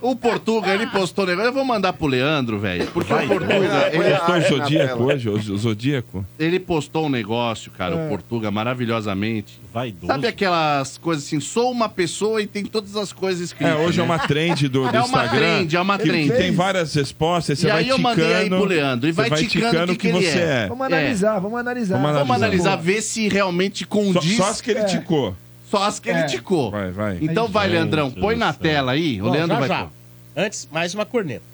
O 0.00 0.14
Portuga, 0.14 0.68
ele 0.74 0.86
postou 0.88 1.24
o 1.24 1.28
negócio. 1.28 1.48
Eu 1.48 1.52
vou 1.54 1.64
mandar 1.64 1.94
pro 1.94 2.06
Leandro, 2.06 2.58
velho. 2.58 2.86
Porque 2.88 3.10
o 3.10 3.26
Portuga. 3.26 3.54
Ele 3.90 4.04
Ele, 4.04 4.14
postou 4.18 4.36
o 4.36 4.40
Zodíaco 4.42 5.02
hoje, 5.04 5.28
o 5.30 5.56
Zodíaco. 5.56 6.26
ele 6.38 6.60
postou 6.60 7.06
um 7.06 7.08
negócio, 7.08 7.70
cara, 7.72 7.94
É. 7.94 8.04
o 8.04 8.08
Portuga, 8.10 8.50
maravilhosamente. 8.50 9.58
Vaidoso. 9.72 10.06
Sabe 10.06 10.26
aquelas 10.26 10.98
coisas 10.98 11.24
assim? 11.24 11.40
Sou 11.40 11.70
uma 11.70 11.88
pessoa 11.88 12.40
e 12.42 12.46
tem 12.46 12.64
todas 12.64 12.96
as 12.96 13.12
coisas 13.12 13.40
escritas. 13.40 13.74
É, 13.74 13.78
hoje 13.78 13.98
é 13.98 14.02
né? 14.02 14.08
uma 14.08 14.18
trend 14.18 14.68
do, 14.68 14.82
do 14.82 14.88
É 14.88 15.00
uma 15.00 15.00
Instagram. 15.04 15.30
trend, 15.38 15.76
é 15.76 15.80
uma 15.80 15.98
que 15.98 16.04
trend. 16.08 16.32
Tem 16.32 16.52
várias 16.52 16.94
respostas, 16.94 17.58
você 17.58 17.66
E 17.66 17.70
vai 17.70 17.80
aí 17.82 17.88
eu 17.88 17.98
mandei 17.98 18.33
aí 18.36 18.48
pro 18.48 18.64
Leandro, 18.64 19.08
e 19.08 19.12
você 19.12 19.28
vai 19.30 19.44
ticando 19.44 19.92
o 19.92 19.96
que 19.96 20.00
que 20.02 20.08
ele 20.08 20.26
você 20.26 20.38
é. 20.38 20.42
é. 20.42 20.66
Vamos 20.68 20.86
analisar, 20.86 21.38
vamos 21.38 21.58
analisar. 21.60 21.98
Vamos 21.98 22.12
Vamos 22.18 22.36
analisar, 22.36 22.76
ver 22.76 23.02
se 23.02 23.28
realmente 23.28 23.86
condiz. 23.86 24.36
Só, 24.36 24.44
só 24.44 24.50
as 24.50 24.60
que 24.60 24.70
ele 24.70 24.80
É. 24.80 24.84
ticou. 24.84 25.36
Só 25.70 25.82
as 25.84 25.98
que 25.98 26.08
ele 26.10 26.20
É. 26.20 26.26
ticou. 26.26 26.70
Vai, 26.70 26.90
vai. 26.90 27.18
Então 27.20 27.48
vai, 27.48 27.66
Gente 27.68 27.74
Leandrão, 27.76 28.10
põe 28.10 28.36
na 28.36 28.52
tela 28.52 28.92
aí. 28.92 29.20
O 29.20 29.24
Bom, 29.24 29.30
Leandro 29.32 29.54
já, 29.56 29.60
vai 29.60 29.68
já. 29.68 29.88
Antes, 30.36 30.68
mais 30.70 30.94
uma 30.94 31.04
corneta. 31.06 31.44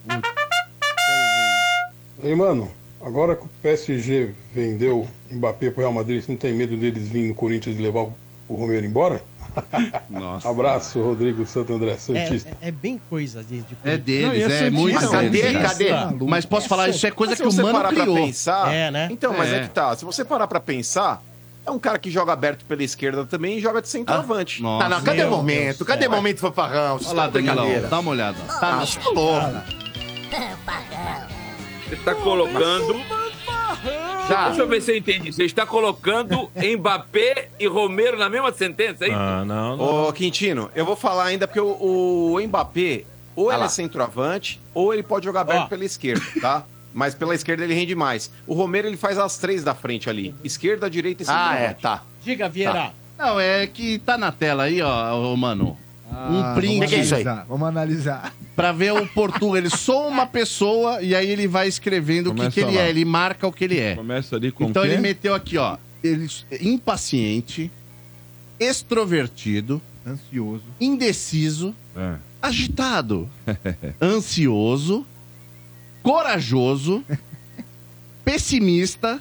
Ei, 2.22 2.34
mano, 2.34 2.70
agora 3.00 3.34
que 3.34 3.44
o 3.44 3.50
PSG 3.62 4.30
vendeu 4.54 5.06
Mbappé 5.30 5.70
pro 5.70 5.80
Real 5.80 5.92
Madrid, 5.92 6.22
você 6.22 6.32
não 6.32 6.38
tem 6.38 6.52
medo 6.52 6.76
deles 6.76 7.08
virem 7.08 7.28
no 7.28 7.34
Corinthians 7.34 7.78
e 7.78 7.82
levar 7.82 8.06
o 8.48 8.54
Romero 8.54 8.84
embora? 8.84 9.22
Nossa. 10.08 10.48
Abraço, 10.48 11.00
Rodrigo 11.02 11.46
Santo 11.46 11.72
André, 11.74 11.96
Santista. 11.96 12.50
É, 12.60 12.68
é 12.68 12.70
bem 12.70 13.00
coisa 13.10 13.42
de, 13.42 13.60
de 13.62 13.76
É 13.84 13.96
Não, 13.96 13.98
deles, 13.98 14.32
e 14.38 14.42
é 14.42 14.44
é, 14.44 14.48
Santista, 14.48 14.70
muito 14.70 14.94
Mas 14.94 15.10
cadê, 15.10 15.28
deles. 15.28 15.62
cadê? 15.62 15.90
Mas 16.26 16.44
posso 16.46 16.68
falar, 16.68 16.88
isso 16.88 17.06
é 17.06 17.10
coisa 17.10 17.36
que 17.36 17.42
o 17.42 17.50
se 17.50 17.56
você 17.56 17.62
Mano 17.62 17.74
parar 17.78 17.92
pra 17.92 18.02
criou. 18.02 18.16
pensar... 18.16 18.72
É, 18.72 18.90
né? 18.90 19.08
Então, 19.10 19.34
mas 19.36 19.52
é. 19.52 19.58
É. 19.58 19.60
que 19.62 19.68
tá. 19.70 19.94
Se 19.96 20.04
você 20.04 20.24
parar 20.24 20.46
pra 20.46 20.60
pensar, 20.60 21.22
é 21.66 21.70
um 21.70 21.78
cara 21.78 21.98
que 21.98 22.10
joga 22.10 22.32
aberto 22.32 22.64
pela 22.64 22.82
esquerda 22.82 23.24
também 23.26 23.58
e 23.58 23.60
joga 23.60 23.82
de 23.82 23.88
centroavante. 23.88 24.62
Nossa. 24.62 24.84
Tá, 24.84 24.88
não, 24.88 25.02
cadê 25.02 25.24
o 25.24 25.30
momento? 25.30 25.78
Deus. 25.78 25.88
Cadê 25.88 26.06
o 26.06 26.10
momento, 26.10 26.38
fanfarrão? 26.38 26.98
Olha 27.04 27.14
lá, 27.14 27.28
Danilão, 27.28 27.56
brincadeira. 27.56 27.88
dá 27.88 27.98
uma 28.00 28.10
olhada. 28.10 28.38
Tá, 28.46 28.58
tá 28.60 29.10
louco. 29.10 29.62
Você 31.88 31.94
está 31.94 32.14
colocando. 32.14 32.94
Já. 34.30 34.46
Deixa 34.48 34.62
eu 34.62 34.68
ver 34.68 34.80
se 34.82 34.92
eu 34.92 34.96
entendi. 34.96 35.32
Você 35.32 35.44
está 35.44 35.66
colocando 35.66 36.50
Mbappé 36.54 37.48
e 37.58 37.66
Romero 37.66 38.18
na 38.18 38.28
mesma 38.28 38.52
sentença, 38.52 39.06
hein? 39.06 39.12
Ah, 39.14 39.44
não, 39.44 39.76
não. 39.76 40.08
Ô, 40.08 40.12
Quintino, 40.12 40.70
eu 40.74 40.84
vou 40.84 40.96
falar 40.96 41.24
ainda 41.24 41.46
porque 41.46 41.60
o, 41.60 42.34
o 42.34 42.40
Mbappé, 42.46 43.04
ou 43.36 43.50
Ah 43.50 43.54
ele 43.54 43.60
lá. 43.60 43.66
é 43.66 43.68
centroavante, 43.68 44.60
ou 44.74 44.92
ele 44.94 45.02
pode 45.02 45.24
jogar 45.24 45.42
aberto 45.42 45.64
Ó. 45.64 45.66
pela 45.66 45.84
esquerda, 45.84 46.24
tá? 46.40 46.64
Mas 46.92 47.14
pela 47.14 47.34
esquerda 47.34 47.62
ele 47.64 47.74
rende 47.74 47.94
mais. 47.94 48.32
O 48.46 48.54
Romero, 48.54 48.88
ele 48.88 48.96
faz 48.96 49.16
as 49.18 49.38
três 49.38 49.62
da 49.62 49.74
frente 49.74 50.10
ali. 50.10 50.34
Esquerda, 50.42 50.90
direita 50.90 51.22
e 51.22 51.26
Ah, 51.28 51.28
centroavante. 51.28 51.62
é, 51.64 51.74
tá. 51.74 52.02
Diga, 52.24 52.48
Vieira. 52.48 52.92
Não, 53.18 53.38
é 53.38 53.66
que 53.66 53.98
tá 54.00 54.16
na 54.18 54.32
tela 54.32 54.64
aí, 54.64 54.80
ó, 54.82 55.14
ô, 55.32 55.36
mano. 56.10 56.36
Um 56.36 56.42
Ah, 56.42 56.54
print. 56.54 56.78
Vamos 56.80 56.92
é 56.92 56.96
analisar, 56.96 57.46
Vamos 57.48 57.68
analisar. 57.68 58.34
Pra 58.56 58.72
ver 58.72 58.92
o 58.92 59.06
Portuga. 59.06 59.58
Ele 59.58 59.70
sou 59.70 60.06
uma 60.08 60.26
pessoa 60.26 61.00
e 61.02 61.14
aí 61.14 61.28
ele 61.30 61.46
vai 61.48 61.68
escrevendo 61.68 62.28
o 62.28 62.30
que, 62.34 62.38
Começa 62.38 62.54
que 62.54 62.60
ele 62.60 62.76
lá. 62.76 62.82
é. 62.82 62.90
Ele 62.90 63.04
marca 63.04 63.46
o 63.46 63.52
que 63.52 63.64
ele 63.64 63.78
é. 63.78 63.94
Começa 63.94 64.36
ali 64.36 64.50
com 64.52 64.64
Então 64.64 64.82
o 64.82 64.86
quê? 64.86 64.92
ele 64.92 65.00
meteu 65.00 65.34
aqui, 65.34 65.56
ó. 65.56 65.76
Ele, 66.02 66.26
impaciente, 66.60 67.70
extrovertido, 68.58 69.80
Ansioso. 70.06 70.64
indeciso, 70.80 71.74
É. 71.96 72.14
agitado, 72.42 73.28
ansioso, 74.00 75.06
corajoso, 76.02 77.04
pessimista, 78.24 79.20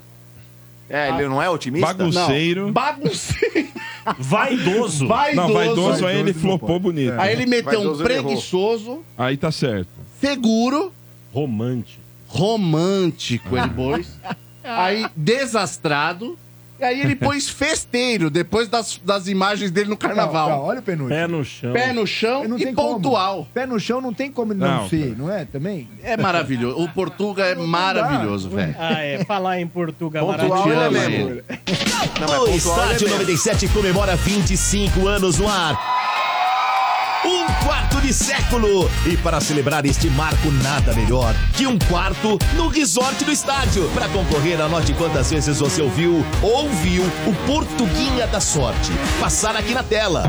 É, 0.89 1.09
ele 1.09 1.27
não 1.27 1.41
é 1.41 1.49
otimista? 1.49 1.93
Bagunceiro. 1.93 2.65
não, 2.65 2.71
bagunceiro, 2.73 3.67
Vaidoso. 4.17 5.07
vaidoso. 5.07 5.35
Não, 5.47 5.53
vaidoso 5.53 6.05
aí 6.05 6.17
ele 6.19 6.33
flopou 6.33 6.67
pode. 6.67 6.79
bonito. 6.81 7.13
Aí 7.19 7.33
ele 7.33 7.45
meteu 7.45 7.81
um 7.93 7.97
preguiçoso, 7.97 9.03
Aí 9.17 9.37
tá 9.37 9.51
certo. 9.51 9.89
seguro, 10.19 10.91
Romântico. 11.31 12.01
romântico, 12.27 13.55
ele 13.55 13.69
pôs. 13.69 14.07
Aí, 14.63 15.05
desastrado. 15.15 16.37
E 16.79 16.83
aí 16.83 17.01
ele 17.01 17.15
pôs 17.15 17.47
festeiro, 17.49 18.29
depois 18.29 18.67
das, 18.67 18.99
das 19.03 19.27
imagens 19.27 19.69
dele 19.71 19.89
no 19.89 19.97
Não, 20.01 20.09
não, 20.09 20.15
carnaval. 20.15 20.63
olha 20.63 20.79
o 20.79 20.83
penúltimo. 20.83 21.09
Pé 21.19 21.27
no 21.27 21.43
chão. 21.43 21.73
Pé 21.73 21.93
no 21.93 22.07
chão 22.07 22.47
Não 22.47 22.57
e 22.57 22.63
tem 22.65 22.73
como. 22.73 22.95
pontual. 22.95 23.47
Pé 23.53 23.65
no 23.65 23.79
chão 23.79 23.99
não 24.01 24.13
tem 24.13 24.31
como 24.31 24.53
não, 24.53 24.81
Não, 24.83 24.89
ser, 24.89 25.15
não 25.17 25.31
é? 25.31 25.45
Também? 25.45 25.89
É 26.03 26.15
maravilhoso. 26.15 26.79
O 26.81 26.87
Portuga 26.89 27.43
é 27.45 27.55
Não 27.55 27.67
maravilhoso, 27.67 28.49
velho. 28.49 28.75
Ah, 28.79 29.01
é. 29.01 29.23
Falar 29.25 29.59
em 29.59 29.67
Portugal 29.67 30.25
Pontual 30.25 30.71
é 30.71 30.75
amo, 30.85 30.91
mesmo. 30.91 31.29
Não, 31.29 32.27
mas 32.27 32.31
O 32.31 32.45
pontual 32.45 32.47
é 32.47 32.55
Estádio 32.55 33.07
mesmo. 33.07 33.09
97 33.19 33.67
comemora 33.69 34.15
25 34.15 35.07
anos 35.07 35.37
no 35.37 35.47
ar. 35.47 35.77
Um 37.25 37.45
quarto 37.65 37.99
de 37.99 38.13
século! 38.13 38.89
E 39.05 39.17
para 39.17 39.41
celebrar 39.41 39.85
este 39.85 40.09
marco, 40.09 40.49
nada 40.63 40.93
melhor 40.93 41.35
que 41.53 41.67
um 41.67 41.77
quarto 41.77 42.39
no 42.55 42.69
resort 42.69 43.25
do 43.25 43.31
estádio. 43.31 43.89
Para 43.93 44.07
concorrer, 44.07 44.61
anote 44.61 44.93
quantas 44.93 45.29
vezes 45.29 45.59
você 45.59 45.81
ouviu 45.81 46.25
ou 46.41 46.69
viu 46.69 47.03
o 47.27 47.33
Portuguinha 47.45 48.25
da 48.27 48.39
Sorte. 48.39 48.91
Passar 49.19 49.55
aqui 49.57 49.73
na 49.73 49.83
tela. 49.83 50.23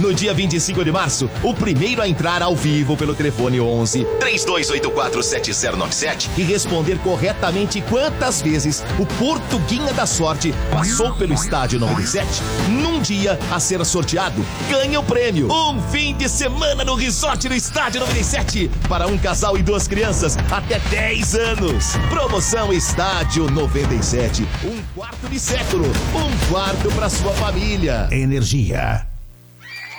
No 0.00 0.14
dia 0.14 0.32
25 0.32 0.82
de 0.82 0.90
março, 0.90 1.28
o 1.42 1.52
primeiro 1.52 2.00
a 2.00 2.08
entrar 2.08 2.42
ao 2.42 2.56
vivo 2.56 2.96
pelo 2.96 3.14
telefone 3.14 3.60
11 3.60 4.06
3284 4.18 5.22
7097 5.22 6.30
e 6.38 6.42
responder 6.42 6.98
corretamente 7.00 7.82
quantas 7.82 8.40
vezes 8.40 8.82
o 8.98 9.04
Portuguinha 9.04 9.92
da 9.92 10.06
Sorte 10.06 10.54
passou 10.70 11.14
pelo 11.16 11.34
estádio 11.34 11.78
97, 11.78 12.26
num 12.70 12.98
dia 13.02 13.38
a 13.50 13.60
ser 13.60 13.84
sorteado, 13.84 14.42
ganha 14.70 14.79
o 14.80 15.02
prêmio. 15.02 15.52
Um 15.52 15.78
fim 15.90 16.14
de 16.14 16.26
semana 16.26 16.82
no 16.84 16.94
resort 16.94 17.46
do 17.46 17.54
estádio 17.54 18.00
97 18.00 18.70
para 18.88 19.06
um 19.06 19.18
casal 19.18 19.58
e 19.58 19.62
duas 19.62 19.86
crianças 19.86 20.38
até 20.50 20.78
10 20.78 21.34
anos. 21.34 21.96
Promoção 22.08 22.72
Estádio 22.72 23.50
97, 23.50 24.42
um 24.64 24.82
quarto 24.94 25.28
de 25.28 25.38
século, 25.38 25.84
um 25.86 26.50
quarto 26.50 26.90
para 26.92 27.10
sua 27.10 27.34
família. 27.34 28.08
Energia. 28.10 29.06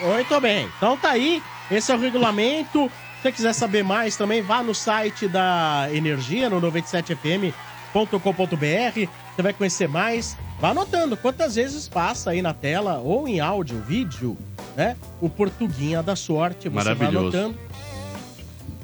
Muito 0.02 0.42
bem. 0.42 0.68
Então 0.78 0.98
tá 0.98 1.12
aí. 1.12 1.44
Esse 1.70 1.92
é 1.92 1.96
o 1.96 2.00
regulamento. 2.00 2.92
Se 3.18 3.22
você 3.22 3.32
quiser 3.32 3.54
saber 3.54 3.84
mais 3.84 4.18
também, 4.18 4.42
vá 4.42 4.64
no 4.64 4.74
site 4.74 5.28
da 5.28 5.90
Energia, 5.94 6.50
no 6.50 6.60
97fm.com.br. 6.60 9.10
Você 9.36 9.42
vai 9.42 9.54
conhecer 9.54 9.88
mais. 9.88 10.38
Vá 10.60 10.70
anotando 10.70 11.18
quantas 11.18 11.56
vezes 11.56 11.88
passa 11.88 12.32
aí 12.32 12.42
na 12.42 12.54
tela, 12.54 13.00
ou 13.00 13.28
em 13.28 13.40
áudio, 13.40 13.82
vídeo, 13.82 14.38
né? 14.76 14.96
O 15.20 15.30
Portuguinha 15.30 16.04
da 16.04 16.16
Sorte. 16.16 16.64
Você 16.64 16.70
vai 16.70 16.84
Maravilhoso. 16.84 17.38
anotando. 17.38 17.58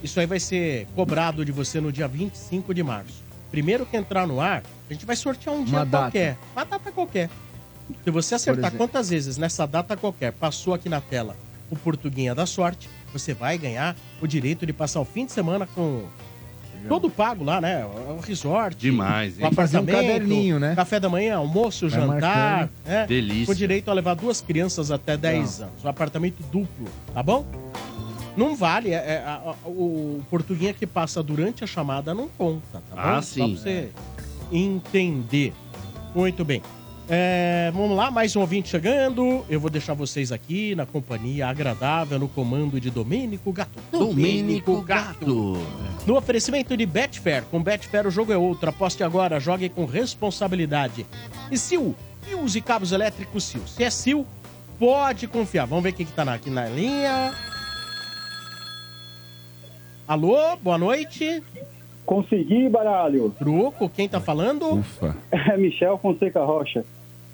Isso 0.02 0.20
aí 0.20 0.26
vai 0.26 0.40
ser 0.40 0.88
cobrado 0.96 1.44
de 1.44 1.52
você 1.52 1.80
no 1.82 1.92
dia 1.92 2.08
25 2.08 2.74
de 2.74 2.84
março. 2.84 3.22
Primeiro 3.52 3.86
que 3.86 3.96
entrar 3.98 4.28
no 4.28 4.40
ar, 4.42 4.64
a 4.90 4.94
gente 4.94 5.06
vai 5.06 5.16
sortear 5.16 5.56
um 5.56 5.64
dia 5.64 5.78
Uma 5.78 5.86
data. 5.86 6.04
qualquer. 6.06 6.38
Uma 6.56 6.66
data 6.66 6.92
qualquer. 6.92 7.30
Se 8.04 8.12
você 8.12 8.36
acertar 8.36 8.66
exemplo. 8.66 8.78
quantas 8.78 9.10
vezes 9.10 9.38
nessa 9.38 9.66
data 9.66 9.96
qualquer 9.96 10.34
passou 10.34 10.74
aqui 10.74 10.90
na 10.90 11.00
tela 11.00 11.36
o 11.70 11.76
Portuguinha 11.76 12.34
da 12.36 12.46
Sorte, 12.46 12.90
você 13.14 13.34
vai 13.34 13.58
ganhar 13.58 13.96
o 14.22 14.28
direito 14.28 14.66
de 14.66 14.74
passar 14.74 15.00
o 15.00 15.06
fim 15.06 15.26
de 15.26 15.32
semana 15.32 15.68
com 15.68 16.06
todo 16.88 17.10
pago 17.10 17.44
lá, 17.44 17.60
né? 17.62 17.86
O 17.86 18.20
resort. 18.22 18.76
Demais, 18.78 19.38
hein? 19.38 19.46
Um 19.46 19.48
apartamento, 19.48 19.96
caderninho, 19.96 20.60
né? 20.60 20.76
Café 20.76 21.00
da 21.00 21.10
manhã, 21.10 21.38
almoço, 21.38 21.90
Vai 21.90 22.00
jantar. 22.00 22.70
Né? 22.86 23.06
Delícia. 23.08 23.46
Com 23.48 23.54
direito 23.54 23.90
a 23.92 23.94
levar 23.94 24.16
duas 24.16 24.42
crianças 24.42 24.92
até 24.92 25.16
10 25.18 25.62
anos. 25.62 25.84
Um 25.84 25.90
apartamento 25.90 26.42
duplo, 26.52 26.88
tá 27.14 27.22
bom? 27.22 27.46
Não 28.36 28.56
vale. 28.56 28.90
é- 28.92 28.94
é- 28.94 29.24
a- 29.26 29.42
a- 29.66 29.68
o 29.68 30.22
Portuguinha 30.30 30.72
que 30.74 30.86
passa 30.86 31.24
durante 31.24 31.64
a 31.64 31.68
chamada 31.68 32.14
não 32.14 32.28
conta, 32.28 32.82
tá 32.90 32.96
bom? 32.96 33.02
Ah, 33.02 33.22
Só 33.22 33.34
sim. 33.48 33.54
pra 33.54 33.62
você 33.64 33.90
entender. 34.52 35.54
Muito 36.16 36.44
bem. 36.46 36.62
É, 37.10 37.72
vamos 37.74 37.96
lá, 37.96 38.12
mais 38.12 38.36
um 38.36 38.42
ouvinte 38.42 38.68
chegando. 38.70 39.46
Eu 39.50 39.60
vou 39.62 39.70
deixar 39.70 39.94
vocês 39.94 40.32
aqui 40.32 40.76
na 40.76 40.86
companhia 40.86 41.48
agradável, 41.48 42.20
no 42.20 42.28
comando 42.28 42.82
de 42.82 42.90
Domênico 42.90 43.52
Gato. 43.54 43.80
Domênico 43.92 44.82
Gato. 44.82 45.58
No 46.06 46.18
oferecimento 46.18 46.76
de 46.76 46.86
Betfair. 46.86 47.44
Com 47.50 47.64
Betfair 47.64 48.06
o 48.06 48.12
jogo 48.12 48.34
é 48.34 48.38
outro. 48.38 48.70
Aposte 48.70 49.04
agora, 49.04 49.40
jogue 49.40 49.70
com 49.70 49.86
responsabilidade. 49.86 51.06
E 51.50 51.58
Sil, 51.58 51.96
fios 52.24 52.58
e 52.58 52.62
cabos 52.62 52.92
elétricos 52.92 53.46
Sil. 53.48 53.64
Se 53.66 53.86
é 53.86 53.90
Sil, 53.90 54.28
pode 54.78 55.28
confiar. 55.28 55.66
Vamos 55.66 55.86
ver 55.86 55.94
quem 55.94 56.06
que 56.06 56.12
tá 56.12 56.26
na- 56.26 56.34
aqui 56.34 56.50
na 56.50 56.66
linha. 56.68 57.34
Alô, 60.06 60.58
boa 60.58 60.78
noite. 60.78 61.42
Consegui, 62.06 62.68
baralho. 62.70 63.34
Truco, 63.38 63.90
quem 63.90 64.08
tá 64.10 64.20
falando? 64.20 64.76
Ufa. 64.80 65.16
É 65.32 65.56
Michel 65.56 65.98
Fonseca 65.98 66.44
Rocha. 66.44 66.84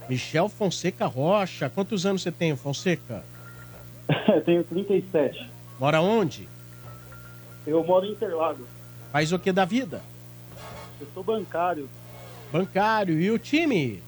Michel 0.10 0.50
Fonseca 0.50 1.06
Rocha. 1.06 1.70
Quantos 1.70 2.06
anos 2.06 2.22
você 2.22 2.32
tem, 2.32 2.56
Fonseca? 2.56 3.24
Tenho 4.46 4.64
37. 4.64 5.50
Mora 5.80 6.02
onde? 6.02 6.48
Eu 7.66 7.84
moro 7.84 8.06
em 8.06 8.12
Interlagos. 8.12 8.68
Faz 9.12 9.32
o 9.32 9.40
que 9.40 9.52
da 9.52 9.66
vida? 9.66 10.02
Eu 11.00 11.08
sou 11.14 11.24
bancário. 11.24 11.90
Bancário. 12.52 13.20
E 13.20 13.32
o 13.32 13.40
time? 13.40 14.02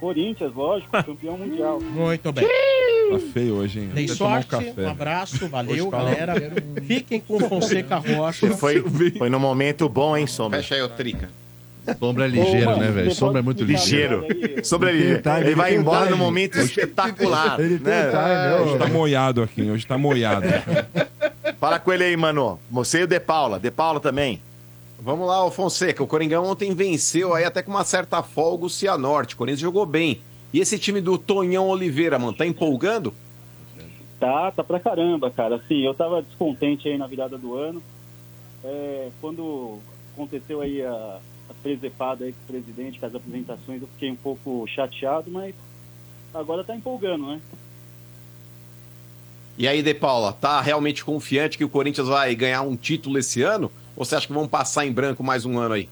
Corinthians, 0.00 0.52
lógico, 0.54 0.90
campeão 1.04 1.36
mundial. 1.38 1.80
Muito 1.80 2.32
bem. 2.32 2.46
Tá 2.46 3.18
feio 3.32 3.54
hoje, 3.56 3.80
hein? 3.80 3.90
Dei 3.94 4.06
um 4.06 4.08
sorte, 4.08 4.48
café. 4.48 4.72
um 4.78 4.88
abraço, 4.88 5.46
valeu, 5.48 5.90
tá- 5.90 5.98
galera. 5.98 6.34
Fiquem 6.86 7.20
com 7.20 7.38
Fonseca 7.38 7.96
Rocha. 8.16 8.50
Foi, 8.56 8.82
foi 9.18 9.28
num 9.28 9.38
momento 9.38 9.88
bom, 9.88 10.16
hein, 10.16 10.26
Sombra? 10.26 10.58
Fecha 10.60 10.74
aí, 10.76 10.82
ô 10.82 10.88
Trica. 10.88 11.28
Sombra 11.98 12.24
é 12.24 12.28
ligeiro, 12.28 12.70
Ô, 12.70 12.76
né, 12.76 12.90
velho? 12.90 13.14
Sombra 13.14 13.38
é 13.40 13.42
muito 13.42 13.62
explicar 13.62 13.80
ligeiro. 13.82 14.26
Sombra 14.64 14.90
é 14.90 14.92
ligeiro. 14.92 15.22
Ele 15.38 15.46
Ele 15.46 15.54
vai 15.54 15.74
embora 15.74 16.06
time. 16.06 16.10
num 16.12 16.24
momento 16.24 16.58
espetacular. 16.58 17.60
Ele 17.60 17.78
tem 17.78 17.92
né? 17.92 18.10
time, 18.10 18.62
Hoje 18.62 18.78
tá 18.78 18.86
moiado 18.86 19.42
aqui, 19.42 19.70
hoje 19.70 19.86
tá 19.86 19.98
moiado. 19.98 20.46
Fala 21.60 21.78
com 21.78 21.92
ele 21.92 22.04
aí, 22.04 22.16
mano. 22.16 22.58
Você 22.70 23.00
e 23.00 23.02
o 23.04 23.06
De 23.06 23.20
Paula. 23.20 23.58
De 23.58 23.70
Paula 23.70 24.00
também. 24.00 24.40
Vamos 25.00 25.26
lá, 25.26 25.44
ô 25.44 25.50
Fonseca. 25.50 26.02
O 26.02 26.06
Coringão 26.06 26.44
ontem 26.46 26.74
venceu 26.74 27.34
aí 27.34 27.44
até 27.44 27.62
com 27.62 27.70
uma 27.70 27.84
certa 27.84 28.22
folga 28.22 28.64
o 28.64 28.70
Cianorte. 28.70 29.34
O 29.34 29.38
Corinthians 29.38 29.60
jogou 29.60 29.84
bem. 29.84 30.20
E 30.52 30.60
esse 30.60 30.78
time 30.78 31.00
do 31.00 31.18
Tonhão 31.18 31.68
Oliveira, 31.68 32.18
mano, 32.18 32.32
tá 32.32 32.46
empolgando? 32.46 33.12
Tá, 34.18 34.50
tá 34.52 34.64
pra 34.64 34.80
caramba, 34.80 35.30
cara. 35.30 35.56
Assim, 35.56 35.84
eu 35.84 35.92
tava 35.92 36.22
descontente 36.22 36.88
aí 36.88 36.96
na 36.96 37.06
virada 37.06 37.36
do 37.36 37.54
ano. 37.54 37.82
É, 38.62 39.08
quando 39.20 39.78
aconteceu 40.14 40.60
aí 40.62 40.80
a, 40.80 41.18
a 41.48 41.54
presepada 41.54 42.24
aí 42.24 42.32
com 42.32 42.38
o 42.44 42.46
presidente, 42.46 42.98
com 42.98 43.06
as 43.06 43.14
apresentações, 43.14 43.82
eu 43.82 43.88
fiquei 43.88 44.10
um 44.10 44.16
pouco 44.16 44.66
chateado, 44.66 45.30
mas 45.30 45.54
agora 46.32 46.64
tá 46.64 46.74
empolgando, 46.74 47.26
né? 47.26 47.40
E 49.56 49.68
aí, 49.68 49.82
De 49.82 49.94
Paula, 49.94 50.32
tá 50.32 50.60
realmente 50.60 51.04
confiante 51.04 51.56
que 51.56 51.64
o 51.64 51.68
Corinthians 51.68 52.08
vai 52.08 52.34
ganhar 52.34 52.62
um 52.62 52.76
título 52.76 53.18
esse 53.18 53.42
ano? 53.42 53.70
Ou 53.96 54.04
você 54.04 54.16
acha 54.16 54.26
que 54.26 54.32
vão 54.32 54.48
passar 54.48 54.84
em 54.84 54.90
branco 54.92 55.22
mais 55.22 55.44
um 55.44 55.58
ano 55.58 55.74
aí? 55.74 55.88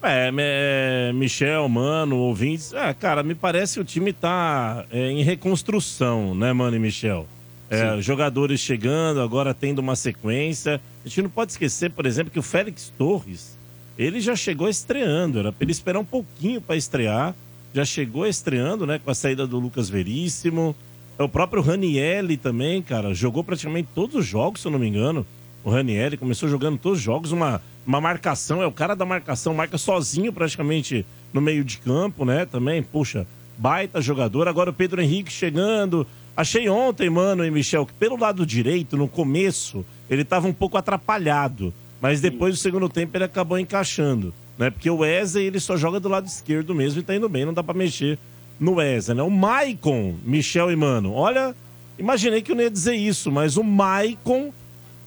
É, 0.00 0.30
me- 0.30 1.12
Michel, 1.18 1.68
mano, 1.68 2.16
ouvintes. 2.18 2.72
É, 2.72 2.94
cara, 2.94 3.24
me 3.24 3.34
parece 3.34 3.74
que 3.74 3.80
o 3.80 3.84
time 3.84 4.12
tá 4.12 4.84
é, 4.92 5.10
em 5.10 5.24
reconstrução, 5.24 6.36
né, 6.36 6.52
mano 6.52 6.76
e 6.76 6.78
Michel? 6.78 7.26
É, 7.68 8.00
jogadores 8.00 8.60
chegando, 8.60 9.20
agora 9.20 9.52
tendo 9.52 9.80
uma 9.80 9.96
sequência. 9.96 10.80
A 11.04 11.08
gente 11.08 11.20
não 11.22 11.28
pode 11.30 11.50
esquecer, 11.50 11.90
por 11.90 12.06
exemplo, 12.06 12.32
que 12.32 12.38
o 12.38 12.42
Félix 12.42 12.92
Torres, 12.96 13.57
ele 13.98 14.20
já 14.20 14.36
chegou 14.36 14.68
estreando. 14.68 15.40
Era 15.40 15.52
pra 15.52 15.64
ele 15.64 15.72
esperar 15.72 15.98
um 15.98 16.04
pouquinho 16.04 16.60
pra 16.60 16.76
estrear. 16.76 17.34
Já 17.74 17.84
chegou 17.84 18.26
estreando, 18.26 18.86
né, 18.86 18.98
com 18.98 19.10
a 19.10 19.14
saída 19.14 19.46
do 19.46 19.58
Lucas 19.58 19.90
Veríssimo. 19.90 20.74
É 21.18 21.22
O 21.22 21.28
próprio 21.28 21.60
Ranielli 21.60 22.36
também, 22.36 22.80
cara, 22.80 23.12
jogou 23.12 23.42
praticamente 23.42 23.88
todos 23.94 24.14
os 24.14 24.24
jogos, 24.24 24.60
se 24.60 24.68
eu 24.68 24.70
não 24.70 24.78
me 24.78 24.86
engano. 24.86 25.26
O 25.64 25.70
Ranielli 25.70 26.16
começou 26.16 26.48
jogando 26.48 26.78
todos 26.78 26.98
os 26.98 27.04
jogos, 27.04 27.32
uma, 27.32 27.60
uma 27.84 28.00
marcação, 28.00 28.62
é 28.62 28.66
o 28.66 28.72
cara 28.72 28.94
da 28.94 29.04
marcação, 29.04 29.52
marca 29.52 29.76
sozinho 29.76 30.32
praticamente 30.32 31.04
no 31.32 31.40
meio 31.40 31.64
de 31.64 31.78
campo, 31.78 32.24
né? 32.24 32.46
Também, 32.46 32.82
puxa, 32.82 33.26
baita 33.58 34.00
jogador. 34.00 34.46
Agora 34.46 34.70
o 34.70 34.72
Pedro 34.72 35.02
Henrique 35.02 35.32
chegando. 35.32 36.06
Achei 36.36 36.68
ontem, 36.68 37.10
mano, 37.10 37.44
e 37.44 37.50
Michel, 37.50 37.84
que 37.84 37.92
pelo 37.92 38.16
lado 38.16 38.46
direito, 38.46 38.96
no 38.96 39.08
começo, 39.08 39.84
ele 40.08 40.24
tava 40.24 40.46
um 40.46 40.52
pouco 40.52 40.78
atrapalhado. 40.78 41.74
Mas 42.00 42.20
depois 42.20 42.54
do 42.54 42.58
segundo 42.58 42.88
tempo 42.88 43.16
ele 43.16 43.24
acabou 43.24 43.58
encaixando, 43.58 44.32
né? 44.56 44.70
Porque 44.70 44.88
o 44.88 44.98
Wesley, 44.98 45.46
ele 45.46 45.60
só 45.60 45.76
joga 45.76 45.98
do 45.98 46.08
lado 46.08 46.26
esquerdo 46.26 46.74
mesmo 46.74 47.00
e 47.00 47.02
tá 47.02 47.14
indo 47.14 47.28
bem, 47.28 47.44
não 47.44 47.54
dá 47.54 47.62
pra 47.62 47.74
mexer 47.74 48.18
no 48.58 48.74
Wesley, 48.74 49.16
né? 49.16 49.22
O 49.22 49.30
Maicon, 49.30 50.14
Michel 50.24 50.70
e 50.70 50.76
Mano, 50.76 51.12
olha, 51.12 51.54
imaginei 51.98 52.42
que 52.42 52.52
eu 52.52 52.56
não 52.56 52.62
ia 52.62 52.70
dizer 52.70 52.94
isso, 52.94 53.30
mas 53.32 53.56
o 53.56 53.64
Maicon 53.64 54.52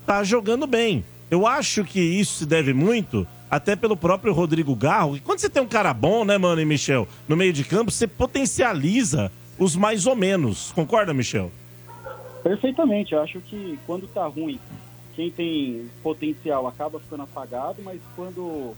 tá 0.05 0.23
jogando 0.23 0.67
bem. 0.67 1.03
Eu 1.29 1.47
acho 1.47 1.83
que 1.85 2.01
isso 2.01 2.39
se 2.39 2.45
deve 2.45 2.73
muito 2.73 3.25
até 3.49 3.75
pelo 3.75 3.95
próprio 3.95 4.33
Rodrigo 4.33 4.75
Garro. 4.75 5.15
E 5.15 5.19
quando 5.19 5.39
você 5.39 5.49
tem 5.49 5.61
um 5.61 5.67
cara 5.67 5.93
bom, 5.93 6.25
né, 6.25 6.37
mano 6.37 6.61
e 6.61 6.65
Michel, 6.65 7.07
no 7.27 7.35
meio 7.37 7.53
de 7.53 7.63
campo, 7.63 7.91
você 7.91 8.07
potencializa 8.07 9.31
os 9.57 9.75
mais 9.75 10.05
ou 10.05 10.15
menos. 10.15 10.71
Concorda, 10.73 11.13
Michel? 11.13 11.51
Perfeitamente. 12.43 13.13
Eu 13.13 13.21
acho 13.21 13.39
que 13.41 13.77
quando 13.85 14.07
tá 14.07 14.25
ruim, 14.25 14.59
quem 15.13 15.31
tem 15.31 15.89
potencial 16.01 16.67
acaba 16.67 16.99
ficando 16.99 17.23
apagado, 17.23 17.81
mas 17.81 18.01
quando, 18.15 18.75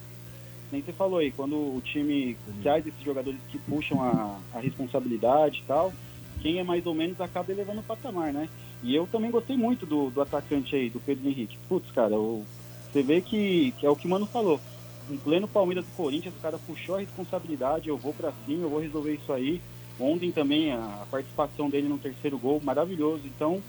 nem 0.72 0.82
você 0.84 0.94
falou 0.94 1.20
aí, 1.20 1.32
quando 1.32 1.56
o 1.76 1.82
time 1.82 2.38
traz 2.62 2.86
esses 2.86 3.02
jogadores 3.04 3.42
que 3.48 3.60
puxam 3.60 4.02
a, 4.02 4.44
a 4.52 4.60
responsabilidade 4.60 5.60
e 5.60 5.68
tal, 5.68 5.94
quem 6.42 6.60
é 6.60 6.64
mais 6.64 6.86
ou 6.86 6.94
menos 6.96 7.20
acaba 7.22 7.52
elevando 7.52 7.82
o 7.82 7.84
patamar, 7.84 8.34
né? 8.34 8.50
E 8.82 8.94
eu 8.96 9.08
também 9.08 9.32
gostei 9.32 9.56
muito 9.56 9.86
do, 9.86 10.10
do 10.10 10.22
atacante 10.22 10.76
aí, 10.76 10.90
do 10.90 11.00
Pedro 11.00 11.28
Henrique. 11.30 11.58
Putz, 11.70 11.90
cara, 11.92 12.20
o- 12.20 12.48
você 12.92 13.02
vê 13.04 13.22
que, 13.22 13.72
que 13.74 13.86
é 13.86 13.90
o 13.90 13.96
que 13.96 14.08
o 14.08 14.10
Mano 14.10 14.28
falou. 14.28 14.62
Em 15.10 15.18
pleno 15.18 15.48
Palmeiras 15.48 15.86
do 15.86 15.92
Corinthians, 15.92 16.36
o 16.36 16.40
cara 16.40 16.58
puxou 16.60 16.96
a 16.96 17.00
responsabilidade, 17.00 17.90
eu 17.90 17.98
vou 17.98 18.14
pra 18.14 18.34
cima, 18.46 18.64
eu 18.64 18.70
vou 18.70 18.80
resolver 18.80 19.14
isso 19.16 19.32
aí. 19.34 19.62
Ontem 20.00 20.32
também 20.32 20.72
a 20.72 21.06
participação 21.10 21.70
dele 21.70 21.88
no 21.88 22.00
terceiro 22.00 22.38
gol, 22.40 22.60
maravilhoso. 22.62 23.28
Então, 23.28 23.64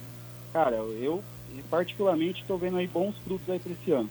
cara, 0.53 0.77
eu 0.77 1.25
particularmente 1.63 2.45
tô 2.47 2.57
vendo 2.57 2.77
aí 2.77 2.87
bons 2.87 3.15
frutos 3.25 3.49
aí 3.49 3.59
pra 3.59 3.73
esse 3.73 3.91
ano. 3.93 4.09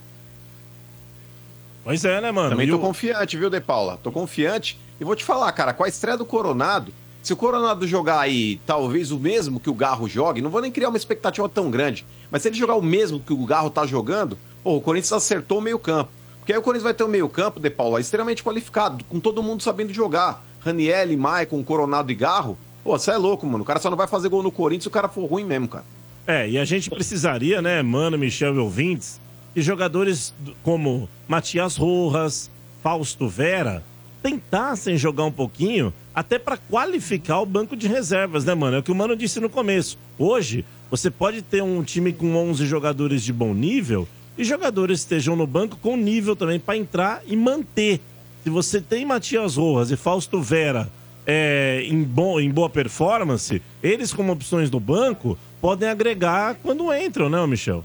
Pois 1.82 2.04
é, 2.04 2.20
né, 2.20 2.30
mano? 2.32 2.50
Também 2.50 2.66
E 2.66 2.70
tô 2.70 2.78
confiante, 2.78 3.36
viu, 3.36 3.50
De 3.50 3.60
Paula? 3.60 3.98
Tô 4.02 4.10
confiante. 4.10 4.78
E 4.98 5.04
vou 5.04 5.14
te 5.14 5.24
falar, 5.24 5.50
cara, 5.52 5.74
com 5.74 5.84
a 5.84 5.88
estreia 5.88 6.16
do 6.16 6.24
Coronado, 6.24 6.92
Se 7.24 7.32
o 7.32 7.36
Coronado 7.36 7.86
jogar 7.86 8.20
aí 8.20 8.60
talvez 8.66 9.10
o 9.10 9.18
mesmo 9.18 9.58
que 9.58 9.70
o 9.70 9.74
Garro 9.74 10.06
jogue, 10.06 10.42
não 10.42 10.50
vou 10.50 10.60
nem 10.60 10.70
criar 10.70 10.90
uma 10.90 10.98
expectativa 10.98 11.48
tão 11.48 11.70
grande, 11.70 12.04
mas 12.30 12.42
se 12.42 12.48
ele 12.48 12.56
jogar 12.56 12.74
o 12.74 12.82
mesmo 12.82 13.18
que 13.18 13.32
o 13.32 13.46
Garro 13.46 13.70
tá 13.70 13.86
jogando, 13.86 14.36
pô, 14.62 14.76
o 14.76 14.80
Corinthians 14.80 15.14
acertou 15.14 15.58
o 15.58 15.62
meio-campo. 15.62 16.10
Porque 16.38 16.52
aí 16.52 16.58
o 16.58 16.62
Corinthians 16.62 16.84
vai 16.84 16.92
ter 16.92 17.02
um 17.02 17.08
meio-campo, 17.08 17.58
De 17.58 17.70
Paulo, 17.70 17.98
extremamente 17.98 18.42
qualificado, 18.44 19.02
com 19.04 19.18
todo 19.18 19.42
mundo 19.42 19.62
sabendo 19.62 19.90
jogar. 19.90 20.44
Raniel, 20.60 21.16
Maicon, 21.16 21.64
Coronado 21.64 22.12
e 22.12 22.14
Garro. 22.14 22.58
Pô, 22.82 22.98
você 22.98 23.10
é 23.10 23.16
louco, 23.16 23.46
mano. 23.46 23.64
O 23.64 23.66
cara 23.66 23.80
só 23.80 23.88
não 23.88 23.96
vai 23.96 24.06
fazer 24.06 24.28
gol 24.28 24.42
no 24.42 24.52
Corinthians 24.52 24.82
se 24.82 24.88
o 24.88 24.90
cara 24.90 25.08
for 25.08 25.24
ruim 25.24 25.44
mesmo, 25.44 25.66
cara. 25.66 25.86
É, 26.26 26.48
e 26.48 26.58
a 26.58 26.64
gente 26.64 26.88
precisaria, 26.90 27.60
né, 27.60 27.82
Mano, 27.82 28.16
Michel 28.16 28.54
e 28.54 28.58
ouvintes, 28.58 29.20
de 29.54 29.60
jogadores 29.62 30.34
do- 30.40 30.54
como 30.62 31.08
Matias 31.28 31.76
Rojas, 31.76 32.50
Fausto 32.82 33.28
Vera, 33.28 33.82
tentassem 34.22 34.96
jogar 34.96 35.24
um 35.24 35.30
pouquinho, 35.32 35.92
até 36.14 36.38
pra 36.38 36.56
qualificar 36.56 37.40
o 37.40 37.46
banco 37.46 37.76
de 37.76 37.86
reservas, 37.86 38.44
né, 38.44 38.54
mano? 38.54 38.76
É 38.76 38.80
o 38.80 38.82
que 38.82 38.90
o 38.90 38.94
Mano 38.94 39.14
disse 39.14 39.38
no 39.38 39.50
começo. 39.50 39.98
Hoje, 40.18 40.64
você 40.90 41.10
pode 41.10 41.42
ter 41.42 41.62
um 41.62 41.82
time 41.82 42.12
com 42.12 42.34
11 42.34 42.64
jogadores 42.66 43.22
de 43.22 43.32
bom 43.32 43.52
nível 43.52 44.08
e 44.38 44.44
jogadores 44.44 45.00
estejam 45.00 45.36
no 45.36 45.46
banco 45.46 45.76
com 45.76 45.96
nível 45.96 46.34
também 46.34 46.58
pra 46.58 46.76
entrar 46.76 47.22
e 47.26 47.36
manter. 47.36 48.00
Se 48.42 48.48
você 48.50 48.80
tem 48.80 49.04
Matias 49.04 49.56
Rojas 49.56 49.90
e 49.90 49.96
Fausto 49.96 50.40
Vera 50.40 50.90
é, 51.26 51.82
em, 51.84 52.02
bom, 52.02 52.38
em 52.40 52.50
boa 52.50 52.68
performance, 52.68 53.60
eles 53.82 54.12
como 54.12 54.32
opções 54.32 54.68
do 54.70 54.78
banco 54.80 55.38
podem 55.60 55.88
agregar 55.88 56.56
quando 56.62 56.92
entram, 56.94 57.28
né, 57.28 57.44
Michel? 57.46 57.84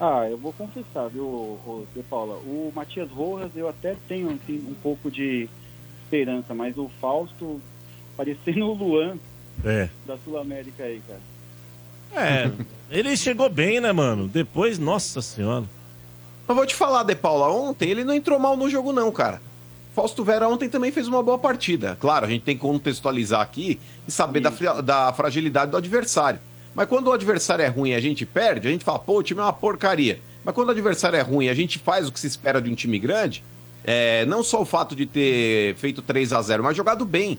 Ah, 0.00 0.26
eu 0.28 0.36
vou 0.36 0.52
confessar, 0.52 1.08
viu, 1.08 1.86
De 1.94 2.02
Paula? 2.02 2.34
O 2.36 2.72
Matias 2.74 3.10
Rojas 3.10 3.50
eu 3.54 3.68
até 3.68 3.94
tenho 4.08 4.28
assim, 4.30 4.56
um 4.68 4.74
pouco 4.82 5.10
de 5.10 5.48
esperança, 6.02 6.52
mas 6.54 6.76
o 6.76 6.90
Fausto 7.00 7.60
parecendo 8.16 8.66
o 8.66 8.74
Luan 8.74 9.16
É. 9.64 9.88
da 10.06 10.16
Sul 10.18 10.38
América 10.38 10.82
aí, 10.84 11.00
cara. 11.06 11.20
É, 12.16 12.50
ele 12.90 13.16
chegou 13.16 13.48
bem, 13.48 13.80
né, 13.80 13.92
mano? 13.92 14.28
Depois, 14.28 14.78
nossa 14.78 15.20
senhora. 15.22 15.64
Mas 16.46 16.56
vou 16.56 16.66
te 16.66 16.74
falar, 16.74 17.02
De 17.04 17.14
Paula, 17.14 17.48
ontem 17.50 17.88
ele 17.90 18.04
não 18.04 18.14
entrou 18.14 18.38
mal 18.38 18.56
no 18.56 18.68
jogo, 18.68 18.92
não, 18.92 19.10
cara. 19.10 19.40
Fausto 19.94 20.24
Vera 20.24 20.48
ontem 20.48 20.68
também 20.68 20.90
fez 20.90 21.06
uma 21.06 21.22
boa 21.22 21.38
partida. 21.38 21.96
Claro, 22.00 22.26
a 22.26 22.28
gente 22.28 22.42
tem 22.42 22.56
que 22.56 22.62
contextualizar 22.62 23.40
aqui 23.40 23.78
e 24.08 24.10
saber 24.10 24.40
da, 24.40 24.50
da 24.80 25.12
fragilidade 25.12 25.70
do 25.70 25.76
adversário. 25.76 26.40
Mas 26.74 26.88
quando 26.88 27.06
o 27.06 27.12
adversário 27.12 27.64
é 27.64 27.68
ruim 27.68 27.90
e 27.90 27.94
a 27.94 28.00
gente 28.00 28.26
perde, 28.26 28.66
a 28.66 28.70
gente 28.72 28.84
fala, 28.84 28.98
pô, 28.98 29.18
o 29.18 29.22
time 29.22 29.40
é 29.40 29.44
uma 29.44 29.52
porcaria. 29.52 30.20
Mas 30.44 30.52
quando 30.52 30.68
o 30.68 30.70
adversário 30.72 31.16
é 31.16 31.22
ruim 31.22 31.46
e 31.46 31.48
a 31.48 31.54
gente 31.54 31.78
faz 31.78 32.08
o 32.08 32.12
que 32.12 32.18
se 32.18 32.26
espera 32.26 32.60
de 32.60 32.68
um 32.68 32.74
time 32.74 32.98
grande, 32.98 33.44
é, 33.84 34.26
não 34.26 34.42
só 34.42 34.60
o 34.60 34.64
fato 34.64 34.96
de 34.96 35.06
ter 35.06 35.76
feito 35.76 36.02
3 36.02 36.32
a 36.32 36.42
0 36.42 36.64
mas 36.64 36.76
jogado 36.76 37.04
bem. 37.04 37.38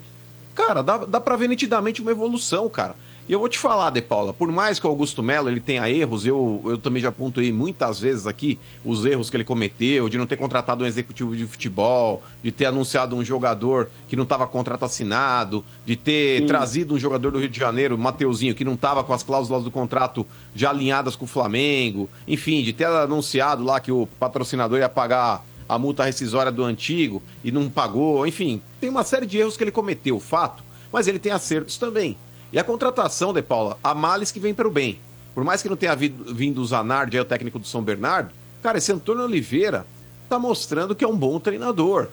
Cara, 0.55 0.81
dá, 0.81 0.99
dá 0.99 1.19
pra 1.19 1.35
ver 1.35 1.49
nitidamente 1.49 2.01
uma 2.01 2.11
evolução, 2.11 2.69
cara. 2.69 2.95
E 3.27 3.33
eu 3.33 3.39
vou 3.39 3.49
te 3.49 3.57
falar, 3.57 3.89
De 3.89 4.03
Paula, 4.03 4.31
por 4.33 4.51
mais 4.51 4.77
que 4.79 4.85
o 4.85 4.89
Augusto 4.89 5.23
Melo 5.23 5.49
ele 5.49 5.59
tenha 5.59 5.89
erros, 5.89 6.27
eu, 6.27 6.61
eu 6.63 6.77
também 6.77 7.01
já 7.01 7.11
pontuei 7.11 7.51
muitas 7.51 7.99
vezes 7.99 8.27
aqui 8.27 8.59
os 8.83 9.03
erros 9.03 9.31
que 9.31 9.37
ele 9.37 9.43
cometeu, 9.43 10.07
de 10.07 10.15
não 10.15 10.27
ter 10.27 10.37
contratado 10.37 10.83
um 10.83 10.87
executivo 10.87 11.35
de 11.35 11.47
futebol, 11.47 12.21
de 12.43 12.51
ter 12.51 12.67
anunciado 12.67 13.15
um 13.15 13.25
jogador 13.25 13.89
que 14.07 14.15
não 14.15 14.25
estava 14.25 14.45
contrato 14.45 14.85
assinado, 14.85 15.65
de 15.83 15.95
ter 15.95 16.45
trazido 16.45 16.93
um 16.93 16.99
jogador 16.99 17.31
do 17.31 17.39
Rio 17.39 17.49
de 17.49 17.59
Janeiro, 17.59 17.97
Mateuzinho, 17.97 18.53
que 18.53 18.63
não 18.63 18.73
estava 18.73 19.03
com 19.03 19.11
as 19.11 19.23
cláusulas 19.23 19.63
do 19.63 19.71
contrato 19.71 20.23
já 20.53 20.69
alinhadas 20.69 21.15
com 21.15 21.25
o 21.25 21.27
Flamengo, 21.27 22.07
enfim, 22.27 22.61
de 22.61 22.73
ter 22.73 22.85
anunciado 22.85 23.63
lá 23.63 23.79
que 23.79 23.91
o 23.91 24.07
patrocinador 24.19 24.77
ia 24.77 24.89
pagar 24.89 25.43
a 25.67 25.79
multa 25.79 26.03
rescisória 26.03 26.51
do 26.51 26.63
antigo 26.63 27.23
e 27.43 27.51
não 27.51 27.71
pagou, 27.71 28.27
enfim, 28.27 28.61
tem 28.79 28.87
uma 28.87 29.03
série 29.03 29.25
de 29.25 29.39
erros 29.39 29.57
que 29.57 29.63
ele 29.63 29.71
cometeu, 29.71 30.19
fato, 30.19 30.63
mas 30.93 31.07
ele 31.07 31.17
tem 31.17 31.31
acertos 31.31 31.79
também. 31.79 32.15
E 32.55 32.59
a 32.59 32.63
contratação, 32.63 33.33
De 33.33 33.41
Paula, 33.41 33.77
há 33.83 33.93
males 33.93 34.31
que 34.31 34.39
vem 34.39 34.53
para 34.53 34.65
o 34.65 34.71
bem. 34.71 34.97
Por 35.33 35.43
mais 35.43 35.61
que 35.61 35.67
não 35.67 35.75
tenha 35.75 35.93
vindo, 35.93 36.33
vindo 36.33 36.61
o 36.61 36.65
Zanardi, 36.65 37.17
aí, 37.17 37.21
o 37.21 37.25
técnico 37.25 37.59
do 37.59 37.67
São 37.67 37.81
Bernardo, 37.81 38.31
cara, 38.63 38.77
esse 38.77 38.93
Antônio 38.93 39.25
Oliveira 39.25 39.85
tá 40.29 40.39
mostrando 40.39 40.95
que 40.95 41.03
é 41.03 41.07
um 41.07 41.17
bom 41.17 41.37
treinador. 41.37 42.07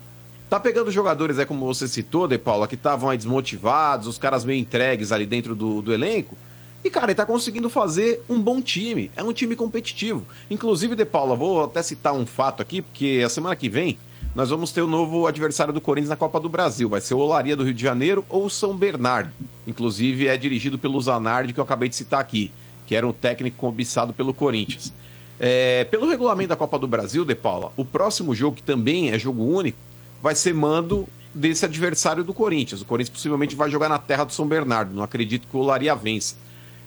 Tá 0.51 0.59
pegando 0.59 0.91
jogadores, 0.91 1.39
é 1.39 1.45
como 1.45 1.65
você 1.65 1.87
citou, 1.87 2.27
De 2.27 2.39
Paula, 2.39 2.67
que 2.67 2.75
estavam 2.75 3.09
aí 3.09 3.17
desmotivados, 3.17 4.09
os 4.09 4.19
caras 4.19 4.45
meio 4.45 4.59
entregues 4.59 5.13
ali 5.13 5.27
dentro 5.27 5.55
do, 5.55 5.81
do 5.81 5.95
elenco. 5.95 6.37
E, 6.83 6.91
cara, 6.91 7.07
ele 7.07 7.15
tá 7.15 7.25
conseguindo 7.25 7.71
fazer 7.71 8.21
um 8.29 8.43
bom 8.43 8.61
time. 8.61 9.13
É 9.15 9.23
um 9.23 9.33
time 9.33 9.55
competitivo. 9.55 10.27
Inclusive, 10.51 10.97
De 10.97 11.05
Paula, 11.05 11.37
vou 11.37 11.67
até 11.67 11.85
citar 11.85 12.15
um 12.15 12.27
fato 12.27 12.61
aqui, 12.61 12.83
porque 12.83 13.23
a 13.25 13.29
semana 13.29 13.55
que 13.55 13.69
vem 13.69 13.97
nós 14.35 14.49
vamos 14.49 14.73
ter 14.73 14.81
o 14.81 14.87
novo 14.87 15.27
adversário 15.27 15.75
do 15.75 15.81
Corinthians 15.81 16.09
na 16.09 16.17
Copa 16.17 16.41
do 16.41 16.49
Brasil. 16.49 16.89
Vai 16.89 17.03
ser 17.03 17.13
o 17.13 17.19
Olaria 17.19 17.55
do 17.55 17.65
Rio 17.65 17.75
de 17.75 17.83
Janeiro 17.83 18.25
ou 18.31 18.49
São 18.49 18.75
Bernardo. 18.75 19.31
Inclusive, 19.67 20.27
é 20.27 20.37
dirigido 20.39 20.79
pelo 20.79 20.99
Zanardi, 21.01 21.53
que 21.53 21.61
eu 21.61 21.65
acabei 21.65 21.89
de 21.89 21.97
citar 21.97 22.21
aqui, 22.21 22.51
que 22.87 22.97
era 22.97 23.07
um 23.07 23.13
técnico 23.13 23.59
cobiçado 23.59 24.15
pelo 24.15 24.33
Corinthians. 24.33 24.93
É, 25.39 25.85
pelo 25.85 26.09
regulamento 26.09 26.49
da 26.49 26.57
Copa 26.57 26.79
do 26.79 26.87
Brasil, 26.87 27.25
De 27.25 27.35
Paula, 27.35 27.73
o 27.77 27.85
próximo 27.85 28.35
jogo, 28.35 28.57
que 28.57 28.63
também 28.63 29.11
é 29.11 29.19
jogo 29.19 29.45
único, 29.45 29.77
vai 30.23 30.35
ser 30.35 30.55
mando 30.55 31.07
desse 31.35 31.65
adversário 31.65 32.25
do 32.25 32.33
Corinthians. 32.33 32.81
O 32.81 32.87
Corinthians 32.87 33.15
possivelmente 33.15 33.55
vai 33.55 33.71
jogar 33.71 33.89
na 33.89 33.99
terra 33.99 34.25
do 34.25 34.33
São 34.33 34.47
Bernardo. 34.47 34.95
Não 34.95 35.03
acredito 35.03 35.47
que 35.47 35.57
o 35.57 35.61
Olaria 35.61 35.95
vença. 35.95 36.37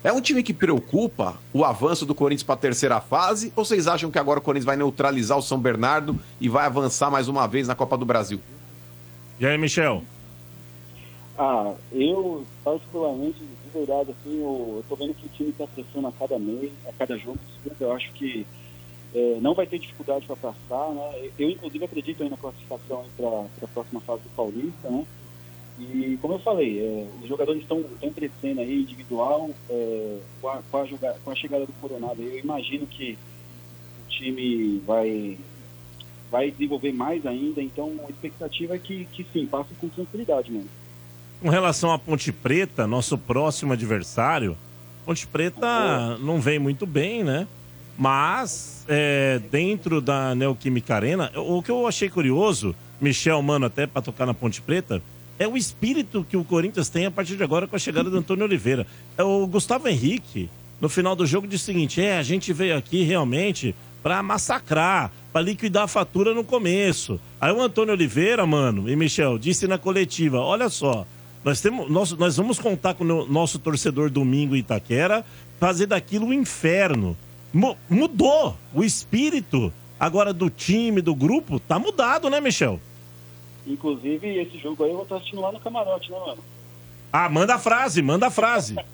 É 0.06 0.14
um 0.14 0.22
time 0.22 0.44
que 0.44 0.53
preocupa 0.53 1.36
o 1.52 1.65
avanço 1.65 2.06
do 2.06 2.14
Corinthians 2.14 2.44
para 2.44 2.53
a 2.53 2.60
terceira 2.60 3.02
fase? 3.02 3.52
Ou 3.56 3.65
vocês 3.65 3.88
acham 3.88 4.11
que 4.11 4.19
agora 4.19 4.38
o 4.38 4.41
Corinthians 4.41 4.65
vai 4.65 4.77
neutralizar 4.77 5.36
o 5.36 5.41
São 5.41 5.57
Bernardo 5.60 6.22
e 6.40 6.48
vai 6.48 6.68
avançar 6.68 7.10
mais 7.10 7.27
uma 7.27 7.48
vez 7.48 7.68
na 7.68 7.73
Copa 7.73 7.98
do 7.98 8.06
Brasil? 8.06 8.40
E 9.40 9.48
aí, 9.48 9.57
Michel? 9.57 10.03
Ah, 11.36 11.73
eu, 11.91 12.45
particularmente, 12.64 13.40
de 13.40 13.69
verdade, 13.73 14.11
assim, 14.11 14.40
eu, 14.40 14.76
eu 14.77 14.86
tô 14.88 14.95
vendo 14.95 15.15
que 15.15 15.26
o 15.26 15.30
time 15.30 15.52
tá 15.53 15.65
crescendo 15.73 16.06
a 16.06 16.11
cada 16.11 16.38
mês, 16.38 16.72
a 16.88 16.94
cada 16.94 17.18
jogo, 17.18 17.40
eu 17.80 17.91
acho 17.91 18.14
que 18.14 18.45
é, 19.11 19.40
não 19.41 19.56
vai 19.56 19.65
ter 19.65 19.80
dificuldade 19.80 20.27
para 20.27 20.36
passar, 20.36 20.90
né? 20.94 21.32
Eu, 21.40 21.49
inclusive, 21.49 21.84
acredito 21.84 22.22
aí 22.22 22.30
na 22.30 22.38
classificação 22.38 23.06
para 23.18 23.27
a 23.64 23.68
próxima 23.73 23.99
fase 24.02 24.22
do 24.22 24.30
Paulista, 24.36 24.88
né? 24.88 25.03
E, 25.77 26.18
como 26.22 26.35
eu 26.35 26.39
falei, 26.39 26.80
é, 26.80 27.07
os 27.22 27.27
jogadores 27.27 27.61
estão 27.61 27.84
crescendo 28.14 28.61
aí, 28.61 28.81
individual, 28.81 29.49
é, 29.69 30.18
com, 30.41 30.49
a, 30.49 30.61
com, 30.72 30.77
a 30.77 30.88
com 31.23 31.31
a 31.31 31.35
chegada 31.35 31.65
do 31.65 31.73
Coronado, 31.73 32.22
eu 32.22 32.39
imagino 32.39 32.88
que 32.88 33.18
o 34.06 34.10
time 34.10 34.81
vai 34.85 35.38
vai 36.31 36.49
desenvolver 36.49 36.91
mais 36.91 37.26
ainda, 37.26 37.61
então 37.61 37.93
a 38.06 38.10
expectativa 38.10 38.76
é 38.76 38.80
que, 38.80 39.06
que 39.06 39.26
sim, 39.31 39.45
passe 39.45 39.73
com 39.76 39.88
tranquilidade, 39.88 40.52
mano. 40.52 40.68
Com 41.41 41.49
relação 41.49 41.91
à 41.91 41.99
Ponte 41.99 42.31
Preta, 42.31 42.88
nosso 42.88 43.18
próximo 43.18 43.73
adversário, 43.73 44.57
Ponte 45.06 45.27
Preta 45.27 46.18
não 46.19 46.41
vem 46.41 46.57
muito 46.57 46.85
bem, 46.85 47.23
né? 47.23 47.47
Mas, 47.97 48.85
é, 48.89 49.39
dentro 49.52 50.02
da 50.02 50.35
Neoquímica 50.35 50.95
Arena, 50.95 51.31
o 51.35 51.61
que 51.61 51.72
eu 51.72 51.88
achei 51.88 52.10
curioso, 52.10 52.76
Michel, 52.99 53.41
mano, 53.41 53.68
até 53.68 53.88
pra 53.88 54.02
tocar 54.02 54.26
na 54.26 54.34
Ponte 54.34 54.61
Preta, 54.61 55.02
é 55.38 55.48
o 55.48 55.57
espírito 55.57 56.26
que 56.30 56.38
o 56.38 56.44
Corinthians 56.44 56.90
tem 56.90 57.06
a 57.06 57.12
partir 57.12 57.36
de 57.36 57.44
agora 57.44 57.68
com 57.68 57.76
a 57.76 57.80
chegada 57.80 58.10
do 58.10 58.18
Antônio 58.18 58.45
Oliveira. 58.45 58.86
É 59.18 59.24
O 59.24 59.45
Gustavo 59.48 59.88
Henrique, 59.88 60.49
no 60.80 60.88
final 60.90 61.16
do 61.16 61.26
jogo, 61.26 61.48
disse 61.48 61.64
o 61.64 61.66
seguinte: 61.66 62.02
é, 62.02 62.18
a 62.18 62.24
gente 62.24 62.52
veio 62.53 62.78
aqui 62.78 63.03
realmente 63.03 63.76
pra 64.03 64.22
massacrar, 64.22 65.12
pra 65.34 65.41
liquidar 65.41 65.84
a 65.84 65.88
fatura 65.88 66.34
no 66.34 66.44
começo. 66.44 67.20
Aí 67.41 67.52
o 67.52 67.62
Antônio 67.62 67.94
Oliveira, 67.94 68.45
mano, 68.45 68.90
e 68.90 68.95
Michel, 68.95 69.38
disse 69.38 69.68
na 69.68 69.78
coletiva: 69.78 70.40
olha 70.40 70.70
só, 70.70 71.06
nós, 71.44 71.60
temos, 71.62 71.90
nós, 71.90 72.12
nós 72.14 72.38
vamos 72.38 72.60
contar 72.60 72.94
com 72.94 73.03
o 73.03 73.07
no- 73.07 73.26
nosso 73.28 73.60
torcedor 73.60 74.10
domingo 74.10 74.56
Itaquera, 74.56 75.26
fazer 75.60 75.86
daquilo 75.88 76.28
um 76.28 76.34
inferno. 76.34 77.18
Mu- 77.53 77.78
mudou 77.90 78.56
o 78.74 78.84
espírito 78.84 79.72
agora 79.99 80.34
do 80.34 80.49
time, 80.49 81.02
do 81.02 81.16
grupo, 81.16 81.60
tá 81.60 81.80
mudado, 81.80 82.30
né, 82.30 82.40
Michel? 82.41 82.80
Inclusive, 83.66 84.38
esse 84.38 84.58
jogo 84.60 84.84
aí 84.84 84.90
eu 84.90 84.96
vou 84.96 85.04
estar 85.04 85.18
assistindo 85.18 85.42
lá 85.42 85.52
no 85.52 85.60
camarote, 85.60 86.12
né, 86.12 86.20
mano? 86.20 86.44
Ah, 87.12 87.30
manda 87.30 87.56
a 87.56 87.60
frase, 87.60 88.02
manda 88.02 88.28
a 88.28 88.32
frase. 88.32 88.76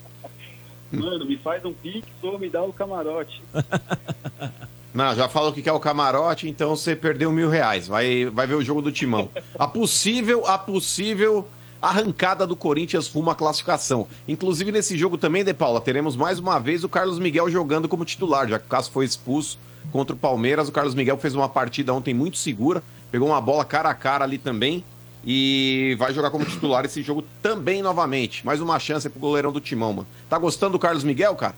Mano, 0.92 1.26
me 1.26 1.38
faz 1.38 1.64
um 1.64 1.72
pix 1.72 2.06
ou 2.22 2.38
me 2.38 2.50
dá 2.50 2.62
o 2.62 2.74
camarote. 2.74 3.42
Não, 4.94 5.16
já 5.16 5.30
falou 5.30 5.54
que 5.54 5.62
quer 5.62 5.72
o 5.72 5.80
camarote, 5.80 6.50
então 6.50 6.76
você 6.76 6.96
perdeu 6.96 7.32
mil 7.32 7.50
reais. 7.50 7.88
Vai, 7.88 8.26
vai 8.26 8.46
ver 8.46 8.56
o 8.56 8.62
jogo 8.62 8.82
do 8.82 8.92
Timão. 8.92 9.30
A 9.58 9.66
possível, 9.66 10.46
a 10.46 10.58
possível 10.58 11.48
arrancada 11.82 12.46
do 12.46 12.56
Corinthians 12.56 13.08
rumo 13.08 13.32
à 13.32 13.36
classificação. 13.36 14.06
Inclusive 14.28 14.72
nesse 14.72 14.98
jogo 14.98 15.18
também, 15.18 15.44
De 15.44 15.54
Paula, 15.54 15.80
teremos 15.80 16.16
mais 16.16 16.40
uma 16.40 16.60
vez 16.60 16.84
o 16.84 16.90
Carlos 16.90 17.20
Miguel 17.20 17.50
jogando 17.50 17.88
como 17.88 18.04
titular, 18.04 18.48
já 18.48 18.60
que 18.60 18.66
o 18.66 18.70
Cássio 18.70 18.92
foi 18.92 19.06
expulso 19.06 19.58
contra 19.92 20.14
o 20.14 20.20
Palmeiras. 20.20 20.68
O 20.68 20.72
Carlos 20.72 20.94
Miguel 20.94 21.18
fez 21.18 21.34
uma 21.34 21.50
partida 21.50 21.94
ontem 21.94 22.14
muito 22.14 22.38
segura, 22.38 22.84
pegou 23.12 23.28
uma 23.28 23.42
bola 23.42 23.66
cara 23.66 23.90
a 23.90 23.94
cara 23.94 24.24
ali 24.24 24.38
também 24.38 24.84
e 25.26 25.96
vai 26.00 26.14
jogar 26.14 26.32
como 26.32 26.46
titular 26.46 26.86
esse 26.86 27.02
jogo 27.04 27.24
também 27.42 27.82
novamente. 27.82 28.46
Mais 28.46 28.60
uma 28.62 28.80
chance 28.80 29.10
pro 29.10 29.20
goleirão 29.20 29.52
do 29.52 29.60
Timão, 29.62 29.94
mano. 29.94 30.08
Tá 30.30 30.38
gostando 30.40 30.74
do 30.74 30.80
Carlos 30.80 31.04
Miguel, 31.04 31.36
cara? 31.36 31.56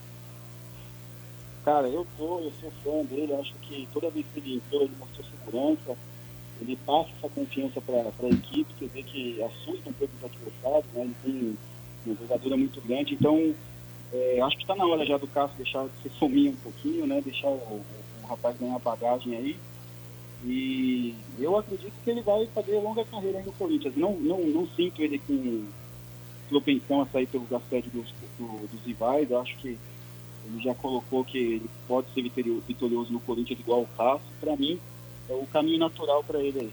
Cara, 1.64 1.88
eu 1.88 2.06
tô, 2.18 2.40
eu 2.40 2.52
sou 2.60 2.70
fã 2.82 3.04
dele, 3.06 3.32
acho 3.34 3.54
que 3.62 3.88
toda 3.92 4.10
vez 4.10 4.26
que 4.34 4.40
ele 4.40 4.56
entrou, 4.56 4.82
ele 4.82 4.92
mostrou 4.98 5.24
segurança. 5.24 5.96
ele 6.60 6.76
passa 6.84 7.08
essa 7.18 7.28
confiança 7.30 7.80
para 7.80 7.96
a 7.96 8.28
equipe, 8.30 8.66
você 8.78 8.86
vê 8.86 9.02
que 9.02 9.42
assusta 9.42 9.88
um 9.88 9.92
pouco 9.94 10.12
os 10.18 10.24
adversários, 10.24 10.84
né? 10.92 11.02
Ele 11.02 11.14
tem 11.24 11.56
uma 12.12 12.16
jogadora 12.20 12.56
muito 12.58 12.80
grande, 12.82 13.14
então 13.14 13.54
é, 14.12 14.40
acho 14.42 14.56
que 14.56 14.62
está 14.62 14.76
na 14.76 14.86
hora 14.86 15.06
já 15.06 15.16
do 15.16 15.26
Cássio 15.26 15.56
deixar 15.56 15.86
se 16.02 16.10
sumir 16.18 16.50
um 16.50 16.56
pouquinho, 16.56 17.06
né? 17.06 17.22
Deixar 17.24 17.48
o, 17.48 17.52
o- 17.54 17.84
o 18.22 18.26
rapaz 18.26 18.56
ganhar 18.58 18.78
bagagem 18.78 19.34
aí. 19.34 19.56
E 20.46 21.14
eu 21.38 21.56
acredito 21.56 21.92
que 22.04 22.10
ele 22.10 22.20
vai 22.20 22.46
fazer 22.54 22.78
longa 22.78 23.04
carreira 23.04 23.40
no 23.42 23.52
Corinthians. 23.52 23.94
Não, 23.96 24.14
não, 24.16 24.40
não 24.46 24.68
sinto 24.76 25.00
ele 25.02 25.18
com 25.26 25.64
propensão 26.48 27.00
a 27.00 27.06
sair 27.06 27.26
pelo 27.26 27.46
assédio 27.56 27.90
dos, 27.92 28.12
do- 28.38 28.68
dos 28.68 28.80
rivais. 28.86 29.32
Acho 29.32 29.56
que 29.56 29.68
ele 30.46 30.62
já 30.62 30.74
colocou 30.74 31.24
que 31.24 31.38
ele 31.38 31.70
pode 31.88 32.06
ser 32.12 32.22
vitori- 32.22 32.62
vitorioso 32.68 33.10
no 33.12 33.20
Corinthians 33.20 33.58
igual 33.58 33.82
o 33.82 33.88
Cássio. 33.96 34.26
Para 34.40 34.54
mim, 34.56 34.78
é 35.30 35.32
o 35.32 35.46
caminho 35.46 35.78
natural 35.78 36.22
para 36.22 36.38
ele 36.40 36.60
aí. 36.60 36.70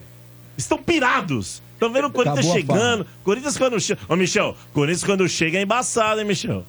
Estão 0.57 0.79
pirados. 0.79 1.63
Estão 1.75 1.93
vendo 1.93 2.09
o 2.09 2.13
Corinthians 2.13 2.47
Acabou 2.47 2.61
chegando. 2.61 3.07
Corinthians 3.25 3.59
quando 3.59 3.81
chega. 3.81 4.01
Ô, 4.09 4.15
Michel, 4.17 4.57
Corinthians 4.73 5.05
quando 5.05 5.29
chega 5.29 5.59
é 5.59 5.63
embaçado, 5.63 6.21
hein, 6.21 6.27
Michel? 6.27 6.65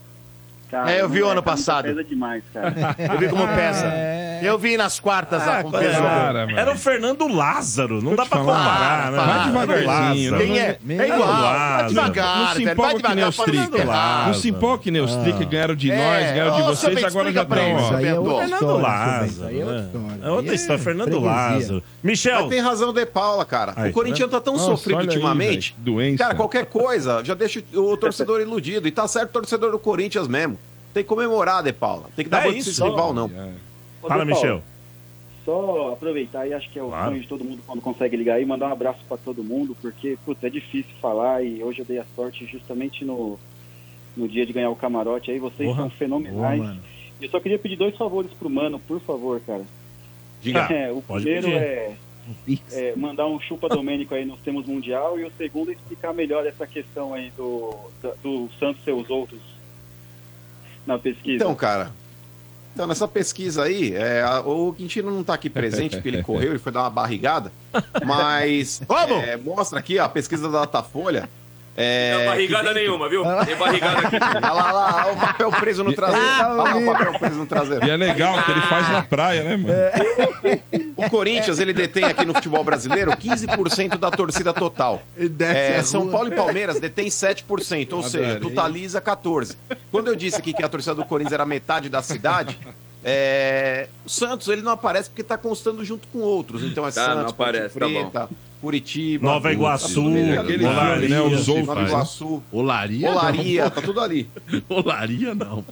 É, 0.88 1.02
eu 1.02 1.08
vi 1.10 1.22
o 1.22 1.28
ano 1.28 1.44
camisa 1.44 1.64
passado. 1.66 1.86
Pesa 1.86 2.04
demais, 2.04 2.44
cara. 2.52 2.96
Eu 2.98 3.20
vi 3.20 3.30
como 3.30 3.46
pesa. 3.56 3.86
Eu 4.46 4.58
vi 4.58 4.78
nas 4.78 5.00
quartas 5.00 5.46
lá 5.46 5.64
com 5.64 5.72
peso. 5.72 6.00
Cara, 6.02 6.48
era 6.56 6.72
o 6.72 6.78
Fernando 6.78 7.28
Lázaro, 7.28 8.02
não 8.02 8.16
dá 8.16 8.26
pra 8.26 8.40
comparar, 8.40 9.12
né? 9.12 9.18
Vai 9.18 9.46
devagarzinho. 9.68 10.32
Lázaro. 10.32 10.38
Quem 10.48 10.60
é? 10.60 10.80
É 10.90 11.06
igual. 11.08 11.28
Vai 11.34 11.88
devagar, 11.88 12.38
Não 12.38 12.48
se 12.48 12.54
velho. 12.54 12.66
Vai 12.66 12.74
empolga 12.74 12.94
que 12.96 13.16
nem 13.16 13.16
devagar 13.16 13.30
os 13.30 13.36
pra 13.36 13.54
não 13.54 13.66
Trick. 13.68 13.78
errar. 13.82 14.28
Não 14.28 14.34
se 14.34 14.50
empolga 14.50 14.84
que 14.84 14.92
nem 14.92 15.02
os 15.02 15.16
Trick 15.16 15.46
ganharam 15.46 15.76
de 15.76 15.92
É, 15.92 15.96
nós, 15.98 16.32
ganharam 16.34 16.56
de 16.56 16.62
vocês, 16.64 17.04
agora 17.04 17.32
já 17.32 17.46
pra 17.46 17.62
estão. 17.70 18.24
outra 18.24 18.38
Fernando 18.48 18.78
Lázaro. 18.78 19.58
É 20.24 20.32
outra 20.32 20.44
né? 20.44 20.46
história. 20.46 20.52
É 20.52 20.56
história, 20.56 20.84
Fernando. 20.84 21.20
Lázaro. 21.20 21.84
Michel, 22.04 22.42
Mas 22.42 22.50
tem 22.50 22.60
razão 22.60 22.90
o 22.90 22.94
De 22.94 23.06
Paula, 23.06 23.46
cara. 23.46 23.74
O 23.90 23.92
Corinthians 23.94 24.30
tá 24.30 24.38
tá 24.38 24.42
tão 24.42 24.58
sofrido 24.58 25.00
ultimamente. 25.02 25.76
doença. 25.78 26.18
Cara, 26.18 26.36
qualquer 26.36 26.66
coisa 26.66 27.24
já 27.24 27.34
deixa 27.34 27.64
o 27.74 27.96
torcedor 27.98 28.42
iludido. 28.42 28.88
E 28.88 28.92
tá 28.92 29.08
certo 29.08 29.30
o 29.30 29.34
torcedor 29.34 29.72
do 29.72 29.80
Corinthians 29.80 30.28
mesmo. 30.28 30.58
Tem 30.94 31.04
que 31.04 31.10
comemorar, 31.10 31.64
De 31.64 31.74
Paula. 31.74 32.06
Tem 32.16 32.24
que 32.26 32.30
dar 32.30 32.46
É 32.46 32.50
é 32.50 32.52
isso. 32.52 32.84
rival, 32.84 33.14
não. 33.14 33.26
Ô, 33.26 33.30
fala, 34.08 34.26
Michel. 34.26 34.62
Só 35.46 35.92
aproveitar 35.92 36.48
e 36.48 36.54
acho 36.54 36.70
que 36.70 36.80
é 36.80 36.84
o 36.84 36.88
Claro. 36.88 37.10
sonho 37.12 37.22
de 37.22 37.28
todo 37.28 37.44
mundo 37.44 37.62
quando 37.68 37.82
consegue 37.82 38.16
ligar 38.16 38.36
aí, 38.36 38.46
mandar 38.46 38.70
um 38.70 38.72
abraço 38.72 39.00
para 39.08 39.18
todo 39.18 39.44
mundo, 39.44 39.76
porque, 39.82 40.18
putz, 40.26 40.42
é 40.44 40.50
difícil 40.50 40.92
falar 41.02 41.44
e 41.44 41.62
hoje 41.62 41.80
eu 41.80 41.86
dei 41.86 42.00
a 42.00 42.06
sorte 42.16 42.46
justamente 42.46 43.04
no, 43.04 43.38
no 44.16 44.26
dia 44.28 44.46
de 44.46 44.54
ganhar 44.54 44.70
o 44.70 44.76
camarote 44.76 45.32
aí, 45.32 45.40
vocês 45.40 45.68
Porra. 45.68 45.82
são 45.82 45.90
fenomenais. 45.90 46.62
Boa. 46.62 46.78
E 47.20 47.26
eu 47.26 47.30
só 47.30 47.42
queria 47.42 47.60
pedir 47.60 47.76
dois 47.76 47.96
favores 47.98 48.32
pro 48.32 48.50
Mano, 48.50 48.80
por 48.80 49.02
favor, 49.02 49.42
cara. 49.42 49.66
Diga. 50.42 50.68
É, 50.72 50.92
o 50.92 51.02
Pode 51.02 51.24
primeiro 51.26 51.48
pedir. 51.48 52.62
é, 52.78 52.90
é 52.92 52.96
mandar 52.96 53.28
um 53.28 53.38
chupa 53.40 53.68
Domênico 53.68 54.16
aí 54.16 54.24
nos 54.24 54.40
temos 54.40 54.66
mundial 54.66 55.20
e 55.20 55.26
o 55.26 55.32
segundo 55.38 55.72
é 55.72 55.74
explicar 55.74 56.14
melhor 56.14 56.46
essa 56.48 56.66
questão 56.66 57.14
aí 57.14 57.32
do, 57.36 57.76
do, 58.02 58.14
do 58.48 58.50
Santos 58.60 58.82
ser 58.86 58.94
os 58.94 59.10
outros 59.10 59.42
na 60.88 60.98
pesquisa. 60.98 61.44
Então, 61.44 61.54
cara. 61.54 61.92
Então, 62.74 62.88
nessa 62.88 63.08
pesquisa 63.08 63.64
aí, 63.64 63.94
é, 63.96 64.26
o 64.44 64.74
Quintino 64.74 65.12
não 65.12 65.24
tá 65.24 65.36
aqui 65.36 65.50
presente, 65.50 65.96
porque 65.96 66.10
ele 66.10 66.24
correu, 66.24 66.50
ele 66.50 66.60
foi 66.60 66.72
dar 66.72 66.82
uma 66.82 66.90
barrigada. 66.90 67.52
Mas 68.04 68.82
é, 69.22 69.38
mostra 69.38 69.80
aqui 69.80 70.00
ó, 70.00 70.06
a 70.06 70.10
pesquisa 70.10 70.50
da 70.50 70.62
Datafolha. 70.62 71.30
É, 71.76 72.18
Não 72.18 72.26
barrigada 72.26 72.68
que 72.70 72.74
nenhuma, 72.76 73.10
viu? 73.10 73.24
Tem 73.46 73.56
barrigada 73.56 74.08
aqui. 74.08 74.16
Olha 74.16 74.52
lá, 74.52 74.72
lá, 74.72 75.06
olha 75.06 75.14
o 75.14 75.20
papel 75.20 75.52
preso 75.52 75.84
no 75.84 75.94
traseiro. 75.94 76.26
Olha 76.26 76.48
lá 76.48 76.76
o 76.78 76.86
papel 76.86 77.20
preso 77.20 77.36
no 77.36 77.46
traseiro. 77.46 77.86
E 77.86 77.90
é 77.90 77.98
legal 77.98 78.44
que 78.44 78.52
ele 78.52 78.62
faz 78.62 78.90
na 78.90 79.02
praia, 79.02 79.44
né, 79.44 79.58
mano? 79.58 79.74
O 80.96 81.10
Corinthians, 81.10 81.60
ele 81.60 81.74
detém 81.74 82.04
aqui 82.04 82.26
no 82.26 82.34
futebol 82.34 82.64
brasileiro 82.64 83.12
15% 83.12 83.98
da 83.98 84.12
torcida 84.12 84.54
total. 84.54 85.02
É, 85.40 85.82
São 85.82 86.10
Paulo 86.10 86.28
e 86.28 86.36
Palmeiras 86.36 86.80
detêm 86.80 87.08
7%, 87.08 87.94
ou 87.94 88.04
seja, 88.04 88.40
totaliza 88.40 89.02
14%. 89.02 89.56
Quando 89.92 90.08
eu 90.08 90.16
disse 90.16 90.38
aqui 90.38 90.54
que 90.54 90.64
a 90.64 90.70
torcida 90.70 90.94
do 90.94 91.06
Corinthians 91.06 91.34
era 91.34 91.46
metade 91.46 91.90
da 91.90 92.02
cidade, 92.02 92.60
é, 93.04 93.88
o 94.06 94.10
Santos 94.10 94.48
ele 94.48 94.62
não 94.62 94.72
aparece 94.72 95.10
porque 95.10 95.22
está 95.22 95.38
constando 95.38 95.84
junto 95.84 96.08
com 96.08 96.20
outros. 96.20 96.64
Então 96.64 96.88
é 96.88 96.92
Tá, 96.92 97.08
não 97.10 97.16
Santos, 97.16 97.34
aparece, 97.34 97.78
Ponte 97.80 97.94
tá 97.94 98.28
Preta, 98.28 98.30
Curitiba, 98.64 99.28
Nova 99.28 99.52
Iguaçu, 99.52 100.00
Olaria, 100.06 100.44
filme, 100.46 101.10
né? 101.10 101.22
Os 101.22 101.48
Nova 101.50 101.60
outros. 101.60 101.90
Iguaçu, 101.90 102.44
Olaria? 102.50 103.12
Olaria, 103.12 103.70
tá 103.70 103.82
tudo 103.82 104.00
ali. 104.00 104.30
Não. 104.50 104.64
Olaria, 104.80 105.36
não. 105.36 105.66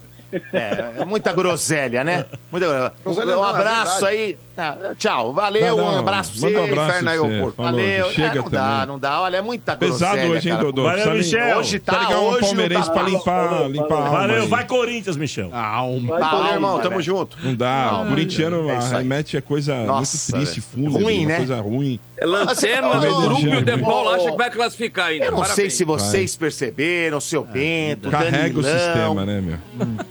É, 0.51 0.95
é 0.99 1.05
muita 1.05 1.31
groselha, 1.31 2.03
né? 2.03 2.25
Muita 2.51 2.67
groselha. 2.67 2.93
Groselha 3.01 3.37
Um 3.37 3.41
não, 3.41 3.47
é 3.47 3.49
abraço 3.49 4.05
aí. 4.05 4.37
Tá, 4.61 4.77
tchau, 4.95 5.33
valeu, 5.33 5.75
Não, 5.75 5.77
não, 5.85 5.95
um 5.95 5.97
abraço 5.97 6.33
pra 6.39 6.41
manda 6.51 6.61
um 6.61 6.65
você. 6.65 6.71
abraço 6.71 7.01
inferno 7.03 7.27
você. 7.27 7.39
Falou, 7.39 7.53
Valeu. 7.71 8.09
chega 8.11 8.27
é, 8.27 8.35
não 8.35 8.49
dá, 8.49 8.69
também. 8.71 8.85
não 8.85 8.99
dá. 8.99 9.21
Olha, 9.21 9.37
é 9.37 9.41
muita 9.41 9.75
Pesado 9.75 10.11
groselha, 10.17 10.37
hoje, 10.37 10.49
hein. 10.51 10.57
Dodô? 10.59 10.83
Valeu, 10.83 11.09
Precisa 11.11 11.37
Michel. 11.39 11.57
Hoje 11.57 11.79
Tá 11.79 11.93
tá, 11.93 11.99
ligar 12.03 12.19
um 12.19 12.27
hoje 12.27 12.39
palmeirense 12.41 12.87
não 12.87 12.93
pra 12.93 13.03
tá. 13.03 13.09
limpar, 13.09 13.69
limpar 13.71 13.95
a 13.95 13.97
alma 14.05 14.09
Valeu, 14.19 14.41
aí. 14.43 14.47
vai 14.47 14.67
Corinthians, 14.67 15.17
Michel. 15.17 15.49
Alma. 15.51 16.19
Valeu, 16.19 16.53
irmão, 16.53 16.73
Vai, 16.75 16.83
tamo 16.83 17.01
junto. 17.01 17.37
Não 17.43 17.55
dá. 17.55 17.89
Não, 17.91 18.03
o 18.03 18.07
corintiano 18.09 18.69
é 18.69 18.77
aí. 18.77 18.91
remete 18.91 19.35
a 19.35 19.41
coisa 19.41 19.75
Nossa, 19.83 20.35
muito 20.35 20.45
triste, 20.45 20.61
fúnebre, 20.61 21.03
Ruim, 21.03 21.19
uma 21.21 21.27
né? 21.27 21.37
coisa 21.37 21.59
ruim. 21.59 21.99
É 22.17 22.25
lanterna 22.27 22.99
do 22.99 23.21
grupo 23.21 23.41
e 23.47 23.57
o 23.57 23.61
De 23.63 23.77
Paulo 23.79 24.09
acha 24.09 24.29
que 24.29 24.37
vai 24.37 24.51
classificar 24.51 25.07
ainda. 25.07 25.25
Eu 25.25 25.31
não 25.31 25.43
sei 25.43 25.71
se 25.71 25.83
vocês 25.83 26.35
perceberam, 26.35 27.19
seu 27.19 27.43
Bento, 27.43 28.11
Carrega 28.11 28.59
o 28.59 28.63
sistema, 28.63 29.25
né, 29.25 29.41
meu? 29.41 29.57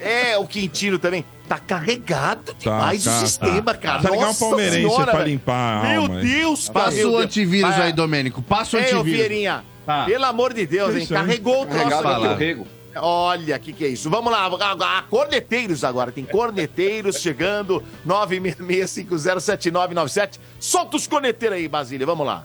É, 0.00 0.36
o 0.36 0.44
Quintino 0.44 0.98
também. 0.98 1.24
Tá 1.50 1.58
carregado 1.58 2.54
Tá, 2.54 2.58
demais 2.60 3.02
tá, 3.02 3.10
o 3.10 3.14
sistema, 3.26 3.74
tá. 3.74 3.74
cara. 3.74 4.02
Tá 4.02 4.10
ligar 4.10 4.30
um 4.30 4.34
palmeirense 4.34 4.88
senhora, 4.88 5.10
pra 5.10 5.24
limpar 5.24 5.84
a 5.84 5.88
Meu 5.88 6.02
alma? 6.02 6.20
Deus, 6.20 6.68
cara. 6.68 6.84
Passa 6.84 7.08
o 7.08 7.16
antivírus 7.18 7.74
aí, 7.74 7.92
Domênico. 7.92 8.40
Passa 8.40 8.76
o 8.76 8.80
Ei, 8.80 8.94
ô 8.94 9.00
antivírus. 9.00 9.18
Vieirinha, 9.18 9.64
Tá. 9.84 10.04
pelo 10.04 10.24
amor 10.26 10.54
de 10.54 10.64
Deus, 10.64 10.94
hein? 10.94 11.04
Carregou 11.08 11.62
o 11.62 11.66
troço 11.66 12.06
aqui. 12.28 12.56
Olha, 12.94 13.56
o 13.56 13.58
que, 13.58 13.72
que 13.72 13.84
é 13.84 13.88
isso? 13.88 14.08
Vamos 14.08 14.30
lá, 14.30 14.46
a, 14.46 14.98
a 14.98 15.02
corneteiros 15.02 15.82
agora. 15.82 16.12
Tem 16.12 16.24
corneteiros 16.24 17.16
chegando. 17.22 17.82
966507997. 18.06 20.38
Solta 20.60 20.96
os 20.96 21.08
corneteiros 21.08 21.58
aí, 21.58 21.66
Basília. 21.66 22.06
Vamos 22.06 22.24
lá. 22.26 22.44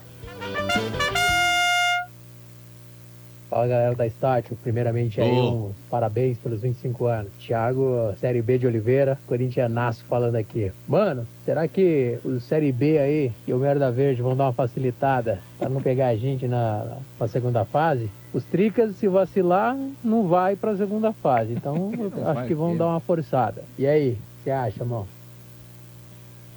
Fala 3.48 3.66
galera 3.68 3.94
da 3.94 4.06
Estácio, 4.06 4.56
primeiramente 4.62 5.20
aí 5.20 5.30
Ô. 5.30 5.50
um 5.50 5.72
parabéns 5.88 6.36
pelos 6.38 6.60
25 6.62 7.06
anos. 7.06 7.32
Thiago, 7.38 8.12
Série 8.20 8.42
B 8.42 8.58
de 8.58 8.66
Oliveira, 8.66 9.18
corintianaço 9.26 10.04
falando 10.04 10.34
aqui. 10.36 10.72
Mano, 10.88 11.26
será 11.44 11.68
que 11.68 12.18
os 12.24 12.42
Série 12.42 12.72
B 12.72 12.98
aí 12.98 13.32
e 13.46 13.52
o 13.52 13.58
Merda 13.58 13.90
Verde 13.90 14.20
vão 14.22 14.36
dar 14.36 14.44
uma 14.44 14.52
facilitada 14.52 15.38
pra 15.58 15.68
não 15.68 15.80
pegar 15.80 16.08
a 16.08 16.16
gente 16.16 16.46
na, 16.48 16.96
na 17.18 17.28
segunda 17.28 17.64
fase? 17.64 18.10
Os 18.34 18.44
Tricas, 18.44 18.96
se 18.96 19.08
vacilar, 19.08 19.76
não 20.04 20.26
vai 20.26 20.56
pra 20.56 20.76
segunda 20.76 21.12
fase. 21.12 21.52
Então, 21.52 21.92
acho 22.26 22.46
que 22.46 22.54
vão 22.54 22.72
ter. 22.72 22.78
dar 22.78 22.86
uma 22.88 23.00
forçada. 23.00 23.62
E 23.78 23.86
aí, 23.86 24.10
o 24.10 24.14
que 24.14 24.44
você 24.44 24.50
acha, 24.50 24.82
irmão? 24.82 25.06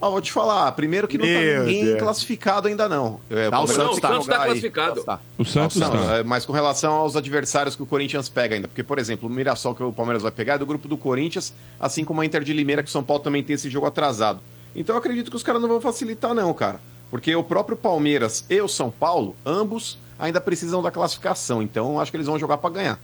Ó, 0.02 0.10
vou 0.12 0.22
te 0.22 0.32
falar, 0.32 0.72
primeiro 0.72 1.08
que 1.08 1.18
não 1.18 1.26
tá 1.26 1.32
Meu 1.32 1.64
ninguém 1.66 1.86
Deus. 1.86 2.00
classificado 2.00 2.68
ainda 2.68 2.88
não. 2.88 3.20
É, 3.30 3.50
Tá, 3.50 3.60
o 3.60 3.68
Palmeiras 3.68 3.76
Santos 3.76 4.02
Não, 4.02 4.10
tá. 4.10 4.20
o 4.20 4.26
tá 4.26 4.46
classificado. 4.46 5.04
Tá. 5.04 5.20
O 5.38 5.44
Santos 5.46 5.78
Não, 5.78 5.92
tá. 5.92 6.18
é, 6.18 6.24
mas 6.24 6.46
com 6.46 6.54
relação 6.54 6.94
aos 6.94 7.16
adversários 7.16 7.76
que 7.76 7.84
o 7.84 7.86
Corinthians 7.86 8.30
pega 8.30 8.56
ainda. 8.56 8.68
Porque, 8.68 8.84
por 8.84 8.98
exemplo, 8.98 9.28
o 9.28 9.32
Mirassol 9.32 9.76
que 9.76 9.84
o 9.84 9.92
Palmeiras 9.92 10.24
vai 10.24 10.32
pegar 10.32 10.54
é 10.54 10.58
do 10.58 10.66
grupo 10.66 10.88
do 10.88 10.98
Corinthians, 10.98 11.54
assim 11.80 12.06
como 12.06 12.22
a 12.22 12.26
Inter 12.26 12.44
de 12.44 12.54
Limeira, 12.54 12.82
que 12.82 12.90
o 12.90 12.92
São 12.92 13.04
Paulo 13.04 13.22
também 13.22 13.44
tem 13.44 13.54
esse 13.56 13.70
jogo 13.70 13.86
atrasado. 13.88 14.40
Então 14.76 14.96
eu 14.96 15.00
acredito 15.00 15.30
que 15.30 15.36
os 15.36 15.44
caras 15.44 15.62
não 15.62 15.68
vão 15.68 15.82
facilitar, 15.82 16.34
não, 16.34 16.54
cara. 16.54 16.80
Porque 17.12 17.36
o 17.36 17.44
próprio 17.44 17.76
Palmeiras 17.76 18.46
e 18.50 18.62
o 18.62 18.68
São 18.68 18.90
Paulo, 18.92 19.36
ambos 19.46 19.98
ainda 20.18 20.40
precisam 20.40 20.82
da 20.82 20.92
classificação. 20.92 21.62
Então 21.62 22.00
acho 22.00 22.12
que 22.12 22.18
eles 22.18 22.28
vão 22.28 22.38
jogar 22.40 22.58
pra 22.58 22.70
ganhar. 22.70 23.00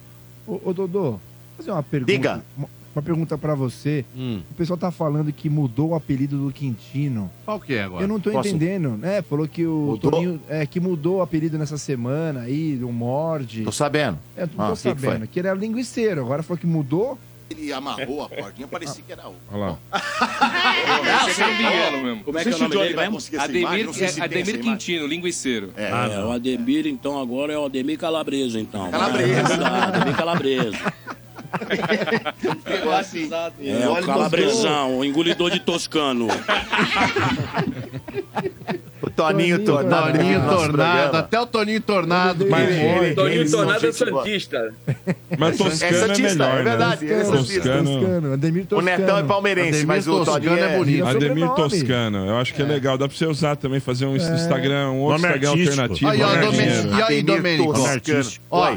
Ô, 0.48 0.62
ô, 0.64 0.74
Dodô, 0.74 1.02
vou 1.12 1.20
fazer 1.58 1.72
uma 1.72 1.82
pergunta. 1.84 2.12
Diga. 2.12 2.44
Uma, 2.96 3.02
pergunta 3.02 3.38
pra 3.38 3.54
você. 3.56 4.06
O 4.16 4.54
pessoal 4.56 4.78
tá 4.78 4.90
falando 4.90 5.32
que 5.34 5.50
mudou 5.50 5.90
o 5.90 5.96
apelido 5.96 6.38
do 6.38 6.52
Quintino. 6.52 7.30
Qual 7.44 7.60
que 7.60 7.74
é 7.74 7.84
agora? 7.84 8.04
Eu 8.04 8.08
não 8.08 8.20
tô 8.20 8.32
Posso- 8.32 8.48
entendendo, 8.48 8.92
né? 8.98 9.22
Falou 9.22 9.48
que 9.48 9.66
o 9.66 9.92
Mudou? 9.92 10.12
Toninho 10.12 10.42
é, 10.48 10.66
que 10.66 10.80
mudou 10.80 11.18
o 11.18 11.22
apelido 11.22 11.58
nessa 11.58 11.78
semana 11.78 12.42
aí, 12.42 12.82
o 12.84 12.92
Morde. 12.92 13.64
Tô 13.64 13.72
sabendo. 13.72 14.18
É, 14.38 14.42
não 14.56 14.66
Ah, 14.66 14.68
tô 14.68 14.74
o 14.74 14.76
que 14.78 14.82
que 14.96 15.02
sabendo. 15.02 15.28
ele 15.36 15.48
era 15.48 15.54
linguiceiro, 15.58 16.22
agora 16.22 16.42
falou 16.42 16.58
que 16.58 16.66
mudou. 16.68 17.20
Ele 17.48 17.72
amarrou 17.72 18.24
a 18.24 18.30
cordinha, 18.30 18.68
parecia 18.68 19.04
que 19.06 19.12
era 19.12 19.28
o. 19.28 19.36
Olha 19.52 19.60
lá. 19.60 19.78
É, 21.06 21.42
é 21.98 22.02
mesmo. 22.04 22.24
Como 22.24 22.38
é 22.40 22.44
que 22.44 22.50
é 22.50 22.56
o 22.56 22.60
nome 22.60 22.76
dele 22.76 22.96
mesmo? 22.96 23.18
Ademir, 23.40 23.68
Ademir, 23.90 24.24
Ademir 24.24 24.60
Quintino, 24.60 25.06
linguiceiro. 25.08 25.70
É, 25.78 25.90
Ah, 25.92 26.26
o 26.28 26.32
Ademir, 26.32 26.88
então, 26.88 27.20
agora 27.20 27.54
é 27.54 27.58
o 27.58 27.66
Ademir 27.66 27.98
Calabresa, 28.00 28.60
então. 28.60 28.90
Calabresa. 28.90 29.68
Ademir 29.68 30.16
Calabresa. 30.16 30.78
Pegou 32.64 32.94
assim. 32.94 33.30
É, 33.62 33.88
o 33.88 34.06
calabresão, 34.06 35.00
o 35.00 35.06
engolidor 35.06 35.52
de 35.52 35.60
toscano. 35.60 36.28
Toninho 39.16 39.60
Tornado. 39.64 40.12
Toninho 40.18 40.42
Tornado, 40.50 41.18
até 41.18 41.40
o 41.40 41.46
Toninho 41.46 41.82
Tornado. 41.82 42.46
Mas 42.50 42.70
Ele- 42.70 42.80
ele- 42.80 43.16
Toninho 43.16 43.52
Tornado 43.52 43.88
é. 43.88 43.92
Santista. 43.92 44.74
Mas 45.38 45.58
Toscano 45.58 45.96
é, 45.96 46.00
Santista, 46.00 46.30
melhor, 46.46 46.60
é 46.60 46.64
verdade, 46.64 47.06
né? 47.06 47.22
é 47.22 47.24
Santista. 47.24 47.78
Toscano. 47.84 48.34
Ademir 48.34 48.68
O 48.72 48.82
Netão 48.82 49.18
é 49.18 49.24
palmeirense, 49.24 49.86
mas 49.86 50.08
o 50.08 50.26
Toninho 50.26 50.58
é 50.58 50.78
bonito. 50.78 51.08
Ademir 51.08 51.50
Toscano. 51.52 52.26
Eu 52.28 52.38
acho 52.38 52.54
que 52.54 52.62
é 52.62 52.66
legal. 52.66 52.98
Dá 52.98 53.08
pra 53.08 53.18
você 53.18 53.26
usar 53.26 53.56
também, 53.56 53.80
fazer 53.80 54.06
um 54.06 54.16
Instagram, 54.16 54.92
um 54.92 55.00
outro 55.00 55.22
Instagram 55.26 55.50
alternativo. 55.50 56.10
Aí, 56.10 56.22
ó, 56.22 56.36
dinheiro. 56.36 56.90
E 56.90 57.02
aí, 57.02 57.26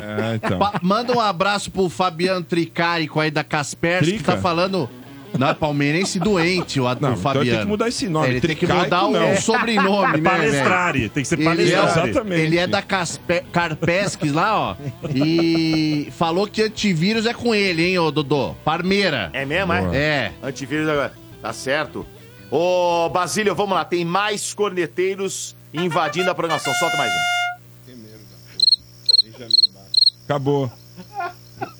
É, 0.02 0.35
então. 0.35 0.59
manda 0.82 1.12
um 1.12 1.20
abraço 1.20 1.70
pro 1.70 1.89
Fabiano 1.89 2.43
Tricarico 2.44 3.20
aí 3.20 3.31
da 3.31 3.43
Kaspersky, 3.44 4.19
que 4.19 4.24
tá 4.24 4.36
falando... 4.36 4.89
Não, 5.36 5.48
é 5.48 5.55
palmeirense 5.55 6.18
doente, 6.18 6.80
o, 6.80 6.84
o 6.84 6.86
Não, 6.86 6.94
então 6.94 7.16
Fabiano. 7.16 7.50
tem 7.50 7.60
que 7.60 7.66
mudar 7.66 7.88
esse 7.88 8.09
nome. 8.09 8.28
Ele 8.28 8.40
tem 8.40 8.56
que 8.56 8.66
mudar 8.66 9.06
o 9.06 9.10
não. 9.10 9.36
sobrenome, 9.40 10.18
É 10.18 10.20
né, 10.20 10.30
palestrare, 10.30 10.98
velho? 11.00 11.10
tem 11.10 11.22
que 11.22 11.28
ser 11.28 11.38
Ele 11.40 11.72
é-. 11.72 11.84
Exatamente. 11.84 12.40
Ele 12.42 12.59
é 12.59 12.66
da 12.66 12.80
Caspe- 12.82 13.42
Carpesques 13.52 14.32
lá, 14.32 14.59
ó. 14.59 14.76
E 15.14 16.09
falou 16.16 16.46
que 16.46 16.62
antivírus 16.62 17.26
é 17.26 17.34
com 17.34 17.55
ele, 17.55 17.84
hein, 17.84 17.98
ô 17.98 18.10
Dodô? 18.10 18.55
Parmeira. 18.64 19.30
É 19.32 19.44
mesmo, 19.44 19.72
é? 19.72 19.96
É. 19.96 20.32
Antivírus 20.42 20.88
agora. 20.88 21.12
Tá 21.42 21.52
certo. 21.52 22.06
Ô, 22.50 23.09
Basílio, 23.10 23.55
vamos 23.55 23.74
lá. 23.74 23.84
Tem 23.84 24.05
mais 24.05 24.55
corneteiros 24.55 25.55
invadindo 25.72 26.30
a 26.30 26.34
programação. 26.34 26.72
Solta 26.74 26.96
mais 26.96 27.12
um. 27.12 27.38
Acabou. 30.24 30.70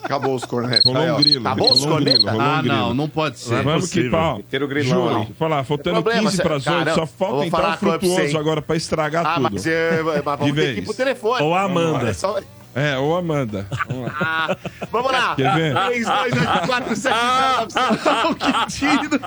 Acabou 0.03 0.35
os 0.35 0.45
cornetas. 0.45 0.85
Rolou 0.85 1.03
um 1.03 1.17
grilo. 1.17 1.47
Acabou 1.47 1.73
os 1.73 1.85
um 1.85 1.89
cornetas? 1.91 2.23
grilo, 2.23 2.37
um 2.37 2.41
Ah, 2.41 2.59
grilo. 2.61 2.75
não, 2.77 2.95
não 2.95 3.09
pode 3.09 3.39
ser. 3.39 3.63
Vamos 3.63 3.91
que 3.91 4.09
pau. 4.11 4.37
Meter 4.39 4.63
o 4.63 4.69
grilão 4.69 5.17
ali. 5.23 5.35
Falar, 5.39 5.65
faltando 5.65 5.97
Problema, 6.03 6.23
15 6.23 6.37
cê- 6.37 6.43
para 6.43 6.57
as 6.57 6.67
8, 6.67 6.79
cara, 6.79 6.95
só 6.95 7.01
eu 7.03 7.07
falta 7.07 7.35
vou 7.35 7.45
entrar 7.45 7.59
falar 7.61 7.75
o 7.75 7.79
com 7.79 7.87
você, 7.87 7.99
frutuoso 7.99 8.23
hein? 8.23 8.37
agora 8.39 8.63
pra 8.63 8.77
estragar 8.77 9.27
Ah, 9.27 9.35
tudo. 9.35 9.49
mas, 9.53 9.67
é, 9.67 10.03
mas 10.03 10.25
vamos 10.39 10.55
ter 10.55 10.75
que 10.75 10.81
ir 10.81 10.85
pro 10.85 10.95
telefone. 10.95 11.43
Ou 11.43 11.55
a 11.55 11.63
Amanda. 11.63 12.09
É 12.09 12.13
só- 12.13 12.39
É, 12.75 12.97
ou 12.97 13.17
Amanda. 13.17 13.67
Vamos 13.89 14.05
lá. 14.05 14.17
Ah, 14.21 14.57
vamos 14.93 15.13
lá. 15.13 15.35
Quer 15.35 15.55
ver? 15.55 15.75
3, 15.75 16.07
2, 16.07 16.33
8, 16.33 16.67
4, 16.67 16.97
7, 16.97 17.17
9, 17.75 18.29
O 18.29 18.35
Quintino. 18.37 19.21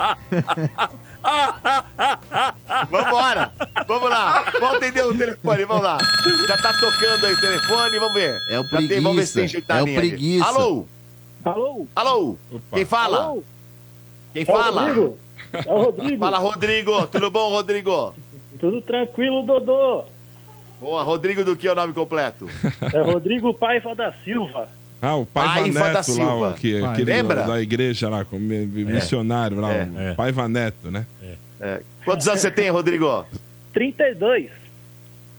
Vambora. 2.89 3.51
Vamos 3.87 4.09
lá. 4.09 4.43
Vamos 4.59 4.75
atender 4.77 5.05
o 5.05 5.17
telefone, 5.17 5.65
vamos 5.65 5.83
lá. 5.83 5.97
Já 6.47 6.57
tá 6.57 6.73
tocando 6.73 7.25
aí 7.25 7.33
o 7.33 7.39
telefone, 7.41 7.99
vamos 7.99 8.13
ver. 8.13 8.41
É 8.49 8.59
o 8.59 8.63
Já 8.63 8.77
tem- 8.77 9.01
Vamos 9.01 9.17
ver 9.17 9.25
se 9.27 9.33
tem 9.33 9.43
preguiça. 9.43 9.47
jeito 9.47 9.67
na 9.69 9.79
É 9.79 9.81
o 9.81 9.85
preguiça. 9.85 10.45
Alô? 10.45 10.85
Alô? 11.43 11.87
Alô? 11.95 12.37
Quem 12.73 12.85
fala? 12.85 13.17
Alô? 13.23 13.43
Quem 14.33 14.41
É 14.41 14.43
o 14.43 14.47
fala? 14.47 14.81
Rodrigo. 14.81 15.17
É 15.53 15.71
o 15.73 15.83
Rodrigo. 15.83 16.19
Fala, 16.19 16.37
Rodrigo. 16.37 17.07
Tudo 17.07 17.31
bom, 17.31 17.49
Rodrigo? 17.49 18.15
Tudo 18.59 18.81
tranquilo, 18.81 19.43
Dodô. 19.43 20.03
Boa, 20.79 21.03
Rodrigo 21.03 21.43
do 21.43 21.55
que 21.55 21.67
é 21.67 21.71
o 21.71 21.75
nome 21.75 21.93
completo? 21.93 22.47
É 22.93 23.01
Rodrigo 23.01 23.53
Paiva 23.53 23.93
da 23.93 24.13
Silva. 24.23 24.67
Ah, 25.01 25.15
o 25.15 25.25
Paiva 25.25 25.53
Paiva 25.61 25.79
da 25.79 25.91
lá, 25.93 26.03
Silva. 26.03 26.49
o 26.49 26.53
que, 26.53 26.79
Pai. 26.79 26.91
aquele 26.91 27.11
Lembra? 27.11 27.43
da 27.43 27.59
igreja 27.61 28.07
lá, 28.07 28.23
como 28.23 28.39
mi- 28.41 28.65
missionário 28.65 29.59
lá, 29.59 29.73
É. 29.73 30.11
o 30.11 30.15
Paiva 30.15 30.47
Neto, 30.47 30.91
né? 30.91 31.05
É. 31.59 31.81
Quantos 32.05 32.27
anos 32.27 32.41
você 32.41 32.51
tem, 32.51 32.69
Rodrigo? 32.69 33.25
32. 33.73 34.49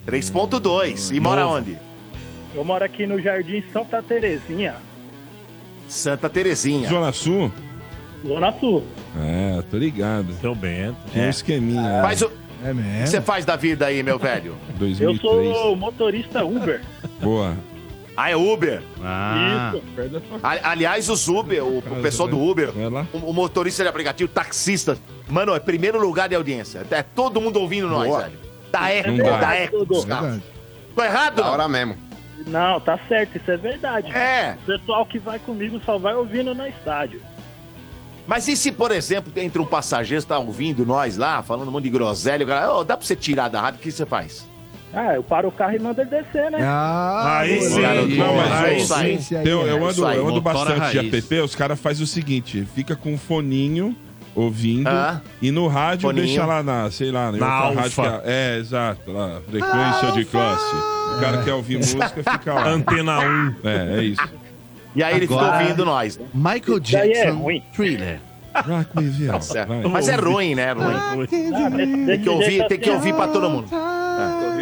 3.2. 0.07 1.11
E 1.15 1.21
mora 1.21 1.43
Novo. 1.45 1.57
onde? 1.57 1.79
Eu 2.55 2.65
moro 2.65 2.85
aqui 2.85 3.07
no 3.07 3.21
Jardim 3.21 3.63
Santa 3.73 4.03
Terezinha, 4.03 4.75
Santa 5.89 6.29
Terezinha. 6.29 6.89
Zona 6.89 7.13
Sul? 7.13 7.51
Zona 8.27 8.53
Sul. 8.59 8.85
É, 9.21 9.63
tô 9.71 9.77
ligado. 9.79 10.33
Seu 10.41 10.55
Bento. 10.55 10.97
Tinha 11.13 11.27
um 11.27 11.31
esqueminha. 11.31 11.83
né? 11.83 12.03
Faz 12.03 12.23
o... 12.23 12.27
É 12.65 12.71
O 12.71 12.75
que 12.77 12.81
mesmo? 12.83 13.07
você 13.09 13.21
faz 13.21 13.45
da 13.45 13.57
vida 13.57 13.87
aí, 13.87 14.03
meu 14.03 14.19
velho? 14.19 14.55
Eu 14.79 14.79
2003. 14.79 15.21
sou 15.57 15.77
motorista 15.77 16.45
Uber. 16.45 16.81
Boa. 17.21 17.57
Ah, 18.17 18.31
é 18.31 18.37
Uber? 18.37 18.83
Ah. 19.03 19.73
Isso. 19.75 19.83
A- 20.43 20.71
Aliás, 20.71 21.09
os 21.09 21.27
Uber, 21.29 21.65
o, 21.65 21.79
o 21.79 22.03
pessoal 22.03 22.29
do 22.29 22.39
Uber, 22.39 22.71
o, 23.15 23.19
o 23.31 23.33
motorista 23.33 23.83
de 23.83 23.89
aplicativo, 23.89 24.31
taxista, 24.31 24.99
mano, 25.29 25.55
é 25.55 25.61
primeiro 25.61 25.99
lugar 26.01 26.29
de 26.29 26.35
audiência. 26.35 26.87
É 26.91 27.03
todo 27.03 27.41
mundo 27.41 27.59
ouvindo 27.59 27.89
nós, 27.89 28.09
Boa. 28.09 28.21
velho. 28.23 28.39
Dá 28.71 28.91
eco, 28.91 29.11
Não 29.13 29.25
dá. 29.25 29.37
dá 29.39 29.55
eco 29.55 29.85
dos 29.85 30.05
Verdade. 30.05 30.27
carros. 30.27 30.43
Tô 30.95 31.03
errado? 31.05 31.35
Da 31.37 31.43
não? 31.45 31.51
hora 31.53 31.69
mesmo. 31.69 31.97
Não, 32.47 32.81
tá 32.81 32.99
certo, 33.09 33.37
isso 33.39 33.51
é 33.51 33.57
verdade. 33.57 34.11
É. 34.13 34.57
O 34.63 34.67
pessoal 34.67 35.07
que 35.07 35.19
vai 35.19 35.39
comigo 35.39 35.81
só 35.85 35.97
vai 35.97 36.15
ouvindo 36.15 36.55
no 36.55 36.67
estádio. 36.67 37.21
Mas 38.27 38.47
e 38.47 38.57
se, 38.57 38.71
por 38.73 38.91
exemplo, 38.93 39.33
entra 39.37 39.61
um 39.61 39.67
passageiro, 39.67 40.25
tá 40.25 40.39
ouvindo 40.39 40.85
nós 40.87 41.17
lá, 41.17 41.43
falando 41.43 41.69
um 41.69 41.73
monte 41.73 41.85
de 41.85 41.91
groselha, 41.91 42.45
o 42.45 42.49
cara, 42.49 42.73
"Ô, 42.75 42.85
dá 42.85 42.97
pra 42.97 43.07
você 43.07 43.17
tirar 43.17 43.49
da 43.49 43.61
rádio, 43.61 43.81
o 43.81 43.83
que 43.83 43.91
você 43.91 44.07
faz? 44.07 44.47
Ah, 44.95 45.15
eu 45.15 45.23
paro 45.23 45.49
o 45.49 45.53
carro 45.53 45.75
e 45.75 45.79
mando 45.79 46.01
ele 46.03 46.11
descer, 46.11 46.51
né? 46.51 46.59
Ah, 46.63 47.39
Aí 47.41 47.61
sim. 47.63 47.81
Não, 48.17 48.37
mas 48.37 48.53
aí 48.53 49.07
aí 49.07 49.19
sim. 49.19 49.21
sim. 49.23 49.35
Eu, 49.49 49.67
é. 49.67 49.71
eu 49.71 49.87
ando, 49.89 50.07
aí, 50.07 50.17
eu 50.19 50.29
ando 50.29 50.41
bastante 50.41 50.91
de 51.01 51.17
app, 51.17 51.35
os 51.41 51.55
caras 51.55 51.81
fazem 51.81 52.05
o 52.05 52.07
seguinte, 52.07 52.67
fica 52.75 52.95
com 52.95 53.13
um 53.15 53.19
foninho 53.19 53.97
ouvindo 54.35 54.89
Ah. 54.89 55.21
e 55.41 55.51
no 55.51 55.67
rádio 55.67 56.09
Foninho. 56.09 56.27
deixa 56.27 56.45
lá 56.45 56.63
na, 56.63 56.91
sei 56.91 57.11
lá, 57.11 57.33
Na 57.33 57.67
outra 57.69 57.83
rádio 57.83 58.05
Alfa. 58.05 58.19
que 58.23 58.29
é, 58.29 58.55
é, 58.57 58.59
exato, 58.59 59.11
lá, 59.13 59.41
frequência 59.51 60.13
de 60.13 60.25
classe. 60.27 60.75
O 61.17 61.21
cara 61.21 61.43
quer 61.43 61.53
ouvir 61.55 61.77
música, 61.79 62.09
fica 62.33 62.55
lá. 62.55 62.69
Antena 62.69 63.19
1. 63.21 63.55
É, 63.65 63.99
é 63.99 64.03
isso. 64.05 64.29
E 64.95 65.03
aí 65.03 65.17
ele 65.17 65.27
fica 65.27 65.41
Agora- 65.41 65.63
ouvindo 65.63 65.85
nós. 65.87 66.21
Michael 66.35 66.77
é 66.77 66.81
Jackson, 66.81 67.35
ruim. 67.39 67.63
Thriller. 67.75 68.21
Rock 68.55 68.89
me 69.03 69.09
viu. 69.09 69.33
Tá. 69.33 69.67
Mas 69.91 70.09
é 70.09 70.17
ruim, 70.17 70.55
né? 70.55 70.73
Ruim. 70.73 70.95
Ah, 70.95 71.15
Tem 72.07 72.21
que 72.21 72.29
ouvir, 72.29 72.67
tem 72.67 72.79
que 72.79 72.91
assim, 72.91 72.99
ouvir 72.99 73.15
pra 73.15 73.29
todo 73.29 73.49
mundo. 73.49 73.69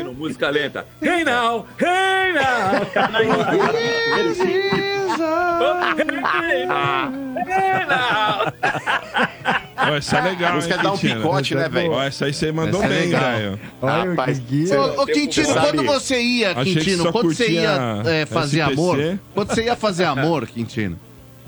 Ouvindo 0.01 0.12
música 0.14 0.48
lenta. 0.51 0.86
Hey 1.02 1.24
now, 1.24 1.66
hey 1.78 2.32
now. 2.32 2.86
Ó, 9.77 9.97
essa 9.97 10.18
é 10.18 10.20
legal, 10.22 10.52
A 10.52 10.55
música 10.55 10.74
hein, 10.74 10.81
dá 10.82 10.93
um 10.93 10.97
Quintino? 10.97 11.20
picote, 11.22 11.55
né, 11.55 11.68
velho? 11.68 11.93
Ó, 11.93 12.02
essa 12.02 12.27
aí 12.27 12.32
você 12.35 12.52
mandou 12.52 12.82
Essa 12.82 12.93
é 12.93 12.98
bem. 13.01 13.14
Olha 13.82 14.10
Rapaz, 14.10 14.43
Ô, 14.70 15.02
ô, 15.02 15.06
Quintino, 15.06 15.55
quando 15.55 15.85
você 15.85 16.20
ia, 16.20 16.55
Quintino, 16.55 17.12
quando 17.12 17.35
você 17.35 17.51
ia 17.51 18.02
é, 18.06 18.27
fazer 18.27 18.60
SPC. 18.60 18.72
amor, 18.72 19.18
quando 19.35 19.55
você 19.55 19.64
ia 19.64 19.77
fazer 19.77 20.05
amor, 20.05 20.47
Quintino, 20.47 20.98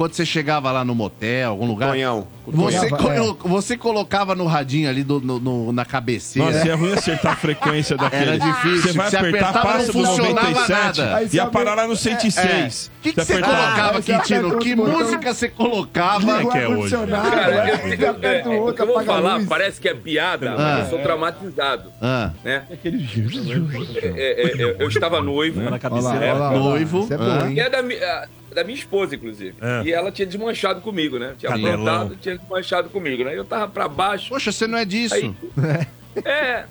quando 0.03 0.15
você 0.15 0.27
chegava 0.27 0.73
lá 0.73 0.85
no 0.85 0.95
motel, 0.97 1.51
algum 1.51 1.65
lugar, 1.67 1.91
Tonhão. 1.91 2.27
você, 2.45 2.89
colo- 2.91 3.39
você 3.45 3.77
colocava 3.77 4.35
no 4.35 4.47
radinho 4.47 4.89
ali 4.89 5.05
do- 5.05 5.21
no- 5.21 5.39
no- 5.39 5.73
na 5.73 5.85
cabeceira. 5.85 6.51
Nossa, 6.51 6.67
e 6.67 6.71
é 6.71 6.75
ruim 6.75 6.93
acertar 6.93 7.35
a 7.35 7.37
frequência 7.37 7.97
daquele. 7.97 8.23
Era 8.23 8.39
difícil, 8.39 8.83
Você 8.83 8.93
vai 8.99 9.11
você 9.11 9.17
apertar, 9.17 9.51
apertava, 9.51 9.73
passa 9.79 9.93
não 9.93 10.01
no 10.01 10.07
funcionava 10.09 10.51
97 10.51 10.71
nada. 11.01 11.17
Aí 11.17 11.29
e 11.33 11.37
ia 11.37 11.47
parar 11.47 11.75
lá 11.77 11.87
no 11.87 11.95
106. 11.95 12.91
O 12.99 13.03
que, 13.03 13.13
que 13.13 13.25
você 13.25 13.33
apertava- 13.35 13.57
colocava, 13.63 13.97
Aí 13.99 14.03
você 14.03 14.13
Quintino? 14.13 14.47
aperta 14.49 14.65
Que 14.65 14.75
botão- 14.75 14.99
música 14.99 15.35
você 15.35 15.49
colocava? 15.49 16.21
Como 16.21 16.33
é 16.33 16.47
que 16.53 16.59
é 16.59 16.69
hoje? 16.69 16.97
Cara, 16.97 17.69
eu, 17.69 17.77
você 17.79 18.07
aperta 18.07 18.27
é, 18.27 18.43
que 18.43 18.49
eu 18.83 18.87
vou 18.87 18.99
a 18.99 19.05
falar 19.05 19.41
parece 19.47 19.81
que 19.81 19.89
é 19.89 19.95
piada, 19.95 20.51
Ah. 20.51 20.57
mas 20.59 20.79
eu 20.81 20.91
sou 20.91 20.99
traumatizado. 20.99 21.93
Ah, 22.03 22.33
Né? 22.45 22.63
Aquele... 22.73 23.09
É, 24.03 24.43
é, 24.43 24.63
é, 24.63 24.77
eu 24.81 24.89
estava 24.89 25.21
noivo, 25.21 25.59
Na 25.61 25.63
Olha 25.67 25.71
lá, 25.73 25.79
cabeceira. 25.79 26.17
olha 26.19 26.33
lá, 26.35 26.49
olha 26.51 26.59
lá. 26.59 26.65
Noivo. 26.71 27.01
Isso 27.05 27.15
é 27.15 27.19
bom, 27.19 27.25
Ah. 27.25 27.47
hein? 27.49 27.55
que 27.55 27.61
é 27.61 27.71
da, 27.71 27.83
mi- 27.83 27.95
a- 28.03 28.27
da 28.55 28.65
minha 28.65 28.77
esposa, 28.79 29.15
inclusive. 29.15 29.55
É. 29.61 29.83
E 29.85 29.93
ela 29.93 30.11
tinha 30.13 30.27
desmanchado 30.27 30.81
comigo, 30.81 31.19
né? 31.19 31.35
Tinha 31.39 31.51
Canelão. 31.53 31.73
aprontado, 31.95 32.17
tinha 32.21 32.37
desmanchado 32.39 32.89
comigo, 32.91 33.25
né? 33.25 33.37
Eu 33.37 33.45
tava 33.45 33.69
pra 33.69 33.89
baixo. 33.89 34.29
Poxa, 34.29 34.51
você 34.53 34.67
não 34.67 34.79
é 34.79 34.85
disso. 34.85 35.15
Aí- 35.15 35.35
É. 36.25 36.65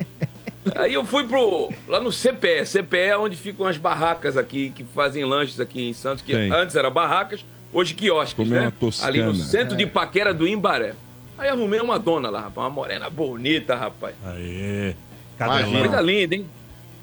Aí 0.75 0.93
eu 0.93 1.03
fui 1.03 1.27
pro. 1.27 1.71
lá 1.87 1.99
no 1.99 2.11
CPE. 2.11 2.65
CPE 2.67 2.97
é 2.97 3.17
onde 3.17 3.35
ficam 3.35 3.65
as 3.65 3.77
barracas 3.77 4.37
aqui, 4.37 4.69
que 4.69 4.83
fazem 4.83 5.25
lanches 5.25 5.59
aqui 5.59 5.81
em 5.89 5.93
Santos, 5.93 6.23
que 6.23 6.31
Tem. 6.33 6.51
antes 6.51 6.75
eram 6.75 6.91
barracas, 6.91 7.43
hoje 7.73 7.95
quiosques, 7.95 8.35
Comer 8.35 8.59
né? 8.59 8.61
uma 8.67 8.71
toscana. 8.71 9.09
Ali 9.09 9.23
no 9.23 9.33
centro 9.33 9.73
É. 9.73 9.77
de 9.77 9.87
Paquera 9.87 10.31
do 10.31 10.47
Imbaré. 10.47 10.93
Aí 11.37 11.49
arrumei 11.49 11.79
uma 11.79 11.97
dona 11.97 12.29
lá, 12.29 12.41
rapaz, 12.41 12.57
uma 12.67 12.69
morena 12.69 13.09
bonita, 13.09 13.75
rapaz. 13.75 14.13
Aê. 14.23 14.93
Coisa 15.39 15.63
Cadelão. 15.63 16.03
linda, 16.03 16.35
hein? 16.35 16.45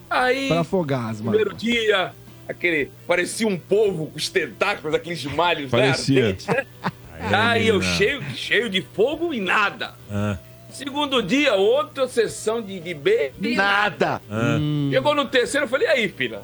Aí, 0.09 0.47
Pra 0.47 0.61
afogar 0.61 1.11
as 1.11 1.21
mano. 1.21 1.37
primeiro 1.37 1.57
dia, 1.57 2.13
aquele. 2.49 2.91
Parecia 3.07 3.47
um 3.47 3.59
povo 3.59 4.07
com 4.07 4.17
os 4.17 4.29
tentáculos, 4.29 4.95
aqueles 4.95 5.25
malhos, 5.25 5.71
Parecia. 5.71 6.15
né? 6.23 6.27
ardentes, 6.29 6.47
né? 6.47 6.67
Aí 7.33 7.67
eu 7.69 7.83
cheio, 7.83 8.23
cheio 8.35 8.69
de 8.71 8.81
fogo 8.81 9.35
e 9.35 9.41
nada. 9.41 9.95
Ah. 10.11 10.39
Segundo 10.71 11.23
dia, 11.23 11.55
outra 11.55 12.07
sessão 12.07 12.61
de, 12.63 12.79
de 12.79 12.95
B 12.95 13.33
e 13.41 13.55
nada. 13.57 14.21
Ah. 14.31 14.59
Chegou 14.91 15.15
no 15.15 15.25
terceiro, 15.27 15.65
eu 15.67 15.69
falei, 15.71 15.89
e 15.89 15.91
aí, 15.91 16.09
filha? 16.09 16.41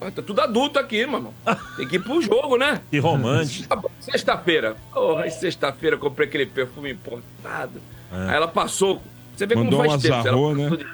Ah, 0.00 0.10
Tá 0.10 0.22
tudo 0.22 0.40
adulto 0.40 0.78
aqui, 0.78 1.04
mano. 1.06 1.34
Tem 1.76 1.86
que 1.86 1.96
ir 1.96 1.98
pro 2.02 2.20
jogo, 2.22 2.56
né? 2.56 2.80
Que 2.90 2.98
romântico. 2.98 3.74
Bom, 3.76 3.90
Sexta-feira. 4.00 4.76
Porra, 4.92 5.24
aí 5.24 5.30
sexta-feira 5.30 5.96
eu 5.96 6.00
comprei 6.00 6.26
aquele 6.28 6.46
perfume 6.46 6.90
importado. 6.92 7.80
É. 8.12 8.30
Aí 8.30 8.36
ela 8.36 8.48
passou. 8.48 9.02
Você 9.36 9.46
vê 9.46 9.54
Mandou 9.54 9.72
como 9.80 9.84
um 9.86 9.90
faz 9.90 10.02
tempo. 10.02 10.14
azarro, 10.14 10.46
ela, 10.50 10.54
né? 10.54 10.62
passou 10.70 10.76
de, 10.78 10.84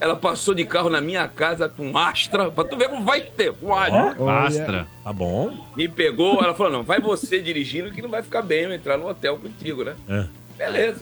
ela 0.00 0.14
passou 0.16 0.54
de 0.54 0.64
carro 0.64 0.90
na 0.90 1.00
minha 1.00 1.26
casa 1.28 1.68
com 1.68 1.96
Astra. 1.96 2.50
Pra 2.50 2.64
tu 2.64 2.76
ver 2.76 2.88
como 2.88 3.04
faz 3.04 3.24
tempo. 3.36 3.66
Um 3.66 3.74
Astra. 3.74 4.32
Astra. 4.46 4.86
Tá 5.02 5.12
bom. 5.12 5.56
Me 5.76 5.88
pegou, 5.88 6.42
ela 6.42 6.54
falou: 6.54 6.72
não, 6.72 6.82
vai 6.82 7.00
você 7.00 7.40
dirigindo 7.40 7.90
que 7.90 8.02
não 8.02 8.08
vai 8.10 8.22
ficar 8.22 8.42
bem 8.42 8.62
eu 8.64 8.72
entrar 8.72 8.96
no 8.98 9.08
hotel 9.08 9.36
contigo, 9.38 9.84
né? 9.84 9.94
É. 10.08 10.24
Beleza. 10.58 11.00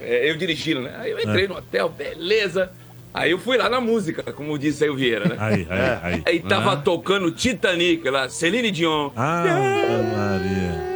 É, 0.00 0.30
eu 0.30 0.36
dirigindo, 0.36 0.80
né? 0.82 0.94
Aí 0.98 1.10
eu 1.10 1.18
entrei 1.18 1.44
É. 1.44 1.48
no 1.48 1.56
hotel, 1.56 1.88
beleza. 1.88 2.70
Aí 3.12 3.30
eu 3.32 3.38
fui 3.38 3.56
lá 3.56 3.68
na 3.68 3.80
música, 3.80 4.22
como 4.32 4.56
disse 4.58 4.84
aí 4.84 4.90
o 4.90 4.94
Vieira, 4.94 5.28
né? 5.30 5.36
Aí, 5.38 5.66
aí, 6.02 6.22
aí. 6.26 6.40
tava 6.40 6.74
Ah. 6.74 6.76
tocando 6.76 7.32
Titanic 7.32 8.08
lá, 8.08 8.28
Celine 8.28 8.70
Dion. 8.70 9.10
Ah, 9.16 9.42
Maria. 10.16 10.88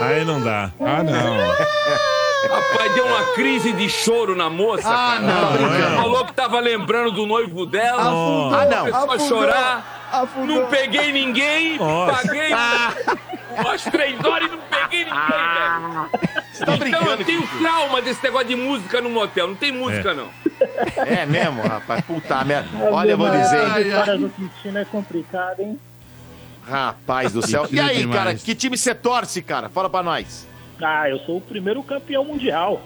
Aí 0.00 0.24
não 0.24 0.40
dá. 0.42 0.72
Ah, 0.80 1.02
não. 1.02 2.23
Rapaz, 2.50 2.94
deu 2.94 3.06
uma 3.06 3.24
crise 3.34 3.72
de 3.72 3.88
choro 3.88 4.34
na 4.36 4.48
moça, 4.50 4.88
Ah, 4.88 5.18
cara. 5.18 5.20
não, 5.20 5.90
não. 5.90 6.02
Falou 6.02 6.24
que 6.26 6.32
tava 6.34 6.60
lembrando 6.60 7.12
do 7.12 7.26
noivo 7.26 7.64
dela. 7.66 8.02
Afundou. 8.02 8.54
Ah, 8.54 8.64
não. 8.66 8.90
Começou 8.90 9.14
a 9.14 9.18
chorar. 9.40 10.08
Afundou. 10.12 10.60
Não 10.62 10.66
peguei 10.68 11.10
ninguém, 11.12 11.76
Nossa. 11.78 12.22
paguei 12.28 12.50
umas 13.58 13.82
três 13.84 14.24
horas 14.24 14.48
e 14.48 14.50
não 14.52 14.58
peguei 14.70 15.04
ninguém, 15.04 15.10
velho. 15.10 16.10
Você 16.52 16.64
tá 16.64 16.76
então 16.88 17.02
eu 17.02 17.24
tenho 17.24 17.48
trauma 17.58 18.00
desse 18.02 18.22
negócio 18.22 18.46
de 18.46 18.54
música 18.56 19.00
no 19.00 19.10
motel. 19.10 19.48
Não 19.48 19.54
tem 19.56 19.72
música, 19.72 20.10
É. 20.10 20.14
não. 20.14 20.28
É 21.04 21.26
mesmo, 21.26 21.62
rapaz. 21.62 22.04
Puta 22.04 22.44
merda. 22.44 22.68
Olha, 22.92 23.10
eu 23.12 23.18
vou 23.18 23.28
dizer. 23.30 23.60
Hein? 23.78 23.88
história 23.88 24.18
do 24.18 24.28
Cristina 24.30 24.80
é 24.80 24.84
complicada, 24.84 25.62
hein? 25.62 25.78
Rapaz 26.68 27.32
do 27.32 27.44
céu. 27.46 27.66
E 27.70 27.78
aí, 27.80 28.06
cara, 28.08 28.34
que 28.34 28.54
time 28.54 28.76
você 28.78 28.94
torce, 28.94 29.42
cara? 29.42 29.68
Fala 29.68 29.90
pra 29.90 30.02
nós. 30.02 30.46
Ah, 30.80 31.08
eu 31.08 31.18
sou 31.20 31.38
o 31.38 31.40
primeiro 31.40 31.82
campeão 31.82 32.24
mundial. 32.24 32.82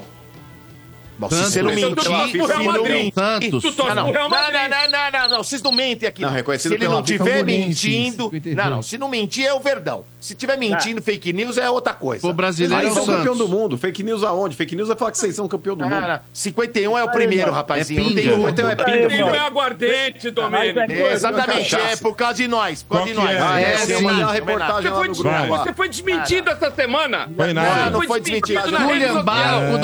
Bom, 1.19 1.29
se 1.29 1.35
você 1.35 1.63
não 1.63 1.77
Santos. 1.77 2.05
se 2.05 2.39
não 2.49 2.85
mentir. 2.85 3.13
Santos. 3.13 3.51
Não, 3.51 3.61
Tu 3.61 3.73
torce 3.73 3.95
não, 3.97 4.05
não, 4.07 4.13
Real 4.13 4.29
não, 4.29 4.37
Madrid. 4.39 4.61
não, 4.71 4.91
não, 4.91 5.11
não, 5.21 5.29
não, 5.31 5.43
vocês 5.43 5.61
não 5.63 5.73
mentem 5.73 6.09
aqui. 6.09 6.23
Não, 6.23 6.29
Se 6.29 6.35
reconhecido 6.37 6.73
ele 6.75 6.85
não 6.85 7.03
pela 7.03 7.19
tiver 7.19 7.33
FIFA. 7.33 7.45
mentindo. 7.45 8.25
52. 8.31 8.57
Não, 8.57 8.71
não, 8.77 8.83
se 8.83 8.99
não 8.99 9.09
mentir 9.09 9.45
é 9.45 9.53
o 9.53 9.59
Verdão. 9.59 10.05
Se 10.21 10.35
tiver 10.35 10.57
mentindo, 10.57 11.01
fake 11.01 11.33
news 11.33 11.57
é 11.59 11.71
outra 11.71 11.95
coisa. 11.95 12.23
Pô, 12.27 12.33
brasileiro 12.33 12.89
é 12.89 12.91
o 12.91 13.07
campeão 13.07 13.37
do 13.37 13.47
mundo. 13.49 13.79
Fake 13.79 14.03
news 14.03 14.25
aonde? 14.25 14.57
Fake 14.57 14.75
news 14.75 14.89
vai 14.89 14.97
falar 14.97 15.11
que 15.13 15.19
vocês 15.19 15.35
são 15.37 15.47
campeão 15.47 15.77
do 15.77 15.85
mundo. 15.85 16.01
Cara, 16.01 16.23
51 16.33 16.99
é 16.99 17.05
o 17.05 17.11
primeiro, 17.11 17.53
rapazinho. 17.53 18.03
não 18.03 18.15
tem 18.15 18.25
pinga. 18.25 18.37
outro. 18.37 18.49
51 18.67 18.69
é 18.71 18.77
pinga, 18.77 18.99
Ele 19.15 19.19
não 19.19 19.35
é 19.35 19.39
aguardente, 19.39 20.31
Domênico. 20.31 20.81
É, 20.81 21.13
exatamente, 21.13 21.75
é 21.77 21.97
por 21.97 22.17
causa 22.17 22.35
de 22.35 22.49
nós. 22.49 22.83
Por 22.83 22.97
causa 22.97 23.09
de 23.13 23.15
nós. 23.15 23.31
é? 23.31 23.39
Ah, 23.41 23.61
É, 23.61 23.73
é, 23.75 23.77
sim. 23.79 23.95
uma 23.97 24.13
não 24.13 24.29
é 24.31 24.33
reportagem 24.33 24.91
lá 24.91 24.99
no 25.05 25.15
grupo. 25.15 25.23
Vai. 25.23 25.49
Você 25.49 25.73
foi 25.75 25.89
desmentido 25.89 26.51
essa 26.51 26.71
semana. 26.73 27.29
Foi 27.37 27.53
nada. 27.53 27.69
Você 27.69 27.85
Não, 27.85 27.91
não 28.01 28.03
foi 28.03 28.21
desmentido. 28.21 28.71
na 28.71 28.79
rede 28.87 29.07
social. 29.07 29.61
Não, 29.61 29.79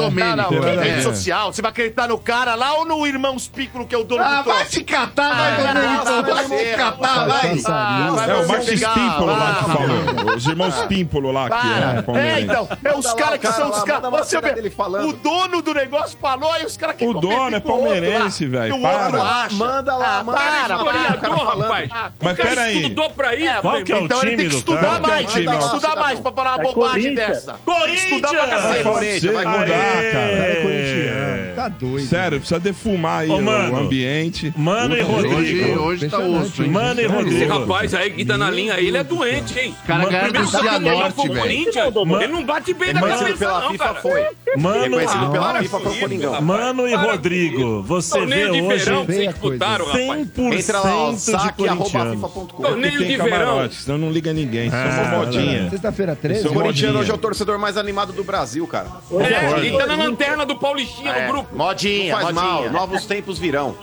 não, 0.50 0.68
É. 0.68 0.82
rede 0.82 1.02
social. 1.02 1.52
Você 1.52 1.62
vai 1.62 1.70
acreditar 1.70 2.08
no 2.08 2.18
cara 2.18 2.54
lá 2.54 2.74
ou 2.74 2.84
no 2.84 3.06
Irmãos 3.06 3.46
Piccolo, 3.48 3.86
que 3.86 3.94
é 3.94 3.98
o 3.98 4.04
dono 4.04 4.22
Ah, 4.22 4.42
do 4.42 4.50
vai 4.50 4.64
te 4.64 4.82
catar, 4.82 5.34
vai, 5.34 5.56
Domênico. 5.74 5.94
nossa, 6.04 6.22
Vai 6.22 6.44
você, 6.44 6.64
te 6.64 6.76
catar, 6.76 7.26
vai. 7.28 7.58
Ah, 7.66 8.10
vai 8.14 8.30
É 8.30 8.34
o 8.34 8.42
você 8.42 8.46
Marcos 8.48 8.80
Pímpolo 8.94 9.26
lá 9.26 9.54
que 9.54 9.64
falou. 9.70 10.24
Os 10.36 10.46
irmãos 10.46 10.74
Pímpolo 10.86 11.30
lá 11.32 11.48
que 11.48 11.54
é 11.56 11.60
Para. 11.60 11.98
É, 11.98 12.02
palmeirense. 12.02 12.42
então, 12.44 12.68
é 12.84 12.94
os 12.96 13.12
caras 13.14 13.34
que 13.38 13.46
cara 13.46 13.54
são 13.54 13.70
os 13.70 13.82
caras. 13.84 14.10
Você 14.10 14.40
vê, 14.40 14.52
dele 14.52 14.70
falando. 14.70 15.08
o 15.08 15.12
dono 15.12 15.62
do 15.62 15.74
negócio 15.74 16.16
falou 16.20 16.50
e 16.60 16.64
os 16.64 16.76
caras 16.76 16.96
que 16.96 17.06
O 17.06 17.14
dono 17.14 17.56
é 17.56 17.60
palmeirense, 17.60 18.46
velho. 18.46 18.74
E 18.76 18.78
o 18.78 18.82
outro 18.82 19.18
Para. 19.18 19.22
acha. 19.22 19.54
Manda 19.54 19.96
lá, 19.96 20.18
Ah, 20.18 20.24
manda 20.24 20.38
para, 20.38 20.76
lá, 20.76 20.84
para, 20.84 21.00
historiador, 21.14 21.58
rapaz. 21.58 21.90
Mas 22.20 22.32
O 22.32 22.36
cara 22.36 22.48
peraí. 22.50 22.76
estudou 22.82 23.10
pra 23.10 23.34
isso. 23.34 23.60
Qual 23.60 23.82
que 23.84 23.92
é 23.92 23.96
o 23.96 24.04
então 24.04 24.18
ele 24.22 24.30
time 24.30 24.36
tem 24.42 24.48
que 24.50 24.56
estudar 24.56 25.00
mais, 25.00 25.12
é 25.12 25.16
tem 25.16 25.26
que 25.26 25.32
time? 25.50 25.56
estudar 25.64 25.96
mais 25.96 26.20
pra 26.20 26.32
falar 26.32 26.56
uma 26.56 26.60
É 26.68 26.72
bobagem 26.72 27.02
Corinthians. 27.02 27.16
dessa. 27.28 27.54
Que 27.64 27.90
estudar 27.94 28.28
pra 28.30 28.46
cacete. 28.46 28.82
Corinthians, 28.84 29.34
vai 29.34 29.44
Corinthians. 29.44 29.68
dá, 29.68 30.10
cara. 30.12 30.32
É 30.32 30.62
corintiano. 30.62 31.54
Tá 31.54 31.68
doido. 31.68 32.06
Sério, 32.08 32.38
precisa 32.38 32.60
defumar 32.60 33.20
aí 33.22 33.28
o 33.30 33.76
ambiente. 33.76 34.52
Mano 34.56 34.96
e 34.96 35.00
Rodrigo. 35.00 35.80
Hoje, 35.82 36.08
tá 36.08 36.18
osso, 36.18 36.62
hein? 36.62 36.70
Mano 36.70 37.00
e 37.00 37.04
Esse 37.04 37.14
Rodrigo. 37.14 37.58
rapaz 37.60 37.94
aí 37.94 38.10
que 38.10 38.24
tá 38.24 38.36
na 38.36 38.50
linha 38.50 38.74
aí, 38.74 38.88
ele 38.88 38.98
é 38.98 39.04
doente, 39.04 39.58
hein? 39.58 39.74
O 39.84 39.86
cara 39.86 40.04
ganharam 40.14 40.32
do 40.32 40.46
Cianorte, 40.50 41.28
velho. 41.28 41.40
Corinthians, 41.40 41.94
ele 42.22 42.32
não 42.32 42.44
bate 42.44 42.74
bem 42.74 42.92
da 42.94 43.00
Mano, 43.00 43.18
cabeça, 43.18 43.38
pela 43.38 43.60
não, 43.60 43.70
FIFA 43.70 43.84
cara. 43.84 44.00
foi. 44.00 44.26
Mano, 44.56 44.82
Reconhecido 44.98 45.30
pela 45.30 45.54
FIFA 45.62 45.80
foi 45.80 45.92
o 45.92 46.00
Coringão. 46.00 46.42
Mano 46.42 46.88
e 46.88 46.94
Rodrigo, 46.94 47.82
você 47.82 48.26
vê 48.26 48.46
hoje 48.46 49.26
disputaram, 49.28 49.84
rapaz. 49.86 50.04
100% 50.04 50.58
Entra 50.60 50.80
lá, 50.80 50.96
ó, 50.96 51.12
saque 51.14 51.68
arroba. 51.68 52.10
FIFA.com. 52.10 52.62
Torneio 52.62 52.98
de 53.04 53.16
verão. 53.16 53.70
senão 53.70 53.98
não 53.98 54.10
liga 54.10 54.32
ninguém. 54.32 54.70
Só 54.70 54.76
Ah, 54.76 55.16
modinha. 55.18 55.70
Sexta-feira 55.70 56.16
13? 56.16 56.48
O 56.48 56.52
corintiano 56.52 56.98
hoje 57.00 57.10
é 57.10 57.14
o 57.14 57.18
torcedor 57.18 57.58
mais 57.58 57.76
animado 57.76 58.12
do 58.12 58.22
Brasil, 58.24 58.66
cara. 58.66 58.88
É, 59.12 59.58
ele 59.60 59.76
tá 59.76 59.86
na 59.86 59.96
lanterna 59.96 60.44
do 60.46 60.56
Paulistinha 60.56 61.10
É, 61.12 61.26
no 61.26 61.32
grupo. 61.32 61.56
Modinha, 61.56 62.16
faz 62.16 62.34
mal, 62.34 62.70
novos 62.70 63.04
tempos 63.06 63.38
virão. 63.38 63.76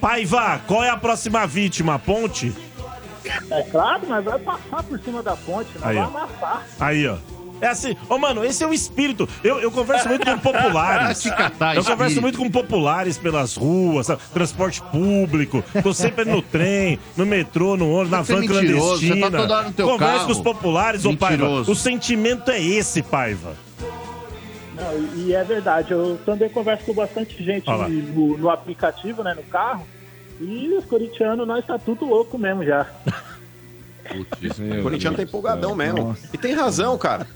Paiva, 0.00 0.60
qual 0.66 0.84
é 0.84 0.90
a 0.90 0.96
próxima 0.96 1.46
vítima? 1.46 1.98
Ponte? 1.98 2.52
É 3.50 3.62
claro, 3.62 4.02
mas 4.08 4.24
vai 4.24 4.38
passar 4.38 4.82
por 4.82 4.98
cima 5.00 5.22
da 5.22 5.36
ponte, 5.36 5.68
não 5.78 5.88
Aí, 5.88 5.96
vai 5.96 6.04
ó. 6.04 6.08
amassar. 6.08 6.66
Aí, 6.80 7.06
ó. 7.08 7.16
É 7.58 7.68
assim, 7.68 7.96
ô 8.10 8.18
mano, 8.18 8.44
esse 8.44 8.62
é 8.62 8.66
o 8.66 8.74
espírito. 8.74 9.26
Eu, 9.42 9.58
eu 9.60 9.70
converso 9.70 10.06
muito 10.10 10.26
com 10.26 10.38
populares. 10.38 11.22
Te 11.24 11.30
catar, 11.30 11.74
Eu 11.74 11.82
converso 11.82 12.18
espírito. 12.18 12.20
muito 12.22 12.38
com 12.38 12.50
populares 12.50 13.16
pelas 13.16 13.56
ruas, 13.56 14.06
sabe? 14.08 14.20
transporte 14.34 14.82
público. 14.82 15.64
Tô 15.82 15.94
sempre 15.94 16.26
no 16.26 16.42
trem, 16.42 16.98
no 17.16 17.24
metrô, 17.24 17.74
no 17.74 17.90
ônibus, 17.90 18.10
na 18.10 18.22
Você 18.22 18.32
é 18.32 18.34
van 18.36 18.40
mentiroso, 18.42 18.96
você 19.00 19.06
clandestina. 19.06 19.30
tá 19.30 19.36
toda 19.38 19.56
hora 19.56 19.66
no 19.68 19.72
teu 19.72 19.86
Converso 19.88 20.12
carro. 20.14 20.26
com 20.26 20.32
os 20.32 20.40
populares, 20.40 21.04
ô 21.06 21.16
Paiva. 21.16 21.44
Mentiroso. 21.44 21.72
O 21.72 21.74
sentimento 21.74 22.50
é 22.50 22.60
esse, 22.60 23.00
Paiva. 23.02 23.54
Não, 24.74 24.98
e- 24.98 25.28
e 25.28 25.34
é 25.34 25.42
verdade, 25.42 25.92
eu 25.92 26.18
também 26.26 26.50
converso 26.50 26.84
com 26.84 26.92
bastante 26.92 27.42
gente 27.42 27.68
Olha 27.70 27.78
lá. 27.78 27.88
no, 27.88 28.36
no 28.36 28.50
aplicativo, 28.50 29.22
né, 29.22 29.32
no 29.34 29.42
carro. 29.44 29.86
E 30.40 30.74
os 30.76 30.84
corintianos, 30.84 31.46
nós 31.46 31.64
tá 31.64 31.78
tudo 31.78 32.04
louco 32.04 32.38
mesmo 32.38 32.64
já. 32.64 32.86
O 34.78 34.82
corintiano 34.82 35.16
tá 35.16 35.22
empolgadão 35.22 35.74
mesmo. 35.74 36.16
E 36.32 36.38
tem 36.38 36.54
razão, 36.54 36.96
cara. 36.96 37.26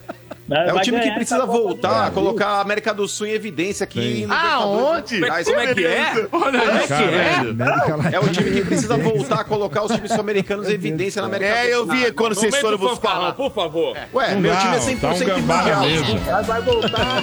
Né, 0.51 0.67
É 0.67 0.71
o 0.71 0.75
vai 0.75 0.83
time 0.83 0.99
que 0.99 1.11
precisa 1.11 1.45
voltar 1.45 2.07
a 2.07 2.11
colocar 2.11 2.47
a 2.47 2.59
América 2.61 2.93
do 2.93 3.07
Sul 3.07 3.27
em 3.27 3.31
evidência 3.31 3.85
aqui. 3.85 4.25
no 4.25 4.33
Aonde? 4.33 5.15
Libertadores. 5.15 5.47
Como 5.47 5.59
é 5.61 5.73
que 5.73 5.85
é? 5.85 6.27
Olha 6.33 8.15
É 8.15 8.19
o 8.19 8.27
time 8.27 8.51
que 8.51 8.65
precisa 8.65 8.97
voltar 8.97 9.39
a 9.39 9.43
colocar 9.45 9.83
os 9.83 9.91
times 9.93 10.11
sul-americanos 10.11 10.67
em 10.69 10.73
evidência 10.73 11.21
na 11.21 11.29
América 11.29 11.51
É, 11.51 11.63
do 11.63 11.69
eu 11.69 11.85
Sul. 11.85 11.95
vi 11.95 12.11
quando 12.11 12.35
vocês 12.35 12.53
foram 12.57 12.77
buscar 12.77 13.33
por 13.33 13.49
favor. 13.53 13.95
Ué, 14.13 14.33
Não 14.33 14.41
meu 14.41 14.53
time 14.57 14.75
é 14.75 14.95
tá 14.97 15.13
100% 15.13 15.21
um 15.21 15.25
gambá 15.25 15.63
na 15.63 15.75
mundial. 15.77 16.19
Mas 16.33 16.47
vai 16.47 16.61
voltar. 16.61 17.21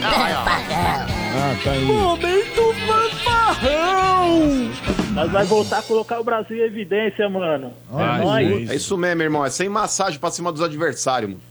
Ah, 1.41 1.55
tá 1.63 1.71
aí. 1.73 1.85
Momento 1.85 2.75
fanfarrão! 2.87 4.71
Nós 5.13 5.31
vai 5.31 5.45
voltar 5.45 5.79
a 5.79 5.83
colocar 5.83 6.19
o 6.19 6.25
Brasil 6.25 6.57
em 6.57 6.61
evidência, 6.63 7.29
mano. 7.29 7.73
Vai, 7.91 8.45
é 8.45 8.49
nóis. 8.49 8.71
É 8.71 8.75
isso 8.75 8.97
mesmo, 8.97 9.23
irmão. 9.23 9.45
É 9.45 9.51
sem 9.51 9.69
massagem 9.69 10.19
pra 10.19 10.31
cima 10.31 10.51
dos 10.51 10.63
adversários, 10.63 11.31
mano. 11.31 11.43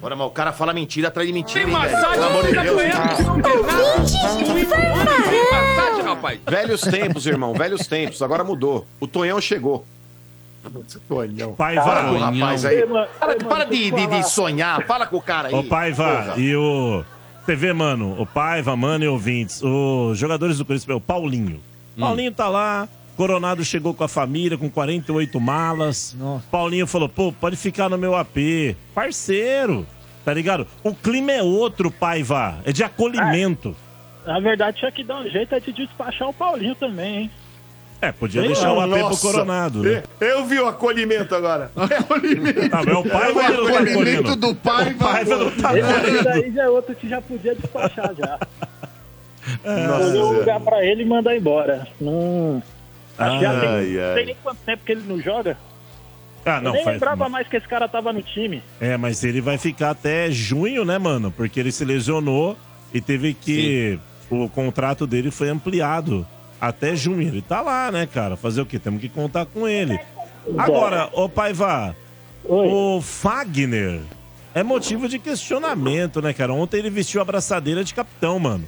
Bora, 0.00 0.16
mas 0.16 0.26
o 0.26 0.30
cara 0.30 0.52
fala 0.52 0.72
mentira 0.72 1.08
atrás 1.08 1.26
de 1.26 1.32
mentira. 1.32 1.64
Tem 1.64 1.72
hein, 1.72 1.78
massagem, 1.78 2.24
amor 2.24 2.46
de 2.46 2.52
Deus. 2.52 2.74
conhece, 2.74 3.22
não 3.22 3.40
tem 3.42 3.62
nada. 3.62 5.30
Tem 5.30 5.50
massagem, 5.52 6.02
rapaz. 6.02 6.40
Velhos 6.48 6.80
tempos, 6.80 7.26
irmão. 7.26 7.52
Velhos 7.52 7.86
tempos. 7.86 8.22
Agora 8.22 8.42
mudou. 8.42 8.86
O 8.98 9.06
Tonhão 9.06 9.38
chegou. 9.40 9.84
Tonhão. 11.08 11.54
Com 11.54 11.62
o 11.62 12.18
rapaz 12.18 12.64
aí. 12.64 12.86
Para, 13.18 13.36
para 13.36 13.64
de, 13.64 13.90
de, 13.90 14.06
de 14.06 14.22
sonhar. 14.30 14.86
Fala 14.86 15.06
com 15.06 15.16
o 15.16 15.22
cara 15.22 15.48
aí. 15.48 15.54
Ô 15.54 15.64
Paiva, 15.64 16.04
Porra. 16.04 16.40
e 16.40 16.54
o. 16.56 17.04
Vê, 17.46 17.72
mano, 17.72 18.14
o 18.20 18.24
Paiva, 18.24 18.76
mano 18.76 19.04
e 19.04 19.08
ouvintes, 19.08 19.60
os 19.60 20.16
jogadores 20.16 20.58
do 20.58 20.64
Corinthians, 20.64 20.96
o 20.96 21.00
Paulinho. 21.00 21.60
Paulinho 21.98 22.30
tá 22.30 22.48
lá, 22.48 22.88
Coronado 23.20 23.62
chegou 23.62 23.92
com 23.92 24.02
a 24.02 24.08
família, 24.08 24.56
com 24.56 24.70
48 24.70 25.38
malas. 25.38 26.16
Nossa. 26.18 26.42
Paulinho 26.50 26.86
falou, 26.86 27.06
pô, 27.06 27.30
pode 27.30 27.54
ficar 27.54 27.90
no 27.90 27.98
meu 27.98 28.16
AP. 28.16 28.74
Parceiro, 28.94 29.86
tá 30.24 30.32
ligado? 30.32 30.66
O 30.82 30.94
clima 30.94 31.30
é 31.30 31.42
outro, 31.42 31.90
Paiva, 31.90 32.60
é 32.64 32.72
de 32.72 32.82
acolhimento. 32.82 33.76
Na 34.24 34.40
verdade, 34.40 34.78
tinha 34.78 34.90
que 34.90 35.04
dar 35.04 35.20
um 35.20 35.28
jeito 35.28 35.54
é 35.54 35.60
de 35.60 35.70
despachar 35.70 36.30
o 36.30 36.32
Paulinho 36.32 36.74
também, 36.74 37.16
hein? 37.18 37.30
É, 38.00 38.10
podia 38.10 38.40
deixar 38.40 38.72
o 38.72 38.80
AP 38.80 38.88
pro 38.88 38.98
Nossa. 39.00 39.26
Coronado, 39.32 39.82
né? 39.82 40.02
Eu 40.18 40.46
vi 40.46 40.58
o 40.58 40.66
acolhimento 40.66 41.34
agora. 41.34 41.70
Ah, 42.72 42.82
mas 42.86 42.96
o 42.96 43.02
Paiva 43.04 43.44
ele 43.44 43.56
não 43.58 43.66
tá 43.66 43.80
Acolhimento 43.80 43.90
acolhendo. 44.30 44.36
do 44.36 44.54
pai, 44.54 44.92
O 44.92 44.96
Paiva 44.96 45.36
não 45.36 45.50
tá 45.50 45.78
Esse 45.78 46.24
daí 46.24 46.52
já 46.54 46.62
é 46.62 46.68
outro 46.70 46.94
que 46.94 47.06
já 47.06 47.20
podia 47.20 47.54
despachar 47.54 48.14
já. 48.14 48.38
Nossa, 49.62 50.04
Escolher 50.06 50.06
um 50.06 50.10
Senhora. 50.10 50.38
lugar 50.38 50.60
pra 50.60 50.82
ele 50.86 51.02
e 51.02 51.06
mandar 51.06 51.36
embora. 51.36 51.86
Não. 52.00 52.62
Acho 52.62 52.79
que 53.16 53.40
já 53.40 53.60
tem, 53.60 53.68
Ai, 53.68 53.86
não 53.86 54.02
ai. 54.08 54.14
sei 54.14 54.24
nem 54.26 54.36
quanto 54.42 54.58
tempo 54.64 54.84
que 54.84 54.92
ele 54.92 55.02
não 55.06 55.20
joga. 55.20 55.56
Ah, 56.44 56.56
Eu 56.56 56.62
não, 56.62 56.72
nem 56.72 56.84
faz- 56.84 56.94
lembrava 56.94 57.28
mais 57.28 57.46
que 57.48 57.56
esse 57.56 57.68
cara 57.68 57.86
tava 57.86 58.12
no 58.12 58.22
time. 58.22 58.62
É, 58.80 58.96
mas 58.96 59.22
ele 59.24 59.40
vai 59.40 59.58
ficar 59.58 59.90
até 59.90 60.30
junho, 60.30 60.84
né, 60.84 60.96
mano? 60.98 61.30
Porque 61.30 61.60
ele 61.60 61.70
se 61.70 61.84
lesionou 61.84 62.56
e 62.94 63.00
teve 63.00 63.34
que. 63.34 63.98
O 64.30 64.48
contrato 64.48 65.06
dele 65.06 65.30
foi 65.30 65.48
ampliado 65.50 66.26
até 66.60 66.94
junho. 66.96 67.22
Ele 67.28 67.42
tá 67.42 67.60
lá, 67.60 67.90
né, 67.92 68.06
cara? 68.06 68.36
Fazer 68.36 68.60
o 68.62 68.66
quê? 68.66 68.78
Temos 68.78 69.00
que 69.00 69.08
contar 69.08 69.44
com 69.44 69.66
ele. 69.68 69.98
Agora, 70.56 71.10
ô 71.12 71.28
Paiva, 71.28 71.94
o 72.44 73.00
Fagner 73.02 74.00
é 74.54 74.62
motivo 74.62 75.08
de 75.08 75.18
questionamento, 75.18 76.22
né, 76.22 76.32
cara? 76.32 76.54
Ontem 76.54 76.78
ele 76.78 76.90
vestiu 76.90 77.20
a 77.20 77.22
abraçadeira 77.22 77.84
de 77.84 77.92
capitão, 77.92 78.38
mano. 78.38 78.64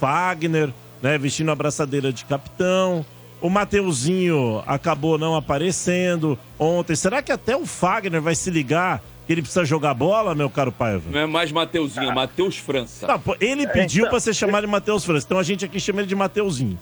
Fagner, 0.00 0.70
né, 1.00 1.16
vestindo 1.18 1.50
a 1.50 1.52
abraçadeira 1.52 2.12
de 2.12 2.24
capitão. 2.24 3.04
O 3.42 3.50
Mateuzinho 3.50 4.62
acabou 4.66 5.18
não 5.18 5.34
aparecendo 5.34 6.38
ontem. 6.58 6.94
Será 6.94 7.20
que 7.20 7.32
até 7.32 7.56
o 7.56 7.66
Fagner 7.66 8.22
vai 8.22 8.34
se 8.36 8.48
ligar 8.50 9.02
que 9.26 9.32
ele 9.32 9.42
precisa 9.42 9.64
jogar 9.64 9.94
bola, 9.94 10.32
meu 10.34 10.48
caro 10.48 10.70
Paiva? 10.70 11.02
Não 11.10 11.18
é 11.20 11.26
mais 11.26 11.50
Mateuzinho, 11.50 12.10
é 12.10 12.14
Matheus 12.14 12.56
França. 12.56 13.06
Tá, 13.06 13.18
pô, 13.18 13.36
ele 13.40 13.64
É, 13.64 13.66
pediu 13.66 14.02
então- 14.02 14.10
pra 14.10 14.20
ser 14.20 14.32
chamado 14.32 14.64
de 14.64 14.70
Matheus 14.70 15.04
França. 15.04 15.26
Então 15.26 15.38
a 15.38 15.42
gente 15.42 15.64
aqui 15.64 15.80
chama 15.80 16.00
ele 16.00 16.08
de 16.08 16.14
Mateuzinho. 16.14 16.78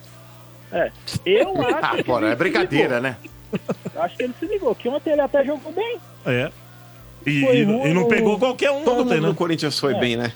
É, 0.71 0.93
eu 1.25 1.49
acho 1.83 1.97
que 1.97 2.03
Bora, 2.05 2.27
ele 2.27 2.33
é 2.35 2.37
brincadeira, 2.37 3.01
né? 3.01 3.17
ligou. 3.53 4.03
Acho 4.05 4.17
que 4.17 4.23
ele 4.23 4.35
se 4.39 4.47
ligou, 4.47 4.75
que 4.75 4.89
ontem 4.89 5.11
ele 5.13 5.21
até 5.23 5.45
jogou 5.45 5.73
bem. 5.73 5.99
É. 6.27 6.53
E, 7.27 7.31
e- 7.31 7.65
ruim, 7.65 7.89
e 7.91 7.95
não 7.95 8.03
o- 8.03 8.09
pegou 8.09 8.39
qualquer 8.39 8.71
um 8.71 8.83
Todo 8.85 9.01
ontem, 9.03 9.15
mundo 9.15 9.23
né? 9.23 9.29
no 9.29 9.35
Corinthians 9.35 9.79
foi 9.79 9.95
bem, 9.95 10.15
né? 10.17 10.33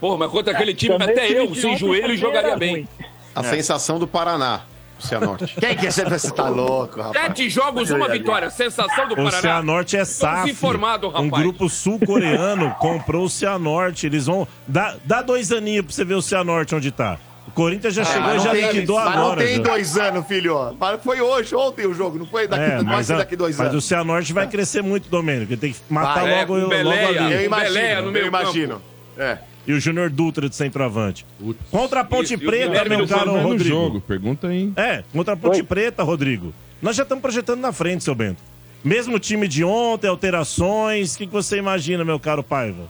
Porra, 0.00 0.16
mas 0.18 0.30
contra 0.30 0.52
aquele 0.52 0.74
time, 0.74 0.96
Também 0.96 1.10
até 1.16 1.28
eu, 1.32 1.52
sem 1.54 1.76
joelho, 1.76 2.16
jogaria 2.16 2.56
bem. 2.56 2.72
ruim. 2.72 2.88
A 3.34 3.42
sensação 3.42 3.98
do 3.98 4.06
Paraná, 4.06 4.62
o 4.98 5.02
Cianorte. 5.06 5.54
Quem 5.58 5.76
que 5.76 5.86
é 5.86 5.90
você? 5.90 6.04
Você 6.04 6.30
tá 6.30 6.48
louco, 6.48 7.00
rapaz? 7.00 7.26
Sete 7.26 7.48
jogos, 7.50 7.90
uma 7.90 8.08
vitória. 8.08 8.50
Sensação 8.50 9.06
do 9.08 9.14
O 9.14 9.16
Paraná. 9.16 9.40
Cianorte 9.40 9.96
é 9.96 10.04
SAF. 10.04 10.52
rapaz. 10.62 11.14
Um 11.16 11.28
grupo 11.30 11.68
sul-coreano 11.68 12.74
comprou 12.80 13.24
o 13.26 13.30
Cianorte. 13.30 14.06
Eles 14.06 14.26
vão. 14.26 14.46
Dá, 14.66 14.96
dá 15.04 15.22
dois 15.22 15.52
aninhos 15.52 15.84
pra 15.86 15.94
você 15.94 16.04
ver 16.04 16.14
o 16.14 16.22
Cianorte 16.22 16.74
onde 16.74 16.90
tá. 16.90 17.18
O 17.46 17.50
Corinthians 17.50 17.94
já 17.94 18.02
Ah, 18.02 18.04
chegou 18.04 18.22
mas 18.28 18.42
e 18.42 18.44
já 18.44 18.50
tem- 18.50 18.62
liquidou 18.72 18.96
mas 18.96 19.08
agora. 19.08 19.28
não 19.28 19.36
tem 19.36 19.56
já. 19.56 19.62
dois 19.62 19.96
anos, 19.96 20.26
filho. 20.26 20.76
Mas 20.78 21.02
foi 21.02 21.20
hoje, 21.20 21.54
ontem 21.54 21.86
o 21.86 21.94
jogo, 21.94 22.18
não 22.18 22.26
foi 22.26 22.46
daqui, 22.46 22.62
É, 22.62 22.82
mas, 22.82 23.08
daqui 23.08 23.36
dois 23.36 23.56
mas 23.56 23.68
anos. 23.70 23.84
o 23.84 23.86
Cianorte 23.88 24.32
vai 24.34 24.46
crescer 24.46 24.82
muito, 24.82 25.08
Domênico. 25.08 25.52
Ele 25.52 25.60
tem 25.60 25.72
que 25.72 25.78
matar 25.88 26.20
Vai, 26.22 26.32
é, 26.34 26.40
logo, 26.40 26.46
com 26.54 26.58
logo 26.58 26.68
Beleia, 26.68 27.08
ali. 27.08 27.32
Eu 27.32 27.44
imagino, 27.44 28.16
eu 28.18 28.26
imagino. 28.26 28.82
É. 29.16 29.38
E 29.68 29.72
o 29.74 29.78
Júnior 29.78 30.08
Dutra 30.08 30.48
de 30.48 30.56
centroavante. 30.56 31.26
Contra 31.70 32.00
a 32.00 32.04
Ponte 32.04 32.32
e 32.32 32.36
o 32.36 32.38
Preta, 32.40 32.68
Guilherme 32.68 32.96
meu 32.96 33.06
caro 33.06 33.32
no 33.34 33.40
Rodrigo. 33.42 33.64
jogo, 33.64 34.00
pergunta 34.00 34.48
aí. 34.48 34.72
É, 34.74 35.04
contra 35.12 35.34
a 35.34 35.36
Ponte 35.36 35.62
Preta, 35.62 36.02
Rodrigo. 36.02 36.54
Nós 36.80 36.96
já 36.96 37.02
estamos 37.02 37.20
projetando 37.20 37.60
na 37.60 37.70
frente, 37.70 38.02
seu 38.02 38.14
Bento. 38.14 38.42
Mesmo 38.82 39.18
time 39.18 39.46
de 39.46 39.62
ontem, 39.62 40.08
alterações. 40.08 41.14
O 41.14 41.18
que, 41.18 41.26
que 41.26 41.32
você 41.32 41.58
imagina, 41.58 42.02
meu 42.04 42.18
caro 42.18 42.42
Paiva? 42.42 42.86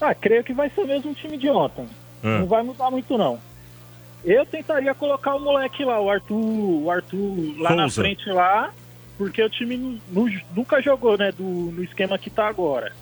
Ah, 0.00 0.14
creio 0.14 0.44
que 0.44 0.52
vai 0.52 0.70
ser 0.70 0.82
o 0.82 0.86
mesmo 0.86 1.12
time 1.14 1.36
de 1.36 1.48
ontem. 1.50 1.86
É. 2.22 2.38
Não 2.38 2.46
vai 2.46 2.62
mudar 2.62 2.90
muito, 2.90 3.18
não. 3.18 3.40
Eu 4.24 4.46
tentaria 4.46 4.94
colocar 4.94 5.34
o 5.34 5.40
moleque 5.40 5.84
lá, 5.84 6.00
o 6.00 6.08
Arthur, 6.08 6.36
o 6.84 6.88
Arthur 6.90 7.54
lá 7.58 7.70
na 7.74 7.88
Souza. 7.88 8.02
frente 8.02 8.28
lá, 8.30 8.70
porque 9.18 9.42
o 9.42 9.50
time 9.50 9.76
nu- 9.76 9.98
nu- 10.08 10.40
nunca 10.54 10.80
jogou, 10.80 11.18
né, 11.18 11.32
do, 11.32 11.42
no 11.42 11.82
esquema 11.82 12.16
que 12.16 12.30
tá 12.30 12.46
agora. 12.46 12.92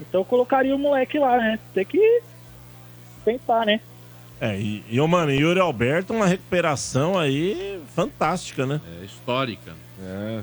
Então 0.00 0.20
eu 0.20 0.24
colocaria 0.24 0.74
o 0.74 0.78
moleque 0.78 1.18
lá, 1.18 1.36
né? 1.38 1.58
Tem 1.74 1.84
que 1.84 2.20
tentar, 3.24 3.64
né? 3.66 3.80
É, 4.40 4.58
e, 4.58 4.84
e 4.90 5.00
ô, 5.00 5.08
mano, 5.08 5.32
Yuri 5.32 5.58
Alberto, 5.58 6.12
uma 6.12 6.26
recuperação 6.26 7.18
aí 7.18 7.80
fantástica, 7.94 8.66
né? 8.66 8.80
É 9.00 9.04
histórica. 9.04 9.72
É. 10.02 10.42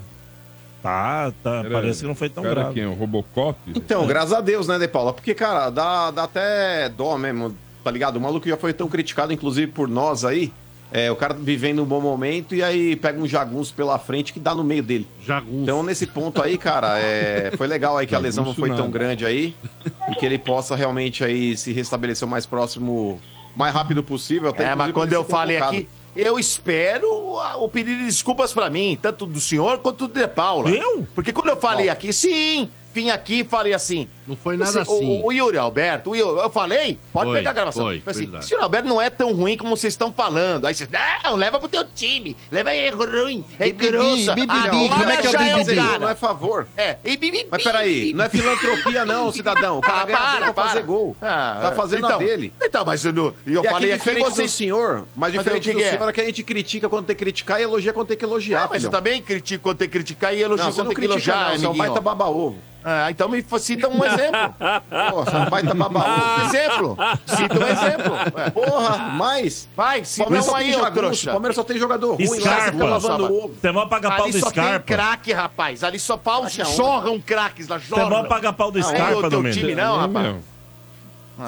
Tá, 0.82 1.32
tá. 1.43 1.59
Era- 1.59 1.69
parece 1.69 2.01
que 2.01 2.07
não 2.07 2.15
foi 2.15 2.30
tão 2.30 2.43
era 2.43 2.56
grave. 2.56 2.73
quem? 2.73 2.85
O 2.85 2.93
Robocop? 2.93 3.57
Então, 3.67 4.06
graças 4.07 4.33
a 4.33 4.41
Deus, 4.41 4.67
né, 4.67 4.80
De 4.80 4.88
Paula? 4.88 5.14
Porque, 5.14 5.33
cara, 5.35 5.69
dá, 5.69 6.09
dá 6.11 6.23
até 6.23 6.90
dó 6.90 7.17
mesmo, 7.17 7.56
tá 7.83 7.91
ligado? 7.91 8.17
O 8.17 8.22
maluco 8.22 8.48
já 8.49 8.57
foi 8.57 8.73
tão 8.73 8.90
criticado, 8.90 9.32
inclusive 9.32 9.72
por 9.72 9.88
nós 9.88 10.25
aí. 10.25 10.51
É, 10.95 11.11
o 11.11 11.15
cara 11.15 11.33
vivendo 11.33 11.81
um 11.81 11.85
bom 11.85 11.99
momento 11.99 12.53
e 12.53 12.61
aí 12.61 12.95
pega 12.95 13.19
um 13.19 13.27
jagunço 13.27 13.73
pela 13.73 13.97
frente 13.97 14.31
que 14.31 14.39
dá 14.39 14.53
no 14.53 14.63
meio 14.63 14.83
dele. 14.83 15.07
Jagunço. 15.25 15.63
Então, 15.63 15.81
nesse 15.81 16.05
ponto 16.05 16.39
aí, 16.39 16.55
cara, 16.55 16.99
é, 16.99 17.51
foi 17.57 17.65
legal 17.65 17.97
aí 17.97 18.05
que 18.05 18.13
a 18.13 18.19
lesão 18.19 18.45
não 18.45 18.51
Jagunço 18.53 18.67
foi 18.67 18.69
tão 18.77 18.85
nada. 18.85 18.99
grande 18.99 19.25
aí 19.25 19.55
e 20.11 20.15
que 20.15 20.23
ele 20.23 20.38
possa 20.38 20.75
realmente 20.75 21.23
aí 21.23 21.57
se 21.57 21.73
restabelecer 21.73 22.27
o 22.27 22.30
mais 22.30 22.45
próximo, 22.45 23.19
mais 23.55 23.73
rápido 23.73 24.03
possível. 24.03 24.49
Até 24.49 24.65
É, 24.65 24.75
mas 24.75 24.91
quando 24.91 25.13
eu 25.13 25.25
falei 25.25 25.57
aqui, 25.57 25.89
eu 26.15 26.38
espero 26.38 27.07
o 27.57 27.67
pedido 27.67 27.97
de 27.97 28.05
desculpas 28.05 28.53
pra 28.53 28.69
mim, 28.69 28.95
tanto 29.01 29.25
do 29.25 29.39
senhor 29.39 29.80
quanto 29.80 30.07
do 30.07 30.13
De 30.13 30.27
Paula. 30.27 30.69
Eu? 30.69 31.07
Porque 31.15 31.33
quando 31.33 31.49
eu 31.49 31.57
falei 31.57 31.89
aqui, 31.89 32.13
sim, 32.13 32.69
vim 32.93 33.09
aqui 33.09 33.39
e 33.39 33.43
falei 33.43 33.73
assim. 33.73 34.07
Não 34.27 34.35
foi 34.35 34.56
nada 34.58 34.69
esse- 34.69 34.77
o- 34.80 34.82
assim. 34.82 35.22
O, 35.24 35.32
Yuri 35.32 35.58
Alberto, 35.58 36.11
o 36.11 36.16
Yuri, 36.16 36.40
eu 36.42 36.50
falei, 36.50 36.98
pode 37.11 37.30
Foi, 37.30 37.40
pegar 37.40 37.50
a 37.50 37.53
gravação. 37.53 37.84
foi, 37.85 38.02
assim, 38.06 38.30
esse 38.40 38.53
Yuri 38.53 38.64
Alberto 38.64 38.88
não 38.88 39.02
é 39.02 39.10
tão 39.10 39.34
ruim 39.34 39.58
como 39.58 39.76
vocês 39.76 39.93
estão 39.93 40.11
falando. 40.14 40.66
Aí 40.66 40.74
vocês, 40.74 40.90
não, 41.24 41.35
leva 41.35 41.60
pro 41.60 41.68
teu 41.68 41.84
time, 41.85 42.35
leva 42.52 42.69
aí, 42.69 42.80
é 42.80 42.90
ruim, 42.90 43.43
é 43.60 43.66
Bibi, 43.66 43.88
grossa. 43.90 44.34
bibi, 44.35 44.48
Agora 44.52 44.69
como 44.69 45.10
é 45.11 45.18
que 45.18 45.27
é 45.27 45.30
o 45.30 45.38
bibi? 45.38 45.72
o 45.72 45.76
cara. 45.76 46.00
Não 46.00 46.10
é 46.10 46.16
favor. 46.16 46.68
É, 46.77 46.98
e 47.03 47.18
bibi, 47.18 47.48
Mas 47.52 47.64
peraí, 47.64 48.14
não 48.14 48.26
é 48.26 48.30
filantropia 48.30 49.06
não, 49.06 49.32
cidadão. 49.32 49.77
O 49.77 49.82
cara 49.82 50.02
Ah, 50.02 50.06
ganha 50.06 50.18
para, 50.18 50.53
para. 50.53 50.68
fazer 50.69 50.84
gol. 50.84 51.16
Ah, 51.22 51.60
tá 51.61 51.72
fazendo 51.74 52.06
então, 52.06 52.16
a 52.16 52.24
dele. 52.24 52.53
Então, 52.61 52.85
mas 52.85 53.03
eu, 53.06 53.14
eu 53.45 53.64
e 53.64 53.68
falei 53.69 53.92
aqui, 53.92 54.00
diferente 54.00 54.24
vocês... 54.30 54.52
do 54.52 54.56
senhor, 54.56 55.06
mas 55.16 55.34
Mas 55.34 55.43
diferente 55.43 55.69
aí, 55.69 55.76
do 55.76 55.82
é? 55.82 55.90
senhor 55.92 56.10
é 56.10 56.14
que 56.14 56.22
a 56.22 56.26
gente 56.26 56.43
critica 56.43 56.88
quando 56.90 57.06
tem 57.06 57.16
que 57.16 57.24
criticar 57.24 57.60
e 57.60 57.64
elogia 57.64 57.92
quando 57.93 58.08
tem 58.08 58.18
que 58.18 58.26
elogiar, 58.26 58.64
Ah, 58.64 58.68
mas 58.69 58.84
eu 58.84 58.90
filhão. 58.90 58.92
também 58.92 59.22
critico 59.22 59.64
quando 59.64 59.77
tem 59.77 59.88
que 59.88 59.93
criticar 59.93 60.34
e 60.34 60.42
Não, 60.43 60.50
você 60.58 60.64
quando 60.64 60.88
tem 60.88 60.95
que 60.95 61.08
critica 61.08 61.32
elogiar, 61.32 61.50
não, 61.52 61.58
você 61.60 61.66
é 61.66 61.69
um 61.69 61.76
baita 61.77 62.02
baba-ovo. 62.02 62.58
Ah, 62.85 63.10
então 63.10 63.30
me 63.30 63.42
cita 63.60 63.88
um 63.88 64.03
exemplo. 64.03 64.12
Pô, 65.11 65.24
você 65.25 65.35
é 65.35 65.40
um 65.40 65.50
baita 65.50 65.74
baba-ovo. 65.74 66.45
exemplo. 66.45 66.98
Cita 67.25 67.59
um 67.59 67.67
exemplo. 67.67 68.14
Ué. 68.35 68.50
Porra, 68.51 68.98
mas... 69.14 69.67
Vai, 69.75 70.03
cita 70.06 70.24
Palmeiras 70.24 70.48
um 70.48 70.51
só 70.51 70.56
aí, 70.58 70.75
ô 70.75 70.92
trouxa. 70.92 71.32
Palmeiras 71.32 71.56
só 71.56 71.64
tem 71.64 71.77
jogador 71.77 72.16
ruim 72.16 72.25
lá, 72.25 72.35
você 72.35 72.42
Scarpa. 72.42 72.85
lavando 72.85 73.24
o 73.25 73.38
ovo. 73.45 73.56
Você 73.59 73.72
vai 73.72 73.88
pagar 73.88 74.16
pau 74.16 74.24
Ali 74.24 74.32
do 74.33 74.40
só 74.40 74.50
Scarpa. 74.50 74.80
tem 74.85 74.98
craque, 74.98 75.33
rapaz. 75.33 75.83
Ali 75.83 76.00
só 76.00 76.17
pau, 76.17 76.45
jorram 76.50 77.19
craques 77.19 77.67
lá, 77.67 77.80
Você 77.80 77.85
jorram. 77.88 78.09
vai 78.09 78.27
pagar 78.27 78.53
pau 78.53 78.72
do 78.72 78.80
Não, 78.80 78.90
é 78.90 78.95
Scarpa, 78.95 79.27
o 79.27 79.30
teu 79.30 79.51
time 79.51 79.75
não, 79.75 79.98
rapaz. 79.98 80.35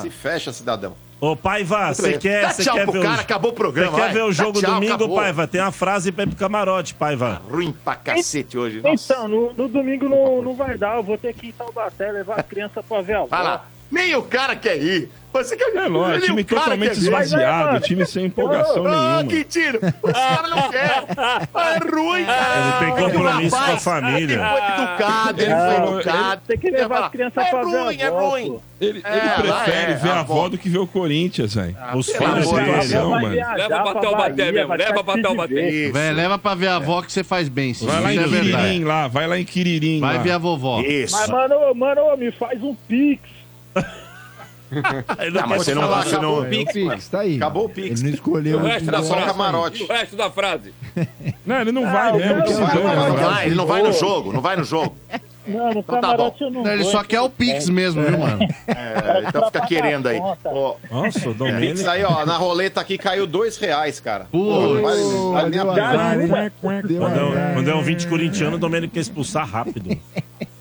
Se 0.02 0.10
fecha, 0.10 0.52
cidadão. 0.52 0.96
Ô, 1.20 1.36
Paiva, 1.36 1.94
você 1.94 2.18
quer, 2.18 2.42
Dá 2.42 2.50
você 2.52 2.64
tchau 2.64 2.76
quer 2.76 2.84
pro 2.84 2.92
ver 2.92 3.02
cara, 3.04 3.18
o... 3.18 3.22
acabou 3.22 3.52
o 3.52 3.54
programa, 3.54 3.92
Você 3.92 4.02
quer 4.02 4.14
ver 4.14 4.24
o 4.24 4.32
jogo 4.34 4.60
tchau, 4.60 4.74
domingo, 4.74 4.94
acabou. 4.94 5.16
Paiva? 5.16 5.48
Tem 5.48 5.62
uma 5.62 5.72
frase 5.72 6.12
pra 6.12 6.24
ir 6.24 6.28
pro 6.28 6.36
camarote, 6.36 6.94
Paiva. 6.94 7.42
Ruim 7.50 7.72
pra 7.72 7.96
cacete 7.96 8.58
hoje. 8.58 8.82
nossa. 8.82 9.14
Então, 9.14 9.28
no, 9.28 9.54
no 9.54 9.68
domingo 9.68 10.10
não, 10.10 10.42
não 10.42 10.56
vai 10.56 10.78
dar, 10.78 10.98
eu 10.98 11.04
vou 11.04 11.18
ter 11.18 11.34
que 11.34 11.48
ir 11.48 11.50
em 11.50 11.54
Taubaté 11.54 12.12
levar 12.12 12.40
a 12.40 12.44
criança 12.44 12.84
pra 12.84 13.02
ver 13.02 13.16
a. 13.16 13.26
Vai 13.26 13.44
lá. 13.44 13.66
Nem 13.92 14.16
o 14.16 14.24
cara 14.24 14.56
quer 14.56 14.78
ir. 14.78 15.10
Você 15.34 15.58
quer 15.58 15.76
É 15.76 15.88
lógico, 15.88 16.28
time 16.28 16.44
totalmente 16.46 16.94
esvaziado, 16.94 17.74
Mas, 17.74 17.84
é, 17.84 17.86
time 17.86 18.06
sem 18.06 18.26
empolgação 18.26 18.88
Ah, 18.88 19.18
nenhuma. 19.22 19.24
que 19.26 19.44
tiro! 19.44 19.80
Os 20.02 20.12
caras 20.14 20.50
não 20.50 20.70
querem. 20.70 20.90
É 21.56 21.96
ruim, 21.96 22.26
cara. 22.26 22.58
Ele 22.58 22.96
tem 22.96 23.04
compromisso 23.04 23.58
com 23.58 23.72
a 23.72 23.78
família. 23.78 24.36
Ele 24.36 24.38
foi 24.38 24.84
educado, 24.86 25.42
ele 25.42 25.52
foi 25.52 25.80
Não, 25.80 26.00
educado. 26.00 26.42
Tem 26.48 26.58
que 26.58 26.72
levar 26.72 27.04
as 27.04 27.12
crianças 27.12 27.46
é 27.46 27.50
a 27.50 27.62
ruim, 27.62 28.02
é 28.02 28.08
ruim. 28.08 28.60
Ele, 28.80 29.00
ele 29.00 29.02
É, 29.04 29.30
prefere 29.42 29.92
é, 29.92 29.96
ver 29.96 30.12
a 30.12 30.20
avó 30.22 30.48
do 30.48 30.58
que 30.58 30.70
ver 30.70 30.78
o 30.80 30.88
Corinthians, 30.88 31.54
velho. 31.54 31.76
Os 31.96 32.08
Pelo 32.10 32.34
filhos. 32.36 32.92
Não, 32.92 33.10
vai 33.10 33.22
mano. 33.22 33.36
Leva 33.36 33.84
pra 33.84 34.02
Taubaté 34.02 34.52
mesmo, 34.54 34.74
leva 34.74 35.04
pra 35.04 35.22
Taubaté. 35.22 35.92
Véi, 35.92 36.14
leva 36.14 36.38
pra 36.38 36.56
ver 36.56 36.68
a 36.68 36.76
avó 36.78 37.02
que 37.02 37.12
você 37.12 37.26
faz 37.26 37.50
bem, 37.50 37.74
sim. 37.74 37.86
Vai 37.86 38.02
lá 38.02 38.14
em 38.14 38.20
é. 38.20 38.24
Quiririm, 38.24 38.84
lá. 38.86 39.08
Vai 39.10 39.28
lá 39.28 39.38
em 39.38 39.44
Quiririm, 39.44 40.00
Vai 40.00 40.20
ver 40.20 40.32
a 40.32 40.38
vovó. 40.38 40.80
Isso. 40.82 41.14
Mas, 41.18 41.30
mano, 41.30 41.76
mano, 41.76 42.16
me 42.16 42.32
faz 42.32 42.64
um 42.64 42.74
pix. 42.88 43.35
Não 44.72 44.82
Não, 45.42 45.48
mas 45.48 45.64
você 45.64 45.76
não 45.76 45.88
você 45.88 46.16
acabou 46.16 46.42
não- 46.42 46.48
o 46.48 46.50
Pix, 46.50 46.76
É, 46.76 46.80
o 46.80 46.86
mano. 46.86 46.96
Pix 46.98 47.08
tá 47.08 47.20
aí. 47.20 47.36
Acabou 47.38 47.66
o 47.66 47.70
Pix. 47.70 48.00
Ele 48.02 48.10
não 48.10 48.16
escolheu 48.16 48.58
O 48.58 48.64
resto 48.64 48.92
da 48.92 49.04
frase. 49.04 49.26
camarote. 49.28 49.84
O 49.84 49.88
resto 49.88 50.16
da 50.16 50.32
frase. 50.32 50.74
Não, 51.46 51.62
ele 51.62 51.72
não 51.72 51.84
vai 51.84 52.10
Ah, 52.10 52.14
mesmo. 52.14 52.44
quero- 52.44 52.66
vai. 52.66 52.96
Não 53.10 53.16
vai, 53.16 53.46
ele 53.46 53.56
não 53.56 53.66
vai 53.68 53.82
no 53.84 53.94
jogo, 53.94 54.34
não 54.34 54.42
vai 54.42 54.56
no 54.56 54.64
jogo. 54.64 54.98
Não, 55.48 55.66
no 55.72 55.80
Então 55.82 55.84
tá 55.84 56.02
camarote 56.02 56.42
eu 56.42 56.50
não 56.50 56.66
Ele 56.66 56.82
vou, 56.82 56.92
só 56.92 57.04
quer 57.04 57.22
o 57.22 57.30
Pix 57.30 57.70
mesmo, 57.70 58.02
viu, 58.02 58.18
mano? 58.18 58.40
É, 58.68 59.24
então 59.28 59.46
fica 59.46 59.62
querendo 59.68 60.08
aí. 60.08 60.20
Ó, 60.20 60.76
Nossa, 60.90 61.30
o 61.30 61.36
Pix 61.36 61.88
aí, 61.88 62.04
ó, 62.04 62.26
na 62.26 62.36
roleta 62.36 62.82
aqui 62.82 62.98
caiu 62.98 63.28
dois 63.28 63.56
reais, 63.58 64.00
cara. 64.00 64.26
Putz. 64.32 64.82
vale, 64.82 65.02
vale 65.34 65.50
nem 65.52 65.60
a 65.60 65.64
deu 65.64 65.74
pena. 65.76 65.88
azar, 65.92 66.20
hein? 66.20 66.28
Deu 66.88 67.00
Quando 67.00 67.20
é 67.20 67.24
um- 67.24 67.32
azar. 67.32 67.54
quando 67.54 67.70
é 67.70 67.76
um 67.76 67.82
20 67.84 68.08
corintiano, 68.08 68.56
o 68.56 68.60
Domênico 68.60 68.96
quer 68.96 69.02
expulsar 69.02 69.48
rápido. 69.48 69.96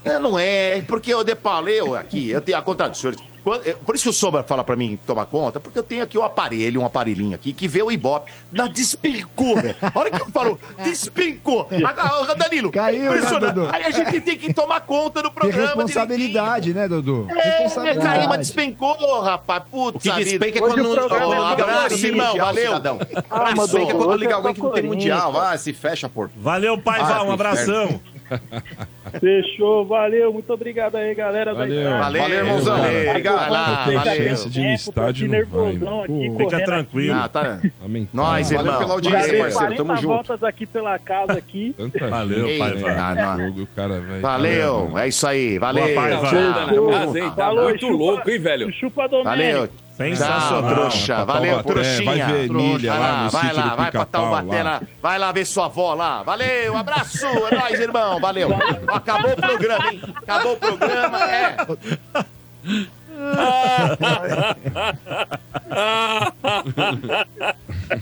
É, 0.05 0.19
não 0.19 0.39
é, 0.39 0.83
porque 0.83 1.13
eu 1.13 1.25
depalei 1.25 1.81
aqui, 1.97 2.31
eu 2.31 2.41
tenho 2.41 2.59
a 2.59 2.63
conta 2.63 2.89
dos 2.89 2.99
senhores. 3.01 3.21
É, 3.67 3.73
Por 3.75 3.95
isso 3.95 4.05
que 4.05 4.09
o 4.09 4.13
Sombra 4.13 4.43
fala 4.43 4.65
pra 4.65 4.75
mim 4.75 4.99
tomar 5.07 5.27
conta, 5.27 5.61
porque 5.61 5.79
eu 5.79 5.83
tenho 5.83 6.03
aqui 6.03 6.17
um 6.17 6.23
aparelho, 6.25 6.81
um 6.81 6.87
aparelhinho 6.87 7.35
aqui, 7.35 7.53
que 7.53 7.69
vê 7.69 7.83
o 7.83 7.93
Ibope. 7.93 8.33
Na 8.51 8.67
despencou, 8.69 9.57
velho. 9.57 9.77
A 9.83 9.99
hora 9.99 10.11
que 10.11 10.21
eu 10.23 10.27
falo, 10.31 10.59
despencou. 10.83 11.69
Ah, 11.85 12.25
ah, 12.31 12.35
Danilo, 12.35 12.73
Caiu, 12.73 13.03
né, 13.03 13.17
impressionante. 13.19 13.53
Dudu? 13.55 13.69
Aí 13.71 13.85
a 13.85 13.91
gente 13.91 14.21
tem 14.23 14.39
que 14.39 14.55
tomar 14.55 14.81
conta 14.81 15.21
do 15.23 15.29
Tem 15.29 15.35
programa. 15.51 15.67
responsabilidadade, 15.67 16.73
né, 16.73 16.89
Dudu? 16.89 17.27
É, 17.31 17.35
caiu, 17.35 17.43
mas 17.43 17.63
Responsabilidade. 17.63 18.39
despencou, 18.39 19.21
rapaz. 19.21 19.63
Putz, 19.71 19.97
O 19.97 19.99
que 19.99 20.25
despenca 20.25 20.59
é 20.59 20.61
quando 20.61 20.83
não. 20.83 20.95
é 20.95 21.89
que 21.89 21.97
tem 22.01 22.05
irmão, 22.11 22.37
valeu. 22.37 22.67
cidadão. 22.67 22.99
Ah, 23.31 23.53
mas 23.55 23.71
Despenca 23.71 23.93
é 23.93 23.95
quando 23.95 24.17
liga 24.17 24.31
é 24.31 24.35
alguém 24.35 24.55
que 24.55 24.61
não 24.63 24.71
tem 24.71 24.87
Corinthians. 24.87 25.23
mundial. 25.25 25.41
Ah, 25.41 25.59
se 25.59 25.73
fecha, 25.75 26.09
porto. 26.09 26.33
Valeu, 26.37 26.79
Paiva. 26.79 27.15
Ah, 27.17 27.23
Um 27.25 27.33
abração. 27.33 28.01
Fechou, 29.21 29.87
valeu, 29.87 30.33
muito 30.33 30.53
obrigado 30.53 30.97
aí, 30.97 31.15
galera. 31.15 31.55
Valeu. 31.55 31.85
da 31.85 31.99
Valeu, 32.01 32.23
Valeu, 32.23 32.39
irmãozão. 32.39 32.79
Obrigado. 32.81 33.09
Obrigado. 33.11 33.49
Valeu. 33.49 33.85
Ter 33.85 33.95
Valeu. 34.11 34.29
chance 34.29 34.51
de 34.51 34.61
ir 34.61 34.63
no 34.63 34.69
Tempo, 34.69 34.91
estádio, 34.91 35.29
não 35.29 35.97
vai. 35.97 36.05
aqui, 36.05 36.35
Fica 36.39 36.65
tranquilo. 36.65 37.15
Ah, 37.15 37.29
tá. 37.29 37.61
Amém. 37.85 38.09
Nós, 38.13 38.51
Valeu 38.51 38.65
irmão. 38.67 38.79
pela 38.81 38.95
audiência, 38.95 39.21
Valeu, 39.21 39.39
parceiro. 39.43 39.75
Tamo 39.77 39.87
40 39.87 40.03
junto. 40.03 40.15
voltas 40.15 40.43
aqui 40.43 40.67
pela 40.67 40.99
casa 40.99 41.33
aqui. 41.35 41.75
Tanta 41.77 42.09
Valeu, 42.09 42.47
gente, 42.49 42.59
pai, 42.59 42.79
jogo, 43.47 43.63
o 43.63 43.67
cara 43.69 44.03
Valeu, 44.21 44.99
é 44.99 45.09
isso 45.09 45.27
aí. 45.27 45.59
Valeu. 45.59 45.95
Boa 45.95 46.09
Tchau. 46.21 46.27
junto. 46.27 47.31
Tá 47.31 47.31
Falou, 47.45 47.65
muito 47.65 47.81
chupa- 47.87 47.93
louco, 47.97 48.31
hein, 48.31 48.39
velho? 48.39 48.73
Chupa 48.73 49.09
Domênico. 49.09 49.29
Valeu. 49.31 49.69
Sensacional. 49.97 50.63
Tchau, 50.63 50.75
trouxa. 50.75 51.25
Valeu, 51.25 51.53
Taubaté, 51.63 51.73
trouxinha. 51.73 52.05
vai 52.27 52.33
ver 52.33 52.45
Emília 52.51 52.91
vai 52.93 53.01
lá 53.01 53.29
vai 53.29 53.53
lá, 53.53 53.75
vai 53.77 53.91
pra 53.93 54.05
Taubaté 54.05 54.63
lá. 54.63 54.71
lá. 54.73 54.83
Vai 55.01 55.19
lá 55.19 55.33
ver 55.33 55.45
sua 55.47 55.67
avó 55.67 55.95
lá. 55.95 56.23
Valeu, 56.25 56.77
abraço. 56.77 57.25
É 57.27 57.55
nóis, 57.57 57.79
irmão. 57.81 58.21
Valeu. 58.21 58.49
Acabou 58.89 59.33
o 59.33 59.37
programa, 59.37 59.93
hein? 59.93 60.03
Acabou 60.17 60.53
o 60.55 60.57
programa, 60.57 61.19
é. 61.31 61.57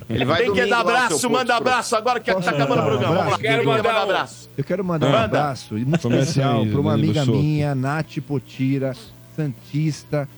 Ele 0.09 0.25
vai 0.25 0.43
Quem 0.45 0.53
quer 0.55 0.69
dar 0.69 0.81
abraço, 0.81 1.29
manda 1.31 1.57
abraço 1.57 1.97
agora 1.97 2.21
que 2.21 2.33
tá 2.33 2.39
acabando 2.51 2.81
o 2.81 2.85
programa. 2.85 3.15
Vamos 3.17 3.33
lá. 3.33 3.39
Quem 3.39 3.51
Quero 3.51 3.61
quer 3.63 3.67
mandar 3.69 3.83
mandar 3.83 3.99
um- 4.01 4.03
abraço? 4.03 4.51
Eu 4.57 4.65
quero 4.65 4.85
mandar 4.85 5.07
um 5.07 5.11
Manda. 5.11 5.25
abraço 5.25 5.79
e 5.79 5.85
muito 5.85 6.09
especial 6.09 6.67
para 6.67 6.81
uma 6.81 6.95
amiga 6.95 7.25
minha, 7.25 7.75
Nath 7.75 8.19
Potira, 8.27 8.95
Santista, 9.37 10.29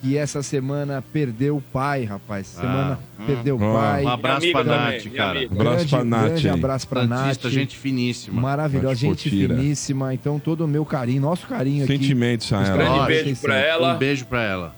que 0.00 0.16
essa 0.16 0.42
semana 0.42 1.04
perdeu 1.12 1.56
o 1.56 1.60
pai, 1.60 2.04
rapaz. 2.04 2.46
Semana 2.46 2.98
hum. 3.18 3.26
perdeu 3.26 3.56
o 3.56 3.58
pai. 3.58 4.04
um 4.04 4.08
abraço 4.08 4.50
pra 4.50 4.64
Nath, 4.64 4.96
também, 4.96 5.10
cara. 5.12 5.38
amiga. 5.38 5.54
Abraço 5.54 5.88
pra 5.88 6.04
Nath 6.04 6.28
Grande 6.28 6.48
abraço 6.48 6.88
pra 6.88 7.06
Nath. 7.06 7.20
Santista, 7.20 7.50
gente 7.50 7.76
finíssima. 7.76 8.40
Maravilhosa, 8.40 8.88
Nath 8.88 8.98
gente 8.98 9.30
Potira. 9.30 9.54
finíssima. 9.56 10.14
Então, 10.14 10.38
todo 10.38 10.64
o 10.64 10.68
meu 10.68 10.84
carinho, 10.84 11.20
nosso 11.20 11.46
carinho 11.46 11.84
aqui. 11.84 11.92
Sentimentos 11.92 12.52
a 12.52 12.56
ela. 12.56 12.66
caras 12.66 12.88
Grande 12.88 13.00
de 13.00 13.06
beijo 13.06 13.40
pra 13.40 13.56
ela. 13.58 13.94
Um 13.94 13.98
beijo 13.98 14.26
pra 14.26 14.42
ela. 14.42 14.76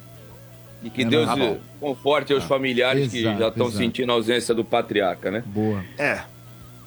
E 0.82 0.90
que 0.90 1.02
É, 1.02 1.04
Deus 1.04 1.26
tá 1.26 1.36
bom. 1.36 1.58
conforte 1.78 2.34
os 2.34 2.44
familiares 2.44 3.10
que 3.10 3.18
Exato, 3.20 3.38
já 3.38 3.48
estão 3.48 3.70
sentindo 3.70 4.10
a 4.10 4.16
ausência 4.16 4.52
do 4.52 4.64
patriarca, 4.64 5.30
né? 5.30 5.44
Boa. 5.46 5.84
É. 5.96 6.22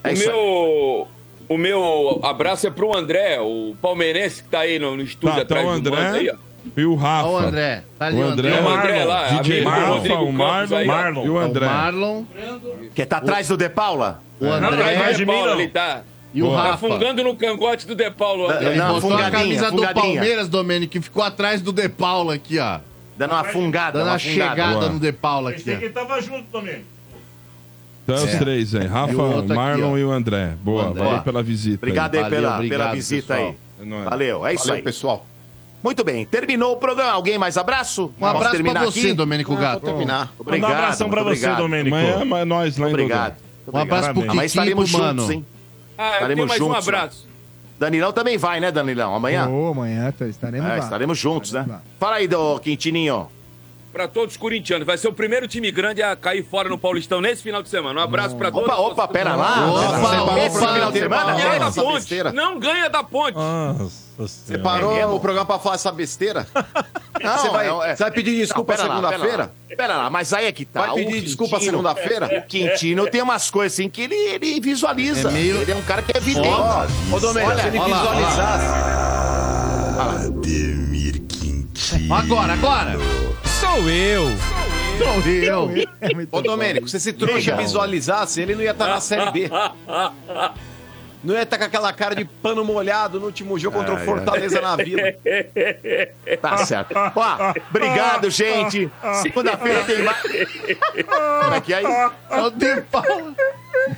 o 0.04 0.18
meu. 0.18 1.08
O 1.48 1.56
meu 1.56 2.20
abraço 2.24 2.66
é 2.66 2.70
pro 2.70 2.94
André, 2.96 3.38
o 3.40 3.76
palmeirense 3.80 4.42
que 4.42 4.48
tá 4.48 4.60
aí 4.60 4.80
no, 4.80 4.96
no 4.96 5.02
estúdio 5.04 5.28
Tá, 5.28 5.36
tá 5.36 5.42
atrás 5.42 5.78
o 5.78 5.80
do 5.80 5.90
Mano 5.92 6.08
André 6.08 6.18
aí, 6.18 6.30
ó. 6.30 6.34
E 6.76 6.84
o 6.84 6.94
Rafa. 6.94 7.28
Ó 7.28 7.32
o 7.34 7.38
André. 7.38 7.82
Tá 7.98 8.06
ali 8.06 8.16
o 8.16 8.20
o 8.20 8.24
André. 8.28 8.60
O 8.60 8.68
André 8.68 9.04
lá, 9.04 9.26
DJ 9.40 9.62
Rodrigo 9.64 10.22
o 10.24 10.32
Marlon, 10.32 10.76
aí. 10.76 10.86
Marlon 10.86 11.24
e 11.26 11.30
o 11.30 11.38
André. 11.38 11.66
Marlon. 11.66 12.24
Que 12.94 13.04
tá 13.04 13.18
atrás 13.18 13.48
do 13.48 13.56
De 13.56 13.68
Paula? 13.68 14.20
O 14.40 14.44
Não, 14.44 14.52
André. 14.52 14.94
atrás 14.94 15.16
do 15.16 15.18
De 15.20 15.26
Paulo, 15.26 15.50
ele 15.60 15.68
tá. 15.68 16.02
E 16.34 16.42
o 16.42 16.50
tá 16.50 16.62
Rafa. 16.62 16.76
fungando 16.88 17.24
no 17.24 17.34
cangote 17.36 17.86
do 17.86 17.94
De 17.94 18.10
Paulo. 18.10 18.50
Ele 18.52 18.74
Não, 18.76 18.94
botou 19.00 19.16
a 19.16 19.30
camisa 19.30 19.70
do 19.70 19.78
fungadinha. 19.78 20.02
Palmeiras, 20.02 20.48
Domênico, 20.48 20.92
que 20.92 21.00
ficou 21.00 21.22
atrás 21.22 21.62
do 21.62 21.72
De 21.72 21.88
Paula 21.88 22.34
aqui, 22.34 22.58
ó. 22.58 22.78
Dando 23.16 23.30
uma 23.32 23.44
fungada, 23.44 23.98
Dando 23.98 24.08
uma 24.10 24.18
chegada 24.18 24.72
Boa. 24.74 24.88
no 24.90 25.00
De 25.00 25.12
Paula 25.12 25.50
aqui, 25.50 25.74
ó. 25.74 25.78
Quem 25.78 25.90
tava 25.90 26.20
junto 26.20 26.44
também. 26.52 26.84
Então, 28.04 28.16
os 28.16 28.34
É. 28.34 28.38
três 28.38 28.74
aí. 28.74 28.86
Rafa, 28.86 29.16
o 29.16 29.38
aqui, 29.40 29.52
Marlon 29.52 29.92
ó. 29.92 29.96
e 29.98 30.04
o 30.04 30.12
André. 30.12 30.52
Boa, 30.62 30.84
André. 30.88 31.02
valeu 31.04 31.22
pela 31.22 31.42
visita. 31.42 31.78
Obrigado 31.78 32.14
aí 32.14 32.20
Valeu, 32.22 32.38
pela, 32.40 32.54
obrigado, 32.54 32.78
pela 32.80 32.94
visita 32.94 33.34
pessoal. 33.34 33.54
aí. 33.80 33.92
É. 33.92 34.04
Valeu, 34.04 34.46
é 34.46 34.54
isso 34.54 34.64
Valeu, 34.64 34.76
aí. 34.76 34.82
pessoal. 34.82 35.26
Muito 35.82 36.02
bem, 36.02 36.24
terminou 36.24 36.72
o 36.72 36.76
programa. 36.76 37.12
Alguém 37.12 37.38
mais 37.38 37.56
abraço? 37.56 38.06
Um 38.06 38.08
Posso 38.20 38.36
abraço 38.36 38.52
terminar 38.54 38.80
pra 38.80 38.90
você, 38.90 39.00
aqui? 39.00 39.12
Domênico 39.12 39.52
Ah, 39.54 39.56
Gato. 39.60 39.80
terminar. 39.84 40.32
Obrigado. 40.38 40.70
Um 40.70 40.74
abração 40.74 41.10
pra 41.10 41.22
você. 41.22 41.48
Domênico. 41.54 41.94
Amanhã 41.96 42.42
é 42.42 42.44
nós 42.44 42.76
lá 42.76 42.86
em 42.88 42.90
Obrigado. 42.90 43.36
Um 43.72 43.78
abraço 43.78 44.12
pro 44.12 44.22
Amanhã 44.30 44.44
estaremos 44.46 44.84
Kiki, 44.90 44.96
juntos, 45.02 45.16
mano. 45.26 45.32
hein? 45.32 45.46
Ah, 45.98 46.02
eu 46.02 46.08
tenho 46.08 46.14
Estaremos 46.14 46.46
mais 46.48 46.60
um 46.60 46.64
juntos, 46.66 46.88
abraço. 46.88 47.28
Danilão 47.78 48.12
também 48.12 48.38
vai, 48.38 48.58
né, 48.58 48.72
Danilão? 48.72 49.14
Amanhã? 49.14 49.48
Ô, 49.48 49.68
amanhã 49.68 50.12
tá- 50.12 50.26
estaremos 50.26 50.66
É, 50.68 50.72
lá. 50.72 50.78
estaremos 50.78 51.18
juntos, 51.18 51.52
né? 51.52 51.64
Lá. 51.68 51.82
Fala 52.00 52.16
aí, 52.16 52.26
do 52.26 52.58
Quintininho. 52.60 53.28
Pra 53.96 54.06
todos 54.06 54.34
os 54.34 54.36
corintianos. 54.36 54.86
Vai 54.86 54.98
ser 54.98 55.08
o 55.08 55.12
primeiro 55.12 55.48
time 55.48 55.70
grande 55.70 56.02
a 56.02 56.14
cair 56.14 56.44
fora 56.44 56.68
no 56.68 56.76
Paulistão 56.76 57.18
nesse 57.18 57.42
final 57.42 57.62
de 57.62 57.70
semana. 57.70 57.98
Um 57.98 58.02
abraço 58.04 58.36
pra 58.36 58.50
todos. 58.50 58.68
Opa, 58.68 58.76
opa, 58.78 59.08
pera 59.08 59.34
lá. 59.34 59.70
Opa, 59.70 60.38
Esse 60.44 60.58
opa, 60.58 60.74
final 60.74 60.92
de 60.92 60.98
semana? 60.98 61.24
Não 61.32 61.38
ganha 61.38 61.58
da 61.58 61.72
ponte. 61.72 61.94
besteira. 61.94 62.30
Não 62.32 62.58
ganha 62.58 62.90
da 62.90 63.02
ponte. 63.02 63.38
Você 64.18 64.58
parou 64.58 64.94
É 64.94 65.06
o 65.06 65.18
programa 65.18 65.46
pra 65.46 65.58
falar 65.58 65.76
essa 65.76 65.90
besteira? 65.90 66.46
Não, 67.24 67.38
você, 67.38 67.48
vai, 67.48 67.66
é- 67.66 67.90
é- 67.92 67.96
você 67.96 68.02
vai 68.02 68.12
pedir 68.12 68.36
desculpa 68.36 68.76
segunda-feira? 68.76 69.50
Pera, 69.66 69.76
pera 69.76 69.96
lá, 69.96 70.10
mas 70.10 70.34
aí 70.34 70.44
é 70.44 70.52
que 70.52 70.66
tá. 70.66 70.80
Vai 70.88 70.94
pedir 70.96 71.22
desculpa 71.22 71.58
segunda-feira? 71.58 72.26
O 72.26 72.46
Quintino 72.46 73.06
tem 73.10 73.22
umas 73.22 73.50
coisas 73.50 73.72
assim 73.72 73.88
que 73.88 74.02
ele, 74.02 74.14
ele 74.14 74.60
visualiza. 74.60 75.30
É 75.30 75.32
meio- 75.32 75.56
Ele 75.62 75.72
é 75.72 75.74
um 75.74 75.80
cara 75.82 76.02
que 76.02 76.12
é 76.14 76.18
evidente. 76.18 76.46
Ô, 77.10 77.18
Domênico, 77.18 77.50
Olha, 77.50 77.62
se 77.62 77.68
ele 77.68 77.78
olha 77.78 77.94
lá, 77.96 78.02
visualizasse. 78.02 78.66
Agora, 82.10 82.52
agora. 82.54 82.92
Sou 83.60 83.88
eu. 83.88 84.26
Sou 84.98 85.20
eu. 85.32 85.70
Ô, 86.32 86.42
Domênico, 86.42 86.88
se 86.88 86.96
esse 86.96 87.12
trouxa 87.12 87.40
Diga. 87.52 87.56
visualizasse, 87.58 88.40
ele 88.40 88.56
não 88.56 88.62
ia 88.62 88.72
estar 88.72 88.88
na 88.88 88.98
Série 89.00 89.30
B. 89.30 89.48
Não 91.22 91.34
ia 91.34 91.42
estar 91.42 91.58
com 91.58 91.64
aquela 91.64 91.92
cara 91.92 92.14
de 92.16 92.24
pano 92.24 92.64
molhado 92.64 93.20
no 93.20 93.26
último 93.26 93.56
jogo 93.58 93.78
contra 93.78 93.94
o 93.94 93.98
Fortaleza 93.98 94.60
na 94.60 94.74
Vila. 94.76 95.02
Tá 96.42 96.56
certo. 96.58 96.92
Ó, 96.94 97.54
obrigado, 97.70 98.30
gente. 98.30 98.90
Segunda-feira 99.22 99.84
tem 99.84 100.02
mais. 100.02 100.22
Como 100.22 101.54
é 101.54 101.60
que 101.60 101.72
é 101.72 101.76
aí? 101.78 101.84
É 102.30 102.40
o 102.42 102.50
De 102.50 102.80
Paula. 102.82 103.06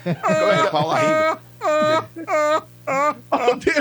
Como 0.05 0.52
é 0.52 0.57
que 0.57 0.67
é 0.67 0.70
Paula 0.70 0.99
rindo? 0.99 1.39
É 3.31 3.52
o 3.52 3.57
De 3.57 3.73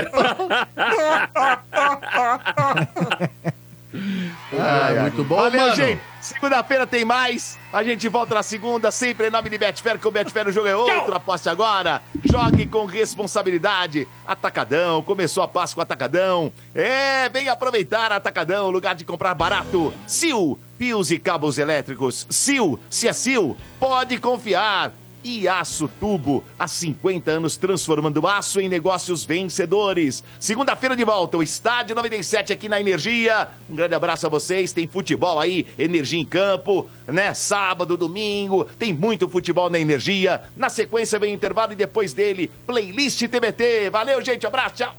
Ah, 4.54 5.02
muito 5.02 5.24
bom, 5.24 5.38
Valeu, 5.38 5.62
mano. 5.62 5.76
gente. 5.76 6.02
Segunda-feira 6.20 6.86
tem 6.86 7.06
mais. 7.06 7.58
A 7.72 7.84
gente 7.84 8.08
volta 8.10 8.36
na 8.36 8.44
segunda, 8.44 8.92
sempre 8.92 9.28
em 9.28 9.30
nome 9.30 9.50
de 9.50 9.58
Betfair, 9.58 9.98
que 9.98 10.08
o 10.08 10.12
Betfair 10.12 10.48
o 10.48 10.52
jogo 10.52 10.68
é 10.68 10.76
outro. 10.76 11.14
Aposte 11.16 11.48
agora. 11.48 12.02
Jogue 12.24 12.66
com 12.66 12.86
responsabilidade. 12.86 14.08
Atacadão, 14.26 15.02
começou 15.02 15.44
a 15.44 15.48
Páscoa 15.48 15.84
Atacadão. 15.84 16.52
É, 16.76 17.30
vem 17.30 17.48
aproveitar 17.48 18.12
Atacadão, 18.12 18.70
lugar 18.70 18.96
de 18.96 19.06
comprar 19.06 19.34
barato. 19.34 19.94
Sil, 20.06 20.60
fios 20.78 21.12
e 21.12 21.20
cabos 21.20 21.58
elétricos. 21.58 22.28
Sil, 22.30 22.80
se 22.90 23.08
é 23.08 23.14
Sil, 23.16 23.56
pode 23.80 24.18
confiar. 24.18 24.92
E 25.28 25.46
Aço 25.46 25.90
Tubo, 26.00 26.42
há 26.58 26.70
50 26.70 27.30
anos 27.30 27.58
transformando 27.58 28.26
aço 28.26 28.62
em 28.62 28.70
negócios 28.70 29.26
vencedores. 29.26 30.24
Segunda-feira 30.40 30.96
de 30.96 31.04
volta, 31.04 31.36
o 31.36 31.44
Estádio 31.44 31.94
97 31.98 32.54
aqui 32.54 32.70
na 32.70 32.80
Energia. 32.80 33.50
Um 33.70 33.76
grande 33.76 33.94
abraço 33.94 34.26
a 34.26 34.30
vocês. 34.30 34.72
Tem 34.72 34.88
futebol 34.88 35.38
aí, 35.38 35.68
Energia 35.78 36.18
em 36.18 36.24
Campo, 36.24 36.90
né? 37.06 37.34
Sábado, 37.34 37.98
domingo, 37.98 38.64
tem 38.80 38.94
muito 38.94 39.28
futebol 39.28 39.70
na 39.70 39.78
Energia. 39.78 40.44
Na 40.56 40.70
sequência 40.70 41.20
vem 41.20 41.34
o 41.34 41.36
intervalo 41.36 41.74
e 41.74 41.76
depois 41.76 42.14
dele, 42.14 42.50
playlist 42.66 43.22
TBT. 43.28 43.90
Valeu, 43.90 44.24
gente, 44.24 44.48
abraço, 44.48 44.76
tchau. 44.76 44.98